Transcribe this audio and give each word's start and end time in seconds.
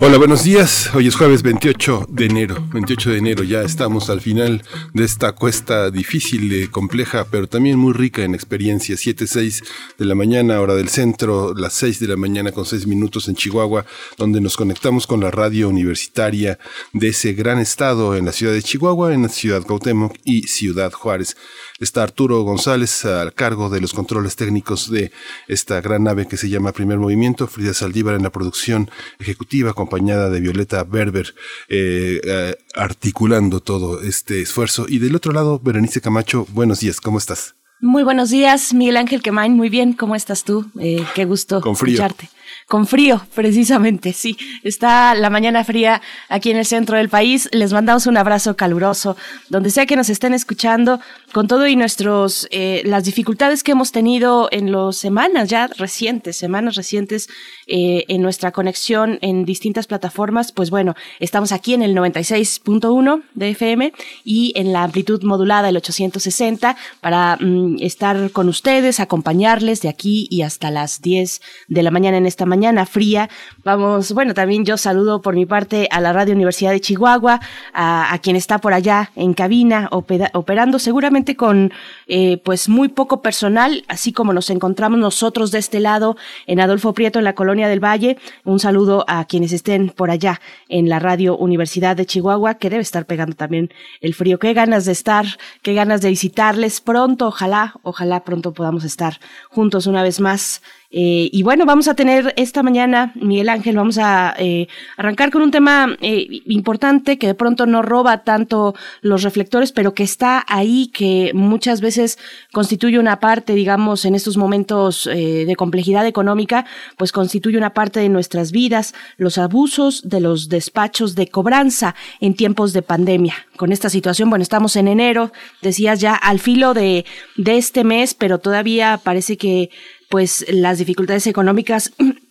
Hola, 0.00 0.16
buenos 0.16 0.44
días. 0.44 0.90
Hoy 0.94 1.08
es 1.08 1.16
jueves 1.16 1.42
28 1.42 2.06
de 2.08 2.26
enero. 2.26 2.68
28 2.72 3.10
de 3.10 3.18
enero 3.18 3.42
ya 3.42 3.62
estamos 3.62 4.10
al 4.10 4.20
final 4.20 4.62
de 4.94 5.04
esta 5.04 5.32
cuesta 5.32 5.90
difícil, 5.90 6.52
y 6.52 6.68
compleja, 6.68 7.26
pero 7.28 7.48
también 7.48 7.80
muy 7.80 7.92
rica 7.92 8.22
en 8.22 8.32
experiencia. 8.32 8.96
7, 8.96 9.26
6 9.26 9.62
de 9.98 10.04
la 10.04 10.14
mañana, 10.14 10.60
hora 10.60 10.76
del 10.76 10.88
centro, 10.88 11.52
las 11.52 11.72
6 11.72 11.98
de 11.98 12.06
la 12.06 12.16
mañana 12.16 12.52
con 12.52 12.64
6 12.64 12.86
minutos 12.86 13.26
en 13.26 13.34
Chihuahua, 13.34 13.86
donde 14.16 14.40
nos 14.40 14.56
conectamos 14.56 15.04
con 15.08 15.18
la 15.18 15.32
radio 15.32 15.68
universitaria 15.68 16.60
de 16.92 17.08
ese 17.08 17.32
gran 17.32 17.58
estado 17.58 18.16
en 18.16 18.24
la 18.24 18.32
ciudad 18.32 18.52
de 18.52 18.62
Chihuahua, 18.62 19.12
en 19.12 19.22
la 19.22 19.28
ciudad 19.28 19.64
Cuauhtémoc 19.64 20.14
y 20.22 20.42
Ciudad 20.42 20.92
Juárez. 20.92 21.36
Está 21.80 22.02
Arturo 22.02 22.42
González 22.42 23.04
al 23.04 23.32
cargo 23.34 23.70
de 23.70 23.80
los 23.80 23.92
controles 23.92 24.34
técnicos 24.34 24.90
de 24.90 25.12
esta 25.46 25.80
gran 25.80 26.02
nave 26.02 26.26
que 26.26 26.36
se 26.36 26.48
llama 26.48 26.72
Primer 26.72 26.98
Movimiento, 26.98 27.46
Frida 27.46 27.72
Saldívar 27.72 28.16
en 28.16 28.24
la 28.24 28.30
producción 28.30 28.90
ejecutiva, 29.20 29.70
acompañada 29.70 30.28
de 30.28 30.40
Violeta 30.40 30.82
Berber, 30.82 31.36
eh, 31.68 32.20
eh, 32.24 32.56
articulando 32.74 33.60
todo 33.60 34.02
este 34.02 34.40
esfuerzo. 34.40 34.86
Y 34.88 34.98
del 34.98 35.14
otro 35.14 35.32
lado, 35.32 35.60
Berenice 35.62 36.00
Camacho, 36.00 36.48
buenos 36.50 36.80
días, 36.80 37.00
¿cómo 37.00 37.18
estás? 37.18 37.54
Muy 37.80 38.02
buenos 38.02 38.30
días, 38.30 38.74
Miguel 38.74 38.96
Ángel 38.96 39.22
Quemain, 39.22 39.52
muy 39.52 39.68
bien, 39.68 39.92
¿cómo 39.92 40.16
estás 40.16 40.42
tú? 40.42 40.66
Eh, 40.80 41.04
qué 41.14 41.26
gusto 41.26 41.60
Con 41.60 41.76
frío. 41.76 41.94
escucharte. 41.94 42.28
Con 42.66 42.86
frío, 42.86 43.26
precisamente, 43.34 44.12
sí. 44.12 44.36
Está 44.62 45.14
la 45.14 45.30
mañana 45.30 45.64
fría 45.64 46.02
aquí 46.28 46.50
en 46.50 46.56
el 46.56 46.66
centro 46.66 46.96
del 46.96 47.08
país. 47.08 47.48
Les 47.52 47.72
mandamos 47.72 48.06
un 48.06 48.16
abrazo 48.16 48.56
caluroso, 48.56 49.16
donde 49.48 49.70
sea 49.70 49.86
que 49.86 49.96
nos 49.96 50.10
estén 50.10 50.34
escuchando, 50.34 51.00
con 51.32 51.48
todo 51.48 51.66
y 51.66 51.76
nuestros, 51.76 52.48
eh, 52.50 52.82
las 52.84 53.04
dificultades 53.04 53.62
que 53.62 53.72
hemos 53.72 53.92
tenido 53.92 54.48
en 54.50 54.72
las 54.72 54.96
semanas 54.96 55.48
ya 55.48 55.66
recientes, 55.66 56.36
semanas 56.36 56.74
recientes, 56.74 57.28
eh, 57.66 58.04
en 58.08 58.22
nuestra 58.22 58.52
conexión 58.52 59.18
en 59.20 59.44
distintas 59.44 59.86
plataformas. 59.86 60.52
Pues 60.52 60.70
bueno, 60.70 60.94
estamos 61.20 61.52
aquí 61.52 61.74
en 61.74 61.82
el 61.82 61.94
96.1 61.94 63.22
de 63.34 63.50
FM 63.50 63.92
y 64.24 64.52
en 64.56 64.72
la 64.72 64.84
amplitud 64.84 65.22
modulada, 65.22 65.68
el 65.68 65.76
860, 65.76 66.76
para 67.00 67.36
mm, 67.36 67.76
estar 67.80 68.30
con 68.30 68.48
ustedes, 68.48 69.00
acompañarles 69.00 69.82
de 69.82 69.88
aquí 69.88 70.26
y 70.30 70.42
hasta 70.42 70.70
las 70.70 71.02
10 71.02 71.40
de 71.68 71.82
la 71.82 71.90
mañana 71.90 72.16
en 72.16 72.26
esta 72.38 72.46
mañana 72.46 72.86
fría. 72.86 73.28
Vamos, 73.64 74.12
bueno, 74.12 74.32
también 74.32 74.64
yo 74.64 74.76
saludo 74.76 75.20
por 75.20 75.34
mi 75.34 75.44
parte 75.44 75.88
a 75.90 76.00
la 76.00 76.12
Radio 76.12 76.36
Universidad 76.36 76.70
de 76.70 76.80
Chihuahua, 76.80 77.40
a, 77.74 78.16
quien 78.22 78.36
está 78.36 78.58
por 78.58 78.72
allá 78.72 79.10
en 79.16 79.34
cabina 79.34 79.88
opera- 79.90 80.30
operando 80.34 80.78
seguramente 80.78 81.34
con 81.34 81.72
eh, 82.06 82.40
pues 82.44 82.68
muy 82.68 82.90
poco 82.90 83.22
personal, 83.22 83.82
así 83.88 84.12
como 84.12 84.32
nos 84.32 84.50
encontramos 84.50 85.00
nosotros 85.00 85.50
de 85.50 85.58
este 85.58 85.80
lado 85.80 86.16
en 86.46 86.60
Adolfo 86.60 86.92
Prieto 86.94 87.18
en 87.18 87.24
la 87.24 87.34
Colonia 87.34 87.66
del 87.66 87.82
Valle. 87.84 88.18
Un 88.44 88.60
saludo 88.60 89.04
a 89.08 89.24
quienes 89.24 89.50
estén 89.52 89.88
por 89.88 90.12
allá 90.12 90.40
en 90.68 90.88
la 90.88 91.00
Radio 91.00 91.36
Universidad 91.36 91.96
de 91.96 92.06
Chihuahua, 92.06 92.54
que 92.54 92.70
debe 92.70 92.82
estar 92.82 93.04
pegando 93.04 93.34
también 93.34 93.70
el 94.00 94.14
frío. 94.14 94.38
Qué 94.38 94.52
ganas 94.54 94.84
de 94.84 94.92
estar, 94.92 95.26
qué 95.62 95.74
ganas 95.74 96.02
de 96.02 96.10
visitarles 96.10 96.80
pronto, 96.80 97.26
ojalá, 97.26 97.74
ojalá 97.82 98.22
pronto 98.22 98.52
podamos 98.52 98.84
estar 98.84 99.18
juntos 99.50 99.88
una 99.88 100.04
vez 100.04 100.20
más. 100.20 100.62
Eh, 100.90 101.28
y 101.32 101.42
bueno, 101.42 101.66
vamos 101.66 101.86
a 101.86 101.94
tener 101.94 102.32
esta 102.38 102.62
mañana, 102.62 103.12
Miguel 103.14 103.50
Ángel, 103.50 103.76
vamos 103.76 103.98
a 103.98 104.34
eh, 104.38 104.68
arrancar 104.96 105.30
con 105.30 105.42
un 105.42 105.50
tema 105.50 105.94
eh, 106.00 106.26
importante 106.46 107.18
que 107.18 107.26
de 107.26 107.34
pronto 107.34 107.66
no 107.66 107.82
roba 107.82 108.24
tanto 108.24 108.74
los 109.02 109.22
reflectores, 109.22 109.72
pero 109.72 109.92
que 109.92 110.02
está 110.02 110.46
ahí, 110.48 110.86
que 110.88 111.32
muchas 111.34 111.82
veces 111.82 112.18
constituye 112.52 112.98
una 112.98 113.20
parte, 113.20 113.52
digamos, 113.54 114.06
en 114.06 114.14
estos 114.14 114.38
momentos 114.38 115.04
de 115.04 115.54
complejidad 115.56 116.06
económica, 116.06 116.64
pues 116.96 117.12
constituye 117.12 117.58
una 117.58 117.74
parte 117.74 118.00
de 118.00 118.08
nuestras 118.08 118.50
vidas, 118.50 118.94
los 119.16 119.36
abusos 119.36 120.08
de 120.08 120.20
los 120.20 120.48
despachos 120.48 121.14
de 121.14 121.28
cobranza 121.28 121.94
en 122.20 122.34
tiempos 122.34 122.72
de 122.72 122.82
pandemia. 122.82 123.34
Con 123.56 123.72
esta 123.72 123.90
situación, 123.90 124.30
bueno, 124.30 124.42
estamos 124.42 124.76
en 124.76 124.88
enero, 124.88 125.32
decías 125.60 126.00
ya 126.00 126.14
al 126.14 126.38
filo 126.38 126.72
de, 126.72 127.04
de 127.36 127.58
este 127.58 127.84
mes, 127.84 128.14
pero 128.14 128.38
todavía 128.38 129.00
parece 129.02 129.36
que 129.36 129.70
pues 130.08 130.44
las 130.48 130.78
dificultades 130.78 131.26
económicas 131.26 131.92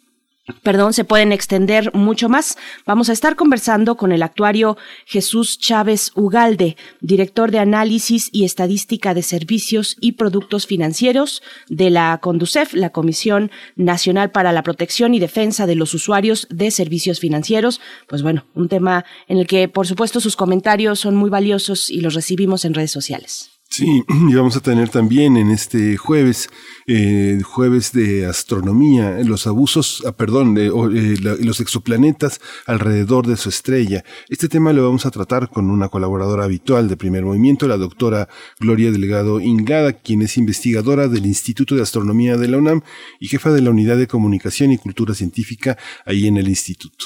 Perdón, 0.63 0.93
se 0.93 1.03
pueden 1.03 1.33
extender 1.33 1.93
mucho 1.93 2.29
más. 2.29 2.57
Vamos 2.85 3.09
a 3.09 3.13
estar 3.13 3.35
conversando 3.35 3.97
con 3.97 4.13
el 4.13 4.23
actuario 4.23 4.77
Jesús 5.05 5.59
Chávez 5.59 6.11
Ugalde, 6.15 6.77
director 7.01 7.51
de 7.51 7.59
análisis 7.59 8.29
y 8.31 8.45
estadística 8.45 9.13
de 9.13 9.23
servicios 9.23 9.97
y 9.99 10.13
productos 10.13 10.65
financieros 10.65 11.43
de 11.67 11.89
la 11.89 12.17
CONDUCEF, 12.21 12.73
la 12.75 12.91
Comisión 12.91 13.51
Nacional 13.75 14.31
para 14.31 14.53
la 14.53 14.63
Protección 14.63 15.13
y 15.13 15.19
Defensa 15.19 15.65
de 15.67 15.75
los 15.75 15.93
Usuarios 15.93 16.47
de 16.49 16.71
Servicios 16.71 17.19
Financieros. 17.19 17.81
Pues 18.07 18.23
bueno, 18.23 18.45
un 18.55 18.69
tema 18.69 19.03
en 19.27 19.39
el 19.39 19.47
que, 19.47 19.67
por 19.67 19.85
supuesto, 19.85 20.21
sus 20.21 20.37
comentarios 20.37 21.01
son 21.01 21.15
muy 21.15 21.29
valiosos 21.29 21.89
y 21.89 21.99
los 21.99 22.13
recibimos 22.13 22.63
en 22.63 22.73
redes 22.73 22.91
sociales. 22.91 23.56
Sí, 23.69 24.03
y 24.29 24.33
vamos 24.33 24.55
a 24.55 24.61
tener 24.61 24.89
también 24.89 25.37
en 25.37 25.51
este 25.51 25.97
jueves, 25.97 26.49
eh, 26.87 27.39
jueves 27.43 27.91
de 27.91 28.25
astronomía, 28.25 29.19
los 29.23 29.45
abusos, 29.45 30.03
ah, 30.05 30.13
perdón, 30.13 30.57
eh, 30.57 30.71
los 31.19 31.59
exoplanetas 31.59 32.39
alrededor 32.65 33.27
de 33.27 33.37
su 33.37 33.49
estrella. 33.49 34.03
Este 34.29 34.47
tema 34.47 34.73
lo 34.73 34.83
vamos 34.83 35.05
a 35.05 35.11
tratar 35.11 35.49
con 35.49 35.69
una 35.69 35.89
colaboradora 35.89 36.45
habitual 36.45 36.87
de 36.87 36.97
Primer 36.97 37.25
Movimiento, 37.25 37.67
la 37.67 37.77
doctora 37.77 38.29
Gloria 38.59 38.91
Delgado 38.91 39.39
Ingada, 39.39 39.93
quien 39.93 40.21
es 40.21 40.37
investigadora 40.37 41.07
del 41.07 41.25
Instituto 41.25 41.75
de 41.75 41.81
Astronomía 41.81 42.37
de 42.37 42.47
la 42.47 42.57
UNAM 42.57 42.81
y 43.19 43.27
jefa 43.27 43.51
de 43.51 43.61
la 43.61 43.71
Unidad 43.71 43.97
de 43.97 44.07
Comunicación 44.07 44.71
y 44.71 44.77
Cultura 44.77 45.13
Científica 45.13 45.77
ahí 46.05 46.27
en 46.27 46.37
el 46.37 46.47
instituto. 46.47 47.05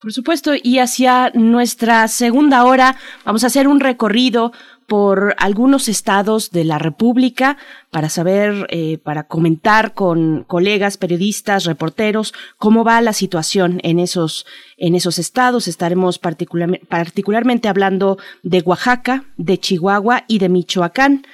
Por 0.00 0.12
supuesto, 0.12 0.52
y 0.62 0.78
hacia 0.78 1.32
nuestra 1.34 2.06
segunda 2.06 2.64
hora 2.64 2.96
vamos 3.24 3.42
a 3.42 3.48
hacer 3.48 3.66
un 3.66 3.80
recorrido 3.80 4.52
por 4.88 5.34
algunos 5.38 5.86
estados 5.86 6.50
de 6.50 6.64
la 6.64 6.78
República 6.78 7.58
para 7.90 8.08
saber, 8.08 8.66
eh, 8.70 8.96
para 8.96 9.24
comentar 9.24 9.92
con 9.92 10.44
colegas, 10.44 10.96
periodistas, 10.96 11.64
reporteros, 11.66 12.32
cómo 12.56 12.84
va 12.84 13.00
la 13.02 13.12
situación 13.12 13.80
en 13.84 13.98
esos, 13.98 14.46
en 14.78 14.94
esos 14.94 15.18
estados. 15.18 15.68
Estaremos 15.68 16.18
particularme- 16.18 16.80
particularmente 16.88 17.68
hablando 17.68 18.16
de 18.42 18.62
Oaxaca, 18.62 19.24
de 19.36 19.58
Chihuahua 19.58 20.24
y 20.26 20.38
de 20.38 20.48
Michoacán. 20.48 21.26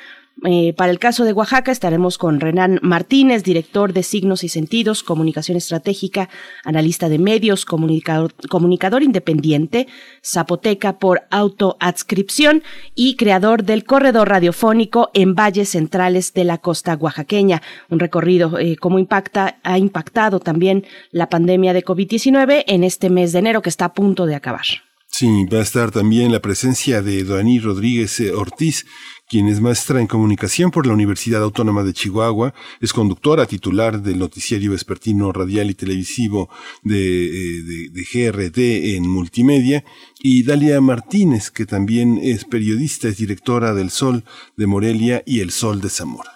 Eh, 0.42 0.74
para 0.76 0.90
el 0.90 0.98
caso 0.98 1.24
de 1.24 1.32
Oaxaca 1.32 1.70
estaremos 1.70 2.18
con 2.18 2.40
Renan 2.40 2.78
Martínez, 2.82 3.44
director 3.44 3.92
de 3.92 4.02
Signos 4.02 4.44
y 4.44 4.48
Sentidos, 4.48 5.02
Comunicación 5.02 5.56
Estratégica, 5.56 6.28
analista 6.64 7.08
de 7.08 7.18
medios, 7.18 7.64
comunicador, 7.64 9.02
independiente, 9.02 9.86
zapoteca 10.22 10.98
por 10.98 11.22
autoadscripción 11.30 12.62
y 12.94 13.16
creador 13.16 13.64
del 13.64 13.84
corredor 13.84 14.28
radiofónico 14.28 15.10
en 15.14 15.34
valles 15.34 15.70
centrales 15.70 16.34
de 16.34 16.44
la 16.44 16.58
costa 16.58 16.94
oaxaqueña. 16.94 17.62
Un 17.88 18.00
recorrido 18.00 18.58
eh, 18.58 18.76
cómo 18.76 18.98
impacta, 18.98 19.60
ha 19.62 19.78
impactado 19.78 20.40
también 20.40 20.84
la 21.10 21.30
pandemia 21.30 21.72
de 21.72 21.84
COVID-19 21.84 22.64
en 22.66 22.84
este 22.84 23.08
mes 23.08 23.32
de 23.32 23.38
enero 23.38 23.62
que 23.62 23.70
está 23.70 23.86
a 23.86 23.94
punto 23.94 24.26
de 24.26 24.34
acabar. 24.34 24.66
Sí, 25.16 25.44
va 25.44 25.58
a 25.58 25.62
estar 25.62 25.92
también 25.92 26.32
la 26.32 26.40
presencia 26.40 27.00
de 27.00 27.22
Doaní 27.22 27.60
Rodríguez 27.60 28.18
eh, 28.18 28.32
Ortiz, 28.32 28.84
quien 29.28 29.48
es 29.48 29.60
maestra 29.60 30.00
en 30.00 30.06
comunicación 30.06 30.70
por 30.70 30.86
la 30.86 30.92
Universidad 30.92 31.42
Autónoma 31.42 31.82
de 31.82 31.92
Chihuahua, 31.92 32.54
es 32.80 32.92
conductora 32.92 33.46
titular 33.46 34.02
del 34.02 34.18
noticiario 34.18 34.72
vespertino 34.72 35.32
radial 35.32 35.70
y 35.70 35.74
televisivo 35.74 36.50
de, 36.82 37.26
eh, 37.26 37.62
de, 37.62 38.50
de 38.50 38.96
en 38.96 39.08
multimedia, 39.08 39.84
y 40.20 40.42
Dalia 40.42 40.80
Martínez, 40.80 41.50
que 41.50 41.66
también 41.66 42.18
es 42.22 42.44
periodista, 42.44 43.08
es 43.08 43.18
directora 43.18 43.74
del 43.74 43.90
Sol 43.90 44.24
de 44.56 44.66
Morelia 44.66 45.22
y 45.26 45.40
El 45.40 45.50
Sol 45.50 45.80
de 45.80 45.90
Zamora. 45.90 46.33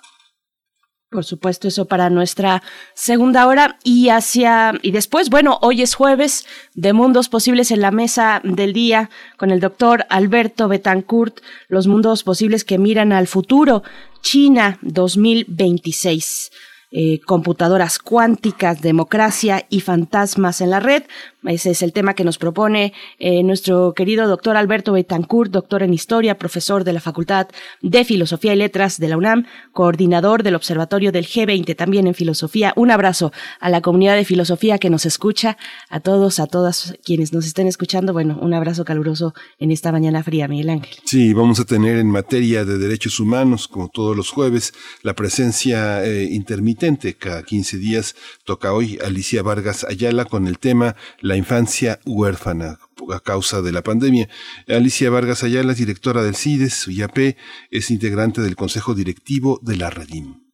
Por 1.11 1.25
supuesto, 1.25 1.69
eso 1.69 1.87
para 1.87 2.11
nuestra 2.11 2.63
segunda 2.93 3.47
hora 3.47 3.79
y 3.83 4.11
hacia 4.11 4.75
y 4.83 4.91
después, 4.91 5.31
bueno, 5.31 5.59
hoy 5.63 5.81
es 5.81 5.95
jueves 5.95 6.45
de 6.75 6.93
mundos 6.93 7.31
posibles 7.31 7.71
en 7.71 7.81
la 7.81 7.91
mesa 7.91 8.43
del 8.45 8.75
día 8.75 9.09
con 9.39 9.51
el 9.51 9.59
doctor 9.59 10.05
Alberto 10.11 10.69
Betancourt, 10.69 11.41
los 11.69 11.87
mundos 11.87 12.25
posibles 12.25 12.63
que 12.63 12.77
miran 12.77 13.15
al 13.15 13.27
futuro, 13.27 13.83
China 14.21 14.79
2026. 14.83 16.51
Eh, 16.91 17.21
computadoras 17.27 17.99
cuánticas, 17.99 18.81
democracia 18.81 19.67
y 19.69 19.81
fantasmas 19.81 20.63
en 20.63 20.71
la 20.71 20.81
red. 20.81 21.03
Ese 21.45 21.71
es 21.71 21.83
el 21.83 21.93
tema 21.93 22.15
que 22.15 22.25
nos 22.25 22.37
propone 22.37 22.93
eh, 23.21 23.45
nuestro 23.45 23.95
querido 23.95 24.27
doctor 24.27 24.57
Alberto 24.57 24.93
Betancourt, 24.93 25.53
doctor 25.53 25.85
en 25.85 25.95
Historia, 25.95 26.37
profesor 26.37 26.83
de 26.83 26.93
la 26.93 27.01
Facultad 27.01 27.47
de 27.81 28.05
Filosofía 28.05 28.55
y 28.55 28.57
Letras 28.57 28.99
de 28.99 29.09
la 29.09 29.17
UNAM, 29.17 29.47
coordinador 29.73 30.43
del 30.43 30.57
Observatorio 30.57 31.13
del 31.13 31.27
G20 31.27 31.77
también 31.77 32.09
en 32.09 32.15
Filosofía. 32.15 32.73
Un 32.75 32.91
abrazo 32.91 33.33
a 33.61 33.71
la 33.71 33.81
comunidad 33.83 34.17
de 34.17 34.25
Filosofía 34.25 34.79
que 34.79 34.91
nos 34.91 35.07
escucha, 35.07 35.57
a 35.89 36.01
todos, 36.01 36.41
a 36.41 36.49
todas 36.49 36.95
quienes 37.05 37.33
nos 37.33 37.47
estén 37.47 37.69
escuchando. 37.69 38.13
Bueno, 38.13 38.37
un 38.43 38.53
abrazo 38.53 38.85
caluroso 38.85 39.33
en 39.61 39.71
esta 39.71 39.93
mañana 39.93 40.25
fría, 40.25 40.49
Miguel 40.49 40.71
Ángel. 40.71 40.97
Sí, 41.05 41.35
vamos 41.35 41.61
a 41.61 41.65
tener 41.65 41.99
en 41.99 42.11
materia 42.11 42.65
de 42.65 42.79
derechos 42.79 43.21
humanos, 43.21 43.69
como 43.69 43.89
todos 43.89 44.17
los 44.17 44.31
jueves, 44.31 44.75
la 45.03 45.15
presencia 45.15 46.05
eh, 46.05 46.25
intermitente. 46.25 47.15
Cada 47.15 47.45
15 47.45 47.79
días 47.79 48.17
toca 48.45 48.73
hoy 48.73 48.99
Alicia 49.05 49.45
Vargas 49.45 49.87
Ayala 49.89 50.25
con 50.25 50.49
el 50.49 50.59
tema 50.59 50.97
la 51.29 51.37
infancia 51.37 52.01
huérfana 52.07 52.79
a 53.15 53.21
causa 53.21 53.63
de 53.63 53.71
la 53.71 53.83
pandemia. 53.83 54.29
Alicia 54.67 55.11
Vargas 55.11 55.45
Ayala 55.45 55.75
directora 55.75 56.23
del 56.23 56.35
CIDES, 56.35 56.89
UIAP, 56.89 57.37
es 57.71 57.91
integrante 57.91 58.41
del 58.41 58.57
Consejo 58.57 58.95
Directivo 58.95 59.61
de 59.63 59.77
la 59.77 59.91
Redim. 59.91 60.49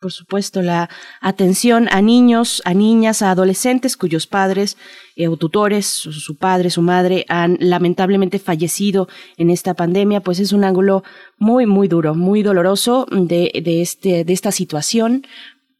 Por 0.00 0.12
supuesto, 0.12 0.62
la 0.62 0.88
atención 1.20 1.88
a 1.90 2.00
niños, 2.02 2.62
a 2.64 2.72
niñas, 2.72 3.20
a 3.20 3.32
adolescentes 3.32 3.96
cuyos 3.96 4.28
padres 4.28 4.76
eh, 5.16 5.26
o 5.26 5.36
tutores, 5.36 5.86
su, 5.86 6.36
padre, 6.36 6.70
su 6.70 6.82
madre, 6.82 7.24
han 7.28 7.56
lamentablemente 7.60 8.38
fallecido 8.38 9.08
en 9.36 9.50
esta 9.50 9.74
pandemia, 9.74 10.20
pues 10.20 10.38
es 10.38 10.52
un 10.52 10.62
ángulo 10.62 11.02
muy, 11.36 11.66
muy 11.66 11.88
duro, 11.88 12.14
muy 12.14 12.44
doloroso 12.44 13.06
de, 13.10 13.50
de, 13.64 13.82
este, 13.82 14.24
de 14.24 14.32
esta 14.32 14.52
situación 14.52 15.24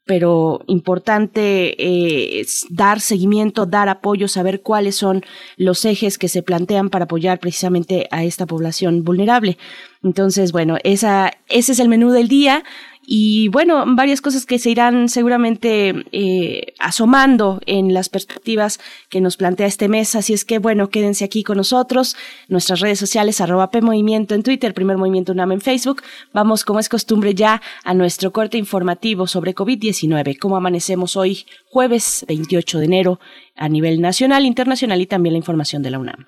pero 0.08 0.62
importante 0.69 1.75
eh, 1.78 2.46
dar 2.70 2.99
seguimiento, 2.99 3.66
dar 3.66 3.90
apoyo, 3.90 4.26
saber 4.26 4.62
cuáles 4.62 4.96
son 4.96 5.22
los 5.58 5.84
ejes 5.84 6.16
que 6.16 6.28
se 6.28 6.43
plantean 6.43 6.88
para 6.88 7.05
apoyar 7.05 7.38
precisamente 7.38 8.08
a 8.10 8.25
esta 8.25 8.46
población 8.46 9.05
vulnerable. 9.05 9.58
Entonces, 10.02 10.50
bueno, 10.50 10.78
esa, 10.82 11.32
ese 11.50 11.72
es 11.72 11.78
el 11.78 11.90
menú 11.90 12.10
del 12.10 12.26
día 12.26 12.64
y 13.10 13.49
bueno, 13.49 13.84
varias 13.87 14.20
cosas 14.20 14.44
que 14.44 14.58
se 14.58 14.69
irán 14.69 15.08
seguramente 15.08 16.05
eh, 16.12 16.75
asomando 16.78 17.58
en 17.64 17.94
las 17.94 18.10
perspectivas 18.10 18.81
que 19.08 19.22
nos 19.22 19.38
plantea 19.38 19.66
este 19.66 19.88
mes. 19.88 20.14
Así 20.14 20.34
es 20.34 20.44
que 20.44 20.58
bueno, 20.58 20.90
quédense 20.90 21.25
aquí 21.25 21.43
con 21.43 21.56
nosotros. 21.56 22.16
Nuestras 22.49 22.81
redes 22.81 22.99
sociales, 22.99 23.40
arroba 23.40 23.70
P 23.70 23.81
Movimiento 23.81 24.34
en 24.34 24.43
Twitter, 24.43 24.75
Primer 24.75 24.99
Movimiento 24.99 25.32
UNAM 25.32 25.52
en 25.52 25.62
Facebook. 25.62 26.02
Vamos, 26.34 26.66
como 26.66 26.81
es 26.81 26.90
costumbre, 26.90 27.34
ya 27.34 27.62
a 27.82 27.94
nuestro 27.94 28.31
corte 28.31 28.58
informativo 28.58 29.26
sobre 29.26 29.55
COVID-19. 29.55 30.38
Cómo 30.38 30.58
amanecemos 30.58 31.16
hoy, 31.16 31.46
jueves 31.70 32.26
28 32.28 32.78
de 32.78 32.84
enero, 32.84 33.20
a 33.56 33.70
nivel 33.70 34.02
nacional, 34.02 34.44
internacional 34.44 35.00
y 35.00 35.06
también 35.06 35.32
la 35.32 35.38
información 35.38 35.82
de 35.82 35.90
la 35.93 35.99
UNAM. 35.99 36.26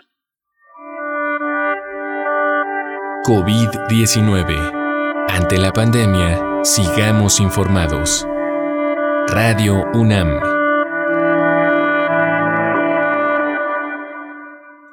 COVID-19. 3.27 5.27
Ante 5.29 5.59
la 5.59 5.73
pandemia, 5.73 6.50
Sigamos 6.63 7.41
informados. 7.41 8.27
Radio 9.29 9.83
UNAM. 9.95 10.29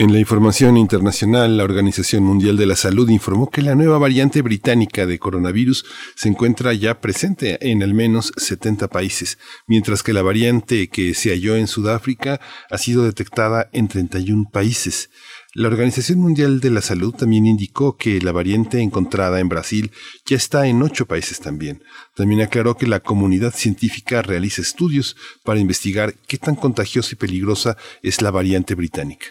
En 0.00 0.12
la 0.12 0.20
información 0.20 0.76
internacional, 0.76 1.56
la 1.56 1.64
Organización 1.64 2.22
Mundial 2.22 2.56
de 2.56 2.66
la 2.66 2.76
Salud 2.76 3.08
informó 3.08 3.50
que 3.50 3.62
la 3.62 3.74
nueva 3.74 3.98
variante 3.98 4.42
británica 4.42 5.06
de 5.06 5.18
coronavirus 5.18 5.84
se 6.14 6.28
encuentra 6.28 6.72
ya 6.72 7.00
presente 7.00 7.58
en 7.68 7.82
al 7.82 7.94
menos 7.94 8.32
70 8.36 8.86
países, 8.86 9.38
mientras 9.66 10.04
que 10.04 10.12
la 10.12 10.22
variante 10.22 10.86
que 10.86 11.14
se 11.14 11.30
halló 11.30 11.56
en 11.56 11.66
Sudáfrica 11.66 12.40
ha 12.70 12.78
sido 12.78 13.02
detectada 13.02 13.70
en 13.72 13.88
31 13.88 14.48
países. 14.52 15.10
La 15.54 15.68
Organización 15.68 16.18
Mundial 16.18 16.60
de 16.60 16.68
la 16.68 16.82
Salud 16.82 17.14
también 17.14 17.46
indicó 17.46 17.96
que 17.96 18.20
la 18.20 18.32
variante 18.32 18.82
encontrada 18.82 19.40
en 19.40 19.48
Brasil 19.48 19.92
ya 20.26 20.36
está 20.36 20.66
en 20.66 20.82
ocho 20.82 21.06
países 21.06 21.40
también. 21.40 21.82
También 22.14 22.42
aclaró 22.42 22.76
que 22.76 22.86
la 22.86 23.00
comunidad 23.00 23.54
científica 23.54 24.20
realiza 24.20 24.60
estudios 24.60 25.16
para 25.44 25.58
investigar 25.58 26.14
qué 26.26 26.36
tan 26.36 26.54
contagiosa 26.54 27.10
y 27.12 27.16
peligrosa 27.16 27.78
es 28.02 28.20
la 28.20 28.30
variante 28.30 28.74
británica. 28.74 29.26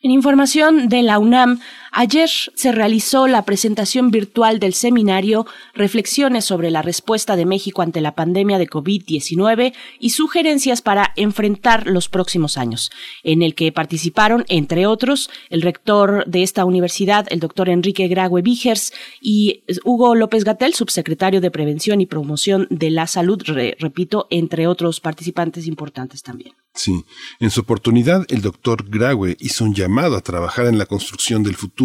En 0.00 0.10
información 0.10 0.88
de 0.88 1.02
la 1.02 1.20
UNAM, 1.20 1.60
ayer 1.92 2.28
se 2.28 2.72
realizó 2.72 3.28
la 3.28 3.44
presentación 3.44 4.10
virtual 4.10 4.58
del 4.58 4.74
seminario 4.74 5.46
Reflexiones 5.74 6.44
sobre 6.44 6.70
la 6.70 6.82
respuesta 6.82 7.36
de 7.36 7.46
México 7.46 7.82
ante 7.82 8.00
la 8.00 8.14
pandemia 8.14 8.58
de 8.58 8.68
COVID-19 8.68 9.74
y 10.00 10.10
sugerencias 10.10 10.82
para 10.82 11.12
enfrentar 11.16 11.86
los 11.86 12.08
próximos 12.08 12.56
años, 12.56 12.90
en 13.22 13.42
el 13.42 13.54
que 13.54 13.70
participaron, 13.72 14.44
entre 14.48 14.86
otros, 14.86 15.30
el 15.50 15.62
rector 15.62 16.24
de 16.26 16.42
esta 16.42 16.64
universidad, 16.64 17.26
el 17.30 17.40
doctor 17.40 17.68
Enrique 17.68 18.08
Graue 18.08 18.42
Vigers, 18.42 18.92
y 19.20 19.62
Hugo 19.84 20.14
López 20.14 20.44
Gatel, 20.44 20.74
subsecretario 20.74 21.40
de 21.40 21.50
Prevención 21.50 22.00
y 22.00 22.06
Promoción 22.06 22.66
de 22.70 22.90
la 22.90 23.06
Salud, 23.06 23.42
repito, 23.78 24.26
entre 24.30 24.66
otros 24.66 25.00
participantes 25.00 25.66
importantes 25.66 26.22
también. 26.22 26.54
Sí, 26.74 27.04
en 27.38 27.50
su 27.50 27.60
oportunidad 27.60 28.24
el 28.30 28.40
doctor 28.40 28.88
Graue 28.88 29.36
hizo 29.40 29.64
un 29.64 29.74
llamado 29.74 30.16
a 30.16 30.22
trabajar 30.22 30.64
en 30.66 30.78
la 30.78 30.86
construcción 30.86 31.42
del 31.42 31.54
futuro 31.54 31.81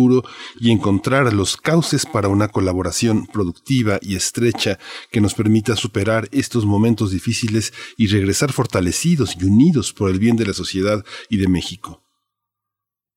y 0.60 0.72
encontrar 0.72 1.34
los 1.34 1.58
cauces 1.58 2.06
para 2.06 2.28
una 2.28 2.48
colaboración 2.50 3.26
productiva 3.26 4.00
y 4.02 4.16
estrecha 4.16 4.78
que 5.12 5.22
nos 5.22 5.34
permita 5.34 5.76
superar 5.76 6.30
estos 6.32 6.66
momentos 6.66 7.12
difíciles 7.12 7.74
y 7.98 8.08
regresar 8.08 8.52
fortalecidos 8.52 9.36
y 9.40 9.46
unidos 9.46 9.94
por 9.94 10.10
el 10.12 10.20
bien 10.20 10.36
de 10.36 10.46
la 10.46 10.54
sociedad 10.54 11.04
y 11.30 11.38
de 11.38 11.48
México. 11.48 12.07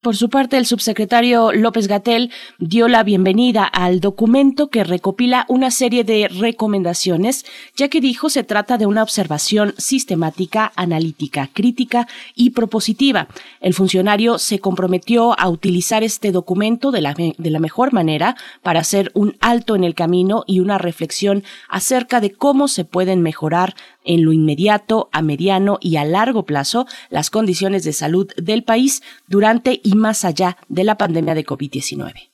Por 0.02 0.16
su 0.16 0.30
parte, 0.30 0.56
el 0.56 0.64
subsecretario 0.64 1.52
López 1.52 1.86
Gatel 1.86 2.30
dio 2.58 2.88
la 2.88 3.02
bienvenida 3.02 3.64
al 3.64 4.00
documento 4.00 4.68
que 4.68 4.82
recopila 4.82 5.44
una 5.46 5.70
serie 5.70 6.04
de 6.04 6.26
recomendaciones, 6.28 7.44
ya 7.76 7.88
que 7.88 8.00
dijo 8.00 8.30
se 8.30 8.42
trata 8.42 8.78
de 8.78 8.86
una 8.86 9.02
observación 9.02 9.74
sistemática, 9.76 10.72
analítica, 10.74 11.50
crítica 11.52 12.08
y 12.34 12.50
propositiva. 12.50 13.28
El 13.60 13.74
funcionario 13.74 14.38
se 14.38 14.58
comprometió 14.58 15.38
a 15.38 15.50
utilizar 15.50 16.02
este 16.02 16.32
documento 16.32 16.92
de 16.92 17.02
la, 17.02 17.12
de 17.12 17.50
la 17.50 17.58
mejor 17.58 17.92
manera 17.92 18.36
para 18.62 18.80
hacer 18.80 19.10
un 19.12 19.36
alto 19.42 19.76
en 19.76 19.84
el 19.84 19.94
camino 19.94 20.44
y 20.46 20.60
una 20.60 20.78
reflexión 20.78 21.44
acerca 21.68 22.22
de 22.22 22.32
cómo 22.32 22.68
se 22.68 22.86
pueden 22.86 23.20
mejorar 23.20 23.74
en 24.04 24.24
lo 24.24 24.32
inmediato, 24.32 25.08
a 25.12 25.22
mediano 25.22 25.78
y 25.80 25.96
a 25.96 26.04
largo 26.04 26.44
plazo 26.44 26.86
las 27.10 27.30
condiciones 27.30 27.84
de 27.84 27.92
salud 27.92 28.30
del 28.36 28.64
país 28.64 29.02
durante 29.26 29.80
y 29.82 29.94
más 29.94 30.24
allá 30.24 30.56
de 30.68 30.84
la 30.84 30.96
pandemia 30.96 31.34
de 31.34 31.44
COVID-19. 31.44 32.30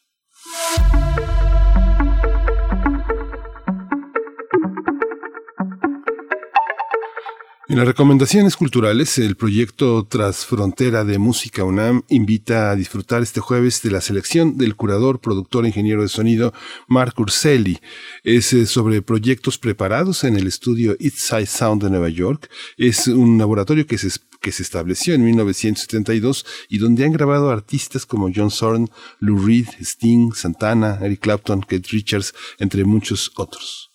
En 7.69 7.79
las 7.79 7.87
recomendaciones 7.89 8.55
culturales, 8.55 9.19
el 9.19 9.35
proyecto 9.35 10.05
Transfrontera 10.05 11.03
de 11.03 11.19
Música 11.19 11.65
UNAM 11.65 12.05
invita 12.09 12.71
a 12.71 12.77
disfrutar 12.77 13.25
este 13.25 13.41
jueves 13.41 13.83
de 13.83 13.91
la 13.91 14.01
selección 14.01 14.57
del 14.57 14.77
curador, 14.77 15.19
productor 15.19 15.65
e 15.65 15.69
ingeniero 15.69 16.03
de 16.03 16.09
sonido 16.09 16.55
Mark 16.87 17.15
Urselli. 17.19 17.81
Es 18.23 18.53
eh, 18.53 18.67
sobre 18.67 19.03
proyectos 19.03 19.59
preparados 19.59 20.23
en 20.23 20.37
el 20.37 20.47
estudio 20.47 20.95
East 21.01 21.19
Side 21.19 21.47
Sound 21.47 21.83
de 21.83 21.91
Nueva 21.91 22.09
York. 22.09 22.49
Es 22.77 23.09
un 23.09 23.37
laboratorio 23.37 23.85
que 23.85 23.99
se, 23.99 24.11
que 24.41 24.53
se 24.53 24.63
estableció 24.63 25.15
en 25.15 25.25
1972 25.25 26.47
y 26.69 26.79
donde 26.79 27.05
han 27.05 27.13
grabado 27.13 27.51
artistas 27.51 28.07
como 28.07 28.31
John 28.33 28.53
Zorn, 28.53 28.91
Lou 29.19 29.45
Reed, 29.45 29.67
Sting, 29.81 30.33
Santana, 30.35 31.01
Eric 31.03 31.19
Clapton, 31.19 31.63
Kate 31.63 31.89
Richards, 31.91 32.33
entre 32.61 32.85
muchos 32.85 33.33
otros. 33.35 33.86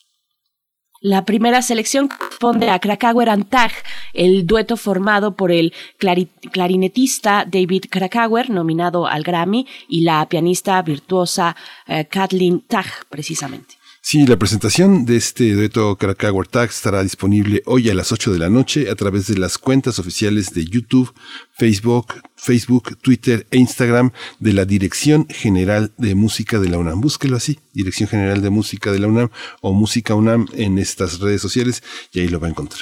La 1.04 1.26
primera 1.26 1.64
selección 1.64 2.10
corresponde 2.10 2.70
a 2.70 2.78
Krakauer 2.78 3.30
and 3.30 3.50
Tag, 3.50 3.72
el 4.14 4.46
dueto 4.46 4.78
formado 4.78 5.36
por 5.36 5.52
el 5.52 5.74
clarinetista 5.98 7.44
David 7.44 7.86
Krakauer, 7.90 8.52
nominado 8.52 9.08
al 9.08 9.24
Grammy, 9.24 9.66
y 9.90 10.02
la 10.02 10.24
pianista 10.30 10.80
virtuosa 10.84 11.56
eh, 11.88 12.06
Kathleen 12.06 12.62
Tag, 12.62 12.86
precisamente. 13.10 13.81
Sí, 14.04 14.26
la 14.26 14.38
presentación 14.38 15.06
de 15.06 15.16
este 15.16 15.54
dueto 15.54 15.96
Krakauer 15.96 16.48
Tag 16.48 16.72
estará 16.72 17.04
disponible 17.04 17.62
hoy 17.68 17.88
a 17.88 17.94
las 17.94 18.12
8 18.12 18.34
de 18.34 18.40
la 18.40 18.50
noche 18.50 18.90
a 18.90 18.96
través 18.96 19.28
de 19.28 19.38
las 19.38 19.60
cuentas 19.60 20.00
oficiales 20.00 20.56
de 20.56 20.66
YouTube, 20.66 21.14
Facebook, 21.54 22.16
Facebook, 22.36 22.98
Twitter 22.98 23.46
e 23.52 23.58
Instagram 23.58 24.12
de 24.40 24.54
la 24.54 24.66
Dirección 24.66 25.28
General 25.30 25.94
de 25.98 26.16
Música 26.16 26.60
de 26.60 26.70
la 26.70 26.80
UNAM. 26.80 27.00
Búsquelo 27.00 27.38
así, 27.38 27.60
Dirección 27.74 28.10
General 28.10 28.42
de 28.42 28.50
Música 28.50 28.92
de 28.92 29.00
la 29.00 29.08
UNAM 29.08 29.30
o 29.62 29.72
Música 29.72 30.16
UNAM 30.16 30.48
en 30.54 30.80
estas 30.80 31.20
redes 31.20 31.42
sociales 31.42 31.84
y 32.12 32.22
ahí 32.22 32.28
lo 32.28 32.40
va 32.40 32.48
a 32.48 32.50
encontrar. 32.50 32.82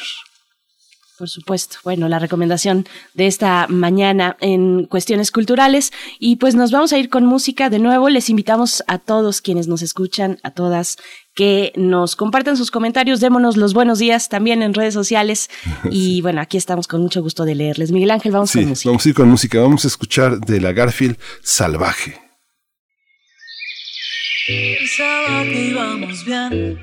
Por 1.20 1.28
supuesto. 1.28 1.80
Bueno, 1.84 2.08
la 2.08 2.18
recomendación 2.18 2.88
de 3.14 3.28
esta 3.28 3.68
mañana 3.68 4.38
en 4.40 4.86
cuestiones 4.86 5.34
culturales. 5.34 5.92
Y 6.18 6.38
pues 6.38 6.56
nos 6.56 6.72
vamos 6.72 6.94
a 6.94 6.98
ir 6.98 7.10
con 7.10 7.26
música 7.26 7.70
de 7.70 7.78
nuevo. 7.78 8.08
Les 8.08 8.30
invitamos 8.30 8.86
a 8.88 9.00
todos 9.00 9.42
quienes 9.42 9.68
nos 9.68 9.82
escuchan, 9.82 10.40
a 10.44 10.52
todas, 10.52 10.96
que 11.36 11.74
nos 11.76 12.16
compartan 12.16 12.56
sus 12.56 12.72
comentarios. 12.72 13.20
Démonos 13.20 13.58
los 13.58 13.74
buenos 13.74 14.00
días 14.00 14.30
también 14.30 14.64
en 14.64 14.74
redes 14.74 14.94
sociales. 14.94 15.50
Y 15.92 16.22
bueno, 16.22 16.40
aquí 16.40 16.56
estamos 16.56 16.88
con 16.88 17.02
mucho 17.02 17.22
gusto 17.22 17.44
de 17.44 17.56
leerles. 17.56 17.92
Miguel 17.92 18.12
Ángel, 18.12 18.32
vamos 18.32 18.54
con 18.54 18.66
música. 18.66 18.90
Vamos 18.90 19.06
a 19.06 19.10
ir 19.10 19.16
con 19.16 19.30
música. 19.30 19.60
Vamos 19.60 19.84
a 19.84 19.88
escuchar 19.90 20.40
de 20.40 20.62
la 20.62 20.72
Garfield 20.72 21.18
Salvaje. 21.44 22.18
Pensaba 24.48 25.44
que 25.44 25.68
íbamos 25.68 26.26
bien 26.26 26.80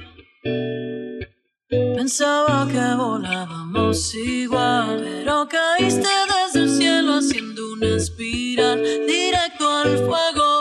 Pensaba 1.68 2.68
que 2.70 2.94
volábamos 2.96 4.14
igual, 4.14 5.02
pero 5.02 5.48
caíste 5.48 6.06
desde 6.28 6.60
el 6.60 6.70
cielo 6.70 7.14
haciendo 7.14 7.72
una 7.72 7.96
espiral 7.96 8.80
directo 9.04 9.68
al 9.68 9.98
fuego. 9.98 10.60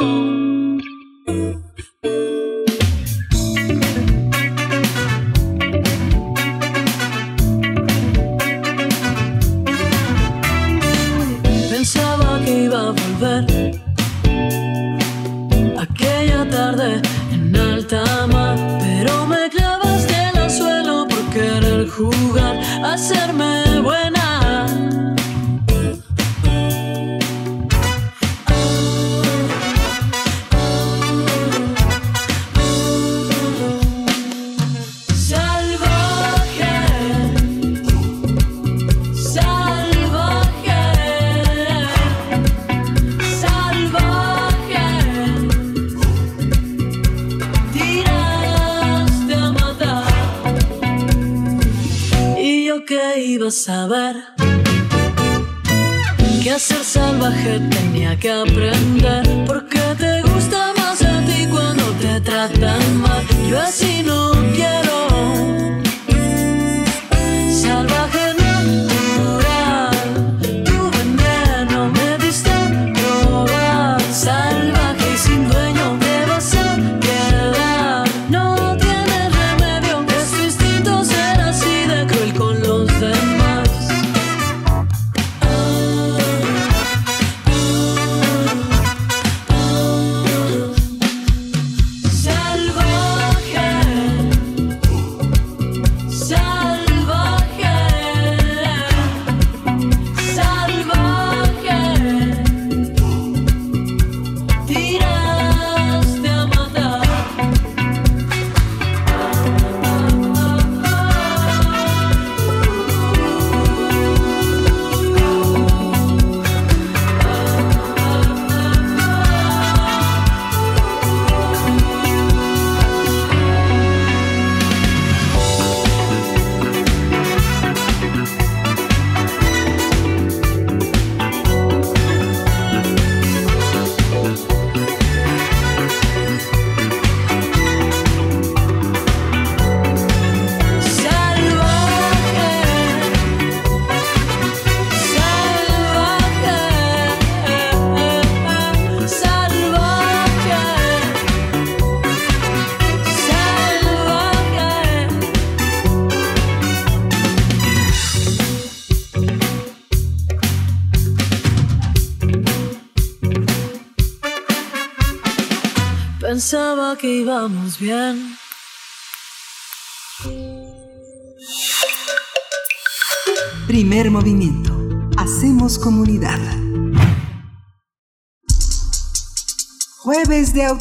Pensaba 11.69 12.41
que 12.43 12.63
iba 12.63 12.79
a 12.79 12.91
volver 12.91 13.84
jugar 21.97 22.59
hacerme 22.83 23.64
saber 53.65 54.15
que 56.43 56.51
a 56.51 56.59
ser 56.59 56.83
salvaje 56.83 57.59
tenía 57.71 58.15
que 58.15 58.29
aprender. 58.31 59.23
Porque 59.47 59.79
te 59.97 60.21
gusta 60.21 60.71
más 60.77 61.01
a 61.01 61.19
ti 61.25 61.47
cuando 61.49 61.83
te 61.93 62.21
tratan 62.21 63.01
mal. 63.01 63.23
Yo 63.49 63.59
así 63.59 63.94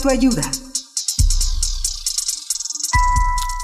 Autoayuda. 0.04 0.42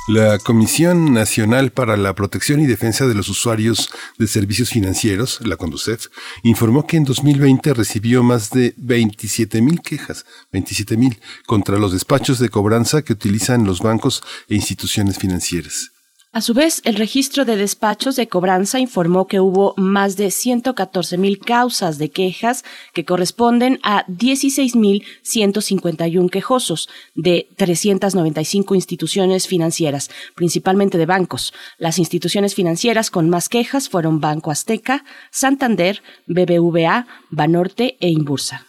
La 0.09 0.38
Comisión 0.38 1.12
Nacional 1.12 1.70
para 1.70 1.99
la 1.99 2.14
Protección 2.14 2.61
y 2.61 2.66
Defensa 2.66 3.06
de 3.06 3.14
los 3.14 3.28
Usuarios 3.28 3.90
de 4.16 4.26
Servicios 4.26 4.70
Financieros, 4.70 5.40
la 5.47 5.59
CONDUCEF, 5.59 6.06
informó 6.42 6.87
que 6.87 6.97
en 6.97 7.04
2020 7.04 7.75
recibió 7.75 8.23
más 8.23 8.49
de 8.49 8.73
27 8.78 9.61
mil 9.61 9.82
quejas, 9.82 10.25
27 10.50 10.97
mil, 10.97 11.20
contra 11.44 11.76
los 11.76 11.92
despachos 11.92 12.38
de 12.38 12.49
cobranza 12.49 13.02
que 13.02 13.12
utilizan 13.12 13.66
los 13.66 13.80
bancos 13.80 14.23
e 14.49 14.54
instituciones 14.54 15.18
financieras. 15.18 15.92
A 16.32 16.42
su 16.42 16.54
vez, 16.54 16.80
el 16.84 16.94
registro 16.94 17.44
de 17.44 17.56
despachos 17.56 18.14
de 18.14 18.28
cobranza 18.28 18.78
informó 18.78 19.26
que 19.26 19.40
hubo 19.40 19.75
más 19.76 20.16
de 20.16 20.30
114 20.30 21.18
mil 21.18 21.40
causas 21.40 21.99
de 21.99 22.12
quejas 22.12 22.62
que 22.94 23.04
corresponden 23.04 23.80
a 23.82 24.06
16.151 24.06 26.30
quejosos 26.30 26.88
de 27.16 27.49
395 27.56 28.76
instituciones 28.76 29.49
financieras, 29.49 30.08
principalmente 30.37 30.99
de 30.99 31.06
bancos. 31.06 31.52
Las 31.78 31.99
instituciones 31.99 32.54
financieras 32.54 33.10
con 33.10 33.28
más 33.28 33.49
quejas 33.49 33.88
fueron 33.88 34.20
Banco 34.20 34.52
Azteca, 34.52 35.04
Santander, 35.32 36.00
BBVA, 36.28 37.08
Banorte 37.30 37.96
e 37.99 38.08
Inbursa. 38.08 38.64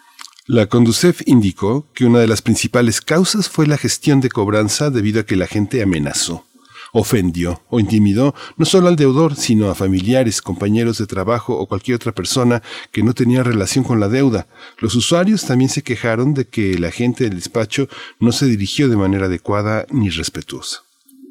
La 0.48 0.66
Conducef 0.66 1.22
indicó 1.28 1.86
que 1.94 2.06
una 2.06 2.18
de 2.18 2.28
las 2.28 2.42
principales 2.42 3.02
causas 3.02 3.50
fue 3.50 3.68
la 3.68 3.78
gestión 3.78 4.20
de 4.20 4.30
cobranza 4.30 4.90
debido 4.90 5.22
a 5.22 5.28
que 5.28 5.36
la 5.36 5.46
gente 5.46 5.84
amenazó. 5.84 6.48
Ofendió 6.92 7.62
o 7.70 7.80
intimidó 7.80 8.36
no 8.58 8.66
solo 8.66 8.88
al 8.88 8.96
deudor, 8.96 9.36
sino 9.36 9.70
a 9.70 9.76
familiares, 9.76 10.42
compañeros 10.42 10.98
de 10.98 11.08
trabajo 11.08 11.58
o 11.58 11.68
cualquier 11.68 11.96
otra 11.96 12.12
persona 12.12 12.62
que 12.92 13.04
no 13.04 13.14
tenía 13.14 13.44
relación 13.44 13.84
con 13.84 14.00
la 14.00 14.10
deuda. 14.10 14.48
Los 14.80 14.96
usuarios 14.96 15.46
también 15.46 15.70
se 15.70 15.84
quejaron 15.84 16.34
de 16.34 16.46
que 16.46 16.78
la 16.78 16.92
gente 16.92 17.24
del 17.24 17.36
despacho 17.36 17.88
no 18.20 18.32
se 18.32 18.46
dirigió 18.46 18.90
de 18.90 18.98
manera 18.98 19.26
adecuada 19.26 19.86
ni 19.90 20.10
respetuosa. 20.10 20.84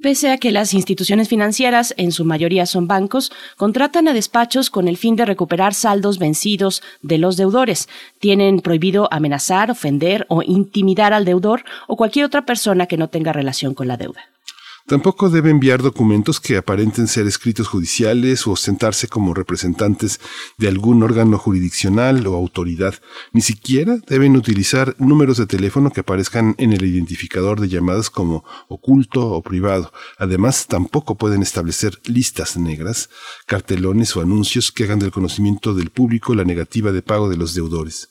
Pese 0.03 0.31
a 0.31 0.39
que 0.39 0.51
las 0.51 0.73
instituciones 0.73 1.29
financieras, 1.29 1.93
en 1.99 2.11
su 2.11 2.25
mayoría 2.25 2.65
son 2.65 2.87
bancos, 2.87 3.31
contratan 3.59 4.09
a 4.09 4.15
despachos 4.15 4.71
con 4.71 4.89
el 4.89 4.97
fin 4.97 5.15
de 5.15 5.27
recuperar 5.27 5.75
saldos 5.75 6.19
vencidos 6.19 6.83
de 7.03 7.19
los 7.19 7.37
deudores. 7.37 7.87
Tienen 8.19 8.61
prohibido 8.61 9.13
amenazar, 9.13 9.71
ofender 9.71 10.25
o 10.31 10.43
intimidar 10.43 11.13
al 11.13 11.27
deudor 11.27 11.65
o 11.87 11.97
cualquier 11.97 12.25
otra 12.25 12.47
persona 12.47 12.87
que 12.87 12.97
no 12.97 13.09
tenga 13.09 13.35
relación 13.35 13.75
con 13.75 13.89
la 13.89 13.99
deuda. 13.99 14.23
Tampoco 14.87 15.31
debe 15.31 15.51
enviar 15.51 15.83
documentos 15.83 16.41
que 16.41 16.57
aparenten 16.57 17.07
ser 17.07 17.27
escritos 17.27 17.69
judiciales 17.69 18.47
o 18.47 18.53
ostentarse 18.53 19.09
como 19.09 19.35
representantes 19.35 20.21
de 20.59 20.69
algún 20.69 21.03
órgano 21.03 21.39
jurisdiccional 21.39 22.27
o 22.27 22.35
autoridad. 22.35 22.95
Ni 23.33 23.41
siquiera 23.41 23.99
deben 24.09 24.37
utilizar 24.37 24.97
números 24.99 25.37
de 25.37 25.47
teléfono 25.47 25.91
que 25.91 26.01
aparezcan 26.01 26.55
en 26.59 26.73
el 26.73 26.85
identificador 26.85 27.61
de 27.61 27.69
llamadas 27.69 28.11
como 28.11 28.45
oculto 28.69 29.29
o 29.29 29.43
privado. 29.43 29.93
Además, 30.19 30.67
tampoco 30.67 31.17
pueden 31.17 31.43
establecer 31.43 32.01
listas 32.05 32.57
negras, 32.57 33.11
cartelones 33.47 34.17
o 34.17 34.21
anuncios 34.21 34.73
que 34.73 34.85
hagan 34.85 34.99
del 34.99 35.13
conocimiento 35.13 35.75
del 35.75 35.91
público 35.91 36.35
la 36.35 36.45
negativa 36.45 36.93
de 36.93 37.03
pago 37.03 37.29
de 37.29 37.37
los 37.37 37.55
deudores. 37.55 38.09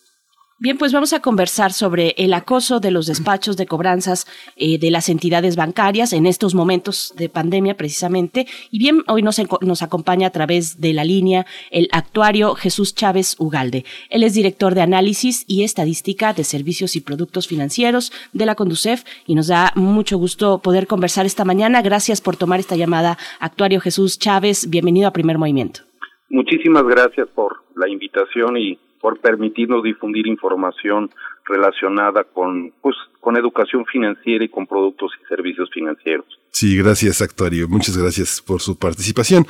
Bien, 0.61 0.77
pues 0.77 0.91
vamos 0.91 1.13
a 1.13 1.21
conversar 1.21 1.71
sobre 1.71 2.13
el 2.17 2.33
acoso 2.33 2.81
de 2.81 2.91
los 2.91 3.07
despachos 3.07 3.55
de 3.55 3.65
cobranzas 3.65 4.27
eh, 4.57 4.77
de 4.77 4.91
las 4.91 5.07
entidades 5.07 5.55
bancarias 5.55 6.11
en 6.11 6.25
estos 6.25 6.53
momentos 6.53 7.13
de 7.15 7.29
pandemia 7.29 7.77
precisamente. 7.77 8.45
Y 8.69 8.77
bien, 8.77 9.03
hoy 9.07 9.21
nos, 9.21 9.41
nos 9.61 9.81
acompaña 9.83 10.27
a 10.27 10.31
través 10.31 10.81
de 10.81 10.91
la 10.91 11.05
línea 11.05 11.45
el 11.71 11.87
actuario 11.93 12.55
Jesús 12.55 12.93
Chávez 12.93 13.37
Ugalde. 13.39 13.85
Él 14.09 14.21
es 14.23 14.33
director 14.33 14.75
de 14.75 14.81
análisis 14.81 15.45
y 15.47 15.63
estadística 15.63 16.33
de 16.33 16.43
servicios 16.43 16.97
y 16.97 16.99
productos 16.99 17.47
financieros 17.47 18.11
de 18.33 18.45
la 18.45 18.55
Conducef 18.55 19.05
y 19.25 19.35
nos 19.35 19.47
da 19.47 19.71
mucho 19.75 20.17
gusto 20.17 20.59
poder 20.59 20.87
conversar 20.87 21.25
esta 21.25 21.45
mañana. 21.45 21.81
Gracias 21.81 22.19
por 22.19 22.35
tomar 22.35 22.59
esta 22.59 22.75
llamada, 22.75 23.17
actuario 23.39 23.79
Jesús 23.79 24.19
Chávez. 24.19 24.69
Bienvenido 24.69 25.07
a 25.07 25.13
Primer 25.13 25.37
Movimiento. 25.37 25.83
Muchísimas 26.27 26.83
gracias 26.83 27.29
por 27.29 27.63
la 27.77 27.87
invitación 27.87 28.57
y 28.57 28.77
por 29.01 29.20
permitirnos 29.20 29.84
difundir 29.84 30.27
información 30.27 31.10
relacionada 31.46 32.24
con 32.24 32.72
pues 32.82 32.96
con 33.20 33.38
educación 33.38 33.86
financiera 33.86 34.46
y 34.46 34.50
con 34.50 34.65
productos 34.65 35.12
y 35.22 35.27
servicios 35.27 35.70
financieros. 35.74 36.25
Sí, 36.51 36.77
gracias, 36.77 37.22
actuario. 37.22 37.68
Muchas 37.68 37.98
gracias 37.98 38.41
por 38.41 38.62
su 38.62 38.77
participación. 38.77 39.46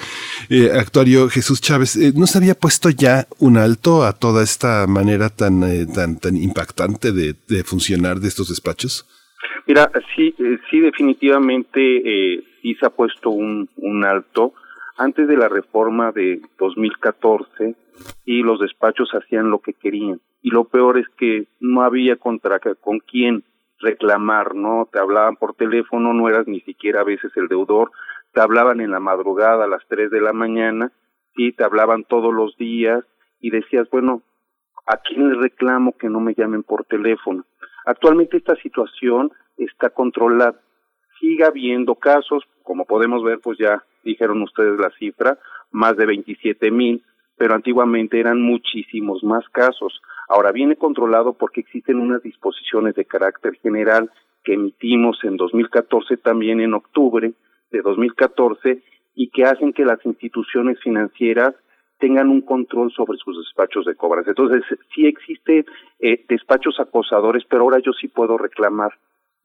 Eh, 0.49 0.71
actuario 0.73 1.29
Jesús 1.29 1.61
Chávez, 1.61 1.95
eh, 1.95 2.11
¿no 2.15 2.25
se 2.25 2.37
había 2.37 2.55
puesto 2.55 2.89
ya 2.89 3.25
un 3.39 3.57
alto 3.57 4.03
a 4.03 4.13
toda 4.13 4.43
esta 4.43 4.85
manera 4.87 5.29
tan, 5.29 5.63
eh, 5.63 5.85
tan, 5.85 6.19
tan 6.19 6.35
impactante 6.35 7.11
de, 7.11 7.35
de, 7.47 7.63
funcionar 7.63 8.19
de 8.19 8.27
estos 8.27 8.49
despachos? 8.49 9.05
Mira, 9.67 9.91
sí, 10.15 10.33
eh, 10.39 10.57
sí, 10.69 10.79
definitivamente 10.79 11.79
eh, 11.79 12.43
sí 12.61 12.75
se 12.75 12.85
ha 12.85 12.89
puesto 12.89 13.29
un, 13.29 13.69
un 13.77 14.03
alto. 14.03 14.53
Antes 14.97 15.27
de 15.27 15.37
la 15.37 15.47
reforma 15.47 16.11
de 16.11 16.41
2014, 16.57 17.75
y 18.25 18.43
los 18.43 18.59
despachos 18.59 19.09
hacían 19.13 19.49
lo 19.49 19.59
que 19.59 19.73
querían. 19.73 20.21
Y 20.41 20.51
lo 20.51 20.65
peor 20.65 20.97
es 20.97 21.07
que 21.17 21.47
no 21.59 21.81
había 21.81 22.15
contra 22.15 22.59
con 22.59 22.99
quién 22.99 23.43
reclamar, 23.79 24.55
¿no? 24.55 24.87
Te 24.91 24.99
hablaban 24.99 25.35
por 25.35 25.55
teléfono, 25.55 26.13
no 26.13 26.27
eras 26.29 26.47
ni 26.47 26.61
siquiera 26.61 27.01
a 27.01 27.05
veces 27.05 27.31
el 27.35 27.47
deudor, 27.47 27.91
te 28.33 28.41
hablaban 28.41 28.81
en 28.81 28.91
la 28.91 28.99
madrugada 28.99 29.65
a 29.65 29.67
las 29.67 29.85
3 29.87 30.11
de 30.11 30.21
la 30.21 30.33
mañana, 30.33 30.91
sí, 31.35 31.51
te 31.53 31.63
hablaban 31.63 32.03
todos 32.03 32.33
los 32.33 32.55
días 32.57 33.03
y 33.39 33.49
decías, 33.49 33.89
bueno, 33.89 34.21
¿a 34.85 34.97
quién 34.97 35.29
le 35.29 35.35
reclamo 35.39 35.97
que 35.97 36.09
no 36.09 36.19
me 36.19 36.33
llamen 36.33 36.63
por 36.63 36.85
teléfono? 36.85 37.45
Actualmente 37.85 38.37
esta 38.37 38.55
situación 38.57 39.31
está 39.57 39.89
controlada. 39.89 40.59
Sigue 41.19 41.43
habiendo 41.43 41.95
casos, 41.95 42.43
como 42.63 42.85
podemos 42.85 43.23
ver, 43.23 43.39
pues 43.39 43.57
ya 43.57 43.83
dijeron 44.03 44.41
ustedes 44.41 44.79
la 44.79 44.89
cifra, 44.91 45.37
más 45.71 45.97
de 45.97 46.05
27 46.05 46.71
mil, 46.71 47.03
pero 47.39 47.55
antiguamente 47.55 48.19
eran 48.19 48.41
muchísimos 48.41 49.23
más 49.23 49.47
casos. 49.49 50.01
Ahora 50.27 50.51
viene 50.51 50.75
controlado 50.75 51.31
porque 51.33 51.61
existen 51.61 51.97
unas 51.97 52.21
disposiciones 52.21 52.95
de 52.95 53.05
carácter 53.05 53.53
general 53.63 54.11
que 54.43 54.55
emitimos 54.55 55.17
en 55.23 55.37
2014 55.37 56.17
también 56.17 56.59
en 56.59 56.73
octubre 56.73 57.31
de 57.71 57.81
2014 57.81 58.83
y 59.15 59.29
que 59.29 59.45
hacen 59.45 59.71
que 59.71 59.85
las 59.85 60.05
instituciones 60.05 60.81
financieras 60.81 61.55
tengan 61.97 62.27
un 62.27 62.41
control 62.41 62.91
sobre 62.91 63.17
sus 63.17 63.37
despachos 63.37 63.85
de 63.85 63.95
cobranza. 63.95 64.31
Entonces, 64.31 64.63
sí 64.93 65.05
existen 65.05 65.65
eh, 65.99 66.25
despachos 66.27 66.77
acosadores, 66.81 67.43
pero 67.49 67.63
ahora 67.63 67.79
yo 67.79 67.93
sí 67.93 68.09
puedo 68.09 68.37
reclamar 68.37 68.91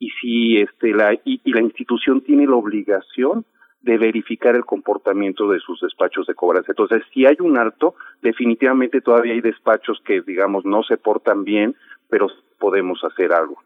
y 0.00 0.10
si 0.20 0.56
este 0.56 0.90
la 0.90 1.14
y 1.24 1.52
la 1.52 1.60
institución 1.60 2.22
tiene 2.22 2.46
la 2.46 2.56
obligación 2.56 3.44
de 3.84 3.98
verificar 3.98 4.56
el 4.56 4.64
comportamiento 4.64 5.48
de 5.48 5.60
sus 5.60 5.80
despachos 5.80 6.26
de 6.26 6.34
cobranza. 6.34 6.72
Entonces, 6.72 7.02
si 7.12 7.26
hay 7.26 7.36
un 7.40 7.58
alto, 7.58 7.94
definitivamente 8.22 9.02
todavía 9.02 9.34
hay 9.34 9.42
despachos 9.42 10.00
que, 10.04 10.22
digamos, 10.22 10.64
no 10.64 10.82
se 10.82 10.96
portan 10.96 11.44
bien, 11.44 11.76
pero 12.08 12.28
podemos 12.58 13.04
hacer 13.04 13.32
algo. 13.32 13.58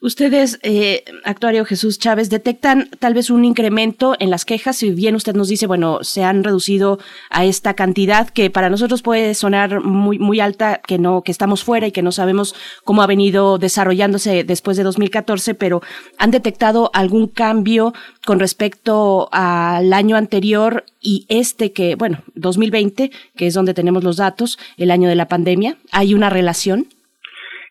Ustedes, 0.00 0.60
eh, 0.62 1.04
actuario 1.24 1.64
Jesús 1.64 1.98
Chávez, 1.98 2.30
detectan 2.30 2.88
tal 3.00 3.12
vez 3.12 3.28
un 3.28 3.44
incremento 3.44 4.14
en 4.20 4.30
las 4.30 4.44
quejas, 4.44 4.76
si 4.76 4.90
bien 4.90 5.16
usted 5.16 5.34
nos 5.34 5.48
dice, 5.48 5.66
bueno, 5.66 5.98
se 6.02 6.22
han 6.22 6.44
reducido 6.44 7.00
a 7.30 7.44
esta 7.44 7.74
cantidad 7.74 8.28
que 8.28 8.50
para 8.50 8.70
nosotros 8.70 9.02
puede 9.02 9.34
sonar 9.34 9.82
muy, 9.82 10.20
muy 10.20 10.38
alta, 10.38 10.80
que 10.86 10.98
no, 10.98 11.22
que 11.22 11.32
estamos 11.32 11.64
fuera 11.64 11.88
y 11.88 11.92
que 11.92 12.02
no 12.02 12.12
sabemos 12.12 12.54
cómo 12.84 13.02
ha 13.02 13.06
venido 13.06 13.58
desarrollándose 13.58 14.44
después 14.44 14.76
de 14.76 14.84
2014, 14.84 15.54
pero 15.54 15.82
¿han 16.18 16.30
detectado 16.30 16.90
algún 16.94 17.26
cambio 17.26 17.94
con 18.24 18.38
respecto 18.38 19.28
al 19.32 19.92
año 19.92 20.16
anterior 20.16 20.84
y 21.00 21.26
este 21.28 21.72
que, 21.72 21.96
bueno, 21.96 22.22
2020, 22.34 23.10
que 23.36 23.46
es 23.46 23.54
donde 23.54 23.74
tenemos 23.74 24.04
los 24.04 24.18
datos, 24.18 24.58
el 24.76 24.92
año 24.92 25.08
de 25.08 25.16
la 25.16 25.28
pandemia? 25.28 25.78
¿Hay 25.90 26.14
una 26.14 26.30
relación? 26.30 26.86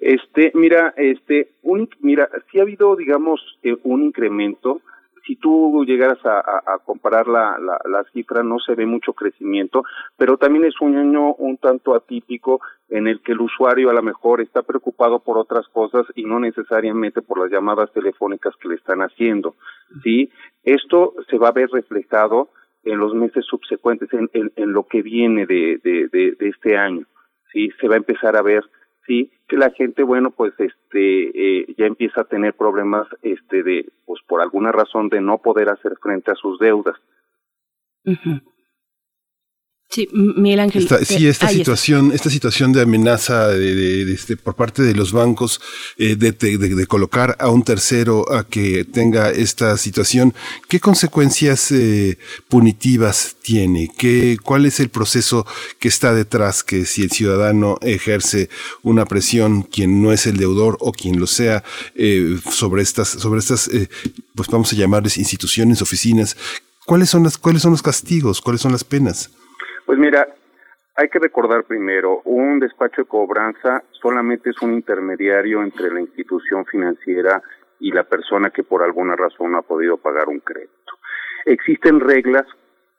Este, 0.06 0.52
mira, 0.54 0.94
este, 0.98 1.50
un, 1.64 1.90
mira, 2.02 2.30
sí 2.52 2.60
ha 2.60 2.62
habido, 2.62 2.96
digamos, 2.96 3.42
eh, 3.64 3.76
un 3.82 4.04
incremento. 4.04 4.82
Si 5.26 5.36
tú 5.36 5.84
llegaras 5.84 6.24
a, 6.24 6.42
a, 6.42 6.78
comparar 6.86 7.28
la, 7.28 8.06
cifra, 8.14 8.44
no 8.44 8.60
se 8.60 8.76
ve 8.76 8.86
mucho 8.86 9.14
crecimiento, 9.14 9.84
pero 10.16 10.38
también 10.38 10.66
es 10.66 10.80
un 10.80 10.96
año 10.96 11.34
un 11.34 11.58
tanto 11.58 11.96
atípico 11.96 12.62
en 12.88 13.08
el 13.08 13.22
que 13.22 13.32
el 13.32 13.42
usuario 13.42 13.90
a 13.90 13.94
lo 13.94 14.04
mejor 14.04 14.42
está 14.42 14.62
preocupado 14.62 15.22
por 15.22 15.40
otras 15.40 15.68
cosas 15.70 16.06
y 16.14 16.24
no 16.24 16.40
necesariamente 16.40 17.24
por 17.24 17.40
las 17.40 17.50
llamadas 17.50 17.92
telefónicas 17.92 18.56
que 18.58 18.68
le 18.68 18.76
están 18.76 19.00
haciendo. 19.02 19.56
¿sí? 20.04 20.30
Esto 20.64 21.16
se 21.32 21.40
va 21.40 21.48
a 21.48 21.52
ver 21.60 21.70
reflejado 21.72 22.50
en 22.84 23.00
los 23.00 23.16
meses 23.16 23.44
subsecuentes, 23.48 24.14
en, 24.14 24.30
en, 24.34 24.52
en 24.56 24.72
lo 24.72 24.84
que 24.84 25.02
viene 25.02 25.48
de, 25.48 25.80
de, 25.84 26.10
de, 26.10 26.36
de 26.40 26.50
este 26.50 26.78
año. 26.78 27.08
¿sí? 27.52 27.72
Se 27.82 27.88
va 27.88 27.96
a 27.96 27.98
empezar 27.98 28.36
a 28.36 28.44
ver 28.44 28.64
sí 29.06 29.32
que 29.48 29.58
la 29.58 29.70
gente 29.72 30.04
bueno 30.04 30.32
pues 30.32 30.54
este 30.60 31.60
eh, 31.62 31.76
ya 31.78 31.86
empieza 31.86 32.22
a 32.22 32.26
tener 32.26 32.54
problemas 32.54 33.08
este 33.22 33.64
de 33.64 33.92
pues 34.06 34.22
por 34.28 34.42
alguna 34.42 34.72
razón 34.72 35.10
de 35.10 35.22
no 35.22 35.38
poder 35.40 35.70
hacer 35.70 35.96
frente 36.02 36.32
a 36.32 36.36
sus 36.36 36.60
deudas. 36.60 36.96
Sí, 39.96 40.10
Miguel 40.12 40.60
Ángel. 40.60 40.84
Esta, 40.84 41.06
sí, 41.06 41.26
esta 41.26 41.48
situación, 41.48 42.08
está. 42.08 42.16
esta 42.18 42.30
situación 42.30 42.74
de 42.74 42.82
amenaza 42.82 43.48
de, 43.48 43.74
de, 43.74 44.04
de, 44.04 44.14
este, 44.14 44.36
por 44.36 44.54
parte 44.54 44.82
de 44.82 44.94
los 44.94 45.14
bancos 45.14 45.62
eh, 45.96 46.18
de, 46.18 46.34
de, 46.34 46.86
colocar 46.86 47.38
a 47.40 47.48
un 47.48 47.64
tercero 47.64 48.30
a 48.30 48.46
que 48.46 48.84
tenga 48.84 49.32
esta 49.32 49.78
situación, 49.78 50.34
¿qué 50.68 50.82
consecuencias 50.82 51.72
eh, 51.72 52.18
punitivas 52.50 53.38
tiene? 53.42 53.90
¿Qué, 53.98 54.38
¿Cuál 54.44 54.66
es 54.66 54.82
el 54.82 54.90
proceso 54.90 55.48
que 55.80 55.88
está 55.88 56.14
detrás? 56.14 56.62
Que 56.62 56.86
si 56.86 57.04
el 57.04 57.12
ciudadano 57.12 57.78
ejerce 57.82 58.50
una 58.84 59.06
presión, 59.06 59.64
quien 59.64 60.02
no 60.02 60.12
es 60.12 60.28
el 60.28 60.36
deudor 60.36 60.76
o 60.82 60.92
quien 60.92 61.22
lo 61.22 61.28
sea, 61.28 61.64
eh, 61.96 62.38
sobre 62.52 62.84
estas, 62.84 63.08
sobre 63.08 63.40
estas, 63.40 63.70
eh, 63.70 63.88
pues 64.36 64.50
vamos 64.50 64.74
a 64.74 64.76
llamarles 64.76 65.18
instituciones, 65.18 65.82
oficinas, 65.82 66.36
¿cuáles 66.86 67.10
son 67.10 67.24
las, 67.24 67.38
cuáles 67.38 67.62
son 67.62 67.72
los 67.72 67.82
castigos? 67.82 68.42
¿Cuáles 68.42 68.60
son 68.60 68.74
las 68.74 68.84
penas? 68.84 69.30
Pues 69.86 70.00
mira, 70.00 70.28
hay 70.96 71.10
que 71.10 71.20
recordar 71.20 71.66
primero, 71.66 72.22
un 72.26 72.60
despacho 72.60 73.04
de 73.04 73.08
cobranza 73.08 73.84
solamente 73.92 74.50
es 74.50 74.62
un 74.62 74.74
intermediario 74.74 75.62
entre 75.62 75.92
la 75.92 76.02
institución 76.02 76.66
financiera 76.66 77.42
y 77.80 77.92
la 77.92 78.04
persona 78.04 78.50
que 78.50 78.64
por 78.64 78.82
alguna 78.82 79.16
razón 79.16 79.52
no 79.52 79.60
ha 79.60 79.62
podido 79.62 79.98
pagar 79.98 80.28
un 80.30 80.40
crédito. 80.40 80.74
Existen 81.46 82.00
reglas 82.00 82.48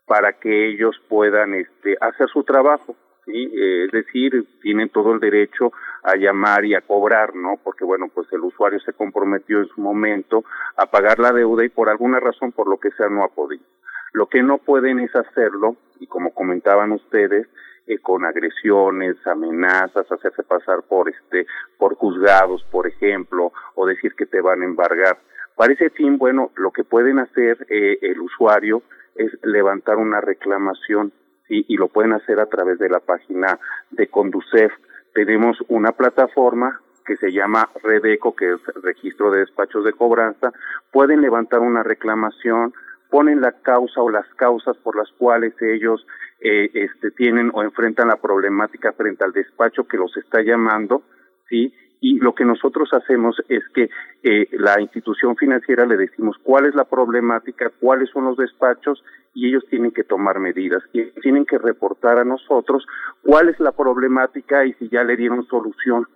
para 0.07 0.35
que 0.35 0.68
ellos 0.68 0.94
puedan 1.09 1.55
este, 1.55 1.96
hacer 2.01 2.29
su 2.29 2.44
trabajo, 2.44 2.94
¿sí? 3.25 3.51
Eh, 3.53 3.87
es 3.87 3.90
decir, 3.90 4.46
tienen 4.62 4.90
todo 4.90 5.12
el 5.12 5.20
derecho 5.20 5.72
a 6.05 6.14
llamar 6.16 6.64
y 6.64 6.75
a 6.75 6.83
cobrar, 6.83 7.35
¿no? 7.35 7.59
Porque, 7.64 7.85
bueno, 7.85 8.07
pues 8.14 8.33
el 8.33 8.40
usuario 8.40 8.79
se 8.81 8.92
comprometió 8.92 9.59
en 9.59 9.66
su 9.68 9.81
momento 9.81 10.44
a 10.77 10.87
pagar 10.87 11.18
la 11.18 11.33
deuda 11.33 11.64
y 11.64 11.68
por 11.68 11.88
alguna 11.88 12.20
razón, 12.20 12.53
por 12.53 12.68
lo 12.68 12.79
que 12.79 12.92
sea, 12.92 13.09
no 13.09 13.25
ha 13.25 13.29
podido. 13.29 13.64
Lo 14.12 14.27
que 14.27 14.42
no 14.42 14.59
pueden 14.59 15.01
es 15.01 15.14
hacerlo, 15.14 15.77
y 16.01 16.07
como 16.07 16.33
comentaban 16.33 16.92
ustedes, 16.92 17.47
eh, 17.87 17.99
con 17.99 18.25
agresiones, 18.25 19.16
amenazas, 19.27 20.11
hacerse 20.11 20.42
pasar 20.42 20.83
por 20.88 21.09
este, 21.09 21.47
por 21.79 21.95
juzgados, 21.95 22.64
por 22.71 22.87
ejemplo, 22.87 23.53
o 23.77 23.87
decir 23.87 24.14
que 24.14 24.27
te 24.27 24.40
van 24.40 24.62
a 24.62 24.64
embargar. 24.64 25.19
Para 25.55 25.73
ese 25.73 25.90
fin, 25.90 26.19
bueno, 26.19 26.51
lo 26.57 26.71
que 26.73 26.85
pueden 26.85 27.19
hacer 27.19 27.64
eh, 27.71 27.99
el 28.03 28.21
usuario 28.21 28.83
es 29.14 29.33
levantar 29.42 29.97
una 29.97 30.21
reclamación 30.21 31.12
¿sí? 31.49 31.64
y 31.69 31.77
lo 31.77 31.88
pueden 31.88 32.12
hacer 32.12 32.40
a 32.40 32.47
través 32.47 32.79
de 32.79 32.88
la 32.88 33.01
página 33.01 33.59
de 33.90 34.09
Conducef. 34.09 34.73
Tenemos 35.14 35.57
una 35.69 35.92
plataforma 35.92 36.81
que 37.07 37.16
se 37.16 37.33
llama 37.33 37.71
Redeco, 37.83 38.35
que 38.35 38.53
es 38.55 38.61
registro 38.83 39.31
de 39.31 39.40
despachos 39.40 39.85
de 39.85 39.92
cobranza. 39.92 40.53
Pueden 40.90 41.23
levantar 41.23 41.61
una 41.61 41.83
reclamación, 41.83 42.75
ponen 43.11 43.40
la 43.40 43.53
causa 43.62 44.01
o 44.01 44.11
las 44.11 44.27
causas 44.35 44.77
por 44.79 44.97
las 44.97 45.11
cuales 45.12 45.55
ellos 45.61 46.07
eh, 46.40 46.71
este, 46.75 47.11
tienen 47.12 47.51
o 47.55 47.62
enfrentan 47.62 48.09
la 48.09 48.16
problemática 48.16 48.92
frente 48.92 49.25
al 49.25 49.33
despacho 49.33 49.88
que 49.88 49.97
los 49.97 50.16
está 50.16 50.42
llamando, 50.42 51.03
¿sí? 51.49 51.73
Y 52.01 52.19
lo 52.19 52.35
que 52.35 52.45
nosotros 52.45 52.90
hacemos 52.92 53.37
es 53.49 53.62
que 53.75 53.88
eh, 54.23 54.49
la 54.53 54.81
institución 54.81 55.35
financiera 55.37 55.87
le 55.87 55.97
decimos 55.97 56.37
cuál 56.42 56.66
es 56.66 56.75
la 56.75 56.85
problemática, 56.85 57.73
cuáles 57.81 58.11
son 58.11 58.27
los 58.27 58.37
despachos 58.37 59.03
y 59.33 59.49
ellos 59.49 59.64
tienen 59.71 59.92
que 59.92 60.05
tomar 60.05 60.38
medidas 60.38 60.83
y 60.92 61.05
tienen 61.23 61.47
que 61.47 61.59
reportar 61.59 62.19
a 62.19 62.25
nosotros 62.25 62.87
cuál 63.23 63.49
es 63.49 63.59
la 63.59 63.73
problemática 63.73 64.64
y 64.66 64.75
si 64.75 64.88
ya 64.88 65.05
le 65.05 65.16
dieron 65.16 65.47
solución, 65.47 66.07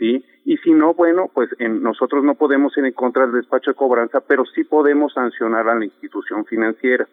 ¿sí? 0.00 0.24
Y 0.46 0.56
si 0.56 0.72
no, 0.72 0.94
bueno, 0.94 1.30
pues 1.32 1.50
en, 1.58 1.82
nosotros 1.82 2.24
no 2.24 2.34
podemos 2.34 2.76
ir 2.76 2.86
en 2.86 2.92
contra 2.92 3.26
del 3.26 3.36
despacho 3.36 3.70
de 3.70 3.76
cobranza, 3.76 4.20
pero 4.20 4.44
sí 4.46 4.64
podemos 4.64 5.12
sancionar 5.12 5.68
a 5.68 5.78
la 5.78 5.84
institución 5.84 6.44
financiera. 6.46 7.06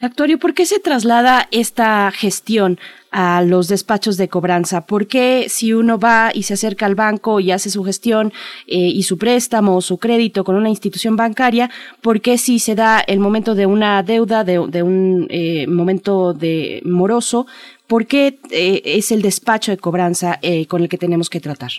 Actuario, 0.00 0.38
¿por 0.38 0.54
qué 0.54 0.64
se 0.64 0.80
traslada 0.80 1.46
esta 1.50 2.10
gestión 2.10 2.78
a 3.10 3.42
los 3.42 3.68
despachos 3.68 4.16
de 4.16 4.28
cobranza? 4.28 4.86
¿Por 4.86 5.06
qué 5.08 5.46
si 5.50 5.74
uno 5.74 5.98
va 5.98 6.30
y 6.32 6.44
se 6.44 6.54
acerca 6.54 6.86
al 6.86 6.94
banco 6.94 7.38
y 7.38 7.50
hace 7.50 7.68
su 7.68 7.84
gestión 7.84 8.32
eh, 8.66 8.78
y 8.78 9.02
su 9.02 9.18
préstamo 9.18 9.76
o 9.76 9.82
su 9.82 9.98
crédito 9.98 10.42
con 10.42 10.56
una 10.56 10.70
institución 10.70 11.16
bancaria, 11.16 11.70
por 12.00 12.22
qué 12.22 12.38
si 12.38 12.58
se 12.58 12.74
da 12.74 13.00
el 13.00 13.20
momento 13.20 13.54
de 13.54 13.66
una 13.66 14.02
deuda, 14.02 14.42
de, 14.42 14.58
un 14.58 15.26
eh, 15.28 15.66
momento 15.66 16.32
de 16.32 16.80
moroso, 16.86 17.46
por 17.86 18.06
qué 18.06 18.38
eh, 18.50 18.80
es 18.84 19.12
el 19.12 19.20
despacho 19.20 19.70
de 19.70 19.76
cobranza 19.76 20.40
con 20.68 20.82
el 20.82 20.88
que 20.88 20.96
tenemos 20.96 21.28
que 21.28 21.40
tratar? 21.40 21.72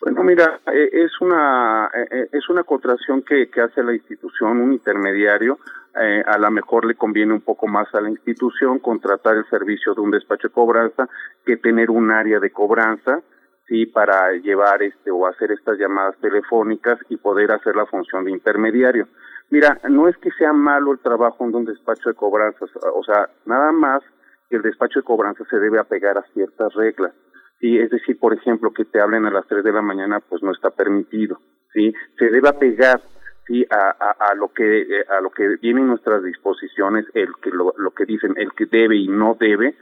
Bueno, 0.00 0.22
mira, 0.22 0.60
eh, 0.72 0.90
es 0.92 1.20
una 1.20 1.90
eh, 1.92 2.06
eh, 2.10 2.28
es 2.32 2.48
una 2.50 2.64
contracción 2.64 3.22
que, 3.22 3.48
que 3.50 3.62
hace 3.62 3.82
la 3.82 3.94
institución, 3.94 4.58
un 4.60 4.72
intermediario. 4.72 5.58
eh, 5.98 6.22
a 6.26 6.36
lo 6.38 6.50
mejor 6.50 6.84
le 6.84 6.94
conviene 6.94 7.32
un 7.32 7.40
poco 7.40 7.66
más 7.66 7.92
a 7.94 8.00
la 8.02 8.10
institución 8.10 8.78
contratar 8.78 9.36
el 9.36 9.48
servicio 9.48 9.94
de 9.94 10.02
un 10.02 10.10
despacho 10.10 10.48
de 10.48 10.54
cobranza 10.54 11.08
que 11.46 11.56
tener 11.56 11.90
un 11.90 12.10
área 12.10 12.38
de 12.38 12.50
cobranza, 12.50 13.22
sí, 13.66 13.86
para 13.86 14.32
llevar 14.32 14.82
este 14.82 15.10
o 15.10 15.26
hacer 15.26 15.52
estas 15.52 15.78
llamadas 15.78 16.16
telefónicas 16.20 16.98
y 17.08 17.16
poder 17.16 17.50
hacer 17.52 17.74
la 17.74 17.86
función 17.86 18.24
de 18.24 18.32
intermediario. 18.32 19.08
Mira, 19.48 19.80
no 19.88 20.08
es 20.08 20.16
que 20.18 20.30
sea 20.32 20.52
malo 20.52 20.92
el 20.92 20.98
trabajo 20.98 21.48
de 21.48 21.56
un 21.56 21.64
despacho 21.64 22.10
de 22.10 22.14
cobranzas, 22.14 22.68
o 22.94 23.02
sea, 23.02 23.30
nada 23.46 23.72
más 23.72 24.02
que 24.50 24.56
el 24.56 24.62
despacho 24.62 25.00
de 25.00 25.04
cobranza 25.04 25.44
se 25.48 25.58
debe 25.58 25.78
apegar 25.78 26.18
a 26.18 26.22
ciertas 26.34 26.74
reglas. 26.74 27.12
Sí, 27.60 27.78
es 27.78 27.90
decir, 27.90 28.18
por 28.18 28.34
ejemplo, 28.34 28.72
que 28.72 28.84
te 28.84 29.00
hablen 29.00 29.24
a 29.26 29.30
las 29.30 29.46
3 29.46 29.64
de 29.64 29.72
la 29.72 29.82
mañana, 29.82 30.20
pues 30.20 30.42
no 30.42 30.52
está 30.52 30.70
permitido, 30.70 31.40
¿sí? 31.72 31.92
Se 32.18 32.26
debe 32.26 32.48
apegar, 32.48 33.00
sí, 33.46 33.64
a, 33.70 33.96
a, 33.98 34.30
a 34.30 34.34
lo 34.34 34.52
que, 34.52 34.82
eh, 34.82 35.04
a 35.08 35.20
lo 35.22 35.30
que 35.30 35.56
viene 35.62 35.80
en 35.80 35.88
nuestras 35.88 36.22
disposiciones, 36.22 37.06
el 37.14 37.28
que, 37.42 37.50
lo, 37.50 37.72
lo 37.78 37.92
que 37.92 38.04
dicen, 38.04 38.34
el 38.36 38.52
que 38.52 38.66
debe 38.66 38.96
y 38.96 39.08
no 39.08 39.36
debe. 39.40 39.74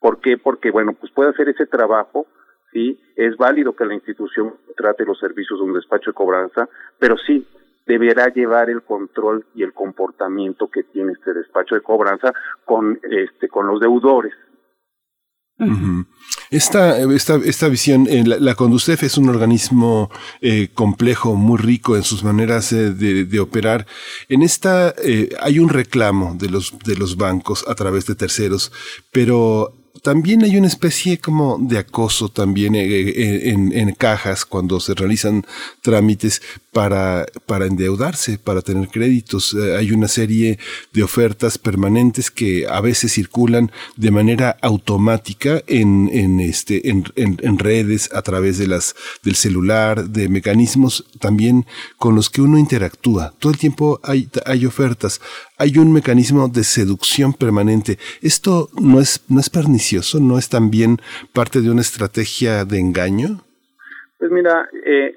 ¿Por 0.00 0.20
qué? 0.20 0.38
Porque, 0.38 0.70
bueno, 0.70 0.94
pues 0.94 1.12
puede 1.12 1.30
hacer 1.30 1.48
ese 1.48 1.66
trabajo, 1.66 2.26
sí, 2.72 3.00
es 3.14 3.36
válido 3.36 3.76
que 3.76 3.84
la 3.84 3.94
institución 3.94 4.54
trate 4.76 5.04
los 5.04 5.18
servicios 5.18 5.60
de 5.60 5.66
un 5.66 5.74
despacho 5.74 6.10
de 6.10 6.14
cobranza, 6.14 6.68
pero 6.98 7.16
sí, 7.16 7.46
deberá 7.86 8.26
llevar 8.28 8.70
el 8.70 8.82
control 8.82 9.44
y 9.54 9.62
el 9.62 9.72
comportamiento 9.72 10.68
que 10.68 10.84
tiene 10.84 11.12
este 11.12 11.34
despacho 11.34 11.74
de 11.74 11.80
cobranza 11.80 12.32
con, 12.64 12.98
este, 13.02 13.48
con 13.48 13.66
los 13.66 13.80
deudores. 13.80 14.32
Esta, 16.50 16.98
esta, 17.12 17.36
esta 17.44 17.68
visión, 17.68 18.06
eh, 18.08 18.24
la, 18.24 18.54
Conducef 18.54 19.02
es 19.02 19.18
un 19.18 19.28
organismo 19.28 20.10
eh, 20.40 20.68
complejo, 20.72 21.34
muy 21.34 21.58
rico 21.58 21.96
en 21.96 22.02
sus 22.02 22.24
maneras 22.24 22.72
eh, 22.72 22.92
de, 22.92 23.40
operar. 23.40 23.86
En 24.28 24.42
esta 24.42 24.94
hay 25.40 25.58
un 25.58 25.68
reclamo 25.68 26.34
de 26.34 26.48
los, 26.50 26.74
de 26.84 26.96
los 26.96 27.16
bancos 27.16 27.64
a 27.68 27.74
través 27.74 28.06
de 28.06 28.14
terceros, 28.14 28.72
pero 29.12 29.74
también 30.02 30.42
hay 30.42 30.56
una 30.56 30.66
especie 30.66 31.18
como 31.18 31.58
de 31.60 31.78
acoso 31.78 32.28
también 32.30 32.74
en, 32.74 33.72
en 33.72 33.94
cajas 33.94 34.44
cuando 34.44 34.80
se 34.80 34.94
realizan 34.94 35.44
trámites 35.82 36.40
para, 36.72 37.26
para 37.46 37.66
endeudarse, 37.66 38.38
para 38.38 38.62
tener 38.62 38.88
créditos. 38.88 39.54
Eh, 39.54 39.76
hay 39.76 39.92
una 39.92 40.08
serie 40.08 40.58
de 40.92 41.02
ofertas 41.02 41.58
permanentes 41.58 42.30
que 42.30 42.66
a 42.68 42.80
veces 42.80 43.12
circulan 43.12 43.72
de 43.96 44.10
manera 44.10 44.56
automática 44.62 45.62
en, 45.66 46.08
en, 46.12 46.40
este, 46.40 46.88
en, 46.88 47.04
en, 47.16 47.58
redes, 47.58 48.10
a 48.14 48.22
través 48.22 48.58
de 48.58 48.68
las, 48.68 48.94
del 49.22 49.34
celular, 49.34 50.08
de 50.08 50.28
mecanismos 50.28 51.04
también 51.18 51.66
con 51.96 52.14
los 52.14 52.30
que 52.30 52.42
uno 52.42 52.58
interactúa. 52.58 53.34
Todo 53.38 53.52
el 53.52 53.58
tiempo 53.58 54.00
hay, 54.02 54.28
hay 54.46 54.66
ofertas. 54.66 55.20
Hay 55.58 55.76
un 55.78 55.92
mecanismo 55.92 56.48
de 56.48 56.64
seducción 56.64 57.34
permanente. 57.34 57.98
Esto 58.22 58.70
no 58.80 59.00
es, 59.00 59.22
no 59.28 59.40
es 59.40 59.50
pernicioso, 59.50 60.20
no 60.20 60.38
es 60.38 60.48
también 60.48 61.00
parte 61.32 61.60
de 61.60 61.70
una 61.70 61.80
estrategia 61.80 62.64
de 62.64 62.78
engaño. 62.78 63.44
Pues 64.18 64.30
mira, 64.30 64.68
eh, 64.86 65.14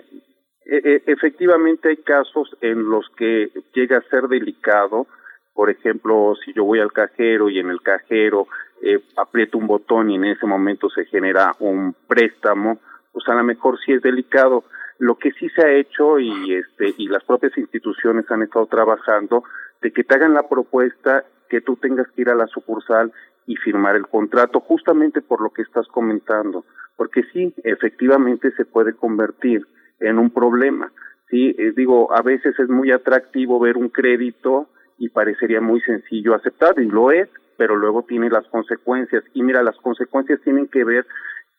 efectivamente 0.65 1.89
hay 1.89 1.97
casos 1.97 2.55
en 2.61 2.89
los 2.89 3.07
que 3.17 3.51
llega 3.73 3.97
a 3.97 4.09
ser 4.09 4.27
delicado. 4.27 5.07
Por 5.53 5.69
ejemplo, 5.69 6.33
si 6.43 6.53
yo 6.53 6.63
voy 6.63 6.79
al 6.79 6.91
cajero 6.91 7.49
y 7.49 7.59
en 7.59 7.69
el 7.69 7.81
cajero 7.81 8.47
eh, 8.81 8.99
aprieto 9.17 9.57
un 9.57 9.67
botón 9.67 10.09
y 10.09 10.15
en 10.15 10.25
ese 10.25 10.45
momento 10.45 10.89
se 10.89 11.05
genera 11.05 11.55
un 11.59 11.95
préstamo, 12.07 12.79
pues 13.11 13.27
a 13.27 13.35
lo 13.35 13.43
mejor 13.43 13.77
sí 13.85 13.93
es 13.93 14.01
delicado. 14.01 14.63
Lo 14.99 15.15
que 15.15 15.31
sí 15.33 15.49
se 15.49 15.63
ha 15.63 15.71
hecho 15.71 16.19
y 16.19 16.55
este 16.55 16.93
y 16.97 17.07
las 17.07 17.23
propias 17.23 17.57
instituciones 17.57 18.29
han 18.29 18.43
estado 18.43 18.65
trabajando 18.67 19.43
de 19.81 19.91
que 19.91 20.03
te 20.03 20.15
hagan 20.15 20.33
la 20.33 20.47
propuesta 20.47 21.25
que 21.49 21.61
tú 21.61 21.75
tengas 21.75 22.07
que 22.11 22.21
ir 22.21 22.29
a 22.29 22.35
la 22.35 22.47
sucursal 22.47 23.11
y 23.45 23.55
firmar 23.57 23.95
el 23.95 24.07
contrato, 24.07 24.59
justamente 24.59 25.21
por 25.21 25.41
lo 25.41 25.49
que 25.51 25.61
estás 25.61 25.87
comentando, 25.87 26.65
porque 26.95 27.23
sí, 27.33 27.53
efectivamente 27.63 28.51
se 28.51 28.65
puede 28.65 28.93
convertir 28.93 29.67
en 30.03 30.19
un 30.19 30.29
problema. 30.29 30.91
Sí, 31.29 31.55
eh, 31.57 31.73
digo, 31.75 32.13
a 32.15 32.21
veces 32.21 32.57
es 32.59 32.69
muy 32.69 32.91
atractivo 32.91 33.59
ver 33.59 33.77
un 33.77 33.89
crédito 33.89 34.67
y 34.97 35.09
parecería 35.09 35.61
muy 35.61 35.81
sencillo 35.81 36.35
aceptar, 36.35 36.79
y 36.79 36.85
lo 36.85 37.11
es, 37.11 37.29
pero 37.57 37.75
luego 37.75 38.03
tiene 38.03 38.29
las 38.29 38.47
consecuencias. 38.47 39.23
Y 39.33 39.41
mira, 39.43 39.63
las 39.63 39.77
consecuencias 39.77 40.39
tienen 40.41 40.67
que 40.67 40.83
ver 40.83 41.05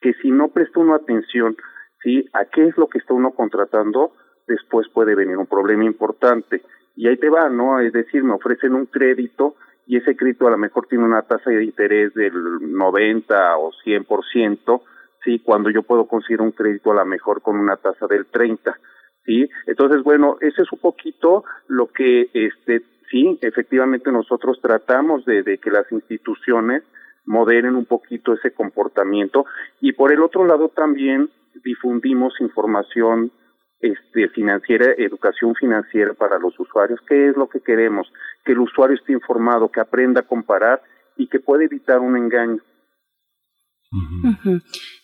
que 0.00 0.12
si 0.14 0.30
no 0.30 0.48
presta 0.48 0.80
uno 0.80 0.94
atención, 0.94 1.57
¿sí? 2.02 2.28
A 2.33 2.44
qué 2.44 2.66
es 2.66 2.76
lo 2.76 2.88
que 2.88 2.98
está 2.98 3.14
uno 3.14 3.33
contratando, 3.33 4.12
después 4.46 4.87
puede 4.88 5.14
venir 5.14 5.37
un 5.38 5.46
problema 5.46 5.85
importante. 5.85 6.62
Y 6.96 7.09
ahí 7.09 7.16
te 7.16 7.28
va, 7.28 7.48
¿no? 7.48 7.80
Es 7.80 7.92
decir, 7.92 8.22
me 8.22 8.35
ofrecen 8.35 8.74
un 8.74 8.87
crédito 8.87 9.57
y 9.87 9.96
ese 9.96 10.16
crédito 10.16 10.46
a 10.46 10.50
lo 10.50 10.59
mejor 10.59 10.87
tiene 10.87 11.04
una 11.04 11.22
tasa 11.22 11.50
de 11.50 11.64
interés 11.64 12.14
del 12.14 12.33
90 12.61 13.59
o 13.59 13.72
100%, 13.85 14.83
¿sí? 15.25 15.41
Cuando 15.41 15.71
yo 15.71 15.83
puedo 15.83 16.07
conseguir 16.07 16.41
un 16.41 16.53
crédito 16.53 16.93
a 16.93 16.97
lo 16.97 17.07
mejor 17.07 17.43
con 17.43 17.57
una 17.57 17.77
tasa 17.77 18.07
del 18.07 18.27
30, 18.27 18.77
¿sí? 19.25 19.49
Entonces, 19.67 20.03
bueno, 20.03 20.37
ese 20.41 20.63
es 20.63 20.73
un 20.73 20.79
poquito 20.79 21.45
lo 21.69 21.89
que, 21.89 22.29
este, 22.33 22.83
sí, 23.11 23.39
efectivamente 23.43 24.13
nosotros 24.13 24.59
tratamos 24.63 25.25
de, 25.25 25.43
de 25.43 25.59
que 25.59 25.71
las 25.71 25.91
instituciones 25.91 26.83
moderen 27.27 27.75
un 27.75 27.87
poquito 27.87 28.35
ese 28.35 28.53
comportamiento 28.53 29.47
y 29.81 29.93
por 29.93 30.13
el 30.13 30.23
otro 30.23 30.45
lado 30.47 30.69
también 30.69 31.31
difundimos 31.65 32.35
información 32.41 33.33
este, 33.81 34.29
financiera, 34.29 34.95
educación 34.97 35.55
financiera 35.55 36.15
para 36.15 36.39
los 36.39 36.59
usuarios. 36.59 37.01
¿Qué 37.07 37.29
es 37.29 37.37
lo 37.37 37.49
que 37.49 37.61
queremos? 37.61 38.11
Que 38.45 38.53
el 38.53 38.61
usuario 38.61 38.97
esté 38.97 39.13
informado, 39.13 39.71
que 39.71 39.81
aprenda 39.81 40.21
a 40.23 40.27
comparar 40.27 40.81
y 41.17 41.29
que 41.29 41.41
pueda 41.41 41.65
evitar 41.65 42.01
un 42.01 42.17
engaño. 42.17 42.63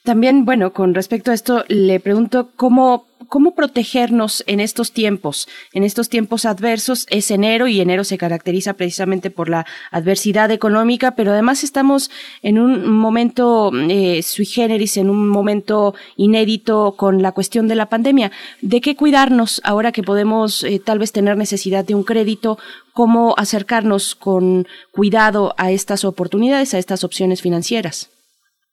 También, 0.02 0.44
bueno, 0.44 0.72
con 0.72 0.94
respecto 0.94 1.30
a 1.30 1.34
esto, 1.34 1.64
le 1.68 2.00
pregunto 2.00 2.50
cómo, 2.56 3.06
cómo 3.28 3.54
protegernos 3.54 4.42
en 4.48 4.58
estos 4.58 4.92
tiempos, 4.92 5.46
en 5.72 5.84
estos 5.84 6.08
tiempos 6.08 6.44
adversos. 6.44 7.06
Es 7.10 7.30
enero 7.30 7.68
y 7.68 7.80
enero 7.80 8.02
se 8.02 8.18
caracteriza 8.18 8.74
precisamente 8.74 9.30
por 9.30 9.48
la 9.48 9.66
adversidad 9.92 10.50
económica, 10.50 11.14
pero 11.14 11.30
además 11.30 11.62
estamos 11.62 12.10
en 12.42 12.58
un 12.58 12.90
momento 12.90 13.70
eh, 13.88 14.22
sui 14.22 14.46
generis, 14.46 14.96
en 14.96 15.10
un 15.10 15.28
momento 15.28 15.94
inédito 16.16 16.94
con 16.96 17.22
la 17.22 17.32
cuestión 17.32 17.68
de 17.68 17.76
la 17.76 17.88
pandemia. 17.88 18.32
¿De 18.62 18.80
qué 18.80 18.96
cuidarnos 18.96 19.60
ahora 19.62 19.92
que 19.92 20.02
podemos 20.02 20.64
eh, 20.64 20.80
tal 20.84 20.98
vez 20.98 21.12
tener 21.12 21.36
necesidad 21.36 21.84
de 21.84 21.94
un 21.94 22.02
crédito? 22.02 22.58
¿Cómo 22.92 23.34
acercarnos 23.36 24.16
con 24.16 24.66
cuidado 24.90 25.54
a 25.58 25.70
estas 25.70 26.04
oportunidades, 26.04 26.74
a 26.74 26.78
estas 26.78 27.04
opciones 27.04 27.42
financieras? 27.42 28.10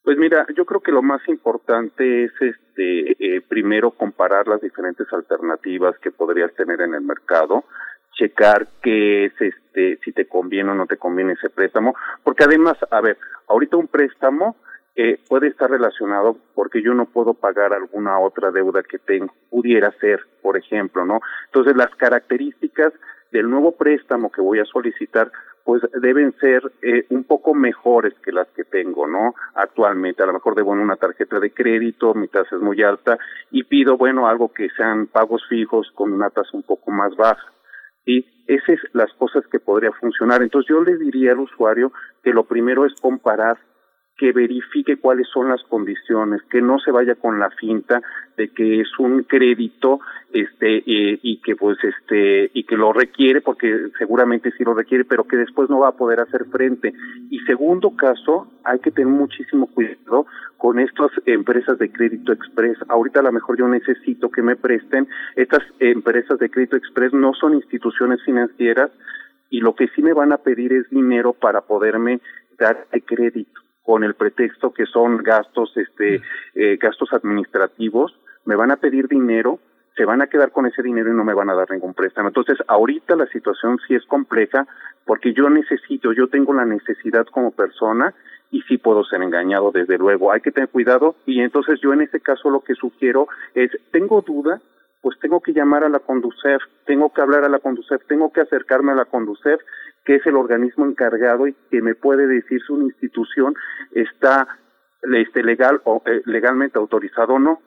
Pues 0.08 0.16
mira, 0.16 0.46
yo 0.56 0.64
creo 0.64 0.80
que 0.80 0.90
lo 0.90 1.02
más 1.02 1.20
importante 1.28 2.24
es 2.24 2.32
este 2.40 3.36
eh, 3.36 3.42
primero 3.46 3.90
comparar 3.90 4.48
las 4.48 4.58
diferentes 4.58 5.06
alternativas 5.12 5.98
que 5.98 6.10
podrías 6.10 6.50
tener 6.54 6.80
en 6.80 6.94
el 6.94 7.02
mercado, 7.02 7.64
checar 8.14 8.68
qué 8.80 9.26
es 9.26 9.34
este 9.38 9.98
si 10.02 10.12
te 10.12 10.26
conviene 10.26 10.70
o 10.70 10.74
no 10.74 10.86
te 10.86 10.96
conviene 10.96 11.34
ese 11.34 11.50
préstamo, 11.50 11.94
porque 12.24 12.44
además, 12.44 12.78
a 12.90 13.02
ver, 13.02 13.18
ahorita 13.48 13.76
un 13.76 13.88
préstamo 13.88 14.56
eh, 14.96 15.20
puede 15.28 15.48
estar 15.48 15.70
relacionado 15.70 16.38
porque 16.54 16.80
yo 16.80 16.94
no 16.94 17.04
puedo 17.04 17.34
pagar 17.34 17.74
alguna 17.74 18.18
otra 18.18 18.50
deuda 18.50 18.82
que 18.84 18.98
tengo, 18.98 19.34
pudiera 19.50 19.92
ser, 20.00 20.20
por 20.40 20.56
ejemplo, 20.56 21.04
¿no? 21.04 21.20
Entonces 21.48 21.76
las 21.76 21.94
características 21.96 22.94
del 23.32 23.48
nuevo 23.48 23.72
préstamo 23.76 24.30
que 24.30 24.40
voy 24.40 24.60
a 24.60 24.64
solicitar 24.64 25.30
pues 25.68 25.82
deben 26.00 26.32
ser 26.40 26.62
eh, 26.80 27.04
un 27.10 27.24
poco 27.24 27.52
mejores 27.52 28.14
que 28.24 28.32
las 28.32 28.48
que 28.56 28.64
tengo, 28.64 29.06
¿no? 29.06 29.34
Actualmente, 29.54 30.22
a 30.22 30.26
lo 30.26 30.32
mejor 30.32 30.54
debo 30.54 30.72
en 30.72 30.80
una 30.80 30.96
tarjeta 30.96 31.38
de 31.38 31.52
crédito, 31.52 32.14
mi 32.14 32.26
tasa 32.26 32.56
es 32.56 32.62
muy 32.62 32.82
alta 32.82 33.18
y 33.50 33.64
pido, 33.64 33.98
bueno, 33.98 34.26
algo 34.26 34.50
que 34.50 34.70
sean 34.70 35.08
pagos 35.08 35.42
fijos 35.46 35.90
con 35.94 36.14
una 36.14 36.30
tasa 36.30 36.48
un 36.54 36.62
poco 36.62 36.90
más 36.90 37.14
baja. 37.16 37.52
Y 38.06 38.24
esas 38.46 38.70
es 38.70 38.80
las 38.94 39.12
cosas 39.18 39.46
que 39.48 39.60
podría 39.60 39.92
funcionar. 39.92 40.42
Entonces 40.42 40.70
yo 40.70 40.82
le 40.82 40.96
diría 40.96 41.32
al 41.32 41.40
usuario 41.40 41.92
que 42.22 42.32
lo 42.32 42.44
primero 42.44 42.86
es 42.86 42.98
comparar 42.98 43.58
que 44.18 44.32
verifique 44.32 44.96
cuáles 44.96 45.28
son 45.28 45.48
las 45.48 45.62
condiciones, 45.62 46.42
que 46.50 46.60
no 46.60 46.80
se 46.80 46.90
vaya 46.90 47.14
con 47.14 47.38
la 47.38 47.50
finta 47.50 48.02
de 48.36 48.48
que 48.48 48.80
es 48.80 48.98
un 48.98 49.22
crédito 49.22 50.00
este 50.32 50.78
eh, 50.78 51.18
y 51.22 51.40
que 51.40 51.54
pues 51.54 51.78
este 51.82 52.50
y 52.52 52.64
que 52.64 52.76
lo 52.76 52.92
requiere 52.92 53.40
porque 53.40 53.90
seguramente 53.96 54.50
sí 54.58 54.64
lo 54.64 54.74
requiere, 54.74 55.04
pero 55.04 55.22
que 55.22 55.36
después 55.36 55.70
no 55.70 55.78
va 55.78 55.90
a 55.90 55.96
poder 55.96 56.18
hacer 56.18 56.46
frente. 56.46 56.92
Y 57.30 57.38
segundo 57.40 57.92
caso, 57.96 58.48
hay 58.64 58.80
que 58.80 58.90
tener 58.90 59.12
muchísimo 59.12 59.68
cuidado 59.68 60.26
con 60.56 60.80
estas 60.80 61.12
empresas 61.24 61.78
de 61.78 61.90
crédito 61.92 62.32
express. 62.32 62.76
Ahorita 62.88 63.20
a 63.20 63.22
lo 63.22 63.32
mejor 63.32 63.56
yo 63.56 63.68
necesito 63.68 64.30
que 64.30 64.42
me 64.42 64.56
presten 64.56 65.06
estas 65.36 65.62
empresas 65.78 66.40
de 66.40 66.50
crédito 66.50 66.76
express 66.76 67.12
no 67.12 67.34
son 67.34 67.54
instituciones 67.54 68.20
financieras 68.24 68.90
y 69.48 69.60
lo 69.60 69.76
que 69.76 69.86
sí 69.94 70.02
me 70.02 70.12
van 70.12 70.32
a 70.32 70.38
pedir 70.38 70.72
es 70.72 70.90
dinero 70.90 71.34
para 71.34 71.60
poderme 71.60 72.20
dar 72.58 72.84
el 72.90 73.04
crédito 73.04 73.67
con 73.88 74.04
el 74.04 74.12
pretexto 74.12 74.74
que 74.74 74.84
son 74.84 75.16
gastos, 75.22 75.74
este, 75.78 76.20
eh, 76.54 76.76
gastos 76.76 77.10
administrativos, 77.14 78.14
me 78.44 78.54
van 78.54 78.70
a 78.70 78.76
pedir 78.76 79.08
dinero, 79.08 79.60
se 79.96 80.04
van 80.04 80.20
a 80.20 80.26
quedar 80.26 80.52
con 80.52 80.66
ese 80.66 80.82
dinero 80.82 81.10
y 81.10 81.16
no 81.16 81.24
me 81.24 81.32
van 81.32 81.48
a 81.48 81.54
dar 81.54 81.70
ningún 81.70 81.94
préstamo. 81.94 82.28
Entonces, 82.28 82.58
ahorita 82.68 83.16
la 83.16 83.24
situación 83.28 83.78
sí 83.88 83.94
es 83.94 84.04
compleja 84.04 84.66
porque 85.06 85.32
yo 85.32 85.48
necesito, 85.48 86.12
yo 86.12 86.28
tengo 86.28 86.52
la 86.52 86.66
necesidad 86.66 87.24
como 87.28 87.50
persona 87.50 88.12
y 88.50 88.60
sí 88.68 88.76
puedo 88.76 89.04
ser 89.04 89.22
engañado, 89.22 89.70
desde 89.72 89.96
luego. 89.96 90.32
Hay 90.32 90.42
que 90.42 90.52
tener 90.52 90.68
cuidado 90.68 91.16
y 91.24 91.40
entonces 91.40 91.80
yo 91.80 91.94
en 91.94 92.02
ese 92.02 92.20
caso 92.20 92.50
lo 92.50 92.60
que 92.60 92.74
sugiero 92.74 93.26
es, 93.54 93.70
tengo 93.90 94.20
duda, 94.20 94.60
pues 95.00 95.18
tengo 95.20 95.40
que 95.40 95.52
llamar 95.52 95.84
a 95.84 95.88
la 95.88 96.00
Conducef, 96.00 96.62
tengo 96.86 97.12
que 97.12 97.20
hablar 97.20 97.44
a 97.44 97.48
la 97.48 97.60
Conducef, 97.60 98.02
tengo 98.06 98.32
que 98.32 98.40
acercarme 98.40 98.92
a 98.92 98.96
la 98.96 99.04
Conducef 99.04 99.60
que 100.08 100.16
es 100.16 100.26
el 100.26 100.36
organismo 100.36 100.86
encargado 100.86 101.46
y 101.46 101.54
que 101.70 101.82
me 101.82 101.94
puede 101.94 102.26
decir 102.26 102.62
si 102.66 102.72
una 102.72 102.84
institución 102.84 103.54
está 103.92 104.48
este, 105.02 105.42
legal 105.42 105.82
o 105.84 106.02
eh, 106.06 106.22
legalmente 106.24 106.78
autorizado 106.78 107.34
o 107.34 107.38
no. 107.38 107.60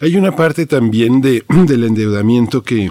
Hay 0.00 0.16
una 0.16 0.32
parte 0.32 0.66
también 0.66 1.20
de, 1.20 1.44
del 1.68 1.84
endeudamiento 1.84 2.62
que 2.62 2.90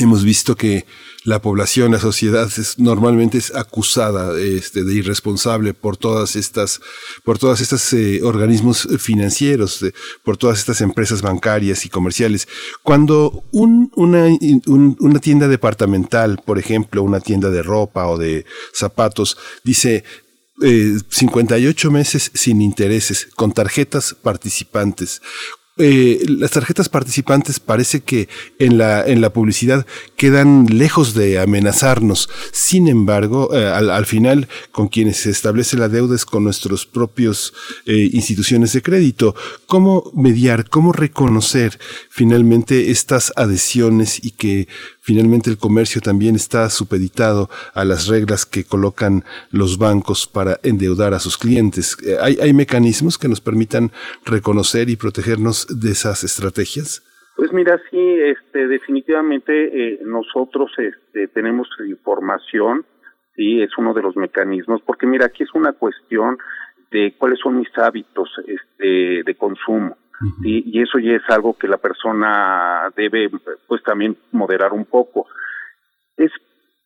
hemos 0.00 0.24
visto 0.24 0.56
que 0.56 0.86
la 1.24 1.40
población, 1.40 1.92
la 1.92 2.00
sociedad 2.00 2.50
es, 2.58 2.78
normalmente 2.78 3.38
es 3.38 3.54
acusada 3.54 4.38
este, 4.40 4.82
de 4.84 4.94
irresponsable 4.94 5.72
por 5.74 5.96
todas 5.96 6.34
estas, 6.36 6.80
por 7.24 7.38
todas 7.38 7.60
estas 7.60 7.92
eh, 7.92 8.20
organismos 8.22 8.88
financieros, 8.98 9.84
por 10.24 10.36
todas 10.36 10.58
estas 10.58 10.80
empresas 10.80 11.22
bancarias 11.22 11.86
y 11.86 11.88
comerciales. 11.88 12.48
Cuando 12.82 13.44
un, 13.52 13.92
una, 13.94 14.26
un- 14.66 14.96
una 14.98 15.20
tienda 15.20 15.46
departamental, 15.48 16.40
por 16.44 16.58
ejemplo, 16.58 17.02
una 17.02 17.20
tienda 17.20 17.50
de 17.50 17.62
ropa 17.62 18.06
o 18.08 18.18
de 18.18 18.44
zapatos, 18.72 19.36
dice 19.62 20.02
eh, 20.62 20.96
58 21.08 21.90
meses 21.90 22.30
sin 22.34 22.60
intereses, 22.62 23.28
con 23.36 23.52
tarjetas 23.52 24.14
participantes. 24.20 25.22
Eh, 25.78 26.22
las 26.28 26.50
tarjetas 26.50 26.90
participantes 26.90 27.58
parece 27.58 28.02
que 28.02 28.28
en 28.58 28.76
la, 28.76 29.06
en 29.06 29.22
la 29.22 29.32
publicidad 29.32 29.86
quedan 30.16 30.66
lejos 30.66 31.14
de 31.14 31.38
amenazarnos. 31.38 32.28
Sin 32.52 32.88
embargo, 32.88 33.54
eh, 33.54 33.66
al, 33.66 33.90
al 33.90 34.04
final, 34.04 34.48
con 34.70 34.88
quienes 34.88 35.18
se 35.18 35.30
establece 35.30 35.78
la 35.78 35.88
deuda 35.88 36.14
es 36.14 36.26
con 36.26 36.44
nuestros 36.44 36.84
propios 36.84 37.54
eh, 37.86 38.10
instituciones 38.12 38.74
de 38.74 38.82
crédito. 38.82 39.34
¿Cómo 39.66 40.12
mediar, 40.14 40.68
cómo 40.68 40.92
reconocer 40.92 41.78
finalmente 42.10 42.90
estas 42.90 43.32
adhesiones 43.36 44.22
y 44.22 44.32
que 44.32 44.68
finalmente 45.00 45.50
el 45.50 45.58
comercio 45.58 46.00
también 46.00 46.36
está 46.36 46.70
supeditado 46.70 47.50
a 47.74 47.84
las 47.84 48.06
reglas 48.06 48.46
que 48.46 48.64
colocan 48.64 49.24
los 49.50 49.78
bancos 49.78 50.26
para 50.26 50.60
endeudar 50.62 51.12
a 51.12 51.18
sus 51.18 51.36
clientes. 51.36 51.96
Eh, 52.04 52.16
¿Hay, 52.20 52.38
hay 52.40 52.52
mecanismos 52.52 53.18
que 53.18 53.28
nos 53.28 53.40
permitan 53.40 53.90
reconocer 54.24 54.88
y 54.90 54.96
protegernos 54.96 55.61
de 55.68 55.90
esas 55.90 56.24
estrategias? 56.24 57.02
Pues 57.36 57.52
mira, 57.52 57.80
sí, 57.90 57.98
este, 58.20 58.68
definitivamente 58.68 59.52
eh, 59.52 60.00
nosotros 60.04 60.70
este, 60.76 61.28
tenemos 61.28 61.68
información, 61.86 62.84
sí, 63.34 63.62
es 63.62 63.70
uno 63.78 63.94
de 63.94 64.02
los 64.02 64.16
mecanismos, 64.16 64.82
porque 64.82 65.06
mira, 65.06 65.26
aquí 65.26 65.42
es 65.42 65.54
una 65.54 65.72
cuestión 65.72 66.38
de 66.90 67.14
cuáles 67.16 67.38
son 67.40 67.58
mis 67.58 67.76
hábitos 67.78 68.28
este, 68.46 69.22
de 69.24 69.34
consumo. 69.36 69.96
¿sí? 70.42 70.62
Y 70.66 70.82
eso 70.82 70.98
ya 70.98 71.12
es 71.12 71.22
algo 71.28 71.56
que 71.56 71.66
la 71.66 71.78
persona 71.78 72.92
debe, 72.94 73.30
pues 73.66 73.82
también 73.82 74.16
moderar 74.30 74.72
un 74.72 74.84
poco. 74.84 75.26
Es, 76.16 76.30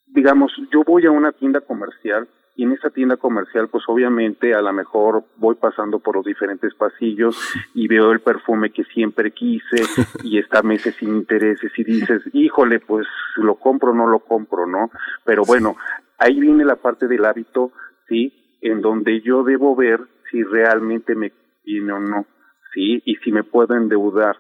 digamos, 0.07 0.53
yo 0.73 0.85
voy 0.85 1.07
a 1.07 1.11
una 1.11 1.33
tienda 1.33 1.61
comercial 1.61 2.29
y 2.57 2.63
en 2.63 2.73
esa 2.73 2.89
tienda 2.89 3.19
comercial, 3.19 3.69
pues 3.69 3.85
obviamente 3.87 4.55
a 4.55 4.63
lo 4.63 4.73
mejor 4.73 5.25
voy 5.37 5.57
pasando 5.57 5.99
por 5.99 6.17
los 6.17 6.25
diferentes 6.25 6.75
pasillos 6.75 7.37
y 7.75 7.87
veo 7.87 8.13
el 8.13 8.21
perfume 8.21 8.71
que 8.71 8.85
siempre 8.85 9.31
quise 9.33 9.83
y 10.25 10.39
está 10.39 10.63
meses 10.63 10.95
sin 10.99 11.17
intereses 11.17 11.71
y 11.77 11.85
dices, 11.85 12.23
híjole, 12.33 12.81
pues 12.81 13.07
lo 13.37 13.57
compro 13.57 13.91
o 13.91 13.95
no 13.95 14.07
lo 14.09 14.21
compro, 14.21 14.67
¿no? 14.67 14.91
Pero 15.25 15.43
bueno, 15.47 15.77
ahí 16.19 16.41
viene 16.41 16.65
la 16.65 16.77
parte 16.77 17.07
del 17.09 17.27
hábito, 17.27 17.73
¿sí? 18.09 18.33
En 18.63 18.81
donde 18.81 19.21
yo 19.21 19.45
debo 19.45 19.77
ver 19.77 20.01
si 20.31 20.43
realmente 20.43 21.15
me 21.15 21.33
viene 21.63 21.93
o 21.93 22.01
no, 22.01 22.25
¿sí? 22.73 23.03
Y 23.05 23.17
si 23.17 23.33
me 23.33 23.45
puedo 23.45 23.77
endeudar. 23.77 24.39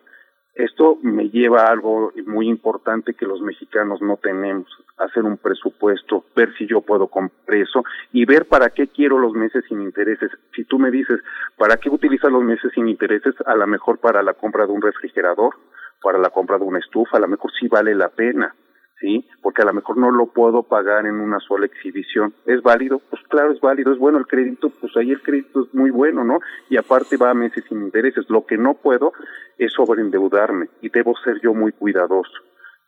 Esto 0.56 0.96
me 1.02 1.28
lleva 1.28 1.64
a 1.64 1.70
algo 1.70 2.12
muy 2.24 2.48
importante 2.48 3.12
que 3.12 3.26
los 3.26 3.42
mexicanos 3.42 4.00
no 4.00 4.16
tenemos, 4.16 4.66
hacer 4.96 5.22
un 5.22 5.36
presupuesto, 5.36 6.24
ver 6.34 6.54
si 6.56 6.66
yo 6.66 6.80
puedo 6.80 7.08
comprar 7.08 7.58
eso 7.58 7.84
y 8.10 8.24
ver 8.24 8.46
para 8.46 8.70
qué 8.70 8.88
quiero 8.88 9.18
los 9.18 9.34
meses 9.34 9.64
sin 9.68 9.82
intereses. 9.82 10.30
Si 10.54 10.64
tú 10.64 10.78
me 10.78 10.90
dices, 10.90 11.20
¿para 11.58 11.76
qué 11.76 11.90
utilizas 11.90 12.32
los 12.32 12.42
meses 12.42 12.72
sin 12.74 12.88
intereses? 12.88 13.34
A 13.44 13.54
lo 13.54 13.66
mejor 13.66 13.98
para 13.98 14.22
la 14.22 14.32
compra 14.32 14.66
de 14.66 14.72
un 14.72 14.80
refrigerador, 14.80 15.54
para 16.02 16.16
la 16.16 16.30
compra 16.30 16.56
de 16.56 16.64
una 16.64 16.78
estufa, 16.78 17.18
a 17.18 17.20
lo 17.20 17.28
mejor 17.28 17.50
sí 17.60 17.68
vale 17.68 17.94
la 17.94 18.08
pena, 18.08 18.54
¿sí? 19.00 19.26
Porque 19.42 19.62
a 19.62 19.66
lo 19.66 19.74
mejor 19.74 19.98
no 19.98 20.10
lo 20.10 20.26
puedo 20.26 20.62
pagar 20.62 21.06
en 21.06 21.16
una 21.16 21.38
sola 21.40 21.66
exhibición. 21.66 22.34
¿Es 22.46 22.62
válido? 22.62 23.00
Pues 23.10 23.22
claro, 23.28 23.52
es 23.52 23.60
válido, 23.60 23.92
es 23.92 23.98
bueno 23.98 24.18
el 24.18 24.26
crédito, 24.26 24.70
pues 24.80 24.96
ahí 24.96 25.10
el 25.10 25.22
crédito 25.22 25.64
es 25.64 25.74
muy 25.74 25.90
bueno, 25.90 26.24
¿no? 26.24 26.40
Y 26.68 26.76
aparte 26.76 27.16
va 27.16 27.30
a 27.30 27.34
meses 27.34 27.64
sin 27.68 27.82
intereses. 27.82 28.28
Lo 28.28 28.46
que 28.46 28.56
no 28.56 28.74
puedo 28.74 29.12
es 29.58 29.72
sobreendeudarme 29.72 30.68
y 30.80 30.88
debo 30.88 31.14
ser 31.24 31.40
yo 31.42 31.54
muy 31.54 31.72
cuidadoso. 31.72 32.32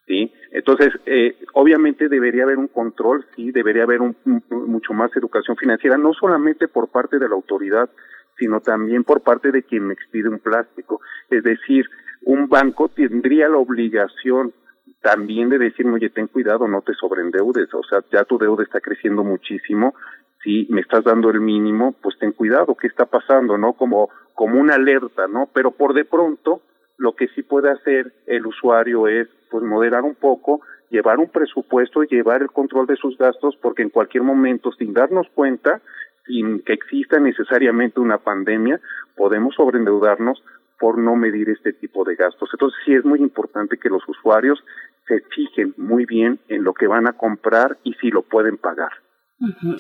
¿Sí? 0.06 0.32
Entonces, 0.52 0.88
eh, 1.04 1.36
obviamente 1.52 2.08
debería 2.08 2.44
haber 2.44 2.56
un 2.56 2.68
control, 2.68 3.26
sí, 3.36 3.52
debería 3.52 3.82
haber 3.82 4.00
un, 4.00 4.16
mucho 4.48 4.94
más 4.94 5.14
educación 5.14 5.54
financiera, 5.58 5.98
no 5.98 6.14
solamente 6.14 6.66
por 6.66 6.88
parte 6.88 7.18
de 7.18 7.28
la 7.28 7.34
autoridad, 7.34 7.90
sino 8.38 8.60
también 8.60 9.04
por 9.04 9.20
parte 9.20 9.52
de 9.52 9.64
quien 9.64 9.86
me 9.86 9.92
expide 9.92 10.30
un 10.30 10.38
plástico. 10.38 11.02
Es 11.28 11.42
decir, 11.44 11.84
un 12.22 12.48
banco 12.48 12.88
tendría 12.88 13.50
la 13.50 13.58
obligación 13.58 14.54
también 15.02 15.48
de 15.48 15.58
decirme, 15.58 15.94
oye, 15.94 16.10
ten 16.10 16.26
cuidado, 16.26 16.68
no 16.68 16.82
te 16.82 16.92
sobreendeudes, 16.94 17.72
o 17.72 17.82
sea, 17.82 18.02
ya 18.12 18.24
tu 18.24 18.38
deuda 18.38 18.62
está 18.62 18.80
creciendo 18.80 19.24
muchísimo 19.24 19.94
si 20.42 20.66
me 20.70 20.80
estás 20.80 21.04
dando 21.04 21.30
el 21.30 21.40
mínimo, 21.40 21.94
pues 22.00 22.16
ten 22.18 22.32
cuidado, 22.32 22.76
¿qué 22.76 22.86
está 22.86 23.06
pasando? 23.06 23.58
¿No? 23.58 23.72
Como, 23.72 24.10
como 24.34 24.60
una 24.60 24.74
alerta, 24.74 25.26
¿no? 25.26 25.48
Pero 25.52 25.72
por 25.72 25.94
de 25.94 26.04
pronto, 26.04 26.62
lo 26.96 27.14
que 27.14 27.28
sí 27.28 27.42
puede 27.42 27.70
hacer 27.70 28.12
el 28.26 28.46
usuario 28.46 29.08
es, 29.08 29.28
pues, 29.50 29.64
moderar 29.64 30.02
un 30.02 30.14
poco, 30.14 30.60
llevar 30.90 31.18
un 31.18 31.28
presupuesto, 31.28 32.02
llevar 32.02 32.42
el 32.42 32.50
control 32.50 32.86
de 32.86 32.96
sus 32.96 33.16
gastos, 33.18 33.56
porque 33.60 33.82
en 33.82 33.90
cualquier 33.90 34.22
momento, 34.22 34.72
sin 34.72 34.94
darnos 34.94 35.26
cuenta, 35.34 35.80
sin 36.26 36.62
que 36.62 36.74
exista 36.74 37.18
necesariamente 37.18 38.00
una 38.00 38.18
pandemia, 38.18 38.80
podemos 39.16 39.54
sobreendeudarnos 39.54 40.42
por 40.78 40.98
no 40.98 41.16
medir 41.16 41.48
este 41.48 41.72
tipo 41.72 42.04
de 42.04 42.14
gastos. 42.14 42.48
Entonces 42.52 42.78
sí 42.84 42.94
es 42.94 43.04
muy 43.04 43.20
importante 43.20 43.78
que 43.78 43.88
los 43.88 44.02
usuarios 44.08 44.62
se 45.06 45.20
fijen 45.34 45.74
muy 45.76 46.04
bien 46.04 46.38
en 46.48 46.64
lo 46.64 46.74
que 46.74 46.86
van 46.86 47.08
a 47.08 47.14
comprar 47.14 47.78
y 47.82 47.94
si 47.94 48.10
lo 48.10 48.22
pueden 48.22 48.58
pagar. 48.58 48.92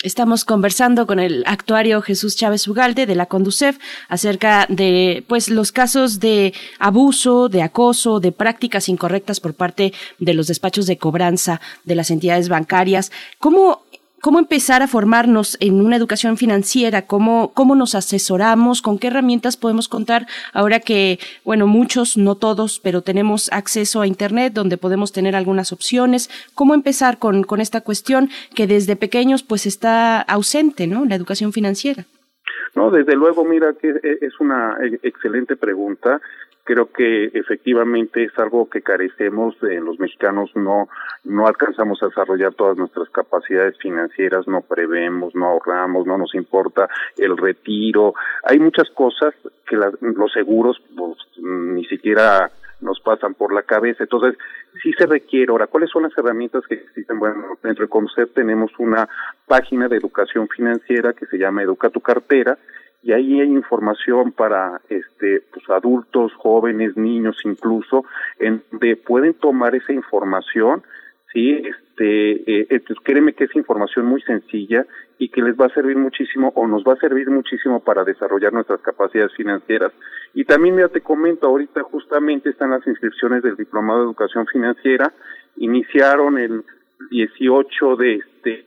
Estamos 0.04 0.44
conversando 0.44 1.04
con 1.04 1.18
el 1.18 1.42
actuario 1.44 2.00
Jesús 2.00 2.36
Chávez 2.36 2.68
Ugalde 2.68 3.06
de 3.06 3.16
la 3.16 3.26
Conducef 3.26 3.76
acerca 4.08 4.66
de 4.68 5.24
pues 5.26 5.50
los 5.50 5.72
casos 5.72 6.20
de 6.20 6.54
abuso, 6.78 7.48
de 7.48 7.62
acoso, 7.62 8.20
de 8.20 8.30
prácticas 8.30 8.88
incorrectas 8.88 9.40
por 9.40 9.54
parte 9.54 9.92
de 10.20 10.34
los 10.34 10.46
despachos 10.46 10.86
de 10.86 10.96
cobranza 10.96 11.60
de 11.82 11.96
las 11.96 12.12
entidades 12.12 12.48
bancarias. 12.48 13.10
¿Cómo 13.40 13.82
¿Cómo 14.20 14.40
empezar 14.40 14.82
a 14.82 14.88
formarnos 14.88 15.56
en 15.60 15.80
una 15.80 15.94
educación 15.94 16.36
financiera? 16.36 17.02
¿Cómo, 17.02 17.52
¿Cómo 17.54 17.76
nos 17.76 17.94
asesoramos? 17.94 18.82
¿Con 18.82 18.98
qué 18.98 19.06
herramientas 19.06 19.56
podemos 19.56 19.88
contar 19.88 20.26
ahora 20.52 20.80
que, 20.80 21.20
bueno, 21.44 21.68
muchos, 21.68 22.16
no 22.16 22.34
todos, 22.34 22.80
pero 22.80 23.02
tenemos 23.02 23.48
acceso 23.52 24.00
a 24.00 24.08
Internet 24.08 24.54
donde 24.54 24.76
podemos 24.76 25.12
tener 25.12 25.36
algunas 25.36 25.72
opciones? 25.72 26.30
¿Cómo 26.54 26.74
empezar 26.74 27.18
con, 27.18 27.44
con 27.44 27.60
esta 27.60 27.80
cuestión 27.82 28.28
que 28.56 28.66
desde 28.66 28.96
pequeños 28.96 29.44
pues 29.44 29.66
está 29.66 30.20
ausente, 30.20 30.88
¿no? 30.88 31.04
La 31.04 31.14
educación 31.14 31.52
financiera. 31.52 32.04
No, 32.74 32.90
desde 32.90 33.14
luego, 33.14 33.44
mira 33.44 33.72
que 33.80 33.88
e- 33.88 34.18
es 34.20 34.40
una 34.40 34.76
e- 34.82 34.98
excelente 35.04 35.56
pregunta. 35.56 36.20
Creo 36.68 36.92
que 36.92 37.30
efectivamente 37.32 38.24
es 38.24 38.38
algo 38.38 38.68
que 38.68 38.82
carecemos, 38.82 39.56
eh, 39.62 39.80
los 39.80 39.98
mexicanos 39.98 40.50
no 40.54 40.86
no 41.24 41.46
alcanzamos 41.46 42.02
a 42.02 42.08
desarrollar 42.08 42.52
todas 42.52 42.76
nuestras 42.76 43.08
capacidades 43.08 43.78
financieras, 43.78 44.46
no 44.46 44.60
prevemos, 44.60 45.34
no 45.34 45.46
ahorramos, 45.46 46.06
no 46.06 46.18
nos 46.18 46.34
importa 46.34 46.88
el 47.16 47.38
retiro. 47.38 48.12
Hay 48.44 48.58
muchas 48.58 48.90
cosas 48.90 49.32
que 49.66 49.76
la- 49.76 49.92
los 50.00 50.30
seguros 50.32 50.76
pues, 50.94 51.16
ni 51.42 51.86
siquiera 51.86 52.50
nos 52.82 53.00
pasan 53.00 53.32
por 53.32 53.54
la 53.54 53.62
cabeza. 53.62 54.04
Entonces, 54.04 54.36
sí 54.82 54.92
se 54.92 55.06
requiere. 55.06 55.50
Ahora, 55.50 55.68
¿cuáles 55.68 55.88
son 55.90 56.02
las 56.02 56.16
herramientas 56.18 56.64
que 56.68 56.74
existen? 56.74 57.18
Bueno, 57.18 57.56
dentro 57.62 57.86
de 57.86 57.90
Concept 57.90 58.34
tenemos 58.34 58.70
una 58.78 59.08
página 59.46 59.88
de 59.88 59.96
educación 59.96 60.48
financiera 60.48 61.14
que 61.14 61.24
se 61.26 61.38
llama 61.38 61.62
Educa 61.62 61.88
tu 61.88 62.00
cartera 62.00 62.58
y 63.02 63.12
ahí 63.12 63.40
hay 63.40 63.48
información 63.48 64.32
para 64.32 64.80
este 64.88 65.42
pues 65.52 65.68
adultos, 65.70 66.32
jóvenes, 66.34 66.96
niños 66.96 67.36
incluso, 67.44 68.04
en 68.38 68.62
donde 68.70 68.96
pueden 68.96 69.34
tomar 69.34 69.74
esa 69.74 69.92
información, 69.92 70.82
sí, 71.32 71.52
este, 71.52 72.32
eh, 72.32 72.66
eh, 72.70 72.80
pues 72.86 72.98
créeme 73.02 73.34
que 73.34 73.44
es 73.44 73.54
información 73.54 74.06
muy 74.06 74.20
sencilla 74.22 74.84
y 75.18 75.28
que 75.28 75.42
les 75.42 75.56
va 75.56 75.66
a 75.66 75.74
servir 75.74 75.96
muchísimo 75.96 76.52
o 76.56 76.66
nos 76.66 76.82
va 76.82 76.94
a 76.94 77.00
servir 77.00 77.30
muchísimo 77.30 77.80
para 77.80 78.04
desarrollar 78.04 78.52
nuestras 78.52 78.80
capacidades 78.80 79.32
financieras. 79.34 79.92
Y 80.34 80.44
también 80.44 80.76
ya 80.76 80.88
te 80.88 81.00
comento, 81.00 81.46
ahorita 81.46 81.82
justamente 81.84 82.50
están 82.50 82.70
las 82.70 82.86
inscripciones 82.86 83.42
del 83.42 83.56
Diplomado 83.56 84.00
de 84.00 84.06
Educación 84.06 84.46
Financiera, 84.46 85.12
iniciaron 85.56 86.38
el 86.38 86.64
18 87.10 87.96
de 87.96 88.14
este 88.16 88.66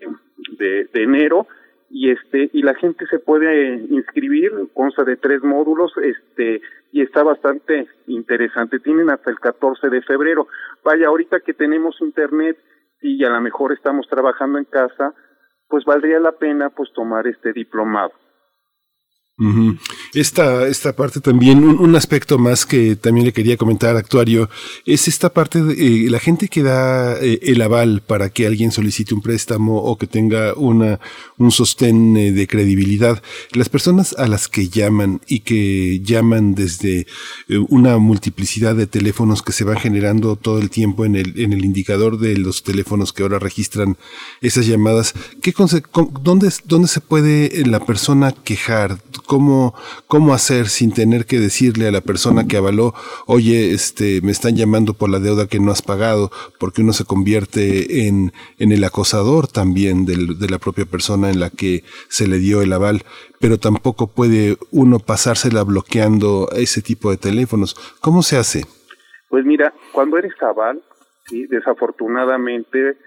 de, 0.57 0.89
de 0.91 1.03
enero 1.03 1.47
y 1.91 2.11
este 2.11 2.49
y 2.53 2.61
la 2.63 2.73
gente 2.75 3.05
se 3.07 3.19
puede 3.19 3.75
inscribir 3.89 4.51
consta 4.73 5.03
de 5.03 5.17
tres 5.17 5.43
módulos 5.43 5.91
este 6.01 6.61
y 6.91 7.01
está 7.01 7.23
bastante 7.23 7.87
interesante. 8.07 8.79
Tienen 8.79 9.09
hasta 9.09 9.29
el 9.29 9.39
14 9.39 9.89
de 9.89 10.01
febrero. 10.01 10.47
Vaya 10.83 11.07
ahorita 11.07 11.41
que 11.41 11.53
tenemos 11.53 11.99
internet 12.01 12.57
y 13.01 13.23
a 13.23 13.29
lo 13.29 13.41
mejor 13.41 13.73
estamos 13.73 14.07
trabajando 14.07 14.57
en 14.57 14.65
casa 14.65 15.13
pues 15.67 15.85
valdría 15.85 16.19
la 16.19 16.33
pena 16.33 16.69
pues 16.69 16.91
tomar 16.93 17.27
este 17.27 17.53
diplomado 17.53 18.11
Ujú. 19.41 19.75
Esta, 20.13 20.67
esta 20.67 20.95
parte 20.95 21.19
también, 21.19 21.63
un, 21.63 21.95
aspecto 21.95 22.37
más 22.37 22.67
que 22.67 22.95
también 22.95 23.25
le 23.25 23.33
quería 23.33 23.57
comentar, 23.57 23.95
actuario, 23.95 24.51
es 24.85 25.07
esta 25.07 25.33
parte 25.33 25.63
de 25.63 25.73
eh, 26.05 26.09
la 26.11 26.19
gente 26.19 26.47
que 26.47 26.61
da 26.61 27.17
eh, 27.19 27.39
el 27.41 27.59
aval 27.63 28.03
para 28.05 28.29
que 28.29 28.45
alguien 28.45 28.71
solicite 28.71 29.15
un 29.15 29.21
préstamo 29.23 29.77
o 29.81 29.97
que 29.97 30.05
tenga 30.05 30.53
una, 30.53 30.99
un 31.39 31.49
sostén 31.49 32.15
eh, 32.17 32.31
de 32.31 32.45
credibilidad. 32.45 33.23
Las 33.53 33.67
personas 33.67 34.13
a 34.19 34.27
las 34.27 34.47
que 34.47 34.69
llaman 34.69 35.21
y 35.27 35.39
que 35.39 36.01
llaman 36.03 36.53
desde 36.53 37.07
una 37.69 37.97
multiplicidad 37.97 38.75
de 38.75 38.85
teléfonos 38.85 39.41
que 39.41 39.53
se 39.53 39.63
van 39.63 39.77
generando 39.77 40.35
todo 40.35 40.59
el 40.59 40.69
tiempo 40.69 41.03
en 41.03 41.15
el, 41.15 41.39
en 41.39 41.53
el 41.53 41.65
indicador 41.65 42.19
de 42.19 42.37
los 42.37 42.61
teléfonos 42.61 43.11
que 43.11 43.23
ahora 43.23 43.39
registran 43.39 43.97
esas 44.41 44.67
llamadas, 44.67 45.13
¿qué 45.41 45.51
dónde, 46.21 46.51
¿dónde 46.65 46.87
se 46.87 47.01
puede 47.01 47.65
la 47.65 47.83
persona 47.83 48.31
quejar? 48.31 48.99
¿Cómo, 49.31 49.73
¿Cómo 50.07 50.33
hacer 50.33 50.67
sin 50.67 50.91
tener 50.91 51.25
que 51.25 51.39
decirle 51.39 51.87
a 51.87 51.91
la 51.93 52.01
persona 52.01 52.47
que 52.49 52.57
avaló, 52.57 52.93
oye, 53.27 53.71
este, 53.71 54.19
me 54.21 54.31
están 54.31 54.57
llamando 54.57 54.93
por 54.93 55.09
la 55.09 55.19
deuda 55.19 55.47
que 55.47 55.61
no 55.61 55.71
has 55.71 55.81
pagado? 55.81 56.31
Porque 56.59 56.81
uno 56.81 56.91
se 56.91 57.05
convierte 57.05 58.07
en, 58.09 58.33
en 58.59 58.73
el 58.73 58.83
acosador 58.83 59.47
también 59.47 60.05
del- 60.05 60.37
de 60.37 60.49
la 60.49 60.59
propia 60.59 60.83
persona 60.85 61.29
en 61.29 61.39
la 61.39 61.49
que 61.49 61.85
se 62.09 62.27
le 62.27 62.39
dio 62.39 62.61
el 62.61 62.73
aval, 62.73 63.03
pero 63.39 63.57
tampoco 63.57 64.07
puede 64.07 64.57
uno 64.71 64.99
pasársela 64.99 65.63
bloqueando 65.63 66.49
ese 66.51 66.81
tipo 66.81 67.09
de 67.09 67.15
teléfonos. 67.15 67.77
¿Cómo 68.01 68.23
se 68.23 68.35
hace? 68.37 68.65
Pues 69.29 69.45
mira, 69.45 69.73
cuando 69.93 70.17
eres 70.17 70.33
aval, 70.41 70.83
sí, 71.29 71.47
desafortunadamente, 71.47 72.97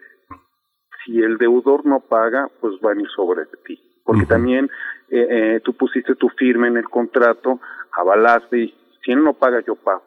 si 1.05 1.19
el 1.21 1.37
deudor 1.37 1.85
no 1.85 2.01
paga, 2.01 2.49
pues 2.63 2.81
van 2.81 2.97
a 2.97 3.03
ir 3.03 3.09
sobre 3.15 3.43
ti. 3.67 3.79
Porque 4.07 4.25
también 4.27 4.71
eh, 5.11 5.27
eh, 5.31 5.61
tú 5.65 5.75
pusiste 5.75 6.15
tu 6.15 6.29
firma 6.31 6.69
en 6.69 6.77
el 6.77 6.89
contrato, 6.89 7.61
avalaste 7.93 8.59
y 8.59 8.75
si 9.05 9.13
él 9.13 9.23
no 9.23 9.35
paga, 9.35 9.61
yo 9.67 9.77
pago. 9.77 10.03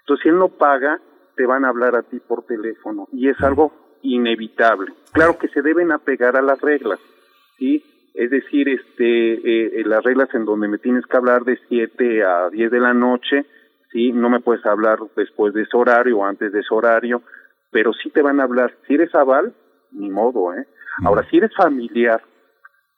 Entonces, 0.00 0.22
si 0.22 0.28
él 0.30 0.38
no 0.38 0.48
paga, 0.48 1.00
te 1.36 1.46
van 1.46 1.64
a 1.64 1.68
hablar 1.68 1.94
a 1.94 2.02
ti 2.02 2.18
por 2.18 2.44
teléfono 2.44 3.08
y 3.12 3.28
es 3.28 3.40
algo 3.42 3.72
inevitable. 4.02 4.92
Claro 5.12 5.38
que 5.38 5.48
se 5.48 5.62
deben 5.62 5.92
apegar 5.92 6.36
a 6.36 6.42
las 6.42 6.60
reglas, 6.60 6.98
¿sí? 7.58 7.84
Es 8.14 8.30
decir, 8.30 8.68
este, 8.68 9.34
eh, 9.34 9.80
eh, 9.80 9.84
las 9.84 10.02
reglas 10.02 10.28
en 10.34 10.44
donde 10.44 10.66
me 10.66 10.78
tienes 10.78 11.06
que 11.06 11.16
hablar 11.16 11.44
de 11.44 11.58
7 11.68 12.24
a 12.24 12.50
10 12.50 12.70
de 12.70 12.80
la 12.80 12.92
noche, 12.92 13.46
sí, 13.92 14.12
no 14.12 14.28
me 14.28 14.40
puedes 14.40 14.64
hablar 14.66 14.98
después 15.14 15.54
de 15.54 15.62
ese 15.62 15.76
horario 15.76 16.18
o 16.18 16.24
antes 16.24 16.52
de 16.52 16.60
ese 16.60 16.74
horario, 16.74 17.22
pero 17.70 17.92
sí 17.92 18.10
te 18.10 18.22
van 18.22 18.40
a 18.40 18.44
hablar. 18.44 18.74
Si 18.86 18.94
eres 18.94 19.14
aval, 19.14 19.54
ni 19.92 20.10
modo, 20.10 20.52
¿eh? 20.54 20.66
Ahora, 21.04 21.24
si 21.30 21.36
eres 21.36 21.54
familiar, 21.54 22.20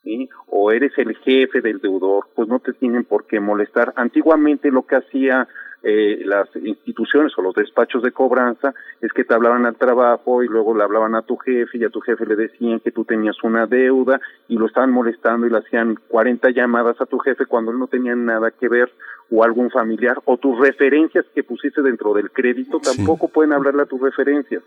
¿sí? 0.02 0.28
o 0.46 0.72
eres 0.72 0.92
el 0.98 1.16
jefe 1.16 1.60
del 1.60 1.78
deudor, 1.78 2.28
pues 2.34 2.48
no 2.48 2.60
te 2.60 2.72
tienen 2.72 3.04
por 3.04 3.26
qué 3.26 3.40
molestar. 3.40 3.92
Antiguamente 3.96 4.70
lo 4.70 4.86
que 4.86 4.96
hacía 4.96 5.48
eh, 5.82 6.20
las 6.26 6.48
instituciones 6.56 7.32
o 7.38 7.42
los 7.42 7.54
despachos 7.54 8.02
de 8.02 8.12
cobranza 8.12 8.74
es 9.00 9.10
que 9.12 9.24
te 9.24 9.32
hablaban 9.32 9.64
al 9.64 9.76
trabajo 9.76 10.42
y 10.42 10.48
luego 10.48 10.76
le 10.76 10.82
hablaban 10.82 11.14
a 11.14 11.22
tu 11.22 11.38
jefe 11.38 11.78
y 11.78 11.84
a 11.84 11.88
tu 11.88 12.00
jefe 12.00 12.26
le 12.26 12.36
decían 12.36 12.80
que 12.80 12.92
tú 12.92 13.04
tenías 13.06 13.42
una 13.42 13.66
deuda 13.66 14.20
y 14.48 14.56
lo 14.56 14.66
estaban 14.66 14.92
molestando 14.92 15.46
y 15.46 15.50
le 15.50 15.58
hacían 15.58 15.98
40 16.08 16.50
llamadas 16.50 17.00
a 17.00 17.06
tu 17.06 17.18
jefe 17.18 17.46
cuando 17.46 17.70
él 17.70 17.78
no 17.78 17.86
tenía 17.86 18.14
nada 18.14 18.50
que 18.50 18.68
ver 18.68 18.92
o 19.30 19.42
algún 19.42 19.70
familiar 19.70 20.20
o 20.26 20.36
tus 20.36 20.58
referencias 20.58 21.24
que 21.34 21.44
pusiste 21.44 21.80
dentro 21.80 22.12
del 22.12 22.30
crédito 22.30 22.78
tampoco 22.80 23.28
pueden 23.28 23.54
hablarle 23.54 23.82
a 23.82 23.86
tus 23.86 24.02
referencias, 24.02 24.62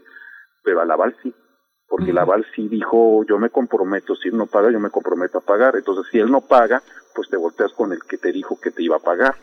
pero 0.64 0.82
al 0.82 0.90
aval 0.90 1.16
sí 1.22 1.32
porque 1.88 2.12
el 2.12 2.18
aval 2.18 2.46
sí 2.56 2.68
dijo, 2.68 3.24
yo 3.26 3.38
me 3.38 3.50
comprometo, 3.50 4.16
si 4.16 4.30
él 4.30 4.38
no 4.38 4.48
paga, 4.48 4.72
yo 4.72 4.80
me 4.80 4.90
comprometo 4.90 5.38
a 5.38 5.42
pagar. 5.42 5.76
Entonces, 5.76 6.06
si 6.12 6.20
él 6.20 6.32
no 6.32 6.42
paga, 6.42 6.82
pues 7.14 7.30
te 7.30 7.38
volteas 7.38 7.72
con 7.74 7.92
el 7.92 8.00
que 8.04 8.18
te 8.18 8.32
dijo 8.32 8.60
que 8.60 8.72
te 8.72 8.84
iba 8.84 8.96
a 8.96 9.00
pagar. 9.00 9.36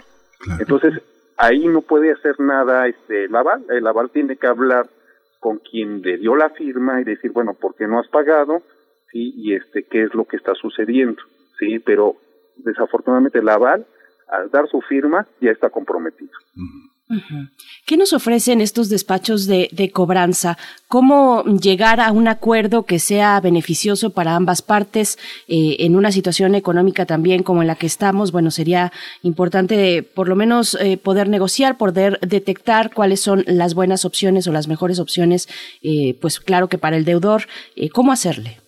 Entonces, 0.59 0.94
ahí 1.37 1.66
no 1.66 1.83
puede 1.83 2.12
hacer 2.12 2.40
nada 2.40 2.87
este, 2.88 3.24
el 3.24 3.37
aval. 3.37 3.64
El 3.68 3.87
aval 3.87 4.11
tiene 4.11 4.37
que 4.37 4.46
hablar 4.46 4.88
con 5.38 5.59
quien 5.59 6.03
le 6.03 6.18
dio 6.18 6.37
la 6.37 6.50
firma 6.50 7.00
y 7.00 7.05
decir, 7.05 7.33
bueno, 7.33 7.55
¿por 7.55 7.74
qué 7.74 7.87
no 7.87 7.98
has 7.98 8.09
pagado? 8.09 8.62
Sí, 9.11 9.33
y 9.37 9.55
este, 9.55 9.85
¿qué 9.85 10.05
es 10.05 10.14
lo 10.14 10.24
que 10.24 10.37
está 10.37 10.55
sucediendo? 10.55 11.22
Sí, 11.59 11.79
pero 11.79 12.16
desafortunadamente 12.57 13.38
el 13.38 13.48
aval, 13.48 13.87
al 14.29 14.50
dar 14.50 14.68
su 14.68 14.81
firma, 14.83 15.26
ya 15.40 15.50
está 15.50 15.70
comprometido. 15.70 16.33
¿Qué 17.86 17.96
nos 17.96 18.12
ofrecen 18.12 18.60
estos 18.60 18.88
despachos 18.88 19.46
de, 19.46 19.68
de 19.72 19.90
cobranza? 19.90 20.56
¿Cómo 20.86 21.42
llegar 21.44 22.00
a 22.00 22.12
un 22.12 22.28
acuerdo 22.28 22.84
que 22.84 23.00
sea 23.00 23.40
beneficioso 23.40 24.10
para 24.10 24.36
ambas 24.36 24.62
partes 24.62 25.18
eh, 25.48 25.76
en 25.80 25.96
una 25.96 26.12
situación 26.12 26.54
económica 26.54 27.06
también 27.06 27.42
como 27.42 27.62
en 27.62 27.68
la 27.68 27.74
que 27.74 27.86
estamos? 27.86 28.30
Bueno, 28.30 28.50
sería 28.50 28.92
importante 29.22 30.02
por 30.02 30.28
lo 30.28 30.36
menos 30.36 30.76
eh, 30.80 30.98
poder 31.02 31.28
negociar, 31.28 31.78
poder 31.78 32.18
detectar 32.20 32.92
cuáles 32.94 33.20
son 33.20 33.42
las 33.46 33.74
buenas 33.74 34.04
opciones 34.04 34.46
o 34.46 34.52
las 34.52 34.68
mejores 34.68 35.00
opciones, 35.00 35.48
eh, 35.82 36.16
pues 36.20 36.40
claro 36.40 36.68
que 36.68 36.78
para 36.78 36.96
el 36.96 37.04
deudor, 37.04 37.42
eh, 37.76 37.90
¿cómo 37.90 38.12
hacerle? 38.12 38.58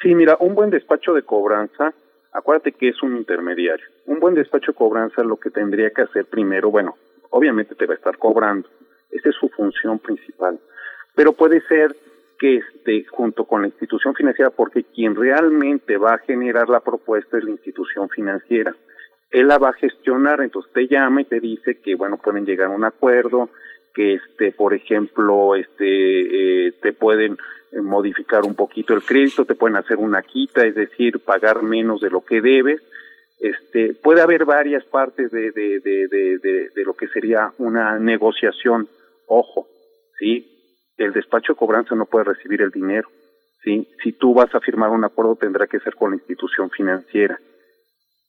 Sí, 0.00 0.14
mira, 0.14 0.36
un 0.40 0.54
buen 0.54 0.70
despacho 0.70 1.12
de 1.12 1.22
cobranza, 1.22 1.92
acuérdate 2.32 2.72
que 2.72 2.88
es 2.88 3.02
un 3.02 3.16
intermediario. 3.16 3.84
Un 4.06 4.18
buen 4.20 4.34
despacho 4.34 4.72
de 4.72 4.78
cobranza 4.78 5.22
lo 5.22 5.36
que 5.36 5.50
tendría 5.50 5.90
que 5.90 6.02
hacer 6.02 6.26
primero, 6.26 6.70
bueno, 6.70 6.96
obviamente 7.30 7.74
te 7.74 7.86
va 7.86 7.94
a 7.94 7.96
estar 7.96 8.18
cobrando. 8.18 8.68
Esa 9.10 9.30
es 9.30 9.34
su 9.36 9.48
función 9.48 9.98
principal. 9.98 10.58
Pero 11.14 11.32
puede 11.32 11.60
ser 11.62 11.96
que 12.38 12.56
esté 12.56 13.04
junto 13.04 13.44
con 13.44 13.62
la 13.62 13.68
institución 13.68 14.14
financiera, 14.14 14.50
porque 14.50 14.84
quien 14.84 15.14
realmente 15.14 15.98
va 15.98 16.14
a 16.14 16.18
generar 16.18 16.68
la 16.68 16.80
propuesta 16.80 17.36
es 17.36 17.44
la 17.44 17.50
institución 17.50 18.08
financiera. 18.08 18.74
Él 19.30 19.48
la 19.48 19.58
va 19.58 19.70
a 19.70 19.74
gestionar, 19.74 20.40
entonces 20.40 20.72
te 20.72 20.88
llama 20.88 21.20
y 21.20 21.26
te 21.26 21.38
dice 21.38 21.80
que, 21.80 21.94
bueno, 21.94 22.16
pueden 22.16 22.46
llegar 22.46 22.68
a 22.68 22.74
un 22.74 22.84
acuerdo, 22.84 23.50
que, 23.94 24.14
este, 24.14 24.52
por 24.52 24.72
ejemplo, 24.72 25.54
este, 25.54 26.68
eh, 26.68 26.72
te 26.80 26.92
pueden 26.92 27.36
eh, 27.72 27.80
modificar 27.80 28.42
un 28.44 28.54
poquito 28.54 28.94
el 28.94 29.02
crédito, 29.02 29.44
te 29.44 29.54
pueden 29.54 29.76
hacer 29.76 29.98
una 29.98 30.22
quita, 30.22 30.64
es 30.64 30.74
decir, 30.74 31.20
pagar 31.20 31.62
menos 31.62 32.00
de 32.00 32.10
lo 32.10 32.24
que 32.24 32.40
debes. 32.40 32.80
Este, 33.40 33.94
puede 33.94 34.20
haber 34.20 34.44
varias 34.44 34.84
partes 34.84 35.30
de, 35.30 35.50
de, 35.50 35.80
de, 35.80 36.70
de, 36.74 36.84
lo 36.84 36.92
que 36.92 37.08
sería 37.08 37.50
una 37.56 37.98
negociación. 37.98 38.86
Ojo, 39.26 39.66
sí, 40.18 40.46
el 40.98 41.14
despacho 41.14 41.54
de 41.54 41.58
cobranza 41.58 41.94
no 41.94 42.04
puede 42.04 42.26
recibir 42.26 42.60
el 42.60 42.70
dinero. 42.70 43.08
¿sí? 43.64 43.88
Si 44.02 44.12
tú 44.12 44.34
vas 44.34 44.54
a 44.54 44.60
firmar 44.60 44.90
un 44.90 45.04
acuerdo 45.04 45.36
tendrá 45.36 45.66
que 45.66 45.80
ser 45.80 45.94
con 45.94 46.10
la 46.10 46.16
institución 46.16 46.68
financiera. 46.70 47.40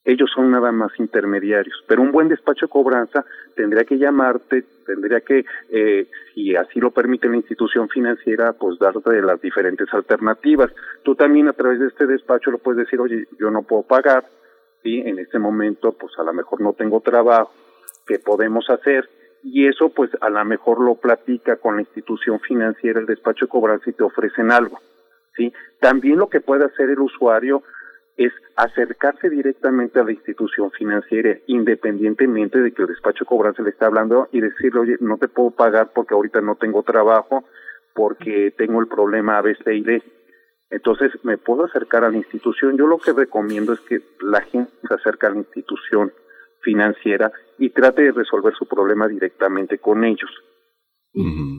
Ellos 0.03 0.31
son 0.33 0.49
nada 0.49 0.71
más 0.71 0.91
intermediarios, 0.97 1.83
pero 1.87 2.01
un 2.01 2.11
buen 2.11 2.27
despacho 2.27 2.65
de 2.65 2.71
cobranza 2.71 3.23
tendría 3.55 3.83
que 3.83 3.99
llamarte, 3.99 4.63
tendría 4.85 5.19
que, 5.21 5.45
eh, 5.69 6.07
si 6.33 6.55
así 6.55 6.79
lo 6.79 6.89
permite 6.89 7.27
la 7.27 7.35
institución 7.35 7.87
financiera, 7.87 8.53
pues 8.53 8.79
darte 8.79 9.21
las 9.21 9.39
diferentes 9.41 9.93
alternativas. 9.93 10.71
Tú 11.03 11.13
también 11.15 11.49
a 11.49 11.53
través 11.53 11.79
de 11.79 11.87
este 11.87 12.07
despacho 12.07 12.49
lo 12.49 12.57
puedes 12.57 12.85
decir, 12.85 12.99
oye, 12.99 13.27
yo 13.39 13.51
no 13.51 13.61
puedo 13.61 13.83
pagar, 13.83 14.23
¿sí? 14.83 15.01
En 15.05 15.19
este 15.19 15.39
momento, 15.39 15.91
pues 15.93 16.13
a 16.17 16.23
lo 16.23 16.33
mejor 16.33 16.61
no 16.61 16.73
tengo 16.73 17.01
trabajo, 17.01 17.51
¿qué 18.05 18.19
podemos 18.19 18.69
hacer? 18.69 19.07
y 19.43 19.67
eso 19.67 19.89
pues 19.89 20.11
a 20.21 20.29
lo 20.29 20.43
mejor 20.45 20.79
lo 20.81 20.95
platica 20.95 21.57
con 21.57 21.75
la 21.75 21.81
institución 21.81 22.39
financiera, 22.39 22.99
el 22.99 23.05
despacho 23.05 23.45
de 23.45 23.49
cobranza 23.49 23.89
y 23.89 23.93
te 23.93 24.03
ofrecen 24.03 24.51
algo, 24.51 24.79
¿sí? 25.35 25.51
También 25.79 26.17
lo 26.17 26.29
que 26.29 26.41
puede 26.41 26.65
hacer 26.65 26.89
el 26.89 26.99
usuario 26.99 27.63
es 28.17 28.31
acercarse 28.55 29.29
directamente 29.29 29.99
a 29.99 30.03
la 30.03 30.11
institución 30.11 30.69
financiera, 30.71 31.37
independientemente 31.47 32.59
de 32.59 32.71
que 32.71 32.83
el 32.83 32.89
despacho 32.89 33.23
de 33.23 33.29
cobranza 33.29 33.63
le 33.63 33.71
está 33.71 33.87
hablando 33.87 34.27
y 34.31 34.41
decirle, 34.41 34.79
oye, 34.79 34.97
no 34.99 35.17
te 35.17 35.27
puedo 35.27 35.51
pagar 35.51 35.91
porque 35.93 36.13
ahorita 36.13 36.41
no 36.41 36.55
tengo 36.55 36.83
trabajo, 36.83 37.43
porque 37.95 38.53
tengo 38.57 38.79
el 38.79 38.87
problema 38.87 39.37
A, 39.37 39.41
B, 39.41 39.55
C 39.63 39.75
y 39.75 39.81
D. 39.81 40.03
Entonces, 40.71 41.11
me 41.23 41.37
puedo 41.37 41.65
acercar 41.65 42.03
a 42.03 42.09
la 42.09 42.17
institución. 42.17 42.77
Yo 42.77 42.87
lo 42.87 42.97
que 42.97 43.11
recomiendo 43.11 43.73
es 43.73 43.81
que 43.81 44.01
la 44.21 44.41
gente 44.41 44.71
se 44.87 44.93
acerque 44.93 45.27
a 45.27 45.31
la 45.31 45.37
institución 45.37 46.11
financiera 46.61 47.31
y 47.57 47.69
trate 47.69 48.03
de 48.03 48.11
resolver 48.11 48.53
su 48.55 48.65
problema 48.65 49.07
directamente 49.07 49.79
con 49.79 50.03
ellos. 50.03 50.31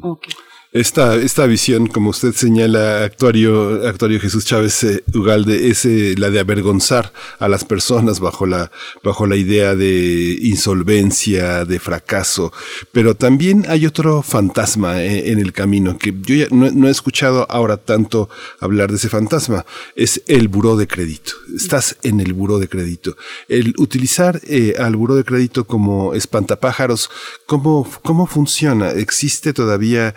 Okay. 0.03 0.33
Esta, 0.73 1.17
esta 1.17 1.45
visión, 1.45 1.87
como 1.87 2.09
usted 2.09 2.33
señala, 2.33 3.05
actuario, 3.05 3.87
actuario 3.87 4.19
Jesús 4.19 4.47
Chávez 4.47 4.83
eh, 4.85 5.05
Ugalde, 5.13 5.69
es 5.69 5.85
eh, 5.85 6.15
la 6.17 6.31
de 6.31 6.41
avergonzar 6.41 7.13
a 7.39 7.47
las 7.47 7.67
personas 7.67 8.21
bajo 8.21 8.47
la, 8.47 8.73
bajo 9.05 9.27
la 9.27 9.37
idea 9.37 9.75
de 9.75 10.39
insolvencia, 10.41 11.67
de 11.67 11.79
fracaso. 11.79 12.55
Pero 12.91 13.15
también 13.15 13.67
hay 13.69 13.85
otro 13.85 14.23
fantasma 14.23 15.03
eh, 15.03 15.31
en 15.31 15.41
el 15.41 15.53
camino, 15.53 15.99
que 15.99 16.15
yo 16.23 16.35
ya 16.37 16.47
no, 16.51 16.89
he 16.89 16.91
escuchado 16.91 17.47
ahora 17.51 17.77
tanto 17.77 18.31
hablar 18.59 18.89
de 18.89 18.97
ese 18.97 19.11
fantasma. 19.11 19.67
Es 19.95 20.23
el 20.27 20.49
buró 20.49 20.79
de 20.79 20.87
crédito. 20.87 21.33
Estás 21.55 21.99
en 22.03 22.19
el 22.19 22.33
buró 22.33 22.59
de 22.59 22.69
crédito. 22.69 23.19
El 23.47 23.75
utilizar 23.77 24.41
eh, 24.45 24.77
al 24.79 24.97
buró 24.97 25.17
de 25.17 25.25
crédito 25.25 25.67
como 25.67 26.15
espantapájaros, 26.15 27.11
¿cómo, 27.45 27.87
cómo 28.01 28.27
funciona? 28.27 28.93
¿Existe 28.93 29.53
todavía 29.53 30.15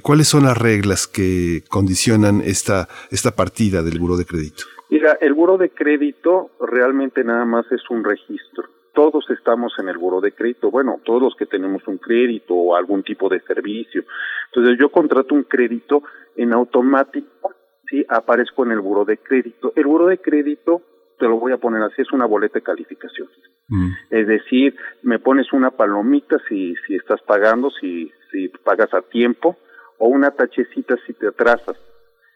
¿Cuáles 0.00 0.28
son 0.28 0.44
las 0.44 0.56
reglas 0.56 1.06
que 1.06 1.62
condicionan 1.68 2.40
esta, 2.44 2.88
esta 3.10 3.32
partida 3.32 3.82
del 3.82 3.98
buro 3.98 4.16
de 4.16 4.24
crédito? 4.24 4.64
Mira, 4.90 5.18
el 5.20 5.34
buro 5.34 5.58
de 5.58 5.70
crédito 5.70 6.50
realmente 6.60 7.24
nada 7.24 7.44
más 7.44 7.66
es 7.72 7.82
un 7.90 8.04
registro. 8.04 8.64
Todos 8.94 9.28
estamos 9.30 9.74
en 9.78 9.88
el 9.88 9.98
buro 9.98 10.20
de 10.20 10.32
crédito, 10.32 10.70
bueno, 10.70 11.00
todos 11.04 11.20
los 11.20 11.36
que 11.36 11.46
tenemos 11.46 11.86
un 11.86 11.98
crédito 11.98 12.54
o 12.54 12.76
algún 12.76 13.02
tipo 13.02 13.28
de 13.28 13.40
servicio. 13.40 14.04
Entonces 14.46 14.78
yo 14.80 14.90
contrato 14.90 15.34
un 15.34 15.42
crédito 15.42 16.02
en 16.36 16.52
automático, 16.52 17.52
sí, 17.90 18.04
aparezco 18.08 18.64
en 18.64 18.72
el 18.72 18.80
buro 18.80 19.04
de 19.04 19.18
crédito. 19.18 19.72
El 19.76 19.84
buro 19.84 20.06
de 20.06 20.18
crédito 20.18 20.82
te 21.18 21.26
lo 21.26 21.38
voy 21.38 21.52
a 21.52 21.58
poner 21.58 21.82
así, 21.82 22.02
es 22.02 22.12
una 22.12 22.26
boleta 22.26 22.54
de 22.58 22.62
calificación. 22.62 23.28
Mm. 23.68 23.90
Es 24.10 24.26
decir, 24.26 24.76
me 25.02 25.18
pones 25.18 25.52
una 25.52 25.70
palomita 25.70 26.36
si, 26.48 26.74
si 26.86 26.94
estás 26.94 27.20
pagando, 27.22 27.70
si, 27.70 28.12
si 28.30 28.48
pagas 28.48 28.92
a 28.94 29.02
tiempo, 29.02 29.56
o 29.98 30.08
una 30.08 30.30
tachecita 30.30 30.96
si 31.06 31.14
te 31.14 31.28
atrasas. 31.28 31.76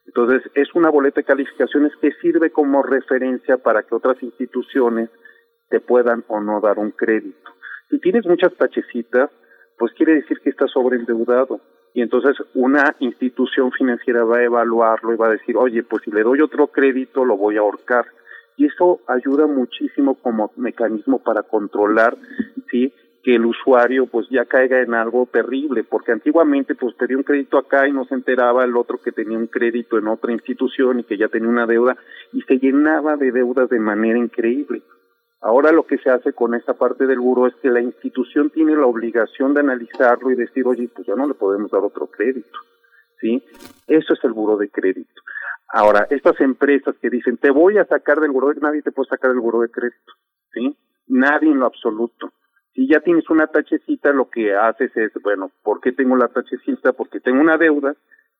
Entonces, 0.06 0.42
es 0.54 0.74
una 0.74 0.90
boleta 0.90 1.20
de 1.20 1.26
calificaciones 1.26 1.92
que 2.00 2.12
sirve 2.20 2.50
como 2.50 2.82
referencia 2.82 3.58
para 3.58 3.82
que 3.82 3.94
otras 3.94 4.22
instituciones 4.22 5.10
te 5.68 5.80
puedan 5.80 6.24
o 6.28 6.40
no 6.40 6.60
dar 6.60 6.78
un 6.78 6.90
crédito. 6.90 7.50
Si 7.88 8.00
tienes 8.00 8.26
muchas 8.26 8.54
tachecitas, 8.54 9.30
pues 9.78 9.92
quiere 9.94 10.14
decir 10.14 10.38
que 10.40 10.50
estás 10.50 10.70
sobreendeudado. 10.70 11.60
Y 11.94 12.02
entonces 12.02 12.36
una 12.54 12.94
institución 13.00 13.72
financiera 13.72 14.24
va 14.24 14.38
a 14.38 14.44
evaluarlo 14.44 15.12
y 15.12 15.16
va 15.16 15.28
a 15.28 15.32
decir, 15.32 15.56
oye, 15.56 15.82
pues 15.82 16.02
si 16.04 16.10
le 16.10 16.22
doy 16.22 16.40
otro 16.40 16.68
crédito, 16.68 17.24
lo 17.24 17.36
voy 17.36 17.56
a 17.56 17.60
ahorcar. 17.60 18.06
Y 18.56 18.66
eso 18.66 19.00
ayuda 19.06 19.46
muchísimo 19.46 20.16
como 20.16 20.52
mecanismo 20.56 21.22
para 21.22 21.42
controlar, 21.42 22.16
¿sí? 22.70 22.92
Que 23.22 23.34
el 23.34 23.44
usuario 23.44 24.06
pues 24.06 24.26
ya 24.30 24.46
caiga 24.46 24.80
en 24.80 24.94
algo 24.94 25.28
terrible, 25.30 25.84
porque 25.84 26.12
antiguamente 26.12 26.74
pues 26.74 26.94
pedía 26.94 27.18
un 27.18 27.22
crédito 27.22 27.58
acá 27.58 27.86
y 27.86 27.92
no 27.92 28.04
se 28.06 28.14
enteraba 28.14 28.64
el 28.64 28.76
otro 28.76 28.98
que 28.98 29.12
tenía 29.12 29.36
un 29.36 29.46
crédito 29.46 29.98
en 29.98 30.08
otra 30.08 30.32
institución 30.32 31.00
y 31.00 31.04
que 31.04 31.18
ya 31.18 31.28
tenía 31.28 31.48
una 31.48 31.66
deuda 31.66 31.96
y 32.32 32.40
se 32.42 32.58
llenaba 32.58 33.16
de 33.16 33.30
deudas 33.30 33.68
de 33.68 33.78
manera 33.78 34.18
increíble. 34.18 34.82
Ahora 35.42 35.72
lo 35.72 35.86
que 35.86 35.98
se 35.98 36.10
hace 36.10 36.32
con 36.32 36.54
esta 36.54 36.74
parte 36.74 37.06
del 37.06 37.18
buro 37.18 37.46
es 37.46 37.54
que 37.56 37.70
la 37.70 37.80
institución 37.80 38.50
tiene 38.50 38.74
la 38.76 38.86
obligación 38.86 39.54
de 39.54 39.60
analizarlo 39.60 40.30
y 40.30 40.34
decir, 40.36 40.66
oye, 40.66 40.88
pues 40.94 41.06
ya 41.06 41.14
no 41.14 41.26
le 41.26 41.34
podemos 41.34 41.70
dar 41.70 41.82
otro 41.82 42.06
crédito. 42.06 42.58
¿Sí? 43.20 43.42
Eso 43.86 44.14
es 44.14 44.24
el 44.24 44.32
buro 44.32 44.56
de 44.56 44.70
crédito. 44.70 45.22
Ahora, 45.68 46.06
estas 46.10 46.40
empresas 46.40 46.94
que 47.00 47.10
dicen, 47.10 47.36
te 47.36 47.50
voy 47.50 47.78
a 47.78 47.84
sacar 47.84 48.18
del 48.18 48.32
buro, 48.32 48.52
nadie 48.60 48.82
te 48.82 48.92
puede 48.92 49.08
sacar 49.08 49.30
del 49.30 49.40
buro 49.40 49.60
de 49.60 49.70
crédito. 49.70 50.12
¿Sí? 50.52 50.76
Nadie 51.06 51.50
en 51.50 51.58
lo 51.58 51.66
absoluto 51.66 52.32
si 52.74 52.88
ya 52.88 53.00
tienes 53.00 53.28
una 53.30 53.46
tachecita, 53.46 54.12
lo 54.12 54.30
que 54.30 54.54
haces 54.54 54.96
es, 54.96 55.12
bueno, 55.22 55.50
¿por 55.62 55.80
qué 55.80 55.92
tengo 55.92 56.16
la 56.16 56.28
tachecita? 56.28 56.92
Porque 56.92 57.20
tengo 57.20 57.40
una 57.40 57.58
deuda, 57.58 57.94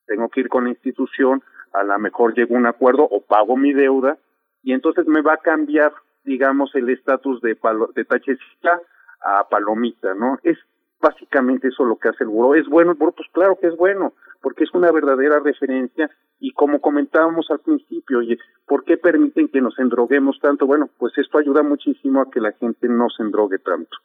tengo 0.06 0.28
que 0.28 0.40
ir 0.40 0.48
con 0.48 0.64
la 0.64 0.70
institución, 0.70 1.42
a 1.72 1.82
lo 1.82 1.98
mejor 1.98 2.34
llego 2.34 2.54
a 2.54 2.58
un 2.58 2.66
acuerdo 2.66 3.02
o 3.02 3.24
pago 3.24 3.56
mi 3.56 3.72
deuda 3.72 4.18
y 4.62 4.72
entonces 4.72 5.06
me 5.06 5.22
va 5.22 5.34
a 5.34 5.38
cambiar, 5.38 5.92
digamos, 6.24 6.74
el 6.74 6.88
estatus 6.90 7.40
de, 7.42 7.56
de 7.94 8.04
tachecita 8.04 8.80
a 9.22 9.48
palomita, 9.48 10.14
¿no? 10.14 10.38
Es 10.42 10.58
básicamente 11.00 11.68
eso 11.68 11.84
lo 11.84 11.96
que 11.96 12.08
hace 12.08 12.24
el 12.24 12.30
buró. 12.30 12.54
¿Es 12.54 12.68
bueno 12.68 12.92
el 12.92 12.98
buró? 12.98 13.12
Pues 13.12 13.28
claro 13.32 13.56
que 13.60 13.68
es 13.68 13.76
bueno, 13.76 14.14
porque 14.42 14.64
es 14.64 14.74
una 14.74 14.90
verdadera 14.92 15.40
referencia 15.40 16.10
y 16.38 16.52
como 16.52 16.80
comentábamos 16.80 17.50
al 17.50 17.60
principio, 17.60 18.18
oye, 18.18 18.38
¿por 18.66 18.84
qué 18.84 18.96
permiten 18.96 19.48
que 19.48 19.60
nos 19.60 19.78
endroguemos 19.78 20.38
tanto? 20.40 20.66
Bueno, 20.66 20.88
pues 20.98 21.16
esto 21.18 21.38
ayuda 21.38 21.62
muchísimo 21.62 22.20
a 22.20 22.30
que 22.30 22.40
la 22.40 22.52
gente 22.52 22.88
no 22.88 23.08
se 23.10 23.22
endrogue 23.22 23.58
tanto. 23.58 23.96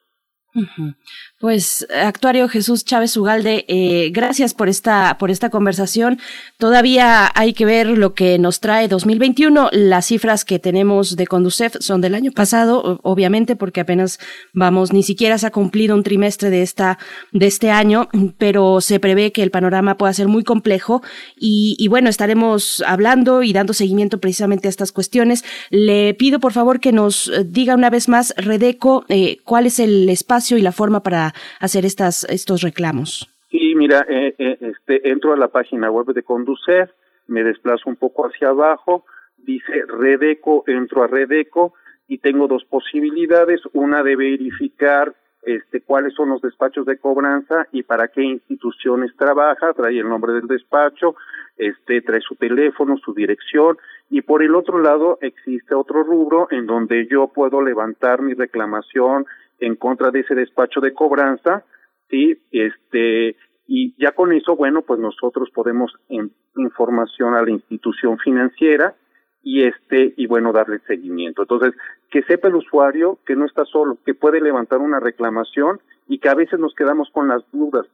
Pues, 1.40 1.86
actuario 1.94 2.48
Jesús 2.48 2.86
Chávez 2.86 3.16
Ugalde, 3.18 3.66
eh, 3.68 4.10
gracias 4.12 4.54
por 4.54 4.70
esta, 4.70 5.18
por 5.18 5.30
esta 5.30 5.50
conversación. 5.50 6.18
Todavía 6.58 7.30
hay 7.36 7.54
que 7.54 7.66
ver 7.66 7.88
lo 7.88 8.14
que 8.14 8.40
nos 8.40 8.62
trae 8.62 8.88
2021. 8.88 9.70
Las 9.74 10.06
cifras 10.06 10.46
que 10.46 10.58
tenemos 10.58 11.18
de 11.18 11.28
Conducef 11.28 11.76
son 11.82 12.00
del 12.00 12.16
año 12.16 12.32
pasado, 12.32 13.00
obviamente, 13.04 13.58
porque 13.58 13.82
apenas 13.82 14.18
vamos, 14.54 14.94
ni 14.94 15.04
siquiera 15.04 15.38
se 15.38 15.48
ha 15.48 15.52
cumplido 15.52 15.94
un 15.94 16.04
trimestre 16.04 16.50
de 16.50 16.62
esta, 16.62 17.00
de 17.34 17.48
este 17.48 17.70
año, 17.70 18.08
pero 18.38 18.80
se 18.80 19.02
prevé 19.02 19.34
que 19.34 19.44
el 19.44 19.52
panorama 19.52 19.98
pueda 19.98 20.14
ser 20.14 20.30
muy 20.30 20.44
complejo 20.44 21.04
y, 21.36 21.86
bueno, 21.90 22.10
estaremos 22.10 22.82
hablando 22.88 23.44
y 23.44 23.52
dando 23.52 23.74
seguimiento 23.74 24.20
precisamente 24.20 24.68
a 24.68 24.70
estas 24.70 24.94
cuestiones. 24.94 25.44
Le 25.70 26.14
pido, 26.14 26.40
por 26.40 26.54
favor, 26.54 26.80
que 26.80 26.94
nos 26.94 27.30
diga 27.46 27.76
una 27.76 27.90
vez 27.90 28.08
más, 28.08 28.34
Redeco, 28.38 29.06
eh, 29.10 29.38
cuál 29.44 29.66
es 29.66 29.80
el 29.80 30.08
espacio 30.10 30.45
y 30.52 30.62
la 30.62 30.72
forma 30.72 31.02
para 31.02 31.34
hacer 31.60 31.86
estas, 31.86 32.24
estos 32.26 32.62
reclamos? 32.62 33.28
Sí, 33.50 33.74
mira, 33.76 34.06
eh, 34.08 34.36
eh, 34.38 34.58
este, 34.62 35.10
entro 35.10 35.34
a 35.34 35.38
la 35.38 35.48
página 35.48 35.90
web 35.90 36.08
de 36.14 36.24
Conducer, 36.24 36.94
me 37.28 37.44
desplazo 37.44 37.90
un 37.90 37.96
poco 37.96 38.28
hacia 38.28 38.50
abajo, 38.50 39.06
dice 39.38 39.84
Redeco, 39.88 40.64
entro 40.68 41.04
a 41.04 41.08
Redeco 41.08 41.74
y 42.08 42.20
tengo 42.20 42.48
dos 42.48 42.64
posibilidades, 42.66 43.62
una 43.74 44.04
de 44.04 44.16
verificar 44.16 45.16
este, 45.46 45.82
cuáles 45.82 46.14
son 46.14 46.30
los 46.30 46.42
despachos 46.42 46.86
de 46.86 46.98
cobranza 46.98 47.68
y 47.72 47.84
para 47.84 48.08
qué 48.08 48.24
instituciones 48.24 49.16
trabaja, 49.16 49.74
trae 49.74 50.00
el 50.00 50.10
nombre 50.10 50.34
del 50.34 50.48
despacho, 50.48 51.16
este, 51.58 52.02
trae 52.02 52.22
su 52.22 52.36
teléfono, 52.36 52.98
su 52.98 53.14
dirección, 53.14 53.78
y 54.10 54.22
por 54.22 54.44
el 54.44 54.56
otro 54.56 54.80
lado 54.82 55.18
existe 55.22 55.74
otro 55.74 56.04
rubro 56.04 56.48
en 56.52 56.66
donde 56.66 57.08
yo 57.08 57.28
puedo 57.28 57.62
levantar 57.62 58.22
mi 58.22 58.34
reclamación 58.34 59.26
en 59.60 59.76
contra 59.76 60.12
de 60.12 60.22
ese 60.22 60.36
despacho 60.36 60.82
de 60.82 60.94
cobranza, 60.94 61.64
sí, 62.10 62.42
este, 62.52 63.36
y 63.68 63.96
ya 64.02 64.12
con 64.12 64.32
eso, 64.34 64.56
bueno, 64.56 64.84
pues 64.84 65.00
nosotros 65.00 65.50
podemos 65.54 65.94
en 66.10 66.32
información 66.56 67.34
a 67.34 67.42
la 67.42 67.52
institución 67.52 68.18
financiera 68.20 68.96
y 69.42 69.64
este 69.64 70.14
y 70.18 70.28
bueno 70.28 70.52
darle 70.52 70.80
seguimiento. 70.88 71.44
Entonces, 71.44 71.74
que 72.10 72.24
sepa 72.24 72.48
el 72.48 72.56
usuario 72.56 73.20
que 73.26 73.36
no 73.36 73.46
está 73.46 73.66
solo, 73.66 73.98
que 74.06 74.14
puede 74.14 74.42
levantar 74.42 74.80
una 74.80 75.00
reclamación 75.00 75.80
y 76.08 76.20
que 76.20 76.30
a 76.30 76.36
veces 76.36 76.60
nos 76.60 76.74
quedamos 76.76 77.10
con 77.12 77.28
las 77.28 77.44
dudas. 77.52 77.86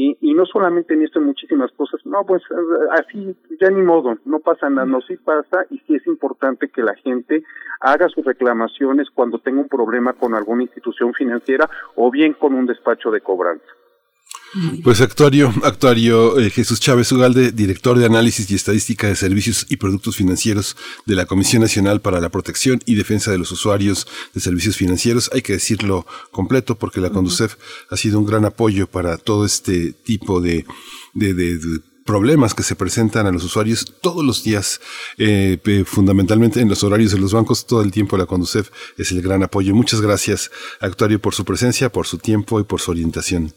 Y, 0.00 0.32
no 0.32 0.46
solamente 0.46 0.94
en 0.94 1.02
esto, 1.02 1.18
en 1.18 1.26
muchísimas 1.26 1.72
cosas, 1.72 2.00
no, 2.04 2.24
pues 2.24 2.40
así, 2.92 3.34
ya 3.60 3.68
ni 3.68 3.82
modo, 3.82 4.16
no 4.26 4.38
pasa 4.38 4.70
nada, 4.70 4.86
no, 4.86 5.00
sí 5.00 5.16
pasa 5.16 5.66
y 5.70 5.78
sí 5.80 5.96
es 5.96 6.06
importante 6.06 6.68
que 6.68 6.82
la 6.82 6.94
gente 6.94 7.42
haga 7.80 8.08
sus 8.08 8.24
reclamaciones 8.24 9.08
cuando 9.12 9.40
tenga 9.40 9.60
un 9.60 9.68
problema 9.68 10.12
con 10.12 10.36
alguna 10.36 10.62
institución 10.62 11.14
financiera 11.14 11.68
o 11.96 12.12
bien 12.12 12.34
con 12.34 12.54
un 12.54 12.66
despacho 12.66 13.10
de 13.10 13.22
cobranza. 13.22 13.66
Pues 14.82 15.02
actuario, 15.02 15.52
actuario 15.62 16.38
eh, 16.38 16.48
Jesús 16.48 16.80
Chávez 16.80 17.12
Ugalde, 17.12 17.52
director 17.52 17.98
de 17.98 18.06
análisis 18.06 18.50
y 18.50 18.54
estadística 18.54 19.06
de 19.06 19.14
servicios 19.14 19.66
y 19.68 19.76
productos 19.76 20.16
financieros 20.16 20.76
de 21.04 21.14
la 21.14 21.26
Comisión 21.26 21.60
Nacional 21.60 22.00
para 22.00 22.20
la 22.20 22.30
Protección 22.30 22.80
y 22.86 22.94
Defensa 22.94 23.30
de 23.30 23.38
los 23.38 23.52
Usuarios 23.52 24.06
de 24.32 24.40
Servicios 24.40 24.76
Financieros. 24.76 25.30
Hay 25.34 25.42
que 25.42 25.52
decirlo 25.52 26.06
completo 26.30 26.78
porque 26.78 27.00
la 27.00 27.10
Conducef 27.10 27.56
ha 27.90 27.96
sido 27.98 28.18
un 28.18 28.24
gran 28.24 28.46
apoyo 28.46 28.86
para 28.86 29.18
todo 29.18 29.44
este 29.44 29.92
tipo 29.92 30.40
de, 30.40 30.64
de, 31.12 31.34
de, 31.34 31.58
de 31.58 31.80
problemas 32.06 32.54
que 32.54 32.62
se 32.62 32.74
presentan 32.74 33.26
a 33.26 33.30
los 33.30 33.44
usuarios 33.44 33.84
todos 34.00 34.24
los 34.24 34.42
días, 34.42 34.80
eh, 35.18 35.58
fundamentalmente 35.84 36.62
en 36.62 36.70
los 36.70 36.82
horarios 36.82 37.12
de 37.12 37.18
los 37.18 37.34
bancos, 37.34 37.66
todo 37.66 37.82
el 37.82 37.90
tiempo 37.90 38.16
la 38.16 38.24
Conducef 38.24 38.70
es 38.96 39.12
el 39.12 39.20
gran 39.20 39.42
apoyo. 39.42 39.74
Muchas 39.74 40.00
gracias, 40.00 40.50
actuario, 40.80 41.20
por 41.20 41.34
su 41.34 41.44
presencia, 41.44 41.92
por 41.92 42.06
su 42.06 42.16
tiempo 42.16 42.60
y 42.60 42.64
por 42.64 42.80
su 42.80 42.92
orientación. 42.92 43.52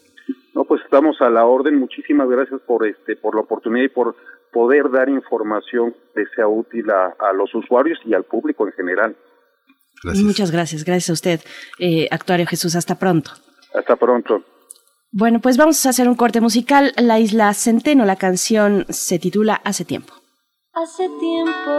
Estamos 0.92 1.22
a 1.22 1.30
la 1.30 1.46
orden. 1.46 1.80
Muchísimas 1.80 2.28
gracias 2.28 2.60
por 2.68 2.86
este, 2.86 3.16
por 3.16 3.34
la 3.34 3.44
oportunidad 3.44 3.86
y 3.86 3.88
por 3.88 4.14
poder 4.52 4.92
dar 4.92 5.08
información 5.08 5.96
que 6.14 6.26
sea 6.36 6.50
útil 6.50 6.92
a, 6.92 7.16
a 7.18 7.32
los 7.32 7.56
usuarios 7.56 7.98
y 8.04 8.14
al 8.14 8.26
público 8.26 8.68
en 8.68 8.74
general. 8.74 9.16
Gracias. 10.04 10.26
Muchas 10.26 10.52
gracias, 10.52 10.84
gracias 10.84 11.10
a 11.10 11.14
usted, 11.14 11.40
eh, 11.80 12.10
actuario 12.12 12.46
Jesús. 12.46 12.76
Hasta 12.76 13.00
pronto. 13.00 13.32
Hasta 13.74 13.96
pronto. 13.96 14.44
Bueno, 15.14 15.40
pues 15.40 15.56
vamos 15.56 15.86
a 15.86 15.92
hacer 15.92 16.10
un 16.10 16.16
corte 16.16 16.42
musical. 16.42 16.92
La 16.98 17.22
isla 17.22 17.54
Centeno, 17.54 18.04
la 18.04 18.18
canción 18.18 18.86
se 18.90 19.18
titula 19.18 19.62
Hace 19.64 19.86
tiempo. 19.86 20.14
Hace 20.74 21.08
tiempo 21.22 21.72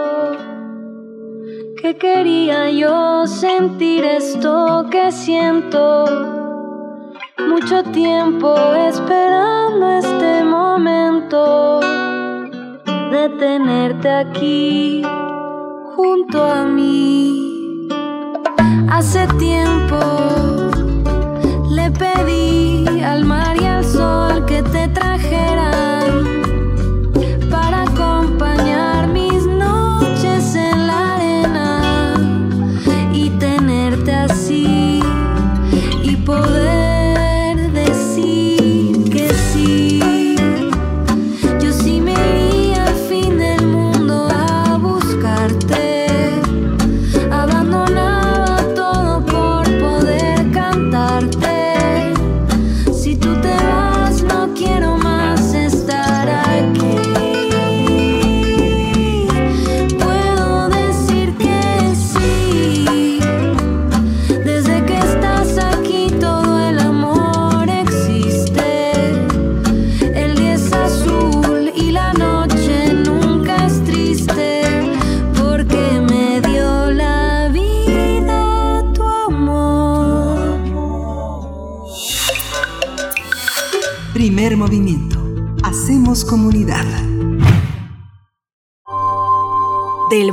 que 1.83 1.97
quería 1.97 2.71
yo 2.71 3.27
sentir 3.27 4.05
esto 4.05 4.87
que 4.89 5.11
siento. 5.11 6.52
Mucho 7.37 7.83
tiempo 7.83 8.55
esperando 8.75 9.89
este 9.89 10.43
momento 10.43 11.79
de 13.11 13.29
tenerte 13.39 14.09
aquí 14.09 15.01
junto 15.95 16.43
a 16.43 16.65
mí. 16.65 17.87
Hace 18.89 19.27
tiempo 19.39 19.97
le 21.69 21.89
pedí 21.91 23.01
al 23.01 23.25
mar 23.25 23.42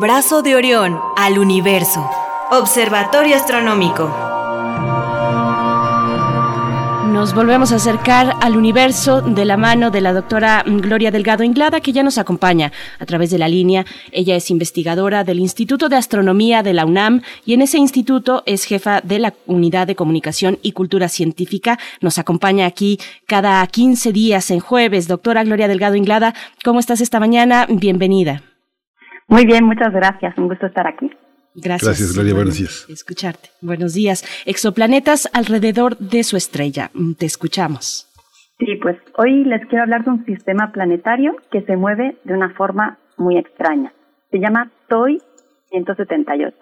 brazo 0.01 0.41
de 0.41 0.57
Orión 0.57 0.99
al 1.15 1.39
universo. 1.39 2.09
Observatorio 2.51 3.37
Astronómico. 3.37 4.11
Nos 7.13 7.35
volvemos 7.35 7.71
a 7.71 7.77
acercar 7.77 8.35
al 8.41 8.57
universo 8.57 9.21
de 9.21 9.45
la 9.45 9.59
mano 9.59 9.91
de 9.91 10.01
la 10.01 10.15
doctora 10.15 10.65
Gloria 10.65 11.11
Delgado 11.11 11.45
Inglada, 11.45 11.83
que 11.83 11.93
ya 11.93 12.03
nos 12.03 12.17
acompaña 12.17 12.73
a 12.99 13.05
través 13.05 13.29
de 13.31 13.37
la 13.37 13.49
línea. 13.49 13.85
Ella 14.11 14.37
es 14.37 14.51
investigadora 14.51 15.23
del 15.23 15.39
Instituto 15.39 15.91
de 15.91 15.97
Astronomía 15.97 16.63
de 16.63 16.73
la 16.73 16.87
UNAM 16.87 17.21
y 17.45 17.53
en 17.53 17.61
ese 17.61 17.77
instituto 17.77 18.43
es 18.47 18.65
jefa 18.65 19.03
de 19.03 19.19
la 19.19 19.35
Unidad 19.45 19.87
de 19.87 19.97
Comunicación 19.97 20.59
y 20.63 20.73
Cultura 20.73 21.11
Científica. 21.11 21.79
Nos 22.01 22.17
acompaña 22.17 22.65
aquí 22.65 22.99
cada 23.27 23.67
15 23.67 24.13
días 24.13 24.51
en 24.51 24.61
jueves. 24.61 25.09
Doctora 25.09 25.45
Gloria 25.45 25.69
Delgado 25.69 25.97
Inglada, 25.97 26.35
¿cómo 26.65 26.81
estás 26.81 27.03
esta 27.03 27.21
mañana? 27.21 27.67
Bienvenida. 27.69 28.50
Muy 29.31 29.47
bien, 29.47 29.64
muchas 29.64 29.93
gracias. 29.93 30.37
Un 30.37 30.49
gusto 30.49 30.66
estar 30.66 30.87
aquí. 30.89 31.09
Gracias. 31.55 31.87
Gracias, 31.89 32.14
Gloria. 32.14 32.35
Buenos 32.35 32.59
días. 32.59 32.87
Escucharte. 32.89 33.49
Buenos 33.62 33.95
días. 33.95 34.24
Exoplanetas 34.45 35.28
alrededor 35.33 35.97
de 35.99 36.24
su 36.24 36.37
estrella. 36.37 36.91
Mm, 36.95 37.14
Te 37.14 37.26
escuchamos. 37.26 38.07
Sí, 38.59 38.76
pues 38.83 38.99
hoy 39.16 39.45
les 39.45 39.64
quiero 39.68 39.85
hablar 39.85 40.05
de 40.05 40.11
un 40.11 40.24
sistema 40.26 40.70
planetario 40.72 41.37
que 41.51 41.62
se 41.62 41.76
mueve 41.76 42.16
de 42.24 42.35
una 42.35 42.51
forma 42.55 42.99
muy 43.16 43.39
extraña. 43.39 43.93
Se 44.33 44.39
llama 44.39 44.70
TOI 44.89 45.18
178. 45.70 46.57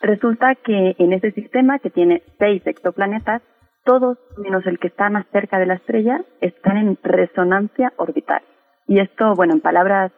Resulta 0.00 0.54
que 0.54 0.94
en 0.98 1.12
ese 1.12 1.32
sistema, 1.32 1.78
que 1.80 1.90
tiene 1.90 2.22
seis 2.38 2.62
exoplanetas, 2.66 3.42
todos 3.84 4.16
menos 4.38 4.64
el 4.66 4.78
que 4.78 4.88
está 4.88 5.10
más 5.10 5.26
cerca 5.32 5.58
de 5.58 5.66
la 5.66 5.74
estrella 5.74 6.20
están 6.40 6.76
en 6.76 6.98
resonancia 7.02 7.92
orbital. 7.96 8.42
Y 8.86 9.00
esto, 9.00 9.34
bueno, 9.34 9.54
en 9.54 9.60
palabras 9.60 10.12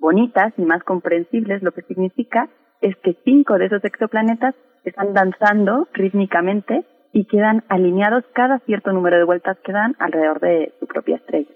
bonitas 0.00 0.52
y 0.56 0.62
más 0.62 0.82
comprensibles, 0.84 1.62
lo 1.62 1.72
que 1.72 1.82
significa 1.82 2.48
es 2.80 2.96
que 2.96 3.16
cinco 3.24 3.58
de 3.58 3.66
esos 3.66 3.84
exoplanetas 3.84 4.54
están 4.84 5.14
danzando 5.14 5.88
rítmicamente 5.92 6.84
y 7.12 7.26
quedan 7.26 7.64
alineados 7.68 8.24
cada 8.32 8.58
cierto 8.60 8.92
número 8.92 9.18
de 9.18 9.24
vueltas 9.24 9.58
que 9.64 9.72
dan 9.72 9.94
alrededor 9.98 10.40
de 10.40 10.74
su 10.80 10.86
propia 10.86 11.16
estrella. 11.16 11.50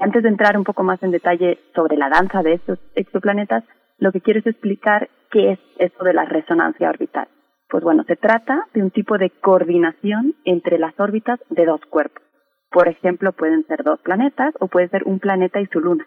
Antes 0.00 0.22
de 0.22 0.28
entrar 0.28 0.56
un 0.56 0.64
poco 0.64 0.82
más 0.82 1.02
en 1.02 1.10
detalle 1.10 1.58
sobre 1.74 1.96
la 1.96 2.08
danza 2.08 2.42
de 2.42 2.54
estos 2.54 2.78
exoplanetas, 2.94 3.64
lo 3.98 4.12
que 4.12 4.20
quiero 4.20 4.40
es 4.40 4.46
explicar 4.46 5.08
qué 5.30 5.52
es 5.52 5.58
esto 5.78 6.04
de 6.04 6.14
la 6.14 6.24
resonancia 6.24 6.88
orbital. 6.88 7.28
Pues 7.68 7.82
bueno, 7.82 8.04
se 8.04 8.16
trata 8.16 8.66
de 8.74 8.82
un 8.82 8.90
tipo 8.90 9.18
de 9.18 9.30
coordinación 9.30 10.34
entre 10.44 10.78
las 10.78 10.98
órbitas 10.98 11.40
de 11.50 11.66
dos 11.66 11.80
cuerpos. 11.90 12.22
Por 12.70 12.88
ejemplo, 12.88 13.32
pueden 13.32 13.66
ser 13.66 13.82
dos 13.82 14.00
planetas 14.00 14.54
o 14.60 14.68
puede 14.68 14.88
ser 14.88 15.02
un 15.04 15.18
planeta 15.18 15.60
y 15.60 15.66
su 15.66 15.80
luna. 15.80 16.06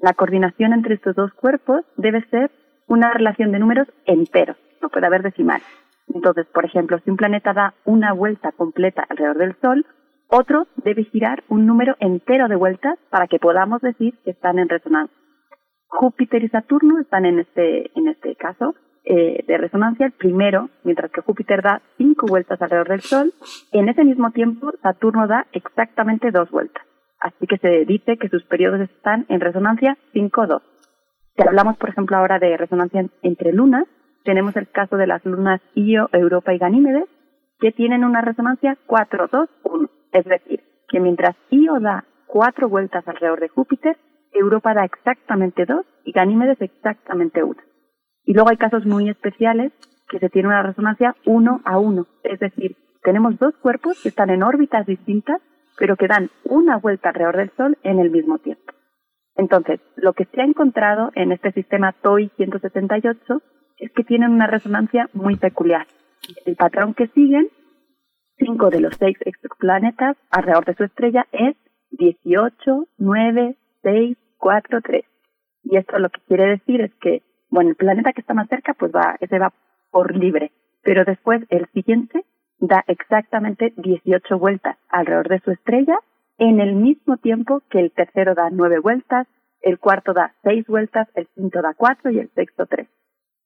La 0.00 0.14
coordinación 0.14 0.72
entre 0.72 0.94
estos 0.94 1.14
dos 1.14 1.32
cuerpos 1.34 1.84
debe 1.96 2.24
ser 2.30 2.50
una 2.86 3.12
relación 3.12 3.52
de 3.52 3.58
números 3.58 3.88
enteros, 4.06 4.56
no 4.80 4.88
puede 4.88 5.06
haber 5.06 5.22
decimales. 5.22 5.66
Entonces, 6.12 6.46
por 6.46 6.64
ejemplo, 6.64 6.98
si 7.04 7.10
un 7.10 7.16
planeta 7.16 7.52
da 7.52 7.74
una 7.84 8.12
vuelta 8.12 8.50
completa 8.52 9.06
alrededor 9.08 9.38
del 9.38 9.56
Sol, 9.60 9.86
otro 10.28 10.66
debe 10.76 11.04
girar 11.04 11.44
un 11.48 11.66
número 11.66 11.96
entero 12.00 12.48
de 12.48 12.56
vueltas 12.56 12.98
para 13.10 13.26
que 13.26 13.38
podamos 13.38 13.80
decir 13.80 14.14
que 14.24 14.30
están 14.30 14.58
en 14.58 14.68
resonancia. 14.68 15.16
Júpiter 15.86 16.42
y 16.44 16.48
Saturno 16.48 17.00
están 17.00 17.26
en 17.26 17.40
este, 17.40 17.90
en 17.98 18.08
este 18.08 18.36
caso 18.36 18.74
eh, 19.04 19.44
de 19.46 19.58
resonancia, 19.58 20.06
el 20.06 20.12
primero, 20.12 20.70
mientras 20.84 21.10
que 21.10 21.20
Júpiter 21.20 21.62
da 21.62 21.82
cinco 21.96 22.26
vueltas 22.26 22.60
alrededor 22.62 22.88
del 22.88 23.00
Sol, 23.00 23.32
en 23.72 23.88
ese 23.88 24.04
mismo 24.04 24.30
tiempo 24.30 24.72
Saturno 24.82 25.26
da 25.26 25.46
exactamente 25.52 26.30
dos 26.30 26.50
vueltas. 26.50 26.84
Así 27.20 27.46
que 27.46 27.58
se 27.58 27.84
dice 27.84 28.16
que 28.16 28.28
sus 28.28 28.42
periodos 28.44 28.80
están 28.80 29.26
en 29.28 29.40
resonancia 29.40 29.96
5-2. 30.14 30.62
Si 31.36 31.42
hablamos, 31.46 31.76
por 31.76 31.90
ejemplo, 31.90 32.16
ahora 32.16 32.38
de 32.38 32.56
resonancia 32.56 33.04
entre 33.22 33.52
lunas, 33.52 33.84
tenemos 34.24 34.56
el 34.56 34.68
caso 34.68 34.96
de 34.96 35.06
las 35.06 35.24
lunas 35.24 35.60
Io, 35.74 36.08
Europa 36.12 36.52
y 36.52 36.58
Ganímedes, 36.58 37.08
que 37.58 37.72
tienen 37.72 38.04
una 38.04 38.22
resonancia 38.22 38.76
4-2-1. 38.86 39.90
Es 40.12 40.24
decir, 40.24 40.62
que 40.88 41.00
mientras 41.00 41.36
Io 41.50 41.78
da 41.78 42.04
cuatro 42.26 42.68
vueltas 42.68 43.06
alrededor 43.06 43.40
de 43.40 43.48
Júpiter, 43.48 43.96
Europa 44.32 44.74
da 44.74 44.84
exactamente 44.84 45.66
dos 45.66 45.84
y 46.04 46.12
Ganímedes 46.12 46.60
exactamente 46.60 47.42
una. 47.42 47.62
Y 48.24 48.32
luego 48.32 48.50
hay 48.50 48.56
casos 48.56 48.86
muy 48.86 49.08
especiales 49.08 49.72
que 50.08 50.18
se 50.18 50.28
tiene 50.28 50.48
una 50.48 50.62
resonancia 50.62 51.16
1 51.24 51.62
a 51.64 51.78
1. 51.78 52.06
Es 52.24 52.40
decir, 52.40 52.76
tenemos 53.02 53.38
dos 53.38 53.54
cuerpos 53.56 54.00
que 54.02 54.08
están 54.08 54.30
en 54.30 54.42
órbitas 54.42 54.86
distintas, 54.86 55.40
pero 55.80 55.96
que 55.96 56.06
dan 56.06 56.28
una 56.44 56.76
vuelta 56.76 57.08
alrededor 57.08 57.38
del 57.38 57.50
Sol 57.56 57.78
en 57.82 57.98
el 57.98 58.10
mismo 58.10 58.38
tiempo. 58.38 58.72
Entonces, 59.34 59.80
lo 59.96 60.12
que 60.12 60.26
se 60.26 60.42
ha 60.42 60.44
encontrado 60.44 61.10
en 61.14 61.32
este 61.32 61.52
sistema 61.52 61.92
TOI 61.92 62.30
178 62.36 63.42
es 63.78 63.90
que 63.92 64.04
tienen 64.04 64.30
una 64.30 64.46
resonancia 64.46 65.08
muy 65.14 65.36
peculiar. 65.36 65.86
El 66.44 66.56
patrón 66.56 66.92
que 66.92 67.06
siguen, 67.08 67.48
cinco 68.36 68.68
de 68.68 68.80
los 68.80 68.94
seis 68.98 69.16
exoplanetas 69.24 70.18
alrededor 70.30 70.66
de 70.66 70.74
su 70.74 70.84
estrella, 70.84 71.26
es 71.32 71.56
18, 71.92 72.86
9, 72.98 73.56
6, 73.82 74.18
4, 74.36 74.80
3. 74.82 75.04
Y 75.64 75.76
esto 75.78 75.98
lo 75.98 76.10
que 76.10 76.20
quiere 76.28 76.46
decir 76.46 76.82
es 76.82 76.94
que, 77.00 77.22
bueno, 77.48 77.70
el 77.70 77.76
planeta 77.76 78.12
que 78.12 78.20
está 78.20 78.34
más 78.34 78.48
cerca, 78.48 78.74
pues 78.74 78.92
va, 78.94 79.16
ese 79.20 79.38
va 79.38 79.54
por 79.90 80.14
libre. 80.14 80.52
Pero 80.82 81.06
después 81.06 81.42
el 81.48 81.66
siguiente 81.72 82.26
da 82.60 82.84
exactamente 82.86 83.72
18 83.76 84.38
vueltas 84.38 84.76
alrededor 84.88 85.28
de 85.28 85.40
su 85.40 85.50
estrella 85.50 85.98
en 86.38 86.60
el 86.60 86.74
mismo 86.74 87.16
tiempo 87.16 87.62
que 87.70 87.80
el 87.80 87.90
tercero 87.90 88.34
da 88.34 88.48
nueve 88.50 88.78
vueltas, 88.78 89.26
el 89.62 89.78
cuarto 89.78 90.12
da 90.12 90.34
seis 90.42 90.66
vueltas, 90.66 91.08
el 91.14 91.26
quinto 91.28 91.60
da 91.60 91.74
cuatro 91.74 92.10
y 92.10 92.18
el 92.18 92.30
sexto 92.30 92.66
tres. 92.66 92.88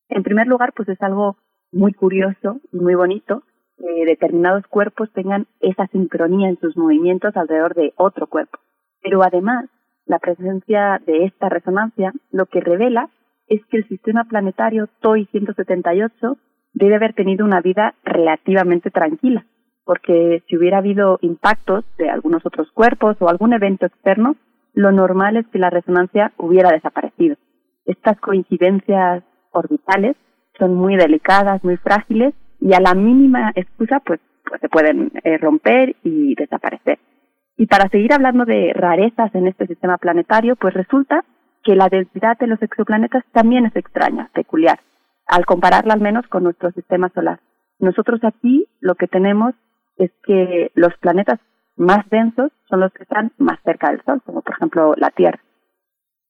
En 0.09 0.23
primer 0.23 0.47
lugar, 0.47 0.73
pues 0.75 0.89
es 0.89 1.01
algo 1.03 1.37
muy 1.73 1.93
curioso 1.93 2.61
y 2.73 2.79
muy 2.79 2.95
bonito 2.95 3.43
que 3.79 4.05
determinados 4.05 4.67
cuerpos 4.69 5.11
tengan 5.13 5.47
esa 5.61 5.87
sincronía 5.89 6.49
en 6.49 6.59
sus 6.61 6.77
movimientos 6.77 7.37
alrededor 7.37 7.75
de 7.75 7.93
otro 7.97 8.29
cuerpo. 8.29 8.59
Pero 9.03 9.23
además, 9.23 9.67
la 10.07 10.19
presencia 10.19 11.01
de 11.05 11.25
esta 11.25 11.49
resonancia 11.49 12.13
lo 12.31 12.47
que 12.47 12.61
revela 12.61 13.11
es 13.49 13.65
que 13.67 13.79
el 13.79 13.89
sistema 13.89 14.25
planetario 14.25 14.89
TOI 15.01 15.27
178 15.27 16.37
debe 16.75 16.97
haber 16.97 17.15
tenido 17.15 17.45
una 17.45 17.61
vida 17.61 17.95
relativamente 18.05 18.91
tranquila, 18.91 19.47
porque 19.85 20.43
si 20.49 20.57
hubiera 20.57 20.79
habido 20.79 21.19
impactos 21.23 21.85
de 21.97 22.11
algunos 22.11 22.45
otros 22.45 22.71
cuerpos 22.73 23.17
o 23.21 23.29
algún 23.29 23.53
evento 23.53 23.87
externo, 23.87 24.37
lo 24.75 24.91
normal 24.91 25.37
es 25.37 25.47
que 25.49 25.59
la 25.59 25.71
resonancia 25.71 26.33
hubiera 26.37 26.71
desaparecido. 26.71 27.37
Estas 27.87 28.19
coincidencias 28.21 29.23
orbitales 29.53 30.17
son 30.59 30.75
muy 30.75 30.97
delicadas, 30.97 31.63
muy 31.63 31.77
frágiles 31.77 32.35
y 32.61 32.75
a 32.75 32.81
la 32.81 32.95
mínima 32.95 33.53
excusa 33.55 34.01
pues, 34.05 34.21
pues 34.45 34.61
se 34.61 34.69
pueden 34.69 35.13
eh, 35.23 35.39
romper 35.39 35.95
y 36.03 36.35
desaparecer. 36.35 36.99
Y 37.57 37.67
para 37.67 37.89
seguir 37.89 38.13
hablando 38.13 38.45
de 38.45 38.73
rarezas 38.75 39.33
en 39.35 39.47
este 39.47 39.67
sistema 39.69 39.97
planetario, 39.99 40.57
pues 40.57 40.75
resulta 40.75 41.25
que 41.63 41.77
la 41.77 41.89
densidad 41.89 42.37
de 42.39 42.49
los 42.49 42.61
exoplanetas 42.63 43.25
también 43.33 43.67
es 43.67 43.77
extraña, 43.77 44.29
peculiar, 44.35 44.81
al 45.27 45.47
compararla 45.47 45.95
al 45.95 46.01
menos 46.01 46.27
con 46.29 46.45
nuestro 46.45 46.71
sistema 46.73 47.11
solar. 47.11 47.41
Nosotros 47.79 48.21
aquí 48.25 48.67
lo 48.81 48.95
que 48.95 49.09
tenemos 49.09 49.55
es 49.97 50.11
que 50.25 50.71
los 50.75 50.93
planetas 50.99 51.41
más 51.77 52.09
densos 52.11 52.53
son 52.69 52.81
los 52.81 52.93
que 52.93 53.03
están 53.03 53.33
más 53.39 53.59
cerca 53.65 53.91
del 53.91 54.03
Sol, 54.05 54.23
como 54.25 54.43
por 54.43 54.55
ejemplo 54.55 54.95
la 54.97 55.11
Tierra. 55.11 55.41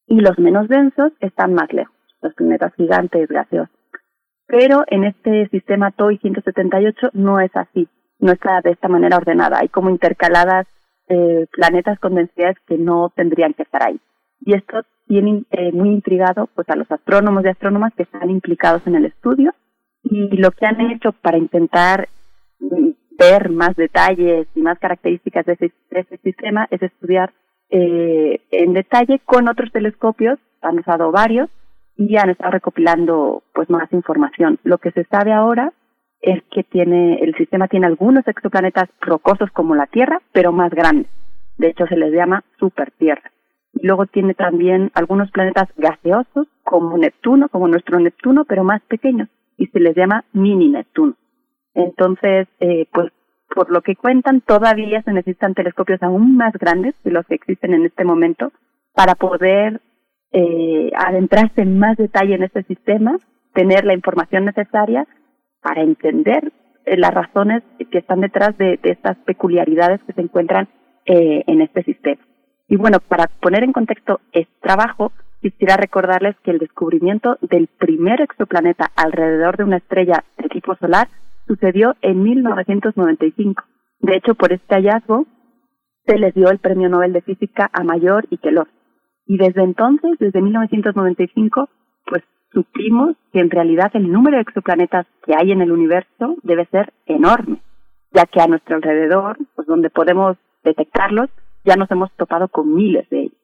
Y 0.07 0.21
los 0.21 0.39
menos 0.39 0.69
densos 0.69 1.13
están 1.21 1.55
más 1.55 1.73
lejos, 1.73 1.95
los 2.21 2.35
planetas 2.35 2.75
gigantes 2.75 3.29
gaseosos. 3.29 3.75
Pero 4.47 4.85
en 4.89 5.05
este 5.05 5.49
sistema 5.49 5.91
TOI 5.91 6.19
178 6.19 7.11
no 7.15 7.41
es 7.41 7.51
así, 7.55 7.89
no 8.19 8.33
está 8.33 8.61
de 8.63 8.73
esta 8.73 8.89
manera 8.89 9.17
ordenada. 9.17 9.59
Hay 9.61 9.69
como 9.69 9.91
intercaladas 9.91 10.67
eh, 11.09 11.47
planetas 11.53 11.99
con 11.99 12.15
densidades 12.15 12.57
que 12.67 12.77
no 12.77 13.11
tendrían 13.15 13.55
que 13.55 13.63
estar 13.63 13.83
ahí. 13.87 14.01
Y 14.41 14.55
esto 14.55 14.83
tiene 15.07 15.45
eh, 15.51 15.73
muy 15.73 15.91
intrigado 15.91 16.49
pues 16.55 16.69
a 16.71 16.77
los 16.77 16.91
astrónomos 16.91 17.45
y 17.45 17.49
astrónomas 17.49 17.93
que 17.95 18.05
están 18.05 18.31
implicados 18.31 18.87
en 18.87 18.95
el 18.97 19.07
estudio 19.07 19.55
y 20.03 20.37
lo 20.37 20.51
que 20.51 20.67
han 20.67 20.81
hecho 20.91 21.13
para 21.13 21.39
intentar 21.39 22.09
mm, 22.61 22.91
ver 23.19 23.51
más 23.51 23.75
detalles 23.77 24.47
y 24.55 24.61
más 24.61 24.79
características 24.79 25.47
de 25.47 25.73
ese, 25.91 26.19
sistema 26.23 26.67
es 26.71 26.83
estudiar 26.83 27.33
eh, 27.71 28.41
en 28.51 28.73
detalle 28.73 29.21
con 29.25 29.49
otros 29.49 29.73
telescopios, 29.73 30.39
han 30.61 30.79
usado 30.79 31.11
varios 31.11 31.49
y 31.97 32.17
han 32.17 32.31
estado 32.31 32.53
recopilando 32.53 33.43
pues 33.55 33.71
más 33.71 33.93
información. 33.93 34.59
Lo 34.65 34.79
que 34.79 34.91
se 34.91 35.05
sabe 35.05 35.33
ahora 35.33 35.73
es 36.21 36.43
que 36.51 36.65
tiene 36.65 37.17
el 37.17 37.35
sistema 37.37 37.69
tiene 37.69 37.87
algunos 37.87 38.27
exoplanetas 38.27 38.89
rocosos 39.01 39.51
como 39.53 39.75
la 39.75 39.87
Tierra, 39.87 40.21
pero 40.33 40.53
más 40.53 40.71
grandes. 40.71 41.11
De 41.59 41.69
hecho 41.69 41.87
se 41.87 41.97
les 41.97 42.13
llama 42.13 42.43
supertierra. 42.59 43.31
Luego 43.83 44.07
tiene 44.07 44.35
también 44.35 44.91
algunos 44.95 45.31
planetas 45.31 45.69
gaseosos 45.77 46.47
como 46.63 46.97
Neptuno, 46.97 47.49
como 47.49 47.69
nuestro 47.69 47.99
Neptuno, 47.99 48.45
pero 48.45 48.65
más 48.65 48.83
pequeños 48.83 49.29
y 49.57 49.67
se 49.67 49.81
les 49.81 49.97
llama 49.97 50.25
mini 50.33 50.69
Neptuno. 50.69 51.15
Entonces, 51.75 52.49
eh, 52.61 52.87
pues 52.93 53.13
por 53.55 53.71
lo 53.71 53.83
que 53.83 53.97
cuentan, 53.97 54.41
todavía 54.41 55.03
se 55.03 55.13
necesitan 55.13 55.55
telescopios 55.55 56.03
aún 56.03 56.37
más 56.37 56.53
grandes 56.55 56.95
que 57.03 57.11
los 57.11 57.27
que 57.27 57.35
existen 57.35 57.75
en 57.75 57.87
este 57.87 58.05
momento 58.05 58.53
para 58.95 59.15
poder 59.15 59.81
eh, 60.33 60.91
adentrarse 60.97 61.63
en 61.63 61.79
más 61.79 61.97
detalle 61.97 62.35
en 62.35 62.43
este 62.43 62.65
sistema, 62.65 63.17
tener 63.53 63.85
la 63.85 63.95
información 63.95 64.45
necesaria 64.45 65.07
para 65.63 65.83
entender 65.83 66.53
eh, 66.85 66.97
las 66.97 67.15
razones 67.15 67.63
que 67.91 67.99
están 67.99 68.21
detrás 68.21 68.57
de, 68.59 68.79
de, 68.83 68.91
estas 68.91 69.17
peculiaridades 69.19 70.03
que 70.05 70.13
se 70.13 70.21
encuentran 70.21 70.69
eh, 71.07 71.45
en 71.47 71.61
este 71.61 71.85
sistema. 71.85 72.21
Y 72.69 72.77
bueno, 72.77 72.99
para 73.01 73.27
poner 73.41 73.65
en 73.65 73.73
contexto 73.73 74.21
este 74.33 74.53
trabajo, 74.61 75.13
quisiera 75.41 75.77
recordarles 75.77 76.37
que 76.43 76.51
el 76.51 76.59
descubrimiento 76.59 77.37
del 77.43 77.67
primer 77.67 78.21
exoplaneta 78.23 78.91
alrededor 78.97 79.57
de 79.57 79.65
una 79.65 79.77
estrella 79.77 80.25
de 80.39 80.49
tipo 80.49 80.75
solar 80.77 81.09
sucedió 81.47 81.95
en 82.01 82.23
1995. 82.23 83.63
De 84.01 84.17
hecho, 84.17 84.35
por 84.35 84.53
este 84.53 84.75
hallazgo 84.75 85.27
se 86.07 86.19
les 86.19 86.35
dio 86.35 86.51
el 86.51 86.59
Premio 86.59 86.89
Nobel 86.89 87.13
de 87.13 87.23
Física 87.23 87.71
a 87.73 87.83
Mayor 87.85 88.27
y 88.31 88.39
Kellogg. 88.39 88.69
Y 89.27 89.39
desde 89.39 89.63
entonces, 89.63 90.19
desde 90.19 90.41
1995, 90.43 91.69
pues 92.07 92.23
supimos 92.53 93.17
que 93.33 93.41
en 93.41 93.51
realidad 93.51 93.91
el 93.95 94.11
número 94.11 94.37
de 94.37 94.43
exoplanetas 94.43 95.07
que 95.25 95.35
hay 95.35 95.53
en 95.53 95.61
el 95.61 95.73
universo 95.73 96.37
debe 96.43 96.67
ser 96.67 96.93
enorme, 97.07 97.61
ya 98.13 98.27
que 98.27 98.41
a 98.41 98.47
nuestro 98.47 98.77
alrededor, 98.77 99.39
pues 99.55 99.67
donde 99.67 99.91
podemos 99.91 100.37
detectarlos, 100.63 101.31
ya 101.65 101.77
nos 101.77 101.91
hemos 101.91 102.13
topado 102.13 102.49
con 102.49 102.75
miles 102.75 103.09
de 103.11 103.23
ellos. 103.23 103.39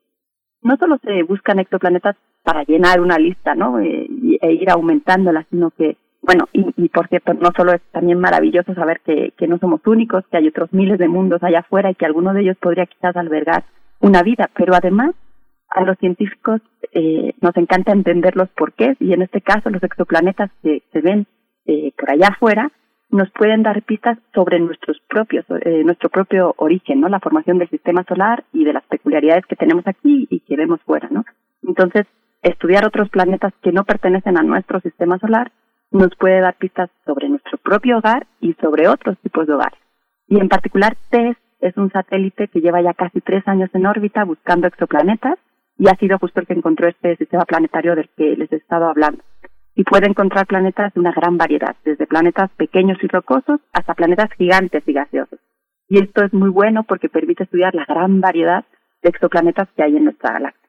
No 0.62 0.76
solo 0.76 0.98
se 1.02 1.22
buscan 1.22 1.58
exoplanetas 1.58 2.16
para 2.42 2.64
llenar 2.64 3.00
una 3.00 3.18
lista, 3.18 3.54
¿no? 3.54 3.80
E, 3.80 4.06
e 4.40 4.52
ir 4.52 4.70
aumentándola, 4.70 5.46
sino 5.50 5.70
que 5.70 5.96
bueno, 6.22 6.48
y, 6.52 6.66
y, 6.76 6.88
por 6.90 7.08
cierto, 7.08 7.32
no 7.32 7.48
solo 7.56 7.72
es 7.72 7.80
también 7.92 8.20
maravilloso 8.20 8.74
saber 8.74 9.00
que, 9.00 9.32
que 9.38 9.48
no 9.48 9.58
somos 9.58 9.80
únicos, 9.86 10.22
que 10.30 10.36
hay 10.36 10.48
otros 10.48 10.70
miles 10.72 10.98
de 10.98 11.08
mundos 11.08 11.42
allá 11.42 11.60
afuera 11.60 11.90
y 11.90 11.94
que 11.94 12.04
alguno 12.04 12.34
de 12.34 12.42
ellos 12.42 12.58
podría 12.60 12.84
quizás 12.84 13.16
albergar 13.16 13.64
una 14.00 14.22
vida, 14.22 14.50
pero 14.54 14.74
además 14.74 15.14
a 15.70 15.82
los 15.82 15.96
científicos 15.98 16.60
eh, 16.92 17.32
nos 17.40 17.56
encanta 17.56 17.92
entender 17.92 18.36
los 18.36 18.48
porqués 18.50 18.96
y 19.00 19.12
en 19.12 19.22
este 19.22 19.40
caso 19.40 19.70
los 19.70 19.82
exoplanetas 19.82 20.50
que 20.62 20.82
se 20.92 21.00
ven 21.00 21.26
eh, 21.66 21.92
por 21.96 22.10
allá 22.10 22.28
afuera 22.28 22.70
nos 23.10 23.30
pueden 23.32 23.62
dar 23.62 23.82
pistas 23.82 24.18
sobre 24.34 24.60
nuestros 24.60 25.00
propios, 25.08 25.44
eh, 25.64 25.82
nuestro 25.84 26.08
propio 26.08 26.54
origen, 26.58 27.00
¿no? 27.00 27.08
La 27.08 27.20
formación 27.20 27.58
del 27.58 27.68
sistema 27.68 28.04
solar 28.04 28.44
y 28.52 28.64
de 28.64 28.72
las 28.72 28.84
peculiaridades 28.84 29.46
que 29.46 29.56
tenemos 29.56 29.86
aquí 29.86 30.26
y 30.30 30.40
que 30.40 30.56
vemos 30.56 30.80
fuera, 30.82 31.08
¿no? 31.10 31.24
Entonces, 31.62 32.06
estudiar 32.42 32.86
otros 32.86 33.08
planetas 33.10 33.52
que 33.62 33.72
no 33.72 33.84
pertenecen 33.84 34.38
a 34.38 34.42
nuestro 34.42 34.80
sistema 34.80 35.18
solar 35.18 35.50
nos 35.90 36.14
puede 36.16 36.40
dar 36.40 36.54
pistas 36.56 36.88
sobre 37.04 37.28
nuestro 37.28 37.58
propio 37.58 37.98
hogar 37.98 38.26
y 38.40 38.54
sobre 38.54 38.88
otros 38.88 39.18
tipos 39.18 39.46
de 39.46 39.54
hogares. 39.54 39.78
Y 40.28 40.38
en 40.38 40.48
particular, 40.48 40.96
TESS 41.10 41.36
es 41.60 41.76
un 41.76 41.90
satélite 41.90 42.48
que 42.48 42.60
lleva 42.60 42.80
ya 42.80 42.94
casi 42.94 43.20
tres 43.20 43.46
años 43.46 43.70
en 43.74 43.86
órbita 43.86 44.24
buscando 44.24 44.68
exoplanetas 44.68 45.36
y 45.78 45.88
ha 45.88 45.96
sido 45.96 46.18
justo 46.18 46.40
el 46.40 46.46
que 46.46 46.54
encontró 46.54 46.88
este 46.88 47.16
sistema 47.16 47.44
planetario 47.44 47.96
del 47.96 48.08
que 48.16 48.36
les 48.36 48.52
he 48.52 48.56
estado 48.56 48.86
hablando. 48.86 49.22
Y 49.74 49.84
puede 49.84 50.08
encontrar 50.08 50.46
planetas 50.46 50.92
de 50.94 51.00
una 51.00 51.12
gran 51.12 51.38
variedad, 51.38 51.76
desde 51.84 52.06
planetas 52.06 52.50
pequeños 52.56 52.98
y 53.02 53.06
rocosos 53.06 53.60
hasta 53.72 53.94
planetas 53.94 54.30
gigantes 54.32 54.82
y 54.86 54.92
gaseosos. 54.92 55.38
Y 55.88 56.02
esto 56.02 56.24
es 56.24 56.32
muy 56.32 56.50
bueno 56.50 56.84
porque 56.84 57.08
permite 57.08 57.44
estudiar 57.44 57.74
la 57.74 57.84
gran 57.84 58.20
variedad 58.20 58.64
de 59.02 59.08
exoplanetas 59.08 59.68
que 59.76 59.82
hay 59.82 59.96
en 59.96 60.04
nuestra 60.04 60.32
galaxia. 60.32 60.68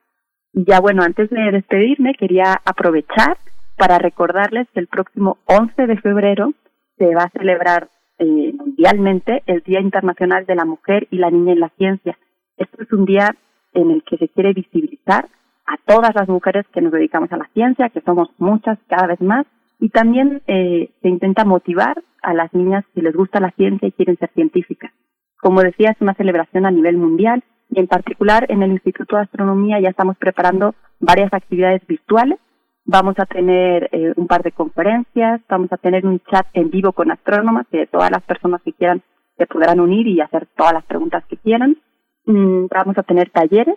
Y 0.52 0.64
ya 0.64 0.80
bueno, 0.80 1.02
antes 1.02 1.30
de 1.30 1.50
despedirme, 1.52 2.14
quería 2.14 2.60
aprovechar 2.64 3.38
para 3.76 3.98
recordarles 3.98 4.68
que 4.74 4.80
el 4.80 4.86
próximo 4.86 5.38
11 5.46 5.86
de 5.86 5.96
febrero 5.98 6.52
se 6.98 7.14
va 7.14 7.24
a 7.24 7.30
celebrar 7.30 7.88
eh, 8.18 8.52
mundialmente 8.52 9.42
el 9.46 9.62
Día 9.62 9.80
Internacional 9.80 10.46
de 10.46 10.54
la 10.54 10.64
Mujer 10.64 11.08
y 11.10 11.18
la 11.18 11.30
Niña 11.30 11.52
en 11.52 11.60
la 11.60 11.70
Ciencia. 11.70 12.18
Esto 12.56 12.82
es 12.82 12.92
un 12.92 13.04
día 13.04 13.34
en 13.74 13.90
el 13.90 14.02
que 14.04 14.18
se 14.18 14.28
quiere 14.28 14.52
visibilizar 14.52 15.28
a 15.66 15.76
todas 15.86 16.14
las 16.14 16.28
mujeres 16.28 16.66
que 16.72 16.80
nos 16.80 16.92
dedicamos 16.92 17.30
a 17.32 17.36
la 17.36 17.48
ciencia, 17.54 17.88
que 17.90 18.00
somos 18.00 18.28
muchas 18.38 18.78
cada 18.88 19.06
vez 19.06 19.20
más, 19.20 19.46
y 19.78 19.88
también 19.88 20.42
eh, 20.46 20.90
se 21.02 21.08
intenta 21.08 21.44
motivar 21.44 22.02
a 22.22 22.34
las 22.34 22.52
niñas 22.54 22.84
que 22.94 23.02
les 23.02 23.14
gusta 23.14 23.40
la 23.40 23.50
ciencia 23.52 23.88
y 23.88 23.92
quieren 23.92 24.16
ser 24.16 24.30
científicas. 24.32 24.92
Como 25.40 25.60
decía, 25.60 25.90
es 25.90 26.00
una 26.00 26.14
celebración 26.14 26.66
a 26.66 26.70
nivel 26.70 26.96
mundial 26.96 27.42
y 27.68 27.80
en 27.80 27.88
particular 27.88 28.46
en 28.48 28.62
el 28.62 28.70
Instituto 28.70 29.16
de 29.16 29.22
Astronomía 29.22 29.80
ya 29.80 29.88
estamos 29.88 30.16
preparando 30.18 30.74
varias 31.00 31.32
actividades 31.32 31.84
virtuales. 31.86 32.38
Vamos 32.84 33.16
a 33.18 33.26
tener 33.26 33.88
eh, 33.92 34.12
un 34.16 34.28
par 34.28 34.42
de 34.42 34.52
conferencias, 34.52 35.40
vamos 35.48 35.72
a 35.72 35.78
tener 35.78 36.06
un 36.06 36.20
chat 36.30 36.46
en 36.52 36.70
vivo 36.70 36.92
con 36.92 37.10
astrónomas, 37.10 37.66
que 37.68 37.86
todas 37.86 38.10
las 38.10 38.22
personas 38.22 38.62
que 38.62 38.72
quieran 38.72 39.02
se 39.36 39.46
podrán 39.46 39.80
unir 39.80 40.06
y 40.06 40.20
hacer 40.20 40.46
todas 40.56 40.74
las 40.74 40.84
preguntas 40.84 41.24
que 41.26 41.36
quieran. 41.38 41.76
Mm, 42.26 42.66
vamos 42.70 42.98
a 42.98 43.02
tener 43.02 43.30
talleres 43.30 43.76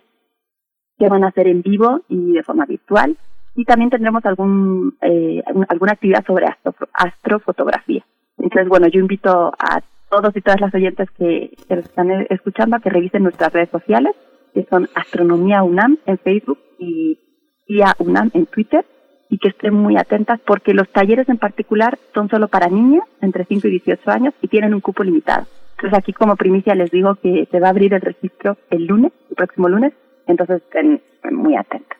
que 0.98 1.08
van 1.08 1.24
a 1.24 1.30
ser 1.32 1.46
en 1.48 1.62
vivo 1.62 2.02
y 2.08 2.32
de 2.32 2.42
forma 2.42 2.66
virtual. 2.66 3.16
Y 3.54 3.64
también 3.64 3.90
tendremos 3.90 4.24
algún, 4.26 4.96
eh, 5.00 5.42
alguna 5.68 5.92
actividad 5.92 6.24
sobre 6.26 6.46
astro, 6.46 6.74
astrofotografía. 6.92 8.04
Entonces, 8.38 8.68
bueno, 8.68 8.86
yo 8.88 9.00
invito 9.00 9.52
a 9.58 9.80
todos 10.10 10.36
y 10.36 10.40
todas 10.40 10.60
las 10.60 10.74
oyentes 10.74 11.10
que, 11.12 11.56
que 11.66 11.74
están 11.74 12.10
escuchando 12.28 12.76
a 12.76 12.80
que 12.80 12.90
revisen 12.90 13.22
nuestras 13.22 13.52
redes 13.52 13.70
sociales, 13.70 14.14
que 14.52 14.66
son 14.70 14.88
Astronomía 14.94 15.62
UNAM 15.62 15.98
en 16.06 16.18
Facebook 16.18 16.58
y 16.78 17.18
Día 17.66 17.94
UNAM 17.98 18.30
en 18.34 18.46
Twitter, 18.46 18.84
y 19.28 19.38
que 19.38 19.48
estén 19.48 19.74
muy 19.74 19.96
atentas 19.96 20.40
porque 20.46 20.74
los 20.74 20.88
talleres 20.90 21.28
en 21.28 21.38
particular 21.38 21.98
son 22.14 22.28
solo 22.28 22.48
para 22.48 22.68
niñas 22.68 23.04
entre 23.20 23.44
5 23.44 23.66
y 23.68 23.70
18 23.72 24.10
años 24.10 24.34
y 24.40 24.48
tienen 24.48 24.74
un 24.74 24.80
cupo 24.80 25.02
limitado. 25.02 25.46
Entonces 25.76 25.98
aquí 25.98 26.12
como 26.12 26.36
primicia 26.36 26.74
les 26.74 26.90
digo 26.90 27.16
que 27.16 27.48
se 27.50 27.60
va 27.60 27.68
a 27.68 27.70
abrir 27.70 27.92
el 27.94 28.00
registro 28.00 28.56
el 28.70 28.86
lunes, 28.86 29.12
el 29.28 29.36
próximo 29.36 29.68
lunes, 29.68 29.92
entonces 30.26 30.62
estén 30.62 31.02
muy 31.30 31.56
atentas. 31.56 31.98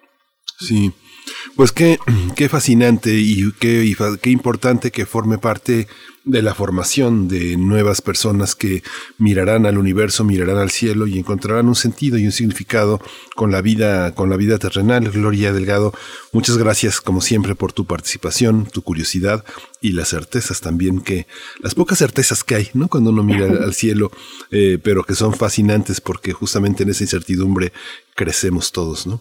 Sí, 0.58 0.92
pues 1.54 1.72
qué, 1.72 1.98
qué 2.34 2.48
fascinante 2.48 3.14
y 3.14 3.52
qué, 3.52 3.94
qué 4.22 4.30
importante 4.30 4.90
que 4.90 5.06
forme 5.06 5.38
parte 5.38 5.86
de 6.26 6.42
la 6.42 6.54
formación 6.54 7.28
de 7.28 7.56
nuevas 7.56 8.02
personas 8.02 8.56
que 8.56 8.82
mirarán 9.16 9.64
al 9.64 9.78
universo, 9.78 10.24
mirarán 10.24 10.58
al 10.58 10.70
cielo 10.70 11.06
y 11.06 11.18
encontrarán 11.18 11.68
un 11.68 11.76
sentido 11.76 12.18
y 12.18 12.26
un 12.26 12.32
significado 12.32 13.00
con 13.36 13.52
la 13.52 13.62
vida, 13.62 14.12
con 14.12 14.28
la 14.28 14.36
vida 14.36 14.58
terrenal. 14.58 15.08
Gloria 15.10 15.52
Delgado, 15.52 15.94
muchas 16.32 16.58
gracias 16.58 17.00
como 17.00 17.20
siempre 17.20 17.54
por 17.54 17.72
tu 17.72 17.84
participación, 17.84 18.66
tu 18.66 18.82
curiosidad 18.82 19.44
y 19.80 19.92
las 19.92 20.08
certezas 20.08 20.60
también 20.60 21.00
que, 21.00 21.28
las 21.60 21.76
pocas 21.76 21.98
certezas 21.98 22.42
que 22.42 22.56
hay, 22.56 22.70
¿no? 22.74 22.88
Cuando 22.88 23.10
uno 23.10 23.22
mira 23.22 23.46
al 23.46 23.74
cielo, 23.74 24.10
eh, 24.50 24.78
pero 24.82 25.04
que 25.04 25.14
son 25.14 25.32
fascinantes 25.32 26.00
porque 26.00 26.32
justamente 26.32 26.82
en 26.82 26.90
esa 26.90 27.04
incertidumbre 27.04 27.72
crecemos 28.16 28.72
todos, 28.72 29.06
¿no? 29.06 29.20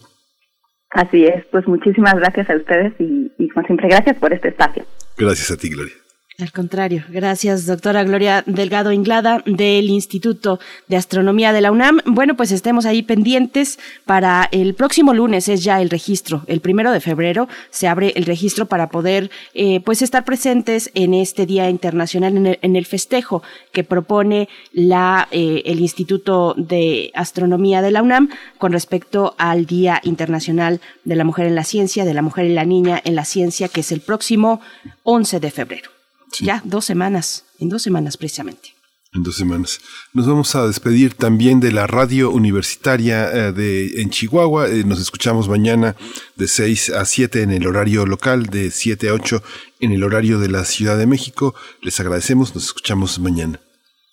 Así 0.90 1.26
es, 1.26 1.44
pues 1.50 1.66
muchísimas 1.66 2.14
gracias 2.14 2.48
a 2.48 2.56
ustedes 2.56 2.92
y, 2.98 3.32
y 3.38 3.48
como 3.48 3.66
siempre 3.66 3.88
gracias 3.88 4.16
por 4.18 4.32
este 4.32 4.48
espacio. 4.48 4.84
Gracias 5.16 5.50
a 5.50 5.56
ti, 5.56 5.68
Gloria. 5.70 5.94
Al 6.38 6.52
contrario, 6.52 7.02
gracias 7.08 7.64
doctora 7.64 8.04
Gloria 8.04 8.44
Delgado 8.44 8.92
Inglada 8.92 9.42
del 9.46 9.88
Instituto 9.88 10.60
de 10.86 10.98
Astronomía 10.98 11.54
de 11.54 11.62
la 11.62 11.72
UNAM. 11.72 12.02
Bueno, 12.04 12.36
pues 12.36 12.52
estemos 12.52 12.84
ahí 12.84 13.02
pendientes 13.02 13.78
para 14.04 14.46
el 14.52 14.74
próximo 14.74 15.14
lunes 15.14 15.48
es 15.48 15.64
ya 15.64 15.80
el 15.80 15.88
registro, 15.88 16.42
el 16.46 16.60
primero 16.60 16.92
de 16.92 17.00
febrero 17.00 17.48
se 17.70 17.88
abre 17.88 18.12
el 18.16 18.26
registro 18.26 18.66
para 18.66 18.90
poder 18.90 19.30
eh, 19.54 19.80
pues 19.80 20.02
estar 20.02 20.26
presentes 20.26 20.90
en 20.92 21.14
este 21.14 21.46
Día 21.46 21.70
Internacional 21.70 22.36
en 22.36 22.46
el, 22.48 22.58
en 22.60 22.76
el 22.76 22.84
festejo 22.84 23.42
que 23.72 23.82
propone 23.82 24.50
la 24.74 25.28
eh, 25.30 25.62
el 25.64 25.80
Instituto 25.80 26.52
de 26.58 27.12
Astronomía 27.14 27.80
de 27.80 27.92
la 27.92 28.02
UNAM 28.02 28.28
con 28.58 28.72
respecto 28.72 29.34
al 29.38 29.64
Día 29.64 30.02
Internacional 30.04 30.82
de 31.02 31.16
la 31.16 31.24
Mujer 31.24 31.46
en 31.46 31.54
la 31.54 31.64
Ciencia, 31.64 32.04
de 32.04 32.12
la 32.12 32.20
Mujer 32.20 32.44
y 32.44 32.52
la 32.52 32.66
Niña 32.66 33.00
en 33.02 33.14
la 33.14 33.24
Ciencia, 33.24 33.68
que 33.68 33.80
es 33.80 33.90
el 33.90 34.02
próximo 34.02 34.60
11 35.02 35.40
de 35.40 35.50
febrero. 35.50 35.95
Ya, 36.44 36.62
dos 36.64 36.84
semanas, 36.84 37.44
en 37.58 37.68
dos 37.68 37.82
semanas 37.82 38.16
precisamente. 38.16 38.74
En 39.12 39.22
dos 39.22 39.36
semanas. 39.36 39.80
Nos 40.12 40.26
vamos 40.26 40.54
a 40.56 40.66
despedir 40.66 41.14
también 41.14 41.58
de 41.60 41.72
la 41.72 41.86
radio 41.86 42.30
universitaria 42.30 43.30
eh, 43.30 43.52
de, 43.52 44.02
en 44.02 44.10
Chihuahua. 44.10 44.68
Eh, 44.68 44.84
nos 44.84 45.00
escuchamos 45.00 45.48
mañana 45.48 45.96
de 46.34 46.46
6 46.48 46.90
a 46.90 47.04
7 47.04 47.42
en 47.42 47.52
el 47.52 47.66
horario 47.66 48.04
local, 48.04 48.46
de 48.46 48.70
7 48.70 49.08
a 49.08 49.14
8 49.14 49.42
en 49.80 49.92
el 49.92 50.04
horario 50.04 50.38
de 50.38 50.48
la 50.48 50.64
Ciudad 50.64 50.98
de 50.98 51.06
México. 51.06 51.54
Les 51.80 51.98
agradecemos, 51.98 52.54
nos 52.54 52.64
escuchamos 52.64 53.18
mañana. 53.18 53.58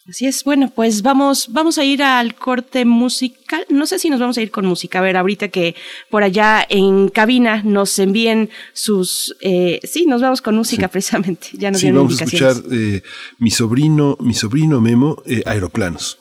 Así 0.07 0.25
es, 0.25 0.43
bueno, 0.43 0.69
pues 0.75 1.01
vamos, 1.01 1.47
vamos 1.51 1.77
a 1.77 1.85
ir 1.85 2.03
al 2.03 2.35
corte 2.35 2.83
musical. 2.83 3.65
No 3.69 3.85
sé 3.85 3.99
si 3.99 4.09
nos 4.09 4.19
vamos 4.19 4.37
a 4.37 4.41
ir 4.41 4.51
con 4.51 4.65
música. 4.65 4.99
A 4.99 5.01
ver, 5.01 5.15
ahorita 5.15 5.47
que 5.47 5.75
por 6.09 6.23
allá 6.23 6.65
en 6.67 7.07
cabina 7.07 7.63
nos 7.63 7.97
envíen 7.99 8.49
sus, 8.73 9.33
eh, 9.39 9.79
sí, 9.83 10.05
nos 10.05 10.21
vamos 10.21 10.41
con 10.41 10.55
música 10.55 10.89
precisamente. 10.89 11.47
Ya 11.53 11.71
nos 11.71 11.79
Sí, 11.79 11.89
vamos 11.89 12.19
a 12.19 12.25
escuchar 12.25 12.57
eh, 12.69 13.01
mi 13.37 13.49
sobrino, 13.49 14.17
mi 14.19 14.33
sobrino 14.33 14.81
Memo, 14.81 15.23
eh, 15.25 15.41
Aeroplanos. 15.45 16.17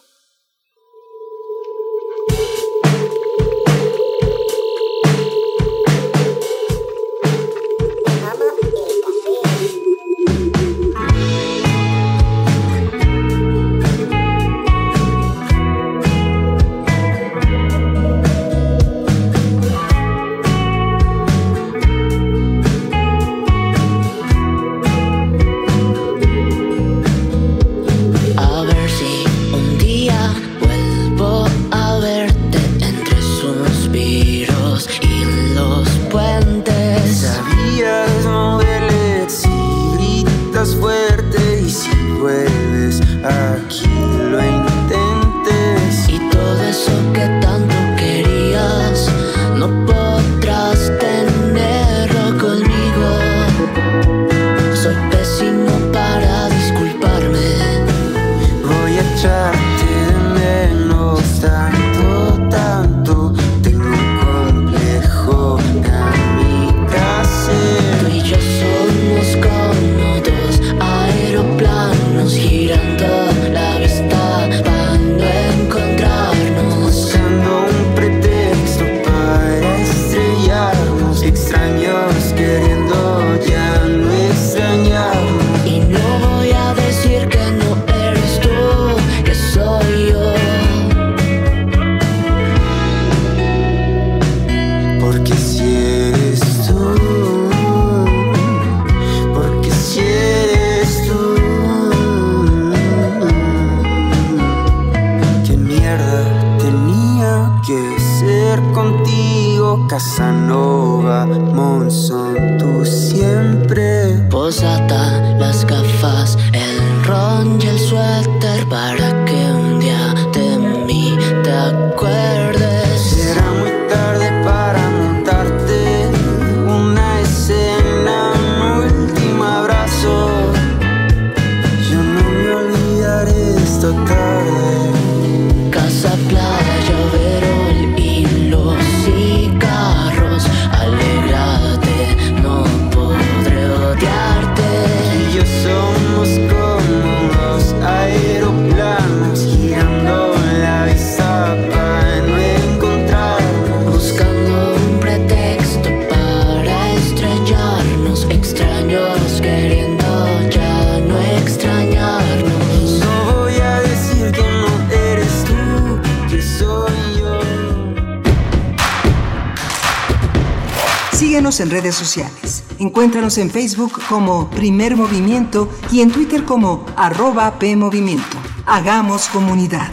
Sociales. 171.94 172.64
Encuéntranos 172.78 173.38
en 173.38 173.50
Facebook 173.50 174.00
como 174.08 174.50
Primer 174.50 174.96
Movimiento 174.96 175.68
y 175.90 176.00
en 176.00 176.10
Twitter 176.10 176.44
como 176.44 176.86
arroba 176.96 177.58
PMovimiento. 177.58 178.36
Hagamos 178.66 179.28
comunidad. 179.28 179.90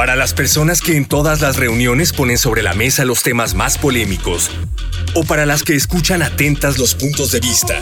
Para 0.00 0.16
las 0.16 0.32
personas 0.32 0.80
que 0.80 0.96
en 0.96 1.04
todas 1.04 1.42
las 1.42 1.56
reuniones 1.56 2.14
ponen 2.14 2.38
sobre 2.38 2.62
la 2.62 2.72
mesa 2.72 3.04
los 3.04 3.22
temas 3.22 3.54
más 3.54 3.76
polémicos, 3.76 4.50
o 5.14 5.24
para 5.24 5.44
las 5.44 5.62
que 5.62 5.76
escuchan 5.76 6.22
atentas 6.22 6.78
los 6.78 6.94
puntos 6.94 7.32
de 7.32 7.40
vista, 7.40 7.78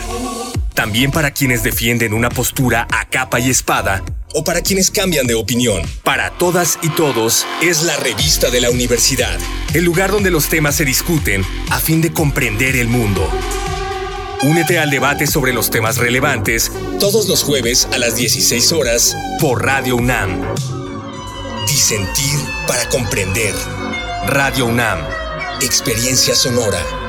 también 0.73 1.11
para 1.11 1.31
quienes 1.31 1.63
defienden 1.63 2.13
una 2.13 2.29
postura 2.29 2.87
a 2.91 3.05
capa 3.05 3.39
y 3.39 3.49
espada, 3.49 4.03
o 4.33 4.43
para 4.43 4.61
quienes 4.61 4.91
cambian 4.91 5.27
de 5.27 5.35
opinión. 5.35 5.81
Para 6.03 6.31
todas 6.31 6.79
y 6.81 6.89
todos 6.89 7.45
es 7.61 7.83
la 7.83 7.97
revista 7.97 8.49
de 8.49 8.61
la 8.61 8.69
universidad, 8.69 9.37
el 9.73 9.83
lugar 9.83 10.11
donde 10.11 10.31
los 10.31 10.49
temas 10.49 10.75
se 10.75 10.85
discuten 10.85 11.43
a 11.69 11.79
fin 11.79 12.01
de 12.01 12.11
comprender 12.13 12.75
el 12.75 12.87
mundo. 12.87 13.29
Únete 14.41 14.79
al 14.79 14.89
debate 14.89 15.27
sobre 15.27 15.51
los 15.51 15.69
temas 15.69 15.97
relevantes 15.97 16.71
todos 16.99 17.27
los 17.27 17.43
jueves 17.43 17.87
a 17.91 17.97
las 17.97 18.15
16 18.15 18.71
horas 18.71 19.15
por 19.39 19.65
Radio 19.65 19.97
UNAM. 19.97 20.41
Disentir 21.67 22.39
para 22.65 22.87
comprender. 22.89 23.53
Radio 24.27 24.65
UNAM. 24.65 24.99
Experiencia 25.61 26.35
sonora. 26.35 27.08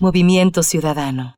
Movimiento 0.00 0.62
Ciudadano. 0.62 1.36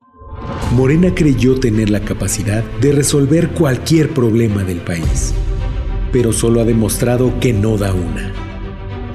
Morena 0.76 1.12
creyó 1.12 1.58
tener 1.58 1.90
la 1.90 1.98
capacidad 1.98 2.62
de 2.80 2.92
resolver 2.92 3.50
cualquier 3.50 4.14
problema 4.14 4.62
del 4.62 4.78
país, 4.78 5.34
pero 6.12 6.32
solo 6.32 6.60
ha 6.60 6.64
demostrado 6.64 7.40
que 7.40 7.52
no 7.52 7.76
da 7.76 7.92
una. 7.92 8.32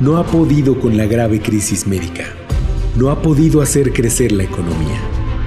No 0.02 0.18
ha 0.18 0.26
podido 0.26 0.78
con 0.82 0.98
la 0.98 1.06
grave 1.06 1.40
crisis 1.42 1.88
médica. 1.88 2.26
No 2.98 3.10
ha 3.10 3.22
podido 3.22 3.62
hacer 3.62 3.94
crecer 3.94 4.34
la 4.34 4.44
economía. 4.44 5.00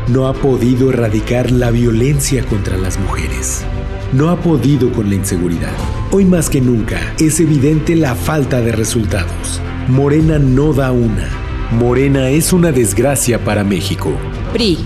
No 0.09 0.28
ha 0.28 0.32
podido 0.32 0.88
erradicar 0.88 1.51
la 1.51 1.70
violencia 1.70 2.42
contra 2.46 2.78
las 2.78 2.98
mujeres. 2.98 3.66
No 4.14 4.30
ha 4.30 4.40
podido 4.40 4.90
con 4.92 5.11
la 5.11 5.16
inseguridad. 5.16 5.76
Hoy 6.11 6.24
más 6.24 6.48
que 6.48 6.62
nunca 6.62 7.14
es 7.18 7.38
evidente 7.38 7.96
la 7.96 8.14
falta 8.14 8.62
de 8.62 8.72
resultados. 8.72 9.61
Morena 9.88 10.38
no 10.38 10.72
da 10.72 10.90
una. 10.90 11.49
Morena 11.72 12.30
es 12.30 12.52
una 12.52 12.72
desgracia 12.72 13.44
para 13.44 13.62
México. 13.62 14.12
PRI. 14.52 14.76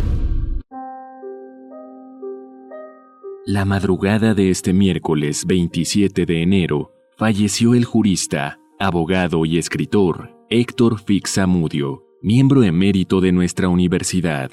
La 3.46 3.64
madrugada 3.64 4.34
de 4.34 4.50
este 4.50 4.74
miércoles 4.74 5.46
27 5.46 6.26
de 6.26 6.42
enero 6.42 6.92
falleció 7.16 7.74
el 7.74 7.86
jurista, 7.86 8.58
abogado 8.78 9.46
y 9.46 9.56
escritor 9.56 10.36
Héctor 10.50 11.00
Fixamudio, 11.00 12.04
miembro 12.20 12.62
emérito 12.62 13.22
de 13.22 13.32
nuestra 13.32 13.70
universidad. 13.70 14.50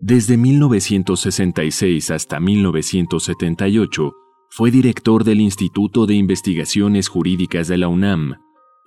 Desde 0.00 0.38
1966 0.38 2.10
hasta 2.10 2.40
1978, 2.40 4.14
fue 4.48 4.70
director 4.70 5.22
del 5.22 5.42
Instituto 5.42 6.06
de 6.06 6.14
Investigaciones 6.14 7.08
Jurídicas 7.08 7.68
de 7.68 7.76
la 7.76 7.88
UNAM, 7.88 8.36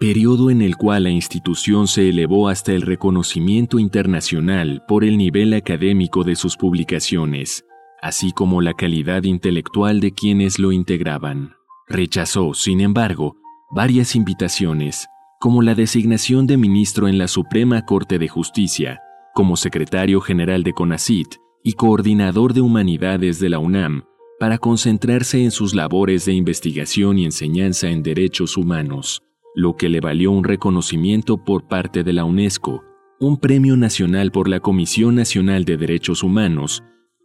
periodo 0.02 0.49
en 0.49 0.64
el 0.64 0.78
cual 0.78 1.04
la 1.04 1.12
institución 1.12 1.88
se 1.88 2.10
elevó 2.10 2.49
hasta 2.49 2.74
el 2.74 2.82
reconocimiento 2.82 3.78
internacional 3.78 4.84
por 4.88 5.04
el 5.04 5.16
nivel 5.16 5.54
académico 5.54 6.24
de 6.24 6.36
sus 6.36 6.58
publicaciones, 6.58 7.66
así 8.02 8.32
como 8.32 8.62
la 8.62 8.74
calidad 8.74 9.22
intelectual 9.26 9.99
de 9.99 10.12
quienes 10.12 10.58
lo 10.58 10.72
integraban. 10.72 11.54
Rechazó, 11.88 12.56
sin 12.56 12.82
embargo, 12.82 13.36
varias 13.70 14.16
invitaciones, 14.16 15.08
como 15.39 15.62
la 15.62 15.76
designación 15.76 16.47
de 16.47 16.58
ministro 16.58 17.08
en 17.08 17.20
la 17.20 17.28
Suprema 17.28 17.86
Corte 17.86 18.18
de 18.18 18.28
Justicia, 18.28 19.02
como 19.36 19.56
secretario 19.56 20.20
general 20.20 20.64
de 20.64 20.74
CONACIT 20.74 21.36
y 21.64 21.74
coordinador 21.74 22.56
de 22.56 22.62
humanidades 22.62 23.39
de 23.39 23.49
la 23.49 23.60
UNAM, 23.60 24.06
para 24.39 24.58
concentrarse 24.58 25.43
en 25.43 25.52
sus 25.52 25.76
labores 25.76 26.26
de 26.26 26.34
investigación 26.34 27.20
y 27.20 27.26
enseñanza 27.26 27.91
en 27.91 28.02
derechos 28.02 28.58
humanos, 28.58 29.22
lo 29.56 29.76
que 29.76 29.89
le 29.89 29.99
valió 29.99 30.32
un 30.32 30.43
reconocimiento 30.43 31.38
por 31.43 31.68
parte 31.68 32.04
de 32.04 32.14
la 32.14 32.26
UNESCO, 32.26 32.84
un 33.20 33.38
premio 33.38 33.78
nacional 33.78 34.32
por 34.32 34.47
la 34.47 34.60
Comisión 34.60 35.16
Nacional 35.16 35.66
de 35.66 35.78
Derechos 35.78 36.24
Humanos 36.24 36.84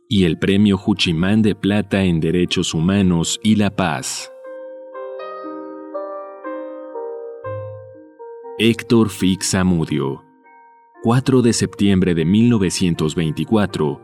y 0.08 0.24
el 0.24 0.38
Premio 0.38 0.76
Juchimán 0.76 1.42
de 1.42 1.54
Plata 1.54 2.04
en 2.04 2.20
Derechos 2.20 2.74
Humanos 2.74 3.40
y 3.42 3.56
la 3.56 3.70
Paz. 3.74 4.30
Héctor 8.58 9.10
Fix 9.10 9.54
Amudio 9.54 10.26
4 11.06 11.40
de 11.40 11.52
septiembre 11.52 12.16
de 12.16 12.24
1924, 12.24 14.00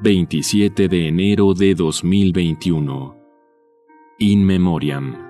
27 0.00 0.88
de 0.88 1.06
enero 1.06 1.54
de 1.54 1.76
2021. 1.76 3.16
In 4.18 4.44
Memoriam. 4.44 5.29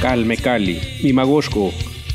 Calme 0.00 0.38
Cali, 0.38 0.80
Mimagoshko, 1.02 1.70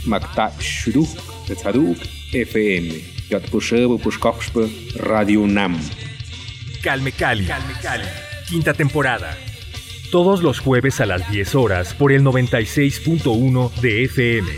Makta 0.06 0.52
Shuruk, 0.60 1.08
Tzaduk, 1.46 1.98
FM, 2.34 2.90
Yatpushebu 3.30 4.00
Pushkoxpe, 4.00 4.68
Radio 4.96 5.46
Nam. 5.46 5.80
Calme 6.82 7.12
Cali, 7.12 7.48
quinta 8.50 8.74
temporada. 8.74 9.38
Todos 10.12 10.42
los 10.42 10.60
jueves 10.60 11.00
a 11.00 11.06
las 11.06 11.30
10 11.30 11.54
horas 11.54 11.94
por 11.94 12.12
el 12.12 12.24
96.1 12.24 13.72
de 13.76 14.06
FM. 14.06 14.50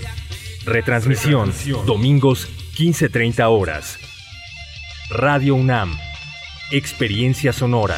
Retransmisión, 0.63 1.53
domingos 1.85 2.47
15.30 2.77 3.43
horas. 3.49 3.99
Radio 5.09 5.55
UNAM. 5.55 5.97
Experiencia 6.71 7.51
sonora. 7.51 7.97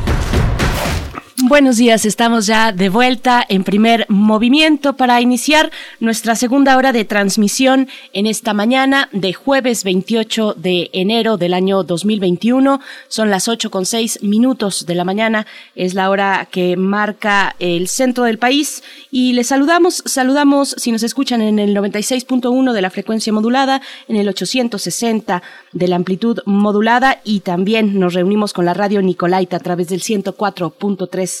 Buenos 1.51 1.75
días, 1.75 2.05
estamos 2.05 2.45
ya 2.47 2.71
de 2.71 2.87
vuelta 2.87 3.45
en 3.49 3.65
primer 3.65 4.05
movimiento 4.07 4.93
para 4.93 5.19
iniciar 5.19 5.69
nuestra 5.99 6.37
segunda 6.37 6.77
hora 6.77 6.93
de 6.93 7.03
transmisión 7.03 7.89
en 8.13 8.25
esta 8.25 8.53
mañana 8.53 9.09
de 9.11 9.33
jueves 9.33 9.83
28 9.83 10.53
de 10.55 10.89
enero 10.93 11.35
del 11.35 11.53
año 11.53 11.83
2021. 11.83 12.79
Son 13.09 13.29
las 13.29 13.49
8 13.49 13.69
con 13.69 13.85
6 13.85 14.23
minutos 14.23 14.85
de 14.85 14.95
la 14.95 15.03
mañana, 15.03 15.45
es 15.75 15.93
la 15.93 16.09
hora 16.09 16.47
que 16.49 16.77
marca 16.77 17.57
el 17.59 17.89
centro 17.89 18.23
del 18.23 18.39
país 18.39 18.81
y 19.11 19.33
les 19.33 19.47
saludamos, 19.47 20.03
saludamos 20.05 20.73
si 20.77 20.93
nos 20.93 21.03
escuchan 21.03 21.41
en 21.41 21.59
el 21.59 21.75
96.1 21.75 22.71
de 22.71 22.81
la 22.81 22.89
frecuencia 22.89 23.33
modulada, 23.33 23.81
en 24.07 24.15
el 24.15 24.29
860 24.29 25.43
de 25.73 25.87
la 25.89 25.97
amplitud 25.97 26.39
modulada 26.45 27.19
y 27.25 27.41
también 27.41 27.99
nos 27.99 28.13
reunimos 28.13 28.53
con 28.53 28.63
la 28.63 28.73
radio 28.73 29.01
Nicolaita 29.01 29.57
a 29.57 29.59
través 29.59 29.89
del 29.89 29.99
104.3 29.99 31.40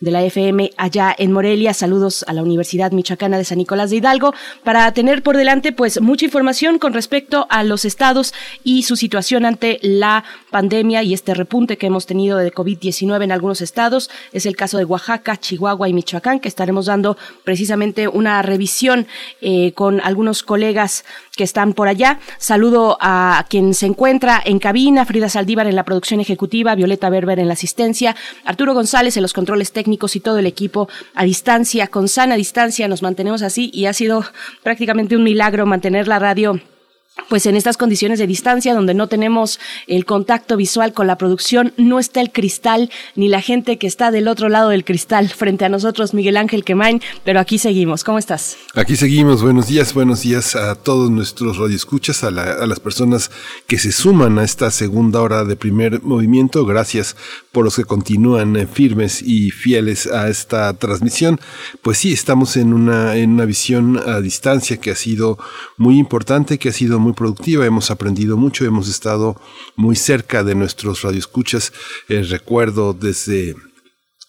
de 0.00 0.10
la 0.10 0.24
FM 0.24 0.72
allá 0.78 1.14
en 1.16 1.30
Morelia. 1.30 1.74
Saludos 1.74 2.24
a 2.26 2.32
la 2.32 2.42
Universidad 2.42 2.90
Michoacana 2.90 3.36
de 3.36 3.44
San 3.44 3.58
Nicolás 3.58 3.90
de 3.90 3.96
Hidalgo 3.96 4.32
para 4.64 4.90
tener 4.92 5.22
por 5.22 5.36
delante 5.36 5.72
pues 5.72 6.00
mucha 6.00 6.24
información 6.24 6.78
con 6.78 6.94
respecto 6.94 7.46
a 7.50 7.62
los 7.64 7.84
estados 7.84 8.32
y 8.64 8.84
su 8.84 8.96
situación 8.96 9.44
ante 9.44 9.78
la 9.82 10.24
pandemia 10.50 11.02
y 11.02 11.12
este 11.12 11.34
repunte 11.34 11.76
que 11.76 11.86
hemos 11.86 12.06
tenido 12.06 12.38
de 12.38 12.52
COVID-19 12.52 13.24
en 13.24 13.32
algunos 13.32 13.60
estados. 13.60 14.10
Es 14.32 14.46
el 14.46 14.56
caso 14.56 14.78
de 14.78 14.86
Oaxaca, 14.86 15.36
Chihuahua 15.36 15.88
y 15.88 15.92
Michoacán 15.92 16.40
que 16.40 16.48
estaremos 16.48 16.86
dando 16.86 17.18
precisamente 17.44 18.08
una 18.08 18.40
revisión 18.40 19.06
eh, 19.42 19.72
con 19.74 20.00
algunos 20.00 20.42
colegas 20.42 21.04
que 21.36 21.44
están 21.44 21.74
por 21.74 21.88
allá. 21.88 22.20
Saludo 22.38 22.96
a 23.00 23.44
quien 23.50 23.74
se 23.74 23.86
encuentra 23.86 24.40
en 24.42 24.58
cabina, 24.60 25.04
Frida 25.04 25.28
Saldívar 25.28 25.66
en 25.66 25.76
la 25.76 25.84
producción 25.84 26.20
ejecutiva, 26.20 26.74
Violeta 26.74 27.10
Berber 27.10 27.38
en 27.38 27.48
la 27.48 27.54
asistencia, 27.54 28.16
Arturo 28.44 28.72
González 28.72 29.16
en 29.16 29.22
los 29.22 29.34
controles 29.34 29.72
técnicos 29.72 29.89
y 30.16 30.20
todo 30.20 30.38
el 30.38 30.46
equipo 30.46 30.88
a 31.14 31.24
distancia, 31.24 31.88
con 31.88 32.08
sana 32.08 32.36
distancia, 32.36 32.88
nos 32.88 33.02
mantenemos 33.02 33.42
así 33.42 33.70
y 33.72 33.86
ha 33.86 33.92
sido 33.92 34.24
prácticamente 34.62 35.16
un 35.16 35.24
milagro 35.24 35.66
mantener 35.66 36.08
la 36.08 36.18
radio 36.18 36.60
pues 37.28 37.46
en 37.46 37.56
estas 37.56 37.76
condiciones 37.76 38.18
de 38.18 38.26
distancia 38.26 38.74
donde 38.74 38.94
no 38.94 39.08
tenemos 39.08 39.60
el 39.86 40.04
contacto 40.04 40.56
visual 40.56 40.92
con 40.92 41.06
la 41.06 41.18
producción, 41.18 41.72
no 41.76 41.98
está 41.98 42.20
el 42.20 42.32
cristal 42.32 42.90
ni 43.14 43.28
la 43.28 43.40
gente 43.40 43.78
que 43.78 43.86
está 43.86 44.10
del 44.10 44.28
otro 44.28 44.48
lado 44.48 44.70
del 44.70 44.84
cristal 44.84 45.28
frente 45.28 45.64
a 45.64 45.68
nosotros, 45.68 46.14
Miguel 46.14 46.36
Ángel 46.36 46.64
Quemain, 46.64 47.00
pero 47.24 47.40
aquí 47.40 47.58
seguimos. 47.58 48.04
¿Cómo 48.04 48.18
estás? 48.18 48.56
Aquí 48.74 48.96
seguimos. 48.96 49.42
Buenos 49.42 49.68
días, 49.68 49.94
buenos 49.94 50.22
días 50.22 50.56
a 50.56 50.74
todos 50.74 51.10
nuestros 51.10 51.58
radioescuchas, 51.58 52.24
a, 52.24 52.28
a 52.28 52.66
las 52.66 52.80
personas 52.80 53.30
que 53.66 53.78
se 53.78 53.92
suman 53.92 54.38
a 54.38 54.44
esta 54.44 54.70
segunda 54.70 55.20
hora 55.20 55.44
de 55.44 55.56
primer 55.56 56.02
movimiento. 56.02 56.64
Gracias 56.64 57.16
por 57.52 57.64
los 57.64 57.76
que 57.76 57.84
continúan 57.84 58.56
eh, 58.56 58.66
firmes 58.66 59.22
y 59.22 59.50
fieles 59.50 60.06
a 60.06 60.28
esta 60.28 60.72
transmisión. 60.74 61.40
Pues 61.82 61.98
sí, 61.98 62.12
estamos 62.12 62.56
en 62.56 62.72
una, 62.72 63.16
en 63.16 63.30
una 63.30 63.44
visión 63.44 64.00
a 64.06 64.20
distancia 64.20 64.76
que 64.76 64.92
ha 64.92 64.96
sido 64.96 65.38
muy 65.76 65.98
importante, 65.98 66.58
que 66.58 66.68
ha 66.68 66.72
sido 66.72 66.99
muy 67.00 67.12
productiva, 67.12 67.66
hemos 67.66 67.90
aprendido 67.90 68.36
mucho, 68.36 68.64
hemos 68.64 68.88
estado 68.88 69.40
muy 69.76 69.96
cerca 69.96 70.44
de 70.44 70.54
nuestros 70.54 71.02
radioescuchas. 71.02 71.72
Eh, 72.08 72.22
recuerdo 72.22 72.92
desde 72.92 73.56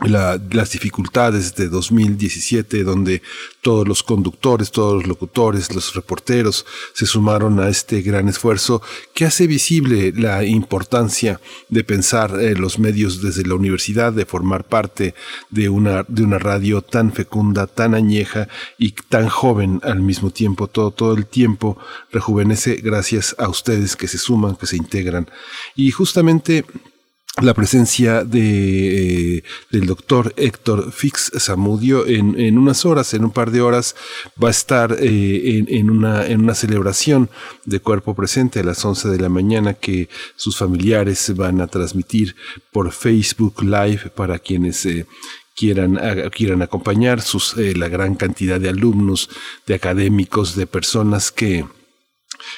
las 0.01 0.71
dificultades 0.71 1.55
de 1.55 1.69
2017, 1.69 2.83
donde 2.83 3.21
todos 3.61 3.87
los 3.87 4.01
conductores, 4.01 4.71
todos 4.71 4.95
los 4.95 5.07
locutores, 5.07 5.73
los 5.75 5.93
reporteros 5.93 6.65
se 6.93 7.05
sumaron 7.05 7.59
a 7.59 7.69
este 7.69 8.01
gran 8.01 8.27
esfuerzo 8.27 8.81
que 9.13 9.25
hace 9.25 9.45
visible 9.45 10.11
la 10.15 10.43
importancia 10.43 11.39
de 11.69 11.83
pensar 11.83 12.39
eh, 12.39 12.55
los 12.55 12.79
medios 12.79 13.21
desde 13.21 13.45
la 13.45 13.55
universidad, 13.55 14.11
de 14.11 14.25
formar 14.25 14.63
parte 14.63 15.13
de 15.51 15.69
una, 15.69 16.03
de 16.07 16.23
una 16.23 16.39
radio 16.39 16.81
tan 16.81 17.11
fecunda, 17.11 17.67
tan 17.67 17.93
añeja 17.93 18.47
y 18.79 18.91
tan 18.91 19.29
joven 19.29 19.81
al 19.83 20.01
mismo 20.01 20.31
tiempo. 20.31 20.67
Todo, 20.67 20.91
todo 20.91 21.13
el 21.13 21.27
tiempo 21.27 21.77
rejuvenece 22.11 22.75
gracias 22.75 23.35
a 23.37 23.47
ustedes 23.49 23.95
que 23.95 24.07
se 24.07 24.17
suman, 24.17 24.55
que 24.55 24.65
se 24.65 24.77
integran. 24.77 25.29
Y 25.75 25.91
justamente 25.91 26.65
la 27.39 27.53
presencia 27.53 28.25
de, 28.25 29.37
eh, 29.37 29.43
del 29.69 29.85
doctor 29.85 30.33
Héctor 30.35 30.91
Fix 30.91 31.31
Zamudio 31.39 32.05
en, 32.05 32.37
en, 32.37 32.57
unas 32.57 32.85
horas, 32.85 33.13
en 33.13 33.23
un 33.23 33.31
par 33.31 33.51
de 33.51 33.61
horas, 33.61 33.95
va 34.41 34.49
a 34.49 34.51
estar 34.51 34.97
eh, 34.99 35.57
en, 35.57 35.67
en, 35.69 35.89
una, 35.89 36.27
en 36.27 36.41
una 36.41 36.55
celebración 36.55 37.29
de 37.63 37.79
cuerpo 37.79 38.15
presente 38.15 38.59
a 38.59 38.63
las 38.63 38.83
11 38.83 39.07
de 39.07 39.19
la 39.19 39.29
mañana 39.29 39.73
que 39.73 40.09
sus 40.35 40.57
familiares 40.57 41.33
van 41.35 41.61
a 41.61 41.67
transmitir 41.67 42.35
por 42.71 42.91
Facebook 42.91 43.63
Live 43.63 44.11
para 44.13 44.37
quienes 44.37 44.85
eh, 44.85 45.05
quieran, 45.55 45.99
quieran 46.31 46.61
acompañar, 46.61 47.21
sus, 47.21 47.55
la 47.55 47.87
gran 47.87 48.15
cantidad 48.15 48.59
de 48.59 48.69
alumnos, 48.69 49.29
de 49.65 49.75
académicos, 49.75 50.55
de 50.55 50.67
personas 50.67 51.31
que 51.31 51.65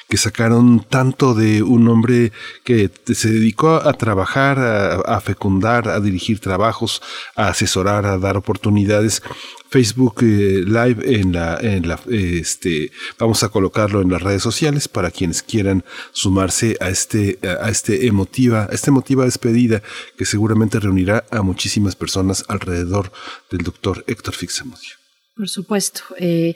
que 0.09 0.17
sacaron 0.17 0.85
tanto 0.87 1.33
de 1.33 1.63
un 1.63 1.87
hombre 1.87 2.31
que 2.63 2.89
se 3.05 3.29
dedicó 3.29 3.75
a 3.75 3.93
trabajar, 3.93 4.59
a, 4.59 5.21
fecundar, 5.21 5.89
a 5.89 5.99
dirigir 5.99 6.39
trabajos, 6.39 7.01
a 7.35 7.49
asesorar, 7.49 8.05
a 8.05 8.17
dar 8.17 8.37
oportunidades. 8.37 9.21
Facebook 9.69 10.17
eh, 10.21 10.63
Live 10.67 11.19
en 11.19 11.33
la, 11.33 11.57
en 11.59 11.87
la, 11.87 11.99
este, 12.07 12.91
vamos 13.17 13.41
a 13.41 13.49
colocarlo 13.49 14.01
en 14.01 14.11
las 14.11 14.21
redes 14.21 14.43
sociales 14.43 14.87
para 14.87 15.09
quienes 15.09 15.41
quieran 15.41 15.83
sumarse 16.11 16.77
a 16.79 16.89
este, 16.89 17.39
a 17.43 17.69
este 17.69 18.05
emotiva, 18.05 18.67
a 18.69 18.73
esta 18.75 18.91
emotiva 18.91 19.25
despedida 19.25 19.81
que 20.15 20.25
seguramente 20.25 20.79
reunirá 20.79 21.25
a 21.31 21.41
muchísimas 21.41 21.95
personas 21.95 22.45
alrededor 22.47 23.11
del 23.49 23.63
doctor 23.63 24.03
Héctor 24.07 24.35
Fixamudio. 24.35 25.03
Por 25.35 25.49
supuesto. 25.49 26.03
Eh, 26.19 26.55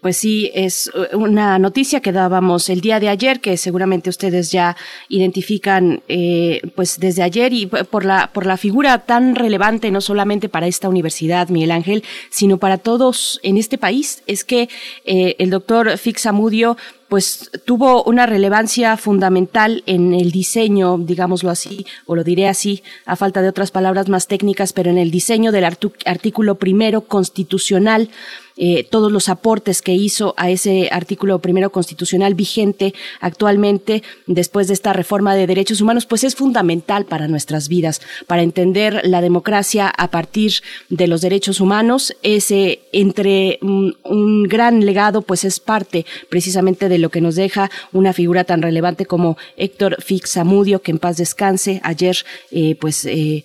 pues 0.00 0.16
sí, 0.16 0.50
es 0.54 0.90
una 1.12 1.58
noticia 1.58 2.00
que 2.00 2.12
dábamos 2.12 2.68
el 2.68 2.80
día 2.80 3.00
de 3.00 3.08
ayer, 3.08 3.40
que 3.40 3.56
seguramente 3.56 4.10
ustedes 4.10 4.50
ya 4.50 4.76
identifican 5.08 6.02
eh, 6.08 6.60
pues 6.74 6.98
desde 6.98 7.22
ayer 7.22 7.52
y 7.52 7.66
por 7.66 8.04
la, 8.04 8.30
por 8.32 8.46
la 8.46 8.56
figura 8.56 8.98
tan 9.06 9.34
relevante, 9.34 9.90
no 9.90 10.00
solamente 10.00 10.48
para 10.48 10.66
esta 10.66 10.88
universidad, 10.88 11.48
Miguel 11.48 11.70
Ángel, 11.70 12.04
sino 12.30 12.58
para 12.58 12.78
todos 12.78 13.40
en 13.42 13.56
este 13.56 13.78
país. 13.78 14.22
Es 14.26 14.44
que 14.44 14.68
eh, 15.04 15.36
el 15.38 15.50
doctor 15.50 15.98
Fixamudio 15.98 16.76
pues 17.08 17.50
tuvo 17.64 18.02
una 18.02 18.26
relevancia 18.26 18.96
fundamental 18.96 19.84
en 19.86 20.12
el 20.12 20.32
diseño, 20.32 20.98
digámoslo 20.98 21.50
así, 21.50 21.86
o 22.04 22.16
lo 22.16 22.24
diré 22.24 22.48
así, 22.48 22.82
a 23.04 23.14
falta 23.14 23.42
de 23.42 23.48
otras 23.48 23.70
palabras 23.70 24.08
más 24.08 24.26
técnicas, 24.26 24.72
pero 24.72 24.90
en 24.90 24.98
el 24.98 25.10
diseño 25.10 25.52
del 25.52 25.64
artículo 25.64 26.56
primero 26.56 27.02
constitucional 27.02 28.10
eh, 28.56 28.84
todos 28.84 29.12
los 29.12 29.28
aportes 29.28 29.82
que 29.82 29.92
hizo 29.92 30.34
a 30.36 30.50
ese 30.50 30.88
artículo 30.90 31.38
primero 31.40 31.70
constitucional 31.70 32.34
vigente 32.34 32.94
actualmente 33.20 34.02
después 34.26 34.68
de 34.68 34.74
esta 34.74 34.92
reforma 34.92 35.34
de 35.34 35.46
derechos 35.46 35.80
humanos, 35.80 36.06
pues 36.06 36.24
es 36.24 36.34
fundamental 36.34 37.04
para 37.04 37.28
nuestras 37.28 37.68
vidas, 37.68 38.00
para 38.26 38.42
entender 38.42 39.02
la 39.04 39.20
democracia 39.20 39.88
a 39.88 40.10
partir 40.10 40.52
de 40.88 41.06
los 41.06 41.20
derechos 41.20 41.60
humanos. 41.60 42.16
Ese 42.22 42.80
entre 42.92 43.58
un, 43.62 43.96
un 44.04 44.44
gran 44.44 44.84
legado, 44.84 45.22
pues 45.22 45.44
es 45.44 45.60
parte 45.60 46.06
precisamente 46.28 46.88
de 46.88 46.98
lo 46.98 47.10
que 47.10 47.20
nos 47.20 47.34
deja 47.34 47.70
una 47.92 48.12
figura 48.12 48.44
tan 48.44 48.62
relevante 48.62 49.06
como 49.06 49.36
Héctor 49.56 50.02
Fixamudio, 50.02 50.80
que 50.80 50.92
en 50.92 50.98
paz 50.98 51.16
descanse. 51.16 51.80
Ayer, 51.82 52.16
eh, 52.50 52.76
pues, 52.80 53.04
eh, 53.04 53.44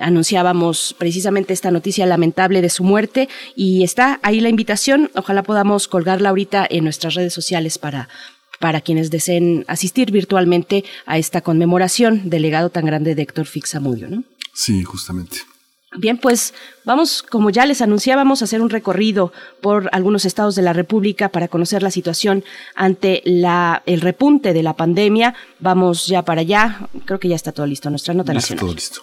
anunciábamos 0.00 0.94
precisamente 0.98 1.52
esta 1.52 1.70
noticia 1.70 2.06
lamentable 2.06 2.60
de 2.60 2.68
su 2.68 2.84
muerte 2.84 3.28
y 3.56 3.82
está 3.82 4.20
ahí 4.22 4.40
la 4.42 4.48
invitación. 4.48 5.10
Ojalá 5.14 5.42
podamos 5.42 5.88
colgarla 5.88 6.28
ahorita 6.28 6.66
en 6.68 6.84
nuestras 6.84 7.14
redes 7.14 7.32
sociales 7.32 7.78
para 7.78 8.08
para 8.60 8.80
quienes 8.80 9.10
deseen 9.10 9.64
asistir 9.66 10.12
virtualmente 10.12 10.84
a 11.04 11.18
esta 11.18 11.40
conmemoración 11.40 12.30
del 12.30 12.42
legado 12.42 12.70
tan 12.70 12.86
grande 12.86 13.16
de 13.16 13.22
Héctor 13.22 13.46
Fixamudio, 13.46 14.08
¿no? 14.08 14.22
Sí, 14.54 14.84
justamente. 14.84 15.38
Bien, 15.98 16.16
pues 16.16 16.54
vamos, 16.84 17.24
como 17.24 17.50
ya 17.50 17.66
les 17.66 17.82
anunciábamos, 17.82 18.40
a 18.40 18.44
hacer 18.44 18.62
un 18.62 18.70
recorrido 18.70 19.32
por 19.60 19.90
algunos 19.92 20.24
estados 20.24 20.54
de 20.54 20.62
la 20.62 20.72
República 20.72 21.28
para 21.28 21.48
conocer 21.48 21.82
la 21.82 21.90
situación 21.90 22.44
ante 22.76 23.20
la, 23.24 23.82
el 23.84 24.00
repunte 24.00 24.52
de 24.52 24.62
la 24.62 24.74
pandemia. 24.76 25.34
Vamos 25.58 26.06
ya 26.06 26.22
para 26.24 26.42
allá. 26.42 26.88
Creo 27.04 27.18
que 27.18 27.28
ya 27.28 27.36
está 27.36 27.50
todo 27.50 27.66
listo. 27.66 27.90
Nuestra 27.90 28.14
nota 28.14 28.32
Listo, 28.32 28.54
nacional. 28.54 28.64
todo 28.64 28.74
listo. 28.74 29.02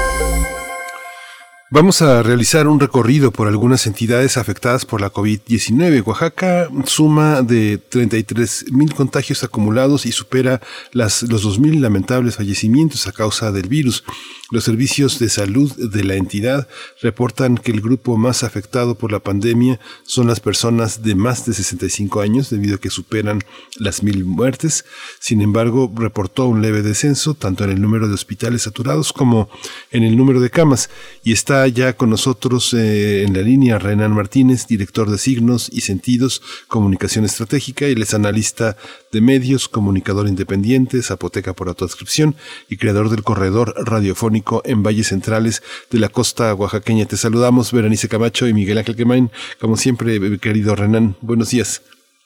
Vamos 1.73 2.01
a 2.01 2.21
realizar 2.21 2.67
un 2.67 2.81
recorrido 2.81 3.31
por 3.31 3.47
algunas 3.47 3.87
entidades 3.87 4.35
afectadas 4.35 4.83
por 4.83 4.99
la 4.99 5.09
COVID-19. 5.09 6.05
Oaxaca 6.05 6.69
suma 6.83 7.43
de 7.43 7.77
33 7.77 8.73
mil 8.73 8.93
contagios 8.93 9.41
acumulados 9.45 10.05
y 10.05 10.11
supera 10.11 10.59
las, 10.91 11.23
los 11.23 11.43
2 11.43 11.59
mil 11.59 11.81
lamentables 11.81 12.35
fallecimientos 12.35 13.07
a 13.07 13.13
causa 13.13 13.53
del 13.53 13.69
virus. 13.69 14.03
Los 14.51 14.65
servicios 14.65 15.17
de 15.17 15.29
salud 15.29 15.71
de 15.77 16.03
la 16.03 16.15
entidad 16.15 16.67
reportan 17.01 17.55
que 17.55 17.71
el 17.71 17.79
grupo 17.79 18.17
más 18.17 18.43
afectado 18.43 18.95
por 18.95 19.13
la 19.13 19.19
pandemia 19.21 19.79
son 20.03 20.27
las 20.27 20.41
personas 20.41 21.03
de 21.03 21.15
más 21.15 21.45
de 21.45 21.53
65 21.53 22.19
años, 22.19 22.49
debido 22.49 22.75
a 22.75 22.79
que 22.79 22.89
superan 22.89 23.39
las 23.77 24.03
mil 24.03 24.25
muertes. 24.25 24.83
Sin 25.21 25.41
embargo, 25.41 25.89
reportó 25.95 26.47
un 26.47 26.61
leve 26.61 26.81
descenso 26.81 27.33
tanto 27.33 27.63
en 27.63 27.69
el 27.69 27.81
número 27.81 28.09
de 28.09 28.13
hospitales 28.13 28.63
saturados 28.63 29.13
como 29.13 29.49
en 29.89 30.03
el 30.03 30.17
número 30.17 30.41
de 30.41 30.49
camas. 30.49 30.89
Y 31.23 31.31
está 31.31 31.60
ya 31.67 31.93
con 31.93 32.09
nosotros 32.09 32.73
eh, 32.73 33.23
en 33.23 33.33
la 33.33 33.41
línea 33.41 33.79
Renan 33.79 34.13
Martínez, 34.13 34.67
director 34.67 35.09
de 35.09 35.17
Signos 35.17 35.69
y 35.71 35.81
Sentidos, 35.81 36.41
Comunicación 36.67 37.25
Estratégica, 37.25 37.85
él 37.85 38.01
es 38.01 38.13
analista 38.13 38.75
de 39.11 39.21
medios, 39.21 39.67
comunicador 39.67 40.27
independiente, 40.27 41.01
zapoteca 41.01 41.53
por 41.53 41.67
autodescripción 41.67 42.35
y 42.69 42.77
creador 42.77 43.09
del 43.09 43.23
corredor 43.23 43.73
radiofónico 43.77 44.61
en 44.65 44.83
Valles 44.83 45.07
Centrales 45.07 45.61
de 45.91 45.99
la 45.99 46.09
costa 46.09 46.53
oaxaqueña. 46.53 47.05
Te 47.05 47.17
saludamos, 47.17 47.73
Berenice 47.73 48.09
Camacho 48.09 48.47
y 48.47 48.53
Miguel 48.53 48.77
Ángel 48.77 48.95
Quemain. 48.95 49.29
Como 49.59 49.77
siempre, 49.77 50.19
querido 50.39 50.75
Renan, 50.75 51.15
buenos 51.21 51.51
días. 51.51 51.83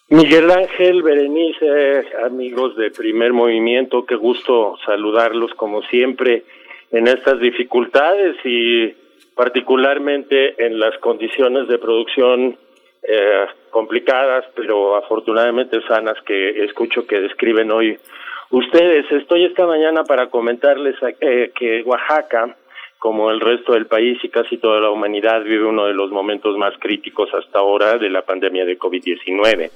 Miguel 0.10 0.52
Ángel, 0.52 1.02
Berenice, 1.02 2.06
amigos 2.26 2.76
de 2.76 2.92
Primer 2.92 3.34
Movimiento, 3.34 4.06
qué 4.06 4.16
gusto 4.16 4.78
saludarlos 4.86 5.52
como 5.56 5.82
siempre 5.84 6.44
en 6.92 7.08
estas 7.08 7.40
dificultades 7.40 8.36
y 8.46 9.05
particularmente 9.36 10.66
en 10.66 10.80
las 10.80 10.98
condiciones 11.00 11.68
de 11.68 11.78
producción 11.78 12.58
eh, 13.04 13.46
complicadas, 13.70 14.46
pero 14.56 14.96
afortunadamente 14.96 15.82
sanas 15.88 16.18
que 16.26 16.64
escucho 16.64 17.06
que 17.06 17.20
describen 17.20 17.72
hoy 17.72 17.98
ustedes. 18.50 19.12
Estoy 19.12 19.46
esta 19.46 19.68
mañana 19.68 20.04
para 20.06 20.28
comentarles 20.28 20.96
eh, 21.20 21.52
que 21.54 21.84
Oaxaca, 21.84 22.56
como 22.98 23.30
el 23.30 23.42
resto 23.42 23.74
del 23.74 23.86
país 23.86 24.18
y 24.24 24.30
casi 24.30 24.58
toda 24.58 24.80
la 24.80 24.90
humanidad, 24.90 25.44
vive 25.44 25.66
uno 25.66 25.86
de 25.86 25.94
los 25.94 26.10
momentos 26.12 26.58
más 26.58 26.74
críticos 26.80 27.30
hasta 27.34 27.60
ahora 27.60 27.98
de 27.98 28.10
la 28.10 28.22
pandemia 28.24 28.66
de 28.66 28.80
COVID-19. 28.80 29.70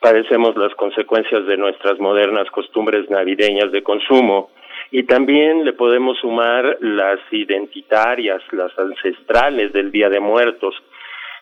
Padecemos 0.00 0.56
las 0.56 0.74
consecuencias 0.74 1.46
de 1.46 1.56
nuestras 1.56 1.98
modernas 2.00 2.50
costumbres 2.50 3.08
navideñas 3.08 3.72
de 3.72 3.82
consumo 3.82 4.50
y 4.90 5.02
también 5.04 5.64
le 5.64 5.72
podemos 5.72 6.18
sumar 6.18 6.78
las 6.80 7.20
identitarias, 7.30 8.42
las 8.52 8.76
ancestrales 8.78 9.72
del 9.72 9.90
Día 9.90 10.08
de 10.08 10.20
Muertos, 10.20 10.74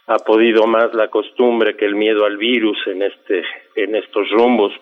ha 0.07 0.19
podido 0.19 0.67
más 0.67 0.93
la 0.93 1.09
costumbre 1.09 1.77
que 1.77 1.87
el 1.87 1.95
miedo 1.95 2.27
al 2.27 2.37
virus 2.37 2.77
en 2.87 3.03
este 3.03 3.43
en 3.75 3.95
estos 3.95 4.29
rumbos. 4.31 4.73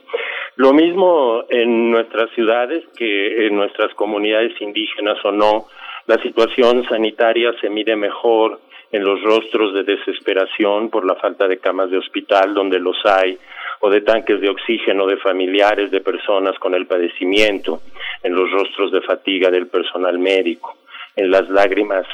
Lo 0.57 0.73
mismo 0.73 1.45
en 1.49 1.91
nuestras 1.91 2.31
ciudades 2.31 2.85
que 2.97 3.47
en 3.47 3.57
nuestras 3.57 3.95
comunidades 3.95 4.61
indígenas 4.61 5.19
o 5.25 5.31
no, 5.31 5.67
la 6.07 6.17
situación 6.23 6.85
sanitaria 6.89 7.53
se 7.61 7.71
mide 7.71 7.95
mejor 7.95 8.61
en 8.91 9.05
los 9.05 9.23
rostros 9.23 9.73
de 9.75 9.85
desesperación 9.85 10.91
por 10.91 11.07
la 11.07 11.15
falta 11.15 11.49
de 11.49 11.59
camas 11.59 11.91
de 11.91 11.99
hospital 11.99 12.53
donde 12.53 12.79
los 12.79 12.97
hay 13.07 13.39
o 13.85 13.91
de 13.91 14.01
tanques 14.03 14.41
de 14.41 14.49
oxígeno 14.49 15.07
de 15.07 15.17
familiares 15.17 15.91
de 15.91 16.01
personas 16.01 16.57
con 16.61 16.75
el 16.75 16.87
padecimiento, 16.87 17.81
en 18.23 18.33
los 18.33 18.49
rostros 18.53 18.93
de 18.93 19.01
fatiga 19.01 19.51
del 19.51 19.67
personal 19.67 20.21
médico, 20.21 20.79
en 21.17 21.33
las 21.33 21.49
lágrimas 21.49 22.07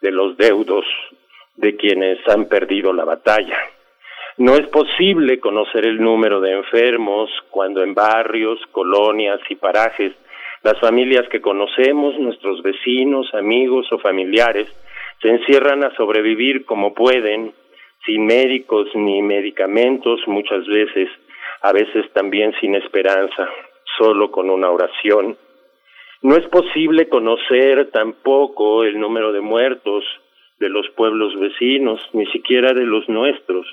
de 0.00 0.12
los 0.12 0.36
deudos 0.36 0.84
de 1.56 1.76
quienes 1.76 2.20
han 2.28 2.46
perdido 2.46 2.92
la 2.92 3.04
batalla. 3.04 3.58
No 4.36 4.54
es 4.54 4.68
posible 4.68 5.40
conocer 5.40 5.84
el 5.86 6.00
número 6.00 6.40
de 6.40 6.52
enfermos 6.52 7.28
cuando 7.50 7.82
en 7.82 7.94
barrios, 7.94 8.60
colonias 8.70 9.40
y 9.50 9.56
parajes 9.56 10.12
las 10.62 10.78
familias 10.78 11.28
que 11.28 11.40
conocemos, 11.40 12.16
nuestros 12.18 12.62
vecinos, 12.62 13.34
amigos 13.34 13.90
o 13.90 13.98
familiares, 13.98 14.68
se 15.20 15.30
encierran 15.30 15.82
a 15.82 15.94
sobrevivir 15.96 16.64
como 16.64 16.94
pueden, 16.94 17.52
sin 18.04 18.26
médicos 18.26 18.88
ni 18.94 19.22
medicamentos 19.22 20.20
muchas 20.26 20.66
veces, 20.66 21.08
a 21.62 21.72
veces 21.72 22.10
también 22.12 22.52
sin 22.60 22.74
esperanza, 22.74 23.48
solo 23.98 24.30
con 24.30 24.50
una 24.50 24.70
oración. 24.70 25.36
No 26.22 26.36
es 26.36 26.46
posible 26.48 27.08
conocer 27.08 27.90
tampoco 27.90 28.84
el 28.84 28.98
número 28.98 29.32
de 29.32 29.40
muertos 29.40 30.04
de 30.58 30.68
los 30.68 30.88
pueblos 30.90 31.38
vecinos, 31.38 32.00
ni 32.12 32.26
siquiera 32.26 32.72
de 32.72 32.84
los 32.84 33.08
nuestros. 33.08 33.66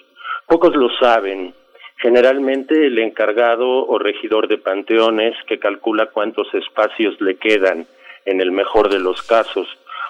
Pocos 0.47 0.76
lo 0.76 0.89
saben. 0.99 1.53
Generalmente 1.97 2.88
el 2.88 2.99
encargado 2.99 3.88
o 3.88 3.97
regidor 3.97 4.47
de 4.47 4.57
panteones 4.57 5.36
que 5.47 5.57
calcula 5.57 6.07
cuántos 6.07 6.53
espacios 6.53 7.19
le 7.21 7.38
quedan 7.38 7.88
en 8.26 8.41
el 8.41 8.51
mejor 8.51 8.89
de 8.89 8.99
los 8.99 9.23
casos 9.23 9.67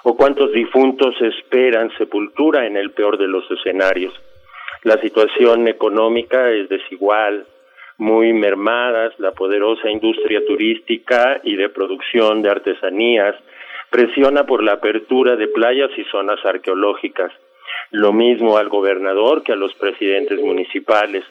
o 0.08 0.14
cuántos 0.14 0.52
difuntos 0.52 1.20
esperan 1.20 1.90
sepultura 1.98 2.64
en 2.64 2.76
el 2.76 2.92
peor 2.92 3.18
de 3.18 3.26
los 3.26 3.42
escenarios. 3.50 4.14
La 4.84 5.00
situación 5.00 5.66
económica 5.66 6.48
es 6.52 6.68
desigual, 6.68 7.44
muy 7.98 8.32
mermadas, 8.32 9.18
la 9.18 9.32
poderosa 9.32 9.90
industria 9.90 10.46
turística 10.46 11.40
y 11.42 11.56
de 11.56 11.70
producción 11.70 12.40
de 12.40 12.50
artesanías 12.50 13.34
presiona 13.90 14.46
por 14.46 14.62
la 14.62 14.74
apertura 14.74 15.34
de 15.34 15.48
playas 15.48 15.90
y 15.96 16.04
zonas 16.04 16.38
arqueológicas. 16.44 17.32
Lo 17.90 18.12
mismo 18.12 18.58
al 18.58 18.68
gobernador 18.68 19.42
que 19.42 19.54
a 19.54 19.56
los 19.56 19.74
presidentes 19.74 20.40
municipales. 20.40 21.24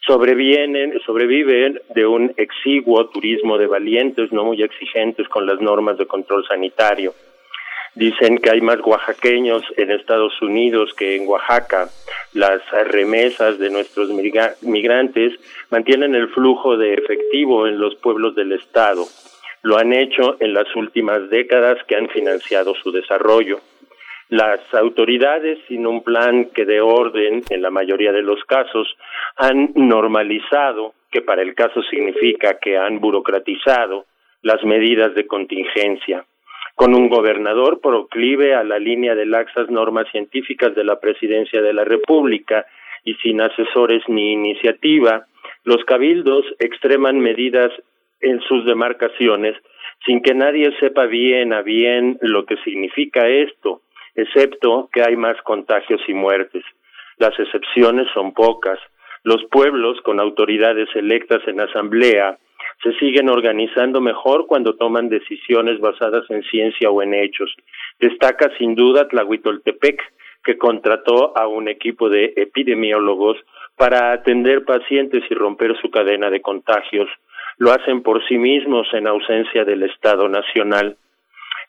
Sobrevienen, 0.00 0.98
sobreviven 1.04 1.78
de 1.94 2.06
un 2.06 2.32
exiguo 2.38 3.06
turismo 3.10 3.58
de 3.58 3.66
valientes, 3.66 4.32
no 4.32 4.44
muy 4.44 4.62
exigentes 4.62 5.28
con 5.28 5.44
las 5.44 5.60
normas 5.60 5.98
de 5.98 6.06
control 6.06 6.42
sanitario. 6.46 7.12
Dicen 7.94 8.38
que 8.38 8.50
hay 8.50 8.60
más 8.60 8.78
oaxaqueños 8.84 9.62
en 9.76 9.90
Estados 9.90 10.40
Unidos 10.42 10.92
que 10.96 11.16
en 11.16 11.28
Oaxaca. 11.28 11.88
Las 12.32 12.60
remesas 12.90 13.58
de 13.58 13.70
nuestros 13.70 14.10
migrantes 14.62 15.32
mantienen 15.70 16.14
el 16.14 16.28
flujo 16.28 16.76
de 16.76 16.94
efectivo 16.94 17.66
en 17.66 17.78
los 17.78 17.94
pueblos 17.96 18.34
del 18.34 18.52
Estado 18.52 19.04
lo 19.64 19.78
han 19.78 19.94
hecho 19.94 20.36
en 20.40 20.52
las 20.52 20.66
últimas 20.76 21.30
décadas 21.30 21.82
que 21.88 21.96
han 21.96 22.08
financiado 22.10 22.74
su 22.74 22.92
desarrollo. 22.92 23.60
Las 24.28 24.60
autoridades, 24.74 25.58
sin 25.68 25.86
un 25.86 26.04
plan 26.04 26.50
que 26.54 26.66
dé 26.66 26.82
orden 26.82 27.42
en 27.48 27.62
la 27.62 27.70
mayoría 27.70 28.12
de 28.12 28.22
los 28.22 28.44
casos, 28.44 28.94
han 29.36 29.72
normalizado, 29.74 30.92
que 31.10 31.22
para 31.22 31.40
el 31.40 31.54
caso 31.54 31.82
significa 31.82 32.58
que 32.58 32.76
han 32.76 33.00
burocratizado, 33.00 34.04
las 34.42 34.62
medidas 34.64 35.14
de 35.14 35.26
contingencia. 35.26 36.26
Con 36.74 36.94
un 36.94 37.08
gobernador 37.08 37.80
proclive 37.80 38.54
a 38.54 38.64
la 38.64 38.78
línea 38.78 39.14
de 39.14 39.26
laxas 39.26 39.70
normas 39.70 40.06
científicas 40.10 40.74
de 40.74 40.84
la 40.84 40.98
presidencia 40.98 41.62
de 41.62 41.72
la 41.72 41.84
República 41.84 42.66
y 43.04 43.14
sin 43.14 43.40
asesores 43.40 44.02
ni 44.08 44.32
iniciativa, 44.32 45.26
los 45.64 45.84
cabildos 45.84 46.44
extreman 46.58 47.20
medidas 47.20 47.70
en 48.20 48.40
sus 48.40 48.64
demarcaciones 48.64 49.56
sin 50.06 50.22
que 50.22 50.34
nadie 50.34 50.70
sepa 50.80 51.06
bien 51.06 51.52
a 51.52 51.62
bien 51.62 52.18
lo 52.20 52.44
que 52.44 52.56
significa 52.58 53.26
esto, 53.28 53.82
excepto 54.14 54.88
que 54.92 55.02
hay 55.02 55.16
más 55.16 55.40
contagios 55.42 56.00
y 56.08 56.14
muertes. 56.14 56.64
Las 57.18 57.38
excepciones 57.38 58.06
son 58.12 58.34
pocas. 58.34 58.78
Los 59.22 59.42
pueblos 59.50 60.00
con 60.02 60.20
autoridades 60.20 60.88
electas 60.94 61.40
en 61.46 61.60
asamblea 61.60 62.38
se 62.82 62.92
siguen 62.98 63.28
organizando 63.28 64.00
mejor 64.00 64.46
cuando 64.46 64.74
toman 64.74 65.08
decisiones 65.08 65.80
basadas 65.80 66.24
en 66.30 66.42
ciencia 66.44 66.90
o 66.90 67.02
en 67.02 67.14
hechos. 67.14 67.54
Destaca 67.98 68.50
sin 68.58 68.74
duda 68.74 69.08
Tlahuitoltepec, 69.08 70.02
que 70.44 70.58
contrató 70.58 71.36
a 71.36 71.48
un 71.48 71.68
equipo 71.68 72.08
de 72.08 72.34
epidemiólogos 72.36 73.38
para 73.76 74.12
atender 74.12 74.64
pacientes 74.64 75.24
y 75.30 75.34
romper 75.34 75.76
su 75.80 75.90
cadena 75.90 76.30
de 76.30 76.42
contagios. 76.42 77.08
Lo 77.56 77.72
hacen 77.72 78.02
por 78.02 78.26
sí 78.28 78.38
mismos 78.38 78.86
en 78.92 79.06
ausencia 79.06 79.64
del 79.64 79.84
Estado 79.84 80.28
Nacional. 80.28 80.96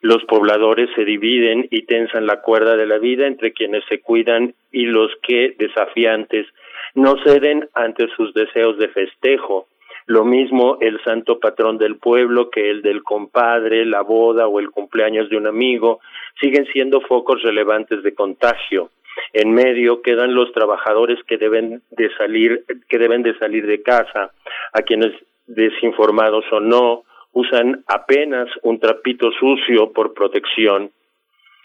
Los 0.02 0.24
pobladores 0.26 0.90
se 0.96 1.06
dividen 1.06 1.68
y 1.72 1.84
tensan 1.84 2.26
la 2.26 2.42
cuerda 2.42 2.76
de 2.76 2.86
la 2.86 2.98
vida 2.98 3.28
entre 3.28 3.54
quienes 3.54 3.84
se 3.86 4.02
cuidan 4.02 4.54
y 4.72 4.86
los 4.86 5.12
que, 5.24 5.56
desafiantes, 5.58 6.48
no 6.96 7.16
ceden 7.24 7.70
ante 7.74 8.08
sus 8.16 8.34
deseos 8.34 8.78
de 8.78 8.90
festejo. 8.90 9.68
Lo 10.08 10.24
mismo 10.24 10.78
el 10.82 11.02
santo 11.04 11.40
patrón 11.40 11.78
del 11.78 11.98
pueblo 11.98 12.50
que 12.52 12.70
el 12.70 12.82
del 12.84 13.02
compadre, 13.02 13.86
la 13.86 14.02
boda 14.02 14.48
o 14.48 14.60
el 14.60 14.70
cumpleaños 14.70 15.30
de 15.30 15.38
un 15.38 15.48
amigo 15.48 16.00
siguen 16.40 16.66
siendo 16.72 17.02
focos 17.02 17.42
relevantes 17.42 18.04
de 18.04 18.14
contagio. 18.14 18.92
En 19.34 19.52
medio 19.52 20.02
quedan 20.02 20.36
los 20.36 20.52
trabajadores 20.52 21.18
que 21.26 21.38
deben 21.38 21.82
de 21.92 22.10
salir, 22.18 22.66
que 22.88 23.00
deben 23.00 23.24
de 23.24 23.38
salir 23.40 23.66
de 23.66 23.82
casa, 23.82 24.32
a 24.74 24.82
quienes 24.82 25.14
desinformados 25.48 26.46
o 26.52 26.60
no, 26.60 27.04
usan 27.32 27.84
apenas 27.88 28.48
un 28.64 28.80
trapito 28.80 29.32
sucio 29.32 29.92
por 29.92 30.14
protección. 30.14 30.92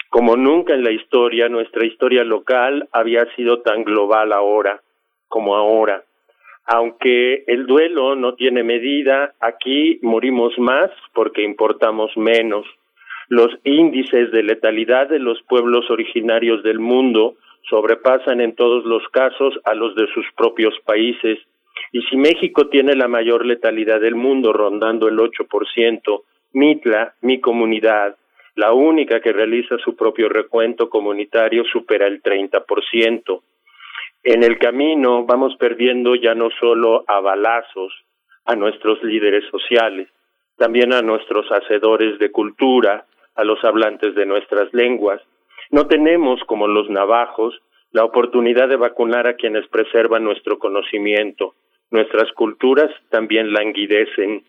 Como 0.09 0.37
nunca 0.37 0.75
en 0.75 0.83
la 0.83 0.91
historia, 0.91 1.49
nuestra 1.49 1.87
historia 1.87 2.25
local 2.25 2.89
había 2.93 3.25
sido 3.37 3.61
tan 3.61 3.85
global 3.85 4.33
ahora 4.33 4.81
como 5.29 5.55
ahora. 5.55 6.03
Aunque 6.73 7.43
el 7.49 7.67
duelo 7.67 8.15
no 8.15 8.35
tiene 8.35 8.63
medida, 8.63 9.35
aquí 9.41 9.99
morimos 10.03 10.57
más 10.57 10.89
porque 11.13 11.43
importamos 11.43 12.17
menos. 12.17 12.65
Los 13.29 13.51
índices 13.65 14.31
de 14.31 14.45
letalidad 14.45 15.09
de 15.09 15.19
los 15.19 15.43
pueblos 15.49 15.91
originarios 15.91 16.63
del 16.63 16.79
mundo 16.79 17.35
sobrepasan 17.69 18.41
en 18.41 18.55
todos 18.55 18.85
los 18.85 19.03
casos 19.09 19.59
a 19.65 19.75
los 19.75 19.97
de 19.97 20.07
sus 20.15 20.25
propios 20.37 20.73
países. 20.85 21.41
Y 21.91 22.03
si 22.03 22.17
México 22.17 22.69
tiene 22.69 22.95
la 22.95 23.09
mayor 23.09 23.45
letalidad 23.45 24.01
del 24.01 24.15
mundo, 24.15 24.53
rondando 24.53 25.09
el 25.09 25.19
8%, 25.19 26.23
Mitla, 26.53 27.15
mi 27.23 27.41
comunidad, 27.41 28.17
la 28.55 28.73
única 28.73 29.19
que 29.21 29.33
realiza 29.33 29.77
su 29.79 29.97
propio 29.97 30.29
recuento 30.29 30.89
comunitario, 30.89 31.65
supera 31.65 32.07
el 32.07 32.23
30%. 32.23 33.43
En 34.23 34.45
el 34.45 34.59
camino 34.59 35.25
vamos 35.25 35.57
perdiendo 35.57 36.15
ya 36.15 36.35
no 36.35 36.51
solo 36.61 37.05
a 37.07 37.21
balazos 37.21 37.93
a 38.45 38.55
nuestros 38.55 39.03
líderes 39.03 39.45
sociales, 39.51 40.09
también 40.57 40.93
a 40.93 41.01
nuestros 41.01 41.47
hacedores 41.51 42.19
de 42.19 42.31
cultura, 42.31 43.07
a 43.35 43.45
los 43.45 43.65
hablantes 43.65 44.15
de 44.15 44.27
nuestras 44.27 44.73
lenguas. 44.75 45.23
No 45.71 45.87
tenemos, 45.87 46.43
como 46.45 46.67
los 46.67 46.91
navajos, 46.91 47.59
la 47.93 48.05
oportunidad 48.05 48.69
de 48.69 48.77
vacunar 48.77 49.27
a 49.27 49.35
quienes 49.35 49.67
preservan 49.69 50.25
nuestro 50.25 50.59
conocimiento. 50.59 51.55
Nuestras 51.91 52.31
culturas 52.33 52.91
también 53.09 53.53
languidecen 53.53 54.45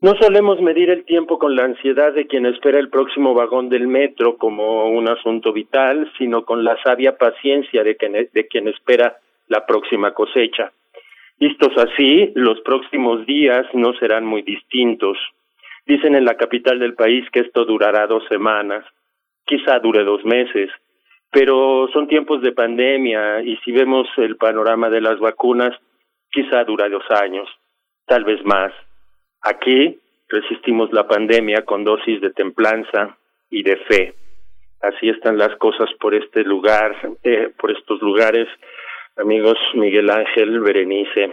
no 0.00 0.14
solemos 0.20 0.60
medir 0.60 0.90
el 0.90 1.04
tiempo 1.04 1.38
con 1.40 1.56
la 1.56 1.64
ansiedad 1.64 2.12
de 2.12 2.28
quien 2.28 2.46
espera 2.46 2.78
el 2.78 2.88
próximo 2.88 3.34
vagón 3.34 3.68
del 3.68 3.88
metro 3.88 4.36
como 4.36 4.88
un 4.90 5.08
asunto 5.08 5.52
vital, 5.52 6.10
sino 6.16 6.44
con 6.44 6.62
la 6.62 6.80
sabia 6.84 7.16
paciencia 7.16 7.82
de 7.82 7.96
quien, 7.96 8.12
de 8.12 8.46
quien 8.46 8.68
espera 8.68 9.16
la 9.48 9.66
próxima 9.66 10.14
cosecha. 10.14 10.70
Vistos 11.40 11.76
así, 11.76 12.30
los 12.36 12.60
próximos 12.60 13.26
días 13.26 13.66
no 13.72 13.92
serán 13.94 14.24
muy 14.24 14.42
distintos. 14.42 15.18
Dicen 15.84 16.14
en 16.14 16.24
la 16.24 16.36
capital 16.36 16.78
del 16.78 16.94
país 16.94 17.28
que 17.32 17.40
esto 17.40 17.64
durará 17.64 18.06
dos 18.06 18.22
semanas, 18.28 18.84
quizá 19.44 19.80
dure 19.80 20.04
dos 20.04 20.24
meses, 20.24 20.70
pero 21.32 21.88
son 21.92 22.06
tiempos 22.06 22.40
de 22.42 22.52
pandemia 22.52 23.42
y 23.42 23.56
si 23.64 23.72
vemos 23.72 24.06
el 24.16 24.36
panorama 24.36 24.90
de 24.90 25.00
las 25.00 25.18
vacunas, 25.18 25.76
quizá 26.30 26.62
dura 26.62 26.88
dos 26.88 27.04
años, 27.10 27.48
tal 28.06 28.22
vez 28.22 28.44
más. 28.44 28.72
Aquí 29.42 29.98
resistimos 30.28 30.92
la 30.92 31.06
pandemia 31.06 31.64
con 31.64 31.84
dosis 31.84 32.20
de 32.20 32.30
templanza 32.30 33.16
y 33.50 33.62
de 33.62 33.76
fe. 33.76 34.14
Así 34.80 35.08
están 35.08 35.38
las 35.38 35.56
cosas 35.56 35.88
por 36.00 36.14
este 36.14 36.42
lugar, 36.42 36.94
eh, 37.22 37.50
por 37.58 37.70
estos 37.70 38.00
lugares, 38.00 38.48
amigos 39.18 39.56
Miguel 39.74 40.10
Ángel, 40.10 40.60
Berenice. 40.60 41.30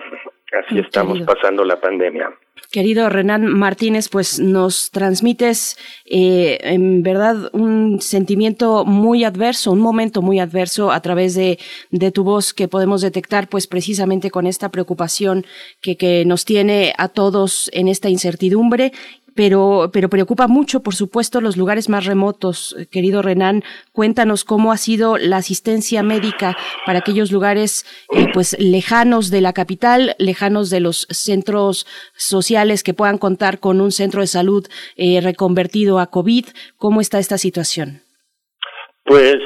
Así 0.52 0.80
estamos 0.80 1.20
pasando 1.22 1.66
la 1.66 1.80
pandemia. 1.80 2.30
Querido 2.72 3.10
Renan 3.10 3.45
Martínez, 3.48 4.07
pues 4.10 4.40
nos 4.40 4.90
transmites 4.91 5.78
eh, 6.06 6.57
en 6.62 7.03
verdad 7.03 7.49
un 7.52 7.99
sentimiento 8.02 8.86
muy 8.86 9.24
adverso, 9.24 9.72
un 9.72 9.82
momento 9.82 10.22
muy 10.22 10.40
adverso 10.40 10.91
a 10.91 11.02
través 11.02 11.36
de, 11.36 11.57
de 11.91 12.12
tu 12.12 12.24
voz 12.24 12.53
que 12.53 12.68
podemos 12.68 13.02
detectar 13.02 13.49
pues 13.49 13.68
precisamente 13.68 14.32
con 14.32 14.48
esta 14.48 14.70
preocupación 14.70 15.45
que, 15.82 15.98
que 15.98 16.24
nos 16.26 16.45
tiene 16.45 16.94
a 16.98 17.10
todos 17.10 17.70
en 17.74 17.88
esta 17.88 18.10
incertidumbre 18.10 18.94
pero, 19.36 19.90
pero 19.94 20.10
preocupa 20.10 20.48
mucho, 20.48 20.82
por 20.82 20.95
supuesto, 20.95 21.41
los 21.41 21.57
lugares 21.57 21.90
más 21.90 22.06
remotos. 22.06 22.76
Querido 22.91 23.22
Renan, 23.22 23.64
cuéntanos 23.91 24.45
cómo 24.45 24.72
ha 24.72 24.78
sido 24.78 25.18
la 25.18 25.38
asistencia 25.38 26.02
médica 26.03 26.56
para 26.86 26.99
aquellos 26.99 27.32
lugares 27.32 27.86
eh, 28.16 28.28
pues 28.34 28.57
lejanos 28.60 29.30
de 29.30 29.41
la 29.41 29.53
capital, 29.53 30.16
lejanos 30.18 30.70
de 30.70 30.80
los 30.80 31.07
centros 31.10 31.86
sociales 32.16 32.84
que 32.84 32.94
puedan 32.94 33.18
contar 33.18 33.60
con 33.60 33.82
un 33.82 33.91
centro 33.91 34.22
de 34.22 34.28
salud 34.28 34.66
eh, 34.95 35.20
reconvertido 35.22 35.99
a 35.99 36.07
COVID. 36.07 36.45
¿Cómo 36.78 37.02
está 37.02 37.20
esta 37.20 37.38
situación? 37.38 38.02
Pues 39.03 39.38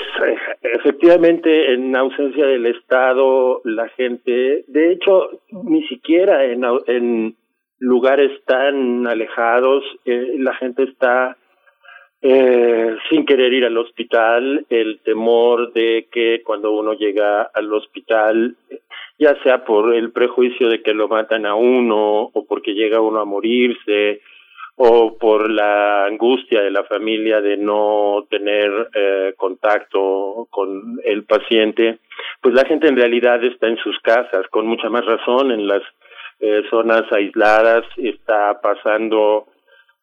efectivamente, 0.62 1.74
en 1.74 1.96
ausencia 1.96 2.46
del 2.46 2.66
Estado, 2.68 3.62
la 3.66 3.90
gente, 3.90 4.64
de 4.68 4.92
hecho, 4.92 5.30
ni 5.64 5.86
siquiera 5.88 6.46
en, 6.46 6.64
en 6.88 7.36
lugares 7.80 8.32
tan 8.46 9.08
alejados, 9.08 9.84
eh, 10.06 10.36
la 10.38 10.54
gente 10.56 10.84
está 10.84 11.38
eh, 12.22 12.98
sin 13.10 13.26
querer 13.26 13.54
ir 13.54 13.66
al 13.66 13.78
hospital, 13.78 14.66
el 14.70 15.00
temor 15.00 15.72
de 15.72 16.08
que 16.12 16.42
cuando 16.44 16.72
uno 16.72 16.94
llega 16.94 17.44
al 17.44 17.74
hospital, 17.74 18.58
ya 19.18 19.42
sea 19.42 19.64
por 19.64 19.96
el 19.96 20.12
prejuicio 20.12 20.68
de 20.68 20.82
que 20.82 20.94
lo 20.94 21.08
matan 21.08 21.46
a 21.46 21.56
uno 21.56 22.30
o 22.34 22.46
porque 22.46 22.74
llega 22.74 23.00
uno 23.00 23.22
a 23.22 23.26
morirse 23.26 24.22
o 24.76 25.18
por 25.18 25.50
la 25.50 26.06
angustia 26.06 26.62
de 26.62 26.72
la 26.72 26.84
familia 26.86 27.42
de 27.42 27.58
no 27.58 28.26
tener 28.30 28.90
eh, 28.94 29.34
contacto 29.36 30.48
con 30.50 31.00
el 31.04 31.24
paciente, 31.24 32.00
pues 32.42 32.54
la 32.54 32.66
gente 32.66 32.88
en 32.88 32.96
realidad 32.96 33.44
está 33.44 33.68
en 33.68 33.78
sus 33.78 34.00
casas, 34.00 34.48
con 34.50 34.68
mucha 34.68 34.90
más 34.90 35.06
razón 35.06 35.52
en 35.52 35.68
las 35.68 35.84
eh, 36.40 36.64
zonas 36.70 37.04
aisladas, 37.12 37.86
está 37.98 38.60
pasando 38.62 39.48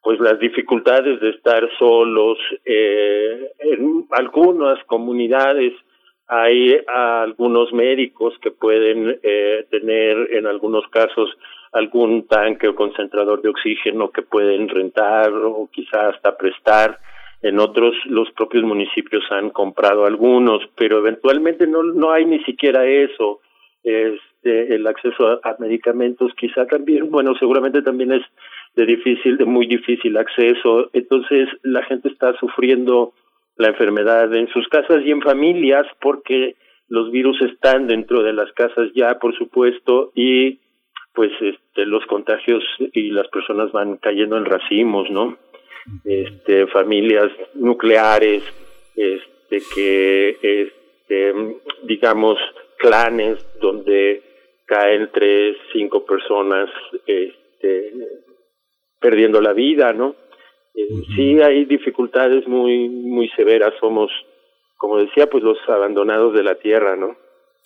pues 0.03 0.21
las 0.21 0.39
dificultades 0.39 1.21
de 1.21 1.31
estar 1.31 1.69
solos. 1.79 2.39
Eh, 2.65 3.51
en 3.59 4.07
algunas 4.11 4.83
comunidades 4.85 5.73
hay 6.29 6.79
algunos 6.87 7.73
médicos 7.73 8.35
que 8.41 8.51
pueden 8.51 9.19
eh, 9.23 9.67
tener 9.71 10.29
en 10.33 10.47
algunos 10.47 10.87
casos 10.89 11.31
algún 11.73 12.27
tanque 12.27 12.69
o 12.69 12.75
concentrador 12.75 13.43
de 13.43 13.49
oxígeno 13.49 14.11
que 14.11 14.23
pueden 14.23 14.69
rentar 14.69 15.33
o 15.33 15.69
quizás 15.73 16.15
hasta 16.15 16.37
prestar. 16.37 16.99
En 17.43 17.59
otros, 17.61 17.95
los 18.07 18.31
propios 18.33 18.65
municipios 18.65 19.25
han 19.31 19.51
comprado 19.51 20.07
algunos, 20.07 20.63
pero 20.77 20.99
eventualmente 20.99 21.67
no, 21.67 21.83
no 21.83 22.11
hay 22.11 22.25
ni 22.25 22.43
siquiera 22.45 22.85
eso. 22.87 23.41
Este, 24.47 24.75
el 24.75 24.87
acceso 24.87 25.41
a, 25.43 25.57
medicamentos 25.59 26.33
quizá 26.39 26.67
también, 26.67 27.11
bueno, 27.11 27.35
seguramente 27.39 27.83
también 27.83 28.13
es 28.13 28.23
de 28.77 28.87
difícil, 28.87 29.37
de 29.37 29.45
muy 29.45 29.67
difícil 29.67 30.17
acceso. 30.17 30.91
Entonces 30.93 31.49
la 31.63 31.83
gente 31.85 32.09
está 32.09 32.33
sufriendo 32.39 33.13
la 33.57 33.69
enfermedad 33.69 34.33
en 34.35 34.49
sus 34.49 34.69
casas 34.69 35.03
y 35.05 35.11
en 35.11 35.23
familias 35.23 35.87
porque 36.01 36.57
los 36.89 37.11
virus 37.11 37.41
están 37.43 37.87
dentro 37.87 38.23
de 38.23 38.33
las 38.33 38.53
casas 38.53 38.91
ya, 38.95 39.19
por 39.19 39.37
supuesto, 39.37 40.13
y 40.15 40.61
pues 41.15 41.33
este, 41.41 41.87
los 41.87 42.05
contagios 42.07 42.63
y 42.93 43.11
las 43.11 43.27
personas 43.29 43.73
van 43.73 43.97
cayendo 43.97 44.37
en 44.37 44.45
racimos, 44.45 45.11
¿no? 45.11 45.39
este, 46.05 46.67
familias 46.67 47.33
nucleares, 47.55 48.43
este, 48.95 49.63
que, 49.75 50.37
este, 50.43 51.33
digamos, 51.85 52.39
clanes 52.79 53.39
donde 53.61 54.26
caen 54.67 55.11
tres, 55.13 55.57
cinco 55.73 56.05
personas 56.05 56.69
este, 57.07 57.93
perdiendo 59.01 59.41
la 59.41 59.53
vida, 59.53 59.93
¿no? 59.93 60.15
Eh, 60.75 60.89
sí 61.15 61.41
hay 61.41 61.65
dificultades 61.65 62.47
muy, 62.47 62.89
muy 62.89 63.29
severas, 63.31 63.73
somos, 63.81 64.11
como 64.77 64.99
decía, 64.99 65.29
pues 65.29 65.43
los 65.43 65.59
abandonados 65.69 66.35
de 66.35 66.43
la 66.43 66.57
tierra, 66.57 66.97
¿no? 66.97 67.17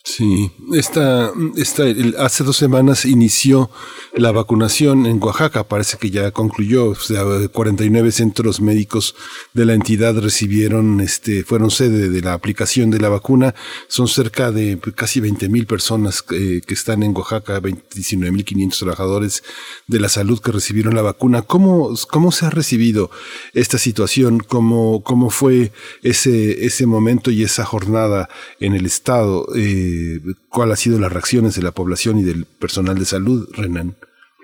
Sí, 0.03 0.51
esta, 0.73 1.31
esta, 1.55 1.83
hace 2.17 2.43
dos 2.43 2.57
semanas 2.57 3.05
inició 3.05 3.69
la 4.15 4.31
vacunación 4.31 5.05
en 5.05 5.21
Oaxaca, 5.21 5.63
parece 5.63 5.97
que 5.97 6.09
ya 6.09 6.31
concluyó, 6.31 6.87
o 6.87 6.95
sea, 6.95 7.23
49 7.51 8.11
centros 8.11 8.61
médicos 8.61 9.13
de 9.53 9.65
la 9.65 9.75
entidad 9.75 10.17
recibieron, 10.17 11.01
este, 11.01 11.43
fueron 11.43 11.69
sede 11.69 12.09
de 12.09 12.21
la 12.21 12.33
aplicación 12.33 12.89
de 12.89 12.99
la 12.99 13.09
vacuna, 13.09 13.53
son 13.87 14.07
cerca 14.07 14.51
de 14.51 14.79
casi 14.95 15.19
20 15.19 15.49
mil 15.49 15.67
personas 15.67 16.25
eh, 16.31 16.61
que 16.65 16.73
están 16.73 17.03
en 17.03 17.15
Oaxaca, 17.15 17.61
19 17.61 18.31
mil 18.31 18.43
500 18.43 18.79
trabajadores 18.79 19.43
de 19.85 19.99
la 19.99 20.09
salud 20.09 20.39
que 20.39 20.51
recibieron 20.51 20.95
la 20.95 21.03
vacuna. 21.03 21.43
¿Cómo, 21.43 21.93
cómo 22.09 22.31
se 22.31 22.47
ha 22.47 22.49
recibido 22.49 23.11
esta 23.53 23.77
situación? 23.77 24.39
¿Cómo, 24.39 25.03
cómo 25.03 25.29
fue 25.29 25.71
ese, 26.01 26.65
ese 26.65 26.87
momento 26.87 27.29
y 27.29 27.43
esa 27.43 27.65
jornada 27.65 28.29
en 28.59 28.73
el 28.73 28.87
Estado? 28.87 29.47
Eh, 29.55 29.90
cuál 30.49 30.71
ha 30.71 30.75
sido 30.75 30.99
las 30.99 31.11
reacciones 31.11 31.55
de 31.55 31.63
la 31.63 31.71
población 31.71 32.19
y 32.19 32.23
del 32.23 32.45
personal 32.59 32.97
de 32.97 33.05
salud, 33.05 33.47
Renan. 33.55 33.95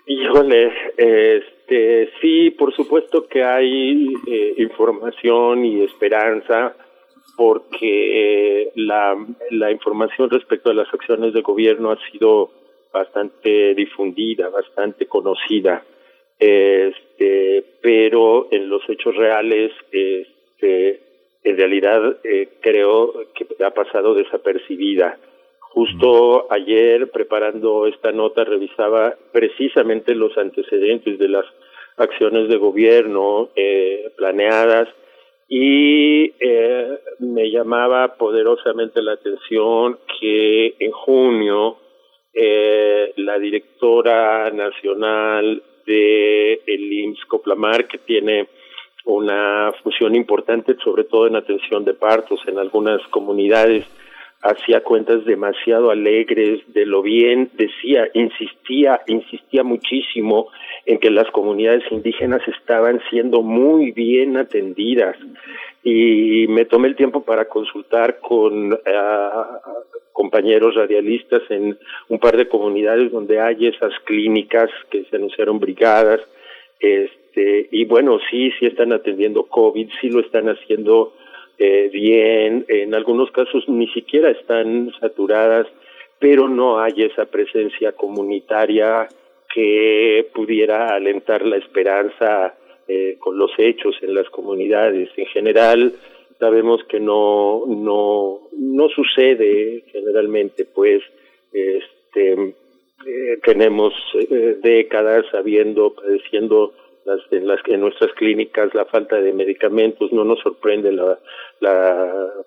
Híjole, 0.06 0.72
este, 0.98 2.10
sí, 2.22 2.52
por 2.52 2.74
supuesto 2.76 3.28
que 3.28 3.44
hay 3.44 4.14
eh, 4.28 4.54
información 4.58 5.66
y 5.66 5.84
esperanza 5.84 6.76
porque 7.36 8.72
la, 8.76 9.16
la 9.52 9.72
información 9.72 10.30
respecto 10.30 10.72
a 10.72 10.74
las 10.74 10.92
acciones 10.92 11.34
de 11.34 11.42
gobierno 11.42 11.92
ha 11.92 11.98
sido 12.12 12.50
bastante 12.92 13.76
difundida, 13.76 14.50
bastante 14.50 15.06
conocida, 15.06 15.84
este, 16.40 17.64
pero 17.82 18.48
en 18.52 18.70
los 18.70 18.82
hechos 18.90 19.16
reales, 19.16 19.72
este, 19.92 21.02
en 21.44 21.58
realidad 21.58 22.18
eh, 22.24 22.50
creo 22.62 23.14
que 23.34 23.64
ha 23.64 23.72
pasado 23.72 24.14
desapercibida. 24.14 25.18
Justo 25.72 26.52
ayer, 26.52 27.12
preparando 27.12 27.88
esta 27.88 28.12
nota, 28.12 28.44
revisaba 28.44 29.14
precisamente 29.32 30.16
los 30.16 30.38
antecedentes 30.38 31.20
de 31.20 31.30
las 31.30 31.46
acciones 31.98 32.50
de 32.50 32.58
gobierno 32.58 33.50
eh, 33.56 34.12
planeadas 34.16 34.88
y 35.50 36.34
eh, 36.40 37.00
me 37.20 37.50
llamaba 37.50 38.16
poderosamente 38.16 39.02
la 39.02 39.14
atención 39.14 39.98
que 40.20 40.76
en 40.80 40.92
junio 40.92 41.78
eh, 42.34 43.14
la 43.18 43.40
directora 43.40 44.52
nacional 44.52 45.64
de 45.86 46.62
el 46.68 46.94
IMSS 46.94 47.26
Coplamar, 47.26 47.88
que 47.88 47.98
tiene 48.00 48.48
una 49.06 49.72
función 49.82 50.16
importante, 50.16 50.76
sobre 50.84 51.06
todo 51.06 51.28
en 51.28 51.38
atención 51.38 51.86
de 51.86 51.94
partos 51.94 52.42
en 52.46 52.60
algunas 52.60 53.02
comunidades, 53.08 53.86
hacía 54.42 54.82
cuentas 54.82 55.26
demasiado 55.26 55.90
alegres 55.90 56.62
de 56.74 56.86
lo 56.86 57.02
bien, 57.02 57.50
decía, 57.56 58.10
insistía, 58.14 59.02
insistía 59.08 59.64
muchísimo 59.64 60.48
en 60.86 61.00
que 61.00 61.10
las 61.10 61.30
comunidades 61.32 61.84
indígenas 61.92 62.42
estaban 62.48 63.02
siendo 63.10 63.42
muy 63.42 63.92
bien 63.92 64.38
atendidas. 64.38 65.18
Y 65.84 66.48
me 66.50 66.66
tomé 66.66 66.90
el 66.90 66.96
tiempo 66.96 67.24
para 67.24 67.46
consultar 67.46 68.20
con 68.20 68.74
uh, 68.74 68.78
compañeros 70.12 70.76
radialistas 70.76 71.42
en 71.50 71.78
un 72.10 72.20
par 72.20 72.38
de 72.38 72.48
comunidades 72.48 73.12
donde 73.12 73.40
hay 73.40 73.68
esas 73.68 73.94
clínicas 74.06 74.70
que 74.90 75.04
se 75.06 75.16
anunciaron 75.16 75.60
brigadas, 75.60 76.22
este, 76.80 77.68
y 77.72 77.86
bueno, 77.86 78.20
sí, 78.30 78.52
sí 78.60 78.66
están 78.66 78.94
atendiendo 78.94 79.44
COVID, 79.44 79.90
sí 80.00 80.10
lo 80.10 80.20
están 80.20 80.48
haciendo 80.48 81.14
eh, 81.60 81.90
bien, 81.92 82.66
en 82.68 82.94
algunos 82.94 83.32
casos 83.32 83.68
ni 83.68 83.88
siquiera 83.88 84.30
están 84.30 84.92
saturadas, 85.00 85.68
pero 86.20 86.48
no 86.48 86.80
hay 86.80 87.04
esa 87.04 87.26
presencia 87.26 87.94
comunitaria 87.94 89.08
que 89.54 90.28
pudiera 90.36 90.90
alentar 90.90 91.44
la 91.46 91.58
esperanza 91.58 92.56
eh, 92.88 93.18
con 93.20 93.38
los 93.38 93.52
hechos 93.58 93.96
en 94.02 94.14
las 94.14 94.30
comunidades. 94.30 95.10
En 95.18 95.26
general, 95.28 95.94
sabemos 96.40 96.84
que 96.84 97.00
no, 97.00 97.64
no, 97.66 98.40
no 98.52 98.90
sucede 98.90 99.84
generalmente, 99.92 100.66
pues, 100.66 101.02
este, 101.52 102.34
eh, 102.34 103.40
tenemos 103.44 103.94
décadas 104.62 105.26
habiendo, 105.34 105.94
padeciendo 105.94 106.74
en, 107.32 107.48
las, 107.48 107.60
en 107.68 107.82
nuestras 107.82 108.12
clínicas 108.14 108.74
la 108.74 108.86
falta 108.86 109.18
de 109.18 109.34
medicamentos, 109.34 110.12
no 110.12 110.24
nos 110.24 110.40
sorprende 110.40 110.92
la, 110.92 111.18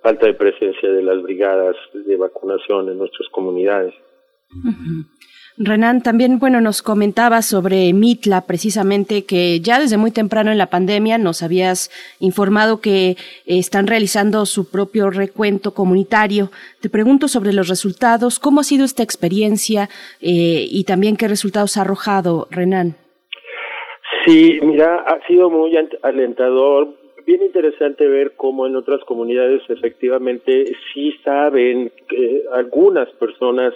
falta 0.03 0.27
de 0.27 0.35
presencia 0.35 0.91
de 0.91 1.03
las 1.03 1.23
brigadas 1.23 1.77
de 1.93 2.17
vacunación 2.17 2.89
en 2.89 2.99
nuestras 2.99 3.29
comunidades. 3.31 3.95
Renan, 5.63 6.03
también, 6.03 6.39
bueno, 6.39 6.61
nos 6.61 6.81
comentaba 6.81 7.43
sobre 7.43 7.93
Mitla, 7.93 8.47
precisamente, 8.47 9.25
que 9.25 9.61
ya 9.61 9.79
desde 9.79 9.99
muy 9.99 10.11
temprano 10.11 10.51
en 10.51 10.59
la 10.59 10.71
pandemia 10.71 11.19
nos 11.19 11.43
habías 11.43 11.91
informado 12.19 12.81
que 12.81 13.17
están 13.45 13.87
realizando 13.87 14.47
su 14.47 14.71
propio 14.71 15.11
recuento 15.11 15.75
comunitario. 15.75 16.51
Te 16.81 16.89
pregunto 16.89 17.29
sobre 17.29 17.53
los 17.53 17.69
resultados, 17.69 18.39
¿cómo 18.39 18.61
ha 18.61 18.65
sido 18.65 18.85
esta 18.85 19.03
experiencia 19.03 19.91
eh, 20.21 20.67
y 20.71 20.85
también 20.85 21.17
qué 21.17 21.29
resultados 21.29 21.77
ha 21.77 21.83
arrojado, 21.83 22.49
Renan? 22.51 22.97
Sí, 24.31 24.61
mira, 24.63 24.95
ha 25.09 25.27
sido 25.27 25.51
muy 25.51 25.77
alentador, 26.03 26.95
bien 27.27 27.43
interesante 27.43 28.07
ver 28.07 28.35
cómo 28.37 28.65
en 28.65 28.77
otras 28.77 29.01
comunidades 29.01 29.61
efectivamente 29.69 30.67
sí 30.95 31.13
saben 31.25 31.91
que 32.09 32.45
algunas 32.53 33.11
personas 33.15 33.75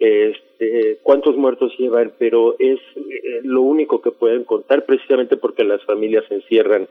este, 0.00 0.98
cuántos 1.04 1.36
muertos 1.36 1.72
llevan, 1.78 2.12
pero 2.18 2.56
es 2.58 2.80
eh, 2.96 3.42
lo 3.44 3.62
único 3.62 4.02
que 4.02 4.10
pueden 4.10 4.42
contar 4.42 4.84
precisamente 4.86 5.36
porque 5.36 5.62
las 5.62 5.84
familias 5.84 6.24
se 6.28 6.34
encierran. 6.34 6.88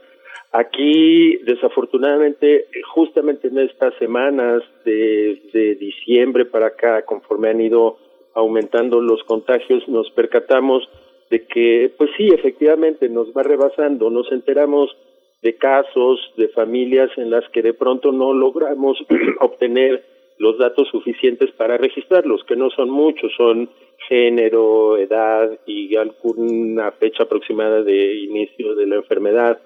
Aquí, 0.53 1.35
desafortunadamente, 1.43 2.67
justamente 2.93 3.49
en 3.49 3.59
estas 3.59 3.93
semanas 3.95 4.63
de, 4.85 5.41
de 5.51 5.75
diciembre 5.75 6.45
para 6.45 6.67
acá, 6.67 7.01
conforme 7.01 7.49
han 7.49 7.59
ido 7.59 7.97
aumentando 8.35 9.01
los 9.01 9.21
contagios, 9.25 9.85
nos 9.89 10.09
percatamos 10.11 10.87
de 11.31 11.47
que, 11.47 11.91
pues 11.97 12.11
sí, 12.17 12.27
efectivamente 12.27 13.09
nos 13.09 13.29
va 13.29 13.41
rebasando, 13.41 14.09
nos 14.09 14.31
enteramos 14.31 14.95
de 15.41 15.55
casos 15.55 16.19
de 16.37 16.49
familias 16.49 17.09
en 17.17 17.31
las 17.31 17.47
que 17.49 17.61
de 17.61 17.73
pronto 17.73 18.11
no 18.11 18.33
logramos 18.33 18.97
obtener 19.39 20.03
los 20.37 20.57
datos 20.57 20.89
suficientes 20.89 21.51
para 21.51 21.77
registrarlos, 21.77 22.43
que 22.43 22.55
no 22.55 22.69
son 22.71 22.89
muchos, 22.89 23.31
son 23.37 23.69
género, 24.09 24.97
edad 24.97 25.57
y 25.65 25.95
alguna 25.95 26.91
fecha 26.91 27.23
aproximada 27.23 27.81
de 27.81 28.15
inicio 28.15 28.75
de 28.75 28.87
la 28.87 28.95
enfermedad. 28.97 29.59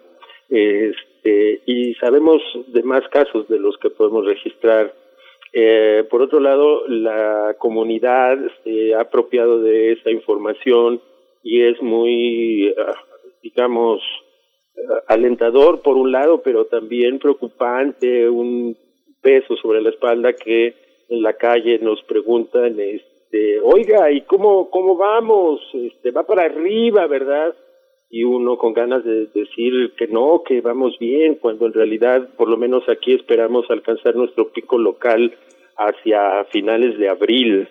Este, 0.50 1.62
y 1.66 1.96
sabemos 1.96 2.42
de 2.68 2.84
más 2.84 3.08
casos 3.10 3.48
de 3.48 3.58
los 3.58 3.78
que 3.78 3.90
podemos 3.90 4.26
registrar. 4.26 4.94
Eh, 5.52 6.04
por 6.12 6.22
otro 6.22 6.40
lado, 6.40 6.86
la 6.88 7.56
comunidad 7.58 8.38
ha 8.38 9.02
apropiado 9.02 9.62
de 9.62 9.94
esa 9.94 10.12
información, 10.12 11.02
y 11.46 11.62
es 11.62 11.80
muy, 11.80 12.74
ah, 12.76 13.00
digamos, 13.44 14.02
ah, 14.90 15.04
alentador 15.08 15.82
por 15.84 15.96
un 15.96 16.12
lado, 16.12 16.42
pero 16.42 16.66
también 16.66 17.20
preocupante, 17.20 18.28
un 18.28 18.76
peso 19.22 19.56
sobre 19.58 19.82
la 19.82 19.92
espalda 19.92 20.34
que 20.34 20.74
en 21.08 21.22
la 21.22 21.34
calle 21.34 21.78
nos 21.78 22.02
preguntan, 22.04 22.80
este, 22.80 23.60
oiga, 23.62 24.12
¿y 24.12 24.22
cómo, 24.22 24.72
cómo 24.72 24.98
vamos? 24.98 25.62
Este, 25.74 26.10
va 26.10 26.24
para 26.24 26.46
arriba, 26.46 27.06
¿verdad? 27.06 27.54
Y 28.10 28.24
uno 28.24 28.58
con 28.58 28.74
ganas 28.74 29.04
de 29.06 29.28
decir 29.28 29.94
que 29.98 30.08
no, 30.08 30.42
que 30.44 30.62
vamos 30.62 30.98
bien, 31.00 31.36
cuando 31.36 31.68
en 31.68 31.74
realidad, 31.74 32.28
por 32.38 32.50
lo 32.50 32.58
menos 32.58 32.90
aquí 32.90 33.14
esperamos 33.14 33.70
alcanzar 33.70 34.16
nuestro 34.16 34.50
pico 34.52 34.80
local 34.80 35.32
hacia 35.78 36.44
finales 36.46 36.98
de 36.98 37.08
abril. 37.08 37.68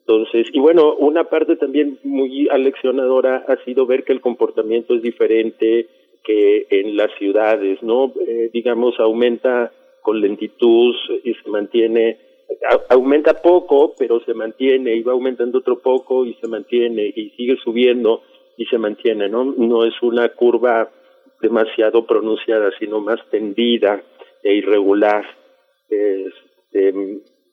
Entonces, 0.00 0.48
y 0.52 0.58
bueno, 0.58 0.94
una 0.96 1.24
parte 1.24 1.56
también 1.56 1.98
muy 2.02 2.48
aleccionadora 2.50 3.44
ha 3.48 3.56
sido 3.64 3.86
ver 3.86 4.04
que 4.04 4.12
el 4.12 4.20
comportamiento 4.20 4.94
es 4.94 5.02
diferente 5.02 5.86
que 6.24 6.66
en 6.70 6.96
las 6.96 7.10
ciudades, 7.18 7.82
¿no? 7.82 8.12
Eh, 8.26 8.50
digamos, 8.52 8.98
aumenta 8.98 9.72
con 10.02 10.20
lentitud 10.20 10.94
y 11.22 11.32
se 11.34 11.48
mantiene, 11.48 12.18
aumenta 12.90 13.40
poco, 13.40 13.94
pero 13.98 14.20
se 14.24 14.34
mantiene, 14.34 14.94
y 14.94 15.02
va 15.02 15.12
aumentando 15.12 15.58
otro 15.58 15.78
poco 15.78 16.26
y 16.26 16.34
se 16.34 16.48
mantiene, 16.48 17.12
y 17.14 17.30
sigue 17.30 17.56
subiendo 17.62 18.22
y 18.56 18.66
se 18.66 18.78
mantiene, 18.78 19.28
¿no? 19.28 19.44
No 19.44 19.84
es 19.84 19.94
una 20.02 20.28
curva 20.30 20.90
demasiado 21.40 22.06
pronunciada, 22.06 22.70
sino 22.78 23.00
más 23.00 23.20
tendida 23.30 24.02
e 24.42 24.54
irregular. 24.54 25.24
Este, 25.88 26.94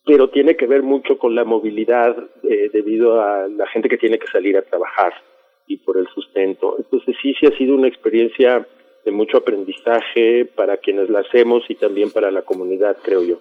pero 0.06 0.30
tiene 0.30 0.56
que 0.56 0.68
ver 0.68 0.84
mucho 0.84 1.18
con 1.18 1.36
la 1.36 1.44
movilidad 1.44 2.16
eh, 2.44 2.70
debido 2.74 3.22
a 3.22 3.48
la 3.48 3.68
gente 3.68 3.90
que 3.90 3.98
tiene 3.98 4.18
que 4.18 4.28
salir 4.28 4.58
a 4.58 4.64
trabajar 4.64 5.14
y 5.68 5.78
por 5.78 5.98
el 5.98 6.08
sustento. 6.14 6.76
Entonces 6.78 7.16
sí, 7.22 7.34
sí 7.40 7.46
ha 7.46 7.58
sido 7.58 7.76
una 7.76 7.88
experiencia 7.88 8.68
de 9.06 9.12
mucho 9.12 9.38
aprendizaje 9.38 10.46
para 10.46 10.78
quienes 10.78 11.10
la 11.10 11.22
hacemos 11.22 11.64
y 11.70 11.76
también 11.76 12.12
para 12.12 12.30
la 12.30 12.44
comunidad, 12.44 12.98
creo 13.04 13.24
yo. 13.24 13.40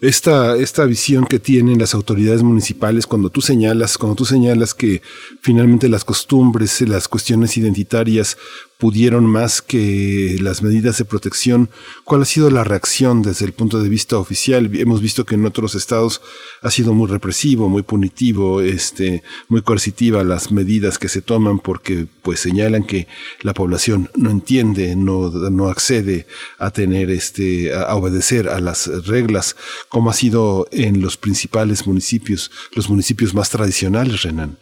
Esta, 0.00 0.56
esta 0.56 0.86
visión 0.86 1.26
que 1.26 1.38
tienen 1.38 1.78
las 1.78 1.94
autoridades 1.94 2.42
municipales 2.42 3.06
cuando 3.06 3.30
tú 3.30 3.40
señalas, 3.40 3.98
cuando 3.98 4.16
tú 4.16 4.24
señalas 4.24 4.72
que 4.72 5.02
finalmente 5.42 5.88
las 5.88 6.04
costumbres, 6.04 6.80
las 6.88 7.08
cuestiones 7.08 7.56
identitarias 7.58 8.38
pudieron 8.78 9.24
más 9.24 9.62
que 9.62 10.36
las 10.40 10.62
medidas 10.62 10.98
de 10.98 11.04
protección. 11.04 11.70
¿Cuál 12.04 12.22
ha 12.22 12.24
sido 12.24 12.50
la 12.50 12.64
reacción 12.64 13.22
desde 13.22 13.46
el 13.46 13.52
punto 13.52 13.82
de 13.82 13.88
vista 13.88 14.18
oficial? 14.18 14.70
Hemos 14.74 15.00
visto 15.00 15.24
que 15.24 15.36
en 15.36 15.46
otros 15.46 15.74
estados 15.74 16.20
ha 16.62 16.70
sido 16.70 16.92
muy 16.92 17.08
represivo, 17.08 17.68
muy 17.68 17.82
punitivo, 17.82 18.60
este, 18.60 19.22
muy 19.48 19.62
coercitiva 19.62 20.24
las 20.24 20.50
medidas 20.50 20.98
que 20.98 21.08
se 21.08 21.22
toman 21.22 21.58
porque 21.60 22.06
pues 22.22 22.40
señalan 22.40 22.84
que 22.84 23.06
la 23.42 23.54
población 23.54 24.10
no 24.16 24.30
entiende, 24.30 24.96
no, 24.96 25.30
no 25.30 25.68
accede 25.68 26.26
a 26.58 26.70
tener 26.70 27.10
este, 27.10 27.74
a 27.74 27.94
obedecer 27.94 28.48
a 28.48 28.60
las 28.60 28.86
reglas, 29.06 29.56
como 29.88 30.10
ha 30.10 30.14
sido 30.14 30.66
en 30.72 31.00
los 31.00 31.16
principales 31.16 31.86
municipios, 31.86 32.50
los 32.72 32.88
municipios 32.88 33.34
más 33.34 33.50
tradicionales, 33.50 34.22
Renan. 34.22 34.58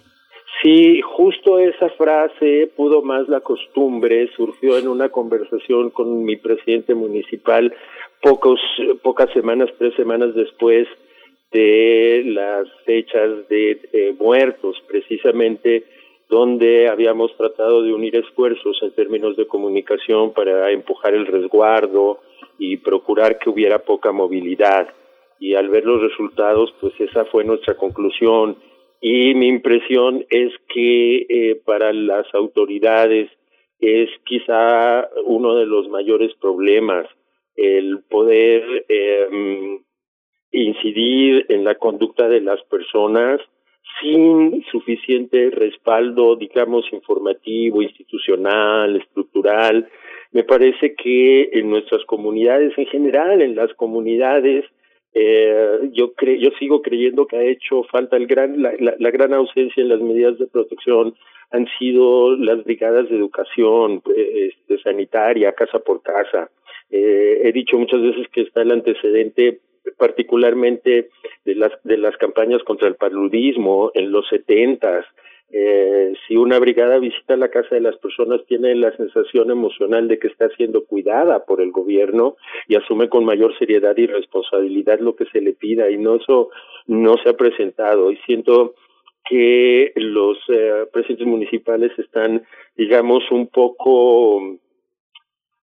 Sí, 0.63 1.01
justo 1.01 1.59
esa 1.59 1.89
frase, 1.91 2.71
pudo 2.77 3.03
más 3.03 3.29
la 3.29 3.41
costumbre, 3.41 4.29
surgió 4.37 4.79
en 4.79 4.87
una 4.87 5.09
conversación 5.09 5.91
con 5.91 6.25
mi 6.25 6.37
presidente 6.37 6.95
municipal 6.95 7.75
pocos, 8.21 8.61
pocas 9.03 9.29
semanas, 9.33 9.71
tres 9.77 9.93
semanas 9.97 10.37
después 10.37 10.87
de 11.51 12.23
las 12.27 12.69
fechas 12.85 13.49
de 13.49 13.81
eh, 13.93 14.15
muertos, 14.19 14.81
precisamente 14.87 15.85
donde 16.29 16.89
habíamos 16.89 17.37
tratado 17.37 17.83
de 17.83 17.93
unir 17.93 18.15
esfuerzos 18.15 18.79
en 18.83 18.93
términos 18.93 19.37
de 19.37 19.47
comunicación 19.47 20.33
para 20.33 20.71
empujar 20.71 21.13
el 21.15 21.27
resguardo 21.27 22.21
y 22.59 22.77
procurar 22.77 23.39
que 23.39 23.51
hubiera 23.51 23.81
poca 23.81 24.13
movilidad. 24.13 24.89
Y 25.41 25.57
al 25.57 25.69
ver 25.69 25.85
los 25.85 26.01
resultados, 26.01 26.73
pues 26.81 26.93
esa 27.01 27.25
fue 27.25 27.43
nuestra 27.43 27.75
conclusión 27.75 28.57
y 29.05 29.35
mi 29.35 29.49
impresión 29.49 30.25
es 30.31 30.53
que 30.69 31.27
eh, 31.29 31.61
para 31.65 31.93
las 31.93 32.33
autoridades 32.35 33.29
es 33.81 34.09
quizá 34.25 35.09
uno 35.25 35.57
de 35.57 35.67
los 35.67 35.89
mayores 35.89 36.33
problemas 36.41 37.09
el 37.57 38.05
poder 38.09 38.63
eh, 38.89 39.81
incidir 40.53 41.47
en 41.49 41.65
la 41.65 41.75
conducta 41.75 42.29
de 42.29 42.43
las 42.43 42.63
personas 42.63 43.41
sin 44.01 44.65
suficiente 44.71 45.51
respaldo, 45.51 46.37
digamos, 46.37 46.85
informativo, 46.93 47.83
institucional, 47.83 48.97
estructural. 48.97 49.89
Me 50.31 50.45
parece 50.45 50.95
que 50.95 51.51
en 51.53 51.71
nuestras 51.71 52.05
comunidades 52.05 52.73
en 52.79 52.87
general, 52.87 53.43
en 53.43 53.57
las 53.57 53.75
comunidades 53.75 54.65
eh, 55.15 55.91
yo 55.93 56.15
cre 56.15 56.39
yo 56.39 56.51
sigo 56.59 56.81
creyendo 56.81 57.27
que 57.27 57.37
ha 57.37 57.43
hecho 57.43 57.83
falta 57.85 58.17
el 58.17 58.27
gran 58.27 58.63
la, 58.63 58.73
la, 58.79 59.11
gran 59.11 59.35
ausencia 59.35 59.83
en 59.83 59.91
las 59.91 60.01
medidas 60.01 60.39
de 60.39 60.47
protección 60.47 61.15
han 61.51 61.67
sido 61.79 62.35
las 62.37 62.65
brigadas 62.65 63.11
de 63.11 63.17
educación 63.17 64.01
pues, 64.01 64.17
de 64.69 64.79
sanitaria 64.83 65.53
casa 65.53 65.81
por 65.81 66.01
casa. 66.01 66.51
Eh, 66.91 67.43
he 67.45 67.53
dicho 67.53 67.79
muchas 67.79 68.01
veces 68.01 68.27
que 68.33 68.41
está 68.41 68.63
el 68.63 68.71
antecedente 68.71 69.61
particularmente 69.99 71.11
de 71.45 71.55
las 71.57 71.73
de 71.85 71.99
las 71.99 72.17
campañas 72.17 72.63
contra 72.63 72.89
el 72.89 72.95
paludismo 72.95 73.91
en 73.95 74.13
los 74.13 74.27
setentas 74.29 75.05
eh, 75.55 76.15
si 76.27 76.37
una 76.37 76.59
brigada 76.59 76.99
visita 76.99 77.37
la 77.37 77.51
casa 77.51 77.75
de 77.75 77.83
las 77.83 77.97
personas, 77.99 78.41
tiene 78.47 78.75
la 78.75 78.97
sensación 78.97 79.51
emocional 79.51 80.09
de 80.09 80.19
que 80.19 80.29
está 80.29 80.49
siendo 80.57 80.87
cuidada 80.87 81.45
por 81.45 81.61
el 81.61 81.73
gobierno 81.73 82.37
y 82.69 82.77
asume 82.77 83.11
con 83.11 83.27
mayor 83.27 83.57
seriedad 83.59 83.95
y 83.99 84.07
responsabilidad 84.07 84.99
lo 85.01 85.15
que 85.15 85.27
se 85.27 85.43
le 85.43 85.53
pida 85.53 85.91
y 85.91 85.99
no 85.99 86.17
eso 86.17 86.49
no 86.87 87.17
se 87.19 87.29
ha 87.29 87.37
presentado. 87.37 88.11
Y 88.11 88.17
siento 88.25 88.75
que 89.29 89.93
los 89.97 90.39
eh, 90.49 90.87
presidentes 90.91 91.27
municipales 91.27 91.93
están, 91.99 92.43
digamos, 92.75 93.31
un 93.31 93.49
poco 93.49 94.59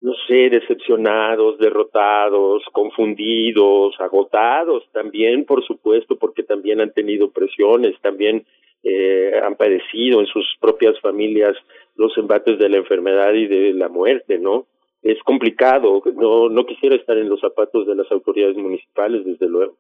no 0.01 0.13
sé, 0.27 0.49
decepcionados, 0.49 1.57
derrotados, 1.57 2.63
confundidos, 2.71 3.95
agotados 3.99 4.83
también, 4.91 5.45
por 5.45 5.65
supuesto, 5.65 6.15
porque 6.15 6.43
también 6.43 6.79
han 6.79 6.91
tenido 6.91 7.31
presiones, 7.31 7.99
también 8.01 8.45
eh, 8.87 9.31
han 9.43 9.55
padecido 9.55 10.19
en 10.19 10.27
sus 10.27 10.45
propias 10.61 10.99
familias 11.01 11.55
los 11.95 12.15
embates 12.17 12.59
de 12.59 12.69
la 12.69 12.77
enfermedad 12.77 13.33
y 13.33 13.47
de 13.47 13.73
la 13.73 13.89
muerte, 13.89 14.37
¿no? 14.37 14.67
Es 15.01 15.17
complicado, 15.23 16.03
no, 16.15 16.49
no 16.49 16.65
quisiera 16.65 16.95
estar 16.95 17.17
en 17.17 17.27
los 17.27 17.39
zapatos 17.39 17.87
de 17.87 17.95
las 17.95 18.11
autoridades 18.11 18.55
municipales, 18.55 19.25
desde 19.25 19.49
luego. 19.49 19.75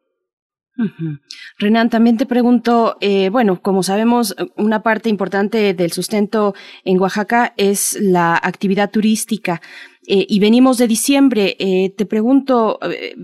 Renan, 1.57 1.89
también 1.89 2.17
te 2.17 2.25
pregunto, 2.25 2.97
eh, 2.99 3.29
bueno, 3.29 3.61
como 3.61 3.81
sabemos, 3.81 4.35
una 4.57 4.83
parte 4.83 5.09
importante 5.09 5.73
del 5.73 5.91
sustento 5.91 6.53
en 6.83 6.99
Oaxaca 6.99 7.53
es 7.57 7.97
la 8.01 8.35
actividad 8.35 8.91
turística. 8.91 9.61
Eh, 10.07 10.25
y 10.29 10.39
venimos 10.39 10.77
de 10.77 10.87
diciembre. 10.87 11.55
Eh, 11.59 11.91
te 11.95 12.05
pregunto, 12.05 12.79
eh, 12.83 13.15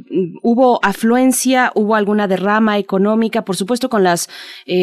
¿hubo 0.42 0.80
afluencia? 0.84 1.72
¿Hubo 1.76 1.96
alguna 1.96 2.28
derrama 2.28 2.78
económica? 2.78 3.46
Por 3.46 3.56
supuesto, 3.56 3.90
con 3.90 4.04
las 4.04 4.30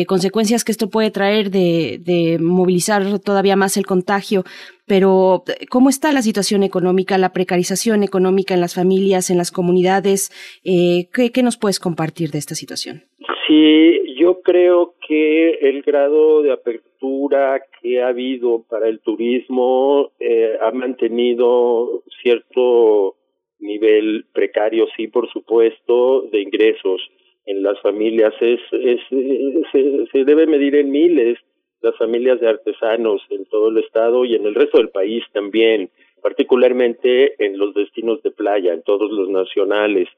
consecuencias 0.06 0.64
que 0.64 0.72
esto 0.72 0.90
puede 0.90 1.10
traer 1.10 1.50
de, 1.50 2.00
de, 2.02 2.38
movilizar 2.38 3.18
todavía 3.20 3.56
más 3.56 3.76
el 3.76 3.86
contagio. 3.86 4.44
Pero, 4.86 5.44
¿cómo 5.70 5.90
está 5.90 6.12
la 6.12 6.22
situación 6.22 6.62
económica, 6.62 7.18
la 7.18 7.32
precarización 7.32 8.02
económica 8.02 8.54
en 8.54 8.60
las 8.60 8.74
familias, 8.74 9.30
en 9.30 9.38
las 9.38 9.50
comunidades? 9.50 10.30
¿qué, 10.64 11.30
¿Qué 11.32 11.42
nos 11.42 11.56
puedes 11.56 11.78
compartir 11.78 12.30
de 12.30 12.38
esta 12.38 12.54
situación? 12.54 13.04
Sí, 13.46 14.07
yo 14.18 14.40
creo 14.42 14.94
que 15.06 15.50
el 15.60 15.82
grado 15.82 16.42
de 16.42 16.52
apertura 16.52 17.62
que 17.80 18.02
ha 18.02 18.08
habido 18.08 18.64
para 18.68 18.88
el 18.88 19.00
turismo 19.00 20.12
eh, 20.18 20.58
ha 20.60 20.70
mantenido 20.72 22.02
cierto 22.22 23.16
nivel 23.60 24.24
precario, 24.32 24.86
sí, 24.96 25.08
por 25.08 25.30
supuesto, 25.30 26.22
de 26.32 26.42
ingresos 26.42 27.00
en 27.46 27.62
las 27.62 27.80
familias. 27.80 28.34
Es, 28.40 28.60
es, 28.72 29.00
se, 29.10 30.06
se 30.12 30.24
debe 30.24 30.46
medir 30.46 30.74
en 30.76 30.90
miles 30.90 31.38
las 31.80 31.96
familias 31.96 32.40
de 32.40 32.48
artesanos 32.48 33.22
en 33.30 33.44
todo 33.46 33.68
el 33.68 33.78
estado 33.78 34.24
y 34.24 34.34
en 34.34 34.44
el 34.46 34.54
resto 34.54 34.78
del 34.78 34.90
país 34.90 35.22
también, 35.32 35.90
particularmente 36.20 37.42
en 37.44 37.56
los 37.56 37.72
destinos 37.74 38.20
de 38.22 38.32
playa, 38.32 38.74
en 38.74 38.82
todos 38.82 39.10
los 39.12 39.28
nacionales 39.28 40.08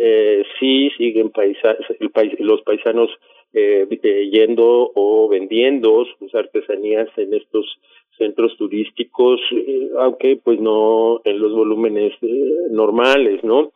eh, 0.00 0.44
sí 0.60 0.90
siguen 0.96 1.30
paisa 1.30 1.76
los 2.38 2.62
paisanos 2.62 3.10
eh, 3.54 3.86
eh, 3.90 4.30
yendo 4.30 4.92
o 4.94 5.28
vendiendo 5.28 6.04
sus 6.18 6.34
artesanías 6.34 7.08
en 7.16 7.32
estos 7.32 7.64
centros 8.18 8.56
turísticos, 8.58 9.40
eh, 9.52 9.88
aunque 9.98 10.36
pues 10.36 10.60
no 10.60 11.20
en 11.24 11.40
los 11.40 11.52
volúmenes 11.52 12.12
normales, 12.70 13.42
¿no? 13.42 13.72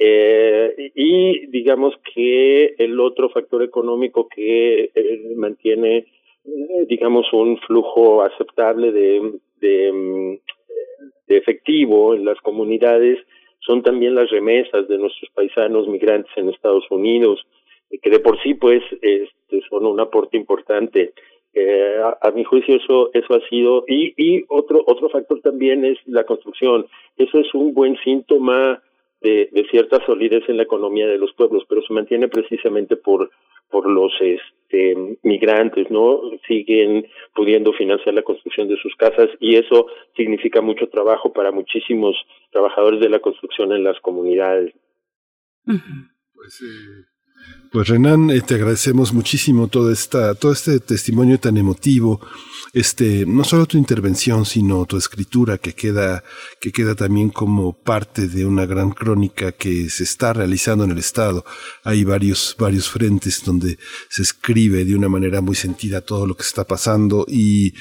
y 0.00 1.46
digamos 1.48 1.92
que 2.14 2.76
el 2.78 3.00
otro 3.00 3.30
factor 3.30 3.64
económico 3.64 4.28
que 4.28 4.92
mantiene, 5.34 6.06
digamos, 6.86 7.26
un 7.32 7.58
flujo 7.66 8.22
aceptable 8.22 8.92
de, 8.92 9.20
mm, 9.92 10.36
de 11.26 11.36
efectivo 11.36 12.14
en 12.14 12.24
las 12.24 12.38
comunidades 12.42 13.18
son 13.58 13.82
también 13.82 14.14
las 14.14 14.30
remesas 14.30 14.86
de 14.86 14.98
nuestros 14.98 15.30
paisanos 15.34 15.88
migrantes 15.88 16.30
en 16.36 16.48
Estados 16.48 16.84
Unidos, 16.90 17.44
que 17.90 18.10
de 18.10 18.20
por 18.20 18.40
sí 18.42 18.54
pues 18.54 18.82
este, 19.00 19.60
son 19.68 19.86
un 19.86 20.00
aporte 20.00 20.36
importante. 20.36 21.12
Eh, 21.54 22.00
a, 22.20 22.30
mi 22.32 22.44
juicio 22.44 22.76
eso 22.76 23.10
eso 23.14 23.34
ha 23.34 23.48
sido 23.48 23.84
y 23.88 24.12
y 24.16 24.44
otro 24.48 24.84
otro 24.86 25.08
factor 25.08 25.40
también 25.40 25.84
es 25.84 25.98
la 26.06 26.24
construcción. 26.24 26.86
Eso 27.16 27.38
es 27.38 27.52
un 27.54 27.74
buen 27.74 27.96
síntoma 28.04 28.82
de, 29.20 29.48
de 29.50 29.66
cierta 29.70 30.04
solidez 30.06 30.48
en 30.48 30.58
la 30.58 30.62
economía 30.62 31.08
de 31.08 31.18
los 31.18 31.32
pueblos, 31.32 31.64
pero 31.68 31.82
se 31.82 31.92
mantiene 31.92 32.28
precisamente 32.28 32.96
por 32.96 33.30
por 33.70 33.88
los 33.88 34.12
este, 34.20 35.18
migrantes, 35.22 35.90
¿no? 35.90 36.20
Siguen 36.46 37.06
pudiendo 37.34 37.72
financiar 37.72 38.14
la 38.14 38.22
construcción 38.22 38.68
de 38.68 38.76
sus 38.76 38.94
casas 38.96 39.28
y 39.40 39.56
eso 39.56 39.86
significa 40.16 40.60
mucho 40.60 40.88
trabajo 40.88 41.32
para 41.32 41.52
muchísimos 41.52 42.16
trabajadores 42.50 43.00
de 43.00 43.10
la 43.10 43.20
construcción 43.20 43.72
en 43.72 43.84
las 43.84 44.00
comunidades. 44.00 44.74
Pues, 45.64 46.62
eh, 46.62 47.04
Pues 47.70 47.88
Renan, 47.88 48.30
eh, 48.30 48.40
te 48.40 48.54
agradecemos 48.54 49.12
muchísimo 49.12 49.68
todo, 49.68 49.92
esta, 49.92 50.34
todo 50.34 50.52
este 50.52 50.80
testimonio 50.80 51.38
tan 51.38 51.58
emotivo, 51.58 52.18
este, 52.72 53.26
no 53.26 53.44
solo 53.44 53.66
tu 53.66 53.76
intervención, 53.76 54.46
sino 54.46 54.86
tu 54.86 54.96
escritura 54.96 55.58
que 55.58 55.74
queda, 55.74 56.24
que 56.62 56.72
queda 56.72 56.94
también 56.94 57.28
como 57.28 57.74
parte 57.74 58.26
de 58.26 58.46
una 58.46 58.64
gran 58.64 58.90
crónica 58.92 59.52
que 59.52 59.90
se 59.90 60.04
está 60.04 60.32
realizando 60.32 60.84
en 60.84 60.92
el 60.92 60.98
Estado. 60.98 61.44
Hay 61.84 62.04
varios, 62.04 62.56
varios 62.58 62.88
frentes 62.88 63.42
donde 63.44 63.78
se 64.08 64.22
escribe 64.22 64.86
de 64.86 64.96
una 64.96 65.10
manera 65.10 65.42
muy 65.42 65.54
sentida 65.54 66.00
todo 66.00 66.26
lo 66.26 66.36
que 66.36 66.44
está 66.44 66.64
pasando 66.64 67.26
y 67.28 67.74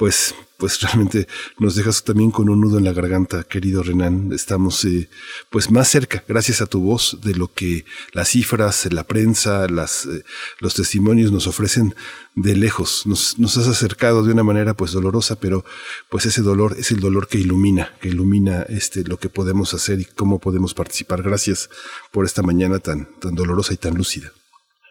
pues 0.00 0.34
pues 0.58 0.80
realmente 0.82 1.26
nos 1.58 1.74
dejas 1.76 2.04
también 2.04 2.30
con 2.30 2.50
un 2.50 2.60
nudo 2.60 2.78
en 2.78 2.84
la 2.84 2.92
garganta, 2.92 3.44
querido 3.48 3.82
Renan. 3.82 4.30
Estamos 4.32 4.84
eh, 4.84 5.08
pues 5.50 5.70
más 5.70 5.88
cerca, 5.88 6.22
gracias 6.28 6.60
a 6.60 6.66
tu 6.66 6.80
voz, 6.80 7.18
de 7.24 7.34
lo 7.34 7.48
que 7.48 7.84
las 8.12 8.28
cifras, 8.28 8.90
la 8.92 9.04
prensa, 9.04 9.66
las, 9.68 10.04
eh, 10.04 10.22
los 10.60 10.74
testimonios 10.74 11.32
nos 11.32 11.46
ofrecen 11.46 11.94
de 12.34 12.56
lejos. 12.56 13.06
Nos, 13.06 13.36
has 13.56 13.68
acercado 13.68 14.22
de 14.22 14.32
una 14.32 14.42
manera 14.42 14.74
pues 14.74 14.92
dolorosa, 14.92 15.40
pero 15.40 15.64
pues 16.10 16.26
ese 16.26 16.42
dolor 16.42 16.72
es 16.78 16.90
el 16.90 17.00
dolor 17.00 17.26
que 17.26 17.38
ilumina, 17.38 17.92
que 18.02 18.08
ilumina 18.08 18.64
este 18.68 19.04
lo 19.08 19.16
que 19.16 19.30
podemos 19.30 19.72
hacer 19.72 20.00
y 20.00 20.04
cómo 20.04 20.40
podemos 20.40 20.74
participar. 20.74 21.22
Gracias 21.22 21.70
por 22.12 22.26
esta 22.26 22.42
mañana 22.42 22.80
tan, 22.80 23.08
tan 23.18 23.34
dolorosa 23.34 23.72
y 23.72 23.78
tan 23.78 23.94
lúcida. 23.96 24.28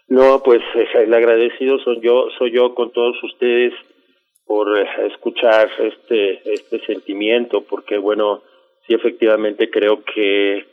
No, 0.07 0.41
pues 0.43 0.61
el 0.95 1.13
agradecido 1.13 1.77
soy 1.83 1.99
yo, 2.01 2.25
soy 2.39 2.51
yo 2.51 2.73
con 2.73 2.91
todos 2.91 3.15
ustedes 3.23 3.73
por 4.49 4.79
eh, 4.79 4.87
escuchar 5.13 5.69
este 5.77 6.41
este 6.51 6.83
sentimiento 6.87 7.61
porque 7.69 7.99
bueno 7.99 8.41
sí 8.87 8.95
efectivamente 8.95 9.69
creo 9.69 10.03
que 10.03 10.65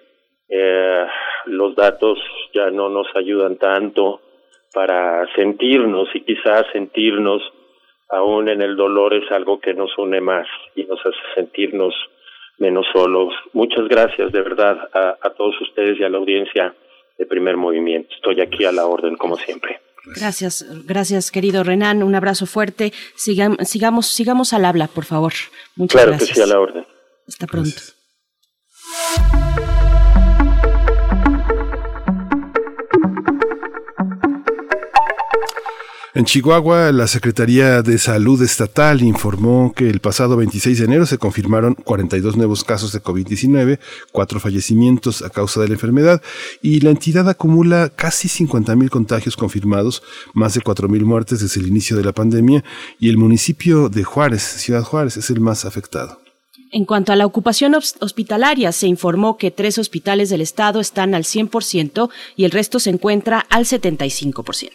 eh, 0.48 1.06
los 1.44 1.76
datos 1.76 2.18
ya 2.54 2.70
no 2.70 2.88
nos 2.88 3.06
ayudan 3.14 3.58
tanto 3.58 4.22
para 4.72 5.26
sentirnos 5.34 6.08
y 6.14 6.22
quizás 6.22 6.64
sentirnos 6.72 7.42
aún 8.08 8.48
en 8.48 8.62
el 8.62 8.76
dolor 8.76 9.12
es 9.12 9.30
algo 9.30 9.60
que 9.60 9.74
nos 9.74 9.90
une 9.98 10.22
más 10.22 10.46
y 10.74 10.84
nos 10.84 11.00
hace 11.00 11.34
sentirnos 11.34 11.94
menos 12.58 12.86
solos. 12.94 13.34
Muchas 13.52 13.86
gracias 13.88 14.32
de 14.32 14.40
verdad 14.40 14.88
a, 14.94 15.18
a 15.20 15.30
todos 15.30 15.60
ustedes 15.60 16.00
y 16.00 16.04
a 16.04 16.08
la 16.08 16.16
audiencia 16.16 16.74
de 17.18 17.26
primer 17.26 17.58
movimiento. 17.58 18.14
Estoy 18.14 18.40
aquí 18.40 18.64
a 18.64 18.72
la 18.72 18.86
orden 18.86 19.16
como 19.16 19.36
siempre. 19.36 19.80
Gracias, 20.14 20.64
gracias 20.84 21.30
querido 21.30 21.64
Renan, 21.64 22.02
un 22.02 22.14
abrazo 22.14 22.46
fuerte. 22.46 22.92
sigamos, 23.16 24.06
sigamos 24.06 24.52
al 24.52 24.64
habla, 24.64 24.86
por 24.86 25.04
favor. 25.04 25.32
Muchas 25.74 25.92
claro 25.94 26.10
gracias. 26.12 26.30
que 26.30 26.34
sí, 26.36 26.42
a 26.42 26.46
la 26.46 26.60
orden. 26.60 26.86
Hasta 27.26 27.46
pronto. 27.46 27.82
En 36.16 36.24
Chihuahua, 36.24 36.92
la 36.92 37.08
Secretaría 37.08 37.82
de 37.82 37.98
Salud 37.98 38.40
Estatal 38.40 39.02
informó 39.02 39.74
que 39.76 39.90
el 39.90 40.00
pasado 40.00 40.38
26 40.38 40.78
de 40.78 40.84
enero 40.86 41.04
se 41.04 41.18
confirmaron 41.18 41.74
42 41.74 42.38
nuevos 42.38 42.64
casos 42.64 42.90
de 42.92 43.02
COVID-19, 43.02 43.78
cuatro 44.12 44.40
fallecimientos 44.40 45.20
a 45.20 45.28
causa 45.28 45.60
de 45.60 45.68
la 45.68 45.74
enfermedad 45.74 46.22
y 46.62 46.80
la 46.80 46.88
entidad 46.88 47.28
acumula 47.28 47.92
casi 47.94 48.28
50.000 48.28 48.88
contagios 48.88 49.36
confirmados, 49.36 50.02
más 50.32 50.54
de 50.54 50.62
4.000 50.62 51.04
muertes 51.04 51.40
desde 51.40 51.60
el 51.60 51.66
inicio 51.66 51.98
de 51.98 52.04
la 52.04 52.12
pandemia 52.12 52.64
y 52.98 53.10
el 53.10 53.18
municipio 53.18 53.90
de 53.90 54.02
Juárez, 54.02 54.40
Ciudad 54.42 54.84
Juárez, 54.84 55.18
es 55.18 55.28
el 55.28 55.40
más 55.40 55.66
afectado. 55.66 56.22
En 56.72 56.86
cuanto 56.86 57.12
a 57.12 57.16
la 57.16 57.26
ocupación 57.26 57.74
hospitalaria, 57.74 58.72
se 58.72 58.86
informó 58.86 59.36
que 59.36 59.50
tres 59.50 59.76
hospitales 59.76 60.30
del 60.30 60.40
estado 60.40 60.80
están 60.80 61.14
al 61.14 61.24
100% 61.24 62.08
y 62.36 62.46
el 62.46 62.52
resto 62.52 62.80
se 62.80 62.88
encuentra 62.88 63.40
al 63.50 63.66
75%. 63.66 64.70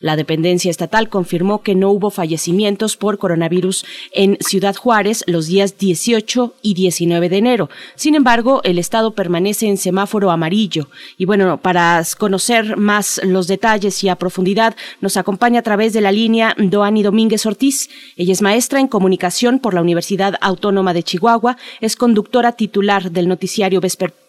La 0.00 0.16
dependencia 0.16 0.70
estatal 0.70 1.08
confirmó 1.08 1.62
que 1.62 1.74
no 1.74 1.90
hubo 1.90 2.10
fallecimientos 2.10 2.96
por 2.96 3.18
coronavirus 3.18 3.84
en 4.12 4.36
Ciudad 4.40 4.76
Juárez 4.76 5.24
los 5.26 5.46
días 5.46 5.78
18 5.78 6.54
y 6.62 6.74
19 6.74 7.28
de 7.28 7.36
enero. 7.36 7.70
Sin 7.94 8.14
embargo, 8.14 8.60
el 8.64 8.78
estado 8.78 9.12
permanece 9.12 9.66
en 9.66 9.76
semáforo 9.76 10.30
amarillo. 10.30 10.88
Y 11.16 11.24
bueno, 11.24 11.58
para 11.58 12.02
conocer 12.18 12.76
más 12.76 13.20
los 13.24 13.46
detalles 13.46 14.02
y 14.04 14.08
a 14.08 14.16
profundidad, 14.16 14.76
nos 15.00 15.16
acompaña 15.16 15.60
a 15.60 15.62
través 15.62 15.92
de 15.92 16.00
la 16.00 16.12
línea 16.12 16.54
Doani 16.58 17.02
Domínguez 17.02 17.46
Ortiz. 17.46 17.88
Ella 18.16 18.32
es 18.32 18.42
maestra 18.42 18.80
en 18.80 18.88
comunicación 18.88 19.58
por 19.58 19.74
la 19.74 19.82
Universidad 19.82 20.34
Autónoma 20.40 20.92
de 20.92 21.02
Chihuahua, 21.02 21.56
es 21.80 21.96
conductora 21.96 22.52
titular 22.52 23.10
del 23.10 23.28
noticiario 23.28 23.80
vespertino 23.80 24.25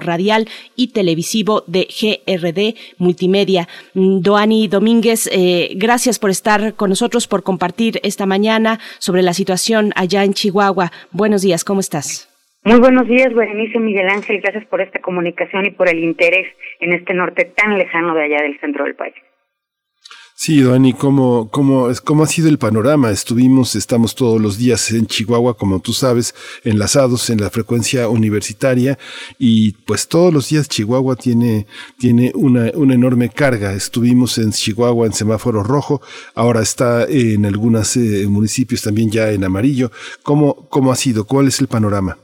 radial 0.00 0.48
y 0.76 0.92
televisivo 0.92 1.64
de 1.66 1.86
GRD 1.88 2.74
Multimedia. 2.98 3.68
Doani 3.94 4.68
Domínguez, 4.68 5.28
eh, 5.32 5.70
gracias 5.76 6.18
por 6.18 6.30
estar 6.30 6.74
con 6.74 6.90
nosotros, 6.90 7.26
por 7.26 7.42
compartir 7.42 8.00
esta 8.02 8.26
mañana 8.26 8.78
sobre 8.98 9.22
la 9.22 9.32
situación 9.32 9.92
allá 9.96 10.24
en 10.24 10.34
Chihuahua. 10.34 10.90
Buenos 11.10 11.42
días, 11.42 11.64
¿cómo 11.64 11.80
estás? 11.80 12.28
Muy 12.64 12.78
buenos 12.78 13.08
días, 13.08 13.34
Berenice 13.34 13.78
Miguel 13.80 14.08
Ángel. 14.08 14.40
Gracias 14.40 14.64
por 14.66 14.80
esta 14.80 15.00
comunicación 15.00 15.66
y 15.66 15.70
por 15.70 15.88
el 15.88 15.98
interés 15.98 16.46
en 16.78 16.92
este 16.92 17.12
norte 17.12 17.44
tan 17.56 17.76
lejano 17.76 18.14
de 18.14 18.24
allá 18.24 18.42
del 18.42 18.58
centro 18.60 18.84
del 18.84 18.94
país. 18.94 19.14
Sí, 20.44 20.60
Dani, 20.60 20.92
¿cómo, 20.92 21.48
cómo, 21.52 21.88
¿cómo 22.02 22.24
ha 22.24 22.26
sido 22.26 22.48
el 22.48 22.58
panorama? 22.58 23.12
Estuvimos, 23.12 23.76
estamos 23.76 24.16
todos 24.16 24.40
los 24.40 24.58
días 24.58 24.90
en 24.90 25.06
Chihuahua, 25.06 25.56
como 25.56 25.78
tú 25.78 25.92
sabes, 25.92 26.34
enlazados 26.64 27.30
en 27.30 27.40
la 27.40 27.48
frecuencia 27.48 28.08
universitaria 28.08 28.98
y 29.38 29.70
pues 29.86 30.08
todos 30.08 30.34
los 30.34 30.48
días 30.48 30.68
Chihuahua 30.68 31.14
tiene, 31.14 31.68
tiene 31.96 32.32
una, 32.34 32.72
una 32.74 32.94
enorme 32.94 33.28
carga. 33.28 33.72
Estuvimos 33.72 34.36
en 34.38 34.50
Chihuahua 34.50 35.06
en 35.06 35.12
semáforo 35.12 35.62
rojo, 35.62 36.02
ahora 36.34 36.60
está 36.60 37.04
en 37.04 37.46
algunos 37.46 37.96
eh, 37.96 38.26
municipios 38.28 38.82
también 38.82 39.12
ya 39.12 39.30
en 39.30 39.44
amarillo. 39.44 39.92
¿Cómo, 40.24 40.68
¿Cómo 40.68 40.90
ha 40.90 40.96
sido? 40.96 41.24
¿Cuál 41.24 41.46
es 41.46 41.60
el 41.60 41.68
panorama? 41.68 42.18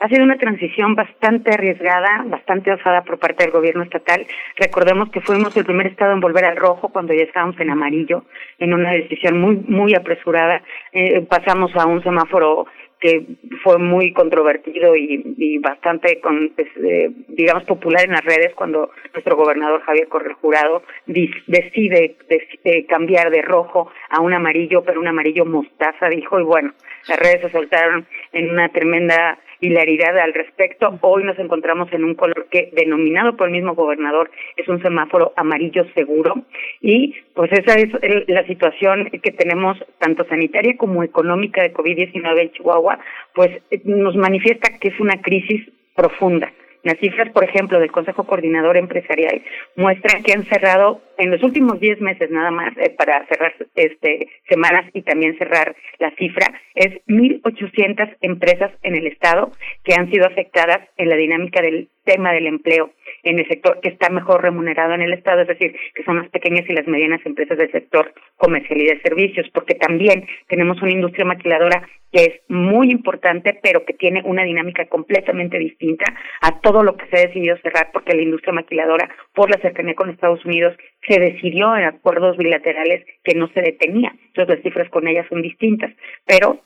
Ha 0.00 0.08
sido 0.08 0.24
una 0.24 0.38
transición 0.38 0.94
bastante 0.94 1.52
arriesgada, 1.52 2.24
bastante 2.26 2.72
osada 2.72 3.02
por 3.02 3.18
parte 3.18 3.44
del 3.44 3.52
gobierno 3.52 3.82
estatal. 3.82 4.26
Recordemos 4.56 5.10
que 5.10 5.20
fuimos 5.20 5.54
el 5.58 5.66
primer 5.66 5.88
estado 5.88 6.12
en 6.12 6.20
volver 6.20 6.46
al 6.46 6.56
rojo 6.56 6.88
cuando 6.88 7.12
ya 7.12 7.24
estábamos 7.24 7.60
en 7.60 7.70
amarillo, 7.70 8.24
en 8.58 8.72
una 8.72 8.92
decisión 8.92 9.38
muy 9.38 9.56
muy 9.68 9.94
apresurada. 9.94 10.62
Eh, 10.92 11.20
pasamos 11.28 11.76
a 11.76 11.86
un 11.86 12.02
semáforo 12.02 12.66
que 13.00 13.26
fue 13.62 13.78
muy 13.78 14.12
controvertido 14.12 14.94
y, 14.94 15.58
bastante, 15.58 16.20
con, 16.20 16.50
pues, 16.54 16.68
eh, 16.76 17.10
digamos, 17.28 17.64
popular 17.64 18.04
en 18.04 18.12
las 18.12 18.24
redes 18.24 18.54
cuando 18.54 18.90
nuestro 19.12 19.36
gobernador 19.36 19.80
Javier 19.82 20.08
Correa 20.08 20.34
Jurado 20.34 20.82
decide, 21.06 22.16
decide 22.28 22.86
cambiar 22.86 23.30
de 23.30 23.40
rojo 23.40 23.90
a 24.10 24.20
un 24.20 24.34
amarillo, 24.34 24.82
pero 24.84 25.00
un 25.00 25.08
amarillo 25.08 25.46
mostaza, 25.46 26.08
dijo, 26.10 26.38
y 26.40 26.44
bueno, 26.44 26.72
las 27.08 27.18
redes 27.18 27.40
se 27.40 27.50
soltaron 27.50 28.06
en 28.32 28.50
una 28.50 28.68
tremenda 28.68 29.38
hilaridad 29.60 30.18
al 30.18 30.34
respecto. 30.34 30.98
Hoy 31.02 31.24
nos 31.24 31.38
encontramos 31.38 31.92
en 31.92 32.04
un 32.04 32.14
color 32.14 32.46
que, 32.50 32.70
denominado 32.72 33.36
por 33.36 33.48
el 33.48 33.52
mismo 33.52 33.74
gobernador, 33.74 34.30
es 34.56 34.68
un 34.68 34.82
semáforo 34.82 35.32
amarillo 35.36 35.84
seguro 35.94 36.34
y 36.80 37.14
pues 37.34 37.52
esa 37.52 37.74
es 37.74 37.88
la 38.28 38.46
situación 38.46 39.10
que 39.22 39.32
tenemos 39.32 39.78
tanto 39.98 40.24
sanitaria 40.24 40.76
como 40.76 41.02
económica 41.02 41.62
de 41.62 41.72
COVID-19 41.72 42.40
en 42.40 42.52
Chihuahua, 42.52 42.98
pues 43.34 43.62
nos 43.84 44.16
manifiesta 44.16 44.78
que 44.78 44.88
es 44.88 45.00
una 45.00 45.20
crisis 45.20 45.68
profunda. 45.94 46.52
Las 46.82 46.98
cifras, 46.98 47.30
por 47.30 47.44
ejemplo, 47.44 47.78
del 47.78 47.92
Consejo 47.92 48.24
Coordinador 48.24 48.78
Empresarial 48.78 49.42
muestran 49.76 50.22
que 50.22 50.32
han 50.32 50.44
cerrado 50.44 51.02
en 51.20 51.30
los 51.30 51.42
últimos 51.42 51.78
10 51.80 52.00
meses 52.00 52.30
nada 52.30 52.50
más 52.50 52.76
eh, 52.78 52.90
para 52.96 53.26
cerrar 53.26 53.54
este 53.74 54.28
semanas 54.48 54.90
y 54.94 55.02
también 55.02 55.36
cerrar 55.38 55.76
la 55.98 56.10
cifra 56.16 56.46
es 56.74 57.00
1800 57.06 58.08
empresas 58.22 58.72
en 58.82 58.96
el 58.96 59.06
estado 59.06 59.52
que 59.84 59.94
han 59.94 60.10
sido 60.10 60.26
afectadas 60.26 60.80
en 60.96 61.08
la 61.08 61.16
dinámica 61.16 61.60
del 61.62 61.88
tema 62.04 62.32
del 62.32 62.46
empleo 62.46 62.92
en 63.22 63.38
el 63.38 63.46
sector 63.48 63.80
que 63.80 63.90
está 63.90 64.08
mejor 64.10 64.42
remunerado 64.42 64.94
en 64.94 65.02
el 65.02 65.12
Estado, 65.12 65.42
es 65.42 65.48
decir, 65.48 65.74
que 65.94 66.04
son 66.04 66.16
las 66.16 66.28
pequeñas 66.28 66.68
y 66.68 66.72
las 66.72 66.86
medianas 66.86 67.20
empresas 67.24 67.58
del 67.58 67.70
sector 67.70 68.12
comercial 68.36 68.80
y 68.80 68.86
de 68.86 69.00
servicios, 69.02 69.46
porque 69.52 69.74
también 69.74 70.26
tenemos 70.48 70.80
una 70.82 70.92
industria 70.92 71.24
maquiladora 71.24 71.86
que 72.12 72.24
es 72.24 72.40
muy 72.48 72.90
importante, 72.90 73.58
pero 73.62 73.84
que 73.84 73.92
tiene 73.92 74.22
una 74.24 74.42
dinámica 74.42 74.86
completamente 74.86 75.58
distinta 75.58 76.04
a 76.40 76.60
todo 76.60 76.82
lo 76.82 76.96
que 76.96 77.06
se 77.06 77.18
ha 77.18 77.26
decidido 77.28 77.56
cerrar, 77.58 77.90
porque 77.92 78.14
la 78.14 78.22
industria 78.22 78.52
maquiladora, 78.52 79.08
por 79.32 79.48
la 79.48 79.60
cercanía 79.60 79.94
con 79.94 80.10
Estados 80.10 80.44
Unidos, 80.44 80.76
se 81.06 81.18
decidió 81.18 81.76
en 81.76 81.84
acuerdos 81.84 82.36
bilaterales 82.36 83.04
que 83.24 83.34
no 83.34 83.48
se 83.48 83.62
detenía. 83.62 84.14
Entonces 84.26 84.56
las 84.56 84.62
cifras 84.62 84.88
con 84.90 85.08
ellas 85.08 85.26
son 85.28 85.42
distintas, 85.42 85.92
pero 86.26 86.60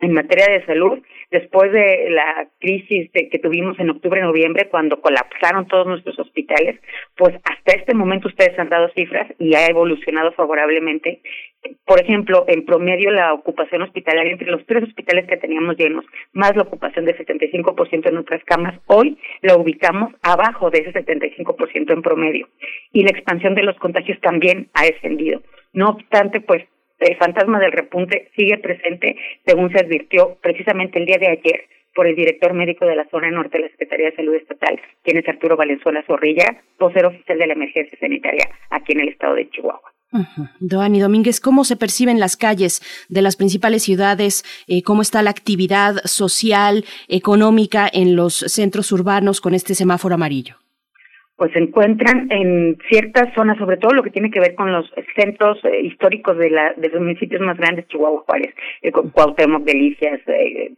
en 0.00 0.12
materia 0.12 0.46
de 0.46 0.64
salud 0.66 0.98
después 1.30 1.72
de 1.72 2.10
la 2.10 2.48
crisis 2.58 3.10
que 3.12 3.38
tuvimos 3.38 3.78
en 3.78 3.90
octubre-noviembre 3.90 4.68
cuando 4.70 5.00
colapsaron 5.00 5.66
todos 5.66 5.86
nuestros 5.86 6.18
hospitales, 6.18 6.80
pues 7.16 7.34
hasta 7.44 7.72
este 7.72 7.94
momento 7.94 8.28
ustedes 8.28 8.58
han 8.58 8.68
dado 8.68 8.88
cifras 8.94 9.30
y 9.38 9.54
ha 9.54 9.66
evolucionado 9.66 10.32
favorablemente. 10.32 11.20
Por 11.84 12.00
ejemplo, 12.00 12.44
en 12.48 12.64
promedio 12.64 13.10
la 13.10 13.34
ocupación 13.34 13.82
hospitalaria 13.82 14.32
entre 14.32 14.50
los 14.50 14.64
tres 14.66 14.84
hospitales 14.84 15.26
que 15.26 15.36
teníamos 15.36 15.76
llenos, 15.76 16.04
más 16.32 16.56
la 16.56 16.62
ocupación 16.62 17.04
del 17.04 17.18
75% 17.18 18.08
en 18.08 18.16
otras 18.16 18.42
camas, 18.44 18.80
hoy 18.86 19.18
la 19.42 19.56
ubicamos 19.56 20.14
abajo 20.22 20.70
de 20.70 20.78
ese 20.78 20.92
75% 20.92 21.92
en 21.92 22.02
promedio. 22.02 22.48
Y 22.92 23.02
la 23.02 23.10
expansión 23.10 23.54
de 23.54 23.64
los 23.64 23.76
contagios 23.76 24.18
también 24.20 24.68
ha 24.74 24.84
descendido. 24.84 25.42
No 25.72 25.90
obstante, 25.90 26.40
pues 26.40 26.64
el 27.00 27.16
fantasma 27.16 27.58
del 27.60 27.72
repunte 27.72 28.30
sigue 28.36 28.58
presente, 28.58 29.16
según 29.46 29.70
se 29.70 29.78
advirtió 29.78 30.36
precisamente 30.40 30.98
el 30.98 31.06
día 31.06 31.18
de 31.18 31.28
ayer 31.28 31.64
por 31.94 32.06
el 32.06 32.14
director 32.14 32.54
médico 32.54 32.86
de 32.86 32.94
la 32.94 33.08
zona 33.08 33.30
norte 33.30 33.58
de 33.58 33.64
la 33.64 33.70
Secretaría 33.70 34.10
de 34.10 34.16
Salud 34.16 34.34
Estatal, 34.34 34.80
quien 35.02 35.16
es 35.16 35.28
Arturo 35.28 35.56
Valenzuela 35.56 36.04
Zorrilla, 36.06 36.62
vocero 36.78 37.08
oficial 37.08 37.38
de 37.38 37.46
la 37.46 37.54
emergencia 37.54 37.98
sanitaria 37.98 38.48
aquí 38.70 38.92
en 38.92 39.00
el 39.00 39.08
estado 39.08 39.34
de 39.34 39.50
Chihuahua. 39.50 39.92
Doani 40.60 41.00
Domínguez, 41.00 41.40
¿cómo 41.40 41.64
se 41.64 41.76
perciben 41.76 42.20
las 42.20 42.36
calles 42.36 42.82
de 43.08 43.20
las 43.20 43.36
principales 43.36 43.82
ciudades? 43.82 44.44
Eh, 44.66 44.82
¿Cómo 44.82 45.02
está 45.02 45.22
la 45.22 45.30
actividad 45.30 45.96
social, 46.04 46.84
económica 47.08 47.90
en 47.92 48.16
los 48.16 48.34
centros 48.34 48.92
urbanos 48.92 49.40
con 49.40 49.54
este 49.54 49.74
semáforo 49.74 50.14
amarillo? 50.14 50.57
Pues 51.38 51.52
se 51.52 51.60
encuentran 51.60 52.26
en 52.32 52.76
ciertas 52.90 53.32
zonas, 53.32 53.56
sobre 53.58 53.76
todo 53.76 53.92
lo 53.92 54.02
que 54.02 54.10
tiene 54.10 54.30
que 54.30 54.40
ver 54.40 54.56
con 54.56 54.72
los 54.72 54.92
centros 55.14 55.64
eh, 55.64 55.82
históricos 55.82 56.36
de, 56.36 56.50
la, 56.50 56.74
de 56.76 56.88
los 56.88 57.00
municipios 57.00 57.40
más 57.40 57.56
grandes, 57.56 57.86
Chihuahua, 57.86 58.24
Juárez, 58.26 58.52
eh, 58.82 58.90
Cuauhtémoc, 58.90 59.62
Delicias, 59.62 60.20
eh, 60.26 60.72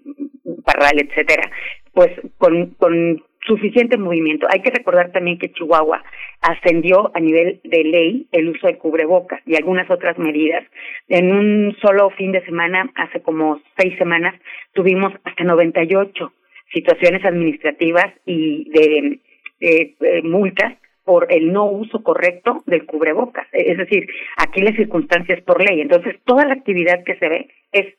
Parral, 0.62 1.00
etcétera, 1.00 1.50
pues 1.94 2.10
con, 2.36 2.74
con 2.74 3.24
suficiente 3.46 3.96
movimiento. 3.96 4.46
Hay 4.50 4.60
que 4.60 4.70
recordar 4.70 5.12
también 5.12 5.38
que 5.38 5.50
Chihuahua 5.50 6.04
ascendió 6.42 7.10
a 7.14 7.20
nivel 7.20 7.60
de 7.64 7.84
ley 7.84 8.28
el 8.30 8.50
uso 8.50 8.66
de 8.66 8.76
cubrebocas 8.76 9.40
y 9.46 9.56
algunas 9.56 9.90
otras 9.90 10.18
medidas. 10.18 10.62
En 11.08 11.32
un 11.32 11.74
solo 11.80 12.10
fin 12.10 12.32
de 12.32 12.44
semana, 12.44 12.92
hace 12.96 13.22
como 13.22 13.62
seis 13.78 13.96
semanas, 13.96 14.34
tuvimos 14.74 15.14
hasta 15.24 15.42
98 15.42 16.32
situaciones 16.74 17.24
administrativas 17.24 18.12
y 18.26 18.70
de 18.70 19.20
eh, 19.60 19.94
eh, 20.00 20.22
multas 20.22 20.78
por 21.04 21.32
el 21.32 21.52
no 21.52 21.64
uso 21.66 22.02
correcto 22.02 22.62
del 22.66 22.86
cubrebocas. 22.86 23.46
Es 23.52 23.78
decir, 23.78 24.06
aquí 24.36 24.60
las 24.62 24.76
circunstancias 24.76 25.42
por 25.42 25.62
ley. 25.62 25.80
Entonces, 25.80 26.16
toda 26.24 26.44
la 26.46 26.54
actividad 26.54 27.02
que 27.04 27.16
se 27.16 27.28
ve 27.28 27.48
es 27.72 27.94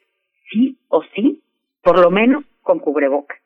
sí 0.49 0.77
o 0.87 1.03
sí, 1.15 1.41
por 1.81 1.99
lo 1.99 2.11
menos 2.11 2.43
con 2.61 2.79
cubrebocas 2.79 3.37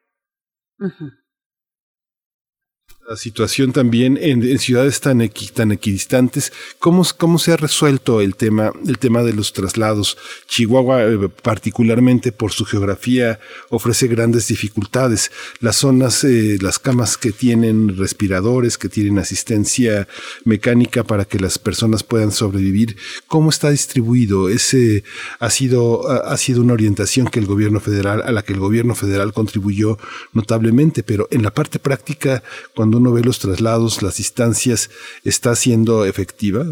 la 3.08 3.18
situación 3.18 3.72
también 3.72 4.18
en, 4.20 4.58
ciudades 4.58 5.00
tan, 5.00 5.30
tan 5.54 5.72
equidistantes. 5.72 6.52
¿Cómo, 6.80 7.06
¿Cómo 7.18 7.38
se 7.38 7.52
ha 7.52 7.58
resuelto 7.58 8.20
el 8.20 8.36
tema, 8.36 8.72
el 8.88 8.98
tema 8.98 9.22
de 9.22 9.34
los 9.34 9.54
traslados? 9.54 10.18
Chihuahua, 10.48 11.04
eh, 11.04 11.30
particularmente 11.44 12.32
por 12.32 12.52
su 12.52 12.66
geografía, 12.66 13.40
ofrece 13.70 14.08
grandes 14.08 14.48
dificultades. 14.48 15.32
Las 15.60 15.76
zonas, 15.76 16.24
eh, 16.24 16.58
las 16.60 16.80
camas 16.80 17.18
que 17.18 17.32
tienen 17.32 17.96
respiradores, 17.96 18.80
que 18.80 18.90
tienen 18.90 19.20
asistencia 19.20 20.08
mecánica 20.44 21.04
para 21.04 21.26
que 21.26 21.40
las 21.40 21.60
personas 21.60 22.02
puedan 22.02 22.32
sobrevivir, 22.32 22.98
¿cómo 23.28 23.52
está 23.52 23.70
distribuido? 23.70 24.50
Ese 24.50 25.04
ha 25.40 25.52
sido, 25.52 26.10
ha 26.10 26.38
sido 26.38 26.62
una 26.62 26.74
orientación 26.74 27.28
que 27.28 27.40
el 27.40 27.46
gobierno 27.46 27.80
federal, 27.80 28.24
a 28.26 28.32
la 28.32 28.42
que 28.42 28.54
el 28.54 28.60
gobierno 28.60 28.96
federal 28.96 29.32
contribuyó 29.32 30.00
notablemente, 30.34 31.04
pero 31.04 31.28
en 31.30 31.44
la 31.44 31.54
parte 31.54 31.78
práctica, 31.78 32.42
cuando 32.74 32.95
uno 32.98 33.14
ve 33.14 33.22
los 33.24 33.40
traslados, 33.40 34.02
las 34.02 34.18
distancias, 34.18 34.90
está 35.24 35.56
siendo 35.56 36.06
efectiva? 36.06 36.64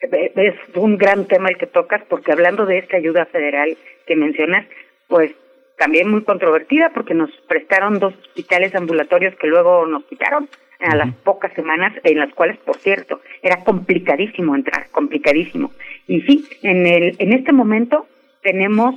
Es 0.00 0.54
un 0.74 0.96
gran 0.96 1.26
tema 1.26 1.48
el 1.48 1.58
que 1.58 1.66
tocas, 1.66 2.02
porque 2.08 2.32
hablando 2.32 2.66
de 2.66 2.78
esta 2.78 2.96
ayuda 2.96 3.26
federal 3.26 3.76
que 4.06 4.16
mencionas, 4.16 4.66
pues 5.08 5.32
también 5.78 6.10
muy 6.10 6.22
controvertida, 6.22 6.90
porque 6.92 7.14
nos 7.14 7.30
prestaron 7.48 7.98
dos 7.98 8.14
hospitales 8.14 8.74
ambulatorios 8.74 9.34
que 9.36 9.46
luego 9.46 9.86
nos 9.86 10.04
quitaron 10.04 10.48
a 10.80 10.94
las 10.94 11.12
pocas 11.14 11.52
semanas, 11.54 11.92
en 12.04 12.18
las 12.18 12.32
cuales, 12.34 12.56
por 12.58 12.76
cierto, 12.76 13.20
era 13.42 13.64
complicadísimo 13.64 14.54
entrar, 14.54 14.88
complicadísimo. 14.90 15.72
Y 16.06 16.20
sí, 16.22 16.48
en, 16.62 16.86
el, 16.86 17.16
en 17.18 17.32
este 17.32 17.52
momento 17.52 18.06
tenemos 18.42 18.94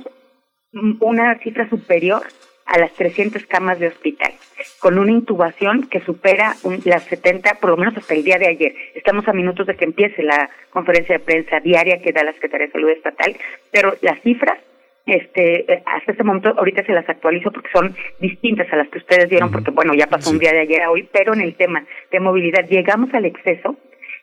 una 1.00 1.38
cifra 1.38 1.68
superior 1.68 2.22
a 2.66 2.78
las 2.78 2.92
300 2.92 3.44
camas 3.46 3.78
de 3.78 3.88
hospital, 3.88 4.32
con 4.80 4.98
una 4.98 5.12
intubación 5.12 5.88
que 5.88 6.00
supera 6.00 6.54
las 6.84 7.04
70, 7.04 7.54
por 7.60 7.70
lo 7.70 7.76
menos 7.76 7.96
hasta 7.96 8.14
el 8.14 8.24
día 8.24 8.38
de 8.38 8.48
ayer. 8.48 8.74
Estamos 8.94 9.26
a 9.28 9.32
minutos 9.32 9.66
de 9.66 9.76
que 9.76 9.84
empiece 9.84 10.22
la 10.22 10.48
conferencia 10.70 11.18
de 11.18 11.24
prensa 11.24 11.60
diaria 11.60 12.00
que 12.00 12.12
da 12.12 12.24
la 12.24 12.32
Secretaría 12.32 12.66
de 12.66 12.72
Salud 12.72 12.90
Estatal, 12.90 13.36
pero 13.70 13.94
las 14.00 14.20
cifras 14.22 14.58
este 15.04 15.82
hasta 15.84 16.12
este 16.12 16.22
momento 16.22 16.54
ahorita 16.56 16.84
se 16.84 16.92
las 16.92 17.08
actualizo 17.08 17.50
porque 17.50 17.70
son 17.72 17.92
distintas 18.20 18.72
a 18.72 18.76
las 18.76 18.88
que 18.88 18.98
ustedes 18.98 19.28
dieron 19.28 19.50
porque 19.50 19.72
bueno 19.72 19.94
ya 19.94 20.06
pasó 20.06 20.30
un 20.30 20.38
día 20.38 20.52
de 20.52 20.60
ayer 20.60 20.80
a 20.80 20.92
hoy 20.92 21.08
pero 21.12 21.34
en 21.34 21.40
el 21.40 21.56
tema 21.56 21.84
de 22.12 22.20
movilidad 22.20 22.68
llegamos 22.68 23.12
al 23.12 23.24
exceso 23.24 23.76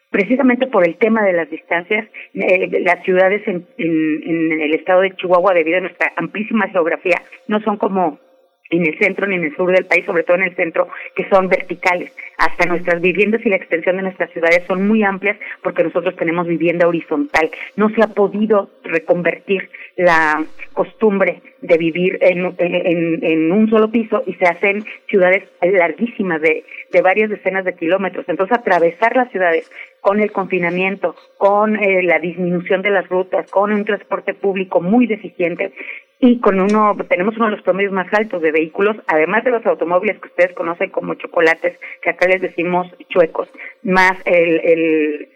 precisamente 0.10 0.68
por 0.68 0.88
el 0.88 0.98
tema 0.98 1.24
de 1.24 1.34
las 1.34 1.50
distancias, 1.50 2.08
eh, 2.34 2.82
las 2.82 3.04
ciudades 3.04 3.48
en, 3.48 3.68
en, 3.78 4.62
el 4.62 4.74
estado 4.74 5.02
de 5.02 5.16
Chihuahua, 5.16 5.54
debido 5.54 5.78
a 5.78 5.82
nuestra 5.82 6.12
amplísima 6.16 6.68
geografía, 6.70 7.22
no 7.48 7.62
son 7.62 7.78
como 7.78 8.20
en 8.70 8.86
el 8.86 8.98
centro 9.00 9.26
ni 9.28 9.36
en 9.36 9.46
el 9.46 9.56
sur 9.56 9.72
del 9.72 9.86
país, 9.86 10.06
sobre 10.06 10.24
todo 10.24 10.38
en 10.38 10.44
el 10.44 10.56
centro, 10.56 10.88
que 11.16 11.28
son 11.30 11.48
verticales. 11.48 12.12
Hasta 12.38 12.66
nuestras 12.68 13.02
viviendas 13.02 13.46
y 13.46 13.50
la 13.50 13.58
extensión 13.58 13.98
de 13.98 14.04
nuestras 14.04 14.30
ciudades 14.32 14.64
son 14.68 14.88
muy 14.88 15.04
amplias 15.04 15.38
porque 15.62 15.84
nosotros 15.84 16.16
tenemos 16.16 16.48
vivienda 16.48 16.88
horizontal. 16.88 17.50
No 17.76 17.90
se 17.90 18.02
ha 18.02 18.08
podido 18.08 18.70
reconvertir 18.84 19.70
la 19.98 20.46
costumbre 20.74 21.42
de 21.62 21.78
vivir 21.78 22.18
en, 22.22 22.54
en, 22.58 23.26
en 23.26 23.52
un 23.52 23.70
solo 23.70 23.92
piso 23.92 24.24
y 24.26 24.34
se 24.36 24.46
hacen 24.46 24.86
ciudades 25.08 25.44
larguísimas 25.62 26.40
de, 26.42 26.64
de 26.92 27.02
varias 27.02 27.30
decenas 27.30 27.66
de 27.66 27.76
kilómetros. 27.76 28.26
Entonces, 28.30 28.58
atravesar 28.58 29.16
las 29.16 29.30
ciudades 29.32 29.70
con 30.00 30.22
el 30.22 30.32
confinamiento, 30.32 31.16
con 31.38 31.76
eh, 31.76 32.04
la 32.04 32.20
disminución 32.20 32.82
de 32.82 32.92
las 32.92 33.10
rutas, 33.10 33.50
con 33.52 33.74
un 33.74 33.84
transporte 33.84 34.34
público 34.34 34.80
muy 34.80 35.08
deficiente, 35.08 35.74
y 36.20 36.40
con 36.40 36.60
uno, 36.60 36.98
tenemos 37.08 37.36
uno 37.38 37.46
de 37.46 37.52
los 37.52 37.62
promedios 37.62 37.94
más 37.94 38.14
altos 38.14 38.42
de 38.42 38.52
vehículos, 38.52 38.98
además 39.08 39.44
de 39.46 39.52
los 39.52 39.66
automóviles 39.66 40.20
que 40.20 40.28
ustedes 40.28 40.54
conocen 40.54 40.90
como 40.90 41.14
chocolates, 41.14 41.80
que 42.02 42.10
acá 42.10 42.28
les 42.28 42.42
decimos 42.42 42.88
chuecos, 43.08 43.50
más 43.84 44.14
el, 44.26 44.60
el, 44.60 45.30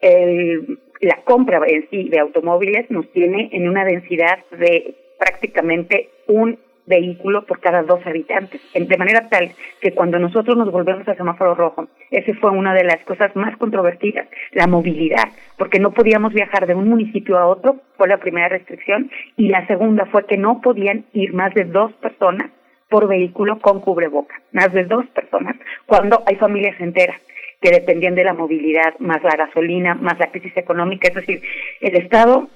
el, 0.00 0.78
la 1.00 1.22
compra 1.24 1.60
en 1.66 1.88
sí 1.88 2.08
de 2.08 2.18
automóviles 2.18 2.90
nos 2.90 3.10
tiene 3.12 3.48
en 3.52 3.68
una 3.68 3.84
densidad 3.84 4.44
de 4.58 4.96
prácticamente 5.18 6.10
un 6.26 6.58
vehículo 6.86 7.44
por 7.46 7.60
cada 7.60 7.82
dos 7.82 8.04
habitantes, 8.06 8.60
de 8.74 8.96
manera 8.96 9.28
tal 9.28 9.52
que 9.80 9.92
cuando 9.92 10.18
nosotros 10.18 10.56
nos 10.56 10.70
volvemos 10.70 11.06
al 11.08 11.16
semáforo 11.16 11.54
rojo, 11.54 11.88
ese 12.10 12.34
fue 12.34 12.50
una 12.50 12.74
de 12.74 12.84
las 12.84 12.98
cosas 13.04 13.34
más 13.36 13.56
controvertidas, 13.56 14.28
la 14.52 14.66
movilidad, 14.66 15.28
porque 15.56 15.78
no 15.78 15.92
podíamos 15.92 16.32
viajar 16.32 16.66
de 16.66 16.74
un 16.74 16.88
municipio 16.88 17.38
a 17.38 17.46
otro, 17.46 17.80
fue 17.96 18.08
la 18.08 18.18
primera 18.18 18.48
restricción, 18.48 19.10
y 19.36 19.48
la 19.48 19.66
segunda 19.66 20.06
fue 20.06 20.26
que 20.26 20.36
no 20.36 20.60
podían 20.60 21.04
ir 21.12 21.32
más 21.32 21.54
de 21.54 21.64
dos 21.64 21.92
personas 21.94 22.50
por 22.88 23.08
vehículo 23.08 23.58
con 23.58 23.80
cubreboca, 23.80 24.40
más 24.52 24.72
de 24.72 24.84
dos 24.84 25.06
personas, 25.06 25.56
cuando 25.86 26.22
hay 26.26 26.36
familias 26.36 26.78
enteras 26.80 27.20
que 27.60 27.70
dependían 27.70 28.14
de 28.14 28.24
la 28.24 28.34
movilidad, 28.34 28.94
más 28.98 29.22
la 29.22 29.36
gasolina, 29.36 29.94
más 29.94 30.18
la 30.18 30.30
crisis 30.30 30.54
económica, 30.56 31.08
es 31.08 31.14
decir, 31.14 31.42
el 31.80 31.96
Estado, 31.96 32.48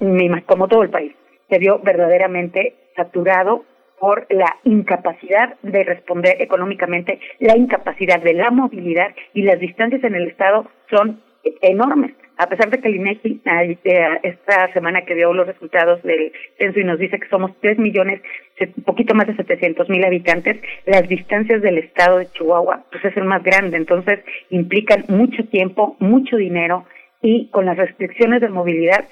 como 0.44 0.68
todo 0.68 0.82
el 0.82 0.90
país, 0.90 1.12
se 1.48 1.58
vio 1.58 1.78
verdaderamente 1.78 2.74
saturado 2.94 3.64
por 4.00 4.26
la 4.30 4.56
incapacidad 4.64 5.56
de 5.62 5.84
responder 5.84 6.40
económicamente, 6.40 7.20
la 7.38 7.56
incapacidad 7.56 8.20
de 8.20 8.34
la 8.34 8.50
movilidad 8.50 9.14
y 9.34 9.42
las 9.42 9.58
distancias 9.58 10.02
en 10.04 10.14
el 10.14 10.28
Estado 10.28 10.70
son 10.90 11.20
enormes. 11.62 12.12
A 12.36 12.48
pesar 12.48 12.70
de 12.70 12.78
que 12.78 12.86
el 12.86 12.96
INEGI 12.96 13.40
eh, 13.44 14.20
esta 14.22 14.72
semana 14.72 15.04
que 15.04 15.16
dio 15.16 15.32
los 15.32 15.46
resultados 15.46 16.00
del 16.04 16.32
censo 16.56 16.78
y 16.78 16.84
nos 16.84 16.98
dice 16.98 17.18
que 17.18 17.28
somos 17.28 17.50
tres 17.60 17.78
millones, 17.78 18.22
un 18.60 18.84
poquito 18.84 19.14
más 19.14 19.26
de 19.26 19.34
700 19.34 19.88
mil 19.88 20.04
habitantes, 20.04 20.56
las 20.86 21.08
distancias 21.08 21.60
del 21.62 21.78
estado 21.78 22.18
de 22.18 22.30
Chihuahua 22.30 22.84
pues 22.92 23.04
es 23.04 23.16
el 23.16 23.24
más 23.24 23.42
grande, 23.42 23.76
entonces 23.76 24.20
implican 24.50 25.04
mucho 25.08 25.44
tiempo, 25.48 25.96
mucho 25.98 26.36
dinero 26.36 26.86
y 27.20 27.48
con 27.48 27.66
las 27.66 27.76
restricciones 27.76 28.40
de 28.40 28.48
movilidad 28.48 29.04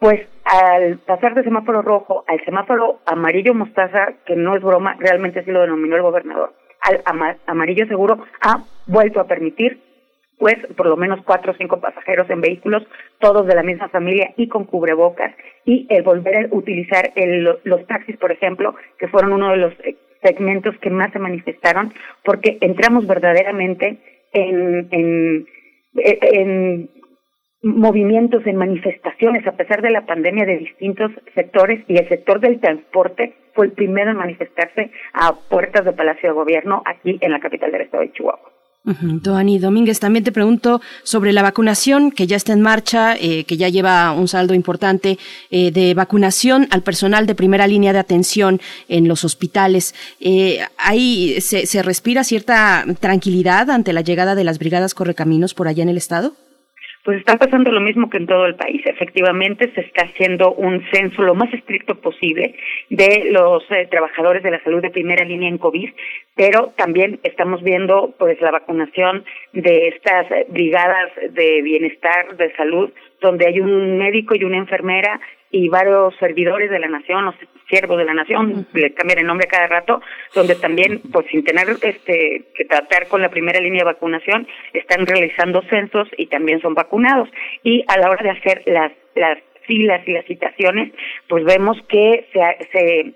pues 0.00 0.26
al 0.44 0.98
pasar 0.98 1.34
de 1.34 1.44
semáforo 1.44 1.82
rojo 1.82 2.24
al 2.26 2.42
semáforo 2.44 3.00
amarillo 3.06 3.54
mostaza, 3.54 4.14
que 4.26 4.34
no 4.34 4.56
es 4.56 4.62
broma, 4.62 4.96
realmente 4.98 5.40
así 5.40 5.50
lo 5.52 5.60
denominó 5.60 5.94
el 5.94 6.02
gobernador, 6.02 6.54
al 6.80 7.36
amarillo 7.46 7.86
seguro, 7.86 8.18
ha 8.40 8.64
vuelto 8.86 9.20
a 9.20 9.26
permitir 9.28 9.78
pues 10.38 10.56
por 10.74 10.86
lo 10.86 10.96
menos 10.96 11.20
cuatro 11.26 11.52
o 11.52 11.54
cinco 11.54 11.80
pasajeros 11.80 12.28
en 12.30 12.40
vehículos, 12.40 12.82
todos 13.18 13.46
de 13.46 13.54
la 13.54 13.62
misma 13.62 13.90
familia 13.90 14.32
y 14.38 14.48
con 14.48 14.64
cubrebocas, 14.64 15.34
y 15.66 15.86
el 15.90 16.02
volver 16.02 16.46
a 16.46 16.48
utilizar 16.50 17.12
los 17.64 17.86
taxis, 17.86 18.16
por 18.16 18.32
ejemplo, 18.32 18.74
que 18.98 19.08
fueron 19.08 19.34
uno 19.34 19.50
de 19.50 19.58
los 19.58 19.74
segmentos 20.22 20.74
que 20.78 20.88
más 20.88 21.12
se 21.12 21.18
manifestaron, 21.18 21.92
porque 22.24 22.56
entramos 22.62 23.06
verdaderamente 23.06 23.98
en, 24.32 24.88
en, 24.90 25.46
en 25.94 26.90
movimientos, 27.62 28.46
en 28.46 28.56
manifestaciones, 28.56 29.46
a 29.46 29.52
pesar 29.52 29.82
de 29.82 29.90
la 29.90 30.06
pandemia 30.06 30.46
de 30.46 30.58
distintos 30.58 31.10
sectores, 31.34 31.84
y 31.88 31.98
el 31.98 32.08
sector 32.08 32.40
del 32.40 32.60
transporte 32.60 33.34
fue 33.54 33.66
el 33.66 33.72
primero 33.72 34.10
en 34.10 34.16
manifestarse 34.16 34.90
a 35.12 35.34
puertas 35.34 35.84
del 35.84 35.94
Palacio 35.94 36.30
de 36.30 36.34
Gobierno 36.34 36.82
aquí 36.86 37.18
en 37.20 37.32
la 37.32 37.40
capital 37.40 37.72
del 37.72 37.82
estado 37.82 38.02
de 38.02 38.12
Chihuahua. 38.12 38.50
Doani 38.82 39.58
Domínguez, 39.58 40.00
también 40.00 40.24
te 40.24 40.32
pregunto 40.32 40.80
sobre 41.02 41.32
la 41.34 41.42
vacunación 41.42 42.10
que 42.10 42.26
ya 42.26 42.36
está 42.36 42.54
en 42.54 42.62
marcha, 42.62 43.14
eh, 43.14 43.44
que 43.44 43.58
ya 43.58 43.68
lleva 43.68 44.12
un 44.12 44.26
saldo 44.26 44.54
importante 44.54 45.18
eh, 45.50 45.70
de 45.70 45.92
vacunación 45.92 46.66
al 46.70 46.82
personal 46.82 47.26
de 47.26 47.34
primera 47.34 47.66
línea 47.66 47.92
de 47.92 47.98
atención 47.98 48.58
en 48.88 49.06
los 49.06 49.22
hospitales. 49.22 49.94
Eh, 50.18 50.60
¿Ahí 50.78 51.42
se, 51.42 51.66
se 51.66 51.82
respira 51.82 52.24
cierta 52.24 52.86
tranquilidad 53.00 53.70
ante 53.70 53.92
la 53.92 54.00
llegada 54.00 54.34
de 54.34 54.44
las 54.44 54.58
brigadas 54.58 54.94
correcaminos 54.94 55.52
por 55.52 55.68
allá 55.68 55.82
en 55.82 55.90
el 55.90 55.98
estado? 55.98 56.32
Pues 57.02 57.18
está 57.18 57.36
pasando 57.38 57.72
lo 57.72 57.80
mismo 57.80 58.10
que 58.10 58.18
en 58.18 58.26
todo 58.26 58.44
el 58.44 58.56
país. 58.56 58.82
Efectivamente, 58.84 59.72
se 59.74 59.80
está 59.80 60.04
haciendo 60.04 60.52
un 60.52 60.84
censo 60.92 61.22
lo 61.22 61.34
más 61.34 61.52
estricto 61.54 61.94
posible 61.94 62.54
de 62.90 63.30
los 63.30 63.62
eh, 63.70 63.88
trabajadores 63.90 64.42
de 64.42 64.50
la 64.50 64.62
salud 64.62 64.82
de 64.82 64.90
primera 64.90 65.24
línea 65.24 65.48
en 65.48 65.56
COVID, 65.56 65.90
pero 66.34 66.72
también 66.76 67.18
estamos 67.22 67.62
viendo 67.62 68.14
pues 68.18 68.38
la 68.42 68.50
vacunación 68.50 69.24
de 69.54 69.88
estas 69.88 70.30
eh, 70.30 70.46
brigadas 70.48 71.10
de 71.30 71.62
bienestar, 71.62 72.36
de 72.36 72.54
salud, 72.54 72.90
donde 73.20 73.46
hay 73.46 73.60
un 73.60 73.98
médico 73.98 74.34
y 74.34 74.44
una 74.44 74.58
enfermera 74.58 75.20
y 75.50 75.68
varios 75.68 76.14
servidores 76.16 76.70
de 76.70 76.78
la 76.78 76.88
nación, 76.88 77.26
o 77.26 77.34
siervos 77.68 77.98
de 77.98 78.04
la 78.04 78.14
nación, 78.14 78.66
le 78.72 78.94
cambian 78.94 79.20
el 79.20 79.26
nombre 79.26 79.46
a 79.46 79.50
cada 79.50 79.66
rato, 79.66 80.00
donde 80.34 80.54
también, 80.54 81.00
pues 81.12 81.26
sin 81.30 81.44
tener 81.44 81.68
este 81.82 82.44
que 82.54 82.64
tratar 82.66 83.08
con 83.08 83.20
la 83.20 83.30
primera 83.30 83.60
línea 83.60 83.80
de 83.80 83.92
vacunación, 83.92 84.46
están 84.72 85.06
realizando 85.06 85.62
censos 85.62 86.08
y 86.16 86.26
también 86.26 86.60
son 86.60 86.74
vacunados. 86.74 87.28
Y 87.62 87.84
a 87.88 87.98
la 87.98 88.10
hora 88.10 88.22
de 88.22 88.30
hacer 88.30 88.62
las, 88.66 88.92
las 89.14 89.38
filas 89.66 90.06
y 90.06 90.12
las 90.12 90.24
citaciones, 90.26 90.92
pues 91.28 91.44
vemos 91.44 91.76
que 91.88 92.26
se, 92.32 92.68
se 92.72 93.14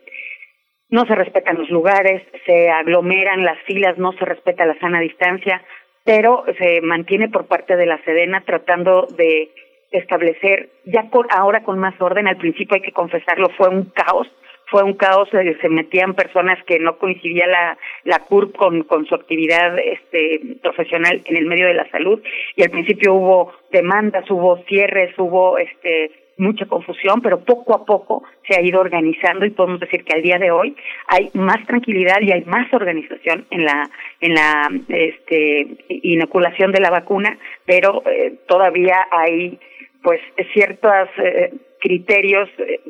no 0.91 1.05
se 1.07 1.15
respetan 1.15 1.59
los 1.59 1.71
lugares, 1.71 2.23
se 2.47 2.71
aglomeran 2.71 3.45
las 3.45 3.59
filas, 3.63 3.99
no 3.99 4.13
se 4.13 4.25
respeta 4.25 4.67
la 4.67 4.79
sana 4.79 5.01
distancia, 5.01 5.63
pero 6.05 6.45
se 6.59 6.81
mantiene 6.83 7.29
por 7.29 7.47
parte 7.47 7.77
de 7.77 7.87
la 7.87 8.03
Sedena 8.05 8.43
tratando 8.43 9.09
de 9.17 9.51
establecer, 9.99 10.71
ya 10.85 11.09
ahora 11.31 11.63
con 11.63 11.79
más 11.79 12.01
orden, 12.01 12.27
al 12.27 12.37
principio 12.37 12.77
hay 12.77 12.83
que 12.83 12.93
confesarlo, 12.93 13.49
fue 13.57 13.69
un 13.69 13.85
caos, 13.87 14.29
fue 14.67 14.83
un 14.83 14.95
caos, 14.95 15.29
eh, 15.33 15.57
se 15.61 15.69
metían 15.69 16.15
personas 16.15 16.59
que 16.65 16.79
no 16.79 16.99
coincidía 16.99 17.47
la, 17.47 17.79
la 18.05 18.19
CURP 18.21 18.57
con, 18.57 18.83
con 18.85 19.07
su 19.07 19.15
actividad 19.15 19.79
este, 19.79 20.41
profesional 20.63 21.23
en 21.25 21.37
el 21.37 21.47
medio 21.47 21.67
de 21.67 21.75
la 21.75 21.89
salud 21.91 22.23
y 22.57 22.63
al 22.63 22.71
principio 22.71 23.15
hubo 23.15 23.53
demandas, 23.71 24.29
hubo 24.31 24.59
cierres, 24.65 25.15
hubo 25.19 25.59
este, 25.59 26.11
mucha 26.39 26.67
confusión, 26.67 27.21
pero 27.21 27.41
poco 27.41 27.75
a 27.75 27.85
poco 27.85 28.25
se 28.49 28.57
ha 28.57 28.63
ido 28.63 28.81
organizando 28.81 29.45
y 29.45 29.51
podemos 29.51 29.81
decir 29.81 30.05
que 30.05 30.17
al 30.17 30.23
día 30.23 30.39
de 30.39 30.51
hoy 30.51 30.77
hay 31.09 31.31
más 31.35 31.65
tranquilidad 31.67 32.21
y 32.21 32.33
hay 32.33 32.45
más 32.45 32.73
organización 32.73 33.47
en 33.51 33.65
la 33.65 33.91
en 34.21 34.35
la 34.35 34.69
este, 34.89 35.67
inoculación 35.89 36.73
de 36.73 36.81
la 36.81 36.91
vacuna, 36.91 37.39
pero 37.65 38.03
eh, 38.07 38.35
todavía 38.47 39.07
hay 39.11 39.59
pues 40.05 40.21
ciertos 40.53 41.09
eh, 41.19 41.53
criterios 41.81 42.49
eh, 42.59 42.81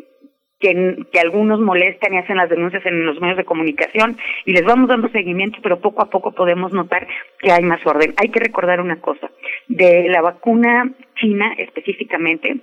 que, 0.60 1.06
que, 1.10 1.20
algunos 1.20 1.60
molestan 1.60 2.12
y 2.12 2.18
hacen 2.18 2.36
las 2.36 2.50
denuncias 2.50 2.84
en 2.84 3.06
los 3.06 3.20
medios 3.20 3.38
de 3.38 3.44
comunicación 3.44 4.18
y 4.44 4.52
les 4.52 4.64
vamos 4.64 4.88
dando 4.88 5.08
seguimiento, 5.08 5.58
pero 5.62 5.80
poco 5.80 6.02
a 6.02 6.10
poco 6.10 6.32
podemos 6.32 6.72
notar 6.72 7.06
que 7.38 7.52
hay 7.52 7.62
más 7.62 7.84
orden. 7.86 8.12
Hay 8.16 8.28
que 8.30 8.40
recordar 8.40 8.80
una 8.80 9.00
cosa, 9.00 9.30
de 9.68 10.08
la 10.08 10.20
vacuna 10.20 10.92
china 11.16 11.54
específicamente, 11.56 12.60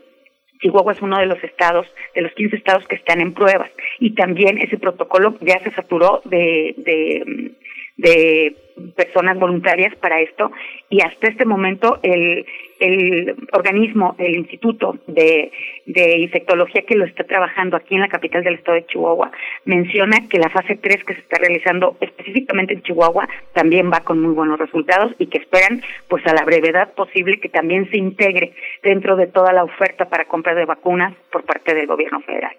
Chihuahua 0.62 0.94
es 0.94 1.02
uno 1.02 1.18
de 1.18 1.26
los 1.26 1.44
estados, 1.44 1.88
de 2.14 2.22
los 2.22 2.32
15 2.34 2.56
estados 2.56 2.88
que 2.88 2.96
están 2.96 3.20
en 3.20 3.34
pruebas 3.34 3.72
y 4.00 4.14
también 4.14 4.60
ese 4.60 4.78
protocolo 4.78 5.36
ya 5.42 5.60
se 5.64 5.72
saturó 5.72 6.22
de, 6.26 6.76
de, 6.78 7.56
de 7.98 8.56
personas 8.96 9.38
voluntarias 9.38 9.96
para 9.98 10.22
esto 10.22 10.52
y 10.90 11.02
hasta 11.02 11.28
este 11.28 11.46
momento 11.46 12.00
el, 12.04 12.46
el 12.80 13.36
organismo, 13.54 14.16
el 14.18 14.36
Instituto 14.36 14.98
de, 15.08 15.52
de 15.86 16.20
Infectología 16.20 16.84
que 16.84 16.96
lo 16.96 17.06
está 17.06 17.24
trabajando 17.24 17.78
aquí 17.78 17.96
en 17.96 18.02
la 18.02 18.08
capital 18.08 18.44
del 18.44 18.56
estado 18.56 18.76
de 18.76 18.86
Chihuahua, 18.88 19.32
menciona 19.66 20.28
que 20.28 20.40
la 20.40 20.50
fase 20.50 20.76
3 20.76 21.04
que 21.04 21.14
se 21.14 21.20
está 21.20 21.38
realizando 21.38 21.98
específicamente 22.02 22.74
en 22.74 22.82
Chihuahua 22.82 23.28
también 23.54 23.92
va 23.92 24.02
con 24.02 24.20
muy 24.20 24.34
buenos 24.34 24.60
resultados 24.60 25.14
y 25.20 25.28
que 25.28 25.38
esperan 25.38 25.82
pues 26.08 26.26
a 26.26 26.34
la 26.34 26.44
brevedad 26.44 26.94
posible 26.94 27.40
que 27.40 27.50
también 27.50 27.90
se 27.92 27.98
integre 27.98 28.54
dentro 28.84 29.16
de 29.16 29.28
toda 29.28 29.54
la 29.54 29.64
oferta 29.64 30.10
para 30.10 30.26
compra 30.26 30.56
de 30.56 30.66
vacunas 30.66 31.14
por 31.32 31.44
parte 31.44 31.74
del 31.74 31.88
gobierno 31.88 32.22
federal. 32.22 32.56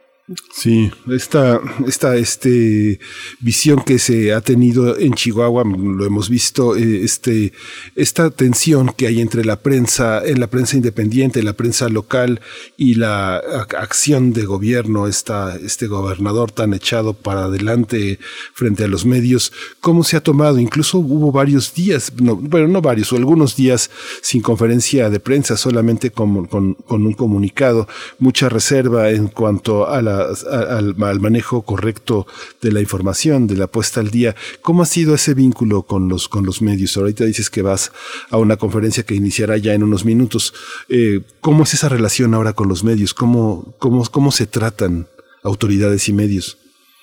Sí, 0.55 0.89
esta, 1.11 1.61
esta 1.86 2.15
este, 2.15 3.01
visión 3.40 3.82
que 3.82 3.99
se 3.99 4.32
ha 4.32 4.40
tenido 4.40 4.97
en 4.97 5.15
Chihuahua, 5.15 5.65
lo 5.65 6.07
hemos 6.07 6.28
visto, 6.28 6.77
eh, 6.77 7.03
este, 7.03 7.53
esta 7.97 8.31
tensión 8.31 8.93
que 8.97 9.09
hay 9.09 9.20
entre 9.20 9.44
la 9.44 9.57
prensa, 9.57 10.24
en 10.24 10.39
la 10.39 10.47
prensa 10.47 10.77
independiente, 10.77 11.43
la 11.43 11.55
prensa 11.55 11.89
local 11.89 12.40
y 12.77 12.94
la 12.94 13.36
acción 13.77 14.32
de 14.32 14.44
gobierno, 14.44 15.09
esta, 15.09 15.57
este 15.57 15.89
gobernador 15.89 16.53
tan 16.53 16.73
echado 16.73 17.15
para 17.15 17.44
adelante 17.44 18.20
frente 18.55 18.85
a 18.85 18.89
los 18.89 19.05
medios, 19.05 19.53
cómo 19.81 20.05
se 20.05 20.16
ha 20.16 20.23
tomado, 20.23 20.61
incluso 20.61 20.99
hubo 20.99 21.32
varios 21.32 21.74
días, 21.74 22.12
bueno, 22.15 22.69
no 22.69 22.81
varios, 22.81 23.12
o 23.12 23.16
algunos 23.16 23.57
días 23.57 23.90
sin 24.23 24.40
conferencia 24.40 25.11
de 25.11 25.19
prensa, 25.19 25.57
solamente 25.57 26.11
con, 26.11 26.47
con, 26.47 26.74
con 26.74 27.05
un 27.05 27.15
comunicado, 27.15 27.89
mucha 28.20 28.49
reserva 28.49 29.11
en 29.11 29.27
cuanto 29.27 29.89
a 29.89 30.01
la 30.01 30.12
al, 30.21 31.21
manejo 31.21 31.63
correcto 31.63 32.27
de 32.61 32.73
la 32.73 32.81
información, 32.81 33.47
de 33.47 33.57
la 33.57 33.67
puesta 33.67 34.01
al 34.01 34.11
día. 34.11 34.35
¿Cómo 34.61 34.83
ha 34.83 34.87
sido 34.87 35.15
ese 35.15 35.35
vínculo 35.35 35.83
con 35.83 36.09
los, 36.09 36.29
con 36.29 36.45
los 36.45 36.63
medios? 36.63 36.97
Ahorita 36.97 37.25
dices 37.25 37.51
que 37.51 37.63
vas 37.63 37.93
a 38.31 38.39
una 38.39 38.57
conferencia 38.57 39.05
que 39.05 39.15
iniciará 39.15 39.57
ya 39.57 39.75
en 39.75 39.83
unos 39.83 40.05
minutos. 40.05 40.55
Eh, 40.89 41.21
¿Cómo 41.41 41.65
es 41.65 41.75
esa 41.75 41.89
relación 41.89 42.35
ahora 42.35 42.53
con 42.53 42.69
los 42.69 42.85
medios? 42.85 43.15
¿Cómo, 43.15 43.75
cómo, 43.79 44.05
cómo 44.11 44.31
se 44.31 44.47
tratan 44.47 45.07
autoridades 45.43 46.09
y 46.09 46.13
medios? 46.13 46.59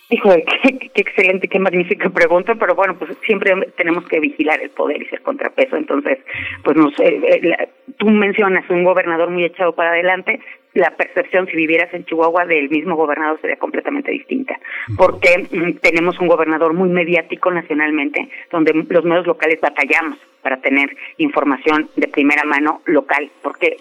Hijo, 0.10 0.34
qué, 0.64 0.80
qué, 0.80 1.02
excelente, 1.02 1.48
qué 1.48 1.60
magnífica 1.60 2.10
pregunta, 2.10 2.56
pero 2.56 2.76
bueno, 2.76 2.98
pues 2.98 3.16
siempre 3.26 3.54
tenemos 3.78 4.06
que 4.08 4.20
vigilar 4.20 4.60
el 4.62 4.72
poder 4.72 5.02
y 5.02 5.06
ser 5.06 5.22
contrapeso. 5.22 5.76
Entonces, 5.76 6.18
pues 6.64 6.76
no 6.76 6.90
sé, 6.92 7.06
eh, 7.08 7.70
tú 7.98 8.10
mencionas 8.10 8.68
un 8.70 8.84
gobernador 8.84 9.30
muy 9.30 9.46
echado 9.46 9.74
para 9.74 9.92
adelante, 9.92 10.40
la 10.74 10.92
percepción 10.92 11.48
si 11.48 11.56
vivieras 11.56 11.94
en 11.94 12.06
Chihuahua 12.06 12.46
del 12.46 12.70
mismo 12.70 12.96
gobernador 12.96 13.40
sería 13.42 13.58
completamente 13.58 14.12
distinta, 14.12 14.60
porque 14.98 15.48
mm, 15.52 15.78
tenemos 15.80 16.20
un 16.20 16.28
gobernador 16.28 16.74
muy 16.74 16.90
mediático 16.90 17.52
nacionalmente, 17.52 18.30
donde 18.52 18.74
los 18.74 19.04
medios 19.04 19.28
locales 19.28 19.60
batallamos 19.62 20.20
para 20.42 20.58
tener 20.58 20.96
información 21.18 21.90
de 21.96 22.08
primera 22.08 22.44
mano 22.44 22.82
local, 22.86 23.30
porque 23.42 23.78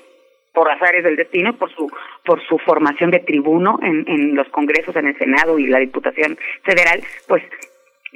por 0.53 0.71
azares 0.71 1.05
del 1.05 1.17
destino, 1.17 1.55
por 1.57 1.71
su 1.73 1.89
por 2.25 2.43
su 2.47 2.59
formación 2.59 3.11
de 3.11 3.21
tribuno 3.21 3.79
en, 3.83 4.05
en 4.09 4.35
los 4.35 4.49
congresos, 4.49 4.97
en 4.97 5.07
el 5.07 5.17
Senado 5.17 5.59
y 5.59 5.67
la 5.67 5.79
Diputación 5.79 6.37
Federal, 6.65 7.01
pues 7.29 7.43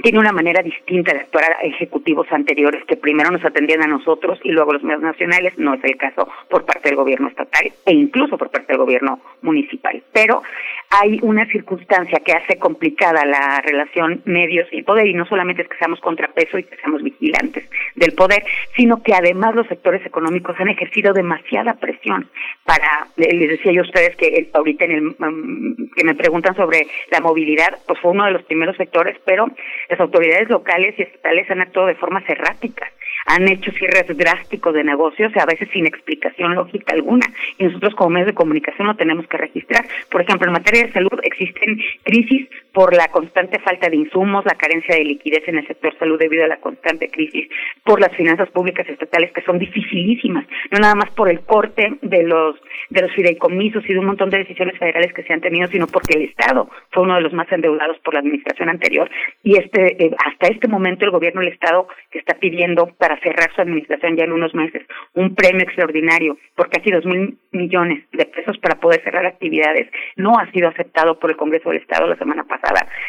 tiene 0.02 0.18
una 0.18 0.32
manera 0.32 0.62
distinta 0.62 1.12
de 1.12 1.20
actuar 1.20 1.44
a 1.44 1.66
ejecutivos 1.66 2.26
anteriores 2.30 2.84
que 2.86 2.96
primero 2.96 3.30
nos 3.30 3.44
atendían 3.44 3.82
a 3.82 3.86
nosotros 3.86 4.38
y 4.42 4.50
luego 4.50 4.72
los 4.72 4.82
medios 4.82 5.02
nacionales, 5.02 5.52
no 5.58 5.74
es 5.74 5.84
el 5.84 5.96
caso 5.96 6.28
por 6.48 6.64
parte 6.64 6.88
del 6.88 6.96
gobierno 6.96 7.28
estatal 7.28 7.70
e 7.84 7.92
incluso 7.92 8.38
por 8.38 8.50
parte 8.50 8.68
del 8.68 8.78
gobierno 8.78 9.20
municipal. 9.42 10.02
Pero 10.12 10.42
hay 10.94 11.18
una 11.22 11.46
circunstancia 11.46 12.20
que 12.20 12.32
hace 12.32 12.58
complicada 12.58 13.24
la 13.24 13.62
relación 13.62 14.20
medios 14.26 14.68
y 14.72 14.82
poder 14.82 15.06
y 15.06 15.14
no 15.14 15.24
solamente 15.24 15.62
es 15.62 15.68
que 15.68 15.78
seamos 15.78 16.00
contrapeso 16.00 16.58
y 16.58 16.64
que 16.64 16.76
seamos 16.76 17.02
vigilantes 17.02 17.68
del 17.94 18.12
poder, 18.12 18.44
sino 18.76 19.02
que 19.02 19.14
además 19.14 19.54
los 19.54 19.66
sectores 19.68 20.04
económicos 20.04 20.54
han 20.60 20.68
ejercido 20.68 21.14
demasiada 21.14 21.74
presión 21.74 22.28
para, 22.64 23.06
les 23.16 23.48
decía 23.48 23.72
yo 23.72 23.80
a 23.80 23.84
ustedes 23.84 24.16
que 24.16 24.50
ahorita 24.52 24.84
en 24.84 24.92
el, 24.92 25.02
mm, 25.02 25.90
que 25.96 26.04
me 26.04 26.14
preguntan 26.14 26.54
sobre 26.56 26.86
la 27.10 27.20
movilidad, 27.20 27.78
pues 27.86 27.98
fue 28.00 28.10
uno 28.10 28.26
de 28.26 28.32
los 28.32 28.42
primeros 28.42 28.76
sectores, 28.76 29.16
pero 29.24 29.46
las 29.88 29.98
autoridades 29.98 30.50
locales 30.50 30.94
y 30.98 31.02
estatales 31.02 31.50
han 31.50 31.62
actuado 31.62 31.88
de 31.88 31.94
forma 31.94 32.22
errática 32.28 32.86
han 33.26 33.48
hecho 33.48 33.70
cierres 33.72 34.06
drásticos 34.16 34.74
de 34.74 34.84
negocios, 34.84 35.32
a 35.36 35.46
veces 35.46 35.68
sin 35.72 35.86
explicación 35.86 36.54
lógica 36.54 36.92
alguna, 36.92 37.26
y 37.58 37.64
nosotros 37.64 37.94
como 37.94 38.10
medios 38.10 38.28
de 38.28 38.34
comunicación 38.34 38.86
lo 38.86 38.96
tenemos 38.96 39.26
que 39.26 39.36
registrar. 39.36 39.84
Por 40.10 40.22
ejemplo, 40.22 40.46
en 40.46 40.52
materia 40.52 40.86
de 40.86 40.92
salud 40.92 41.18
existen 41.22 41.78
crisis 42.02 42.48
por 42.72 42.94
la 42.96 43.08
constante 43.08 43.58
falta 43.60 43.88
de 43.88 43.96
insumos, 43.96 44.44
la 44.44 44.54
carencia 44.54 44.96
de 44.96 45.04
liquidez 45.04 45.46
en 45.46 45.58
el 45.58 45.66
sector 45.66 45.96
salud 45.98 46.18
debido 46.18 46.44
a 46.44 46.48
la 46.48 46.60
constante 46.60 47.08
crisis, 47.10 47.48
por 47.84 48.00
las 48.00 48.14
finanzas 48.16 48.48
públicas 48.50 48.88
estatales 48.88 49.32
que 49.32 49.42
son 49.42 49.58
dificilísimas, 49.58 50.46
no 50.70 50.78
nada 50.78 50.94
más 50.94 51.10
por 51.10 51.28
el 51.28 51.40
corte 51.40 51.98
de 52.00 52.22
los 52.22 52.56
de 52.88 53.02
los 53.02 53.12
fideicomisos 53.12 53.84
y 53.88 53.92
de 53.92 53.98
un 53.98 54.06
montón 54.06 54.30
de 54.30 54.38
decisiones 54.38 54.78
federales 54.78 55.12
que 55.12 55.22
se 55.22 55.32
han 55.32 55.40
tenido, 55.40 55.68
sino 55.68 55.86
porque 55.86 56.16
el 56.16 56.24
Estado 56.24 56.68
fue 56.90 57.02
uno 57.02 57.16
de 57.16 57.20
los 57.20 57.32
más 57.32 57.50
endeudados 57.52 57.98
por 58.00 58.14
la 58.14 58.20
administración 58.20 58.68
anterior. 58.68 59.10
Y 59.42 59.58
este 59.58 60.04
eh, 60.04 60.10
hasta 60.24 60.48
este 60.48 60.68
momento 60.68 61.04
el 61.04 61.10
gobierno 61.10 61.40
del 61.40 61.52
Estado 61.52 61.88
que 62.10 62.18
está 62.18 62.34
pidiendo 62.34 62.86
para 62.98 63.20
cerrar 63.20 63.52
su 63.54 63.60
administración 63.60 64.16
ya 64.16 64.24
en 64.24 64.32
unos 64.32 64.54
meses 64.54 64.82
un 65.14 65.34
premio 65.34 65.62
extraordinario 65.62 66.38
por 66.54 66.70
casi 66.70 66.90
dos 66.90 67.04
mil 67.04 67.36
millones 67.50 68.04
de 68.12 68.24
pesos 68.26 68.56
para 68.58 68.80
poder 68.80 69.02
cerrar 69.02 69.26
actividades 69.26 69.88
no 70.16 70.38
ha 70.38 70.50
sido 70.52 70.68
aceptado 70.68 71.18
por 71.18 71.30
el 71.30 71.36
Congreso 71.36 71.68
del 71.68 71.82
Estado 71.82 72.06
la 72.06 72.16
semana 72.16 72.44
pasada 72.44 72.61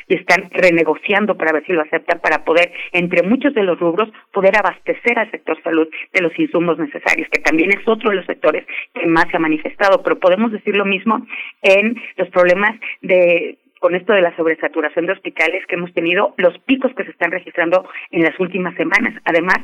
y 0.08 0.16
están 0.16 0.50
renegociando 0.52 1.38
para 1.38 1.54
ver 1.54 1.66
si 1.66 1.74
lo 1.74 1.82
aceptan 1.82 2.20
para 2.20 2.44
poder 2.44 2.72
entre 2.92 3.24
muchos 3.24 3.54
de 3.54 3.64
los 3.64 3.80
rubros 3.80 4.10
poder 4.32 4.58
abastecer 4.58 5.18
al 5.20 5.30
sector 5.32 5.62
salud 5.64 5.88
de 6.12 6.22
los 6.22 6.38
insumos 6.38 6.78
necesarios 6.78 7.28
que 7.32 7.42
también 7.42 7.72
es 7.72 7.88
otro 7.88 8.10
de 8.10 8.18
los 8.18 8.26
sectores 8.26 8.66
que 8.94 9.08
más 9.08 9.26
se 9.30 9.38
ha 9.38 9.40
manifestado 9.40 10.02
pero 10.04 10.20
podemos 10.20 10.52
decir 10.52 10.76
lo 10.76 10.86
mismo 10.86 11.26
en 11.62 12.02
los 12.18 12.30
problemas 12.30 12.80
de 13.02 13.58
con 13.84 13.96
esto 13.96 14.14
de 14.14 14.22
la 14.22 14.34
sobresaturación 14.38 15.08
de 15.08 15.12
hospitales 15.12 15.66
que 15.68 15.76
hemos 15.76 15.94
tenido, 15.94 16.34
los 16.38 16.58
picos 16.60 16.94
que 16.96 17.04
se 17.04 17.12
están 17.12 17.32
registrando 17.32 17.86
en 18.12 18.24
las 18.24 18.40
últimas 18.40 18.74
semanas. 18.76 19.14
Además, 19.26 19.58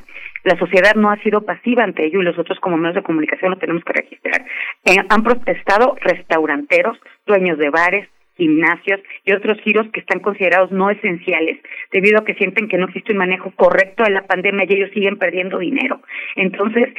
la 0.44 0.60
sociedad 0.60 0.94
no 0.96 1.10
ha 1.10 1.16
sido 1.24 1.46
pasiva 1.46 1.86
ante 1.86 2.06
ello 2.06 2.22
y 2.22 2.26
nosotros 2.26 2.60
como 2.60 2.76
medios 2.76 2.96
de 2.96 3.04
comunicación 3.04 3.52
lo 3.52 3.58
tenemos 3.58 3.82
que 3.86 3.94
registrar. 3.94 4.46
Eh, 4.84 4.98
han 5.08 5.24
protestado 5.24 5.96
restauranteros, 6.02 7.00
dueños 7.26 7.58
de 7.60 7.70
bares, 7.70 8.10
gimnasios 8.40 9.02
y 9.26 9.34
otros 9.34 9.60
giros 9.62 9.88
que 9.94 10.00
están 10.00 10.22
considerados 10.22 10.72
no 10.72 10.90
esenciales, 10.90 11.60
debido 11.92 12.20
a 12.20 12.26
que 12.26 12.34
sienten 12.34 12.68
que 12.68 12.78
no 12.78 12.88
existe 12.88 13.12
un 13.12 13.20
manejo 13.20 13.52
correcto 13.52 14.04
de 14.04 14.12
la 14.12 14.26
pandemia 14.26 14.66
y 14.68 14.74
ellos 14.74 14.90
siguen 14.94 15.18
perdiendo 15.18 15.60
dinero. 15.60 16.02
Entonces, 16.36 16.90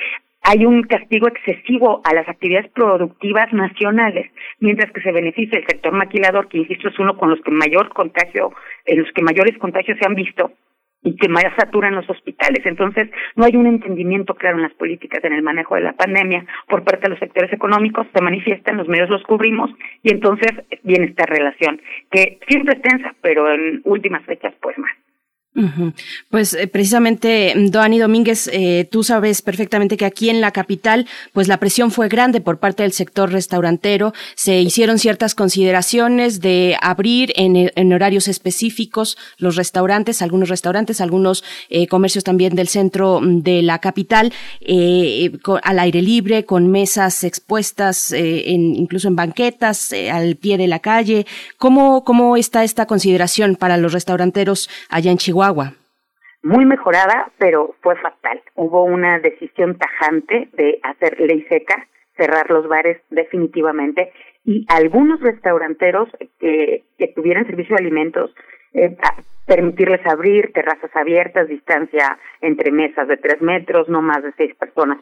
hay 0.43 0.65
un 0.65 0.83
castigo 0.85 1.29
excesivo 1.29 2.01
a 2.05 2.15
las 2.15 2.29
actividades 2.29 2.71
productivas 2.73 3.53
nacionales, 3.53 4.31
mientras 4.59 4.91
que 4.93 5.03
se 5.03 5.13
beneficia 5.13 5.59
el 5.59 5.67
sector 5.67 5.93
maquilador, 5.93 6.49
que 6.49 6.59
insisto 6.59 6.89
es 6.89 6.99
uno 6.99 7.17
con 7.17 7.31
los 7.31 7.41
que 7.43 7.51
mayor 7.51 7.89
contagio, 7.91 8.53
en 8.87 9.01
los 9.01 9.13
que 9.13 9.23
mayores 9.23 9.59
contagios 9.59 9.99
se 9.99 10.07
han 10.07 10.15
visto 10.15 10.53
y 11.03 11.17
que 11.17 11.29
más 11.29 11.45
saturan 11.57 11.95
los 11.95 12.09
hospitales. 12.09 12.65
Entonces, 12.65 13.09
no 13.37 13.45
hay 13.45 13.57
un 13.57 13.67
entendimiento 13.67 14.35
claro 14.35 14.57
en 14.57 14.63
las 14.63 14.75
políticas 14.75 15.25
en 15.25 15.33
el 15.33 15.43
manejo 15.43 15.75
de 15.75 15.83
la 15.83 15.93
pandemia 15.93 16.45
por 16.69 16.85
parte 16.85 17.05
de 17.05 17.11
los 17.11 17.19
sectores 17.19 17.53
económicos, 17.53 18.07
se 18.15 18.23
manifiestan, 18.23 18.77
los 18.77 18.89
medios 18.89 19.11
los 19.11 19.23
cubrimos 19.23 19.71
y 20.03 20.13
entonces 20.13 20.51
viene 20.83 21.07
esta 21.07 21.27
relación, 21.27 21.81
que 22.11 22.39
siempre 22.49 22.77
es 22.77 22.83
tensa, 22.83 23.15
pero 23.21 23.51
en 23.53 23.81
últimas 23.85 24.25
fechas 24.25 24.55
pues 24.61 24.77
más. 24.79 24.91
Pues 26.31 26.55
eh, 26.55 26.69
precisamente, 26.69 27.53
Doani 27.57 27.99
Domínguez, 27.99 28.49
eh, 28.53 28.89
tú 28.91 29.03
sabes 29.03 29.43
perfectamente 29.43 29.97
que 29.97 30.05
aquí 30.05 30.31
en 30.31 30.41
la 30.41 30.53
capital, 30.53 31.09
pues 31.33 31.49
la 31.49 31.59
presión 31.59 31.91
fue 31.91 32.09
grande 32.09 32.41
por 32.41 32.59
parte 32.59 32.85
del 32.85 32.93
sector 32.93 33.33
restaurantero. 33.33 34.15
Se 34.37 34.61
hicieron 34.61 35.01
ciertas 35.01 35.35
consideraciones 35.35 36.41
de 36.41 36.77
abrir 36.81 37.33
en, 37.35 37.93
horarios 37.93 38.29
específicos 38.29 39.19
los 39.39 39.57
restaurantes, 39.57 40.23
algunos 40.23 40.49
restaurantes, 40.49 41.01
algunos 41.01 41.43
eh, 41.69 41.89
comercios 41.89 42.23
también 42.23 42.55
del 42.55 42.69
centro 42.69 43.21
mm, 43.21 43.43
de 43.43 43.63
la 43.63 43.81
capital, 43.81 44.33
al 45.65 45.79
aire 45.81 46.01
libre, 46.03 46.45
con 46.45 46.71
mesas 46.71 47.25
expuestas, 47.25 48.13
en, 48.13 48.77
incluso 48.77 49.09
en 49.09 49.17
banquetas, 49.17 49.93
al 50.13 50.37
pie 50.37 50.59
de 50.59 50.69
la 50.69 50.79
calle. 50.79 51.27
¿Cómo, 51.59 52.05
¿Cómo 52.05 52.37
está 52.37 52.63
esta 52.63 52.87
consideración 52.87 53.57
para 53.57 53.77
los 53.77 53.93
restauranteros 53.93 54.71
allá 54.89 55.11
en 55.11 55.19
Chihuahua? 55.19 55.40
Muy 56.43 56.65
mejorada, 56.65 57.31
pero 57.39 57.75
fue 57.83 57.97
fatal. 57.97 58.41
Hubo 58.55 58.85
una 58.85 59.19
decisión 59.19 59.77
tajante 59.77 60.49
de 60.55 60.81
hacer 60.83 61.21
ley 61.21 61.45
seca, 61.49 61.87
cerrar 62.17 62.51
los 62.51 62.67
bares 62.69 63.01
definitivamente 63.11 64.13
y 64.45 64.65
algunos 64.69 65.21
restauranteros 65.21 66.09
que, 66.39 66.85
que 66.99 67.09
tuvieran 67.09 67.47
servicio 67.47 67.77
de 67.77 67.83
alimentos 67.83 68.35
eh, 68.73 68.97
permitirles 69.47 70.07
abrir 70.07 70.53
terrazas 70.53 70.95
abiertas, 70.95 71.49
distancia 71.49 72.19
entre 72.41 72.71
mesas 72.71 73.09
de 73.09 73.17
tres 73.17 73.43
metros, 73.43 73.89
no 73.89 74.01
más 74.01 74.23
de 74.23 74.33
seis 74.37 74.55
personas 74.55 74.99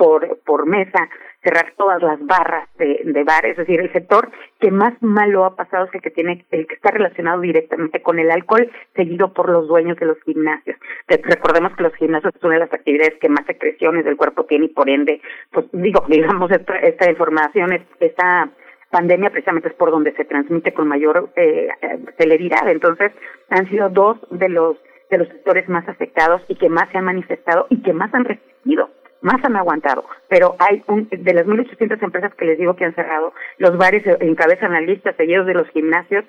por, 0.00 0.38
por 0.46 0.66
mesa, 0.66 1.10
cerrar 1.42 1.74
todas 1.76 2.02
las 2.02 2.24
barras 2.24 2.66
de, 2.78 3.02
de 3.04 3.22
bares, 3.22 3.50
es 3.50 3.58
decir, 3.58 3.80
el 3.80 3.92
sector 3.92 4.30
que 4.58 4.70
más 4.70 4.94
mal 5.02 5.30
lo 5.30 5.44
ha 5.44 5.56
pasado 5.56 5.84
es 5.84 5.94
el 5.94 6.00
que 6.00 6.10
tiene, 6.10 6.46
el 6.50 6.66
que 6.66 6.74
está 6.74 6.90
relacionado 6.90 7.42
directamente 7.42 8.00
con 8.00 8.18
el 8.18 8.30
alcohol, 8.30 8.70
seguido 8.96 9.34
por 9.34 9.50
los 9.50 9.68
dueños 9.68 9.98
de 9.98 10.06
los 10.06 10.16
gimnasios. 10.22 10.78
Recordemos 11.06 11.76
que 11.76 11.82
los 11.82 11.94
gimnasios 11.96 12.32
son 12.40 12.48
una 12.48 12.60
de 12.60 12.64
las 12.64 12.72
actividades 12.72 13.18
que 13.20 13.28
más 13.28 13.44
secreciones 13.44 14.06
del 14.06 14.16
cuerpo 14.16 14.44
tiene 14.44 14.66
y 14.66 14.68
por 14.68 14.88
ende, 14.88 15.20
pues 15.52 15.66
digo, 15.72 16.02
digamos, 16.08 16.50
esta, 16.50 16.78
esta 16.78 17.10
información, 17.10 17.68
esta 18.00 18.48
pandemia 18.90 19.28
precisamente 19.28 19.68
es 19.68 19.74
por 19.74 19.90
donde 19.90 20.14
se 20.14 20.24
transmite 20.24 20.72
con 20.72 20.88
mayor 20.88 21.30
eh, 21.36 21.68
celeridad. 22.16 22.70
Entonces, 22.70 23.12
han 23.50 23.68
sido 23.68 23.90
dos 23.90 24.16
de 24.30 24.48
los 24.48 24.78
de 25.10 25.18
los 25.18 25.28
sectores 25.28 25.68
más 25.68 25.86
afectados 25.88 26.40
y 26.46 26.54
que 26.54 26.68
más 26.68 26.88
se 26.90 26.98
han 26.98 27.04
manifestado 27.04 27.66
y 27.68 27.82
que 27.82 27.92
más 27.92 28.14
han 28.14 28.24
resistido 28.24 28.88
más 29.22 29.44
han 29.44 29.56
aguantado, 29.56 30.04
pero 30.28 30.56
hay 30.58 30.82
un, 30.86 31.08
de 31.10 31.34
las 31.34 31.46
1.800 31.46 32.02
empresas 32.02 32.34
que 32.34 32.44
les 32.44 32.58
digo 32.58 32.76
que 32.76 32.84
han 32.84 32.94
cerrado, 32.94 33.32
los 33.58 33.76
bares 33.76 34.04
encabezan 34.20 34.72
la 34.72 34.80
lista, 34.80 35.12
seguidos 35.14 35.46
de 35.46 35.54
los 35.54 35.68
gimnasios, 35.70 36.24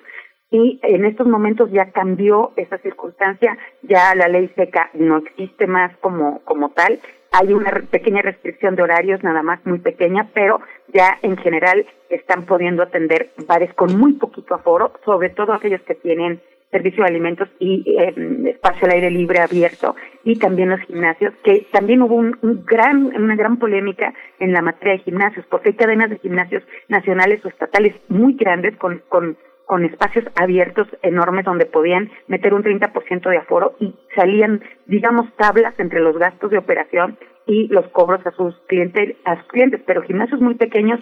y 0.50 0.78
en 0.82 1.06
estos 1.06 1.26
momentos 1.26 1.70
ya 1.72 1.92
cambió 1.92 2.52
esa 2.56 2.76
circunstancia, 2.78 3.56
ya 3.82 4.14
la 4.14 4.28
ley 4.28 4.52
seca 4.54 4.90
no 4.92 5.16
existe 5.18 5.66
más 5.66 5.96
como, 5.98 6.40
como 6.44 6.70
tal, 6.72 7.00
hay 7.32 7.54
una 7.54 7.70
pequeña 7.90 8.20
restricción 8.20 8.76
de 8.76 8.82
horarios, 8.82 9.24
nada 9.24 9.42
más 9.42 9.64
muy 9.64 9.78
pequeña, 9.78 10.28
pero 10.34 10.60
ya 10.92 11.18
en 11.22 11.38
general 11.38 11.86
están 12.10 12.44
pudiendo 12.44 12.82
atender 12.82 13.30
bares 13.48 13.72
con 13.72 13.98
muy 13.98 14.12
poquito 14.12 14.54
aforo, 14.54 14.92
sobre 15.06 15.30
todo 15.30 15.54
aquellos 15.54 15.80
que 15.82 15.94
tienen 15.94 16.42
servicio 16.72 17.04
de 17.04 17.10
alimentos 17.10 17.48
y 17.60 17.84
eh, 17.86 18.14
espacio 18.46 18.86
al 18.86 18.94
aire 18.94 19.10
libre 19.10 19.40
abierto 19.40 19.94
y 20.24 20.38
también 20.38 20.70
los 20.70 20.80
gimnasios, 20.80 21.34
que 21.44 21.66
también 21.70 22.02
hubo 22.02 22.14
un, 22.14 22.64
gran, 22.66 23.14
una 23.14 23.36
gran 23.36 23.58
polémica 23.58 24.14
en 24.40 24.52
la 24.52 24.62
materia 24.62 24.94
de 24.94 25.04
gimnasios, 25.04 25.44
porque 25.50 25.68
hay 25.68 25.76
cadenas 25.76 26.10
de 26.10 26.18
gimnasios 26.18 26.62
nacionales 26.88 27.44
o 27.44 27.48
estatales 27.48 27.94
muy 28.08 28.34
grandes 28.34 28.76
con, 28.78 29.02
con, 29.08 29.36
con 29.66 29.84
espacios 29.84 30.24
abiertos 30.34 30.88
enormes 31.02 31.44
donde 31.44 31.66
podían 31.66 32.10
meter 32.26 32.54
un 32.54 32.64
30% 32.64 33.28
de 33.28 33.36
aforo 33.36 33.76
y 33.78 33.94
salían, 34.16 34.62
digamos, 34.86 35.26
tablas 35.36 35.78
entre 35.78 36.00
los 36.00 36.16
gastos 36.16 36.50
de 36.50 36.58
operación 36.58 37.18
y 37.46 37.68
los 37.68 37.86
cobros 37.88 38.26
a 38.26 38.30
sus 38.32 38.54
clientes, 38.68 39.16
a 39.24 39.36
sus 39.36 39.48
clientes, 39.48 39.82
pero 39.86 40.02
gimnasios 40.02 40.40
muy 40.40 40.54
pequeños 40.54 41.00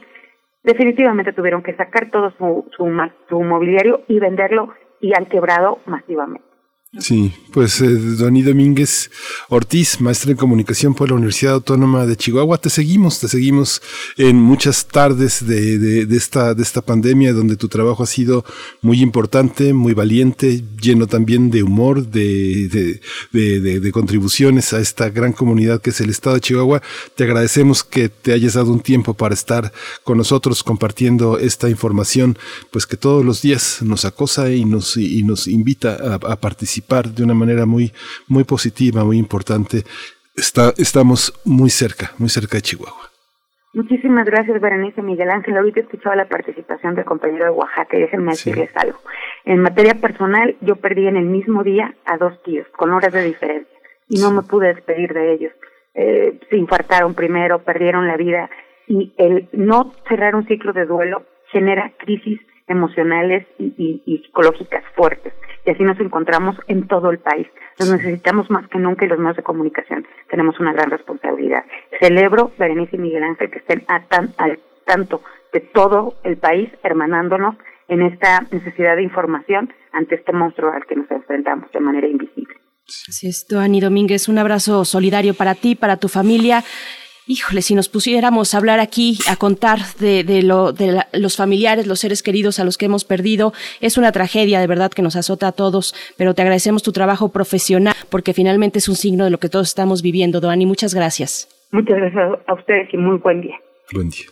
definitivamente 0.63 1.33
tuvieron 1.33 1.63
que 1.63 1.77
sacar 1.77 2.11
todo 2.11 2.33
su, 2.37 2.67
su, 2.77 2.91
su 3.29 3.43
mobiliario 3.43 4.03
y 4.09 4.19
venderlo 4.19 4.75
y 5.01 5.15
han 5.15 5.27
quebrado 5.27 5.79
masivamente. 5.87 6.50
Sí, 6.99 7.33
pues 7.53 7.81
eh, 7.81 7.87
Doni 7.87 8.43
Domínguez 8.43 9.13
Ortiz, 9.49 10.01
maestra 10.01 10.33
en 10.33 10.37
comunicación 10.37 10.93
por 10.93 11.09
la 11.09 11.15
Universidad 11.15 11.55
Autónoma 11.55 12.05
de 12.05 12.17
Chihuahua, 12.17 12.59
te 12.59 12.69
seguimos, 12.69 13.21
te 13.21 13.29
seguimos 13.29 13.81
en 14.17 14.35
muchas 14.35 14.89
tardes 14.89 15.47
de, 15.47 15.79
de, 15.79 16.17
esta, 16.17 16.53
de 16.53 16.65
esta 16.65 16.83
pandemia 16.83 17.33
donde 17.33 17.55
tu 17.55 17.69
trabajo 17.69 18.03
ha 18.03 18.09
sido 18.09 18.45
muy 18.83 19.03
importante, 19.03 19.73
muy 19.73 19.95
valiente, 19.95 20.65
lleno 20.83 21.07
también 21.07 21.53
de 21.53 21.63
humor, 21.63 22.09
de, 22.09 22.99
de, 23.31 23.93
contribuciones 23.93 24.73
a 24.73 24.81
esta 24.81 25.11
gran 25.11 25.33
comunidad 25.33 25.81
que 25.81 25.91
es 25.91 26.01
el 26.01 26.11
Estado 26.11 26.35
de 26.35 26.41
Chihuahua. 26.41 26.83
Te 27.15 27.23
agradecemos 27.23 27.85
que 27.85 28.09
te 28.09 28.33
hayas 28.33 28.55
dado 28.55 28.73
un 28.73 28.81
tiempo 28.81 29.15
para 29.15 29.35
estar 29.35 29.73
con 30.03 30.19
nosotros 30.19 30.65
compartiendo 30.65 31.39
esta 31.39 31.71
información, 31.71 32.37
pues 32.73 32.85
que 32.85 32.97
todos 32.97 33.25
los 33.25 33.43
días 33.43 33.79
nos 33.81 34.05
acosa 34.05 34.51
y 34.51 34.65
nos, 34.65 34.97
y 34.97 35.23
nos 35.23 35.47
invita 35.47 36.19
a 36.21 36.41
participar 36.41 36.80
de 37.15 37.25
una 37.25 37.35
manera 37.35 37.67
muy, 37.67 37.93
muy 38.29 38.45
positiva, 38.45 39.05
muy 39.05 39.19
importante. 39.19 39.85
Está, 40.37 40.73
estamos 40.79 41.33
muy 41.45 41.71
cerca, 41.71 42.13
muy 42.19 42.29
cerca 42.29 42.57
de 42.57 42.63
Chihuahua. 42.63 43.11
Muchísimas 43.73 44.27
gracias, 44.27 44.61
Berenice 44.61 45.01
Miguel 45.01 45.31
Ángel. 45.31 45.57
Ahorita 45.57 45.81
escuchaba 45.81 46.17
la 46.17 46.29
participación 46.29 46.97
del 46.97 47.05
compañero 47.05 47.45
de 47.45 47.51
Oaxaca 47.51 47.97
y 47.97 48.01
déjenme 48.01 48.33
decirles 48.33 48.71
algo. 48.75 48.99
En 49.45 49.61
materia 49.61 49.95
personal, 49.95 50.57
yo 50.61 50.77
perdí 50.77 51.07
en 51.07 51.17
el 51.17 51.27
mismo 51.27 51.63
día 51.63 51.95
a 52.05 52.17
dos 52.17 52.43
tíos, 52.43 52.67
con 52.77 52.93
horas 52.93 53.13
de 53.13 53.23
diferencia, 53.23 53.79
y 54.09 54.21
no 54.21 54.33
me 54.33 54.43
pude 54.43 54.75
despedir 54.75 55.13
de 55.13 55.35
ellos. 55.35 55.53
Eh, 55.95 56.41
se 56.51 56.57
infartaron 56.57 57.15
primero, 57.15 57.63
perdieron 57.63 58.09
la 58.09 58.17
vida, 58.17 58.51
y 58.89 59.13
el 59.19 59.49
no 59.53 59.93
cerrar 60.09 60.35
un 60.35 60.47
ciclo 60.49 60.73
de 60.73 60.87
duelo 60.87 61.25
genera 61.53 61.93
crisis 61.99 62.41
emocionales 62.71 63.47
y, 63.59 64.03
y 64.07 64.19
psicológicas 64.19 64.85
fuertes 64.95 65.33
y 65.65 65.71
así 65.71 65.83
nos 65.83 65.99
encontramos 66.01 66.57
en 66.69 66.87
todo 66.87 67.11
el 67.11 67.19
país. 67.19 67.47
Nos 67.79 67.91
necesitamos 67.91 68.51
más 68.51 68.67
que 68.69 68.79
nunca 68.79 69.05
y 69.05 69.09
los 69.09 69.19
medios 69.19 69.37
de 69.37 69.43
comunicación 69.43 70.07
tenemos 70.29 70.59
una 70.61 70.73
gran 70.73 70.91
responsabilidad. 70.91 71.65
Celebro, 72.01 72.53
Berenice 72.59 72.97
y 72.97 73.01
Miguel 73.01 73.23
Ángel, 73.23 73.51
que 73.51 73.59
estén 73.59 73.85
a 73.89 74.03
tan, 74.05 74.35
al 74.39 74.59
tanto 74.87 75.23
de 75.53 75.61
todo 75.61 76.15
el 76.25 76.37
país, 76.37 76.71
hermanándonos 76.83 77.57
en 77.89 78.03
esta 78.03 78.47
necesidad 78.51 78.97
de 78.97 79.03
información 79.03 79.73
ante 79.93 80.15
este 80.15 80.33
monstruo 80.33 80.73
al 80.73 80.87
que 80.87 80.97
nos 80.97 81.11
enfrentamos 81.11 81.71
de 81.73 81.81
manera 81.81 82.07
invisible. 82.07 82.55
Así 83.09 83.29
es, 83.29 83.47
Doani 83.49 83.81
Domínguez, 83.81 84.29
un 84.29 84.39
abrazo 84.39 84.85
solidario 84.85 85.35
para 85.35 85.55
ti, 85.55 85.75
para 85.75 85.97
tu 85.97 86.09
familia. 86.09 86.65
Híjole, 87.27 87.63
si 87.63 87.75
nos 87.75 87.89
pusiéramos 87.89 88.55
a 88.55 88.59
hablar 88.59 88.81
aquí, 88.81 89.19
a 89.29 89.37
contar 89.37 89.79
de, 89.99 90.43
lo, 90.43 90.73
de 90.73 91.03
los 91.13 91.37
familiares, 91.37 91.87
los 91.87 92.01
seres 92.01 92.23
queridos 92.23 92.59
a 92.59 92.65
los 92.65 92.77
que 92.77 92.87
hemos 92.87 93.05
perdido, 93.05 93.53
es 93.81 93.99
una 93.99 94.13
tragedia 94.13 94.61
de 94.61 94.67
verdad 94.67 94.91
que 94.91 95.03
nos 95.03 95.17
azota 95.17 95.49
a 95.49 95.53
todos, 95.53 95.95
pero 96.17 96.35
te 96.35 96.43
agradecemos 96.43 96.83
tu 96.83 96.93
trabajo 96.93 97.31
profesional 97.31 97.95
porque 98.11 98.35
finalmente 98.35 98.79
es 98.79 98.89
un 98.89 98.97
signo 98.97 99.25
de 99.25 99.31
lo 99.31 99.39
que 99.39 99.49
todos 99.49 99.69
estamos 99.69 100.03
viviendo. 100.03 100.41
Doani, 100.41 100.67
muchas 100.67 100.95
gracias. 100.95 101.49
Muchas 101.73 101.99
gracias 101.99 102.41
a 102.47 102.55
ustedes 102.55 102.93
y 102.93 102.97
muy 102.97 103.19
buen 103.19 103.43
día. 103.43 103.57
Buen 103.93 104.11
día. 104.11 104.27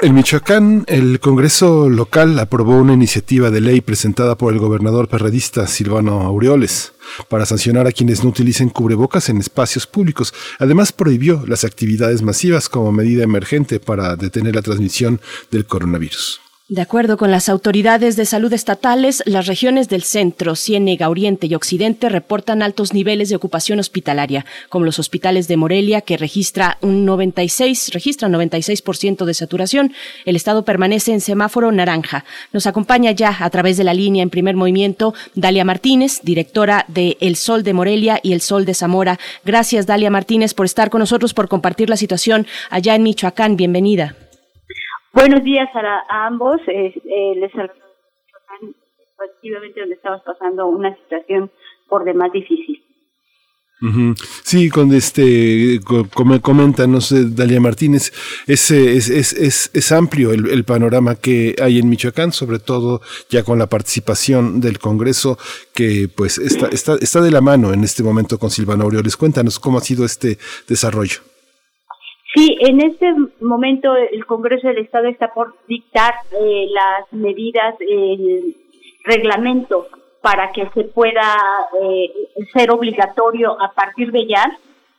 En 0.00 0.14
Michoacán, 0.14 0.84
el 0.86 1.18
Congreso 1.18 1.88
local 1.88 2.38
aprobó 2.38 2.76
una 2.76 2.92
iniciativa 2.92 3.50
de 3.50 3.60
ley 3.60 3.80
presentada 3.80 4.38
por 4.38 4.52
el 4.52 4.60
gobernador 4.60 5.08
perredista 5.08 5.66
Silvano 5.66 6.20
Aureoles 6.20 6.92
para 7.28 7.44
sancionar 7.46 7.88
a 7.88 7.92
quienes 7.92 8.22
no 8.22 8.30
utilicen 8.30 8.68
cubrebocas 8.68 9.28
en 9.28 9.38
espacios 9.38 9.88
públicos. 9.88 10.32
Además, 10.60 10.92
prohibió 10.92 11.42
las 11.48 11.64
actividades 11.64 12.22
masivas 12.22 12.68
como 12.68 12.92
medida 12.92 13.24
emergente 13.24 13.80
para 13.80 14.14
detener 14.14 14.54
la 14.54 14.62
transmisión 14.62 15.20
del 15.50 15.66
coronavirus. 15.66 16.42
De 16.70 16.82
acuerdo 16.82 17.16
con 17.16 17.30
las 17.30 17.48
autoridades 17.48 18.14
de 18.16 18.26
salud 18.26 18.52
estatales, 18.52 19.22
las 19.24 19.46
regiones 19.46 19.88
del 19.88 20.02
centro, 20.02 20.54
Ciénega, 20.54 21.08
Oriente 21.08 21.46
y 21.46 21.54
Occidente 21.54 22.10
reportan 22.10 22.60
altos 22.60 22.92
niveles 22.92 23.30
de 23.30 23.36
ocupación 23.36 23.78
hospitalaria, 23.78 24.44
como 24.68 24.84
los 24.84 24.98
hospitales 24.98 25.48
de 25.48 25.56
Morelia, 25.56 26.02
que 26.02 26.18
registra 26.18 26.76
un 26.82 27.06
96, 27.06 27.92
registra 27.94 28.28
96% 28.28 29.24
de 29.24 29.32
saturación. 29.32 29.94
El 30.26 30.36
estado 30.36 30.66
permanece 30.66 31.14
en 31.14 31.22
semáforo 31.22 31.72
naranja. 31.72 32.26
Nos 32.52 32.66
acompaña 32.66 33.12
ya 33.12 33.34
a 33.40 33.48
través 33.48 33.78
de 33.78 33.84
la 33.84 33.94
línea 33.94 34.22
en 34.22 34.28
primer 34.28 34.54
movimiento 34.54 35.14
Dalia 35.34 35.64
Martínez, 35.64 36.20
directora 36.22 36.84
de 36.88 37.16
El 37.22 37.36
Sol 37.36 37.62
de 37.62 37.72
Morelia 37.72 38.20
y 38.22 38.34
El 38.34 38.42
Sol 38.42 38.66
de 38.66 38.74
Zamora. 38.74 39.18
Gracias, 39.42 39.86
Dalia 39.86 40.10
Martínez, 40.10 40.52
por 40.52 40.66
estar 40.66 40.90
con 40.90 40.98
nosotros, 40.98 41.32
por 41.32 41.48
compartir 41.48 41.88
la 41.88 41.96
situación 41.96 42.46
allá 42.68 42.94
en 42.94 43.04
Michoacán. 43.04 43.56
Bienvenida. 43.56 44.16
Buenos 45.12 45.42
días 45.42 45.68
a, 45.74 46.26
ambos. 46.26 46.60
Eh, 46.66 46.92
les 47.36 47.52
efectivamente 49.18 49.80
donde 49.80 49.94
estamos 49.94 50.22
pasando 50.22 50.66
una 50.66 50.94
situación 50.96 51.50
por 51.88 52.04
demás 52.04 52.32
difícil. 52.32 52.84
Sí, 54.42 54.70
con 54.70 54.92
este, 54.92 55.78
como 56.12 56.40
coméntanos, 56.40 57.14
Dalia 57.36 57.60
Martínez, 57.60 58.12
es, 58.48 58.72
es, 58.72 59.08
es, 59.08 59.70
es, 59.72 59.92
amplio 59.92 60.32
el, 60.32 60.50
el, 60.50 60.64
panorama 60.64 61.14
que 61.14 61.54
hay 61.62 61.78
en 61.78 61.88
Michoacán, 61.88 62.32
sobre 62.32 62.58
todo 62.58 63.00
ya 63.30 63.44
con 63.44 63.56
la 63.56 63.68
participación 63.68 64.60
del 64.60 64.80
Congreso, 64.80 65.38
que 65.74 66.08
pues 66.12 66.38
está, 66.38 66.66
está, 66.68 66.96
está 67.00 67.20
de 67.20 67.30
la 67.30 67.40
mano 67.40 67.72
en 67.72 67.84
este 67.84 68.02
momento 68.02 68.36
con 68.40 68.50
Silvano 68.50 68.82
Aureoles. 68.82 69.16
Cuéntanos 69.16 69.60
cómo 69.60 69.78
ha 69.78 69.82
sido 69.82 70.04
este 70.04 70.38
desarrollo. 70.66 71.27
Sí, 72.34 72.58
en 72.60 72.80
este 72.82 73.06
momento 73.40 73.96
el 73.96 74.26
Congreso 74.26 74.68
del 74.68 74.78
Estado 74.78 75.08
está 75.08 75.32
por 75.32 75.54
dictar 75.66 76.12
eh, 76.38 76.66
las 76.70 77.10
medidas, 77.10 77.74
el 77.80 78.54
reglamento 79.04 79.86
para 80.20 80.52
que 80.52 80.68
se 80.74 80.84
pueda 80.84 81.36
eh, 81.82 82.12
ser 82.52 82.70
obligatorio 82.70 83.56
a 83.60 83.72
partir 83.72 84.12
de 84.12 84.26
ya 84.26 84.44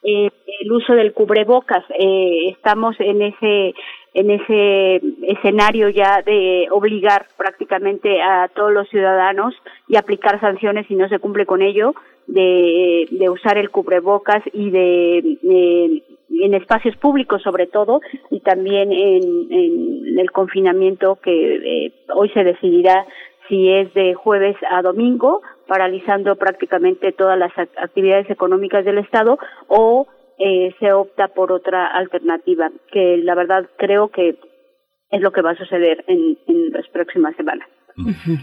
eh, 0.02 0.32
el 0.62 0.72
uso 0.72 0.94
del 0.94 1.14
cubrebocas. 1.14 1.84
estamos 1.90 2.96
en 3.00 3.22
ese 3.22 3.76
en 4.16 4.32
ese 4.32 5.02
escenario 5.28 5.90
ya 5.90 6.24
de 6.24 6.68
obligar 6.72 7.28
prácticamente 7.38 8.24
a 8.24 8.48
todos 8.48 8.72
los 8.72 8.90
ciudadanos 8.90 9.54
y 9.88 9.98
aplicar 9.98 10.40
sanciones 10.40 10.88
si 10.88 10.96
no 10.96 11.08
se 11.10 11.20
cumple 11.20 11.46
con 11.46 11.62
ello 11.62 11.94
de, 12.26 13.08
de 13.12 13.30
usar 13.30 13.60
el 13.60 13.70
cubrebocas 13.70 14.42
y 14.52 14.72
de 14.72 16.02
en 16.30 16.54
espacios 16.54 16.96
públicos 16.98 17.42
sobre 17.42 17.68
todo 17.68 18.02
y 18.30 18.40
también 18.42 18.92
en, 18.92 19.52
en 19.52 20.20
el 20.20 20.32
confinamiento 20.32 21.18
que 21.18 21.56
eh, 21.56 21.94
hoy 22.14 22.30
se 22.30 22.44
decidirá 22.44 23.06
si 23.48 23.70
es 23.70 23.94
de 23.96 24.14
jueves 24.14 24.56
a 24.70 24.82
domingo, 24.82 25.42
paralizando 25.68 26.36
prácticamente 26.36 27.12
todas 27.12 27.38
las 27.38 27.52
actividades 27.58 28.30
económicas 28.30 28.86
del 28.86 29.00
Estado 29.00 29.40
o 29.68 30.08
eh, 30.38 30.74
se 30.80 30.94
opta 30.94 31.30
por 31.30 31.52
otra 31.52 31.88
alternativa, 31.88 32.72
que 32.92 33.18
la 33.18 33.36
verdad 33.36 33.68
creo 33.78 34.10
que 34.10 34.38
es 35.10 35.22
lo 35.22 35.32
que 35.32 35.42
va 35.42 35.52
a 35.52 35.58
suceder 35.58 36.06
en, 36.08 36.38
en 36.48 36.72
las 36.72 36.88
próximas 36.90 37.36
semanas. 37.36 37.68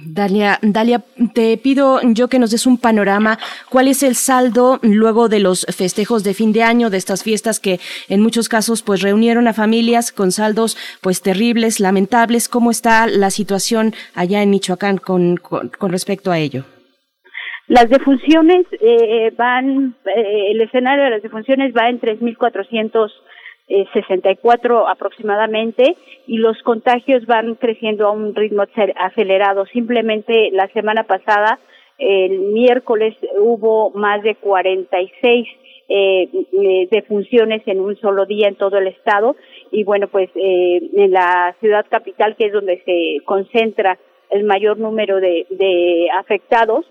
Dalia, 0.06 0.58
Dalia, 0.62 1.02
te 1.34 1.56
pido 1.56 2.00
yo 2.02 2.28
que 2.28 2.38
nos 2.38 2.50
des 2.50 2.66
un 2.66 2.78
panorama. 2.78 3.38
¿Cuál 3.70 3.88
es 3.88 4.02
el 4.02 4.14
saldo 4.14 4.78
luego 4.82 5.28
de 5.28 5.40
los 5.40 5.66
festejos 5.66 6.24
de 6.24 6.34
fin 6.34 6.52
de 6.52 6.62
año, 6.62 6.90
de 6.90 6.98
estas 6.98 7.22
fiestas 7.22 7.60
que 7.60 7.78
en 8.08 8.20
muchos 8.20 8.48
casos 8.48 8.82
pues 8.82 9.02
reunieron 9.02 9.48
a 9.48 9.54
familias 9.54 10.12
con 10.12 10.32
saldos 10.32 10.76
pues 11.00 11.22
terribles, 11.22 11.80
lamentables? 11.80 12.48
¿Cómo 12.48 12.70
está 12.70 13.06
la 13.06 13.30
situación 13.30 13.94
allá 14.14 14.42
en 14.42 14.50
Michoacán 14.50 14.98
con, 14.98 15.36
con, 15.36 15.90
respecto 15.90 16.30
a 16.30 16.38
ello? 16.38 16.64
Las 17.68 17.88
defunciones 17.88 18.66
eh, 18.80 19.32
van, 19.36 19.96
eh, 20.04 20.52
el 20.52 20.60
escenario 20.60 21.04
de 21.04 21.10
las 21.10 21.22
defunciones 21.22 21.72
va 21.74 21.88
en 21.88 22.00
3.400 22.00 23.10
eh, 23.68 23.84
64 23.92 24.88
aproximadamente 24.88 25.96
y 26.26 26.38
los 26.38 26.60
contagios 26.62 27.26
van 27.26 27.54
creciendo 27.56 28.06
a 28.06 28.12
un 28.12 28.34
ritmo 28.34 28.64
acelerado. 28.96 29.66
Simplemente 29.66 30.50
la 30.52 30.68
semana 30.68 31.04
pasada, 31.04 31.58
el 31.98 32.38
miércoles, 32.52 33.16
hubo 33.38 33.90
más 33.90 34.22
de 34.22 34.34
46 34.36 35.48
eh, 35.88 36.28
eh, 36.32 36.88
defunciones 36.90 37.62
en 37.66 37.80
un 37.80 37.96
solo 37.96 38.26
día 38.26 38.48
en 38.48 38.56
todo 38.56 38.78
el 38.78 38.88
estado 38.88 39.36
y 39.70 39.84
bueno, 39.84 40.08
pues 40.08 40.28
eh, 40.34 40.80
en 40.96 41.12
la 41.12 41.54
ciudad 41.60 41.86
capital, 41.88 42.34
que 42.36 42.46
es 42.46 42.52
donde 42.52 42.82
se 42.84 43.24
concentra 43.24 43.98
el 44.30 44.44
mayor 44.44 44.78
número 44.78 45.20
de, 45.20 45.46
de 45.50 46.08
afectados, 46.18 46.86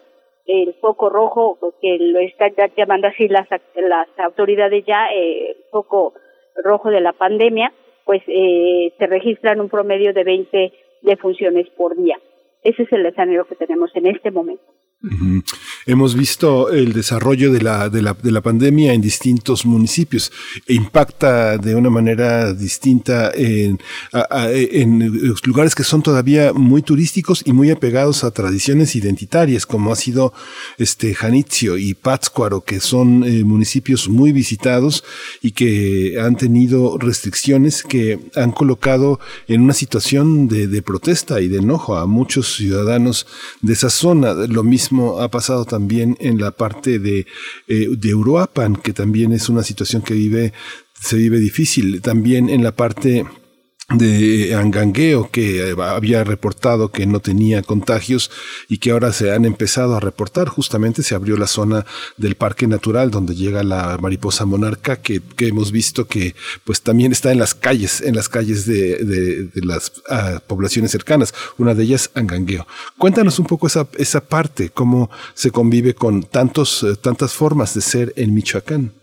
el 0.45 0.73
foco 0.75 1.09
rojo, 1.09 1.57
que 1.81 1.97
lo 1.99 2.19
están 2.19 2.53
llamando 2.77 3.07
así 3.07 3.27
las, 3.27 3.47
las 3.75 4.07
autoridades 4.17 4.85
ya, 4.85 5.07
eh, 5.13 5.57
foco 5.71 6.13
rojo 6.63 6.89
de 6.89 7.01
la 7.01 7.13
pandemia, 7.13 7.73
pues 8.05 8.21
eh, 8.27 8.93
se 8.97 9.07
registran 9.07 9.59
un 9.59 9.69
promedio 9.69 10.13
de 10.13 10.23
20 10.23 10.73
defunciones 11.01 11.69
por 11.71 11.95
día. 11.95 12.17
Ese 12.63 12.83
es 12.83 12.91
el 12.91 13.05
escenario 13.05 13.45
que 13.45 13.55
tenemos 13.55 13.95
en 13.95 14.07
este 14.07 14.31
momento. 14.31 14.63
Hemos 15.85 16.15
visto 16.15 16.69
el 16.69 16.93
desarrollo 16.93 17.51
de 17.51 17.61
la, 17.61 17.89
de, 17.89 18.01
la, 18.01 18.13
de 18.13 18.31
la 18.31 18.41
pandemia 18.41 18.93
en 18.93 19.01
distintos 19.01 19.65
municipios. 19.65 20.31
E 20.67 20.73
impacta 20.73 21.57
de 21.57 21.75
una 21.75 21.89
manera 21.89 22.53
distinta 22.53 23.31
en, 23.35 23.79
en 24.11 25.33
lugares 25.43 25.75
que 25.75 25.83
son 25.83 26.01
todavía 26.01 26.53
muy 26.53 26.81
turísticos 26.81 27.43
y 27.45 27.53
muy 27.53 27.71
apegados 27.71 28.23
a 28.23 28.31
tradiciones 28.31 28.95
identitarias, 28.95 29.65
como 29.65 29.91
ha 29.91 29.95
sido 29.95 30.33
este 30.77 31.13
Janitzio 31.13 31.77
y 31.77 31.93
Pátzcuaro, 31.93 32.61
que 32.61 32.79
son 32.79 33.23
eh, 33.23 33.43
municipios 33.43 34.09
muy 34.09 34.31
visitados 34.31 35.03
y 35.41 35.51
que 35.51 36.17
han 36.19 36.35
tenido 36.35 36.97
restricciones 36.97 37.83
que 37.83 38.19
han 38.35 38.51
colocado 38.51 39.19
en 39.47 39.61
una 39.61 39.73
situación 39.73 40.47
de, 40.47 40.67
de 40.67 40.81
protesta 40.81 41.41
y 41.41 41.47
de 41.47 41.57
enojo 41.57 41.97
a 41.97 42.05
muchos 42.05 42.55
ciudadanos 42.55 43.27
de 43.61 43.73
esa 43.73 43.89
zona. 43.89 44.33
Lo 44.33 44.63
mismo 44.63 44.94
ha 45.19 45.29
pasado 45.29 45.65
también 45.65 46.17
en 46.19 46.39
la 46.39 46.51
parte 46.51 46.99
de, 46.99 47.25
eh, 47.67 47.87
de 47.89 48.15
Uruapan, 48.15 48.75
que 48.75 48.93
también 48.93 49.31
es 49.33 49.49
una 49.49 49.63
situación 49.63 50.01
que 50.01 50.13
vive, 50.13 50.53
se 50.99 51.17
vive 51.17 51.39
difícil. 51.39 52.01
También 52.01 52.49
en 52.49 52.63
la 52.63 52.75
parte 52.75 53.25
de 53.89 54.55
Angangueo 54.55 55.29
que 55.29 55.71
eh, 55.71 55.75
había 55.79 56.23
reportado 56.23 56.89
que 56.89 57.05
no 57.05 57.19
tenía 57.19 57.61
contagios 57.61 58.31
y 58.67 58.79
que 58.79 58.91
ahora 58.91 59.13
se 59.13 59.31
han 59.31 59.45
empezado 59.45 59.95
a 59.95 59.99
reportar. 59.99 60.47
Justamente 60.47 61.03
se 61.03 61.13
abrió 61.13 61.37
la 61.37 61.45
zona 61.45 61.85
del 62.17 62.35
Parque 62.35 62.67
Natural 62.67 63.11
donde 63.11 63.35
llega 63.35 63.61
la 63.61 63.97
mariposa 64.01 64.45
monarca 64.45 64.95
que, 64.95 65.21
que 65.21 65.47
hemos 65.47 65.71
visto 65.71 66.07
que 66.07 66.35
pues 66.63 66.81
también 66.81 67.11
está 67.11 67.31
en 67.31 67.37
las 67.37 67.53
calles, 67.53 68.01
en 68.01 68.15
las 68.15 68.27
calles 68.27 68.65
de, 68.65 68.97
de, 69.03 69.49
las 69.61 69.91
ah, 70.09 70.41
poblaciones 70.47 70.91
cercanas. 70.91 71.33
Una 71.57 71.75
de 71.75 71.83
ellas 71.83 72.09
Angangueo. 72.15 72.65
Cuéntanos 72.97 73.37
un 73.37 73.45
poco 73.45 73.67
esa, 73.67 73.87
esa 73.97 74.21
parte, 74.21 74.71
cómo 74.71 75.11
se 75.35 75.51
convive 75.51 75.93
con 75.93 76.23
tantos, 76.23 76.81
eh, 76.81 76.95
tantas 76.95 77.33
formas 77.33 77.75
de 77.75 77.81
ser 77.81 78.13
en 78.15 78.33
Michoacán 78.33 78.93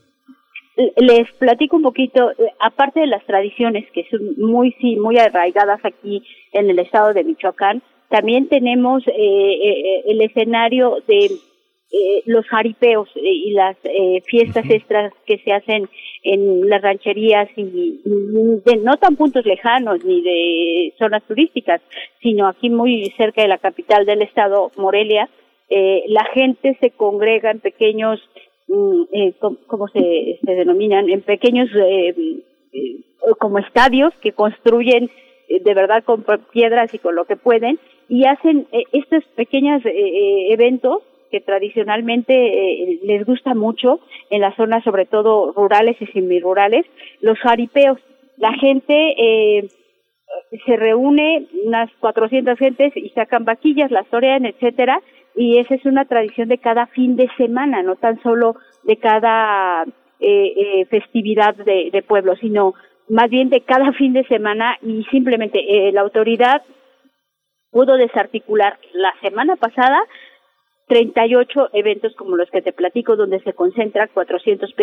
les 0.97 1.31
platico 1.39 1.77
un 1.77 1.83
poquito, 1.83 2.31
eh, 2.33 2.53
aparte 2.61 3.01
de 3.01 3.07
las 3.07 3.25
tradiciones 3.25 3.91
que 3.93 4.07
son 4.11 4.35
muy, 4.39 4.73
sí, 4.81 4.97
muy 4.97 5.19
arraigadas 5.19 5.85
aquí 5.85 6.23
en 6.53 6.71
el 6.71 6.79
estado 6.79 7.13
de 7.13 7.25
Michoacán, 7.25 7.83
también 8.09 8.49
tenemos 8.49 9.07
eh, 9.09 9.13
eh, 9.17 10.03
el 10.07 10.21
escenario 10.21 10.99
de 11.07 11.31
eh, 11.95 12.23
los 12.25 12.47
jaripeos 12.47 13.07
eh, 13.17 13.21
y 13.23 13.51
las 13.51 13.77
eh, 13.85 14.23
fiestas 14.25 14.65
extras 14.71 15.13
que 15.27 15.37
se 15.45 15.53
hacen 15.53 15.91
en 16.23 16.67
las 16.67 16.81
rancherías 16.81 17.51
y, 17.55 18.01
de 18.65 18.77
no 18.77 18.97
tan 18.97 19.15
puntos 19.15 19.45
lejanos 19.45 20.03
ni 20.03 20.23
de 20.23 20.95
zonas 20.97 21.23
turísticas, 21.25 21.83
sino 22.23 22.49
aquí 22.49 22.71
muy 22.71 23.13
cerca 23.19 23.43
de 23.43 23.49
la 23.49 23.59
capital 23.59 24.07
del 24.07 24.23
estado, 24.23 24.71
Morelia, 24.79 25.29
la 26.09 26.25
gente 26.35 26.77
se 26.81 26.91
congrega 26.91 27.51
en 27.51 27.61
pequeños, 27.61 28.21
mm, 28.75 29.57
¿cómo 29.67 29.89
se, 29.89 30.39
se, 30.45 30.53
denominan? 30.53 31.09
En 31.09 31.23
pequeños 31.23 31.69
como 33.39 33.59
estadios 33.59 34.13
que 34.23 34.33
construyen 34.33 35.11
de 35.49 35.75
verdad 35.75 36.03
con 36.05 36.25
piedras 36.53 36.93
y 36.95 36.99
con 36.99 37.15
lo 37.15 37.25
que 37.27 37.37
pueden 37.37 37.79
y 38.09 38.25
hacen 38.25 38.67
estos 38.93 39.25
pequeños 39.37 39.83
eventos 39.85 41.03
que 41.33 41.41
tradicionalmente 41.41 42.35
eh, 42.35 43.01
les 43.03 43.25
gusta 43.25 43.55
mucho 43.55 44.01
en 44.31 44.43
las 44.43 44.55
zonas 44.55 44.85
sobre 44.85 45.07
todo 45.07 45.53
rurales 45.53 45.97
y 46.01 46.07
semirurales, 46.07 46.85
los 47.23 47.39
jaripeos. 47.39 47.99
La 48.37 48.53
gente 48.53 48.95
eh, 49.17 49.69
se 50.67 50.77
reúne, 50.77 51.47
unas 51.65 51.91
400 52.01 52.59
gentes 52.59 52.93
y 52.97 53.09
sacan 53.11 53.45
vaquillas, 53.45 53.91
las 53.91 54.07
torean, 54.09 54.45
etcétera, 54.45 55.01
y 55.35 55.59
esa 55.59 55.75
es 55.75 55.85
una 55.85 56.05
tradición 56.05 56.49
de 56.49 56.59
cada 56.59 56.87
fin 56.87 57.17
de 57.17 57.29
semana, 57.37 57.83
no 57.83 57.97
tan 57.97 58.23
solo 58.23 58.57
de 58.85 58.97
cada 58.97 59.85
eh, 60.21 60.87
festividad 60.91 61.55
de, 61.55 61.91
de, 61.93 62.03
pueblo, 62.03 62.37
sino 62.37 62.75
más 63.09 63.31
bien 63.31 63.51
de 63.51 63.63
cada 63.63 63.93
fin 63.99 64.13
de 64.13 64.25
semana 64.25 64.77
y 64.83 65.05
simplemente 65.11 65.91
la 65.93 66.03
autoridad 66.03 66.63
pudo 67.71 67.97
desarticular 67.97 68.79
la 68.93 69.13
semana 69.23 69.57
pasada 69.57 70.03
38 70.93 71.71
eventos 71.73 72.15
como 72.17 72.37
los 72.37 72.51
que 72.51 72.61
te 72.61 72.75
platico, 72.75 73.17
donde 73.17 73.41
se 73.41 73.55
concentran 73.55 74.11
400, 74.13 74.75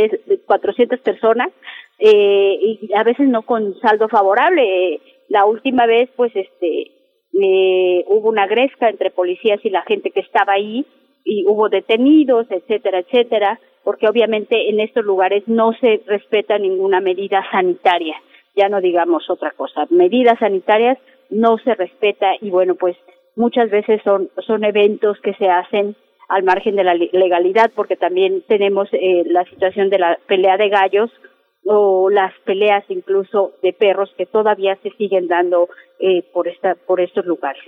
400 0.46 1.00
personas 1.02 1.50
eh, 2.00 2.58
y 2.60 2.90
a 2.96 3.04
veces 3.04 3.28
no 3.28 3.44
con 3.44 3.80
saldo 3.80 4.08
favorable. 4.10 5.02
La 5.28 5.46
última 5.46 5.86
vez, 5.86 6.10
pues, 6.16 6.36
este, 6.36 6.92
eh, 7.34 8.04
hubo 8.08 8.30
una 8.30 8.48
gresca 8.48 8.90
entre 8.90 9.12
policías 9.12 9.60
y 9.64 9.70
la 9.70 9.84
gente 9.84 10.12
que 10.12 10.22
estaba 10.22 10.54
ahí 10.54 10.86
y 11.24 11.46
hubo 11.48 11.70
detenidos, 11.70 12.48
etcétera, 12.50 13.00
etcétera, 13.00 13.60
porque 13.84 14.08
obviamente 14.08 14.70
en 14.70 14.80
estos 14.80 15.06
lugares 15.06 15.44
no 15.48 15.74
se 15.74 16.02
respeta 16.06 16.58
ninguna 16.58 17.02
medida 17.02 17.46
sanitaria, 17.52 18.16
ya 18.56 18.70
no 18.70 18.82
digamos 18.82 19.30
otra 19.30 19.52
cosa. 19.52 19.86
Medidas 19.90 20.40
sanitarias 20.40 20.98
no 21.30 21.58
se 21.60 21.76
respeta 21.76 22.34
y 22.42 22.50
bueno, 22.50 22.76
pues 22.76 22.98
muchas 23.36 23.70
veces 23.70 24.02
son, 24.04 24.30
son 24.46 24.64
eventos 24.64 25.20
que 25.22 25.34
se 25.36 25.48
hacen 25.48 25.96
al 26.28 26.44
margen 26.44 26.76
de 26.76 26.84
la 26.84 26.94
legalidad, 26.94 27.72
porque 27.76 27.96
también 27.96 28.44
tenemos 28.48 28.88
eh, 28.92 29.24
la 29.26 29.44
situación 29.46 29.90
de 29.90 29.98
la 29.98 30.20
pelea 30.28 30.58
de 30.58 30.70
gallos 30.70 31.10
o 31.66 32.10
las 32.10 32.34
peleas 32.46 32.84
incluso 32.90 33.54
de 33.62 33.74
perros 33.74 34.14
que 34.18 34.26
todavía 34.26 34.78
se 34.82 34.92
siguen 34.92 35.28
dando 35.28 35.70
eh, 36.00 36.24
por 36.34 36.48
esta 36.48 36.76
por 36.76 37.02
estos 37.02 37.26
lugares. 37.26 37.64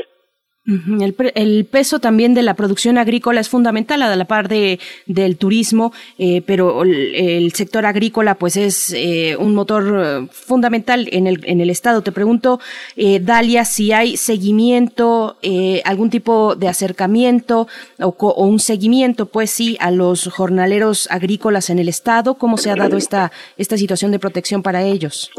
El, 0.63 1.65
peso 1.65 1.97
también 1.97 2.35
de 2.35 2.43
la 2.43 2.53
producción 2.53 2.99
agrícola 2.99 3.41
es 3.41 3.49
fundamental 3.49 4.03
a 4.03 4.15
la 4.15 4.25
par 4.25 4.47
de, 4.47 4.79
del 5.07 5.37
turismo, 5.37 5.91
eh, 6.19 6.43
pero 6.45 6.83
el, 6.83 7.51
sector 7.53 7.87
agrícola 7.87 8.35
pues 8.35 8.57
es 8.57 8.93
eh, 8.93 9.35
un 9.39 9.55
motor 9.55 10.01
eh, 10.05 10.27
fundamental 10.31 11.09
en 11.11 11.25
el, 11.25 11.41
en 11.45 11.61
el 11.61 11.71
Estado. 11.71 12.03
Te 12.03 12.11
pregunto, 12.11 12.59
Dalia, 12.95 13.65
si 13.65 13.91
hay 13.91 14.17
seguimiento, 14.17 15.37
algún 15.83 16.11
tipo 16.11 16.55
de 16.55 16.67
acercamiento 16.67 17.67
o, 17.99 18.15
o, 18.19 18.45
un 18.45 18.59
seguimiento, 18.59 19.25
pues 19.25 19.49
sí, 19.49 19.77
a 19.79 19.89
los 19.89 20.27
jornaleros 20.27 21.07
agrícolas 21.09 21.71
en 21.71 21.79
el 21.79 21.89
Estado, 21.89 22.35
¿cómo 22.35 22.57
se 22.57 22.69
ha 22.69 22.75
dado 22.75 22.97
esta, 22.97 23.31
esta 23.57 23.77
situación 23.77 24.11
de 24.11 24.19
protección 24.19 24.61
para 24.61 24.83
ellos? 24.83 25.31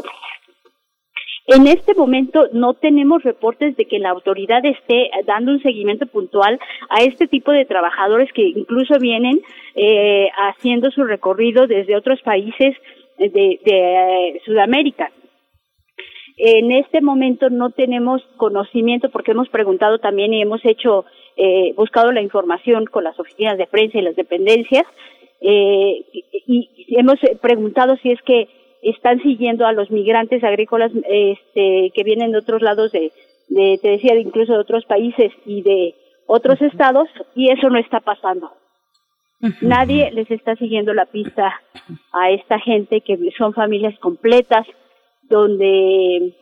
En 1.47 1.67
este 1.67 1.93
momento 1.93 2.47
no 2.53 2.73
tenemos 2.73 3.21
reportes 3.23 3.75
de 3.75 3.85
que 3.85 3.99
la 3.99 4.11
autoridad 4.11 4.65
esté 4.65 5.09
dando 5.25 5.51
un 5.51 5.61
seguimiento 5.61 6.05
puntual 6.05 6.57
a 6.89 7.03
este 7.03 7.27
tipo 7.27 7.51
de 7.51 7.65
trabajadores 7.65 8.31
que 8.31 8.43
incluso 8.43 8.97
vienen 8.99 9.41
eh, 9.75 10.29
haciendo 10.37 10.89
su 10.91 11.03
recorrido 11.03 11.67
desde 11.67 11.97
otros 11.97 12.21
países 12.21 12.77
de, 13.17 13.59
eh, 13.65 14.41
Sudamérica. 14.45 15.11
En 16.37 16.71
este 16.71 17.01
momento 17.01 17.49
no 17.49 17.71
tenemos 17.71 18.21
conocimiento 18.37 19.09
porque 19.09 19.31
hemos 19.31 19.49
preguntado 19.49 19.99
también 19.99 20.33
y 20.33 20.41
hemos 20.41 20.63
hecho, 20.63 21.05
eh, 21.35 21.73
buscado 21.75 22.13
la 22.13 22.21
información 22.21 22.85
con 22.85 23.03
las 23.03 23.19
oficinas 23.19 23.57
de 23.57 23.67
prensa 23.67 23.97
y 23.97 24.01
las 24.01 24.15
dependencias 24.15 24.85
y 25.45 26.69
hemos 26.97 27.19
preguntado 27.41 27.97
si 27.97 28.11
es 28.11 28.21
que 28.21 28.47
están 28.83 29.21
siguiendo 29.21 29.65
a 29.65 29.73
los 29.73 29.91
migrantes 29.91 30.43
agrícolas 30.43 30.91
este, 31.09 31.91
que 31.93 32.03
vienen 32.03 32.31
de 32.31 32.39
otros 32.39 32.61
lados 32.61 32.91
de, 32.91 33.11
de, 33.49 33.79
te 33.81 33.89
decía, 33.89 34.15
incluso 34.15 34.53
de 34.53 34.59
otros 34.59 34.85
países 34.85 35.31
y 35.45 35.61
de 35.61 35.95
otros 36.25 36.61
estados, 36.61 37.07
y 37.35 37.49
eso 37.49 37.69
no 37.69 37.77
está 37.77 37.99
pasando. 37.99 38.51
Nadie 39.61 40.09
les 40.11 40.31
está 40.31 40.55
siguiendo 40.55 40.93
la 40.93 41.05
pista 41.05 41.61
a 42.13 42.31
esta 42.31 42.59
gente 42.59 43.01
que 43.01 43.17
son 43.37 43.53
familias 43.53 43.97
completas, 43.99 44.65
donde, 45.23 46.33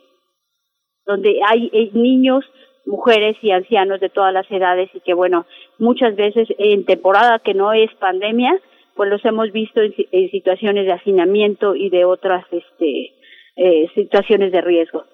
donde 1.04 1.40
hay 1.48 1.68
eh, 1.72 1.90
niños, 1.94 2.44
mujeres 2.86 3.36
y 3.42 3.50
ancianos 3.50 3.98
de 3.98 4.08
todas 4.08 4.32
las 4.32 4.48
edades 4.50 4.88
y 4.94 5.00
que 5.00 5.14
bueno, 5.14 5.46
muchas 5.78 6.14
veces 6.14 6.48
en 6.58 6.84
temporada 6.84 7.40
que 7.40 7.54
no 7.54 7.72
es 7.72 7.92
pandemia, 7.94 8.56
pues 8.96 9.10
los 9.10 9.24
hemos 9.24 9.52
visto 9.52 9.80
en, 9.80 10.30
situaciones 10.30 10.86
de 10.86 10.92
hacinamiento 10.92 11.74
y 11.74 11.90
de 11.90 12.04
otras 12.04 12.44
este, 12.50 13.12
eh, 13.56 13.88
situaciones 13.94 14.52
de 14.52 14.60
riesgo. 14.60 15.04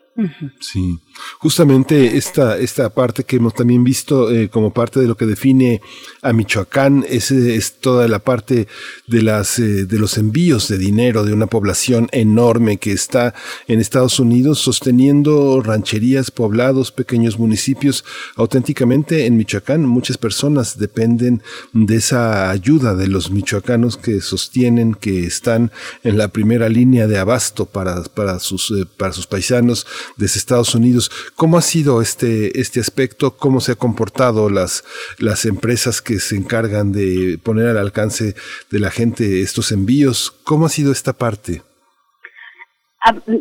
Sí, 0.60 0.98
justamente 1.38 2.16
esta, 2.16 2.58
esta 2.58 2.90
parte 2.90 3.24
que 3.24 3.36
hemos 3.36 3.54
también 3.54 3.84
visto 3.84 4.30
eh, 4.30 4.48
como 4.48 4.72
parte 4.72 5.00
de 5.00 5.06
lo 5.06 5.16
que 5.16 5.26
define 5.26 5.80
a 6.22 6.32
Michoacán 6.32 7.04
es, 7.08 7.30
es 7.30 7.74
toda 7.80 8.08
la 8.08 8.18
parte 8.18 8.68
de, 9.06 9.22
las, 9.22 9.58
eh, 9.58 9.86
de 9.86 9.98
los 9.98 10.18
envíos 10.18 10.68
de 10.68 10.78
dinero 10.78 11.24
de 11.24 11.32
una 11.32 11.46
población 11.46 12.08
enorme 12.12 12.78
que 12.78 12.92
está 12.92 13.34
en 13.66 13.80
Estados 13.80 14.20
Unidos 14.20 14.58
sosteniendo 14.58 15.60
rancherías, 15.62 16.30
poblados, 16.30 16.92
pequeños 16.92 17.38
municipios. 17.38 18.04
Auténticamente 18.36 19.26
en 19.26 19.36
Michoacán 19.36 19.84
muchas 19.86 20.18
personas 20.18 20.78
dependen 20.78 21.42
de 21.72 21.96
esa 21.96 22.50
ayuda 22.50 22.94
de 22.94 23.08
los 23.08 23.30
michoacanos 23.30 23.96
que 23.96 24.20
sostienen, 24.20 24.94
que 24.94 25.26
están 25.26 25.70
en 26.02 26.18
la 26.18 26.28
primera 26.28 26.68
línea 26.68 27.06
de 27.06 27.18
abasto 27.18 27.66
para, 27.66 28.02
para, 28.04 28.38
sus, 28.38 28.70
eh, 28.70 28.86
para 28.96 29.12
sus 29.12 29.26
paisanos 29.26 29.86
desde 30.16 30.38
Estados 30.38 30.74
Unidos. 30.74 31.07
¿Cómo 31.36 31.58
ha 31.58 31.62
sido 31.62 32.00
este, 32.00 32.60
este 32.60 32.80
aspecto? 32.80 33.36
¿Cómo 33.36 33.60
se 33.60 33.72
han 33.72 33.78
comportado 33.78 34.50
las, 34.50 34.84
las 35.18 35.44
empresas 35.44 36.02
que 36.02 36.18
se 36.18 36.36
encargan 36.36 36.92
de 36.92 37.38
poner 37.42 37.68
al 37.68 37.78
alcance 37.78 38.34
de 38.70 38.78
la 38.78 38.90
gente 38.90 39.40
estos 39.42 39.72
envíos? 39.72 40.30
¿Cómo 40.44 40.66
ha 40.66 40.68
sido 40.68 40.92
esta 40.92 41.12
parte? 41.12 41.62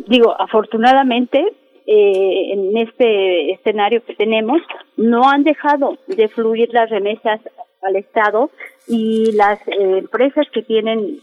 Digo, 0.06 0.34
afortunadamente, 0.40 1.44
eh, 1.86 2.52
en 2.52 2.76
este 2.76 3.52
escenario 3.52 4.04
que 4.04 4.14
tenemos, 4.14 4.60
no 4.96 5.28
han 5.28 5.42
dejado 5.42 5.98
de 6.06 6.28
fluir 6.28 6.68
las 6.72 6.90
remesas 6.90 7.40
al 7.82 7.96
Estado 7.96 8.50
y 8.86 9.32
las 9.32 9.58
eh, 9.68 9.98
empresas 9.98 10.46
que 10.52 10.62
tienen 10.62 11.20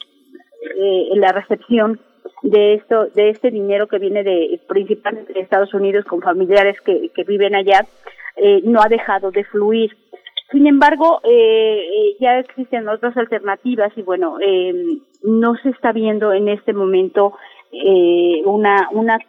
eh, 0.78 1.10
la 1.16 1.32
recepción 1.32 2.00
de 2.42 2.76
esto 2.76 3.08
de 3.16 3.30
este 3.30 3.52
dinero 3.52 3.88
que 3.88 4.00
viene 4.00 4.24
de 4.24 4.60
principalmente 4.68 5.34
de 5.34 5.42
Estados 5.42 5.74
Unidos 5.74 6.06
con 6.06 6.22
familiares 6.22 6.80
que, 6.82 7.10
que 7.14 7.24
viven 7.24 7.56
allá 7.56 7.86
eh, 8.36 8.62
no 8.64 8.82
ha 8.82 8.90
dejado 8.90 9.32
de 9.32 9.44
fluir. 9.46 9.96
Sin 10.52 10.68
embargo 10.68 11.22
eh, 11.24 11.30
eh, 11.32 12.18
ya 12.20 12.40
existen 12.40 12.88
otras 12.88 13.16
alternativas 13.18 13.92
y 13.96 14.02
bueno 14.02 14.38
em, 14.42 15.00
no 15.24 15.56
se 15.56 15.70
está 15.70 15.92
viendo 15.92 16.34
en 16.34 16.50
este 16.50 16.74
momento 16.74 17.34
una 18.46 18.88
una 18.94 19.20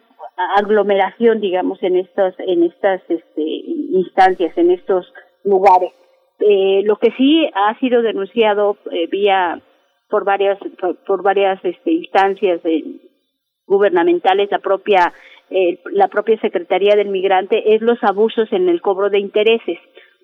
aglomeración 0.55 1.41
digamos 1.41 1.83
en 1.83 1.97
estas 1.97 2.33
en 2.39 2.63
estas 2.63 3.01
este, 3.09 3.41
instancias 3.41 4.57
en 4.57 4.71
estos 4.71 5.11
lugares. 5.43 5.91
Lo 6.39 6.97
que 6.97 7.11
sí 7.17 7.49
ha 7.53 7.77
sido 7.79 8.01
denunciado 8.03 8.77
vía 9.09 9.59
por 10.09 10.23
varias 10.23 10.57
por, 11.05 11.21
varias 11.23 11.63
este, 11.63 11.91
instancias 11.91 12.61
gubernamentales 13.65 14.49
la 14.51 14.59
propia 14.59 15.13
eh, 15.49 15.79
la 15.91 16.07
propia 16.07 16.39
secretaría 16.39 16.95
del 16.95 17.07
migrante 17.07 17.75
es 17.75 17.81
los 17.81 18.03
abusos 18.03 18.51
en 18.51 18.67
el 18.67 18.81
cobro 18.81 19.09
de 19.09 19.19
intereses. 19.19 19.79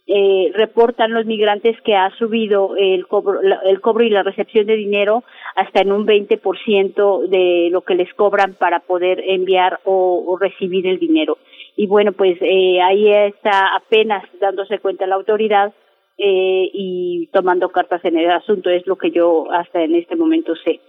Eh, 0.06 0.52
reportan 0.54 1.14
los 1.14 1.26
migrantes 1.26 1.80
que 1.82 1.96
ha 1.96 2.10
subido 2.18 2.76
el 2.76 3.08
cobro 3.08 3.40
el 3.42 3.80
cobro 3.80 4.04
y 4.04 4.10
la 4.10 4.22
recepción 4.22 4.66
de 4.66 4.76
dinero 4.76 5.24
hasta 5.56 5.80
en 5.80 5.94
un 5.94 6.06
20% 6.06 7.28
de 7.30 7.70
lo 7.72 7.82
que 7.84 7.96
les 7.96 8.14
cobran 8.16 8.54
para 8.56 8.82
poder 8.82 9.24
enviar 9.26 9.80
o, 9.86 10.38
recibir 10.42 10.88
el 10.88 11.00
dinero. 11.00 11.38
Y 11.78 11.88
bueno 11.88 12.12
pues 12.12 12.38
eh, 12.42 12.82
ahí 12.82 13.10
está 13.14 13.78
apenas 13.78 14.26
dándose 14.42 14.80
cuenta 14.80 15.08
la 15.08 15.16
autoridad 15.16 15.72
eh, 16.18 16.70
y 16.74 17.30
tomando 17.34 17.70
cartas 17.70 18.04
en 18.06 18.18
el 18.18 18.32
asunto. 18.32 18.70
Es 18.70 18.86
lo 18.88 18.98
que 18.98 19.12
yo 19.12 19.52
hasta 19.52 19.84
en 19.84 19.96
este 19.96 20.16
momento 20.16 20.54
sé. 20.64 20.80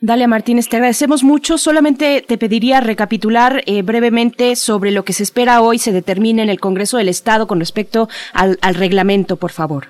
Dalia 0.00 0.26
Martínez, 0.26 0.68
te 0.68 0.76
agradecemos 0.76 1.22
mucho. 1.22 1.58
Solamente 1.58 2.24
te 2.26 2.38
pediría 2.38 2.80
recapitular 2.80 3.60
eh, 3.66 3.82
brevemente 3.82 4.56
sobre 4.56 4.90
lo 4.90 5.02
que 5.04 5.12
se 5.12 5.22
espera 5.22 5.60
hoy 5.60 5.78
se 5.78 5.92
determine 5.92 6.42
en 6.42 6.48
el 6.48 6.60
Congreso 6.60 6.96
del 6.96 7.10
Estado 7.10 7.46
con 7.46 7.60
respecto 7.60 8.08
al, 8.32 8.74
reglamento, 8.74 9.36
por 9.36 9.50
favor. 9.50 9.84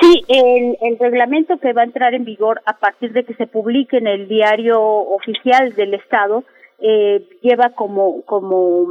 Sí, 0.00 0.24
el, 0.26 0.76
el, 0.80 0.98
reglamento 0.98 1.58
que 1.58 1.72
va 1.72 1.82
a 1.82 1.84
entrar 1.84 2.14
en 2.14 2.24
vigor 2.24 2.60
a 2.66 2.78
partir 2.78 3.12
de 3.12 3.24
que 3.24 3.34
se 3.34 3.46
publique 3.46 3.98
en 3.98 4.08
el 4.08 4.26
diario 4.26 4.82
oficial 4.82 5.72
del 5.76 5.94
Estado 5.94 6.42
eh, 6.80 7.24
lleva 7.40 7.70
como, 7.70 8.22
como, 8.22 8.88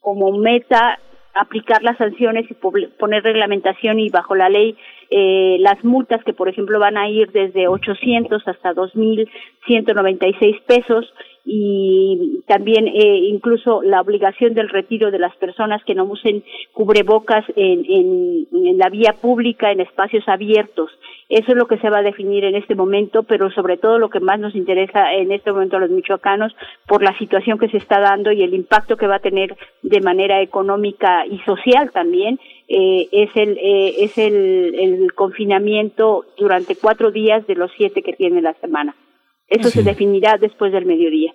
como 0.00 0.38
meta 0.38 0.98
aplicar 1.34 1.82
las 1.82 1.98
sanciones 1.98 2.50
y 2.50 2.54
poner 2.54 3.22
reglamentación 3.22 3.98
y 3.98 4.08
bajo 4.08 4.34
la 4.34 4.48
ley 4.48 4.76
eh, 5.10 5.56
las 5.60 5.84
multas 5.84 6.24
que 6.24 6.32
por 6.32 6.48
ejemplo 6.48 6.78
van 6.78 6.96
a 6.96 7.08
ir 7.08 7.30
desde 7.32 7.68
800 7.68 8.46
hasta 8.46 8.72
2.196 8.72 10.62
pesos 10.62 11.12
y 11.44 12.42
también 12.46 12.88
eh, 12.88 13.18
incluso 13.28 13.82
la 13.82 14.00
obligación 14.00 14.54
del 14.54 14.70
retiro 14.70 15.10
de 15.10 15.18
las 15.18 15.36
personas 15.36 15.84
que 15.84 15.94
no 15.94 16.04
usen 16.04 16.42
cubrebocas 16.72 17.44
en, 17.54 18.46
la 18.78 18.88
vía 18.88 19.14
pública, 19.20 19.70
en 19.70 19.80
espacios 19.80 20.26
abiertos. 20.26 20.90
Eso 21.28 21.52
es 21.52 21.56
lo 21.56 21.66
que 21.66 21.78
se 21.78 21.88
va 21.88 21.98
a 21.98 22.02
definir 22.02 22.44
en 22.44 22.54
este 22.54 22.74
momento, 22.74 23.22
pero 23.22 23.50
sobre 23.50 23.76
todo 23.76 23.98
lo 23.98 24.10
que 24.10 24.20
más 24.20 24.38
nos 24.38 24.54
interesa 24.54 25.12
en 25.14 25.32
este 25.32 25.52
momento 25.52 25.76
a 25.76 25.80
los 25.80 25.90
michoacanos 25.90 26.54
por 26.86 27.02
la 27.02 27.16
situación 27.18 27.58
que 27.58 27.68
se 27.68 27.78
está 27.78 28.00
dando 28.00 28.30
y 28.30 28.42
el 28.42 28.54
impacto 28.54 28.96
que 28.96 29.06
va 29.06 29.16
a 29.16 29.20
tener 29.20 29.56
de 29.82 30.00
manera 30.00 30.42
económica 30.42 31.26
y 31.26 31.38
social 31.40 31.90
también 31.92 32.38
eh, 32.68 33.08
es 33.10 33.30
el 33.36 33.58
eh, 33.58 34.04
es 34.04 34.18
el, 34.18 34.74
el, 34.74 35.12
confinamiento 35.14 36.24
durante 36.36 36.76
cuatro 36.76 37.10
días 37.10 37.46
de 37.46 37.54
los 37.54 37.70
siete 37.76 38.02
que 38.02 38.12
tiene 38.12 38.42
la 38.42 38.54
semana. 38.54 38.94
Eso 39.48 39.68
se 39.68 39.82
definirá 39.82 40.38
después 40.38 40.72
del 40.72 40.86
mediodía. 40.86 41.34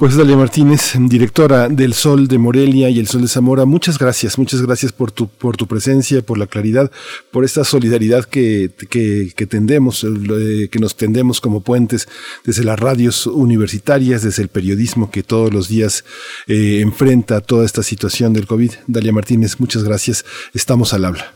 Pues 0.00 0.16
Dalia 0.16 0.34
Martínez, 0.34 0.94
directora 0.98 1.68
del 1.68 1.92
Sol 1.92 2.26
de 2.26 2.38
Morelia 2.38 2.88
y 2.88 2.98
el 2.98 3.06
Sol 3.06 3.20
de 3.20 3.28
Zamora, 3.28 3.66
muchas 3.66 3.98
gracias, 3.98 4.38
muchas 4.38 4.64
gracias 4.64 4.92
por 4.94 5.12
tu, 5.12 5.28
por 5.28 5.58
tu 5.58 5.66
presencia, 5.66 6.22
por 6.22 6.38
la 6.38 6.46
claridad, 6.46 6.90
por 7.30 7.44
esta 7.44 7.64
solidaridad 7.64 8.24
que, 8.24 8.70
que, 8.88 9.46
tendemos, 9.46 10.02
eh, 10.02 10.70
que 10.72 10.78
nos 10.78 10.96
tendemos 10.96 11.42
como 11.42 11.62
puentes 11.62 12.08
desde 12.46 12.64
las 12.64 12.80
radios 12.80 13.26
universitarias, 13.26 14.22
desde 14.22 14.42
el 14.42 14.48
periodismo 14.48 15.10
que 15.10 15.22
todos 15.22 15.52
los 15.52 15.68
días 15.68 16.02
eh, 16.48 16.80
enfrenta 16.80 17.42
toda 17.42 17.66
esta 17.66 17.82
situación 17.82 18.32
del 18.32 18.46
COVID. 18.46 18.70
Dalia 18.86 19.12
Martínez, 19.12 19.60
muchas 19.60 19.84
gracias, 19.84 20.24
estamos 20.54 20.94
al 20.94 21.04
habla. 21.04 21.34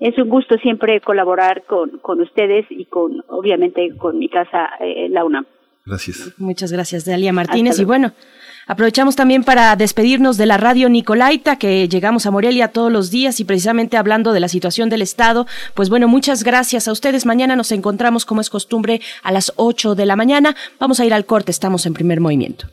Es 0.00 0.18
un 0.18 0.28
gusto 0.28 0.58
siempre 0.58 1.00
colaborar 1.00 1.64
con, 1.64 1.96
con 2.00 2.20
ustedes 2.20 2.66
y 2.68 2.84
con, 2.84 3.24
obviamente, 3.28 3.96
con 3.96 4.18
mi 4.18 4.28
casa, 4.28 4.68
eh, 4.80 5.08
la 5.08 5.24
UNAM. 5.24 5.46
Gracias. 5.86 6.32
Muchas 6.36 6.72
gracias, 6.72 7.04
Dalia 7.04 7.32
Martínez. 7.32 7.78
Y 7.78 7.84
bueno, 7.84 8.12
aprovechamos 8.66 9.14
también 9.14 9.44
para 9.44 9.76
despedirnos 9.76 10.36
de 10.36 10.46
la 10.46 10.56
radio 10.56 10.88
Nicolaita, 10.88 11.56
que 11.56 11.88
llegamos 11.88 12.26
a 12.26 12.32
Morelia 12.32 12.68
todos 12.68 12.90
los 12.90 13.10
días 13.10 13.38
y 13.38 13.44
precisamente 13.44 13.96
hablando 13.96 14.32
de 14.32 14.40
la 14.40 14.48
situación 14.48 14.90
del 14.90 15.02
Estado. 15.02 15.46
Pues 15.74 15.88
bueno, 15.88 16.08
muchas 16.08 16.42
gracias 16.42 16.88
a 16.88 16.92
ustedes. 16.92 17.24
Mañana 17.24 17.54
nos 17.54 17.70
encontramos, 17.70 18.24
como 18.24 18.40
es 18.40 18.50
costumbre, 18.50 19.00
a 19.22 19.30
las 19.30 19.52
8 19.54 19.94
de 19.94 20.06
la 20.06 20.16
mañana. 20.16 20.56
Vamos 20.80 20.98
a 20.98 21.04
ir 21.04 21.14
al 21.14 21.24
corte, 21.24 21.52
estamos 21.52 21.86
en 21.86 21.94
primer 21.94 22.20
movimiento. 22.20 22.66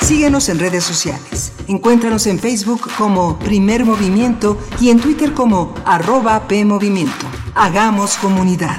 Síguenos 0.00 0.48
en 0.48 0.60
redes 0.60 0.84
sociales. 0.84 1.52
Encuéntranos 1.68 2.26
en 2.26 2.38
Facebook 2.38 2.88
como 2.96 3.38
Primer 3.40 3.84
Movimiento 3.84 4.56
y 4.80 4.90
en 4.90 5.00
Twitter 5.00 5.32
como 5.32 5.74
arroba 5.84 6.46
PMovimiento. 6.48 7.26
Hagamos 7.54 8.16
comunidad. 8.16 8.78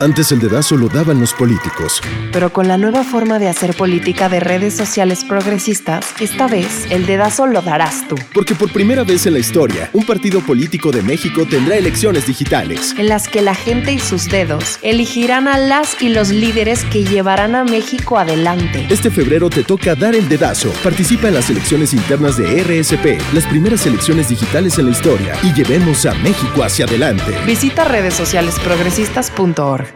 Antes 0.00 0.30
el 0.30 0.38
dedazo 0.38 0.76
lo 0.76 0.88
daban 0.88 1.18
los 1.18 1.34
políticos. 1.34 2.00
Pero 2.30 2.52
con 2.52 2.68
la 2.68 2.78
nueva 2.78 3.02
forma 3.02 3.40
de 3.40 3.48
hacer 3.48 3.74
política 3.74 4.28
de 4.28 4.38
redes 4.38 4.76
sociales 4.76 5.24
progresistas, 5.24 6.06
esta 6.20 6.46
vez 6.46 6.86
el 6.90 7.04
dedazo 7.04 7.48
lo 7.48 7.62
darás 7.62 8.06
tú. 8.06 8.14
Porque 8.32 8.54
por 8.54 8.72
primera 8.72 9.02
vez 9.02 9.26
en 9.26 9.32
la 9.32 9.40
historia, 9.40 9.90
un 9.92 10.06
partido 10.06 10.40
político 10.40 10.92
de 10.92 11.02
México 11.02 11.46
tendrá 11.50 11.74
elecciones 11.74 12.28
digitales. 12.28 12.94
En 12.96 13.08
las 13.08 13.26
que 13.26 13.42
la 13.42 13.56
gente 13.56 13.92
y 13.92 13.98
sus 13.98 14.28
dedos 14.28 14.78
elegirán 14.82 15.48
a 15.48 15.58
las 15.58 16.00
y 16.00 16.10
los 16.10 16.28
líderes 16.28 16.84
que 16.84 17.02
llevarán 17.02 17.56
a 17.56 17.64
México 17.64 18.18
adelante. 18.18 18.86
Este 18.90 19.10
febrero 19.10 19.50
te 19.50 19.64
toca 19.64 19.96
dar 19.96 20.14
el 20.14 20.28
dedazo. 20.28 20.70
Participa 20.84 21.26
en 21.26 21.34
las 21.34 21.50
elecciones 21.50 21.92
internas 21.92 22.36
de 22.36 22.62
RSP, 22.62 23.34
las 23.34 23.46
primeras 23.46 23.84
elecciones 23.84 24.28
digitales 24.28 24.78
en 24.78 24.84
la 24.84 24.92
historia, 24.92 25.34
y 25.42 25.52
llevemos 25.54 26.06
a 26.06 26.14
México 26.14 26.62
hacia 26.62 26.84
adelante. 26.84 27.36
Visita 27.46 27.82
redes 27.82 28.14
sociales 28.14 28.54
progresistas.org. 28.62 29.87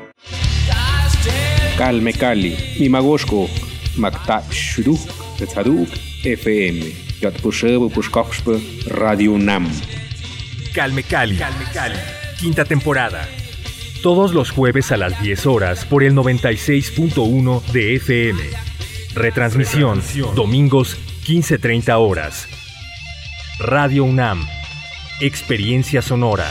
Calme 1.77 2.13
Cali, 2.13 2.57
Mimagoshko, 2.79 3.49
Makta 3.97 4.43
Shuduk, 4.51 5.01
Tzaduk, 5.39 5.89
FM, 6.25 6.93
Yatpushebo 7.21 7.89
Pushkoshpe, 7.91 8.61
Radio 8.87 9.37
Nam. 9.39 9.71
Calme 10.75 11.03
Cali, 11.03 11.37
Calme 11.37 11.65
Cali, 11.73 11.99
quinta 12.39 12.65
temporada. 12.65 13.29
Todos 14.03 14.35
los 14.35 14.51
jueves 14.51 14.91
a 14.93 14.97
las 14.97 15.21
10 15.23 15.47
horas 15.47 15.85
por 15.85 16.03
el 16.03 16.15
96.1 16.15 17.63
de 17.73 17.95
FM. 17.97 18.43
Retransmisión, 19.15 20.03
domingos 20.35 20.99
15.30 21.27 21.95
horas. 21.99 22.49
Radio 23.59 24.03
UNAM. 24.05 24.45
Experiencia 25.21 26.03
sonora. 26.03 26.51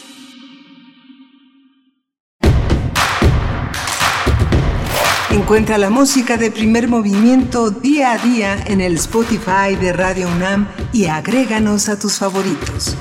Encuentra 5.51 5.77
la 5.77 5.89
música 5.89 6.37
de 6.37 6.49
primer 6.49 6.87
movimiento 6.87 7.71
día 7.71 8.13
a 8.13 8.17
día 8.19 8.63
en 8.67 8.79
el 8.79 8.95
Spotify 8.95 9.75
de 9.77 9.91
Radio 9.91 10.29
UNAM 10.29 10.69
y 10.93 11.07
agréganos 11.07 11.89
a 11.89 11.99
tus 11.99 12.19
favoritos. 12.19 12.95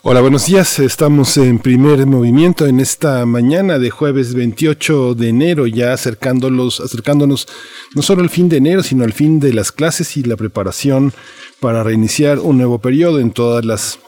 Hola, 0.00 0.22
buenos 0.22 0.46
días. 0.46 0.78
Estamos 0.78 1.36
en 1.36 1.58
primer 1.58 2.06
movimiento 2.06 2.66
en 2.66 2.80
esta 2.80 3.26
mañana 3.26 3.78
de 3.78 3.90
jueves 3.90 4.32
28 4.32 5.14
de 5.14 5.28
enero, 5.28 5.66
ya 5.66 5.92
acercándolos, 5.92 6.80
acercándonos 6.80 7.46
no 7.94 8.00
solo 8.00 8.22
al 8.22 8.30
fin 8.30 8.48
de 8.48 8.56
enero, 8.56 8.82
sino 8.82 9.04
al 9.04 9.12
fin 9.12 9.38
de 9.38 9.52
las 9.52 9.70
clases 9.70 10.16
y 10.16 10.22
la 10.22 10.36
preparación 10.36 11.12
para 11.60 11.82
reiniciar 11.82 12.38
un 12.38 12.56
nuevo 12.56 12.78
periodo 12.78 13.20
en 13.20 13.32
todas 13.32 13.66
las 13.66 13.98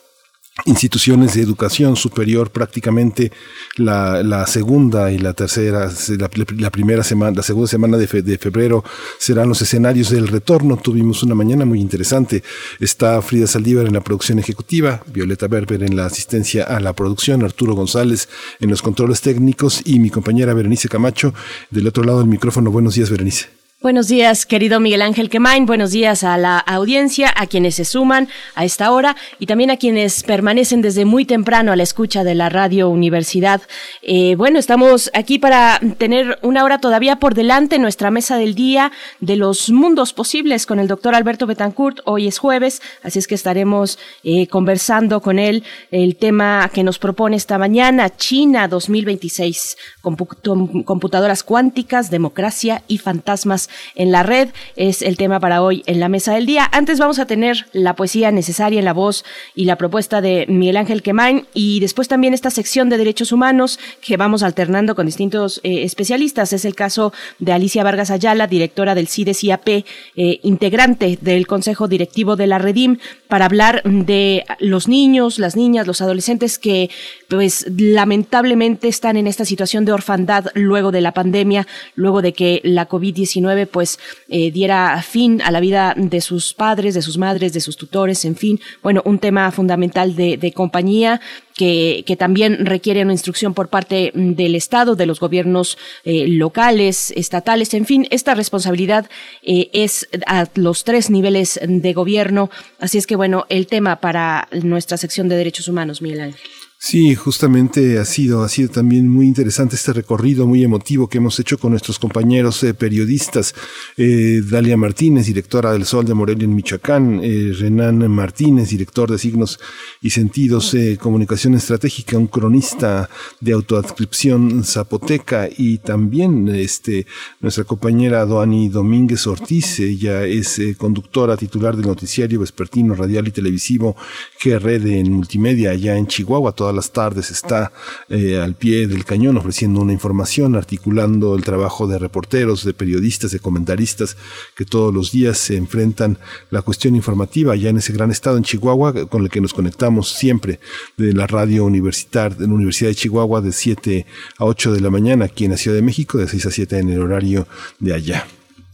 instituciones 0.65 1.35
de 1.35 1.43
educación 1.43 1.97
superior 1.97 2.51
prácticamente 2.51 3.31
la, 3.77 4.47
segunda 4.47 5.13
y 5.13 5.19
la 5.19 5.35
tercera, 5.35 5.91
la, 6.19 6.71
primera 6.71 7.03
semana, 7.05 7.37
la 7.37 7.43
segunda 7.43 7.69
semana 7.69 7.97
de, 7.99 8.07
de, 8.23 8.39
febrero 8.39 8.83
serán 9.19 9.49
los 9.49 9.61
escenarios 9.61 10.11
del 10.11 10.29
retorno. 10.29 10.77
Tuvimos 10.77 11.23
una 11.23 11.35
mañana 11.35 11.65
muy 11.65 11.81
interesante. 11.81 12.43
Está 12.81 13.21
Frida 13.21 13.47
Saldívar 13.47 13.87
en 13.87 13.95
la 13.95 14.01
producción 14.01 14.39
ejecutiva, 14.39 15.03
Violeta 15.07 15.47
Berber 15.47 15.83
en 15.83 15.97
la 15.97 16.07
asistencia 16.07 16.65
a 16.65 16.81
la 16.81 16.95
producción, 16.95 17.45
Arturo 17.45 17.75
González 17.75 18.29
en 18.61 18.71
los 18.71 18.83
controles 18.83 19.21
técnicos 19.21 19.83
y 19.85 19.99
mi 19.99 20.11
compañera 20.11 20.55
Berenice 20.55 20.89
Camacho 20.89 21.35
del 21.71 21.87
otro 21.87 22.03
lado 22.05 22.21
del 22.21 22.29
micrófono. 22.29 22.71
Buenos 22.71 22.95
días, 22.95 23.11
Berenice. 23.11 23.66
Buenos 23.87 24.09
días, 24.09 24.47
querido 24.47 24.81
Miguel 24.81 25.01
Ángel 25.01 25.31
Quemain. 25.31 25.65
Buenos 25.65 25.93
días 25.93 26.25
a 26.25 26.37
la 26.39 26.59
audiencia, 26.59 27.33
a 27.37 27.47
quienes 27.47 27.77
se 27.77 27.85
suman 27.85 28.29
a 28.57 28.65
esta 28.65 28.91
hora 28.91 29.15
y 29.39 29.47
también 29.47 29.71
a 29.71 29.77
quienes 29.77 30.25
permanecen 30.25 30.83
desde 30.83 31.05
muy 31.05 31.25
temprano 31.25 31.71
a 31.71 31.77
la 31.77 31.85
escucha 31.85 32.25
de 32.25 32.35
la 32.35 32.49
Radio 32.49 32.89
Universidad. 32.89 33.63
Eh, 34.03 34.35
bueno, 34.35 34.59
estamos 34.59 35.09
aquí 35.15 35.39
para 35.39 35.79
tener 35.99 36.37
una 36.43 36.65
hora 36.65 36.81
todavía 36.81 37.21
por 37.21 37.35
delante, 37.35 37.79
nuestra 37.79 38.11
mesa 38.11 38.37
del 38.39 38.57
día 38.57 38.91
de 39.21 39.37
los 39.37 39.71
mundos 39.71 40.13
posibles 40.13 40.67
con 40.67 40.81
el 40.81 40.89
doctor 40.89 41.15
Alberto 41.15 41.47
Betancourt. 41.47 42.01
Hoy 42.07 42.27
es 42.27 42.39
jueves, 42.39 42.83
así 43.05 43.21
es 43.21 43.29
que 43.29 43.37
estaremos 43.37 44.01
eh, 44.25 44.49
conversando 44.49 45.23
con 45.23 45.39
él 45.39 45.63
el 45.93 46.17
tema 46.17 46.69
que 46.75 46.83
nos 46.83 46.99
propone 46.99 47.37
esta 47.37 47.57
mañana, 47.57 48.11
China 48.17 48.67
2026, 48.67 49.77
computadoras 50.03 51.45
cuánticas, 51.45 52.11
democracia 52.11 52.83
y 52.89 52.99
fantasmas 52.99 53.71
en 53.95 54.13
la 54.13 54.23
red. 54.23 54.49
Es 54.77 55.03
el 55.03 55.17
tema 55.17 55.41
para 55.41 55.63
hoy 55.63 55.83
en 55.87 56.01
la 56.01 56.09
mesa 56.09 56.35
del 56.35 56.47
día. 56.47 56.69
Antes 56.73 56.99
vamos 56.99 57.19
a 57.19 57.27
tener 57.27 57.67
la 57.73 57.95
poesía 57.95 58.31
necesaria 58.31 58.79
en 58.79 58.85
la 58.85 58.93
voz 58.93 59.25
y 59.55 59.65
la 59.65 59.77
propuesta 59.77 60.21
de 60.21 60.47
Miguel 60.49 60.77
Ángel 60.77 61.03
Quemain 61.03 61.47
y 61.55 61.81
después 61.81 62.09
también 62.09 62.35
esta 62.35 62.51
sección 62.51 62.89
de 62.89 62.99
derechos 62.99 63.33
humanos 63.33 63.79
que 64.01 64.17
vamos 64.17 64.43
alternando 64.43 64.95
con 64.95 65.07
distintos 65.07 65.61
eh, 65.63 65.83
especialistas. 65.83 66.53
Es 66.53 66.65
el 66.65 66.75
caso 66.75 67.13
de 67.39 67.53
Alicia 67.53 67.85
Vargas 67.85 68.11
Ayala, 68.11 68.47
directora 68.47 68.95
del 68.95 69.09
CIDES-IAP, 69.09 69.85
eh, 70.17 70.41
integrante 70.43 71.19
del 71.21 71.47
Consejo 71.47 71.89
Directivo 71.89 72.37
de 72.37 72.47
la 72.47 72.59
Redim, 72.59 72.99
para 73.29 73.47
hablar 73.47 73.83
de 73.85 74.45
los 74.59 74.89
niños, 74.89 75.39
las 75.39 75.57
niñas, 75.57 75.87
los 75.87 76.01
adolescentes 76.01 76.59
que 76.59 76.91
pues 77.29 77.67
lamentablemente 77.77 78.89
están 78.89 79.17
en 79.17 79.27
esta 79.27 79.45
situación 79.45 79.85
de 79.85 79.93
orfandad 79.93 80.47
luego 80.55 80.93
de 80.93 81.01
la 81.01 81.13
pandemia, 81.13 81.67
luego 81.95 82.23
de 82.23 82.33
que 82.33 82.61
la 82.63 82.89
COVID-19 82.89 83.56
pues 83.65 83.99
eh, 84.29 84.51
diera 84.51 85.01
fin 85.03 85.41
a 85.41 85.51
la 85.51 85.61
vida 85.61 85.95
de 85.97 86.21
sus 86.21 86.53
padres, 86.53 86.95
de 86.95 87.01
sus 87.01 87.17
madres, 87.17 87.55
de 87.55 87.61
sus 87.61 87.79
tutores, 87.79 88.25
en 88.27 88.37
fin, 88.37 88.61
bueno, 88.83 89.01
un 89.07 89.19
tema 89.19 89.51
fundamental 89.53 90.15
de, 90.17 90.53
compañía 90.55 91.21
que, 91.55 92.05
que, 92.07 92.17
también 92.17 92.67
requiere 92.67 93.03
una 93.03 93.13
instrucción 93.13 93.55
por 93.55 93.69
parte 93.69 94.11
del 94.15 94.55
Estado, 94.55 94.97
de 94.97 95.07
los 95.07 95.21
gobiernos 95.21 95.79
eh, 96.05 96.27
locales, 96.29 97.13
estatales, 97.17 97.73
en 97.75 97.87
fin, 97.87 98.07
esta 98.11 98.35
responsabilidad 98.35 99.09
eh, 99.43 99.71
es 99.73 100.09
a 100.27 100.47
los 100.55 100.85
tres 100.85 101.09
niveles 101.09 101.61
de 101.63 101.93
gobierno. 101.93 102.51
Así 102.81 102.99
es 102.99 103.07
que, 103.07 103.17
bueno, 103.17 103.47
el 103.49 103.67
tema 103.67 104.01
para 104.01 104.49
nuestra 104.51 104.97
sección 104.97 105.29
de 105.29 105.37
derechos 105.37 105.69
humanos, 105.69 106.03
Miguel 106.03 106.21
Ángel. 106.21 106.66
Sí, 106.79 107.15
justamente 107.15 107.99
ha 107.99 108.05
sido, 108.05 108.43
ha 108.43 108.51
sido 108.51 108.69
también 108.69 109.09
muy 109.09 109.27
interesante 109.27 109.77
este 109.77 109.95
recorrido 109.95 110.47
muy 110.47 110.63
emotivo 110.63 111.09
que 111.09 111.17
hemos 111.17 111.41
hecho 111.41 111.57
con 111.57 111.71
nuestros 111.71 111.99
compañeros 111.99 112.63
eh, 112.63 112.75
periodistas. 112.75 113.55
Eh, 113.97 114.43
Dalia 114.45 114.77
Martínez, 114.77 115.27
directora 115.27 115.73
del 115.73 115.87
Sol 115.87 116.05
de 116.05 116.13
Morelia 116.13 116.45
en 116.45 116.55
Michoacán, 116.55 117.21
eh, 117.23 117.53
Renan 117.59 118.09
Martínez, 118.11 118.69
director 118.69 119.11
de 119.11 119.19
Signos 119.19 119.59
y 120.03 120.11
Sentidos, 120.11 120.75
eh, 120.75 120.99
Comunicación 121.01 121.55
Estratégica, 121.55 122.19
un 122.19 122.27
cronista 122.27 123.09
de 123.41 123.53
autoadscripción 123.53 124.63
zapoteca 124.63 125.49
y 125.57 125.79
también 125.79 126.47
este, 126.49 127.07
nuestra 127.41 127.65
compañera 127.65 128.27
Doani 128.27 128.69
Domínguez 128.69 129.27
Ortiz, 129.27 129.81
ella 129.81 130.25
es 130.25 130.61
conductora 130.77 131.39
titular 131.39 131.75
del 131.75 131.87
noticiario 131.87 132.41
vespertino 132.41 132.95
radial 132.95 133.27
y 133.29 133.31
televisivo 133.31 133.97
GRD 134.45 135.01
en 135.01 135.13
multimedia 135.13 135.71
allá 135.71 135.97
en 135.97 136.07
Chihuahua 136.07 136.53
todas 136.67 136.75
las 136.75 136.91
tardes 136.91 137.31
está 137.31 137.71
eh, 138.09 138.39
al 138.39 138.55
pie 138.57 138.89
del 138.89 139.05
cañón 139.05 139.37
ofreciendo 139.37 139.81
una 139.81 139.93
información, 139.93 140.57
articulando 140.57 141.37
el 141.37 141.45
trabajo 141.45 141.87
de 141.87 141.97
reporteros, 141.97 142.65
de 142.65 142.75
periodistas, 142.75 143.31
de 143.31 143.39
comentaristas 143.39 144.17
que 144.57 144.65
todos 144.65 144.93
los 144.93 145.13
días 145.13 145.39
se 145.39 145.57
enfrentan 145.57 146.19
la 146.51 146.63
cuestión 146.63 146.97
informativa 146.97 147.55
ya 147.55 147.71
en 147.71 147.77
ese 147.77 147.93
gran 147.93 148.11
estado 148.11 148.37
en 148.37 148.43
Chihuahua 148.43 149.07
con 149.07 149.23
el 149.23 149.31
que 149.31 149.41
nos 149.41 149.55
conectamos 149.55 150.09
siempre 150.11 150.59
de 150.97 151.13
la 151.13 151.29
radio 151.29 151.65
universitaria 151.65 152.37
de 152.37 152.49
la 152.49 152.55
Universidad 152.55 152.91
de 152.91 152.97
Chihuahua 152.97 153.41
de 153.43 153.53
7 153.53 154.05
a 154.39 154.45
8 154.45 154.73
de 154.73 154.81
la 154.81 154.91
mañana 154.91 155.27
aquí 155.27 155.45
en 155.45 155.53
la 155.53 155.57
Ciudad 155.57 155.77
de 155.77 155.83
México, 155.83 156.19
de 156.19 156.27
6 156.27 156.47
a 156.47 156.51
7 156.51 156.79
en 156.81 156.91
el 156.91 157.01
horario 157.01 157.47
de 157.79 157.95
allá. 157.95 158.27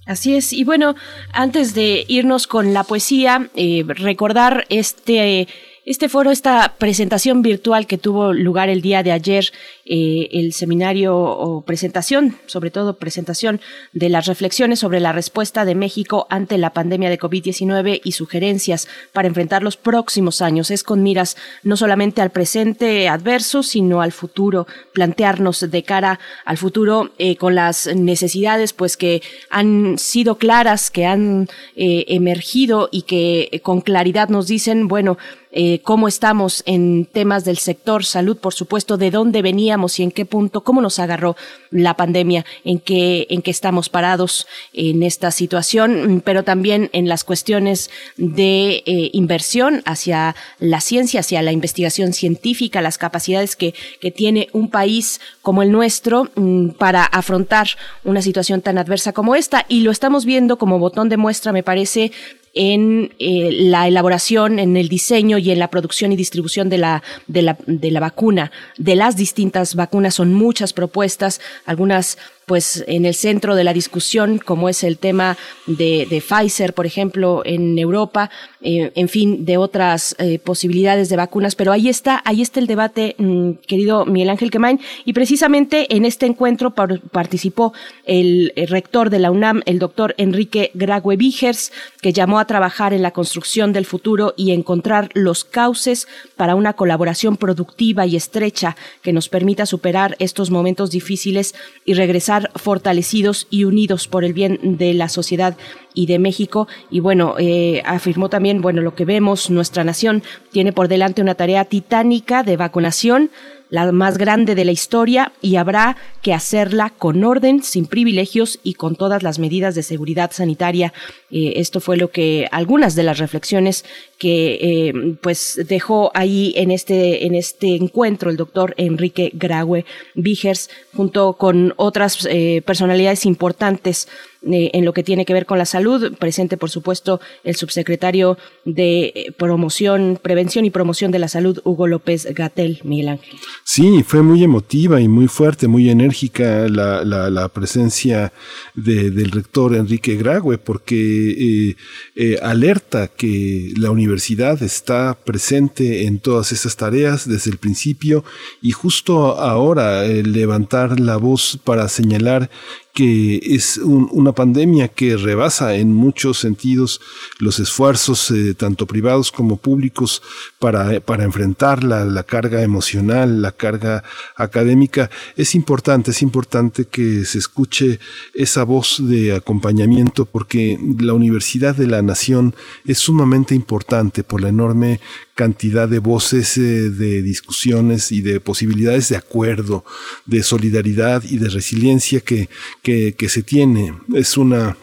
Así 0.06 0.34
es. 0.34 0.54
Y 0.54 0.64
bueno, 0.64 0.94
antes 1.34 1.74
de 1.74 2.06
irnos 2.08 2.46
con 2.46 2.72
la 2.72 2.84
poesía, 2.84 3.50
eh, 3.54 3.84
recordar 3.86 4.64
este 4.70 5.46
este 5.84 6.08
foro, 6.08 6.30
esta 6.30 6.76
presentación 6.78 7.42
virtual 7.42 7.88
que 7.88 7.98
tuvo 7.98 8.32
lugar 8.32 8.68
el 8.68 8.82
día 8.82 9.02
de 9.02 9.10
ayer, 9.10 9.52
eh, 9.84 10.28
el 10.30 10.52
seminario 10.52 11.16
o 11.16 11.62
presentación, 11.62 12.36
sobre 12.46 12.70
todo 12.70 12.98
presentación 12.98 13.60
de 13.92 14.08
las 14.08 14.26
reflexiones 14.26 14.78
sobre 14.78 15.00
la 15.00 15.10
respuesta 15.10 15.64
de 15.64 15.74
México 15.74 16.28
ante 16.30 16.56
la 16.56 16.70
pandemia 16.70 17.10
de 17.10 17.18
COVID-19 17.18 18.00
y 18.04 18.12
sugerencias 18.12 18.86
para 19.12 19.26
enfrentar 19.26 19.64
los 19.64 19.76
próximos 19.76 20.40
años. 20.40 20.70
Es 20.70 20.84
con 20.84 21.02
miras 21.02 21.36
no 21.64 21.76
solamente 21.76 22.22
al 22.22 22.30
presente 22.30 23.08
adverso, 23.08 23.64
sino 23.64 24.02
al 24.02 24.12
futuro, 24.12 24.68
plantearnos 24.92 25.68
de 25.68 25.82
cara 25.82 26.20
al 26.44 26.58
futuro 26.58 27.10
eh, 27.18 27.34
con 27.34 27.56
las 27.56 27.88
necesidades 27.88 28.72
pues 28.72 28.96
que 28.96 29.20
han 29.50 29.98
sido 29.98 30.38
claras, 30.38 30.92
que 30.92 31.06
han 31.06 31.48
eh, 31.74 32.04
emergido 32.06 32.88
y 32.92 33.02
que 33.02 33.60
con 33.64 33.80
claridad 33.80 34.28
nos 34.28 34.46
dicen, 34.46 34.86
bueno, 34.86 35.18
eh, 35.52 35.80
cómo 35.82 36.08
estamos 36.08 36.62
en 36.64 37.04
temas 37.04 37.44
del 37.44 37.58
sector 37.58 38.06
salud, 38.06 38.38
por 38.38 38.54
supuesto, 38.54 38.96
de 38.96 39.10
dónde 39.10 39.42
veníamos 39.42 40.00
y 40.00 40.02
en 40.02 40.10
qué 40.10 40.24
punto, 40.24 40.64
cómo 40.64 40.80
nos 40.80 40.98
agarró 40.98 41.36
la 41.70 41.94
pandemia, 41.94 42.46
en 42.64 42.80
qué, 42.80 43.26
en 43.28 43.42
qué 43.42 43.50
estamos 43.50 43.90
parados 43.90 44.46
en 44.72 45.02
esta 45.02 45.30
situación, 45.30 46.22
pero 46.24 46.42
también 46.42 46.88
en 46.94 47.06
las 47.06 47.24
cuestiones 47.24 47.90
de 48.16 48.82
eh, 48.86 49.10
inversión 49.12 49.82
hacia 49.84 50.34
la 50.58 50.80
ciencia, 50.80 51.20
hacia 51.20 51.42
la 51.42 51.52
investigación 51.52 52.14
científica, 52.14 52.80
las 52.80 52.96
capacidades 52.96 53.54
que, 53.54 53.74
que 54.00 54.10
tiene 54.10 54.48
un 54.52 54.70
país 54.70 55.20
como 55.42 55.62
el 55.62 55.70
nuestro 55.70 56.30
mm, 56.34 56.70
para 56.70 57.04
afrontar 57.04 57.68
una 58.04 58.22
situación 58.22 58.62
tan 58.62 58.78
adversa 58.78 59.12
como 59.12 59.34
esta. 59.34 59.66
Y 59.68 59.80
lo 59.80 59.90
estamos 59.90 60.24
viendo 60.24 60.56
como 60.56 60.78
botón 60.78 61.08
de 61.08 61.16
muestra, 61.16 61.52
me 61.52 61.62
parece, 61.62 62.12
en 62.54 63.14
eh, 63.18 63.50
la 63.52 63.88
elaboración, 63.88 64.58
en 64.58 64.76
el 64.76 64.88
diseño 64.88 65.38
y 65.38 65.50
en 65.50 65.58
la 65.58 65.70
producción 65.70 66.12
y 66.12 66.16
distribución 66.16 66.68
de 66.68 66.78
la, 66.78 67.02
de 67.26 67.42
la, 67.42 67.56
de 67.66 67.90
la 67.90 68.00
vacuna, 68.00 68.50
de 68.76 68.96
las 68.96 69.16
distintas 69.16 69.74
vacunas. 69.74 70.14
Son 70.14 70.34
muchas 70.34 70.72
propuestas, 70.72 71.40
algunas 71.64 72.18
pues 72.46 72.84
en 72.86 73.04
el 73.04 73.14
centro 73.14 73.54
de 73.54 73.64
la 73.64 73.72
discusión, 73.72 74.38
como 74.38 74.68
es 74.68 74.82
el 74.84 74.98
tema 74.98 75.36
de, 75.66 76.22
Pfizer, 76.26 76.74
por 76.74 76.86
ejemplo, 76.86 77.42
en 77.44 77.78
Europa, 77.78 78.30
eh, 78.60 78.92
en 78.94 79.08
fin, 79.08 79.44
de 79.44 79.56
otras 79.56 80.16
eh, 80.18 80.38
posibilidades 80.38 81.08
de 81.08 81.16
vacunas. 81.16 81.54
Pero 81.54 81.72
ahí 81.72 81.88
está, 81.88 82.20
ahí 82.24 82.42
está 82.42 82.60
el 82.60 82.66
debate, 82.66 83.14
mm, 83.18 83.52
querido 83.66 84.06
Miguel 84.06 84.30
Ángel 84.30 84.50
Quemain, 84.50 84.80
y 85.04 85.12
precisamente 85.12 85.94
en 85.94 86.04
este 86.04 86.26
encuentro 86.26 86.74
participó 86.74 87.72
el, 88.04 88.52
rector 88.68 89.10
de 89.10 89.18
la 89.18 89.30
UNAM, 89.30 89.62
el 89.66 89.78
doctor 89.78 90.14
Enrique 90.18 90.70
Grague 90.74 91.16
Vigers, 91.16 91.72
que 92.00 92.12
llamó 92.12 92.38
a 92.38 92.46
trabajar 92.46 92.92
en 92.92 93.02
la 93.02 93.10
construcción 93.10 93.72
del 93.72 93.86
futuro 93.86 94.34
y 94.36 94.52
encontrar 94.52 95.10
los 95.14 95.44
cauces 95.44 96.08
para 96.36 96.54
una 96.54 96.72
colaboración 96.72 97.36
productiva 97.36 98.06
y 98.06 98.16
estrecha 98.16 98.76
que 99.02 99.12
nos 99.12 99.28
permita 99.28 99.66
superar 99.66 100.16
estos 100.18 100.50
momentos 100.50 100.90
difíciles 100.90 101.54
y 101.84 101.94
regresar 101.94 102.31
fortalecidos 102.56 103.46
y 103.50 103.64
unidos 103.64 104.08
por 104.08 104.24
el 104.24 104.32
bien 104.32 104.58
de 104.62 104.94
la 104.94 105.08
sociedad 105.08 105.56
y 105.94 106.06
de 106.06 106.18
México. 106.18 106.68
Y 106.90 107.00
bueno, 107.00 107.34
eh, 107.38 107.82
afirmó 107.84 108.28
también, 108.28 108.60
bueno, 108.60 108.82
lo 108.82 108.94
que 108.94 109.04
vemos, 109.04 109.50
nuestra 109.50 109.84
nación 109.84 110.22
tiene 110.50 110.72
por 110.72 110.88
delante 110.88 111.22
una 111.22 111.34
tarea 111.34 111.64
titánica 111.64 112.42
de 112.42 112.56
vacunación 112.56 113.30
la 113.72 113.90
más 113.90 114.18
grande 114.18 114.54
de 114.54 114.66
la 114.66 114.70
historia 114.70 115.32
y 115.40 115.56
habrá 115.56 115.96
que 116.20 116.34
hacerla 116.34 116.90
con 116.90 117.24
orden, 117.24 117.62
sin 117.62 117.86
privilegios 117.86 118.60
y 118.62 118.74
con 118.74 118.96
todas 118.96 119.22
las 119.22 119.38
medidas 119.38 119.74
de 119.74 119.82
seguridad 119.82 120.30
sanitaria. 120.30 120.92
Eh, 121.30 121.54
esto 121.56 121.80
fue 121.80 121.96
lo 121.96 122.10
que 122.10 122.46
algunas 122.52 122.94
de 122.96 123.02
las 123.02 123.16
reflexiones 123.16 123.86
que 124.18 124.58
eh, 124.60 125.16
pues 125.22 125.58
dejó 125.66 126.10
ahí 126.12 126.52
en 126.56 126.70
este 126.70 127.24
en 127.24 127.34
este 127.34 127.74
encuentro 127.74 128.28
el 128.28 128.36
doctor 128.36 128.74
Enrique 128.76 129.30
Graue 129.32 129.86
Vigers 130.14 130.68
junto 130.94 131.32
con 131.32 131.72
otras 131.78 132.28
eh, 132.30 132.60
personalidades 132.66 133.24
importantes 133.24 134.06
eh, 134.44 134.70
en 134.74 134.84
lo 134.84 134.92
que 134.92 135.04
tiene 135.04 135.24
que 135.24 135.32
ver 135.32 135.46
con 135.46 135.56
la 135.56 135.64
salud. 135.64 136.14
Presente, 136.18 136.56
por 136.56 136.68
supuesto, 136.68 137.20
el 137.44 137.54
subsecretario 137.54 138.36
de 138.64 139.12
eh, 139.14 139.32
Promoción, 139.36 140.18
Prevención 140.20 140.64
y 140.64 140.70
Promoción 140.70 141.12
de 141.12 141.20
la 141.20 141.28
Salud, 141.28 141.60
Hugo 141.62 141.86
López 141.86 142.26
Gatel, 142.34 142.80
Miguel 142.82 143.08
Ángel. 143.08 143.38
Sí, 143.62 144.02
fue 144.02 144.22
muy 144.22 144.42
emotiva 144.42 145.00
y 145.00 145.06
muy 145.06 145.28
fuerte, 145.28 145.68
muy 145.68 145.90
enérgica 145.90 146.68
la, 146.68 147.04
la, 147.04 147.48
presencia 147.50 148.32
del 148.74 149.30
rector 149.30 149.76
Enrique 149.76 150.16
Grague, 150.16 150.58
porque 150.58 151.76
eh, 152.16 152.38
alerta 152.42 153.08
que 153.08 153.72
la 153.76 153.90
universidad 153.92 154.60
está 154.62 155.16
presente 155.24 156.06
en 156.06 156.18
todas 156.18 156.50
esas 156.50 156.76
tareas 156.76 157.28
desde 157.28 157.50
el 157.50 157.58
principio 157.58 158.24
y 158.60 158.72
justo 158.72 159.38
ahora 159.38 160.02
levantar 160.04 160.98
la 160.98 161.16
voz 161.16 161.60
para 161.62 161.88
señalar 161.88 162.50
que 162.92 163.40
es 163.42 163.78
una 163.78 164.32
pandemia 164.32 164.88
que 164.88 165.16
rebasa 165.16 165.76
en 165.76 165.94
muchos 165.94 166.38
sentidos 166.38 167.00
los 167.38 167.58
esfuerzos 167.58 168.30
eh, 168.30 168.54
tanto 168.54 168.86
privados 168.86 169.32
como 169.32 169.56
públicos 169.56 170.22
para, 170.58 171.00
para 171.00 171.24
enfrentar 171.24 171.84
la, 171.84 172.22
carga 172.24 172.62
emocional, 172.62 173.40
la 173.40 173.52
carga 173.52 174.04
académica. 174.36 175.10
Es 175.36 175.54
importante, 175.54 176.10
es 176.10 176.20
importante 176.20 176.84
que 176.84 177.24
se 177.24 177.38
escuche 177.38 177.98
esa 178.34 178.64
voz 178.64 178.98
de 179.00 179.34
acompañamiento 179.34 180.26
porque 180.26 180.78
la 180.98 181.14
Universidad 181.14 181.74
de 181.74 181.86
la 181.86 182.02
Nación 182.02 182.54
es 182.84 182.98
sumamente 182.98 183.54
importante 183.54 184.22
por 184.22 184.42
la 184.42 184.50
enorme 184.50 185.00
cantidad 185.34 185.88
de 185.88 185.98
voces 185.98 186.56
eh, 186.58 186.90
de 186.90 187.22
discusiones 187.22 188.12
y 188.12 188.20
de 188.20 188.40
posibilidades 188.40 189.08
de 189.08 189.16
acuerdo, 189.16 189.84
de 190.26 190.42
solidaridad 190.42 191.22
y 191.24 191.38
de 191.38 191.48
resiliencia 191.48 192.20
que, 192.20 192.48
que, 192.82 193.14
que 193.14 193.28
se 193.28 193.42
tiene. 193.42 193.94
Es 194.14 194.36
una 194.36 194.76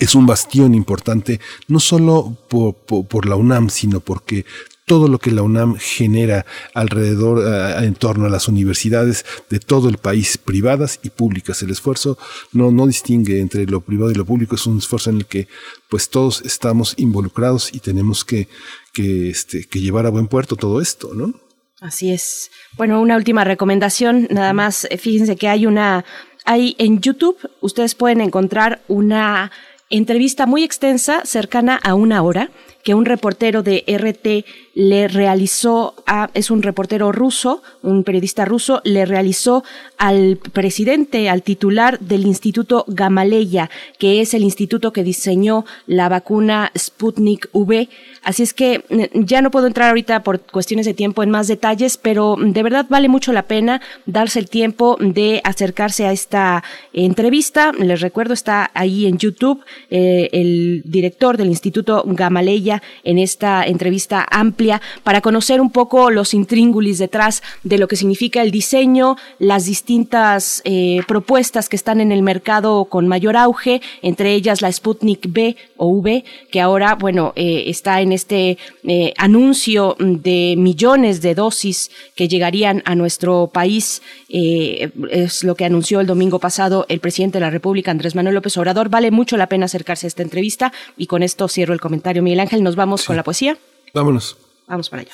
es 0.00 0.14
un 0.14 0.26
bastión 0.26 0.74
importante, 0.74 1.38
no 1.68 1.78
solo 1.78 2.36
por, 2.48 2.74
por, 2.74 3.26
la 3.26 3.36
UNAM, 3.36 3.68
sino 3.68 4.00
porque 4.00 4.46
todo 4.86 5.06
lo 5.06 5.18
que 5.18 5.30
la 5.30 5.42
UNAM 5.42 5.76
genera 5.78 6.44
alrededor, 6.74 7.44
eh, 7.46 7.86
en 7.86 7.94
torno 7.94 8.26
a 8.26 8.30
las 8.30 8.48
universidades 8.48 9.24
de 9.48 9.60
todo 9.60 9.88
el 9.88 9.98
país, 9.98 10.38
privadas 10.38 10.98
y 11.02 11.10
públicas. 11.10 11.62
El 11.62 11.70
esfuerzo 11.70 12.18
no, 12.52 12.70
no 12.70 12.86
distingue 12.86 13.40
entre 13.40 13.66
lo 13.66 13.80
privado 13.80 14.10
y 14.10 14.14
lo 14.14 14.24
público, 14.24 14.54
es 14.54 14.66
un 14.66 14.78
esfuerzo 14.78 15.10
en 15.10 15.16
el 15.16 15.26
que 15.26 15.46
pues 15.88 16.08
todos 16.08 16.42
estamos 16.42 16.94
involucrados 16.96 17.72
y 17.72 17.80
tenemos 17.80 18.24
que, 18.24 18.48
que, 18.92 19.30
este, 19.30 19.64
que 19.64 19.80
llevar 19.80 20.06
a 20.06 20.10
buen 20.10 20.28
puerto 20.28 20.56
todo 20.56 20.80
esto, 20.80 21.12
¿no? 21.14 21.34
Así 21.80 22.12
es. 22.12 22.50
Bueno, 22.76 23.00
una 23.00 23.16
última 23.16 23.42
recomendación, 23.42 24.28
nada 24.30 24.52
más, 24.52 24.86
eh, 24.90 24.98
fíjense 24.98 25.34
que 25.36 25.48
hay 25.48 25.66
una, 25.66 26.04
hay 26.44 26.76
en 26.78 27.00
YouTube, 27.00 27.36
ustedes 27.60 27.96
pueden 27.96 28.20
encontrar 28.20 28.82
una 28.86 29.50
entrevista 29.90 30.46
muy 30.46 30.62
extensa, 30.62 31.22
cercana 31.24 31.78
a 31.82 31.94
una 31.94 32.22
hora, 32.22 32.50
que 32.82 32.94
un 32.94 33.04
reportero 33.04 33.62
de 33.62 33.84
RT 33.86 34.44
le 34.74 35.08
realizó 35.08 35.94
a, 36.06 36.30
es 36.34 36.50
un 36.50 36.62
reportero 36.62 37.12
ruso, 37.12 37.62
un 37.82 38.04
periodista 38.04 38.44
ruso, 38.44 38.80
le 38.84 39.04
realizó 39.04 39.64
al 39.98 40.38
presidente, 40.52 41.28
al 41.28 41.42
titular 41.42 41.98
del 42.00 42.26
Instituto 42.26 42.84
Gamaleya, 42.88 43.70
que 43.98 44.20
es 44.20 44.34
el 44.34 44.42
instituto 44.42 44.92
que 44.92 45.04
diseñó 45.04 45.64
la 45.86 46.08
vacuna 46.08 46.72
Sputnik 46.76 47.48
V. 47.52 47.88
Así 48.22 48.42
es 48.42 48.54
que 48.54 48.84
mm, 48.88 49.24
ya 49.24 49.42
no 49.42 49.50
puedo 49.50 49.66
entrar 49.66 49.90
ahorita 49.90 50.22
por 50.22 50.40
cuestiones 50.40 50.86
de 50.86 50.94
tiempo 50.94 51.22
en 51.22 51.30
más 51.30 51.48
detalles, 51.48 51.98
pero 51.98 52.36
de 52.38 52.62
verdad 52.62 52.86
vale 52.88 53.08
mucho 53.08 53.32
la 53.32 53.42
pena 53.42 53.80
darse 54.06 54.38
el 54.38 54.48
tiempo 54.48 54.96
de 55.00 55.40
acercarse 55.44 56.06
a 56.06 56.12
esta 56.12 56.64
entrevista. 56.92 57.72
Les 57.72 58.00
recuerdo, 58.00 58.32
está 58.32 58.70
ahí 58.74 59.06
en 59.06 59.18
YouTube 59.18 59.64
eh, 59.90 60.30
el 60.32 60.82
director 60.84 61.36
del 61.36 61.48
Instituto 61.48 62.04
Gamaleya 62.06 62.71
en 63.02 63.18
esta 63.18 63.64
entrevista 63.64 64.24
amplia 64.30 64.80
para 65.02 65.20
conocer 65.20 65.60
un 65.60 65.70
poco 65.70 66.10
los 66.10 66.32
intríngulis 66.32 66.98
detrás 66.98 67.42
de 67.64 67.78
lo 67.78 67.88
que 67.88 67.96
significa 67.96 68.42
el 68.42 68.50
diseño, 68.50 69.16
las 69.38 69.66
distintas 69.66 70.62
eh, 70.64 71.00
propuestas 71.08 71.68
que 71.68 71.76
están 71.76 72.00
en 72.00 72.12
el 72.12 72.22
mercado 72.22 72.84
con 72.86 73.08
mayor 73.08 73.36
auge, 73.36 73.82
entre 74.02 74.32
ellas 74.34 74.62
la 74.62 74.70
Sputnik 74.70 75.32
B 75.32 75.56
o 75.76 75.88
V, 75.88 76.24
que 76.50 76.60
ahora, 76.60 76.94
bueno, 76.94 77.32
eh, 77.34 77.64
está 77.66 78.00
en 78.00 78.12
este 78.12 78.56
eh, 78.84 79.12
anuncio 79.18 79.96
de 79.98 80.54
millones 80.56 81.20
de 81.20 81.34
dosis 81.34 81.90
que 82.14 82.28
llegarían 82.28 82.82
a 82.84 82.94
nuestro 82.94 83.50
país. 83.52 84.02
es 84.28 85.44
lo 85.44 85.54
que 85.54 85.64
anunció 85.64 86.00
el 86.00 86.06
domingo 86.06 86.38
pasado 86.38 86.86
el 86.88 87.00
presidente 87.00 87.38
de 87.38 87.44
la 87.44 87.50
República, 87.50 87.90
Andrés 87.90 88.14
Manuel 88.14 88.34
López 88.36 88.56
Obrador. 88.56 88.88
Vale 88.88 89.10
mucho 89.10 89.36
la 89.36 89.48
pena 89.48 89.66
acercarse 89.66 90.06
a 90.06 90.08
esta 90.08 90.22
entrevista 90.22 90.72
y 90.96 91.06
con 91.06 91.22
esto 91.22 91.48
cierro 91.48 91.74
el 91.74 91.80
comentario. 91.80 92.22
Miguel 92.22 92.40
Ángel, 92.40 92.61
nos 92.62 92.76
vamos 92.76 93.04
con 93.04 93.16
la 93.16 93.22
poesía. 93.22 93.58
Vámonos. 93.92 94.36
Vamos 94.66 94.88
para 94.88 95.02
allá. 95.02 95.12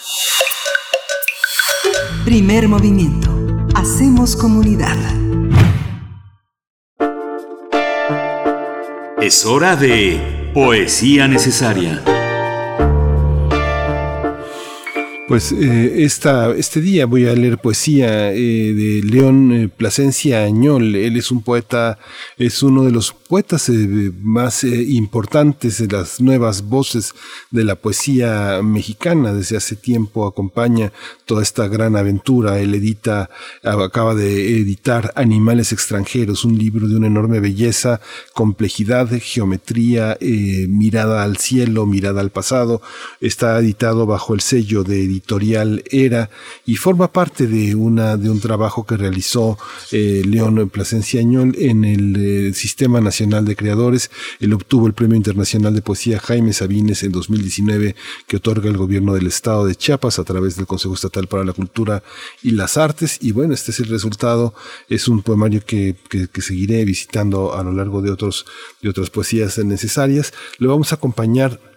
Primer 2.24 2.68
movimiento. 2.68 3.30
Hacemos 3.74 4.36
comunidad. 4.36 4.96
Es 9.20 9.44
hora 9.44 9.76
de 9.76 10.50
Poesía 10.54 11.26
Necesaria. 11.26 12.02
Pues 15.28 15.52
eh, 15.52 16.04
esta, 16.04 16.54
este 16.56 16.80
día 16.80 17.04
voy 17.04 17.26
a 17.26 17.34
leer 17.34 17.58
poesía 17.58 18.32
eh, 18.32 18.72
de 18.72 19.02
León 19.04 19.52
eh, 19.52 19.68
Plasencia 19.68 20.44
Añol. 20.44 20.94
Él 20.94 21.16
es 21.18 21.30
un 21.30 21.42
poeta, 21.42 21.98
es 22.38 22.62
uno 22.62 22.84
de 22.84 22.92
los 22.92 23.12
poetas 23.28 23.68
eh, 23.68 24.12
más 24.22 24.64
eh, 24.64 24.82
importantes 24.88 25.78
de 25.78 25.88
las 25.88 26.20
nuevas 26.20 26.62
voces 26.62 27.14
de 27.50 27.64
la 27.64 27.76
poesía 27.76 28.60
mexicana. 28.62 29.32
Desde 29.32 29.56
hace 29.56 29.76
tiempo 29.76 30.26
acompaña 30.26 30.92
toda 31.26 31.42
esta 31.42 31.68
gran 31.68 31.96
aventura. 31.96 32.58
Él 32.58 32.74
edita, 32.74 33.30
acaba 33.62 34.14
de 34.14 34.56
editar 34.56 35.12
Animales 35.14 35.72
extranjeros, 35.72 36.44
un 36.44 36.58
libro 36.58 36.88
de 36.88 36.96
una 36.96 37.06
enorme 37.06 37.40
belleza, 37.40 38.00
complejidad, 38.34 39.08
geometría, 39.20 40.16
mirada 40.20 41.22
al 41.22 41.36
cielo, 41.36 41.86
mirada 41.86 42.20
al 42.20 42.30
pasado. 42.30 42.80
Está 43.20 43.58
editado 43.58 44.06
bajo 44.06 44.34
el 44.34 44.40
sello 44.40 44.84
de 44.84 45.04
editorial 45.04 45.84
Era 45.90 46.30
y 46.64 46.76
forma 46.76 47.12
parte 47.12 47.46
de, 47.46 47.74
una, 47.74 48.16
de 48.16 48.30
un 48.30 48.40
trabajo 48.40 48.86
que 48.86 48.96
realizó 48.96 49.58
eh, 49.92 50.22
León 50.24 50.68
Plasencia 50.70 51.20
Añol 51.20 51.54
en 51.58 51.84
el 51.84 52.16
eh, 52.48 52.54
Sistema 52.54 53.00
Nacional 53.00 53.17
de 53.18 53.56
Creadores. 53.56 54.10
Él 54.38 54.52
obtuvo 54.52 54.86
el 54.86 54.92
Premio 54.92 55.16
Internacional 55.16 55.74
de 55.74 55.82
Poesía 55.82 56.20
Jaime 56.20 56.52
Sabines 56.52 57.02
en 57.02 57.10
2019 57.10 57.96
que 58.28 58.36
otorga 58.36 58.68
el 58.68 58.76
gobierno 58.76 59.12
del 59.14 59.26
estado 59.26 59.66
de 59.66 59.74
Chiapas 59.74 60.20
a 60.20 60.24
través 60.24 60.54
del 60.54 60.68
Consejo 60.68 60.94
Estatal 60.94 61.26
para 61.26 61.44
la 61.44 61.52
Cultura 61.52 62.04
y 62.44 62.52
las 62.52 62.76
Artes. 62.76 63.18
Y 63.20 63.32
bueno, 63.32 63.54
este 63.54 63.72
es 63.72 63.80
el 63.80 63.86
resultado. 63.86 64.54
Es 64.88 65.08
un 65.08 65.22
poemario 65.22 65.64
que, 65.66 65.96
que, 66.08 66.28
que 66.28 66.42
seguiré 66.42 66.84
visitando 66.84 67.56
a 67.56 67.64
lo 67.64 67.72
largo 67.72 68.02
de, 68.02 68.12
otros, 68.12 68.46
de 68.82 68.90
otras 68.90 69.10
poesías 69.10 69.58
necesarias. 69.58 70.32
Lo 70.58 70.68
vamos 70.68 70.92
a 70.92 70.96
acompañar 70.96 71.67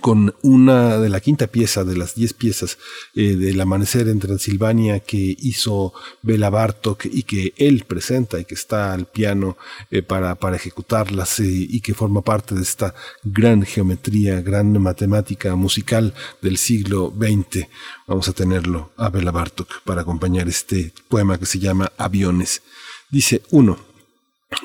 con 0.00 0.34
una 0.42 0.98
de 0.98 1.08
la 1.08 1.20
quinta 1.20 1.46
pieza 1.46 1.84
de 1.84 1.96
las 1.96 2.16
diez 2.16 2.32
piezas 2.32 2.76
eh, 3.14 3.36
del 3.36 3.60
amanecer 3.60 4.08
en 4.08 4.18
Transilvania 4.18 4.98
que 4.98 5.36
hizo 5.38 5.92
Bela 6.22 6.50
Bartok 6.50 7.04
y 7.06 7.22
que 7.22 7.54
él 7.56 7.84
presenta 7.86 8.40
y 8.40 8.44
que 8.44 8.56
está 8.56 8.92
al 8.92 9.06
piano 9.06 9.56
eh, 9.92 10.02
para, 10.02 10.34
para 10.34 10.56
ejecutarlas 10.56 11.38
eh, 11.38 11.44
y 11.46 11.80
que 11.80 11.94
forma 11.94 12.22
parte 12.22 12.56
de 12.56 12.62
esta 12.62 12.94
gran 13.22 13.62
geometría, 13.62 14.40
gran 14.42 14.72
matemática 14.82 15.54
musical 15.54 16.14
del 16.42 16.58
siglo 16.58 17.14
XX. 17.16 17.68
Vamos 18.08 18.28
a 18.28 18.32
tenerlo 18.32 18.90
a 18.96 19.08
Bela 19.08 19.30
Bartok 19.30 19.82
para 19.84 20.00
acompañar 20.00 20.48
este 20.48 20.92
poema 21.08 21.38
que 21.38 21.46
se 21.46 21.60
llama 21.60 21.92
Aviones. 21.96 22.62
Dice 23.08 23.42
uno. 23.50 23.78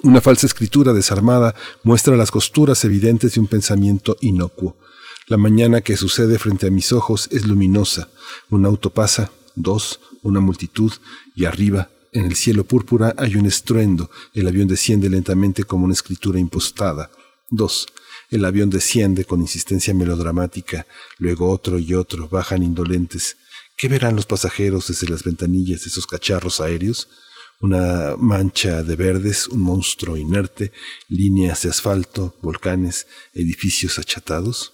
Una 0.04 0.22
falsa 0.22 0.46
escritura 0.46 0.94
desarmada 0.94 1.56
muestra 1.84 2.16
las 2.16 2.32
costuras 2.32 2.84
evidentes 2.86 3.34
de 3.34 3.40
un 3.40 3.48
pensamiento 3.48 4.16
inocuo. 4.22 4.78
La 5.32 5.38
mañana 5.38 5.80
que 5.80 5.96
sucede 5.96 6.38
frente 6.38 6.68
a 6.68 6.72
mis 6.72 6.92
ojos 6.92 7.30
es 7.32 7.48
luminosa. 7.48 8.10
Un 8.50 8.66
auto 8.66 8.90
pasa, 8.90 9.32
dos, 9.56 10.02
una 10.24 10.42
multitud, 10.42 10.92
y 11.34 11.46
arriba, 11.46 11.90
en 12.12 12.26
el 12.26 12.36
cielo 12.36 12.66
púrpura, 12.66 13.16
hay 13.18 13.38
un 13.38 13.46
estruendo. 13.46 14.12
El 14.34 14.50
avión 14.50 14.68
desciende 14.68 15.10
lentamente 15.10 15.64
como 15.64 15.86
una 15.86 15.94
escritura 15.94 16.38
impostada. 16.38 17.12
Dos, 17.50 17.88
el 18.30 18.44
avión 18.44 18.70
desciende 18.70 19.24
con 19.24 19.40
insistencia 19.40 19.94
melodramática, 19.94 20.86
luego 21.18 21.50
otro 21.50 21.80
y 21.80 21.94
otro 21.94 22.28
bajan 22.28 22.62
indolentes. 22.62 23.38
¿Qué 23.78 23.88
verán 23.88 24.18
los 24.18 24.26
pasajeros 24.26 24.90
desde 24.90 25.08
las 25.08 25.24
ventanillas 25.24 25.84
de 25.84 25.88
esos 25.92 26.08
cacharros 26.08 26.60
aéreos? 26.60 27.08
Una 27.62 28.18
mancha 28.18 28.84
de 28.84 28.98
verdes, 28.98 29.48
un 29.48 29.62
monstruo 29.62 30.18
inerte, 30.18 30.74
líneas 31.08 31.62
de 31.62 31.70
asfalto, 31.70 32.36
volcanes, 32.42 33.08
edificios 33.34 33.98
achatados. 33.98 34.74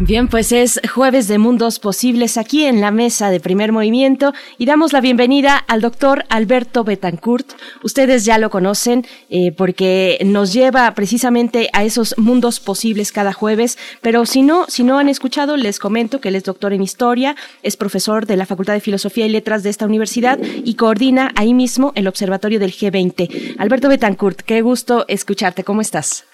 Bien, 0.00 0.26
pues 0.26 0.50
es 0.50 0.80
jueves 0.92 1.28
de 1.28 1.38
mundos 1.38 1.78
posibles 1.78 2.36
aquí 2.36 2.64
en 2.64 2.80
la 2.80 2.90
mesa 2.90 3.30
de 3.30 3.38
primer 3.38 3.70
movimiento 3.70 4.34
y 4.58 4.66
damos 4.66 4.92
la 4.92 5.00
bienvenida 5.00 5.56
al 5.56 5.80
doctor 5.80 6.24
Alberto 6.30 6.82
Betancourt. 6.82 7.52
Ustedes 7.84 8.24
ya 8.24 8.38
lo 8.38 8.50
conocen 8.50 9.06
eh, 9.30 9.52
porque 9.52 10.18
nos 10.26 10.52
lleva 10.52 10.92
precisamente 10.96 11.68
a 11.72 11.84
esos 11.84 12.18
mundos 12.18 12.58
posibles 12.58 13.12
cada 13.12 13.32
jueves, 13.32 13.78
pero 14.02 14.26
si 14.26 14.42
no, 14.42 14.66
si 14.66 14.82
no 14.82 14.98
han 14.98 15.08
escuchado, 15.08 15.56
les 15.56 15.78
comento 15.78 16.20
que 16.20 16.30
él 16.30 16.34
es 16.34 16.42
doctor 16.42 16.72
en 16.72 16.82
historia, 16.82 17.36
es 17.62 17.76
profesor 17.76 18.26
de 18.26 18.36
la 18.36 18.46
Facultad 18.46 18.72
de 18.72 18.80
Filosofía 18.80 19.26
y 19.26 19.30
Letras 19.30 19.62
de 19.62 19.70
esta 19.70 19.86
universidad 19.86 20.40
y 20.42 20.74
coordina 20.74 21.30
ahí 21.36 21.54
mismo 21.54 21.92
el 21.94 22.08
observatorio 22.08 22.58
del 22.58 22.72
G20. 22.72 23.54
Alberto 23.58 23.88
Betancourt, 23.88 24.40
qué 24.40 24.60
gusto 24.60 25.04
escucharte, 25.06 25.62
¿cómo 25.62 25.82
estás? 25.82 26.24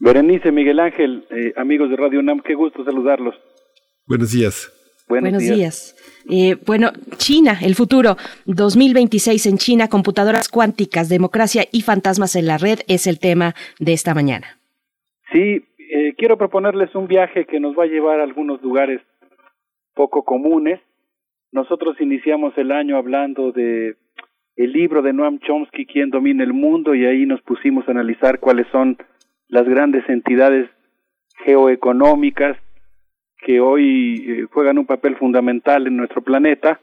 Berenice, 0.00 0.50
Miguel 0.50 0.80
Ángel, 0.80 1.26
eh, 1.30 1.52
amigos 1.56 1.90
de 1.90 1.96
Radio 1.96 2.20
UNAM, 2.20 2.40
qué 2.40 2.54
gusto 2.54 2.82
saludarlos. 2.84 3.34
Buenos 4.06 4.32
días. 4.32 4.72
Buenos, 5.06 5.30
Buenos 5.30 5.42
días. 5.42 5.94
Eh, 6.30 6.56
bueno, 6.66 6.90
China, 7.18 7.58
el 7.62 7.74
futuro, 7.74 8.16
2026 8.46 9.46
en 9.46 9.58
China, 9.58 9.88
computadoras 9.88 10.48
cuánticas, 10.48 11.10
democracia 11.10 11.64
y 11.70 11.82
fantasmas 11.82 12.34
en 12.34 12.46
la 12.46 12.56
red 12.56 12.78
es 12.88 13.06
el 13.06 13.20
tema 13.20 13.54
de 13.78 13.92
esta 13.92 14.14
mañana. 14.14 14.46
Sí, 15.32 15.66
eh, 15.78 16.14
quiero 16.16 16.38
proponerles 16.38 16.94
un 16.94 17.06
viaje 17.06 17.44
que 17.44 17.60
nos 17.60 17.78
va 17.78 17.84
a 17.84 17.88
llevar 17.88 18.20
a 18.20 18.24
algunos 18.24 18.62
lugares 18.62 19.02
poco 19.94 20.24
comunes. 20.24 20.80
Nosotros 21.52 22.00
iniciamos 22.00 22.56
el 22.56 22.72
año 22.72 22.96
hablando 22.96 23.52
de 23.52 23.96
el 24.56 24.72
libro 24.72 25.02
de 25.02 25.12
Noam 25.12 25.40
Chomsky, 25.40 25.84
Quién 25.84 26.08
domina 26.08 26.42
el 26.42 26.54
mundo, 26.54 26.94
y 26.94 27.04
ahí 27.04 27.26
nos 27.26 27.42
pusimos 27.42 27.86
a 27.86 27.90
analizar 27.90 28.40
cuáles 28.40 28.66
son 28.72 28.96
las 29.50 29.68
grandes 29.68 30.08
entidades 30.08 30.70
geoeconómicas 31.44 32.56
que 33.38 33.60
hoy 33.60 34.24
eh, 34.26 34.46
juegan 34.52 34.78
un 34.78 34.86
papel 34.86 35.16
fundamental 35.16 35.86
en 35.86 35.96
nuestro 35.96 36.22
planeta. 36.22 36.80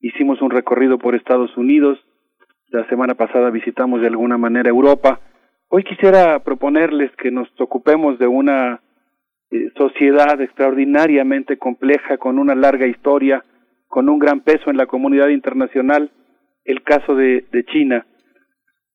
Hicimos 0.00 0.42
un 0.42 0.50
recorrido 0.50 0.98
por 0.98 1.14
Estados 1.14 1.56
Unidos, 1.56 1.98
la 2.68 2.86
semana 2.88 3.14
pasada 3.14 3.50
visitamos 3.50 4.00
de 4.00 4.08
alguna 4.08 4.36
manera 4.36 4.68
Europa. 4.68 5.20
Hoy 5.68 5.84
quisiera 5.84 6.40
proponerles 6.40 7.10
que 7.16 7.30
nos 7.30 7.48
ocupemos 7.58 8.18
de 8.18 8.26
una 8.26 8.80
eh, 9.50 9.70
sociedad 9.76 10.40
extraordinariamente 10.40 11.56
compleja, 11.56 12.18
con 12.18 12.38
una 12.38 12.54
larga 12.54 12.86
historia, 12.86 13.44
con 13.86 14.08
un 14.08 14.18
gran 14.18 14.40
peso 14.40 14.70
en 14.70 14.76
la 14.76 14.86
comunidad 14.86 15.28
internacional, 15.28 16.10
el 16.64 16.82
caso 16.82 17.14
de, 17.14 17.46
de 17.50 17.64
China. 17.64 18.06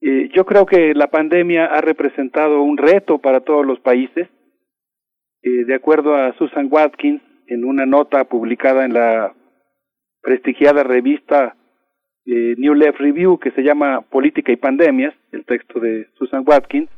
Eh, 0.01 0.29
yo 0.33 0.45
creo 0.45 0.65
que 0.65 0.93
la 0.93 1.07
pandemia 1.07 1.65
ha 1.65 1.81
representado 1.81 2.61
un 2.61 2.77
reto 2.77 3.17
para 3.17 3.41
todos 3.41 3.65
los 3.65 3.79
países. 3.79 4.29
Eh, 5.41 5.65
de 5.65 5.75
acuerdo 5.75 6.15
a 6.15 6.33
Susan 6.37 6.67
Watkins, 6.69 7.21
en 7.47 7.65
una 7.65 7.85
nota 7.85 8.25
publicada 8.25 8.85
en 8.85 8.93
la 8.93 9.33
prestigiada 10.21 10.83
revista 10.83 11.55
eh, 12.25 12.55
New 12.57 12.75
Left 12.75 12.99
Review, 12.99 13.39
que 13.39 13.51
se 13.51 13.63
llama 13.63 14.01
Política 14.01 14.51
y 14.51 14.57
Pandemias, 14.57 15.15
el 15.31 15.45
texto 15.45 15.79
de 15.79 16.07
Susan 16.15 16.43
Watkins, 16.45 16.89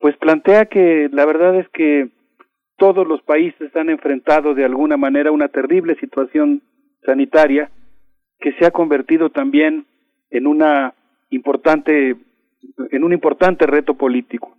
pues 0.00 0.16
plantea 0.16 0.66
que 0.66 1.08
la 1.12 1.24
verdad 1.24 1.56
es 1.56 1.68
que 1.68 2.08
todos 2.76 3.06
los 3.06 3.22
países 3.22 3.74
han 3.76 3.88
enfrentado 3.88 4.54
de 4.54 4.64
alguna 4.64 4.96
manera 4.96 5.30
una 5.30 5.48
terrible 5.48 5.94
situación 5.96 6.62
sanitaria 7.04 7.70
que 8.40 8.52
se 8.54 8.66
ha 8.66 8.70
convertido 8.70 9.30
también 9.30 9.86
en 10.30 10.46
una 10.46 10.94
importante, 11.30 12.16
en 12.90 13.04
un 13.04 13.12
importante 13.12 13.66
reto 13.66 13.94
político. 13.94 14.56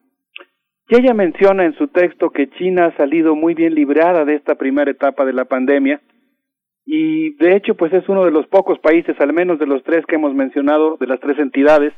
Y 0.90 0.96
ella 0.96 1.14
menciona 1.14 1.66
en 1.66 1.74
su 1.74 1.88
texto 1.88 2.30
que 2.30 2.50
China 2.52 2.86
ha 2.86 2.98
salido 2.98 3.36
muy 3.36 3.54
bien 3.54 3.76
librada 3.76 4.24
de 4.24 4.36
esta 4.36 4.56
primera 4.56 4.90
etapa 4.90 5.26
de 5.26 5.34
la 5.34 5.46
pandemia 5.46 6.02
y 6.90 7.32
de 7.36 7.58
hecho 7.58 7.76
pues 7.76 7.92
es 7.92 8.08
uno 8.08 8.24
de 8.24 8.32
los 8.32 8.48
pocos 8.48 8.80
países, 8.80 9.20
al 9.20 9.34
menos 9.34 9.60
de 9.60 9.68
los 9.68 9.84
tres 9.84 10.06
que 10.06 10.16
hemos 10.16 10.34
mencionado, 10.34 10.96
de 10.98 11.08
las 11.08 11.20
tres 11.20 11.38
entidades, 11.38 11.94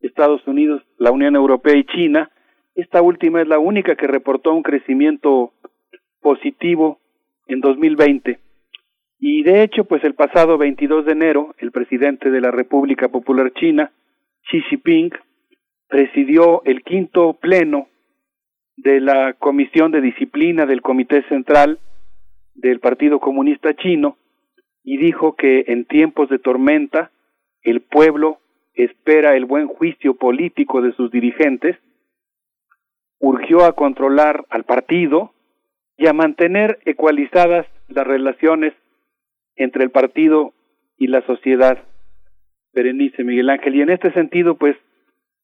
Estados 0.00 0.44
Unidos, 0.48 0.82
la 0.98 1.12
Unión 1.12 1.36
Europea 1.36 1.76
y 1.76 1.84
China, 1.84 2.32
esta 2.74 3.00
última 3.00 3.40
es 3.40 3.46
la 3.46 3.60
única 3.60 3.94
que 3.94 4.08
reportó 4.08 4.52
un 4.52 4.64
crecimiento 4.64 5.52
positivo 6.20 6.98
en 7.46 7.60
2020. 7.60 8.40
Y 9.18 9.42
de 9.42 9.62
hecho, 9.62 9.84
pues 9.84 10.04
el 10.04 10.14
pasado 10.14 10.58
22 10.58 11.06
de 11.06 11.12
enero, 11.12 11.54
el 11.58 11.72
presidente 11.72 12.30
de 12.30 12.40
la 12.40 12.50
República 12.50 13.08
Popular 13.08 13.52
China, 13.54 13.92
Xi 14.50 14.60
Jinping, 14.62 15.10
presidió 15.88 16.62
el 16.64 16.82
quinto 16.82 17.34
pleno 17.34 17.88
de 18.76 19.00
la 19.00 19.32
Comisión 19.34 19.90
de 19.90 20.00
Disciplina 20.00 20.66
del 20.66 20.82
Comité 20.82 21.22
Central 21.28 21.78
del 22.54 22.80
Partido 22.80 23.20
Comunista 23.20 23.74
Chino 23.74 24.16
y 24.82 24.98
dijo 24.98 25.34
que 25.34 25.64
en 25.68 25.86
tiempos 25.86 26.28
de 26.28 26.38
tormenta 26.38 27.10
el 27.62 27.80
pueblo 27.80 28.38
espera 28.74 29.34
el 29.36 29.46
buen 29.46 29.66
juicio 29.66 30.14
político 30.14 30.82
de 30.82 30.92
sus 30.92 31.10
dirigentes, 31.10 31.76
urgió 33.18 33.64
a 33.64 33.72
controlar 33.72 34.44
al 34.50 34.64
partido 34.64 35.32
y 35.96 36.06
a 36.06 36.12
mantener 36.12 36.78
ecualizadas 36.84 37.66
las 37.88 38.06
relaciones 38.06 38.74
entre 39.56 39.84
el 39.84 39.90
partido 39.90 40.54
y 40.96 41.08
la 41.08 41.20
sociedad. 41.26 41.78
Berenice 42.72 43.24
Miguel 43.24 43.50
Ángel. 43.50 43.74
Y 43.74 43.82
en 43.82 43.90
este 43.90 44.12
sentido, 44.12 44.56
pues, 44.56 44.76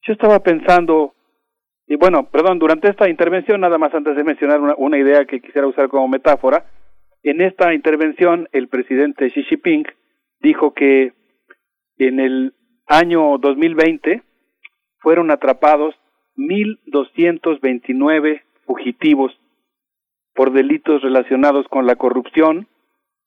yo 0.03 0.13
estaba 0.13 0.41
pensando, 0.41 1.15
y 1.87 1.97
bueno, 1.97 2.29
perdón, 2.31 2.59
durante 2.59 2.89
esta 2.89 3.09
intervención, 3.09 3.61
nada 3.61 3.79
más 3.79 3.95
antes 3.95 4.17
de 4.17 4.25
mencionar 4.25 4.61
una, 4.61 4.75
una 4.77 4.99
idea 4.99 5.25
que 5.25 5.41
quisiera 5.41 5.67
usar 5.67 5.89
como 5.89 6.09
metáfora, 6.09 6.67
en 7.23 7.41
esta 7.41 7.73
intervención 7.73 8.49
el 8.53 8.69
presidente 8.69 9.31
Xi 9.31 9.45
Jinping 9.45 9.87
dijo 10.41 10.75
que 10.75 11.13
en 11.99 12.19
el 12.19 12.55
año 12.87 13.39
2020 13.39 14.23
fueron 14.99 15.31
atrapados 15.31 15.95
1.229 16.37 18.43
fugitivos 18.67 19.33
por 20.35 20.53
delitos 20.53 21.03
relacionados 21.03 21.69
con 21.69 21.87
la 21.87 21.95
corrupción 21.97 22.67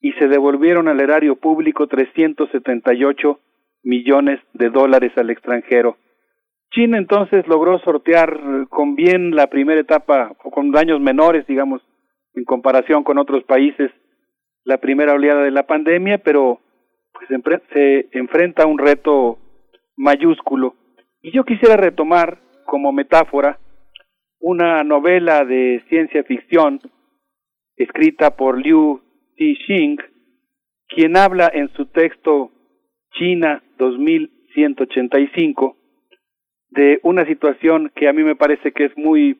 y 0.06 0.12
se 0.20 0.28
devolvieron 0.28 0.88
al 0.88 1.02
erario 1.02 1.36
público 1.36 1.88
378 1.88 3.40
millones 3.82 4.40
de 4.54 4.70
dólares 4.70 5.12
al 5.18 5.32
extranjero. 5.32 5.98
China 6.70 7.00
entonces 7.00 7.48
logró 7.48 7.80
sortear 7.80 8.40
con 8.70 8.94
bien 8.94 9.36
la 9.36 9.48
primera 9.48 9.82
etapa, 9.82 10.32
o 10.44 10.52
con 10.52 10.70
daños 10.70 11.02
menores, 11.02 11.48
digamos, 11.48 11.82
en 12.36 12.44
comparación 12.44 13.04
con 13.04 13.18
otros 13.18 13.44
países, 13.46 13.90
la 14.64 14.78
primera 14.78 15.14
oleada 15.14 15.42
de 15.42 15.50
la 15.50 15.66
pandemia, 15.66 16.20
pero 16.20 16.60
pues 17.12 17.28
se 17.74 18.08
enfrenta 18.12 18.62
a 18.62 18.68
un 18.68 18.78
reto 18.78 19.40
mayúsculo. 19.98 20.76
Y 21.24 21.32
yo 21.32 21.46
quisiera 21.46 21.78
retomar 21.78 22.38
como 22.68 22.92
metáfora 22.92 23.58
una 24.40 24.84
novela 24.84 25.44
de 25.46 25.84
ciencia 25.90 26.24
ficción 26.26 26.80
escrita 27.76 28.36
por 28.36 28.60
Liu 28.64 29.02
Cixing, 29.38 29.98
quien 30.88 31.18
habla 31.18 31.50
en 31.54 31.70
su 31.74 31.88
texto 31.88 32.52
China 33.12 33.62
2185 33.78 35.78
de 36.70 37.00
una 37.04 37.26
situación 37.26 37.92
que 37.96 38.08
a 38.08 38.14
mí 38.14 38.24
me 38.24 38.36
parece 38.36 38.72
que 38.72 38.86
es 38.86 38.98
muy 38.98 39.40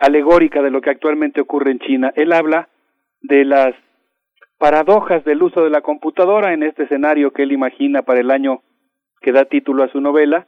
alegórica 0.00 0.62
de 0.62 0.70
lo 0.70 0.80
que 0.80 0.90
actualmente 0.90 1.40
ocurre 1.40 1.72
en 1.72 1.78
China. 1.80 2.12
Él 2.14 2.32
habla 2.32 2.68
de 3.20 3.44
las 3.44 3.74
paradojas 4.58 5.24
del 5.24 5.42
uso 5.42 5.62
de 5.62 5.70
la 5.70 5.80
computadora 5.80 6.52
en 6.52 6.62
este 6.62 6.84
escenario 6.84 7.32
que 7.32 7.42
él 7.42 7.52
imagina 7.52 8.02
para 8.02 8.20
el 8.20 8.30
año 8.30 8.62
que 9.20 9.32
da 9.32 9.44
título 9.44 9.82
a 9.82 9.88
su 9.88 10.00
novela. 10.00 10.46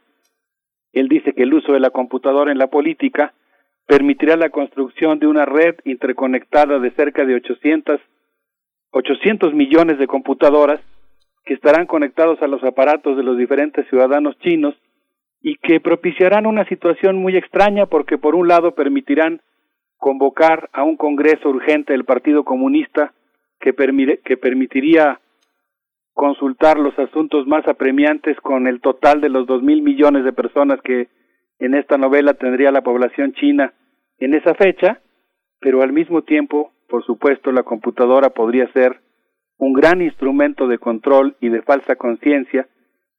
Él 0.93 1.09
dice 1.09 1.33
que 1.33 1.43
el 1.43 1.53
uso 1.53 1.73
de 1.73 1.79
la 1.79 1.89
computadora 1.89 2.51
en 2.51 2.57
la 2.57 2.67
política 2.67 3.33
permitirá 3.87 4.37
la 4.37 4.49
construcción 4.49 5.19
de 5.19 5.27
una 5.27 5.45
red 5.45 5.75
interconectada 5.83 6.79
de 6.79 6.91
cerca 6.91 7.25
de 7.25 7.35
800, 7.35 7.99
800 8.97 9.53
millones 9.53 9.99
de 9.99 10.07
computadoras 10.07 10.79
que 11.43 11.53
estarán 11.53 11.85
conectados 11.85 12.41
a 12.41 12.47
los 12.47 12.63
aparatos 12.63 13.17
de 13.17 13.23
los 13.23 13.37
diferentes 13.37 13.85
ciudadanos 13.89 14.39
chinos 14.39 14.73
y 15.41 15.57
que 15.57 15.81
propiciarán 15.81 16.45
una 16.45 16.63
situación 16.69 17.17
muy 17.17 17.35
extraña 17.35 17.87
porque 17.87 18.17
por 18.17 18.35
un 18.35 18.47
lado 18.47 18.73
permitirán 18.73 19.41
convocar 19.97 20.69
a 20.71 20.83
un 20.83 20.95
congreso 20.95 21.49
urgente 21.49 21.91
del 21.91 22.05
Partido 22.05 22.45
Comunista 22.45 23.13
que, 23.59 23.73
que 24.23 24.37
permitiría 24.37 25.19
consultar 26.13 26.79
los 26.79 26.97
asuntos 26.97 27.45
más 27.47 27.67
apremiantes 27.67 28.39
con 28.39 28.65
el 28.65 28.79
total 28.79 29.19
de 29.19 29.27
los 29.27 29.45
dos 29.45 29.61
mil 29.61 29.81
millones 29.81 30.23
de 30.23 30.31
personas 30.31 30.79
que 30.81 31.09
en 31.59 31.73
esta 31.73 31.97
novela 31.97 32.35
tendría 32.35 32.71
la 32.71 32.81
población 32.81 33.33
china 33.33 33.73
en 34.19 34.35
esa 34.35 34.53
fecha, 34.53 35.01
pero 35.59 35.81
al 35.81 35.91
mismo 35.91 36.21
tiempo, 36.21 36.71
por 36.87 37.03
supuesto, 37.05 37.51
la 37.51 37.63
computadora 37.63 38.29
podría 38.29 38.71
ser 38.73 39.01
un 39.57 39.73
gran 39.73 40.01
instrumento 40.01 40.67
de 40.67 40.77
control 40.77 41.35
y 41.39 41.49
de 41.49 41.61
falsa 41.61 41.95
conciencia, 41.95 42.67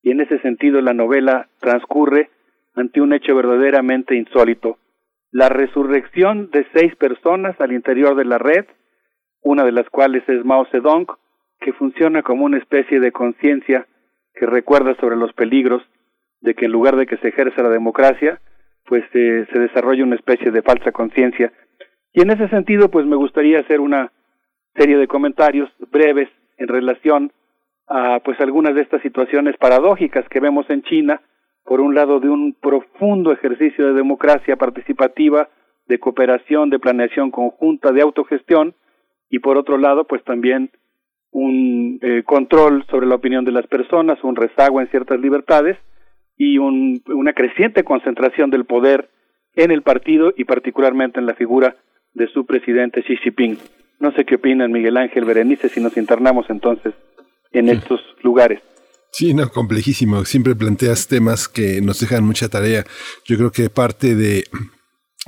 y 0.02 0.10
en 0.10 0.20
ese 0.20 0.38
sentido 0.40 0.80
la 0.80 0.92
novela 0.92 1.48
transcurre 1.60 2.30
ante 2.74 3.00
un 3.00 3.12
hecho 3.12 3.34
verdaderamente 3.34 4.14
insólito, 4.14 4.78
la 5.32 5.48
resurrección 5.48 6.50
de 6.50 6.66
seis 6.74 6.94
personas 6.96 7.60
al 7.60 7.72
interior 7.72 8.14
de 8.14 8.24
la 8.24 8.38
red, 8.38 8.66
una 9.42 9.64
de 9.64 9.72
las 9.72 9.88
cuales 9.90 10.22
es 10.28 10.44
Mao 10.44 10.66
Zedong, 10.66 11.06
que 11.60 11.72
funciona 11.72 12.22
como 12.22 12.44
una 12.44 12.58
especie 12.58 13.00
de 13.00 13.12
conciencia 13.12 13.86
que 14.34 14.46
recuerda 14.46 14.94
sobre 14.96 15.16
los 15.16 15.32
peligros 15.32 15.82
de 16.40 16.54
que 16.54 16.66
en 16.66 16.72
lugar 16.72 16.96
de 16.96 17.06
que 17.06 17.16
se 17.18 17.28
ejerza 17.28 17.62
la 17.62 17.70
democracia, 17.70 18.40
pues 18.84 19.04
eh, 19.14 19.46
se 19.52 19.58
desarrolle 19.58 20.02
una 20.02 20.16
especie 20.16 20.50
de 20.50 20.62
falsa 20.62 20.92
conciencia. 20.92 21.52
Y 22.16 22.22
en 22.22 22.30
ese 22.30 22.48
sentido, 22.48 22.90
pues 22.90 23.04
me 23.04 23.14
gustaría 23.14 23.60
hacer 23.60 23.78
una 23.78 24.10
serie 24.74 24.96
de 24.96 25.06
comentarios 25.06 25.68
breves 25.92 26.30
en 26.56 26.66
relación 26.66 27.30
a 27.88 28.20
pues 28.24 28.40
algunas 28.40 28.74
de 28.74 28.80
estas 28.80 29.02
situaciones 29.02 29.54
paradójicas 29.58 30.26
que 30.30 30.40
vemos 30.40 30.64
en 30.70 30.82
China, 30.82 31.20
por 31.62 31.82
un 31.82 31.94
lado 31.94 32.18
de 32.18 32.30
un 32.30 32.54
profundo 32.54 33.32
ejercicio 33.32 33.86
de 33.86 33.92
democracia 33.92 34.56
participativa, 34.56 35.50
de 35.88 35.98
cooperación, 35.98 36.70
de 36.70 36.78
planeación 36.78 37.30
conjunta, 37.30 37.92
de 37.92 38.00
autogestión, 38.00 38.74
y 39.28 39.40
por 39.40 39.58
otro 39.58 39.76
lado, 39.76 40.04
pues 40.04 40.24
también 40.24 40.70
un 41.32 41.98
eh, 42.00 42.22
control 42.24 42.86
sobre 42.88 43.06
la 43.06 43.16
opinión 43.16 43.44
de 43.44 43.52
las 43.52 43.66
personas, 43.66 44.24
un 44.24 44.36
rezago 44.36 44.80
en 44.80 44.88
ciertas 44.88 45.20
libertades 45.20 45.76
y 46.38 46.56
un, 46.56 47.02
una 47.08 47.34
creciente 47.34 47.84
concentración 47.84 48.48
del 48.48 48.64
poder 48.64 49.10
en 49.54 49.70
el 49.70 49.82
partido 49.82 50.32
y 50.34 50.44
particularmente 50.44 51.20
en 51.20 51.26
la 51.26 51.34
figura 51.34 51.76
de 52.16 52.26
su 52.28 52.46
presidente 52.46 53.02
Xi 53.02 53.16
Jinping. 53.18 53.58
No 54.00 54.10
sé 54.12 54.24
qué 54.24 54.36
opinan 54.36 54.72
Miguel 54.72 54.96
Ángel 54.96 55.24
Berenice 55.24 55.68
si 55.68 55.80
nos 55.80 55.96
internamos 55.96 56.46
entonces 56.48 56.94
en 57.52 57.68
estos 57.68 58.00
lugares. 58.22 58.60
Sí, 59.12 59.32
no, 59.32 59.48
complejísimo. 59.48 60.24
Siempre 60.24 60.54
planteas 60.54 61.08
temas 61.08 61.48
que 61.48 61.80
nos 61.80 62.00
dejan 62.00 62.24
mucha 62.24 62.48
tarea. 62.48 62.84
Yo 63.24 63.36
creo 63.36 63.52
que 63.52 63.70
parte 63.70 64.14
de 64.14 64.44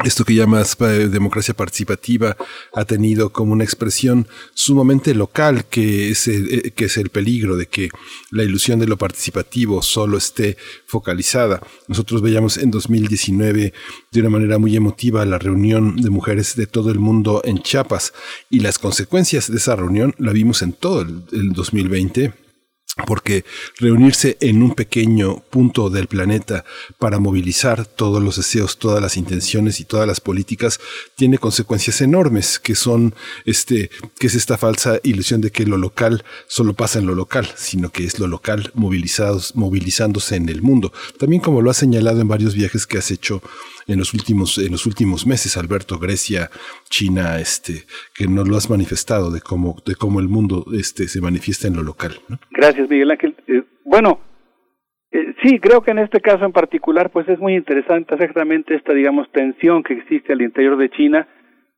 esto 0.05 0.25
que 0.25 0.35
llamas 0.35 0.77
eh, 0.81 1.09
democracia 1.09 1.55
participativa 1.55 2.37
ha 2.73 2.85
tenido 2.85 3.31
como 3.31 3.53
una 3.53 3.65
expresión 3.65 4.29
sumamente 4.55 5.13
local 5.13 5.65
que 5.65 6.11
es, 6.11 6.29
el, 6.29 6.55
eh, 6.55 6.71
que 6.71 6.85
es 6.85 6.97
el 6.97 7.11
peligro 7.11 7.57
de 7.57 7.67
que 7.67 7.89
la 8.31 8.45
ilusión 8.45 8.79
de 8.79 8.87
lo 8.87 8.97
participativo 8.97 9.83
solo 9.83 10.17
esté 10.17 10.57
focalizada. 10.87 11.61
Nosotros 11.89 12.23
veíamos 12.23 12.59
en 12.59 12.71
2019 12.71 13.73
de 14.13 14.21
una 14.21 14.31
manera 14.31 14.59
muy 14.59 14.77
emotiva 14.77 15.25
la 15.25 15.39
reunión 15.39 15.97
de 15.97 16.11
mujeres 16.11 16.55
de 16.55 16.69
todo 16.69 16.93
el 16.93 17.01
mundo 17.01 17.43
en 17.45 17.59
Chiapas 17.59 18.13
y 18.51 18.61
las 18.61 18.79
consecuencias 18.79 19.51
de 19.51 19.57
esa 19.57 19.75
reunión 19.75 20.15
la 20.19 20.33
vimos 20.33 20.63
en 20.63 20.75
todo 20.75 21.03
el, 21.03 21.25
el 21.33 21.53
2020 21.53 22.48
porque 23.07 23.45
reunirse 23.79 24.37
en 24.41 24.63
un 24.63 24.75
pequeño 24.75 25.43
punto 25.51 25.91
del 25.91 26.09
planeta 26.09 26.65
para 26.99 27.19
movilizar 27.19 27.87
todos 27.87 28.23
los 28.23 28.37
deseos, 28.37 28.79
todas 28.79 29.01
las 29.01 29.17
intenciones 29.17 29.81
y 29.81 29.85
todas 29.85 30.07
las 30.07 30.21
políticas 30.21 30.81
tiene 31.17 31.39
consecuencias 31.39 32.01
enormes, 32.01 32.59
que 32.59 32.75
son 32.75 33.15
este, 33.45 33.91
que 34.19 34.27
es 34.27 34.35
esta 34.35 34.59
falsa 34.59 35.01
ilusión 35.03 35.41
de 35.41 35.51
que 35.51 35.67
lo 35.67 35.77
local 35.77 36.25
solo 36.47 36.75
pasa 36.75 36.99
en 36.99 37.07
lo 37.07 37.15
local, 37.15 37.49
sino 37.57 37.91
que 37.91 38.05
es 38.05 38.19
lo 38.19 38.27
local 38.27 38.71
movilizados, 38.75 39.55
movilizándose 39.55 40.37
en 40.37 40.49
el 40.49 40.63
mundo. 40.63 40.93
También 41.19 41.43
como 41.43 41.63
lo 41.63 41.71
has 41.71 41.77
señalado 41.77 42.21
en 42.21 42.29
varios 42.29 42.55
viajes 42.55 42.87
que 42.87 42.99
has 42.99 43.11
hecho 43.11 43.43
en 43.89 43.99
los 43.99 44.15
últimos, 44.15 44.59
en 44.59 44.71
los 44.71 44.87
últimos 44.87 45.27
meses, 45.27 45.57
Alberto, 45.57 45.99
Grecia, 45.99 46.51
China, 46.89 47.41
este, 47.41 47.85
que 48.15 48.27
nos 48.29 48.47
lo 48.47 48.57
has 48.57 48.71
manifestado 48.71 49.33
de 49.33 49.41
cómo, 49.41 49.77
de 49.85 49.95
cómo 49.97 50.21
el 50.21 50.29
mundo 50.29 50.67
este, 50.79 51.09
se 51.09 51.21
manifiesta 51.21 51.67
en 51.67 51.77
lo 51.77 51.83
local. 51.83 52.13
Gracias, 52.51 52.89
Miguel 52.89 53.11
Ángel. 53.11 53.35
Eh, 53.47 53.65
bueno, 53.85 54.21
eh, 55.11 55.35
sí, 55.43 55.59
creo 55.59 55.83
que 55.83 55.91
en 55.91 56.01
este 56.01 56.21
caso 56.21 56.45
en 56.45 56.53
particular, 56.53 57.11
pues 57.11 57.29
es 57.29 57.39
muy 57.39 57.55
interesante 57.55 58.15
exactamente 58.15 58.75
esta, 58.75 58.93
digamos, 58.93 59.31
tensión 59.33 59.83
que 59.83 59.95
existe 59.95 60.35
al 60.35 60.43
interior 60.43 60.77
de 60.77 60.91
China 60.91 61.27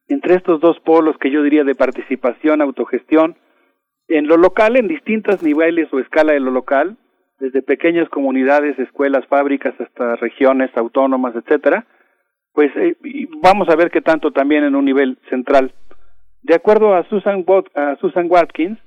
entre 0.09 0.35
estos 0.35 0.61
dos 0.61 0.79
polos 0.81 1.17
que 1.19 1.31
yo 1.31 1.43
diría 1.43 1.63
de 1.63 1.77
participación, 1.77 2.61
autogestión, 2.61 3.37
en 4.09 4.27
lo 4.27 4.37
local, 4.37 4.77
en 4.77 4.89
distintos 4.89 5.41
niveles 5.43 5.89
o 5.93 6.01
escala 6.01 6.33
de 6.33 6.41
lo 6.41 6.51
local, 6.51 6.97
desde 7.39 7.63
pequeñas 7.63 8.09
comunidades, 8.09 8.77
escuelas, 8.79 9.25
fábricas, 9.29 9.73
hasta 9.81 10.17
regiones 10.17 10.71
autónomas, 10.77 11.35
etcétera, 11.37 11.87
pues 12.53 12.71
eh, 12.77 12.97
vamos 13.43 13.69
a 13.69 13.77
ver 13.77 13.91
qué 13.91 14.01
tanto 14.01 14.33
también 14.33 14.65
en 14.65 14.75
un 14.75 14.85
nivel 14.85 15.19
central. 15.29 15.73
De 16.43 16.55
acuerdo 16.55 16.95
a 16.95 17.05
Susan, 17.09 17.45
a 17.75 17.97
Susan 17.97 18.27
Watkins, 18.29 18.79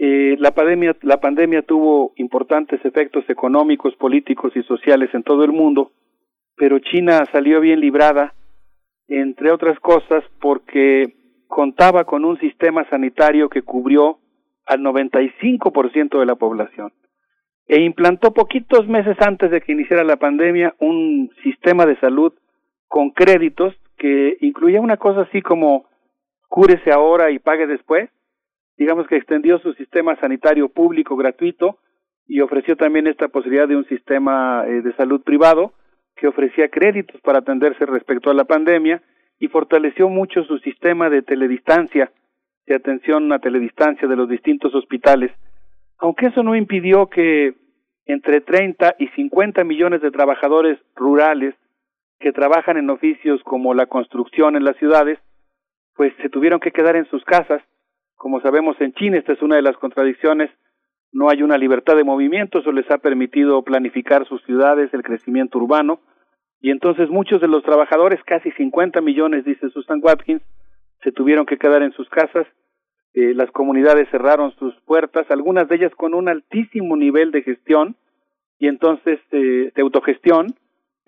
Eh, 0.00 0.36
la, 0.38 0.52
pandemia, 0.52 0.96
la 1.02 1.18
pandemia 1.18 1.62
tuvo 1.62 2.12
importantes 2.16 2.84
efectos 2.84 3.28
económicos, 3.28 3.96
políticos 3.96 4.52
y 4.54 4.62
sociales 4.62 5.10
en 5.12 5.24
todo 5.24 5.42
el 5.42 5.50
mundo, 5.50 5.90
pero 6.56 6.78
China 6.78 7.24
salió 7.32 7.60
bien 7.60 7.80
librada, 7.80 8.32
entre 9.08 9.50
otras 9.50 9.78
cosas, 9.80 10.22
porque 10.40 11.14
contaba 11.48 12.04
con 12.04 12.24
un 12.24 12.38
sistema 12.38 12.88
sanitario 12.88 13.48
que 13.48 13.62
cubrió 13.62 14.20
al 14.66 14.80
95% 14.82 16.20
de 16.20 16.26
la 16.26 16.36
población 16.36 16.92
e 17.66 17.82
implantó 17.82 18.32
poquitos 18.32 18.86
meses 18.86 19.16
antes 19.20 19.50
de 19.50 19.60
que 19.60 19.72
iniciara 19.72 20.04
la 20.04 20.16
pandemia 20.16 20.74
un 20.78 21.30
sistema 21.42 21.86
de 21.86 21.98
salud 21.98 22.32
con 22.88 23.10
créditos 23.10 23.74
que 23.96 24.36
incluía 24.40 24.80
una 24.80 24.96
cosa 24.96 25.22
así 25.22 25.42
como 25.42 25.86
cúrese 26.48 26.90
ahora 26.90 27.30
y 27.30 27.38
pague 27.38 27.66
después. 27.66 28.10
Digamos 28.76 29.06
que 29.06 29.16
extendió 29.16 29.58
su 29.58 29.74
sistema 29.74 30.16
sanitario 30.16 30.68
público 30.68 31.16
gratuito 31.16 31.78
y 32.26 32.40
ofreció 32.40 32.76
también 32.76 33.06
esta 33.06 33.28
posibilidad 33.28 33.68
de 33.68 33.76
un 33.76 33.86
sistema 33.86 34.64
eh, 34.66 34.82
de 34.82 34.94
salud 34.94 35.22
privado 35.22 35.72
que 36.16 36.28
ofrecía 36.28 36.68
créditos 36.68 37.20
para 37.20 37.38
atenderse 37.38 37.86
respecto 37.86 38.30
a 38.30 38.34
la 38.34 38.44
pandemia 38.44 39.02
y 39.38 39.48
fortaleció 39.48 40.08
mucho 40.08 40.42
su 40.44 40.58
sistema 40.58 41.08
de 41.10 41.22
teledistancia, 41.22 42.10
de 42.66 42.74
atención 42.74 43.32
a 43.32 43.38
teledistancia 43.38 44.08
de 44.08 44.16
los 44.16 44.28
distintos 44.28 44.74
hospitales, 44.74 45.30
aunque 45.98 46.26
eso 46.26 46.42
no 46.42 46.56
impidió 46.56 47.06
que 47.08 47.54
entre 48.06 48.40
30 48.40 48.96
y 48.98 49.08
50 49.08 49.64
millones 49.64 50.02
de 50.02 50.10
trabajadores 50.10 50.78
rurales 50.96 51.54
que 52.20 52.32
trabajan 52.32 52.76
en 52.76 52.90
oficios 52.90 53.42
como 53.44 53.74
la 53.74 53.86
construcción 53.86 54.56
en 54.56 54.64
las 54.64 54.76
ciudades, 54.76 55.18
pues 55.94 56.12
se 56.22 56.28
tuvieron 56.28 56.60
que 56.60 56.72
quedar 56.72 56.96
en 56.96 57.06
sus 57.06 57.24
casas. 57.24 57.62
Como 58.16 58.40
sabemos 58.40 58.80
en 58.80 58.92
China, 58.94 59.18
esta 59.18 59.32
es 59.32 59.42
una 59.42 59.56
de 59.56 59.62
las 59.62 59.76
contradicciones, 59.76 60.50
no 61.12 61.30
hay 61.30 61.42
una 61.42 61.56
libertad 61.56 61.96
de 61.96 62.04
movimiento, 62.04 62.58
eso 62.58 62.72
les 62.72 62.90
ha 62.90 62.98
permitido 62.98 63.62
planificar 63.62 64.26
sus 64.26 64.42
ciudades, 64.44 64.92
el 64.92 65.02
crecimiento 65.02 65.58
urbano, 65.58 66.00
y 66.60 66.70
entonces 66.70 67.08
muchos 67.08 67.40
de 67.40 67.48
los 67.48 67.62
trabajadores, 67.62 68.20
casi 68.24 68.50
50 68.52 69.00
millones, 69.00 69.44
dice 69.44 69.70
Susan 69.70 70.00
Watkins, 70.02 70.42
se 71.02 71.12
tuvieron 71.12 71.46
que 71.46 71.56
quedar 71.56 71.82
en 71.82 71.92
sus 71.92 72.08
casas, 72.08 72.46
eh, 73.14 73.32
las 73.34 73.50
comunidades 73.52 74.08
cerraron 74.10 74.52
sus 74.56 74.74
puertas, 74.82 75.26
algunas 75.30 75.68
de 75.68 75.76
ellas 75.76 75.94
con 75.94 76.14
un 76.14 76.28
altísimo 76.28 76.96
nivel 76.96 77.30
de 77.30 77.42
gestión 77.42 77.96
y 78.58 78.68
entonces 78.68 79.20
eh, 79.30 79.72
de 79.74 79.82
autogestión, 79.82 80.54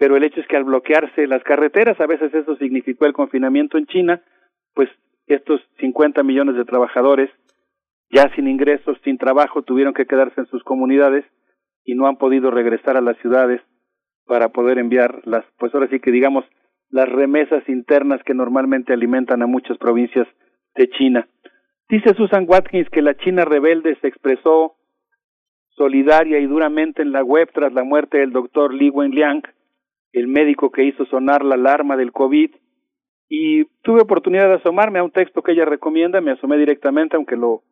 pero 0.01 0.17
el 0.17 0.25
hecho 0.25 0.41
es 0.41 0.47
que 0.47 0.57
al 0.57 0.65
bloquearse 0.65 1.27
las 1.27 1.43
carreteras, 1.43 2.01
a 2.01 2.07
veces 2.07 2.33
eso 2.33 2.57
significó 2.57 3.05
el 3.05 3.13
confinamiento 3.13 3.77
en 3.77 3.85
China, 3.85 4.23
pues 4.73 4.89
estos 5.27 5.61
50 5.79 6.23
millones 6.23 6.57
de 6.57 6.65
trabajadores 6.65 7.29
ya 8.11 8.35
sin 8.35 8.49
ingresos, 8.49 8.97
sin 9.05 9.19
trabajo, 9.19 9.61
tuvieron 9.61 9.93
que 9.93 10.07
quedarse 10.07 10.41
en 10.41 10.47
sus 10.47 10.65
comunidades 10.65 11.27
y 11.85 11.97
no 11.97 12.07
han 12.07 12.17
podido 12.17 12.51
regresar 12.51 12.97
a 12.97 13.03
las 13.03 13.19
ciudades 13.19 13.61
para 14.25 14.49
poder 14.49 14.79
enviar 14.79 15.21
las, 15.27 15.45
pues 15.59 15.75
ahora 15.75 15.89
sí 15.89 16.01
que 16.01 16.11
digamos, 16.11 16.47
las 16.89 17.07
remesas 17.07 17.69
internas 17.69 18.23
que 18.25 18.33
normalmente 18.33 18.95
alimentan 18.95 19.43
a 19.43 19.47
muchas 19.47 19.77
provincias 19.77 20.27
de 20.77 20.89
China. 20.89 21.29
Dice 21.91 22.15
Susan 22.15 22.47
Watkins 22.49 22.89
que 22.89 23.03
la 23.03 23.17
China 23.19 23.45
rebelde 23.45 23.99
se 24.01 24.09
expresó 24.09 24.77
solidaria 25.77 26.39
y 26.39 26.47
duramente 26.47 27.03
en 27.03 27.13
la 27.13 27.23
web 27.23 27.51
tras 27.53 27.75
la 27.75 27.85
muerte 27.85 28.17
del 28.17 28.33
doctor 28.33 28.73
Li 28.73 28.89
Wenliang, 28.89 29.43
el 30.13 30.27
médico 30.29 30.71
que 30.71 30.85
hizo 30.85 31.05
sonar 31.07 31.45
la 31.45 31.55
alarma 31.55 31.97
del 31.97 32.13
COVID, 32.13 32.51
y 33.29 33.65
tuve 33.83 34.03
oportunidad 34.03 34.49
de 34.49 34.55
asomarme 34.55 34.99
a 34.99 35.05
un 35.05 35.13
texto 35.13 35.43
que 35.43 35.53
ella 35.53 35.65
recomienda, 35.65 36.21
me 36.21 36.33
asomé 36.33 36.59
directamente, 36.59 37.17
aunque 37.17 37.37
lo, 37.37 37.63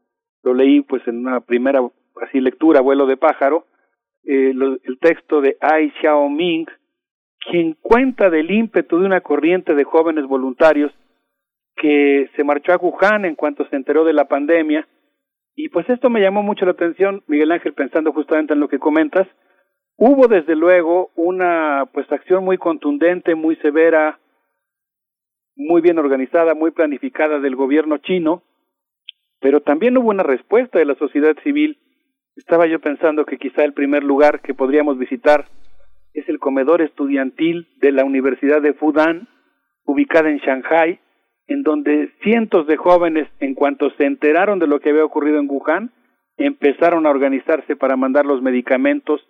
lo 0.45 0.55
leí 0.55 0.83
pues 0.83 1.07
en 1.09 1.19
una 1.19 1.41
primera 1.41 1.81
así 2.23 2.41
lectura, 2.41 2.81
vuelo 2.81 3.07
de 3.07 3.17
pájaro, 3.17 3.67
eh, 4.25 4.51
el 4.51 4.99
texto 5.01 5.41
de 5.41 5.57
Ai 5.61 5.91
Xiaoming, 6.01 6.67
quien 7.51 7.77
cuenta 7.81 8.31
del 8.31 8.51
ímpetu 8.51 8.99
de 9.01 9.07
una 9.07 9.21
corriente 9.21 9.75
de 9.75 9.85
jóvenes 9.85 10.27
voluntarios 10.27 10.93
que 11.77 12.29
se 12.37 12.45
marchó 12.45 12.73
a 12.73 12.77
Wuhan 12.77 13.25
en 13.25 13.35
cuanto 13.35 13.67
se 13.69 13.77
enteró 13.77 14.05
de 14.05 14.13
la 14.13 14.27
pandemia, 14.27 14.87
y 15.61 15.71
pues 15.71 15.91
esto 15.91 16.09
me 16.09 16.21
llamó 16.21 16.45
mucho 16.45 16.65
la 16.67 16.71
atención, 16.71 17.25
Miguel 17.27 17.51
Ángel, 17.51 17.75
pensando 17.75 18.13
justamente 18.13 18.55
en 18.55 18.61
lo 18.61 18.69
que 18.69 18.79
comentas. 18.79 19.27
Hubo 20.01 20.29
desde 20.29 20.55
luego 20.55 21.11
una 21.17 21.89
pues 21.93 22.11
acción 22.13 22.45
muy 22.45 22.57
contundente, 22.57 23.35
muy 23.35 23.57
severa, 23.57 24.21
muy 25.57 25.81
bien 25.81 25.99
organizada, 25.99 26.55
muy 26.55 26.71
planificada 26.71 27.41
del 27.41 27.57
gobierno 27.57 27.99
chino, 27.99 28.45
pero 29.41 29.61
también 29.61 29.99
hubo 29.99 30.11
una 30.11 30.23
respuesta 30.23 30.79
de 30.79 30.85
la 30.85 30.95
sociedad 30.95 31.35
civil. 31.43 31.81
Estaba 32.37 32.69
yo 32.69 32.79
pensando 32.79 33.27
que 33.27 33.39
quizá 33.39 33.65
el 33.65 33.73
primer 33.73 34.05
lugar 34.05 34.41
que 34.41 34.55
podríamos 34.55 34.99
visitar 34.99 35.49
es 36.15 36.29
el 36.29 36.39
comedor 36.39 36.81
estudiantil 36.81 37.67
de 37.81 37.91
la 37.91 38.05
Universidad 38.05 38.63
de 38.63 38.75
Fudan, 38.75 39.27
ubicada 39.85 40.31
en 40.31 40.39
Shanghai, 40.39 41.01
en 41.49 41.65
donde 41.65 42.13
cientos 42.23 42.69
de 42.69 42.77
jóvenes, 42.77 43.29
en 43.41 43.55
cuanto 43.55 43.91
se 43.97 44.05
enteraron 44.05 44.61
de 44.61 44.69
lo 44.69 44.79
que 44.79 44.91
había 44.91 45.05
ocurrido 45.05 45.41
en 45.41 45.51
Wuhan, 45.51 45.91
empezaron 46.37 47.05
a 47.05 47.11
organizarse 47.11 47.75
para 47.75 47.97
mandar 47.97 48.27
los 48.27 48.41
medicamentos 48.43 49.27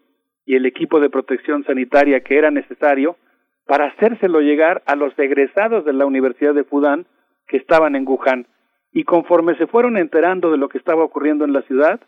y 0.49 0.57
el 0.57 0.65
equipo 0.65 0.99
de 0.99 1.11
protección 1.11 1.63
sanitaria 1.65 2.21
que 2.21 2.39
era 2.39 2.51
necesario 2.51 3.19
para 3.67 3.89
hacérselo 3.89 4.41
llegar 4.41 4.83
a 4.87 4.97
los 4.97 5.13
egresados 5.19 5.85
de 5.85 5.93
la 5.93 6.07
Universidad 6.07 6.55
de 6.55 6.65
Fudan 6.65 7.05
que 7.47 7.59
estaban 7.59 7.95
en 7.95 8.09
Wuhan. 8.09 8.47
Y 8.91 9.05
conforme 9.05 9.59
se 9.59 9.67
fueron 9.67 9.99
enterando 9.99 10.51
de 10.51 10.57
lo 10.57 10.71
que 10.71 10.79
estaba 10.79 11.05
ocurriendo 11.05 11.45
en 11.45 11.53
la 11.53 11.61
ciudad, 11.63 12.01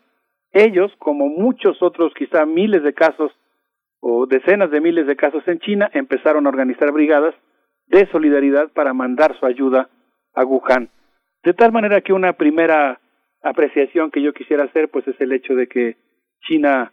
ellos, 0.53 0.91
como 0.97 1.27
muchos 1.27 1.83
otros, 1.83 2.15
quizá 2.15 2.47
miles 2.47 2.81
de 2.81 2.95
casos 2.95 3.31
o 3.99 4.25
decenas 4.25 4.71
de 4.71 4.81
miles 4.81 5.05
de 5.05 5.15
casos 5.15 5.47
en 5.47 5.59
China, 5.59 5.91
empezaron 5.93 6.47
a 6.47 6.49
organizar 6.49 6.91
brigadas 6.91 7.35
de 7.85 8.07
solidaridad 8.07 8.71
para 8.73 8.91
mandar 8.95 9.37
su 9.39 9.45
ayuda 9.45 9.87
a 10.33 10.43
Wuhan. 10.45 10.89
De 11.43 11.53
tal 11.53 11.71
manera 11.71 12.01
que 12.01 12.11
una 12.11 12.33
primera 12.33 12.99
apreciación 13.43 14.09
que 14.09 14.23
yo 14.23 14.33
quisiera 14.33 14.63
hacer, 14.63 14.89
pues 14.89 15.07
es 15.07 15.21
el 15.21 15.31
hecho 15.31 15.53
de 15.53 15.67
que 15.67 15.97
China 16.47 16.91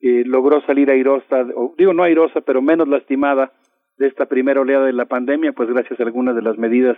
eh, 0.00 0.22
logró 0.26 0.60
salir 0.66 0.90
airosa, 0.90 1.46
o 1.54 1.74
digo 1.76 1.92
no 1.92 2.02
airosa, 2.02 2.40
pero 2.40 2.62
menos 2.62 2.88
lastimada 2.88 3.52
de 3.98 4.08
esta 4.08 4.26
primera 4.26 4.60
oleada 4.60 4.86
de 4.86 4.92
la 4.92 5.06
pandemia, 5.06 5.52
pues 5.52 5.68
gracias 5.70 5.98
a 5.98 6.02
algunas 6.02 6.34
de 6.36 6.42
las 6.42 6.58
medidas 6.58 6.96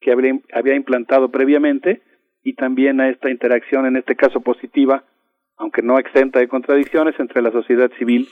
que 0.00 0.12
había 0.12 0.74
implantado 0.74 1.30
previamente 1.30 2.02
y 2.42 2.54
también 2.54 3.00
a 3.00 3.08
esta 3.08 3.30
interacción, 3.30 3.86
en 3.86 3.96
este 3.96 4.14
caso 4.14 4.40
positiva, 4.40 5.04
aunque 5.56 5.82
no 5.82 5.98
exenta 5.98 6.38
de 6.38 6.48
contradicciones, 6.48 7.18
entre 7.18 7.40
la 7.40 7.50
sociedad 7.50 7.90
civil 7.98 8.28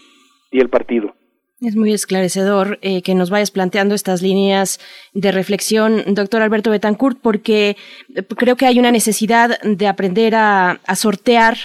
y 0.50 0.60
el 0.60 0.68
partido. 0.68 1.14
Es 1.60 1.76
muy 1.76 1.92
esclarecedor 1.92 2.78
eh, 2.82 3.02
que 3.02 3.14
nos 3.14 3.30
vayas 3.30 3.52
planteando 3.52 3.94
estas 3.94 4.20
líneas 4.20 4.80
de 5.14 5.30
reflexión, 5.30 6.02
doctor 6.08 6.42
Alberto 6.42 6.70
Betancourt, 6.70 7.18
porque 7.22 7.76
eh, 8.14 8.22
creo 8.36 8.56
que 8.56 8.66
hay 8.66 8.80
una 8.80 8.90
necesidad 8.90 9.60
de 9.62 9.86
aprender 9.86 10.34
a, 10.34 10.80
sortear 10.96 11.56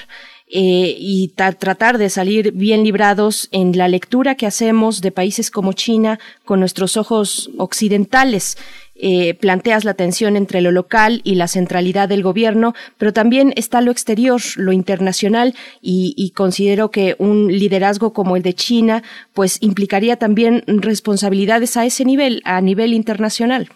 eh, 0.50 0.96
y 0.98 1.34
tratar 1.36 1.98
de 1.98 2.10
salir 2.10 2.54
bien 2.54 2.84
librados 2.84 3.50
en 3.52 3.78
la 3.78 3.90
lectura 3.90 4.36
que 4.36 4.46
hacemos 4.46 5.02
de 5.02 5.12
países 5.12 5.52
como 5.52 5.74
China 5.74 6.20
con 6.46 6.62
nuestros 6.62 6.96
ojos 6.96 7.52
occidentales. 7.58 8.58
Eh, 8.96 9.34
planteas 9.36 9.84
la 9.84 9.94
tensión 9.94 10.38
entre 10.38 10.62
lo 10.62 10.72
local 10.72 11.20
y 11.26 11.36
la 11.36 11.50
centralidad 11.50 12.08
del 12.08 12.24
gobierno, 12.24 12.74
pero 12.98 13.12
también 13.12 13.52
está 13.58 13.82
lo 13.82 13.92
exterior, 13.92 14.40
lo 14.56 14.72
internacional, 14.72 15.54
y, 15.82 16.32
considero 16.34 16.92
que 16.92 17.16
un 17.20 17.48
liderazgo 17.48 18.14
como 18.14 18.38
el 18.38 18.42
de 18.42 18.54
China, 18.54 19.04
pues 19.34 19.62
implicaría 19.62 20.16
también 20.16 20.64
responsabilidades 20.66 21.78
a 21.78 21.86
ese 21.86 22.06
nivel, 22.06 22.42
a 22.46 22.62
nivel 22.62 22.94
internacional. 22.94 23.68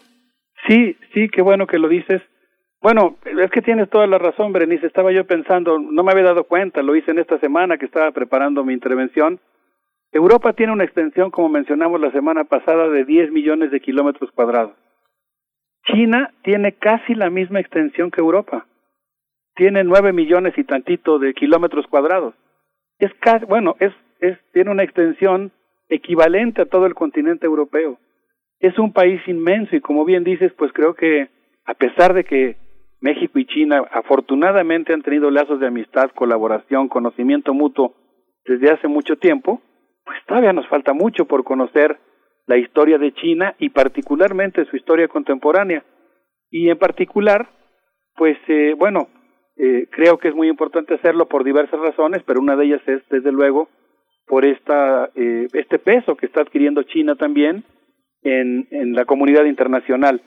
Sí, 0.68 0.96
sí, 1.14 1.28
qué 1.30 1.42
bueno 1.42 1.68
que 1.68 1.80
lo 1.80 1.90
dices. 1.90 2.22
Bueno, 2.82 3.18
es 3.26 3.52
que 3.52 3.62
tienes 3.62 3.90
toda 3.90 4.08
la 4.08 4.18
razón, 4.18 4.52
Berenice. 4.52 4.88
Estaba 4.88 5.12
yo 5.12 5.26
pensando, 5.26 5.78
no 5.78 6.04
me 6.04 6.12
había 6.12 6.24
dado 6.24 6.46
cuenta, 6.46 6.82
lo 6.82 6.96
hice 6.96 7.12
en 7.12 7.20
esta 7.20 7.40
semana 7.40 7.78
que 7.78 7.86
estaba 7.86 8.12
preparando 8.12 8.64
mi 8.64 8.74
intervención. 8.74 9.40
Europa 10.12 10.54
tiene 10.54 10.74
una 10.74 10.84
extensión, 10.84 11.30
como 11.30 11.48
mencionamos 11.48 12.02
la 12.02 12.12
semana 12.12 12.44
pasada, 12.44 12.90
de 12.90 13.06
10 13.06 13.32
millones 13.32 13.70
de 13.70 13.80
kilómetros 13.80 14.32
cuadrados. 14.32 14.74
China 15.86 16.34
tiene 16.44 16.74
casi 16.74 17.14
la 17.14 17.30
misma 17.30 17.60
extensión 17.60 18.10
que 18.10 18.20
Europa. 18.20 18.66
Tiene 19.56 19.84
nueve 19.84 20.12
millones 20.12 20.58
y 20.58 20.64
tantito 20.64 21.20
de 21.20 21.34
kilómetros 21.34 21.86
cuadrados. 21.88 22.34
Es 22.98 23.14
casi, 23.20 23.46
bueno, 23.46 23.76
es, 23.80 23.94
es, 24.20 24.38
tiene 24.54 24.72
una 24.72 24.84
extensión 24.84 25.52
equivalente 25.88 26.64
a 26.64 26.66
todo 26.66 26.88
el 26.88 26.96
continente 26.96 27.46
europeo. 27.46 28.00
Es 28.60 28.78
un 28.80 28.92
país 28.92 29.22
inmenso 29.28 29.76
y 29.76 29.82
como 29.82 30.04
bien 30.04 30.24
dices, 30.24 30.52
pues 30.54 30.72
creo 30.74 30.96
que 30.96 31.30
a 31.66 31.74
pesar 31.74 32.14
de 32.14 32.24
que 32.24 32.56
México 33.02 33.40
y 33.40 33.46
China 33.46 33.84
afortunadamente 33.92 34.94
han 34.94 35.02
tenido 35.02 35.30
lazos 35.30 35.60
de 35.60 35.68
amistad, 35.68 36.12
colaboración, 36.12 36.88
conocimiento 36.88 37.54
mutuo 37.54 37.94
desde 38.46 38.72
hace 38.72 38.88
mucho 38.88 39.16
tiempo, 39.18 39.62
pues 40.06 40.18
todavía 40.28 40.54
nos 40.54 40.68
falta 40.68 40.94
mucho 40.94 41.26
por 41.26 41.44
conocer 41.44 41.98
la 42.48 42.58
historia 42.58 42.98
de 42.98 43.14
China 43.14 43.56
y 43.60 43.70
particularmente 43.70 44.66
su 44.66 44.76
historia 44.76 45.08
contemporánea. 45.08 45.84
Y 46.50 46.70
en 46.70 46.78
particular, 46.78 47.50
pues 48.16 48.38
eh, 48.48 48.76
bueno, 48.78 49.08
Eh, 49.58 49.86
creo 49.92 50.18
que 50.18 50.30
es 50.30 50.36
muy 50.36 50.48
importante 50.48 50.96
hacerlo 50.96 51.26
por 51.28 51.44
diversas 51.44 51.80
razones, 51.80 52.24
pero 52.26 52.40
una 52.40 52.56
de 52.56 52.66
ellas 52.66 52.82
es, 52.88 53.02
desde 53.10 53.32
luego, 53.32 53.68
por 54.26 54.44
esta, 54.46 55.12
eh, 55.14 55.48
este 55.54 55.78
peso 55.78 56.16
que 56.16 56.26
está 56.26 56.42
adquiriendo 56.42 56.84
China 56.84 57.16
también 57.16 57.64
en, 58.24 58.68
en 58.72 58.94
la 58.94 59.06
comunidad 59.06 59.46
internacional. 59.46 60.22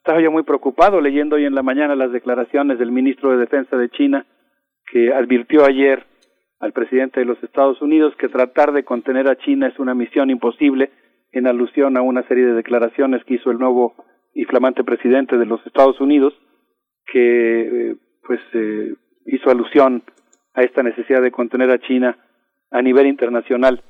Estaba 0.00 0.22
yo 0.22 0.32
muy 0.32 0.44
preocupado 0.44 0.98
leyendo 0.98 1.36
hoy 1.36 1.44
en 1.44 1.54
la 1.54 1.62
mañana 1.62 1.94
las 1.94 2.10
declaraciones 2.10 2.78
del 2.78 2.90
ministro 2.90 3.32
de 3.32 3.36
Defensa 3.36 3.76
de 3.76 3.90
China, 3.90 4.24
que 4.90 5.12
advirtió 5.12 5.66
ayer 5.66 6.06
al 6.58 6.72
presidente 6.72 7.20
de 7.20 7.26
los 7.26 7.40
Estados 7.42 7.82
Unidos 7.82 8.14
que 8.18 8.30
tratar 8.30 8.72
de 8.72 8.82
contener 8.82 9.28
a 9.28 9.36
China 9.36 9.66
es 9.66 9.78
una 9.78 9.94
misión 9.94 10.30
imposible, 10.30 10.90
en 11.32 11.46
alusión 11.46 11.98
a 11.98 12.02
una 12.02 12.26
serie 12.28 12.46
de 12.46 12.54
declaraciones 12.54 13.22
que 13.24 13.34
hizo 13.34 13.50
el 13.50 13.58
nuevo 13.58 13.94
y 14.32 14.44
flamante 14.44 14.84
presidente 14.84 15.36
de 15.36 15.44
los 15.44 15.64
Estados 15.66 16.00
Unidos, 16.00 16.32
que 17.12 17.90
eh, 17.90 17.96
pues 18.26 18.40
eh, 18.54 18.94
hizo 19.26 19.50
alusión 19.50 20.02
a 20.54 20.62
esta 20.62 20.82
necesidad 20.82 21.20
de 21.20 21.30
contener 21.30 21.70
a 21.70 21.78
China 21.78 22.16
a 22.70 22.80
nivel 22.80 23.06
internacional. 23.06 23.82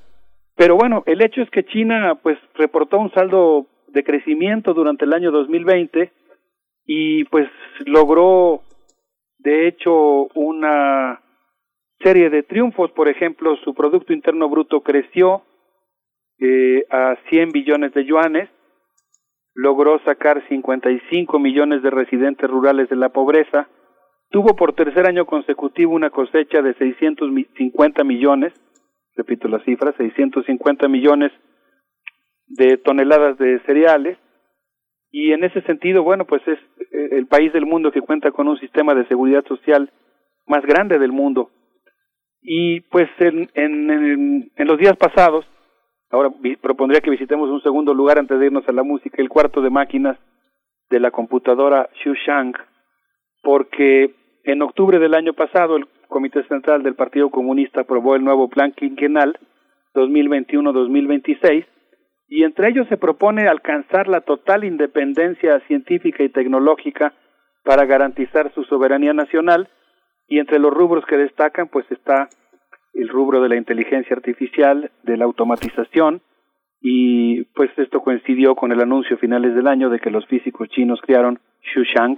Pero 0.56 0.74
bueno, 0.74 1.04
el 1.06 1.22
hecho 1.22 1.40
es 1.40 1.50
que 1.50 1.64
China 1.66 2.18
pues 2.20 2.36
reportó 2.56 2.98
un 2.98 3.12
saldo 3.12 3.68
de 3.92 4.04
crecimiento 4.04 4.74
durante 4.74 5.04
el 5.04 5.12
año 5.12 5.30
2020 5.30 6.12
y 6.86 7.24
pues 7.24 7.48
logró 7.86 8.62
de 9.38 9.68
hecho 9.68 10.26
una 10.34 11.20
serie 12.02 12.30
de 12.30 12.42
triunfos, 12.42 12.90
por 12.92 13.08
ejemplo, 13.08 13.56
su 13.56 13.74
producto 13.74 14.12
interno 14.12 14.48
bruto 14.48 14.80
creció 14.80 15.42
eh, 16.38 16.84
a 16.90 17.16
100 17.28 17.50
billones 17.50 17.92
de 17.92 18.04
yuanes, 18.04 18.48
logró 19.54 20.00
sacar 20.04 20.42
55 20.48 21.38
millones 21.38 21.82
de 21.82 21.90
residentes 21.90 22.48
rurales 22.48 22.88
de 22.88 22.96
la 22.96 23.10
pobreza, 23.10 23.68
tuvo 24.30 24.56
por 24.56 24.72
tercer 24.74 25.06
año 25.06 25.26
consecutivo 25.26 25.94
una 25.94 26.10
cosecha 26.10 26.62
de 26.62 26.74
650 26.74 28.04
millones, 28.04 28.54
repito 29.16 29.48
la 29.48 29.62
cifra, 29.64 29.92
650 29.98 30.88
millones 30.88 31.32
de 32.50 32.76
toneladas 32.78 33.38
de 33.38 33.60
cereales, 33.60 34.18
y 35.12 35.32
en 35.32 35.42
ese 35.44 35.62
sentido, 35.62 36.02
bueno, 36.02 36.24
pues 36.24 36.46
es 36.46 36.58
eh, 36.92 37.08
el 37.12 37.26
país 37.26 37.52
del 37.52 37.66
mundo 37.66 37.90
que 37.90 38.00
cuenta 38.00 38.30
con 38.30 38.46
un 38.48 38.58
sistema 38.58 38.94
de 38.94 39.06
seguridad 39.06 39.44
social 39.46 39.90
más 40.46 40.64
grande 40.64 40.98
del 40.98 41.12
mundo. 41.12 41.50
Y 42.42 42.80
pues 42.82 43.08
en, 43.18 43.50
en, 43.54 44.50
los 44.66 44.78
días 44.78 44.96
pasados, 44.96 45.44
ahora 46.10 46.30
propondría 46.60 47.00
que 47.00 47.10
visitemos 47.10 47.50
un 47.50 47.62
segundo 47.62 47.92
lugar 47.92 48.18
antes 48.18 48.38
de 48.38 48.46
irnos 48.46 48.66
a 48.68 48.72
la 48.72 48.82
música, 48.82 49.20
el 49.20 49.28
cuarto 49.28 49.60
de 49.60 49.70
máquinas 49.70 50.16
de 50.88 51.00
la 51.00 51.10
computadora 51.10 51.88
Xushang, 52.02 52.54
porque 53.42 54.14
en 54.44 54.62
octubre 54.62 54.98
del 54.98 55.14
año 55.14 55.34
pasado 55.34 55.76
el 55.76 55.86
Comité 56.08 56.42
Central 56.44 56.82
del 56.82 56.94
Partido 56.94 57.30
Comunista 57.30 57.82
aprobó 57.82 58.16
el 58.16 58.24
nuevo 58.24 58.48
Plan 58.48 58.72
Quinquenal 58.72 59.38
2021-2026 59.94 61.66
y 62.30 62.44
entre 62.44 62.68
ellos 62.68 62.86
se 62.88 62.96
propone 62.96 63.48
alcanzar 63.48 64.06
la 64.06 64.20
total 64.20 64.62
independencia 64.64 65.58
científica 65.66 66.22
y 66.22 66.28
tecnológica 66.28 67.12
para 67.64 67.84
garantizar 67.84 68.54
su 68.54 68.62
soberanía 68.64 69.12
nacional 69.12 69.68
y 70.28 70.38
entre 70.38 70.60
los 70.60 70.72
rubros 70.72 71.04
que 71.06 71.16
destacan 71.16 71.68
pues 71.68 71.90
está 71.90 72.28
el 72.94 73.08
rubro 73.08 73.42
de 73.42 73.48
la 73.48 73.56
inteligencia 73.56 74.14
artificial, 74.14 74.92
de 75.02 75.16
la 75.16 75.24
automatización 75.24 76.22
y 76.80 77.42
pues 77.56 77.70
esto 77.76 78.00
coincidió 78.00 78.54
con 78.54 78.70
el 78.70 78.80
anuncio 78.80 79.16
a 79.16 79.18
finales 79.18 79.56
del 79.56 79.66
año 79.66 79.90
de 79.90 79.98
que 79.98 80.10
los 80.10 80.24
físicos 80.26 80.68
chinos 80.68 81.00
crearon 81.02 81.40
Xushang, 81.74 82.14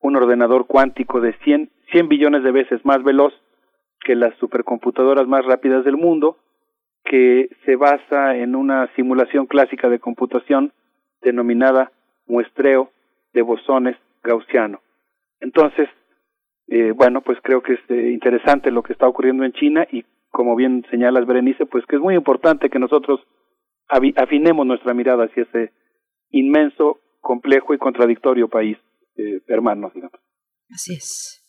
un 0.00 0.16
ordenador 0.16 0.66
cuántico 0.66 1.20
de 1.20 1.34
100, 1.44 1.70
100 1.92 2.08
billones 2.08 2.42
de 2.42 2.52
veces 2.52 2.84
más 2.86 3.04
veloz 3.04 3.34
que 4.00 4.16
las 4.16 4.34
supercomputadoras 4.38 5.28
más 5.28 5.44
rápidas 5.44 5.84
del 5.84 5.98
mundo, 5.98 6.38
que 7.04 7.48
se 7.64 7.76
basa 7.76 8.36
en 8.36 8.54
una 8.54 8.92
simulación 8.94 9.46
clásica 9.46 9.88
de 9.88 9.98
computación 9.98 10.72
denominada 11.20 11.92
muestreo 12.26 12.90
de 13.32 13.42
bosones 13.42 13.96
gaussiano. 14.22 14.80
Entonces, 15.40 15.88
eh, 16.68 16.92
bueno, 16.92 17.22
pues 17.22 17.38
creo 17.42 17.62
que 17.62 17.74
es 17.74 17.80
eh, 17.88 18.10
interesante 18.12 18.70
lo 18.70 18.82
que 18.82 18.92
está 18.92 19.08
ocurriendo 19.08 19.44
en 19.44 19.52
China 19.52 19.86
y 19.90 20.04
como 20.30 20.56
bien 20.56 20.84
señalas 20.90 21.26
Berenice, 21.26 21.66
pues 21.66 21.84
que 21.86 21.96
es 21.96 22.02
muy 22.02 22.14
importante 22.14 22.70
que 22.70 22.78
nosotros 22.78 23.20
afinemos 23.88 24.66
nuestra 24.66 24.94
mirada 24.94 25.24
hacia 25.24 25.42
ese 25.42 25.72
inmenso, 26.30 27.00
complejo 27.20 27.74
y 27.74 27.78
contradictorio 27.78 28.48
país 28.48 28.78
eh, 29.16 29.40
hermano, 29.46 29.90
digamos. 29.94 30.18
Así 30.70 30.94
es. 30.94 31.41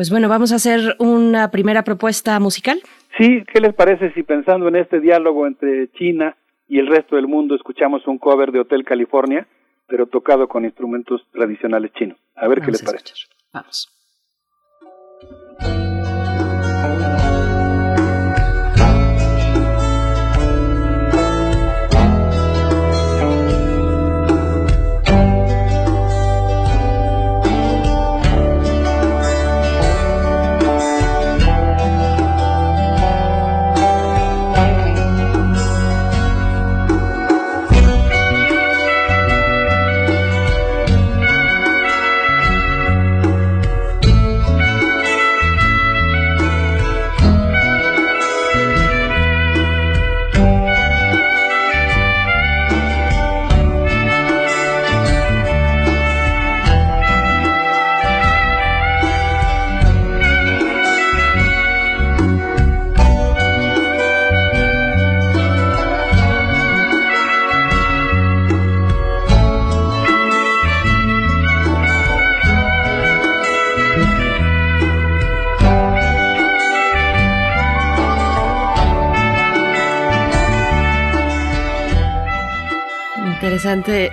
Pues 0.00 0.08
bueno, 0.08 0.30
vamos 0.30 0.50
a 0.50 0.54
hacer 0.54 0.96
una 0.98 1.50
primera 1.50 1.84
propuesta 1.84 2.40
musical. 2.40 2.80
Sí, 3.18 3.44
¿qué 3.52 3.60
les 3.60 3.74
parece 3.74 4.10
si 4.14 4.22
pensando 4.22 4.66
en 4.68 4.76
este 4.76 4.98
diálogo 4.98 5.46
entre 5.46 5.92
China 5.92 6.34
y 6.66 6.78
el 6.78 6.86
resto 6.86 7.16
del 7.16 7.26
mundo 7.26 7.54
escuchamos 7.54 8.06
un 8.06 8.16
cover 8.16 8.50
de 8.50 8.60
Hotel 8.60 8.82
California, 8.82 9.46
pero 9.86 10.06
tocado 10.06 10.48
con 10.48 10.64
instrumentos 10.64 11.20
tradicionales 11.32 11.92
chinos? 11.92 12.16
A 12.34 12.48
ver 12.48 12.62
qué 12.62 12.70
les 12.70 12.82
parece. 12.82 13.12
Vamos. 13.52 13.90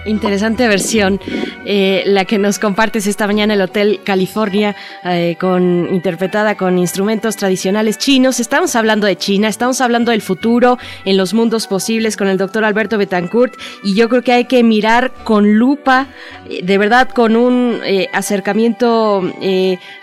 Interesante, 0.06 0.68
versión 0.68 1.20
eh, 1.70 2.04
la 2.06 2.24
que 2.24 2.38
nos 2.38 2.60
compartes 2.60 3.08
esta 3.08 3.28
mañana 3.28 3.54
el 3.54 3.60
Hotel 3.60 4.00
California 4.06 4.74
eh, 5.04 5.36
con 5.38 5.94
interpretada 5.94 6.56
con 6.56 6.78
instrumentos 6.78 7.36
tradicionales 7.36 7.98
chinos. 7.98 8.40
Estamos 8.40 8.78
hablando 8.78 9.06
de 9.06 9.18
China, 9.18 9.50
estamos 9.50 9.82
hablando 9.82 10.12
del 10.12 10.22
futuro 10.22 10.78
en 11.04 11.18
los 11.18 11.34
mundos 11.34 11.68
posibles 11.68 12.16
con 12.16 12.30
el 12.30 12.38
doctor 12.38 12.64
Alberto 12.64 12.98
Betancourt 12.98 13.54
y 13.84 13.96
yo 13.96 14.08
creo 14.08 14.22
que 14.22 14.32
hay 14.32 14.46
que 14.46 14.64
mirar 14.64 15.12
con 15.26 15.56
lupa, 15.56 16.08
eh, 16.50 16.62
de 16.64 16.78
verdad 16.78 17.10
con 17.10 17.36
un 17.36 17.82
acercamiento 18.14 19.30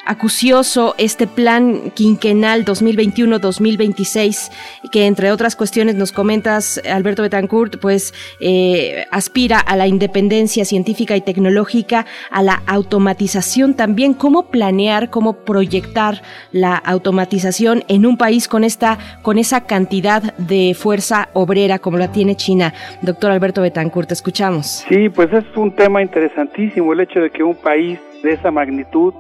acucioso 0.05 0.95
este 0.99 1.27
plan 1.27 1.93
quinquenal 1.93 2.67
2021-2026 2.67 4.51
que 4.93 5.07
entre 5.07 5.33
otras 5.33 5.57
cuestiones 5.57 5.95
nos 5.95 6.13
comentas 6.13 6.79
Alberto 6.87 7.23
Betancourt 7.23 7.79
pues 7.79 8.13
aspira 9.11 9.61
a 9.61 9.77
la 9.77 9.87
independencia 9.87 10.67
científica 10.67 11.17
y 11.17 11.23
tecnológica, 11.23 11.54
a 12.31 12.43
la 12.43 12.63
automatización 12.67 13.75
también, 13.75 14.15
cómo 14.15 14.47
planear, 14.47 15.11
cómo 15.11 15.35
proyectar 15.45 16.23
la 16.53 16.77
automatización 16.77 17.83
en 17.89 18.07
un 18.07 18.17
país 18.17 18.49
con 18.49 18.65
esta 18.65 18.99
con 19.23 19.39
esa 19.39 19.63
cantidad 19.67 20.23
de 20.37 20.75
fuerza 20.75 21.29
obrera 21.33 21.79
como 21.79 21.99
la 21.99 22.13
tiene 22.13 22.37
China. 22.37 22.73
Doctor 23.03 23.31
Alberto 23.31 23.63
Betancourt, 23.63 24.09
te 24.09 24.15
escuchamos. 24.15 24.85
Sí, 24.89 25.09
pues 25.09 25.33
es 25.33 25.45
un 25.57 25.75
tema 25.75 26.03
interesantísimo 26.03 26.93
el 26.93 27.01
hecho 27.01 27.21
de 27.21 27.31
que 27.31 27.43
un 27.43 27.57
país 27.57 27.99
de 28.23 28.33
esa 28.33 28.51
magnitud 28.51 29.15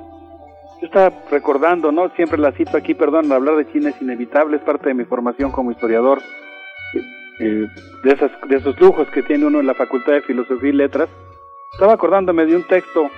yo 0.80 0.86
estaba 0.86 1.12
recordando, 1.30 1.92
¿no? 1.92 2.10
Siempre 2.10 2.38
la 2.38 2.52
cito 2.52 2.76
aquí, 2.76 2.94
perdón, 2.94 3.30
hablar 3.32 3.56
de 3.56 3.70
China 3.72 3.90
es 3.90 4.02
inevitable, 4.02 4.56
es 4.56 4.62
parte 4.62 4.88
de 4.88 4.94
mi 4.94 5.04
formación 5.04 5.50
como 5.50 5.70
historiador. 5.70 6.20
Eh, 7.40 7.66
de, 8.04 8.12
esas, 8.12 8.30
de 8.48 8.56
esos 8.56 8.78
lujos 8.80 9.08
que 9.10 9.22
tiene 9.22 9.46
uno 9.46 9.58
en 9.58 9.66
la 9.66 9.74
Facultad 9.74 10.12
de 10.12 10.22
Filosofía 10.22 10.70
y 10.70 10.72
Letras, 10.72 11.08
estaba 11.74 11.92
acordándome 11.92 12.46
de 12.46 12.56
un 12.56 12.62
texto 12.64 13.10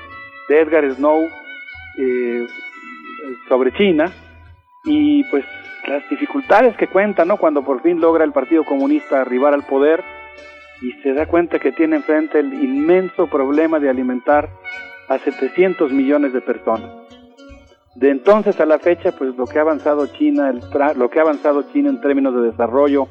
de 0.48 0.60
Edgar 0.60 0.90
Snow, 0.90 1.28
eh, 1.98 2.46
sobre 3.48 3.72
China 3.72 4.12
y 4.84 5.24
pues 5.30 5.44
las 5.86 6.08
dificultades 6.08 6.76
que 6.76 6.88
cuenta, 6.88 7.24
¿no? 7.24 7.36
Cuando 7.36 7.62
por 7.62 7.80
fin 7.82 8.00
logra 8.00 8.24
el 8.24 8.32
Partido 8.32 8.64
Comunista 8.64 9.20
arribar 9.20 9.54
al 9.54 9.64
poder 9.64 10.02
y 10.82 10.92
se 11.02 11.12
da 11.12 11.26
cuenta 11.26 11.58
que 11.58 11.72
tiene 11.72 11.96
enfrente 11.96 12.40
el 12.40 12.52
inmenso 12.54 13.26
problema 13.28 13.78
de 13.78 13.88
alimentar 13.88 14.50
a 15.08 15.18
700 15.18 15.92
millones 15.92 16.32
de 16.32 16.40
personas. 16.40 16.90
De 17.94 18.10
entonces 18.10 18.60
a 18.60 18.66
la 18.66 18.78
fecha, 18.78 19.12
pues 19.12 19.36
lo 19.36 19.46
que 19.46 19.58
ha 19.58 19.62
avanzado 19.62 20.06
China, 20.06 20.50
el 20.50 20.60
lo 20.98 21.08
que 21.08 21.18
ha 21.18 21.22
avanzado 21.22 21.62
China 21.72 21.88
en 21.88 22.00
términos 22.00 22.34
de 22.34 22.50
desarrollo, 22.50 23.08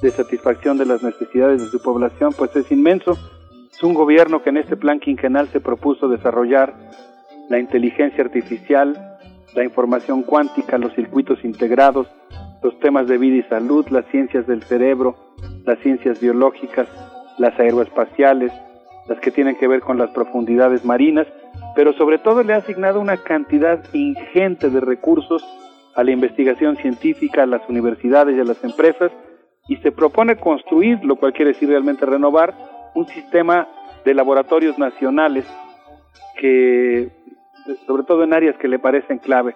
de 0.00 0.10
satisfacción 0.10 0.78
de 0.78 0.86
las 0.86 1.02
necesidades 1.02 1.60
de 1.60 1.68
su 1.68 1.82
población, 1.82 2.32
pues 2.36 2.54
es 2.56 2.70
inmenso. 2.72 3.18
Un 3.82 3.94
gobierno 3.94 4.42
que 4.42 4.50
en 4.50 4.58
este 4.58 4.76
plan 4.76 5.00
quinquenal 5.00 5.48
se 5.48 5.60
propuso 5.60 6.06
desarrollar 6.08 6.72
la 7.48 7.58
inteligencia 7.58 8.22
artificial, 8.22 9.18
la 9.56 9.64
información 9.64 10.22
cuántica, 10.22 10.78
los 10.78 10.94
circuitos 10.94 11.44
integrados, 11.44 12.06
los 12.62 12.78
temas 12.78 13.08
de 13.08 13.18
vida 13.18 13.38
y 13.38 13.42
salud, 13.48 13.84
las 13.88 14.06
ciencias 14.06 14.46
del 14.46 14.62
cerebro, 14.62 15.16
las 15.64 15.80
ciencias 15.80 16.20
biológicas, 16.20 16.86
las 17.38 17.58
aeroespaciales, 17.58 18.52
las 19.08 19.18
que 19.18 19.32
tienen 19.32 19.56
que 19.56 19.66
ver 19.66 19.80
con 19.80 19.98
las 19.98 20.10
profundidades 20.10 20.84
marinas, 20.84 21.26
pero 21.74 21.92
sobre 21.94 22.18
todo 22.18 22.44
le 22.44 22.54
ha 22.54 22.58
asignado 22.58 23.00
una 23.00 23.16
cantidad 23.16 23.82
ingente 23.92 24.70
de 24.70 24.80
recursos 24.80 25.44
a 25.96 26.04
la 26.04 26.12
investigación 26.12 26.76
científica, 26.76 27.42
a 27.42 27.46
las 27.46 27.68
universidades 27.68 28.36
y 28.36 28.40
a 28.40 28.44
las 28.44 28.62
empresas, 28.62 29.10
y 29.66 29.76
se 29.78 29.90
propone 29.90 30.36
construir, 30.36 31.04
lo 31.04 31.16
cual 31.16 31.32
quiere 31.32 31.52
decir 31.52 31.68
realmente 31.68 32.06
renovar, 32.06 32.54
un 32.94 33.06
sistema 33.06 33.68
de 34.04 34.14
laboratorios 34.14 34.78
nacionales 34.78 35.46
que, 36.38 37.10
sobre 37.86 38.04
todo 38.04 38.24
en 38.24 38.34
áreas 38.34 38.56
que 38.58 38.68
le 38.68 38.78
parecen 38.78 39.18
clave. 39.18 39.54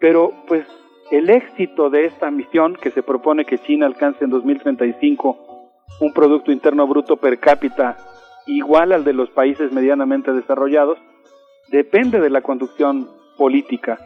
Pero 0.00 0.32
pues 0.46 0.66
el 1.10 1.30
éxito 1.30 1.90
de 1.90 2.06
esta 2.06 2.30
misión 2.30 2.76
que 2.76 2.90
se 2.90 3.02
propone 3.02 3.44
que 3.44 3.58
China 3.58 3.86
alcance 3.86 4.24
en 4.24 4.30
2035 4.30 5.38
un 6.00 6.12
Producto 6.12 6.50
Interno 6.50 6.86
Bruto 6.86 7.16
per 7.16 7.38
cápita 7.38 7.96
igual 8.46 8.92
al 8.92 9.04
de 9.04 9.12
los 9.12 9.30
países 9.30 9.72
medianamente 9.72 10.32
desarrollados, 10.32 10.98
depende 11.70 12.20
de 12.20 12.30
la 12.30 12.42
conducción 12.42 13.08
política, 13.36 13.98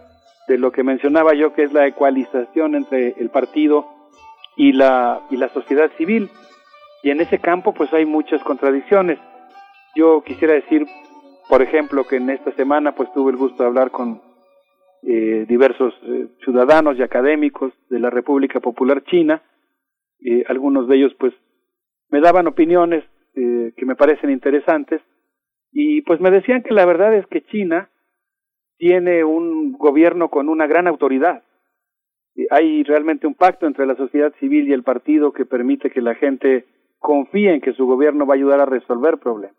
de 0.46 0.58
lo 0.58 0.70
que 0.70 0.82
mencionaba 0.82 1.34
yo 1.34 1.52
que 1.52 1.64
es 1.64 1.72
la 1.72 1.86
ecualización 1.86 2.74
entre 2.74 3.14
el 3.18 3.30
partido 3.30 3.86
y 4.56 4.72
la, 4.72 5.20
y 5.30 5.36
la 5.36 5.48
sociedad 5.48 5.90
civil. 5.96 6.30
Y 7.02 7.10
en 7.10 7.20
ese 7.20 7.38
campo 7.38 7.72
pues 7.72 7.92
hay 7.92 8.04
muchas 8.04 8.42
contradicciones. 8.42 9.18
Yo 9.94 10.22
quisiera 10.22 10.54
decir, 10.54 10.86
por 11.48 11.62
ejemplo, 11.62 12.04
que 12.04 12.16
en 12.16 12.30
esta 12.30 12.52
semana 12.52 12.94
pues 12.94 13.12
tuve 13.12 13.30
el 13.30 13.36
gusto 13.36 13.62
de 13.62 13.68
hablar 13.68 13.90
con 13.90 14.20
eh, 15.02 15.46
diversos 15.48 15.94
eh, 16.02 16.26
ciudadanos 16.44 16.98
y 16.98 17.02
académicos 17.02 17.72
de 17.88 18.00
la 18.00 18.10
República 18.10 18.58
Popular 18.58 19.04
China. 19.04 19.42
Eh, 20.20 20.44
algunos 20.48 20.88
de 20.88 20.96
ellos 20.96 21.14
pues 21.18 21.32
me 22.10 22.20
daban 22.20 22.46
opiniones 22.46 23.04
que 23.34 23.86
me 23.86 23.94
parecen 23.94 24.30
interesantes 24.30 25.00
y 25.70 26.02
pues 26.02 26.20
me 26.20 26.32
decían 26.32 26.64
que 26.64 26.74
la 26.74 26.84
verdad 26.84 27.14
es 27.14 27.24
que 27.28 27.44
China 27.44 27.88
tiene 28.76 29.22
un 29.22 29.74
gobierno 29.74 30.28
con 30.28 30.48
una 30.48 30.66
gran 30.66 30.88
autoridad. 30.88 31.44
Hay 32.50 32.82
realmente 32.82 33.28
un 33.28 33.34
pacto 33.34 33.68
entre 33.68 33.86
la 33.86 33.94
sociedad 33.94 34.34
civil 34.40 34.68
y 34.68 34.72
el 34.72 34.82
partido 34.82 35.32
que 35.32 35.46
permite 35.46 35.90
que 35.90 36.00
la 36.00 36.16
gente 36.16 36.66
confíe 36.98 37.54
en 37.54 37.60
que 37.60 37.72
su 37.72 37.86
gobierno 37.86 38.26
va 38.26 38.34
a 38.34 38.36
ayudar 38.36 38.60
a 38.60 38.66
resolver 38.66 39.18
problemas. 39.18 39.56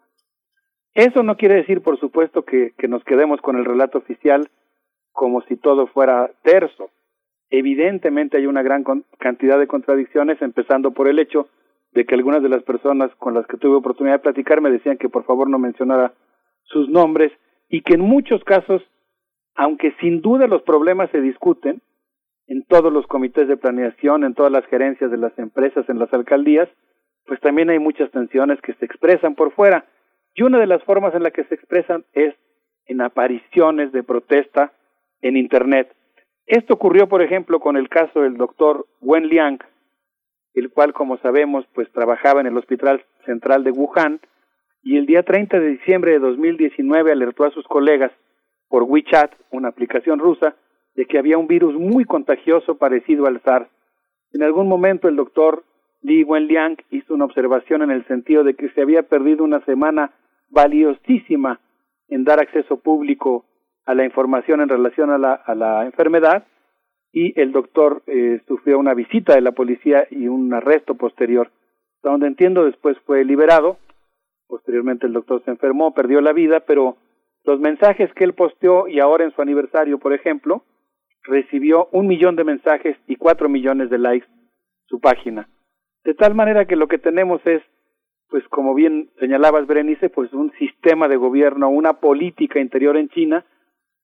Eso 0.93 1.23
no 1.23 1.37
quiere 1.37 1.55
decir, 1.55 1.81
por 1.81 1.99
supuesto, 1.99 2.43
que, 2.43 2.73
que 2.77 2.87
nos 2.87 3.03
quedemos 3.03 3.41
con 3.41 3.57
el 3.57 3.65
relato 3.65 3.99
oficial 3.99 4.49
como 5.11 5.41
si 5.43 5.55
todo 5.57 5.87
fuera 5.87 6.31
terso. 6.43 6.89
Evidentemente 7.49 8.37
hay 8.37 8.45
una 8.45 8.61
gran 8.61 8.83
cantidad 9.17 9.59
de 9.59 9.67
contradicciones, 9.67 10.41
empezando 10.41 10.91
por 10.91 11.07
el 11.07 11.19
hecho 11.19 11.47
de 11.91 12.05
que 12.05 12.15
algunas 12.15 12.43
de 12.43 12.49
las 12.49 12.63
personas 12.63 13.11
con 13.15 13.33
las 13.33 13.47
que 13.47 13.57
tuve 13.57 13.75
oportunidad 13.75 14.15
de 14.15 14.23
platicar 14.23 14.61
me 14.61 14.69
decían 14.69 14.97
que 14.97 15.09
por 15.09 15.25
favor 15.25 15.49
no 15.49 15.57
mencionara 15.57 16.13
sus 16.63 16.87
nombres 16.89 17.31
y 17.67 17.81
que 17.81 17.95
en 17.95 18.01
muchos 18.01 18.43
casos, 18.43 18.81
aunque 19.55 19.93
sin 19.99 20.21
duda 20.21 20.47
los 20.47 20.61
problemas 20.61 21.09
se 21.11 21.21
discuten 21.21 21.81
en 22.47 22.63
todos 22.65 22.91
los 22.91 23.05
comités 23.07 23.47
de 23.47 23.57
planeación, 23.57 24.23
en 24.23 24.33
todas 24.33 24.51
las 24.51 24.65
gerencias 24.67 25.11
de 25.11 25.17
las 25.17 25.37
empresas, 25.37 25.87
en 25.89 25.99
las 25.99 26.11
alcaldías, 26.13 26.69
pues 27.29 27.39
también 27.41 27.69
hay 27.69 27.77
muchas 27.77 28.09
tensiones 28.09 28.59
que 28.61 28.73
se 28.73 28.85
expresan 28.85 29.35
por 29.35 29.51
fuera. 29.51 29.85
Y 30.33 30.41
una 30.41 30.57
de 30.57 30.65
las 30.65 30.83
formas 30.83 31.13
en 31.13 31.21
la 31.21 31.29
que 31.29 31.43
se 31.43 31.53
expresan 31.53 32.03
es 32.13 32.33
en 32.87 33.01
apariciones 33.01 33.91
de 33.91 34.01
protesta 34.01 34.73
en 35.21 35.37
Internet. 35.37 35.95
Esto 36.47 36.73
ocurrió, 36.73 37.07
por 37.07 37.21
ejemplo, 37.21 37.59
con 37.59 37.77
el 37.77 37.87
caso 37.87 38.21
del 38.21 38.35
doctor 38.35 38.87
Wen 38.99 39.27
Liang, 39.27 39.59
el 40.55 40.71
cual, 40.71 40.91
como 40.91 41.17
sabemos, 41.19 41.67
pues 41.75 41.87
trabajaba 41.91 42.41
en 42.41 42.47
el 42.47 42.57
Hospital 42.57 43.05
Central 43.27 43.63
de 43.63 43.71
Wuhan 43.71 44.19
y 44.81 44.97
el 44.97 45.05
día 45.05 45.21
30 45.21 45.59
de 45.59 45.67
diciembre 45.67 46.13
de 46.13 46.19
2019 46.19 47.11
alertó 47.11 47.43
a 47.43 47.51
sus 47.51 47.67
colegas 47.67 48.11
por 48.69 48.83
WeChat, 48.83 49.31
una 49.51 49.67
aplicación 49.67 50.17
rusa, 50.17 50.55
de 50.95 51.05
que 51.05 51.19
había 51.19 51.37
un 51.37 51.45
virus 51.45 51.75
muy 51.75 52.05
contagioso 52.05 52.79
parecido 52.79 53.27
al 53.27 53.39
SARS. 53.43 53.69
En 54.33 54.41
algún 54.41 54.67
momento 54.67 55.07
el 55.07 55.15
doctor 55.15 55.63
Li 56.01 56.23
Wenliang 56.23 56.77
hizo 56.91 57.13
una 57.13 57.25
observación 57.25 57.81
en 57.81 57.91
el 57.91 58.05
sentido 58.07 58.43
de 58.43 58.55
que 58.55 58.69
se 58.69 58.81
había 58.81 59.03
perdido 59.03 59.43
una 59.43 59.63
semana 59.65 60.13
valiosísima 60.49 61.59
en 62.07 62.23
dar 62.23 62.39
acceso 62.39 62.77
público 62.77 63.45
a 63.85 63.93
la 63.93 64.05
información 64.05 64.61
en 64.61 64.69
relación 64.69 65.09
a 65.09 65.17
la, 65.17 65.33
a 65.33 65.55
la 65.55 65.85
enfermedad 65.85 66.45
y 67.11 67.39
el 67.39 67.51
doctor 67.51 68.03
eh, 68.07 68.41
sufrió 68.47 68.77
una 68.79 68.93
visita 68.93 69.33
de 69.35 69.41
la 69.41 69.51
policía 69.51 70.07
y 70.11 70.27
un 70.27 70.53
arresto 70.53 70.95
posterior, 70.95 71.51
donde 72.03 72.27
entiendo 72.27 72.65
después 72.65 72.97
fue 73.05 73.25
liberado, 73.25 73.77
posteriormente 74.47 75.07
el 75.07 75.13
doctor 75.13 75.43
se 75.43 75.51
enfermó, 75.51 75.93
perdió 75.93 76.21
la 76.21 76.33
vida, 76.33 76.61
pero 76.61 76.97
los 77.45 77.59
mensajes 77.59 78.13
que 78.13 78.23
él 78.23 78.33
posteó 78.33 78.87
y 78.87 78.99
ahora 78.99 79.23
en 79.23 79.31
su 79.31 79.41
aniversario, 79.41 79.97
por 79.97 80.13
ejemplo, 80.13 80.63
recibió 81.23 81.89
un 81.91 82.07
millón 82.07 82.35
de 82.35 82.43
mensajes 82.43 82.97
y 83.07 83.15
cuatro 83.15 83.49
millones 83.49 83.89
de 83.89 83.97
likes 83.97 84.27
su 84.85 84.99
página. 84.99 85.47
De 86.03 86.13
tal 86.13 86.35
manera 86.35 86.65
que 86.65 86.75
lo 86.75 86.87
que 86.87 86.97
tenemos 86.97 87.41
es, 87.45 87.61
pues 88.29 88.47
como 88.49 88.73
bien 88.73 89.09
señalabas, 89.19 89.67
Berenice, 89.67 90.09
pues 90.09 90.31
un 90.33 90.51
sistema 90.53 91.07
de 91.07 91.17
gobierno, 91.17 91.69
una 91.69 91.93
política 91.93 92.59
interior 92.59 92.97
en 92.97 93.09
China 93.09 93.45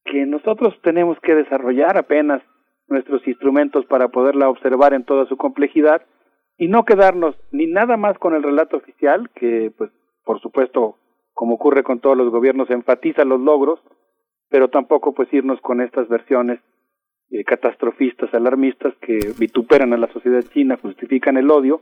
que 0.04 0.26
nosotros 0.26 0.80
tenemos 0.84 1.20
que 1.22 1.36
desarrollar 1.36 1.98
apenas 1.98 2.42
nuestros 2.88 3.28
instrumentos 3.28 3.86
para 3.88 4.10
poderla 4.10 4.50
observar 4.50 4.94
en 4.94 5.04
toda 5.04 5.26
su 5.26 5.38
complejidad 5.38 6.04
y 6.58 6.68
no 6.68 6.86
quedarnos 6.86 7.36
ni 7.52 7.66
nada 7.68 7.98
más 7.98 8.18
con 8.20 8.36
el 8.36 8.44
relato 8.44 8.78
oficial, 8.78 9.30
que 9.36 9.72
pues 9.76 9.92
por 10.24 10.42
supuesto, 10.42 10.98
como 11.34 11.56
ocurre 11.56 11.84
con 11.84 12.00
todos 12.00 12.18
los 12.18 12.32
gobiernos, 12.32 12.70
enfatiza 12.70 13.26
los 13.26 13.40
logros, 13.40 13.80
pero 14.50 14.70
tampoco 14.70 15.14
pues 15.14 15.32
irnos 15.34 15.60
con 15.62 15.82
estas 15.82 16.08
versiones 16.08 16.60
eh, 17.32 17.44
catastrofistas, 17.44 18.34
alarmistas, 18.34 18.94
que 19.02 19.34
vituperan 19.38 19.94
a 19.94 19.98
la 19.98 20.12
sociedad 20.12 20.44
china, 20.54 20.78
justifican 20.82 21.38
el 21.38 21.50
odio 21.50 21.82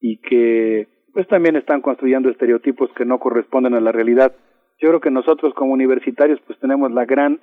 y 0.00 0.20
que 0.20 0.88
pues 1.12 1.26
también 1.28 1.56
están 1.56 1.80
construyendo 1.80 2.30
estereotipos 2.30 2.90
que 2.96 3.04
no 3.04 3.18
corresponden 3.18 3.74
a 3.74 3.80
la 3.80 3.92
realidad. 3.92 4.34
Yo 4.80 4.88
creo 4.88 5.00
que 5.00 5.10
nosotros 5.10 5.54
como 5.54 5.72
universitarios 5.72 6.40
pues 6.46 6.58
tenemos 6.60 6.92
la 6.92 7.04
gran 7.04 7.40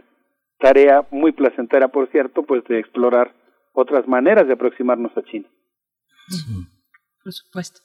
tarea 0.60 1.06
muy 1.12 1.32
placentera, 1.32 1.90
por 1.90 2.10
cierto, 2.12 2.44
pues 2.44 2.64
de 2.66 2.80
explorar 2.80 3.36
otras 3.74 4.08
maneras 4.08 4.48
de 4.48 4.54
aproximarnos 4.54 5.16
a 5.18 5.24
China. 5.24 5.50
Por 7.24 7.34
supuesto. 7.34 7.82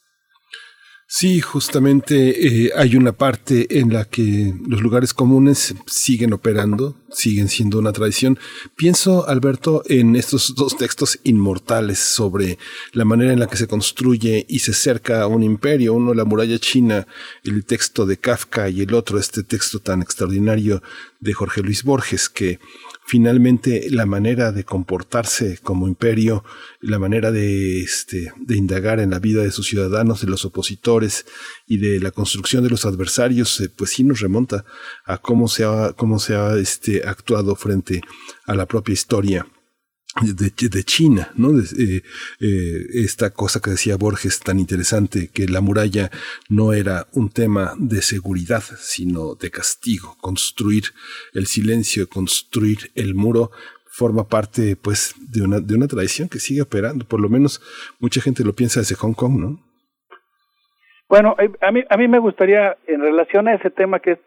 Sí, 1.13 1.41
justamente 1.41 2.47
eh, 2.67 2.71
hay 2.77 2.95
una 2.95 3.11
parte 3.11 3.81
en 3.81 3.93
la 3.93 4.05
que 4.05 4.55
los 4.69 4.81
lugares 4.81 5.13
comunes 5.13 5.75
siguen 5.87 6.33
operando, 6.33 6.95
siguen 7.11 7.49
siendo 7.49 7.81
una 7.81 7.93
tradición. 7.93 8.39
Pienso, 8.77 9.29
Alberto, 9.29 9.83
en 9.87 10.15
estos 10.15 10.55
dos 10.55 10.77
textos 10.77 11.19
inmortales 11.25 11.99
sobre 11.99 12.59
la 12.93 13.05
manera 13.05 13.33
en 13.33 13.41
la 13.41 13.49
que 13.49 13.57
se 13.57 13.67
construye 13.67 14.47
y 14.49 14.61
se 14.61 14.73
cerca 14.73 15.23
a 15.23 15.27
un 15.27 15.43
imperio, 15.43 15.95
uno 15.95 16.15
la 16.15 16.25
muralla 16.25 16.61
china, 16.61 17.09
el 17.43 17.65
texto 17.65 18.07
de 18.07 18.17
Kafka 18.17 18.69
y 18.71 18.83
el 18.83 18.95
otro 18.95 19.19
este 19.19 19.43
texto 19.43 19.81
tan 19.81 20.03
extraordinario 20.03 20.81
de 21.19 21.33
Jorge 21.33 21.63
Luis 21.63 21.83
Borges, 21.83 22.29
que 22.29 22.61
finalmente 23.11 23.89
la 23.91 24.07
manera 24.07 24.53
de 24.53 24.63
comportarse 24.63 25.59
como 25.65 25.89
imperio, 25.89 26.45
la 26.81 27.01
manera 27.01 27.33
de, 27.33 27.83
este, 27.83 28.33
de 28.37 28.57
indagar 28.57 29.01
en 29.01 29.11
la 29.11 29.19
vida 29.19 29.43
de 29.43 29.51
sus 29.51 29.67
ciudadanos, 29.67 30.21
de 30.21 30.29
los 30.29 30.45
opositores 30.45 31.27
y 31.67 31.79
de 31.79 31.99
la 31.99 32.13
construcción 32.13 32.63
de 32.63 32.71
los 32.71 32.87
adversarios, 32.87 33.61
eh, 33.63 33.69
pues 33.69 33.91
sí 33.91 34.05
nos 34.05 34.21
remonta 34.21 34.65
a 35.05 35.19
cómo 35.19 35.49
se 35.49 35.65
ha, 35.65 35.93
cómo 35.95 36.21
se 36.21 36.37
ha 36.37 36.57
este, 36.57 37.03
actuado 37.05 37.57
frente 37.57 38.01
a 38.47 38.55
la 38.55 38.67
propia 38.67 38.93
historia 38.93 39.45
de, 40.23 40.83
China, 40.85 41.29
¿no? 41.37 41.51
Eh, 41.59 42.03
eh, 42.41 42.87
esta 42.95 43.31
cosa 43.31 43.61
que 43.61 43.71
decía 43.71 43.97
Borges 43.97 44.41
tan 44.41 44.59
interesante, 44.59 45.31
que 45.33 45.47
la 45.47 45.61
muralla 45.61 46.11
no 46.49 46.73
era 46.73 47.07
un 47.13 47.31
tema 47.31 47.75
de 47.79 48.03
seguridad, 48.03 48.63
sino 48.79 49.35
de 49.35 49.51
castigo. 49.51 50.17
Construir 50.21 50.85
el 51.33 51.47
silencio, 51.47 52.09
construir 52.09 52.91
el 52.97 53.15
muro, 53.15 53.51
forma 53.87 54.29
parte 54.29 54.77
pues 54.77 55.15
de 55.31 55.43
una, 55.43 55.61
de 55.61 55.75
una 55.75 55.87
tradición 55.87 56.29
que 56.29 56.39
sigue 56.39 56.63
operando. 56.63 57.05
Por 57.05 57.21
lo 57.21 57.29
menos 57.29 57.61
mucha 58.01 58.21
gente 58.21 58.45
lo 58.45 58.53
piensa 58.53 58.81
desde 58.81 58.97
Hong 58.97 59.15
Kong, 59.15 59.39
¿no? 59.39 59.61
Bueno, 61.09 61.37
eh, 61.39 61.51
a 61.61 61.71
mí, 61.73 61.83
a 61.89 61.97
mí 61.97 62.09
me 62.09 62.19
gustaría, 62.19 62.77
en 62.87 63.01
relación 63.01 63.49
a 63.49 63.55
ese 63.55 63.71
tema 63.71 64.01
que 64.01 64.13
es 64.13 64.19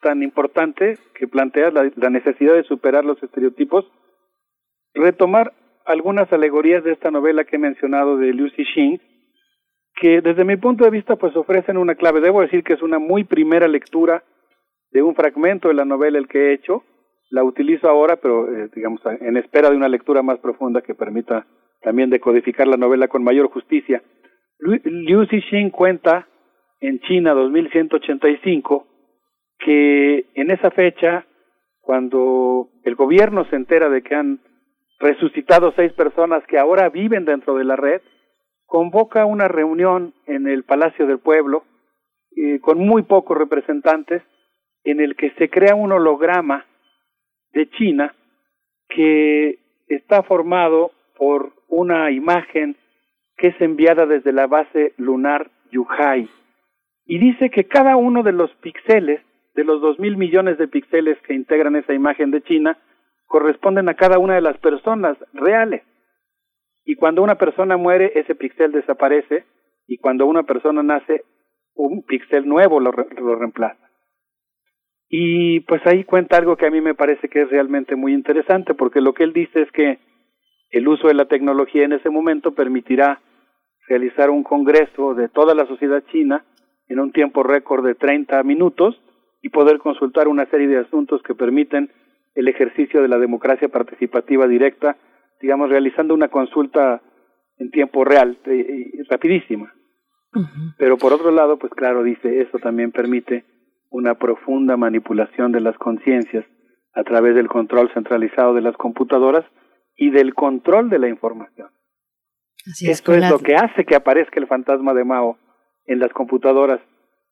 tan 0.00 0.22
importante, 0.22 0.98
que 1.14 1.28
plantea 1.28 1.70
la, 1.70 1.90
la 1.96 2.10
necesidad 2.10 2.54
de 2.54 2.64
superar 2.64 3.04
los 3.04 3.22
estereotipos, 3.22 3.86
retomar 4.94 5.52
algunas 5.84 6.32
alegorías 6.32 6.84
de 6.84 6.92
esta 6.92 7.10
novela 7.10 7.44
que 7.44 7.56
he 7.56 7.58
mencionado 7.58 8.16
de 8.16 8.32
Liu 8.32 8.50
Cixin, 8.50 9.00
que 9.96 10.20
desde 10.20 10.44
mi 10.44 10.56
punto 10.56 10.84
de 10.84 10.90
vista 10.90 11.16
pues 11.16 11.36
ofrecen 11.36 11.76
una 11.76 11.94
clave. 11.94 12.20
Debo 12.20 12.40
decir 12.40 12.62
que 12.62 12.74
es 12.74 12.82
una 12.82 12.98
muy 12.98 13.24
primera 13.24 13.68
lectura 13.68 14.22
de 14.90 15.02
un 15.02 15.14
fragmento 15.14 15.68
de 15.68 15.74
la 15.74 15.84
novela 15.84 16.18
el 16.18 16.28
que 16.28 16.38
he 16.38 16.54
hecho. 16.54 16.84
La 17.30 17.44
utilizo 17.44 17.88
ahora, 17.88 18.16
pero 18.16 18.50
eh, 18.54 18.68
digamos 18.74 19.00
en 19.20 19.36
espera 19.36 19.70
de 19.70 19.76
una 19.76 19.88
lectura 19.88 20.22
más 20.22 20.38
profunda 20.38 20.82
que 20.82 20.94
permita 20.94 21.46
también 21.80 22.10
decodificar 22.10 22.66
la 22.66 22.76
novela 22.76 23.08
con 23.08 23.24
mayor 23.24 23.48
justicia. 23.48 24.02
Liu 24.58 25.26
Cixin 25.26 25.70
cuenta 25.70 26.28
en 26.80 27.00
China 27.00 27.32
2185 27.32 28.86
que 29.58 30.26
en 30.34 30.50
esa 30.50 30.70
fecha, 30.70 31.24
cuando 31.80 32.68
el 32.84 32.94
gobierno 32.96 33.44
se 33.46 33.56
entera 33.56 33.88
de 33.88 34.02
que 34.02 34.14
han 34.14 34.40
resucitado 35.02 35.72
seis 35.76 35.92
personas 35.92 36.44
que 36.46 36.58
ahora 36.58 36.88
viven 36.88 37.24
dentro 37.24 37.56
de 37.56 37.64
la 37.64 37.76
red, 37.76 38.00
convoca 38.66 39.26
una 39.26 39.48
reunión 39.48 40.14
en 40.26 40.46
el 40.46 40.62
Palacio 40.62 41.06
del 41.06 41.18
Pueblo 41.18 41.64
eh, 42.36 42.60
con 42.60 42.78
muy 42.78 43.02
pocos 43.02 43.36
representantes 43.36 44.22
en 44.84 45.00
el 45.00 45.16
que 45.16 45.30
se 45.32 45.50
crea 45.50 45.74
un 45.74 45.92
holograma 45.92 46.64
de 47.52 47.68
China 47.70 48.14
que 48.88 49.58
está 49.88 50.22
formado 50.22 50.92
por 51.16 51.52
una 51.68 52.10
imagen 52.10 52.76
que 53.36 53.48
es 53.48 53.60
enviada 53.60 54.06
desde 54.06 54.32
la 54.32 54.46
base 54.46 54.94
lunar 54.96 55.50
Yuhai. 55.70 56.28
Y 57.06 57.18
dice 57.18 57.50
que 57.50 57.64
cada 57.64 57.96
uno 57.96 58.22
de 58.22 58.32
los 58.32 58.50
píxeles, 58.56 59.20
de 59.54 59.64
los 59.64 59.80
dos 59.82 59.98
mil 59.98 60.16
millones 60.16 60.58
de 60.58 60.68
píxeles 60.68 61.18
que 61.26 61.34
integran 61.34 61.76
esa 61.76 61.92
imagen 61.92 62.30
de 62.30 62.42
China, 62.42 62.78
corresponden 63.32 63.88
a 63.88 63.94
cada 63.94 64.18
una 64.18 64.34
de 64.34 64.42
las 64.42 64.58
personas 64.58 65.16
reales. 65.32 65.82
Y 66.84 66.96
cuando 66.96 67.22
una 67.22 67.36
persona 67.36 67.78
muere, 67.78 68.12
ese 68.14 68.34
píxel 68.34 68.72
desaparece, 68.72 69.46
y 69.86 69.96
cuando 69.96 70.26
una 70.26 70.42
persona 70.42 70.82
nace, 70.82 71.24
un 71.74 72.02
píxel 72.04 72.46
nuevo 72.46 72.78
lo, 72.78 72.92
lo 72.92 73.36
reemplaza. 73.36 73.88
Y 75.08 75.60
pues 75.60 75.80
ahí 75.86 76.04
cuenta 76.04 76.36
algo 76.36 76.56
que 76.56 76.66
a 76.66 76.70
mí 76.70 76.82
me 76.82 76.94
parece 76.94 77.30
que 77.30 77.40
es 77.42 77.50
realmente 77.50 77.96
muy 77.96 78.12
interesante, 78.12 78.74
porque 78.74 79.00
lo 79.00 79.14
que 79.14 79.24
él 79.24 79.32
dice 79.32 79.62
es 79.62 79.72
que 79.72 79.98
el 80.70 80.86
uso 80.86 81.08
de 81.08 81.14
la 81.14 81.24
tecnología 81.24 81.84
en 81.84 81.94
ese 81.94 82.10
momento 82.10 82.52
permitirá 82.52 83.22
realizar 83.88 84.28
un 84.28 84.42
congreso 84.42 85.14
de 85.14 85.30
toda 85.30 85.54
la 85.54 85.64
sociedad 85.66 86.04
china 86.12 86.44
en 86.86 87.00
un 87.00 87.12
tiempo 87.12 87.42
récord 87.42 87.82
de 87.86 87.94
30 87.94 88.42
minutos 88.42 89.00
y 89.40 89.48
poder 89.48 89.78
consultar 89.78 90.28
una 90.28 90.44
serie 90.50 90.68
de 90.68 90.80
asuntos 90.80 91.22
que 91.22 91.34
permiten 91.34 91.90
el 92.34 92.48
ejercicio 92.48 93.02
de 93.02 93.08
la 93.08 93.18
democracia 93.18 93.68
participativa 93.68 94.46
directa, 94.46 94.96
digamos, 95.40 95.70
realizando 95.70 96.14
una 96.14 96.28
consulta 96.28 97.02
en 97.58 97.70
tiempo 97.70 98.04
real, 98.04 98.38
eh, 98.46 98.90
rapidísima. 99.08 99.72
Pero 100.78 100.96
por 100.96 101.12
otro 101.12 101.30
lado, 101.30 101.58
pues 101.58 101.72
claro, 101.74 102.02
dice, 102.02 102.40
eso 102.40 102.58
también 102.58 102.90
permite 102.90 103.44
una 103.90 104.14
profunda 104.14 104.78
manipulación 104.78 105.52
de 105.52 105.60
las 105.60 105.76
conciencias 105.76 106.46
a 106.94 107.04
través 107.04 107.34
del 107.34 107.48
control 107.48 107.90
centralizado 107.92 108.54
de 108.54 108.62
las 108.62 108.76
computadoras 108.76 109.44
y 109.94 110.10
del 110.10 110.34
control 110.34 110.88
de 110.88 110.98
la 110.98 111.08
información. 111.08 111.68
Esto 112.80 113.12
es 113.12 113.28
lo 113.28 113.38
que 113.40 113.56
hace 113.56 113.84
que 113.84 113.94
aparezca 113.94 114.40
el 114.40 114.46
fantasma 114.46 114.94
de 114.94 115.04
Mao 115.04 115.36
en 115.86 115.98
las 115.98 116.12
computadoras. 116.12 116.80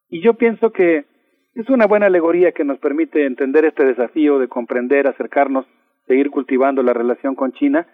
Y 0.09 0.23
yo 0.23 0.35
pienso 0.35 0.71
que 0.71 1.07
es 1.55 1.69
una 1.69 1.87
buena 1.87 2.07
alegoría 2.07 2.53
que 2.53 2.65
nos 2.65 2.79
permite 2.79 3.27
entender 3.27 3.65
este 3.65 3.85
desafío 3.85 4.39
de 4.39 4.49
comprender, 4.49 5.07
acercarnos, 5.07 5.67
seguir 6.07 6.31
cultivando 6.31 6.83
la 6.83 6.93
relación 6.93 7.35
con 7.35 7.53
China, 7.53 7.87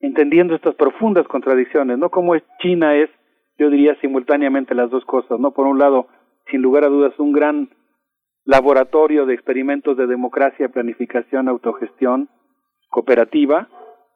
entendiendo 0.00 0.54
estas 0.54 0.74
profundas 0.74 1.26
contradicciones, 1.28 1.98
¿no? 1.98 2.10
Como 2.10 2.34
es 2.34 2.42
China 2.60 2.96
es, 2.96 3.10
yo 3.58 3.70
diría 3.70 3.94
simultáneamente 4.00 4.74
las 4.74 4.90
dos 4.90 5.04
cosas, 5.04 5.38
¿no? 5.38 5.52
Por 5.52 5.66
un 5.66 5.78
lado, 5.78 6.08
sin 6.50 6.62
lugar 6.62 6.84
a 6.84 6.88
dudas, 6.88 7.18
un 7.18 7.32
gran 7.32 7.68
laboratorio 8.44 9.26
de 9.26 9.34
experimentos 9.34 9.96
de 9.96 10.06
democracia, 10.06 10.70
planificación, 10.70 11.48
autogestión, 11.48 12.28
cooperativa, 12.88 13.68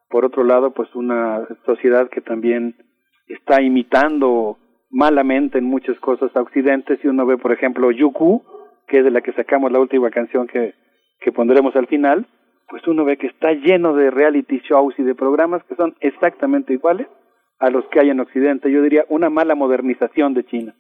por 0.08 0.24
otro 0.24 0.44
lado, 0.44 0.72
pues 0.72 0.92
una 0.94 1.46
sociedad 1.64 2.08
que 2.08 2.20
también 2.20 2.76
está 3.28 3.62
imitando 3.62 4.58
malamente 4.90 5.58
en 5.58 5.64
muchas 5.64 5.98
cosas 6.00 6.34
a 6.34 6.42
Occidente, 6.42 6.96
si 6.98 7.08
uno 7.08 7.26
ve, 7.26 7.38
por 7.38 7.52
ejemplo, 7.52 7.90
Yuku, 7.90 8.42
que 8.86 8.98
es 8.98 9.04
de 9.04 9.10
la 9.10 9.20
que 9.20 9.32
sacamos 9.32 9.72
la 9.72 9.80
última 9.80 10.10
canción 10.10 10.46
que, 10.46 10.74
que 11.20 11.32
pondremos 11.32 11.74
al 11.76 11.86
final, 11.86 12.26
pues 12.68 12.86
uno 12.86 13.04
ve 13.04 13.16
que 13.16 13.28
está 13.28 13.52
lleno 13.52 13.94
de 13.94 14.10
reality 14.10 14.60
shows 14.68 14.94
y 14.98 15.02
de 15.02 15.14
programas 15.14 15.62
que 15.64 15.76
son 15.76 15.94
exactamente 16.00 16.72
iguales 16.72 17.06
a 17.58 17.70
los 17.70 17.84
que 17.86 18.00
hay 18.00 18.10
en 18.10 18.20
Occidente. 18.20 18.70
Yo 18.70 18.82
diría 18.82 19.04
una 19.08 19.30
mala 19.30 19.54
modernización 19.54 20.34
de 20.34 20.44
China. 20.44 20.74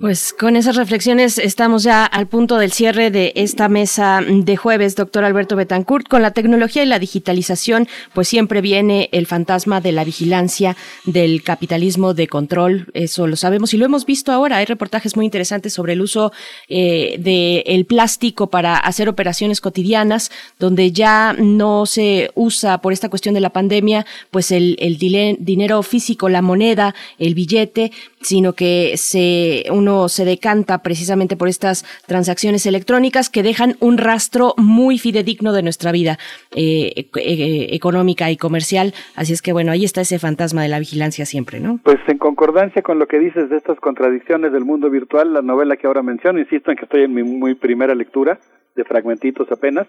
Pues 0.00 0.34
con 0.34 0.54
esas 0.54 0.76
reflexiones 0.76 1.38
estamos 1.38 1.82
ya 1.82 2.04
al 2.04 2.28
punto 2.28 2.58
del 2.58 2.72
cierre 2.72 3.10
de 3.10 3.32
esta 3.36 3.68
mesa 3.70 4.20
de 4.22 4.56
jueves, 4.56 4.94
doctor 4.96 5.24
Alberto 5.24 5.56
Betancourt. 5.56 6.06
Con 6.08 6.20
la 6.20 6.32
tecnología 6.32 6.82
y 6.82 6.86
la 6.86 6.98
digitalización, 6.98 7.88
pues 8.12 8.28
siempre 8.28 8.60
viene 8.60 9.08
el 9.12 9.26
fantasma 9.26 9.80
de 9.80 9.92
la 9.92 10.04
vigilancia 10.04 10.76
del 11.04 11.42
capitalismo 11.42 12.12
de 12.12 12.28
control. 12.28 12.88
Eso 12.92 13.26
lo 13.26 13.34
sabemos 13.36 13.72
y 13.72 13.78
lo 13.78 13.86
hemos 13.86 14.04
visto 14.04 14.30
ahora. 14.30 14.58
Hay 14.58 14.66
reportajes 14.66 15.16
muy 15.16 15.24
interesantes 15.24 15.72
sobre 15.72 15.94
el 15.94 16.02
uso 16.02 16.32
eh, 16.68 17.16
del 17.18 17.86
plástico 17.86 18.48
para 18.48 18.76
hacer 18.76 19.08
operaciones 19.08 19.62
cotidianas, 19.62 20.30
donde 20.58 20.92
ya 20.92 21.32
no 21.32 21.86
se 21.86 22.30
usa 22.34 22.82
por 22.82 22.92
esta 22.92 23.08
cuestión 23.08 23.34
de 23.34 23.40
la 23.40 23.50
pandemia, 23.50 24.04
pues 24.30 24.50
el, 24.50 24.76
el 24.80 24.98
dinero 24.98 25.82
físico, 25.82 26.28
la 26.28 26.42
moneda, 26.42 26.94
el 27.18 27.34
billete, 27.34 27.90
sino 28.26 28.54
que 28.54 28.96
se, 28.96 29.66
uno 29.70 30.08
se 30.08 30.24
decanta 30.24 30.78
precisamente 30.78 31.36
por 31.36 31.46
estas 31.46 31.84
transacciones 32.08 32.66
electrónicas 32.66 33.30
que 33.30 33.44
dejan 33.44 33.76
un 33.78 33.98
rastro 33.98 34.54
muy 34.56 34.98
fidedigno 34.98 35.52
de 35.52 35.62
nuestra 35.62 35.92
vida 35.92 36.18
eh, 36.50 37.06
eh, 37.14 37.68
económica 37.70 38.28
y 38.32 38.36
comercial. 38.36 38.94
Así 39.14 39.32
es 39.32 39.42
que 39.42 39.52
bueno, 39.52 39.70
ahí 39.70 39.84
está 39.84 40.00
ese 40.00 40.18
fantasma 40.18 40.62
de 40.62 40.68
la 40.68 40.80
vigilancia 40.80 41.24
siempre, 41.24 41.60
¿no? 41.60 41.78
Pues 41.84 41.98
en 42.08 42.18
concordancia 42.18 42.82
con 42.82 42.98
lo 42.98 43.06
que 43.06 43.20
dices 43.20 43.48
de 43.48 43.58
estas 43.58 43.78
contradicciones 43.78 44.52
del 44.52 44.64
mundo 44.64 44.90
virtual, 44.90 45.32
la 45.32 45.42
novela 45.42 45.76
que 45.76 45.86
ahora 45.86 46.02
menciono, 46.02 46.40
insisto 46.40 46.72
en 46.72 46.78
que 46.78 46.84
estoy 46.84 47.04
en 47.04 47.14
mi 47.14 47.22
muy 47.22 47.54
primera 47.54 47.94
lectura, 47.94 48.40
de 48.74 48.84
fragmentitos 48.84 49.50
apenas, 49.52 49.86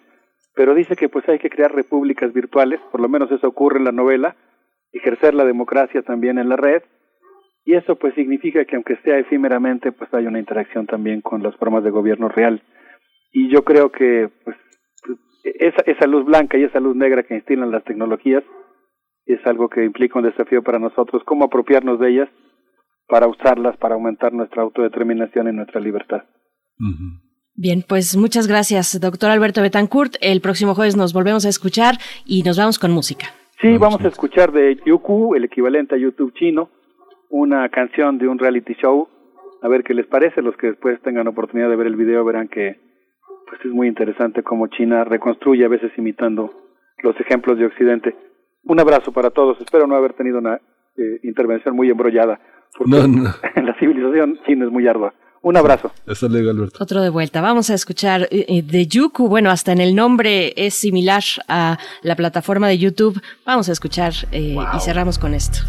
pero 0.53 0.75
dice 0.75 0.95
que 0.95 1.09
pues 1.09 1.27
hay 1.27 1.39
que 1.39 1.49
crear 1.49 1.73
repúblicas 1.73 2.31
virtuales, 2.33 2.79
por 2.91 3.01
lo 3.01 3.09
menos 3.09 3.31
eso 3.31 3.47
ocurre 3.47 3.79
en 3.79 3.85
la 3.85 3.91
novela, 3.91 4.35
ejercer 4.93 5.33
la 5.33 5.43
democracia 5.43 6.03
también 6.03 6.37
en 6.37 6.49
la 6.49 6.55
red, 6.55 6.83
y 7.67 7.75
eso 7.75 7.97
pues 7.97 8.15
significa 8.15 8.63
que 8.63 8.77
aunque 8.77 8.95
sea 9.03 9.19
efímeramente, 9.19 9.91
pues 9.91 10.11
hay 10.13 10.25
una 10.25 10.39
interacción 10.39 10.85
también 10.85 11.19
con 11.19 11.43
las 11.43 11.53
formas 11.57 11.83
de 11.83 11.89
gobierno 11.89 12.29
real. 12.29 12.63
Y 13.33 13.49
yo 13.49 13.65
creo 13.65 13.91
que 13.91 14.29
pues 14.45 14.55
esa, 15.43 15.83
esa 15.85 16.07
luz 16.07 16.23
blanca 16.23 16.57
y 16.57 16.63
esa 16.63 16.79
luz 16.79 16.95
negra 16.95 17.23
que 17.23 17.35
instilan 17.35 17.69
las 17.69 17.83
tecnologías 17.83 18.41
es 19.25 19.45
algo 19.45 19.67
que 19.67 19.83
implica 19.83 20.17
un 20.17 20.23
desafío 20.23 20.63
para 20.63 20.79
nosotros, 20.79 21.21
cómo 21.25 21.43
apropiarnos 21.43 21.99
de 21.99 22.09
ellas 22.09 22.29
para 23.05 23.27
usarlas, 23.27 23.75
para 23.75 23.95
aumentar 23.95 24.31
nuestra 24.31 24.61
autodeterminación 24.61 25.49
y 25.49 25.51
nuestra 25.51 25.81
libertad. 25.81 26.23
Bien, 27.53 27.83
pues 27.85 28.15
muchas 28.15 28.47
gracias, 28.47 28.97
doctor 29.01 29.29
Alberto 29.29 29.61
Betancourt. 29.61 30.15
El 30.21 30.39
próximo 30.39 30.73
jueves 30.73 30.95
nos 30.95 31.11
volvemos 31.11 31.45
a 31.45 31.49
escuchar 31.49 31.95
y 32.25 32.43
nos 32.43 32.57
vamos 32.57 32.79
con 32.79 32.91
música. 32.91 33.25
Sí, 33.59 33.77
vamos 33.77 33.99
a 34.05 34.07
escuchar 34.07 34.53
de 34.53 34.79
Youku, 34.85 35.35
el 35.35 35.43
equivalente 35.43 35.95
a 35.95 35.97
YouTube 35.97 36.33
chino, 36.33 36.69
una 37.29 37.67
canción 37.69 38.17
de 38.17 38.27
un 38.27 38.39
reality 38.39 38.73
show, 38.75 39.07
a 39.61 39.67
ver 39.67 39.83
qué 39.83 39.93
les 39.93 40.07
parece. 40.07 40.41
Los 40.41 40.55
que 40.57 40.67
después 40.67 41.01
tengan 41.01 41.27
oportunidad 41.27 41.69
de 41.69 41.75
ver 41.75 41.87
el 41.87 41.95
video 41.95 42.23
verán 42.25 42.47
que 42.47 42.79
pues 43.47 43.61
es 43.63 43.71
muy 43.71 43.87
interesante 43.87 44.43
cómo 44.43 44.67
China 44.67 45.03
reconstruye, 45.03 45.65
a 45.65 45.69
veces 45.69 45.91
imitando 45.97 46.51
los 47.03 47.19
ejemplos 47.19 47.57
de 47.57 47.65
Occidente. 47.65 48.15
Un 48.63 48.79
abrazo 48.79 49.11
para 49.11 49.29
todos. 49.29 49.59
Espero 49.61 49.87
no 49.87 49.95
haber 49.95 50.13
tenido 50.13 50.39
una 50.39 50.55
eh, 50.97 51.19
intervención 51.23 51.75
muy 51.75 51.89
embrollada, 51.89 52.39
porque 52.77 52.91
la 53.61 53.75
civilización 53.79 54.39
china 54.45 54.65
es 54.65 54.71
muy 54.71 54.87
ardua. 54.87 55.13
Un 55.41 55.55
abrazo. 55.55 55.91
Otro 56.79 57.01
de 57.01 57.09
vuelta. 57.09 57.41
Vamos 57.41 57.69
a 57.69 57.75
escuchar 57.75 58.23
eh, 58.23 58.45
eh, 58.49 58.63
de 58.63 58.87
Yuku. 58.87 59.29
Bueno, 59.29 59.49
hasta 59.49 59.71
en 59.71 59.79
el 59.79 59.95
nombre 59.95 60.51
es 60.57 60.73
similar 60.73 61.23
a 61.47 61.77
la 62.01 62.15
plataforma 62.15 62.67
de 62.67 62.79
YouTube. 62.79 63.21
Vamos 63.45 63.69
a 63.69 63.71
escuchar 63.71 64.13
y 64.31 64.57
cerramos 64.81 65.19
con 65.19 65.33
esto. 65.33 65.59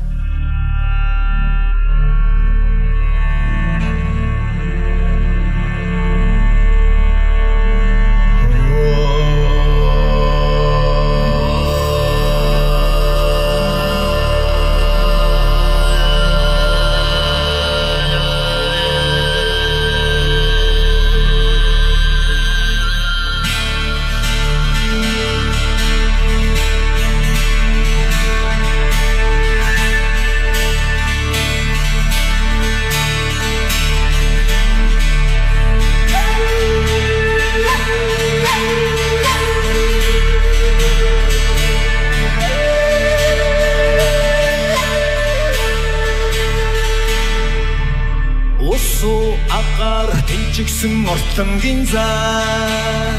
жигсэн 50.58 51.06
ортлонгийн 51.14 51.86
заа 51.86 53.14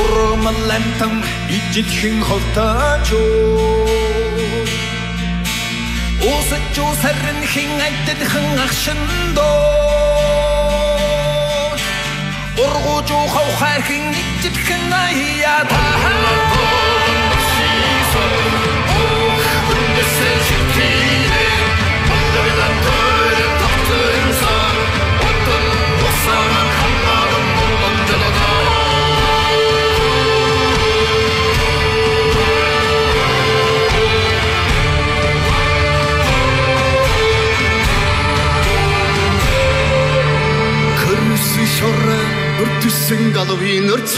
Урман 0.00 0.58
лантам 0.68 1.14
ижилхэн 1.56 2.16
холтооч 2.28 3.08
Усад 6.32 6.64
жусарын 6.76 7.40
хин 7.52 7.72
айдад 7.86 8.20
хан 8.30 8.48
ахшиндоо 8.66 9.56
Ургууж 12.64 13.08
ухав 13.24 13.50
хайрхин 13.60 14.04
ижилхэн 14.20 14.84
аяа 15.04 15.60
таа? 15.70 16.57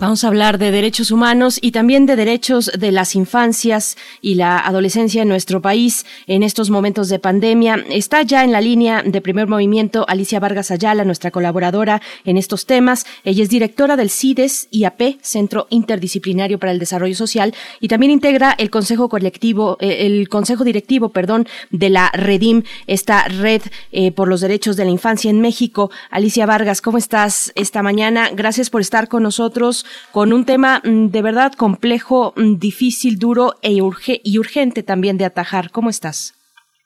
Vamos 0.00 0.24
a 0.24 0.28
hablar 0.28 0.56
de 0.56 0.70
derechos 0.70 1.10
humanos 1.10 1.58
y 1.60 1.72
también 1.72 2.06
de 2.06 2.16
derechos 2.16 2.70
de 2.74 2.90
las 2.90 3.14
infancias 3.14 3.98
y 4.22 4.36
la 4.36 4.58
adolescencia 4.58 5.20
en 5.20 5.28
nuestro 5.28 5.60
país 5.60 6.06
en 6.26 6.42
estos 6.42 6.70
momentos 6.70 7.10
de 7.10 7.18
pandemia. 7.18 7.84
Está 7.90 8.22
ya 8.22 8.42
en 8.42 8.50
la 8.50 8.62
línea 8.62 9.02
de 9.02 9.20
primer 9.20 9.46
movimiento 9.46 10.06
Alicia 10.08 10.40
Vargas 10.40 10.70
Ayala, 10.70 11.04
nuestra 11.04 11.30
colaboradora 11.30 12.00
en 12.24 12.38
estos 12.38 12.64
temas. 12.64 13.04
Ella 13.24 13.42
es 13.42 13.50
directora 13.50 13.96
del 13.96 14.08
CIDES 14.08 14.68
IAP, 14.70 15.20
Centro 15.20 15.66
Interdisciplinario 15.68 16.58
para 16.58 16.72
el 16.72 16.78
Desarrollo 16.78 17.14
Social, 17.14 17.54
y 17.78 17.88
también 17.88 18.10
integra 18.10 18.52
el 18.56 18.70
Consejo 18.70 19.10
Colectivo, 19.10 19.76
eh, 19.80 20.06
el 20.06 20.30
Consejo 20.30 20.64
Directivo, 20.64 21.10
perdón, 21.10 21.46
de 21.68 21.90
la 21.90 22.10
Redim, 22.14 22.62
esta 22.86 23.24
red 23.24 23.60
eh, 23.92 24.12
por 24.12 24.28
los 24.28 24.40
derechos 24.40 24.78
de 24.78 24.86
la 24.86 24.92
infancia 24.92 25.28
en 25.28 25.42
México. 25.42 25.90
Alicia 26.08 26.46
Vargas, 26.46 26.80
¿cómo 26.80 26.96
estás 26.96 27.52
esta 27.54 27.82
mañana? 27.82 28.30
Gracias 28.32 28.70
por 28.70 28.80
estar 28.80 29.06
con 29.06 29.24
nosotros 29.24 29.84
con 30.12 30.32
un 30.32 30.44
tema 30.44 30.80
mm, 30.84 31.06
de 31.08 31.22
verdad 31.22 31.52
complejo, 31.52 32.32
mm, 32.36 32.58
difícil, 32.58 33.18
duro 33.18 33.54
e 33.62 33.80
urge 33.82 34.20
y 34.24 34.38
urgente 34.38 34.82
también 34.82 35.18
de 35.18 35.24
atajar. 35.24 35.70
¿Cómo 35.70 35.90
estás? 35.90 36.34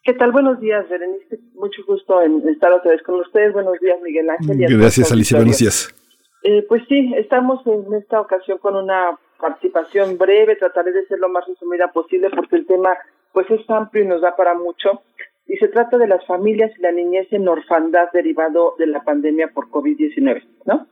¿Qué 0.05 0.13
tal? 0.13 0.33
Buenos 0.33 0.61
días, 0.61 0.87
Berenice. 0.89 1.39
Mucho 1.55 1.83
gusto 1.87 2.21
en 2.21 2.47
estar 2.49 2.71
otra 2.73 2.91
vez 2.91 3.03
con 3.03 3.21
ustedes. 3.21 3.55
Buenos 3.55 3.81
días, 3.81 3.97
Miguel 4.03 4.29
Ángel. 4.29 4.61
y 4.61 4.65
a 4.65 4.79
Gracias, 4.79 5.11
Alicia. 5.11 5.39
Buenos 5.39 5.59
días. 5.59 5.95
Eh, 6.43 6.63
pues 6.69 6.83
sí, 6.89 7.15
estamos 7.17 7.67
en 7.67 7.95
esta 7.95 8.21
ocasión 8.21 8.59
con 8.59 8.77
una 8.77 9.19
participación 9.41 10.19
breve. 10.19 10.57
Trataré 10.57 10.93
de 10.93 11.07
ser 11.07 11.19
lo 11.19 11.31
más 11.31 11.47
resumida 11.47 11.89
posible 11.89 12.29
porque 12.29 12.57
el 12.57 12.67
tema 12.67 12.97
pues 13.33 13.51
es 13.51 13.69
amplio 13.69 14.05
y 14.05 14.07
nos 14.07 14.21
da 14.21 14.37
para 14.37 14.55
mucho. 14.55 15.03
Y 15.47 15.57
se 15.57 15.69
trata 15.69 15.99
de 15.99 16.07
las 16.07 16.25
familias 16.27 16.73
y 16.79 16.83
la 16.83 16.93
niñez 16.93 17.31
en 17.33 17.47
orfandad 17.49 18.11
derivado 18.13 18.75
de 18.79 18.87
la 18.87 19.05
pandemia 19.05 19.49
por 19.49 19.69
COVID-19, 19.69 20.43
¿no? 20.65 20.87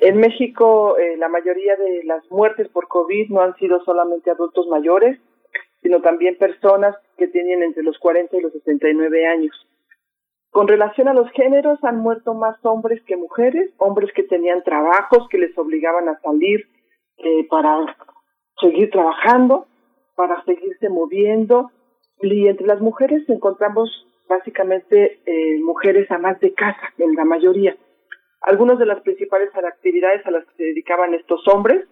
En 0.00 0.16
México, 0.18 0.96
eh, 0.98 1.16
la 1.16 1.28
mayoría 1.28 1.76
de 1.76 2.02
las 2.04 2.28
muertes 2.30 2.68
por 2.68 2.88
COVID 2.88 3.30
no 3.30 3.42
han 3.42 3.54
sido 3.56 3.82
solamente 3.84 4.30
adultos 4.30 4.66
mayores, 4.68 5.18
sino 5.82 6.00
también 6.00 6.36
personas 6.38 6.96
que 7.16 7.28
tienen 7.28 7.62
entre 7.62 7.82
los 7.82 7.98
40 7.98 8.36
y 8.36 8.40
los 8.40 8.52
69 8.52 9.26
años. 9.26 9.54
Con 10.50 10.66
relación 10.66 11.08
a 11.08 11.14
los 11.14 11.30
géneros, 11.30 11.82
han 11.84 11.98
muerto 11.98 12.34
más 12.34 12.56
hombres 12.64 13.02
que 13.04 13.16
mujeres, 13.16 13.70
hombres 13.78 14.12
que 14.14 14.24
tenían 14.24 14.62
trabajos 14.64 15.28
que 15.28 15.38
les 15.38 15.56
obligaban 15.56 16.08
a 16.08 16.18
salir 16.20 16.66
eh, 17.18 17.46
para 17.48 17.96
seguir 18.60 18.90
trabajando, 18.90 19.66
para 20.16 20.42
seguirse 20.44 20.88
moviendo, 20.88 21.70
y 22.22 22.48
entre 22.48 22.66
las 22.66 22.80
mujeres 22.80 23.28
encontramos 23.28 24.06
básicamente 24.28 25.20
eh, 25.26 25.58
mujeres 25.60 26.10
amas 26.10 26.38
de 26.40 26.54
casa, 26.54 26.92
en 26.98 27.14
la 27.14 27.24
mayoría. 27.24 27.76
Algunas 28.42 28.78
de 28.78 28.86
las 28.86 29.00
principales 29.02 29.50
actividades 29.54 30.24
a 30.26 30.30
las 30.30 30.44
que 30.46 30.56
se 30.56 30.64
dedicaban 30.64 31.14
estos 31.14 31.46
hombres, 31.48 31.86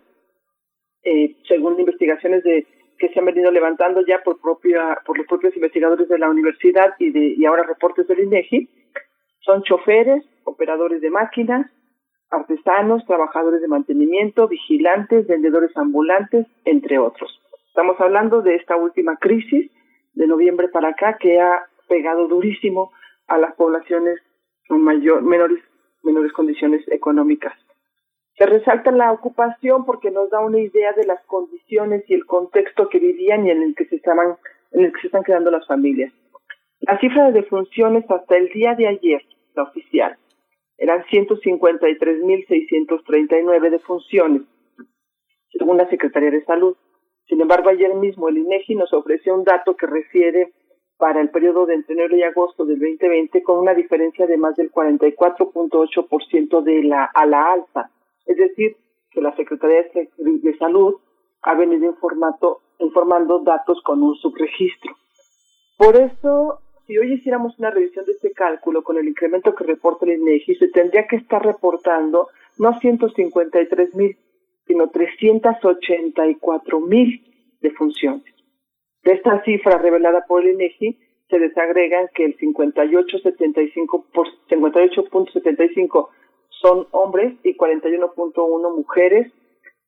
eh, 1.02 1.36
según 1.46 1.78
investigaciones 1.78 2.42
de 2.44 2.66
que 2.98 3.08
se 3.10 3.18
han 3.18 3.26
venido 3.26 3.50
levantando 3.50 4.04
ya 4.06 4.22
por 4.24 4.40
propia 4.40 4.98
por 5.06 5.16
los 5.16 5.26
propios 5.26 5.54
investigadores 5.54 6.08
de 6.08 6.18
la 6.18 6.28
universidad 6.28 6.94
y 6.98 7.10
de 7.10 7.34
y 7.36 7.44
ahora 7.44 7.62
reportes 7.62 8.06
del 8.08 8.20
INEGI, 8.20 8.68
son 9.40 9.62
choferes, 9.62 10.24
operadores 10.44 11.00
de 11.00 11.10
máquinas, 11.10 11.70
artesanos, 12.30 13.04
trabajadores 13.06 13.60
de 13.60 13.68
mantenimiento, 13.68 14.48
vigilantes, 14.48 15.26
vendedores 15.26 15.74
ambulantes, 15.76 16.46
entre 16.64 16.98
otros. 16.98 17.40
Estamos 17.68 18.00
hablando 18.00 18.42
de 18.42 18.56
esta 18.56 18.76
última 18.76 19.16
crisis 19.16 19.70
de 20.18 20.26
noviembre 20.26 20.68
para 20.68 20.88
acá 20.88 21.16
que 21.16 21.40
ha 21.40 21.68
pegado 21.88 22.26
durísimo 22.26 22.90
a 23.28 23.38
las 23.38 23.54
poblaciones 23.54 24.18
con 24.66 24.82
mayor, 24.82 25.22
menores, 25.22 25.62
menores 26.02 26.32
condiciones 26.32 26.82
económicas. 26.88 27.54
Se 28.36 28.44
resalta 28.44 28.90
la 28.90 29.12
ocupación 29.12 29.84
porque 29.84 30.10
nos 30.10 30.28
da 30.30 30.40
una 30.40 30.58
idea 30.58 30.92
de 30.92 31.06
las 31.06 31.24
condiciones 31.26 32.02
y 32.08 32.14
el 32.14 32.26
contexto 32.26 32.88
que 32.88 32.98
vivían 32.98 33.46
y 33.46 33.52
en 33.52 33.62
el 33.62 33.76
que 33.76 33.84
se 33.86 33.94
estaban, 33.94 34.36
en 34.72 34.86
el 34.86 34.92
que 34.92 35.02
se 35.02 35.06
están 35.06 35.22
quedando 35.22 35.52
las 35.52 35.64
familias. 35.68 36.12
La 36.80 36.98
cifra 36.98 37.26
de 37.26 37.32
defunciones 37.40 38.04
hasta 38.10 38.36
el 38.36 38.48
día 38.48 38.74
de 38.74 38.88
ayer, 38.88 39.22
la 39.54 39.62
oficial, 39.62 40.18
eran 40.78 41.04
153.639 41.04 43.70
defunciones, 43.70 44.42
según 45.52 45.76
la 45.76 45.88
Secretaría 45.88 46.32
de 46.32 46.44
Salud. 46.44 46.76
Sin 47.28 47.40
embargo, 47.40 47.68
ayer 47.68 47.94
mismo 47.94 48.28
el 48.28 48.38
INEGI 48.38 48.74
nos 48.74 48.92
ofreció 48.92 49.34
un 49.34 49.44
dato 49.44 49.76
que 49.76 49.86
refiere 49.86 50.52
para 50.96 51.20
el 51.20 51.30
periodo 51.30 51.66
de 51.66 51.74
entre 51.74 51.94
enero 51.94 52.16
y 52.16 52.22
agosto 52.22 52.64
del 52.64 52.78
2020 52.78 53.42
con 53.42 53.58
una 53.58 53.74
diferencia 53.74 54.26
de 54.26 54.36
más 54.36 54.56
del 54.56 54.72
44.8% 54.72 56.62
de 56.62 56.82
la 56.82 57.04
a 57.04 57.26
la 57.26 57.52
alza. 57.52 57.90
Es 58.26 58.36
decir, 58.36 58.76
que 59.10 59.20
la 59.20 59.34
Secretaría 59.36 59.84
de 59.92 60.58
Salud 60.58 60.96
ha 61.42 61.54
venido 61.54 61.86
informando, 61.86 62.60
informando 62.78 63.40
datos 63.40 63.80
con 63.82 64.02
un 64.02 64.16
subregistro. 64.16 64.96
Por 65.76 65.96
eso, 65.96 66.60
si 66.86 66.98
hoy 66.98 67.12
hiciéramos 67.14 67.58
una 67.58 67.70
revisión 67.70 68.04
de 68.06 68.12
este 68.12 68.32
cálculo 68.32 68.82
con 68.82 68.98
el 68.98 69.06
incremento 69.06 69.54
que 69.54 69.64
reporta 69.64 70.06
el 70.06 70.20
INEGI, 70.20 70.56
se 70.56 70.68
tendría 70.68 71.06
que 71.06 71.16
estar 71.16 71.44
reportando 71.44 72.28
no 72.58 72.78
153 72.80 73.94
mil, 73.94 74.16
sino 74.68 74.90
384 74.90 76.80
mil 76.80 77.24
defunciones. 77.60 78.22
De 79.02 79.14
esta 79.14 79.42
cifra 79.42 79.78
revelada 79.78 80.24
por 80.28 80.44
el 80.44 80.52
INEGI, 80.54 80.98
se 81.28 81.38
desagregan 81.38 82.08
que 82.14 82.24
el 82.24 82.36
58.75 82.38 84.04
58.75 84.48 86.08
son 86.50 86.86
hombres 86.90 87.34
y 87.42 87.56
41.1 87.56 88.76
mujeres 88.76 89.32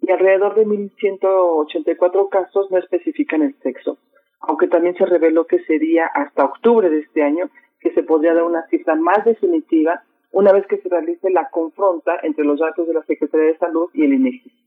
y 0.01 0.11
alrededor 0.11 0.55
de 0.55 0.67
1.184 0.67 2.29
casos 2.29 2.71
no 2.71 2.79
especifican 2.79 3.43
el 3.43 3.55
sexo, 3.61 3.99
aunque 4.41 4.69
también 4.69 4.95
se 4.97 5.05
reveló 5.07 5.47
que 5.47 5.61
sería 5.65 6.07
hasta 6.07 6.45
octubre 6.45 6.89
de 6.89 7.01
este 7.01 7.23
año 7.23 7.51
que 7.81 7.93
se 7.93 8.03
podría 8.03 8.35
dar 8.35 8.45
una 8.45 8.67
cifra 8.69 8.95
más 8.95 9.25
definitiva 9.25 10.03
una 10.33 10.53
vez 10.53 10.67
que 10.67 10.79
se 10.79 10.89
realice 10.89 11.31
la 11.31 11.49
confronta 11.51 12.19
entre 12.23 12.45
los 12.45 12.61
datos 12.61 12.87
de 12.87 12.95
la 12.95 13.03
Secretaría 13.05 13.49
de 13.49 13.59
Salud 13.59 13.91
y 13.93 14.05
el 14.05 14.15
INEGI. 14.15 14.60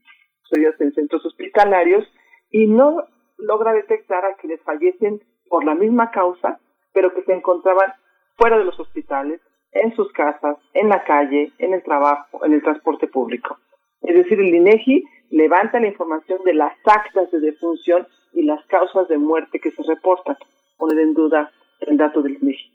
Estudios 0.44 0.80
en 0.80 0.94
centros 0.94 1.26
hospitalarios 1.26 2.06
y 2.52 2.68
no 2.68 3.04
logra 3.38 3.74
detectar 3.74 4.26
a 4.26 4.36
quienes 4.36 4.62
fallecen 4.62 5.22
por 5.50 5.66
la 5.66 5.76
misma 5.76 6.12
causa, 6.12 6.60
pero 6.94 7.14
que 7.14 7.24
se 7.24 7.34
encontraban 7.34 7.94
fuera 8.36 8.58
de 8.58 8.66
los 8.66 8.80
hospitales, 8.80 9.42
en 9.74 9.96
sus 9.96 10.12
casas, 10.14 10.58
en 10.74 10.90
la 10.90 11.04
calle, 11.04 11.52
en 11.58 11.74
el 11.74 11.84
trabajo, 11.84 12.46
en 12.46 12.54
el 12.54 12.62
transporte 12.62 13.08
público. 13.08 13.58
Es 14.02 14.16
decir, 14.16 14.40
el 14.40 14.54
INEGI 14.54 15.04
levanta 15.32 15.80
la 15.80 15.88
información 15.88 16.44
de 16.44 16.54
las 16.54 16.74
actas 16.86 17.32
de 17.32 17.40
defunción 17.40 18.08
y 18.34 18.44
las 18.44 18.64
causas 18.66 19.08
de 19.08 19.18
muerte 19.18 19.60
que 19.60 19.72
se 19.72 19.84
reportan, 19.84 20.38
poner 20.78 21.00
en 21.00 21.14
duda 21.14 21.52
el 21.80 21.98
dato 21.98 22.22
del 22.22 22.38
INEGI. 22.42 22.72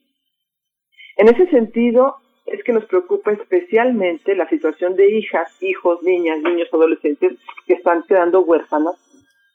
En 1.16 1.28
ese 1.28 1.47
sentido, 1.50 2.16
es 2.52 2.62
que 2.65 2.73
nos 2.73 2.85
preocupa 2.86 3.33
especialmente 3.33 4.35
la 4.35 4.49
situación 4.49 4.97
de 4.97 5.10
hijas, 5.10 5.57
hijos, 5.62 6.02
niñas, 6.02 6.41
niños, 6.43 6.68
adolescentes 6.73 7.39
que 7.67 7.75
están 7.75 8.02
quedando 8.05 8.41
huérfanas, 8.41 8.97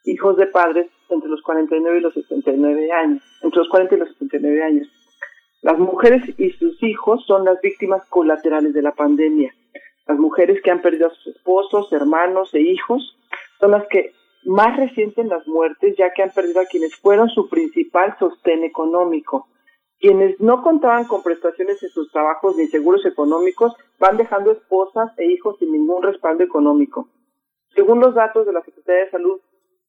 hijos 0.06 0.38
de 0.38 0.48
padres 0.48 0.88
entre 1.10 1.30
los 1.30 1.42
49 1.42 1.98
y 1.98 2.02
los 2.02 2.14
79 2.14 2.92
años, 2.92 3.24
entre 3.42 3.60
los 3.60 3.70
40 3.70 3.96
y 3.96 4.00
los 4.00 4.10
79 4.10 4.64
años. 4.64 4.88
Las 5.62 5.80
mujeres 5.80 6.24
y 6.38 6.50
sus 6.52 6.82
hijos 6.84 7.26
son 7.26 7.46
las 7.46 7.62
víctimas 7.62 8.06
colaterales 8.10 8.74
de 8.74 8.82
la 8.82 8.92
pandemia. 8.92 9.54
Las 10.08 10.20
mujeres 10.20 10.62
que 10.62 10.72
han 10.72 10.82
perdido 10.82 11.08
a 11.08 11.12
sus 11.12 11.36
esposos, 11.36 11.92
hermanos 11.94 12.54
e 12.54 12.60
hijos 12.60 13.18
son 13.60 13.72
las 13.72 13.88
que 13.88 14.12
más 14.44 14.76
resienten 14.76 15.30
las 15.30 15.48
muertes 15.48 15.96
ya 15.98 16.12
que 16.14 16.22
han 16.22 16.32
perdido 16.32 16.60
a 16.60 16.66
quienes 16.66 16.96
fueron 16.98 17.30
su 17.30 17.48
principal 17.48 18.16
sostén 18.20 18.66
económico. 18.66 19.48
Quienes 20.04 20.38
no 20.42 20.62
contaban 20.62 21.06
con 21.06 21.24
prestaciones 21.24 21.82
en 21.82 21.88
sus 21.88 22.12
trabajos 22.12 22.58
ni 22.58 22.68
seguros 22.68 23.06
económicos 23.06 23.74
van 24.00 24.18
dejando 24.18 24.52
esposas 24.52 25.18
e 25.18 25.28
hijos 25.28 25.58
sin 25.60 25.72
ningún 25.72 26.04
respaldo 26.04 26.44
económico. 26.44 27.08
Según 27.74 28.02
los 28.02 28.14
datos 28.14 28.46
de 28.46 28.52
la 28.52 28.62
Secretaría 28.64 29.06
de 29.06 29.12
Salud 29.12 29.40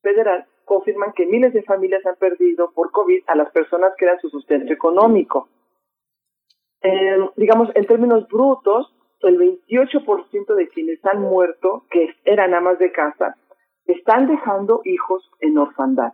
Federal, 0.03 0.47
confirman 0.65 1.15
que 1.15 1.27
miles 1.27 1.53
de 1.53 1.65
familias 1.65 2.07
han 2.07 2.15
perdido 2.15 2.71
por 2.71 2.93
COVID 2.93 3.25
a 3.27 3.35
las 3.35 3.51
personas 3.51 3.91
que 3.99 4.05
eran 4.05 4.21
su 4.21 4.31
sustento 4.31 4.73
económico. 4.73 5.49
digamos, 7.35 7.71
en 7.75 7.85
términos 7.85 8.29
brutos, 8.29 8.95
el 9.23 9.37
28% 9.37 10.55
de 10.55 10.69
quienes 10.69 11.05
han 11.07 11.23
muerto, 11.23 11.87
que 11.91 12.15
eran 12.25 12.55
amas 12.55 12.79
de 12.79 12.93
casa, 12.93 13.37
están 13.85 14.29
dejando 14.29 14.81
hijos 14.85 15.29
en 15.41 15.59
orfandad. 15.59 16.13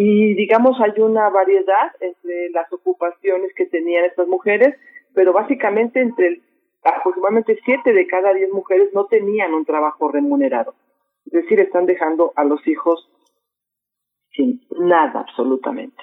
Y 0.00 0.34
digamos, 0.34 0.80
hay 0.80 1.02
una 1.02 1.28
variedad 1.28 1.90
entre 1.98 2.50
las 2.50 2.72
ocupaciones 2.72 3.52
que 3.56 3.66
tenían 3.66 4.04
estas 4.04 4.28
mujeres, 4.28 4.76
pero 5.12 5.32
básicamente 5.32 6.00
entre 6.00 6.40
aproximadamente 6.84 7.58
7 7.64 7.92
de 7.92 8.06
cada 8.06 8.32
10 8.32 8.52
mujeres 8.52 8.90
no 8.94 9.06
tenían 9.06 9.54
un 9.54 9.64
trabajo 9.64 10.06
remunerado. 10.06 10.76
Es 11.26 11.32
decir, 11.32 11.58
están 11.58 11.86
dejando 11.86 12.32
a 12.36 12.44
los 12.44 12.64
hijos 12.68 13.10
sin 14.30 14.60
nada 14.78 15.26
absolutamente. 15.28 16.00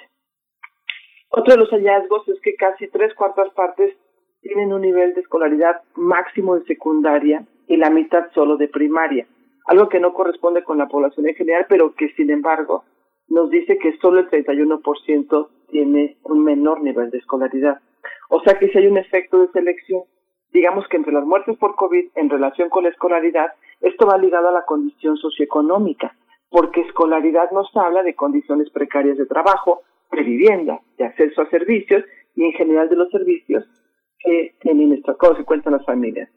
Otro 1.30 1.54
de 1.54 1.60
los 1.60 1.70
hallazgos 1.70 2.28
es 2.28 2.38
que 2.42 2.54
casi 2.54 2.88
tres 2.88 3.14
cuartas 3.14 3.48
partes 3.54 3.96
tienen 4.42 4.74
un 4.74 4.82
nivel 4.82 5.14
de 5.14 5.22
escolaridad 5.22 5.80
máximo 5.94 6.58
de 6.58 6.66
secundaria 6.66 7.46
y 7.66 7.78
la 7.78 7.88
mitad 7.88 8.30
solo 8.34 8.58
de 8.58 8.68
primaria, 8.68 9.26
algo 9.64 9.88
que 9.88 10.00
no 10.00 10.12
corresponde 10.12 10.62
con 10.64 10.76
la 10.76 10.86
población 10.86 11.26
en 11.28 11.34
general, 11.34 11.64
pero 11.66 11.94
que 11.94 12.10
sin 12.10 12.28
embargo 12.28 12.84
nos 13.28 13.50
dice 13.50 13.78
que 13.78 13.96
solo 13.98 14.20
el 14.20 14.30
31% 14.30 15.48
tiene 15.70 16.16
un 16.22 16.44
menor 16.44 16.82
nivel 16.82 17.10
de 17.10 17.18
escolaridad. 17.18 17.80
O 18.28 18.40
sea 18.40 18.58
que 18.58 18.68
si 18.68 18.78
hay 18.78 18.86
un 18.86 18.98
efecto 18.98 19.40
de 19.40 19.48
selección, 19.48 20.02
digamos 20.52 20.86
que 20.88 20.96
entre 20.96 21.12
las 21.12 21.24
muertes 21.24 21.56
por 21.58 21.74
COVID 21.74 22.10
en 22.14 22.30
relación 22.30 22.68
con 22.68 22.84
la 22.84 22.90
escolaridad, 22.90 23.52
esto 23.80 24.06
va 24.06 24.18
ligado 24.18 24.48
a 24.48 24.52
la 24.52 24.64
condición 24.64 25.16
socioeconómica, 25.16 26.16
porque 26.48 26.80
escolaridad 26.82 27.50
nos 27.50 27.68
habla 27.76 28.02
de 28.02 28.14
condiciones 28.14 28.70
precarias 28.70 29.18
de 29.18 29.26
trabajo, 29.26 29.82
de 30.12 30.22
vivienda, 30.22 30.80
de 30.96 31.04
acceso 31.04 31.42
a 31.42 31.50
servicios 31.50 32.04
y 32.34 32.44
en 32.44 32.52
general 32.52 32.88
de 32.88 32.96
los 32.96 33.10
servicios 33.10 33.64
que 34.18 34.54
tienen 34.60 35.02
cómo 35.18 35.36
se 35.36 35.44
cuentan 35.44 35.74
las 35.74 35.84
familias. 35.84 36.30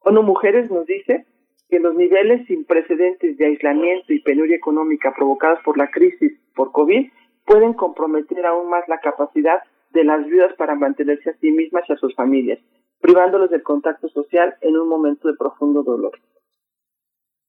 ONU 0.00 0.22
Mujeres 0.22 0.70
nos 0.70 0.86
dice 0.86 1.26
que 1.68 1.78
los 1.78 1.94
niveles 1.94 2.46
sin 2.46 2.64
precedentes 2.64 3.36
de 3.36 3.46
aislamiento 3.46 4.12
y 4.12 4.20
penuria 4.20 4.56
económica 4.56 5.12
provocados 5.14 5.60
por 5.64 5.76
la 5.76 5.90
crisis 5.90 6.32
por 6.54 6.72
COVID 6.72 7.10
pueden 7.44 7.74
comprometer 7.74 8.44
aún 8.46 8.70
más 8.70 8.88
la 8.88 9.00
capacidad 9.00 9.62
de 9.90 10.04
las 10.04 10.26
viudas 10.26 10.54
para 10.54 10.74
mantenerse 10.74 11.30
a 11.30 11.36
sí 11.38 11.50
mismas 11.50 11.84
y 11.88 11.92
a 11.92 11.96
sus 11.96 12.14
familias, 12.14 12.58
privándolos 13.00 13.50
del 13.50 13.62
contacto 13.62 14.08
social 14.08 14.54
en 14.60 14.76
un 14.76 14.88
momento 14.88 15.28
de 15.28 15.34
profundo 15.34 15.82
dolor. 15.82 16.12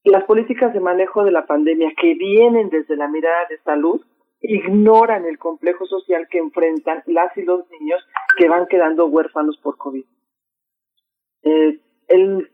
Las 0.04 0.24
políticas 0.24 0.74
de 0.74 0.80
manejo 0.80 1.24
de 1.24 1.32
la 1.32 1.46
pandemia 1.46 1.92
que 2.00 2.14
vienen 2.14 2.70
desde 2.70 2.96
la 2.96 3.10
mirada 3.10 3.46
de 3.50 3.58
salud 3.60 4.02
ignoran 4.42 5.26
el 5.26 5.38
complejo 5.38 5.86
social 5.86 6.28
que 6.30 6.38
enfrentan 6.38 7.04
las 7.08 7.36
y 7.38 7.42
los 7.44 7.70
niños 7.72 8.02
que 8.38 8.48
van 8.48 8.68
quedando 8.68 9.08
huérfanos 9.08 9.58
por 9.58 9.78
COVID. 9.78 10.06
Eh, 11.44 11.80
el 12.08 12.50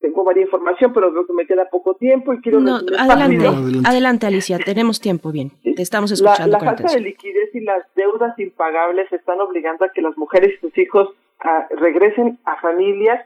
tengo 0.00 0.24
varias 0.24 0.46
información, 0.46 0.92
pero 0.92 1.10
creo 1.10 1.26
que 1.26 1.32
me 1.32 1.46
queda 1.46 1.68
poco 1.70 1.94
tiempo 1.94 2.32
y 2.32 2.40
quiero... 2.40 2.60
No, 2.60 2.76
adelante, 2.98 3.46
adelante, 3.84 4.26
Alicia, 4.26 4.58
tenemos 4.58 5.00
tiempo, 5.00 5.32
bien, 5.32 5.52
te 5.62 5.82
estamos 5.82 6.12
escuchando. 6.12 6.58
La, 6.58 6.64
la 6.64 6.64
falta 6.64 6.92
de 6.92 7.00
liquidez 7.00 7.54
y 7.54 7.60
las 7.60 7.82
deudas 7.94 8.38
impagables 8.38 9.10
están 9.12 9.40
obligando 9.40 9.84
a 9.84 9.90
que 9.90 10.02
las 10.02 10.16
mujeres 10.16 10.54
y 10.54 10.60
sus 10.60 10.78
hijos 10.78 11.08
ah, 11.40 11.66
regresen 11.70 12.38
a 12.44 12.60
familias, 12.60 13.24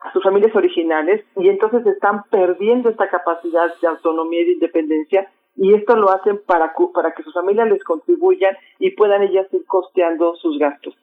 a 0.00 0.12
sus 0.12 0.22
familias 0.22 0.54
originales, 0.54 1.24
y 1.36 1.48
entonces 1.48 1.86
están 1.86 2.24
perdiendo 2.30 2.90
esta 2.90 3.08
capacidad 3.08 3.68
de 3.80 3.88
autonomía 3.88 4.42
y 4.42 4.46
de 4.46 4.52
independencia, 4.52 5.30
y 5.56 5.74
esto 5.74 5.96
lo 5.96 6.10
hacen 6.10 6.40
para, 6.46 6.72
para 6.94 7.12
que 7.12 7.22
sus 7.22 7.34
familias 7.34 7.68
les 7.68 7.82
contribuyan 7.84 8.56
y 8.78 8.92
puedan 8.92 9.22
ellas 9.22 9.46
ir 9.52 9.64
costeando 9.66 10.36
sus 10.36 10.58
gastos. 10.58 10.94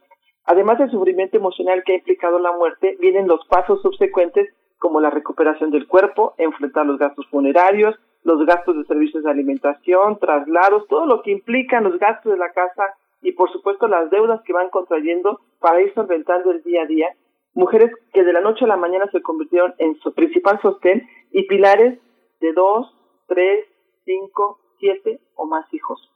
Además 0.45 0.79
del 0.79 0.89
sufrimiento 0.89 1.37
emocional 1.37 1.83
que 1.85 1.93
ha 1.93 1.97
implicado 1.97 2.39
la 2.39 2.53
muerte, 2.53 2.95
vienen 3.01 3.27
los 3.27 3.45
pasos 3.47 3.81
subsecuentes 3.81 4.49
como 4.79 4.99
la 4.99 5.09
recuperación 5.09 5.71
del 5.71 5.87
cuerpo, 5.87 6.33
enfrentar 6.37 6.85
los 6.85 6.99
gastos 6.99 7.25
funerarios, 7.27 7.95
los 8.23 8.45
gastos 8.45 8.77
de 8.77 8.85
servicios 8.85 9.23
de 9.23 9.31
alimentación, 9.31 10.19
traslados, 10.19 10.87
todo 10.87 11.05
lo 11.05 11.21
que 11.21 11.31
implican 11.31 11.83
los 11.83 11.97
gastos 11.97 12.31
de 12.31 12.37
la 12.37 12.51
casa 12.51 12.95
y 13.21 13.31
por 13.31 13.51
supuesto 13.51 13.87
las 13.87 14.09
deudas 14.09 14.41
que 14.43 14.53
van 14.53 14.69
contrayendo 14.69 15.39
para 15.59 15.81
ir 15.81 15.93
solventando 15.93 16.51
el 16.51 16.61
día 16.63 16.83
a 16.83 16.85
día. 16.85 17.07
Mujeres 17.53 17.91
que 18.13 18.23
de 18.23 18.33
la 18.33 18.41
noche 18.41 18.65
a 18.65 18.67
la 18.67 18.77
mañana 18.77 19.09
se 19.11 19.21
convirtieron 19.21 19.73
en 19.79 19.97
su 19.99 20.13
principal 20.13 20.59
sostén 20.61 21.07
y 21.31 21.43
pilares 21.43 21.99
de 22.39 22.53
dos, 22.53 22.93
tres, 23.27 23.65
cinco, 24.05 24.59
siete 24.79 25.19
o 25.35 25.45
más 25.45 25.65
hijos. 25.73 26.11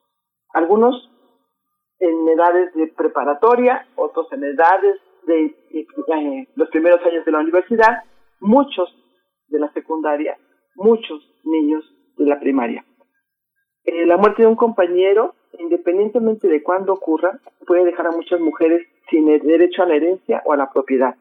Algunos 0.53 1.09
en 1.99 2.27
edades 2.29 2.73
de 2.73 2.87
preparatoria, 2.87 3.87
otros 3.95 4.31
en 4.33 4.43
edades 4.43 4.99
de 5.25 5.55
eh, 5.71 6.47
los 6.55 6.69
primeros 6.69 7.03
años 7.05 7.25
de 7.25 7.31
la 7.31 7.39
universidad 7.39 8.03
muchos 8.41 8.93
de 9.47 9.59
la 9.59 9.71
secundaria, 9.73 10.37
muchos 10.75 11.21
niños 11.45 11.83
de 12.17 12.25
la 12.25 12.39
primaria. 12.39 12.83
Eh, 13.83 14.05
la 14.05 14.17
muerte 14.17 14.43
de 14.43 14.47
un 14.47 14.55
compañero, 14.55 15.35
independientemente 15.57 16.47
de 16.47 16.61
cuándo 16.61 16.93
ocurra, 16.93 17.39
puede 17.65 17.85
dejar 17.85 18.07
a 18.07 18.11
muchas 18.11 18.39
mujeres 18.39 18.85
sin 19.09 19.29
el 19.29 19.41
derecho 19.41 19.83
a 19.83 19.85
la 19.85 19.95
herencia 19.95 20.41
o 20.45 20.53
a 20.53 20.57
la 20.57 20.71
propiedad. 20.71 21.15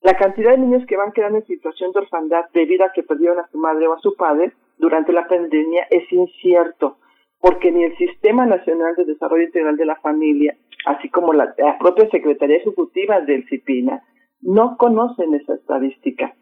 La 0.00 0.16
cantidad 0.16 0.52
de 0.52 0.58
niños 0.58 0.86
que 0.86 0.96
van 0.96 1.12
quedando 1.12 1.38
en 1.38 1.46
situación 1.46 1.92
de 1.92 2.00
orfandad 2.00 2.44
debido 2.52 2.84
a 2.84 2.92
que 2.92 3.02
perdieron 3.02 3.40
a 3.40 3.48
su 3.48 3.58
madre 3.58 3.88
o 3.88 3.94
a 3.94 4.00
su 4.00 4.14
padre 4.14 4.52
durante 4.78 5.12
la 5.12 5.26
pandemia 5.26 5.86
es 5.90 6.10
incierto, 6.12 6.98
porque 7.40 7.72
ni 7.72 7.84
el 7.84 7.96
Sistema 7.96 8.46
Nacional 8.46 8.94
de 8.96 9.04
Desarrollo 9.04 9.44
Integral 9.44 9.76
de 9.76 9.86
la 9.86 9.96
Familia, 9.96 10.56
así 10.86 11.08
como 11.08 11.32
la, 11.32 11.52
la 11.58 11.78
propia 11.78 12.08
Secretaría 12.10 12.58
Ejecutiva 12.58 13.20
del 13.20 13.46
CIPINA, 13.48 14.02
no 14.40 14.76
conocen 14.76 15.34
esa 15.34 15.54
estadística. 15.54 16.34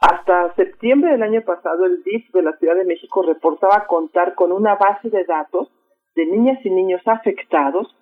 Hasta 0.00 0.54
septiembre 0.54 1.12
del 1.12 1.22
año 1.22 1.42
pasado, 1.42 1.86
el 1.86 2.02
DIF 2.02 2.30
de 2.32 2.42
la 2.42 2.56
Ciudad 2.58 2.76
de 2.76 2.84
México 2.84 3.22
reportaba 3.22 3.86
contar 3.86 4.34
con 4.34 4.52
una 4.52 4.74
base 4.74 5.08
de 5.08 5.24
datos 5.24 5.68
de 6.14 6.26
niñas 6.26 6.58
y 6.64 6.70
niños 6.70 7.02
afectados. 7.06 7.96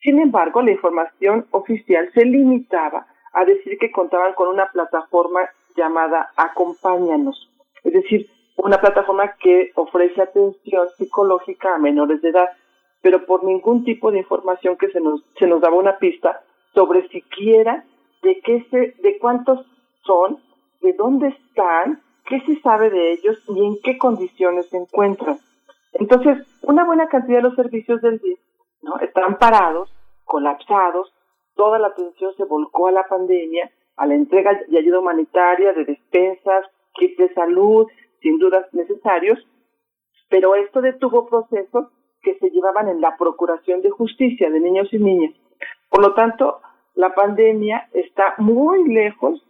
Sin 0.00 0.20
embargo, 0.20 0.62
la 0.62 0.72
información 0.72 1.46
oficial 1.50 2.10
se 2.14 2.24
limitaba 2.24 3.06
a 3.32 3.44
decir 3.44 3.78
que 3.78 3.90
contaban 3.90 4.34
con 4.34 4.48
una 4.48 4.66
plataforma 4.70 5.40
llamada 5.76 6.30
Acompáñanos, 6.36 7.50
es 7.84 7.92
decir, 7.92 8.28
una 8.56 8.78
plataforma 8.78 9.34
que 9.36 9.72
ofrece 9.74 10.22
atención 10.22 10.88
psicológica 10.96 11.74
a 11.74 11.78
menores 11.78 12.22
de 12.22 12.30
edad, 12.30 12.48
pero 13.02 13.26
por 13.26 13.44
ningún 13.44 13.84
tipo 13.84 14.10
de 14.10 14.18
información 14.18 14.76
que 14.76 14.90
se 14.90 15.00
nos, 15.00 15.22
se 15.38 15.46
nos 15.46 15.60
daba 15.60 15.76
una 15.76 15.98
pista 15.98 16.40
sobre 16.74 17.06
siquiera 17.08 17.84
de 18.26 18.40
qué 18.40 18.66
se, 18.70 19.00
de 19.02 19.18
cuántos 19.18 19.64
son, 20.04 20.38
de 20.82 20.92
dónde 20.94 21.28
están, 21.28 22.02
qué 22.26 22.40
se 22.40 22.60
sabe 22.60 22.90
de 22.90 23.12
ellos 23.12 23.40
y 23.48 23.64
en 23.64 23.76
qué 23.84 23.98
condiciones 23.98 24.68
se 24.68 24.78
encuentran. 24.78 25.38
Entonces, 25.92 26.38
una 26.62 26.84
buena 26.84 27.08
cantidad 27.08 27.38
de 27.38 27.44
los 27.44 27.54
servicios 27.54 28.02
del 28.02 28.18
DIF 28.18 28.40
¿no? 28.82 28.98
están 28.98 29.38
parados, 29.38 29.92
colapsados, 30.24 31.12
toda 31.54 31.78
la 31.78 31.88
atención 31.88 32.34
se 32.36 32.44
volcó 32.44 32.88
a 32.88 32.92
la 32.92 33.04
pandemia, 33.04 33.70
a 33.96 34.06
la 34.06 34.14
entrega 34.14 34.60
de 34.68 34.78
ayuda 34.78 34.98
humanitaria, 34.98 35.72
de 35.72 35.84
despensas, 35.84 36.66
kits 36.94 37.16
de 37.16 37.32
salud, 37.32 37.86
sin 38.20 38.38
dudas 38.38 38.66
necesarios, 38.72 39.38
pero 40.28 40.56
esto 40.56 40.80
detuvo 40.80 41.28
procesos 41.28 41.86
que 42.22 42.36
se 42.40 42.50
llevaban 42.50 42.88
en 42.88 43.00
la 43.00 43.16
procuración 43.16 43.82
de 43.82 43.90
justicia 43.90 44.50
de 44.50 44.58
niños 44.58 44.92
y 44.92 44.98
niñas. 44.98 45.32
Por 45.88 46.02
lo 46.02 46.14
tanto, 46.14 46.60
la 46.96 47.14
pandemia 47.14 47.88
está 47.92 48.34
muy 48.38 48.88
lejos 48.88 49.42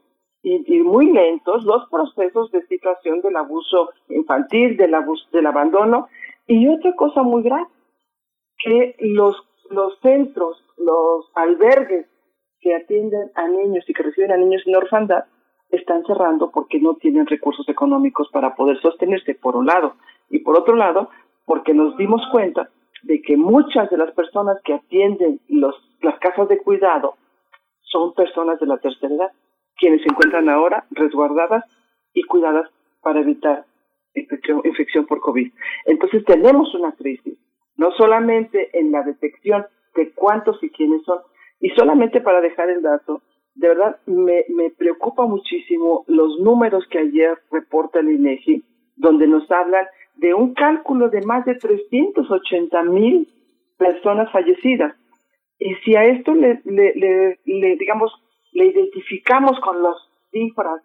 y, 0.43 0.81
muy 0.81 1.11
lentos 1.13 1.65
los 1.65 1.89
procesos 1.89 2.51
de 2.53 2.65
situación 2.67 3.21
del 3.21 3.37
abuso 3.37 3.91
infantil, 4.09 4.77
del 4.77 4.95
abuso, 4.95 5.25
del 5.33 5.47
abandono 5.47 6.09
y 6.47 6.69
otra 6.69 6.95
cosa 6.95 7.23
muy 7.23 7.43
grave, 7.43 7.67
que 8.59 8.97
los, 9.01 9.37
los 9.71 9.99
centros, 10.01 10.63
los 10.77 11.27
albergues 11.35 12.07
que 12.61 12.75
atienden 12.75 13.31
a 13.35 13.49
niños 13.49 13.85
y 13.89 13.93
que 13.93 14.03
reciben 14.03 14.33
a 14.33 14.37
niños 14.37 14.63
en 14.67 14.77
orfandad 14.77 15.25
están 15.71 16.05
cerrando 16.05 16.51
porque 16.53 16.79
no 16.79 16.95
tienen 16.95 17.27
recursos 17.27 17.69
económicos 17.69 18.29
para 18.33 18.55
poder 18.55 18.81
sostenerse, 18.81 19.35
por 19.35 19.57
un 19.57 19.67
lado. 19.67 19.95
Y 20.31 20.41
por 20.41 20.57
otro 20.57 20.77
lado, 20.77 21.11
porque 21.45 21.75
nos 21.75 21.97
dimos 21.97 22.23
cuenta 22.31 22.71
de 23.03 23.21
que 23.23 23.37
muchas 23.37 23.91
de 23.91 23.99
las 23.99 24.13
personas 24.13 24.59
que 24.65 24.75
atienden 24.75 25.41
los, 25.49 25.75
las 26.03 26.19
casas 26.21 26.49
de 26.49 26.59
cuidado 26.59 27.17
son 27.97 28.13
personas 28.13 28.61
de 28.61 28.67
la 28.67 28.77
tercera 28.77 29.15
edad, 29.15 29.33
quienes 29.79 30.03
se 30.03 30.09
encuentran 30.11 30.51
ahora 30.51 30.85
resguardadas 30.91 31.65
y 32.13 32.23
cuidadas 32.25 32.69
para 33.01 33.21
evitar 33.21 33.65
infección, 34.15 35.07
por 35.07 35.21
COVID. 35.21 35.51
Entonces 35.87 36.23
tenemos 36.27 36.75
una 36.75 36.93
crisis, 36.93 37.39
no 37.77 37.91
solamente 37.93 38.69
en 38.79 38.93
la 38.93 39.03
detección 39.03 39.65
de 39.95 40.13
cuántos 40.13 40.63
y 40.63 40.69
quiénes 40.69 41.05
son, 41.05 41.21
y 41.59 41.71
solamente 41.71 42.21
para 42.21 42.43
dejar 42.43 42.69
el 42.69 42.83
dato, 42.83 43.23
de 43.55 43.69
verdad 43.69 43.97
me, 44.05 44.45
me 44.51 44.71
preocupa 44.71 45.25
muchísimo 45.25 46.05
los 46.07 46.39
números 46.39 46.87
que 46.91 46.99
ayer 46.99 47.39
reporta 47.51 48.01
el 48.01 48.11
INEGI, 48.11 48.63
donde 48.97 49.27
nos 49.27 49.51
hablan 49.51 49.87
de 50.17 50.35
un 50.35 50.53
cálculo 50.53 51.09
de 51.09 51.23
más 51.23 51.47
de 51.47 51.55
380 51.55 52.83
mil 52.83 53.27
personas 53.79 54.31
fallecidas. 54.33 54.95
Y 55.59 55.75
si 55.77 55.97
a 55.97 56.05
esto 56.05 56.35
le, 56.35 56.61
le, 56.65 57.39
le, 57.45 57.77
digamos, 57.77 58.13
le 58.53 58.67
identificamos 58.67 59.59
con 59.61 59.83
las 59.83 59.97
cifras 60.31 60.83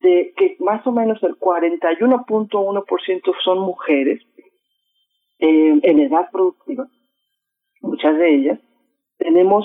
de 0.00 0.32
que 0.36 0.56
más 0.60 0.86
o 0.86 0.92
menos 0.92 1.22
el 1.22 1.38
41.1% 1.38 3.32
son 3.42 3.58
mujeres 3.60 4.20
eh, 5.38 5.80
en 5.82 6.00
edad 6.00 6.30
productiva, 6.30 6.88
muchas 7.80 8.16
de 8.18 8.34
ellas, 8.34 8.58
tenemos 9.18 9.64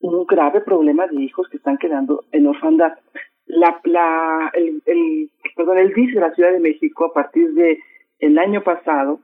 un 0.00 0.26
grave 0.26 0.60
problema 0.60 1.06
de 1.06 1.22
hijos 1.22 1.48
que 1.48 1.56
están 1.56 1.78
quedando 1.78 2.24
en 2.32 2.46
orfandad. 2.46 2.98
La, 3.46 3.80
la, 3.84 4.50
el, 4.54 4.82
el, 4.86 5.30
perdón, 5.56 5.78
el 5.78 5.94
DIF 5.94 6.14
de 6.14 6.20
la 6.20 6.34
Ciudad 6.34 6.52
de 6.52 6.60
México, 6.60 7.06
a 7.06 7.12
partir 7.12 7.52
de 7.54 7.78
el 8.18 8.38
año 8.38 8.62
pasado, 8.62 9.20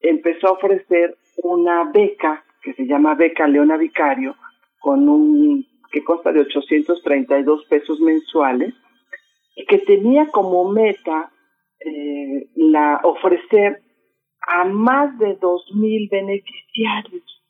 empezó 0.00 0.48
a 0.48 0.52
ofrecer 0.52 1.16
una 1.42 1.90
beca 1.92 2.44
que 2.62 2.74
se 2.74 2.86
llama 2.86 3.14
Beca 3.14 3.46
Leona 3.46 3.76
Vicario, 3.76 4.36
con 4.80 5.08
un 5.08 5.66
que 5.90 6.02
consta 6.02 6.32
de 6.32 6.40
832 6.40 7.66
pesos 7.66 8.00
mensuales, 8.00 8.74
y 9.54 9.66
que 9.66 9.78
tenía 9.78 10.28
como 10.28 10.70
meta 10.70 11.30
eh, 11.80 12.48
la 12.56 13.00
ofrecer 13.04 13.82
a 14.40 14.64
más 14.64 15.18
de 15.18 15.38
2.000 15.38 16.10
beneficiarios, 16.10 17.42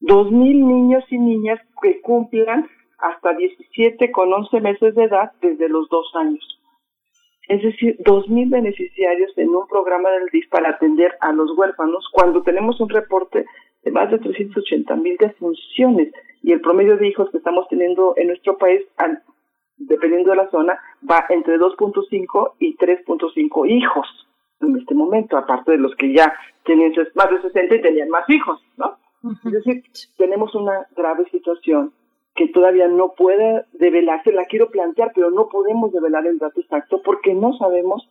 2.000 0.00 0.30
niños 0.32 1.04
y 1.10 1.18
niñas 1.18 1.60
que 1.82 2.00
cumplan 2.00 2.68
hasta 2.98 3.34
17 3.34 4.10
con 4.12 4.32
11 4.32 4.60
meses 4.60 4.94
de 4.94 5.04
edad 5.04 5.32
desde 5.40 5.68
los 5.68 5.88
dos 5.88 6.10
años. 6.14 6.44
Es 7.48 7.62
decir, 7.62 7.96
2.000 8.04 8.50
beneficiarios 8.50 9.32
en 9.36 9.48
un 9.48 9.66
programa 9.66 10.10
del 10.10 10.28
DIF 10.32 10.48
para 10.50 10.70
atender 10.70 11.16
a 11.20 11.32
los 11.32 11.56
huérfanos 11.56 12.06
cuando 12.12 12.42
tenemos 12.42 12.80
un 12.80 12.90
reporte 12.90 13.46
de 13.88 13.92
más 13.92 14.10
de 14.10 14.20
380.000 14.20 15.18
defunciones 15.18 16.12
y 16.42 16.52
el 16.52 16.60
promedio 16.60 16.98
de 16.98 17.08
hijos 17.08 17.30
que 17.30 17.38
estamos 17.38 17.66
teniendo 17.68 18.12
en 18.16 18.28
nuestro 18.28 18.58
país, 18.58 18.82
dependiendo 19.78 20.30
de 20.30 20.36
la 20.36 20.50
zona, 20.50 20.78
va 21.10 21.24
entre 21.30 21.58
2.5 21.58 22.52
y 22.58 22.76
3.5 22.76 23.70
hijos 23.70 24.06
en 24.60 24.76
este 24.76 24.94
momento, 24.94 25.38
aparte 25.38 25.72
de 25.72 25.78
los 25.78 25.94
que 25.96 26.12
ya 26.12 26.34
tenían 26.64 26.92
más 27.14 27.30
de 27.30 27.40
60 27.42 27.76
y 27.76 27.80
tenían 27.80 28.10
más 28.10 28.28
hijos, 28.28 28.60
¿no? 28.76 28.98
Es 29.46 29.52
decir, 29.52 29.82
tenemos 30.16 30.54
una 30.54 30.86
grave 30.96 31.24
situación 31.30 31.92
que 32.34 32.48
todavía 32.48 32.88
no 32.88 33.14
puede 33.16 33.64
develarse, 33.72 34.32
la 34.32 34.44
quiero 34.44 34.68
plantear, 34.68 35.12
pero 35.14 35.30
no 35.30 35.48
podemos 35.48 35.92
develar 35.92 36.26
el 36.26 36.38
dato 36.38 36.60
exacto 36.60 37.00
porque 37.02 37.34
no 37.34 37.56
sabemos 37.56 38.08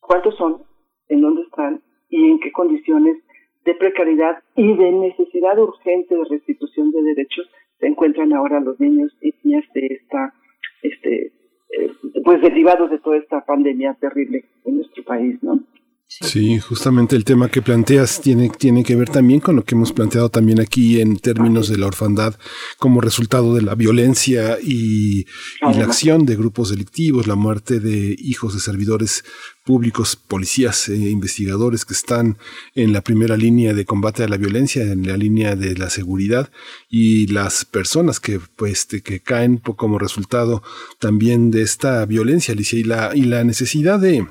cuántos 0.00 0.34
son, 0.36 0.62
en 1.08 1.20
dónde 1.20 1.42
están 1.42 1.82
y 2.08 2.30
en 2.30 2.40
qué 2.40 2.50
condiciones 2.52 3.23
de 3.64 3.74
precariedad 3.74 4.42
y 4.56 4.76
de 4.76 4.92
necesidad 4.92 5.58
urgente 5.58 6.14
de 6.14 6.24
restitución 6.24 6.90
de 6.90 7.02
derechos 7.02 7.50
se 7.80 7.86
encuentran 7.86 8.32
ahora 8.32 8.60
los 8.60 8.78
niños 8.78 9.16
y 9.20 9.34
niñas 9.42 9.64
de 9.74 9.86
esta, 9.86 10.34
este, 10.82 11.32
eh, 11.70 11.90
pues 12.24 12.40
derivados 12.40 12.90
de 12.90 12.98
toda 12.98 13.16
esta 13.16 13.44
pandemia 13.44 13.94
terrible 14.00 14.44
en 14.64 14.76
nuestro 14.76 15.02
país, 15.04 15.42
¿no? 15.42 15.60
Sí. 16.06 16.60
justamente 16.60 17.16
el 17.16 17.24
tema 17.24 17.48
que 17.48 17.62
planteas 17.62 18.20
tiene, 18.20 18.48
tiene 18.50 18.84
que 18.84 18.94
ver 18.94 19.08
también 19.08 19.40
con 19.40 19.56
lo 19.56 19.64
que 19.64 19.74
hemos 19.74 19.92
planteado 19.92 20.28
también 20.28 20.60
aquí 20.60 21.00
en 21.00 21.16
términos 21.16 21.68
de 21.68 21.76
la 21.76 21.86
orfandad 21.86 22.36
como 22.78 23.00
resultado 23.00 23.54
de 23.54 23.62
la 23.62 23.74
violencia 23.74 24.58
y, 24.62 25.26
la 25.60 25.84
acción 25.84 26.24
de 26.26 26.36
grupos 26.36 26.70
delictivos, 26.70 27.26
la 27.26 27.34
muerte 27.34 27.80
de 27.80 28.14
hijos 28.18 28.54
de 28.54 28.60
servidores 28.60 29.24
públicos, 29.64 30.14
policías 30.14 30.88
e 30.88 30.96
investigadores 31.10 31.84
que 31.84 31.94
están 31.94 32.38
en 32.74 32.92
la 32.92 33.00
primera 33.00 33.36
línea 33.36 33.72
de 33.72 33.86
combate 33.86 34.22
a 34.22 34.28
la 34.28 34.36
violencia, 34.36 34.82
en 34.82 35.06
la 35.06 35.16
línea 35.16 35.56
de 35.56 35.74
la 35.74 35.90
seguridad 35.90 36.50
y 36.88 37.26
las 37.28 37.64
personas 37.64 38.20
que, 38.20 38.40
pues, 38.56 38.84
que 38.84 39.20
caen 39.20 39.56
como 39.56 39.98
resultado 39.98 40.62
también 41.00 41.50
de 41.50 41.62
esta 41.62 42.04
violencia, 42.04 42.52
Alicia, 42.52 42.78
y 42.78 42.84
la, 42.84 43.12
y 43.14 43.22
la 43.22 43.42
necesidad 43.42 43.98
de 43.98 44.26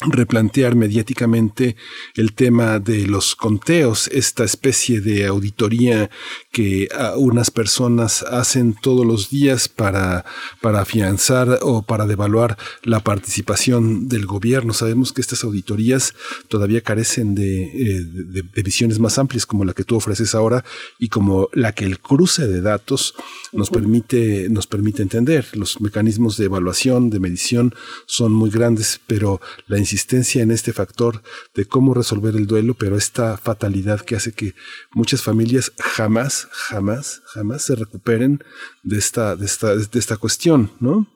replantear 0.00 0.74
mediáticamente 0.76 1.76
el 2.14 2.32
tema 2.34 2.78
de 2.78 3.06
los 3.06 3.36
conteos, 3.36 4.08
esta 4.08 4.44
especie 4.44 5.00
de 5.00 5.26
auditoría 5.26 6.10
que 6.52 6.88
unas 7.16 7.50
personas 7.50 8.22
hacen 8.22 8.74
todos 8.74 9.06
los 9.06 9.30
días 9.30 9.68
para, 9.68 10.24
para 10.60 10.80
afianzar 10.80 11.60
o 11.62 11.82
para 11.82 12.06
devaluar 12.06 12.58
la 12.82 13.00
participación 13.00 14.08
del 14.08 14.26
gobierno. 14.26 14.72
Sabemos 14.72 15.12
que 15.12 15.20
estas 15.20 15.44
auditorías 15.44 16.14
todavía 16.48 16.80
carecen 16.80 17.34
de, 17.34 17.62
eh, 17.64 18.04
de 18.04 18.62
visiones 18.62 18.98
más 18.98 19.18
amplias 19.18 19.46
como 19.46 19.64
la 19.64 19.72
que 19.72 19.84
tú 19.84 19.96
ofreces 19.96 20.34
ahora 20.34 20.64
y 20.98 21.08
como 21.08 21.48
la 21.52 21.72
que 21.72 21.84
el 21.84 22.00
cruce 22.00 22.46
de 22.46 22.60
datos 22.60 23.14
nos 23.52 23.70
permite, 23.70 24.48
nos 24.50 24.66
permite 24.66 25.02
entender. 25.02 25.46
Los 25.54 25.80
mecanismos 25.80 26.36
de 26.36 26.46
evaluación, 26.46 27.10
de 27.10 27.20
medición 27.20 27.74
son 28.06 28.32
muy 28.32 28.50
grandes, 28.50 29.00
pero 29.06 29.40
la 29.66 29.78
insistencia 29.78 30.42
en 30.42 30.50
este 30.50 30.72
factor 30.72 31.22
de 31.54 31.64
cómo 31.64 31.94
resolver 31.94 32.34
el 32.36 32.46
duelo, 32.46 32.74
pero 32.74 32.96
esta 32.96 33.36
fatalidad 33.36 34.00
que 34.00 34.16
hace 34.16 34.32
que 34.32 34.54
muchas 34.92 35.22
familias 35.22 35.72
jamás, 35.78 36.39
jamás, 36.50 37.22
jamás 37.26 37.62
se 37.62 37.76
recuperen 37.76 38.38
de 38.82 38.98
esta, 38.98 39.36
de 39.36 39.46
esta, 39.46 39.74
de 39.74 39.98
esta 39.98 40.16
cuestión, 40.16 40.70
¿no? 40.80 41.06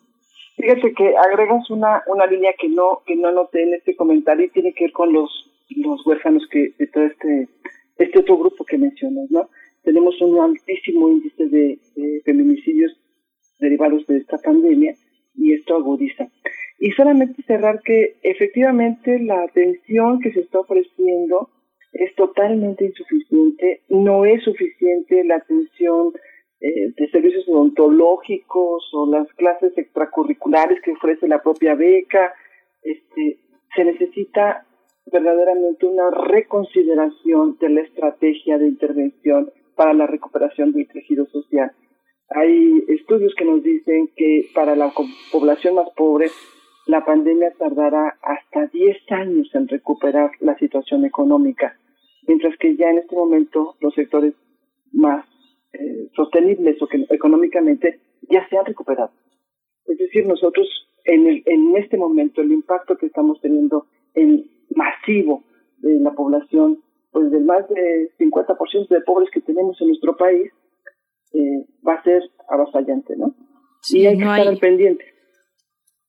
Fíjate 0.56 0.92
que 0.94 1.14
agregas 1.16 1.68
una, 1.70 2.02
una 2.06 2.26
línea 2.26 2.52
que 2.58 2.68
no, 2.68 3.02
que 3.06 3.16
no 3.16 3.32
noté 3.32 3.62
en 3.62 3.74
este 3.74 3.96
comentario 3.96 4.46
y 4.46 4.50
tiene 4.50 4.72
que 4.72 4.84
ver 4.84 4.92
con 4.92 5.12
los, 5.12 5.30
los 5.76 6.06
huérfanos 6.06 6.46
que, 6.50 6.74
de 6.78 6.86
todo 6.86 7.04
este, 7.04 7.48
este 7.98 8.18
otro 8.20 8.38
grupo 8.38 8.64
que 8.64 8.78
mencionas, 8.78 9.30
¿no? 9.30 9.48
Tenemos 9.82 10.20
un 10.20 10.40
altísimo 10.40 11.10
índice 11.10 11.46
de, 11.48 11.78
de 11.96 12.22
feminicidios 12.24 12.92
derivados 13.58 14.06
de 14.06 14.18
esta 14.18 14.38
pandemia 14.38 14.94
y 15.34 15.52
esto 15.52 15.76
agudiza. 15.76 16.28
Y 16.78 16.90
solamente 16.92 17.42
cerrar 17.42 17.80
que 17.82 18.16
efectivamente 18.22 19.18
la 19.20 19.42
atención 19.42 20.20
que 20.20 20.32
se 20.32 20.40
está 20.40 20.60
ofreciendo 20.60 21.50
es 21.94 22.14
totalmente 22.16 22.84
insuficiente, 22.84 23.82
no 23.88 24.24
es 24.24 24.42
suficiente 24.42 25.24
la 25.24 25.36
atención 25.36 26.12
eh, 26.60 26.92
de 26.96 27.10
servicios 27.10 27.48
odontológicos 27.48 28.88
o 28.92 29.10
las 29.10 29.28
clases 29.34 29.76
extracurriculares 29.76 30.80
que 30.82 30.92
ofrece 30.92 31.28
la 31.28 31.42
propia 31.42 31.74
beca, 31.74 32.34
este, 32.82 33.38
se 33.74 33.84
necesita 33.84 34.66
verdaderamente 35.06 35.86
una 35.86 36.10
reconsideración 36.10 37.58
de 37.60 37.68
la 37.68 37.80
estrategia 37.82 38.58
de 38.58 38.68
intervención 38.68 39.52
para 39.76 39.92
la 39.92 40.06
recuperación 40.06 40.72
del 40.72 40.88
tejido 40.88 41.26
social. 41.26 41.72
Hay 42.30 42.84
estudios 42.88 43.34
que 43.36 43.44
nos 43.44 43.62
dicen 43.62 44.10
que 44.16 44.46
para 44.54 44.74
la 44.74 44.92
población 45.30 45.76
más 45.76 45.90
pobre 45.96 46.28
la 46.86 47.04
pandemia 47.04 47.52
tardará 47.58 48.18
hasta 48.22 48.66
10 48.66 48.96
años 49.12 49.48
en 49.54 49.68
recuperar 49.68 50.30
la 50.40 50.56
situación 50.58 51.04
económica, 51.04 51.78
mientras 52.26 52.56
que 52.58 52.76
ya 52.76 52.90
en 52.90 52.98
este 52.98 53.14
momento 53.14 53.76
los 53.80 53.94
sectores 53.94 54.34
más 54.92 55.24
eh, 55.72 56.08
sostenibles 56.14 56.80
o 56.80 56.86
que 56.86 57.04
económicamente 57.10 58.00
ya 58.30 58.46
se 58.48 58.56
han 58.56 58.64
recuperado. 58.66 59.10
Es 59.86 59.98
decir, 59.98 60.26
nosotros 60.26 60.66
en, 61.04 61.26
el, 61.26 61.42
en 61.46 61.76
este 61.76 61.96
momento 61.96 62.40
el 62.40 62.52
impacto 62.52 62.96
que 62.96 63.06
estamos 63.06 63.40
teniendo 63.40 63.86
en 64.14 64.44
masivo 64.74 65.44
de 65.78 65.98
la 66.00 66.12
población, 66.12 66.78
pues 67.10 67.30
del 67.30 67.44
más 67.44 67.68
de 67.68 68.10
50% 68.18 68.88
de 68.88 69.00
pobres 69.02 69.30
que 69.30 69.40
tenemos 69.40 69.80
en 69.80 69.88
nuestro 69.88 70.16
país, 70.16 70.50
eh, 71.32 71.66
va 71.86 71.94
a 71.94 72.02
ser 72.02 72.22
avasallante, 72.48 73.16
¿no? 73.16 73.34
Sí, 73.80 74.00
y 74.00 74.06
hay 74.06 74.16
que 74.16 74.22
estar 74.22 74.40
hay- 74.40 74.48
al 74.48 74.58
pendiente. 74.58 75.04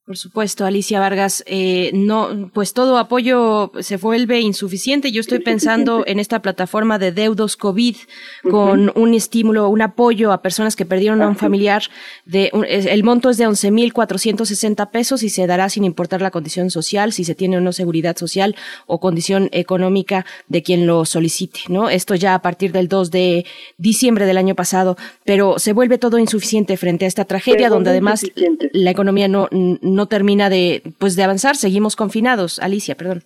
Por 0.05 0.17
supuesto, 0.17 0.67
Alicia 0.67 0.99
Vargas, 0.99 1.43
eh, 1.47 1.89
no, 1.95 2.51
pues 2.53 2.73
todo 2.73 2.99
apoyo 2.99 3.71
se 3.79 3.97
vuelve 3.97 4.39
insuficiente. 4.39 5.11
Yo 5.11 5.19
estoy 5.19 5.39
pensando 5.39 6.03
en 6.05 6.19
esta 6.19 6.43
plataforma 6.43 6.99
de 6.99 7.11
deudos 7.11 7.57
COVID 7.57 7.95
con 8.43 8.91
un 8.93 9.15
estímulo, 9.15 9.67
un 9.67 9.81
apoyo 9.81 10.31
a 10.31 10.43
personas 10.43 10.75
que 10.75 10.85
perdieron 10.85 11.23
a 11.23 11.27
un 11.27 11.35
familiar. 11.35 11.81
De, 12.23 12.51
el 12.69 13.03
monto 13.03 13.31
es 13.31 13.37
de 13.37 13.47
11.460 13.47 14.91
pesos 14.91 15.23
y 15.23 15.29
se 15.29 15.47
dará 15.47 15.69
sin 15.69 15.83
importar 15.83 16.21
la 16.21 16.29
condición 16.29 16.69
social, 16.69 17.11
si 17.11 17.23
se 17.23 17.33
tiene 17.33 17.57
o 17.57 17.61
no 17.61 17.73
seguridad 17.73 18.15
social 18.15 18.55
o 18.85 18.99
condición 18.99 19.49
económica 19.53 20.27
de 20.47 20.61
quien 20.61 20.85
lo 20.85 21.05
solicite, 21.05 21.61
¿no? 21.67 21.89
Esto 21.89 22.13
ya 22.13 22.35
a 22.35 22.43
partir 22.43 22.73
del 22.73 22.89
2 22.89 23.09
de 23.09 23.47
diciembre 23.79 24.27
del 24.27 24.37
año 24.37 24.53
pasado, 24.53 24.97
pero 25.23 25.57
se 25.57 25.73
vuelve 25.73 25.97
todo 25.97 26.19
insuficiente 26.19 26.77
frente 26.77 27.05
a 27.05 27.07
esta 27.07 27.25
tragedia 27.25 27.69
donde 27.69 27.89
además 27.89 28.23
la 28.71 28.91
economía 28.91 29.27
no 29.27 29.49
no 29.94 29.94
termina 30.07 30.49
de, 30.49 30.81
pues, 30.99 31.15
de 31.15 31.23
avanzar, 31.23 31.55
seguimos 31.55 31.95
confinados. 31.95 32.59
Alicia, 32.59 32.95
perdón. 32.95 33.23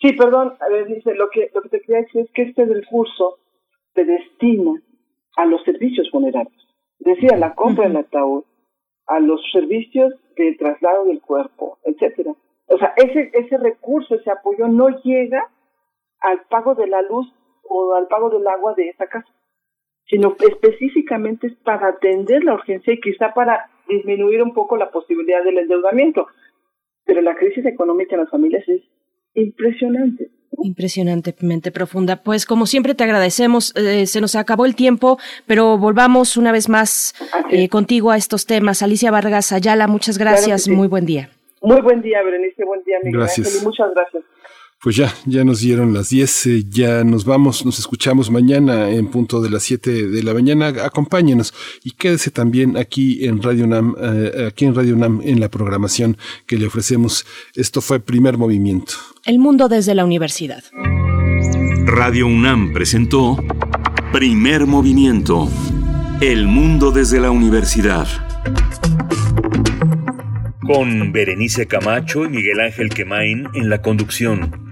Sí, 0.00 0.12
perdón, 0.14 0.54
a 0.60 0.68
ver, 0.68 0.86
dice, 0.86 1.14
lo 1.14 1.28
que, 1.30 1.50
lo 1.54 1.62
que 1.62 1.68
te 1.68 1.80
quería 1.80 2.02
decir 2.02 2.22
es 2.22 2.30
que 2.32 2.42
este 2.42 2.64
recurso 2.64 3.38
se 3.94 4.04
destina 4.04 4.80
a 5.36 5.44
los 5.46 5.62
servicios 5.64 6.10
funerarios, 6.10 6.68
decía 6.98 7.36
la 7.36 7.54
compra 7.54 7.86
del 7.86 7.96
ataúd, 7.96 8.44
a 9.06 9.20
los 9.20 9.40
servicios 9.52 10.12
de 10.36 10.54
traslado 10.58 11.04
del 11.04 11.20
cuerpo, 11.20 11.78
etcétera. 11.84 12.34
O 12.66 12.78
sea, 12.78 12.94
ese, 12.96 13.30
ese 13.34 13.58
recurso, 13.58 14.14
ese 14.14 14.30
apoyo 14.30 14.68
no 14.68 14.88
llega 15.02 15.50
al 16.20 16.42
pago 16.48 16.74
de 16.74 16.86
la 16.86 17.02
luz 17.02 17.32
o 17.62 17.94
al 17.94 18.06
pago 18.08 18.30
del 18.30 18.46
agua 18.46 18.74
de 18.74 18.88
esa 18.88 19.06
casa, 19.06 19.28
sino 20.06 20.36
específicamente 20.40 21.48
es 21.48 21.54
para 21.58 21.88
atender 21.88 22.44
la 22.44 22.54
urgencia 22.54 22.92
y 22.92 23.00
quizá 23.00 23.34
para 23.34 23.70
disminuir 23.96 24.42
un 24.42 24.52
poco 24.52 24.76
la 24.76 24.90
posibilidad 24.90 25.44
del 25.44 25.58
endeudamiento. 25.58 26.26
Pero 27.04 27.20
la 27.20 27.34
crisis 27.34 27.64
económica 27.66 28.14
en 28.14 28.22
las 28.22 28.30
familias 28.30 28.66
es 28.68 28.82
impresionante. 29.34 30.30
Impresionantemente 30.62 31.72
profunda. 31.72 32.22
Pues 32.22 32.44
como 32.46 32.66
siempre 32.66 32.94
te 32.94 33.04
agradecemos, 33.04 33.74
eh, 33.76 34.06
se 34.06 34.20
nos 34.20 34.36
acabó 34.36 34.66
el 34.66 34.76
tiempo, 34.76 35.18
pero 35.46 35.78
volvamos 35.78 36.36
una 36.36 36.52
vez 36.52 36.68
más 36.68 37.14
eh, 37.50 37.68
contigo 37.68 38.10
a 38.10 38.16
estos 38.16 38.46
temas. 38.46 38.82
Alicia 38.82 39.10
Vargas 39.10 39.52
Ayala, 39.52 39.88
muchas 39.88 40.18
gracias, 40.18 40.68
muy 40.68 40.88
buen 40.88 41.06
día. 41.06 41.30
Muy 41.62 41.80
buen 41.80 42.02
día, 42.02 42.22
Berenice, 42.22 42.64
buen 42.64 42.82
día, 42.82 42.98
Miguel 43.02 43.20
gracias. 43.20 43.62
muchas 43.64 43.94
gracias. 43.94 44.24
Pues 44.82 44.96
ya, 44.96 45.14
ya 45.26 45.44
nos 45.44 45.60
dieron 45.60 45.94
las 45.94 46.08
10, 46.08 46.46
eh, 46.46 46.64
ya 46.68 47.04
nos 47.04 47.24
vamos, 47.24 47.64
nos 47.64 47.78
escuchamos 47.78 48.32
mañana 48.32 48.90
en 48.90 49.06
punto 49.06 49.40
de 49.40 49.48
las 49.48 49.62
7 49.62 50.08
de 50.08 50.22
la 50.24 50.34
mañana. 50.34 50.74
Acompáñenos 50.84 51.54
y 51.84 51.92
quédese 51.92 52.32
también 52.32 52.76
aquí 52.76 53.24
en 53.24 53.40
Radio 53.40 53.68
Nam, 53.68 53.94
eh, 53.96 54.48
aquí 54.48 54.64
en 54.64 54.74
Radio 54.74 54.96
Nam 54.96 55.20
en 55.22 55.38
la 55.38 55.48
programación 55.48 56.16
que 56.46 56.56
le 56.56 56.66
ofrecemos. 56.66 57.24
Esto 57.54 57.80
fue 57.80 58.00
Primer 58.00 58.36
Movimiento. 58.36 58.94
El 59.24 59.38
mundo 59.38 59.68
desde 59.68 59.94
la 59.94 60.04
universidad. 60.04 60.64
Radio 61.86 62.26
UNAM 62.26 62.72
presentó 62.72 63.36
Primer 64.12 64.66
Movimiento. 64.66 65.48
El 66.20 66.48
mundo 66.48 66.90
desde 66.90 67.20
la 67.20 67.30
universidad. 67.30 68.08
Con 70.66 71.12
Berenice 71.12 71.68
Camacho 71.68 72.24
y 72.24 72.30
Miguel 72.30 72.58
Ángel 72.58 72.88
Quemain 72.88 73.46
en 73.54 73.68
la 73.68 73.80
conducción. 73.80 74.71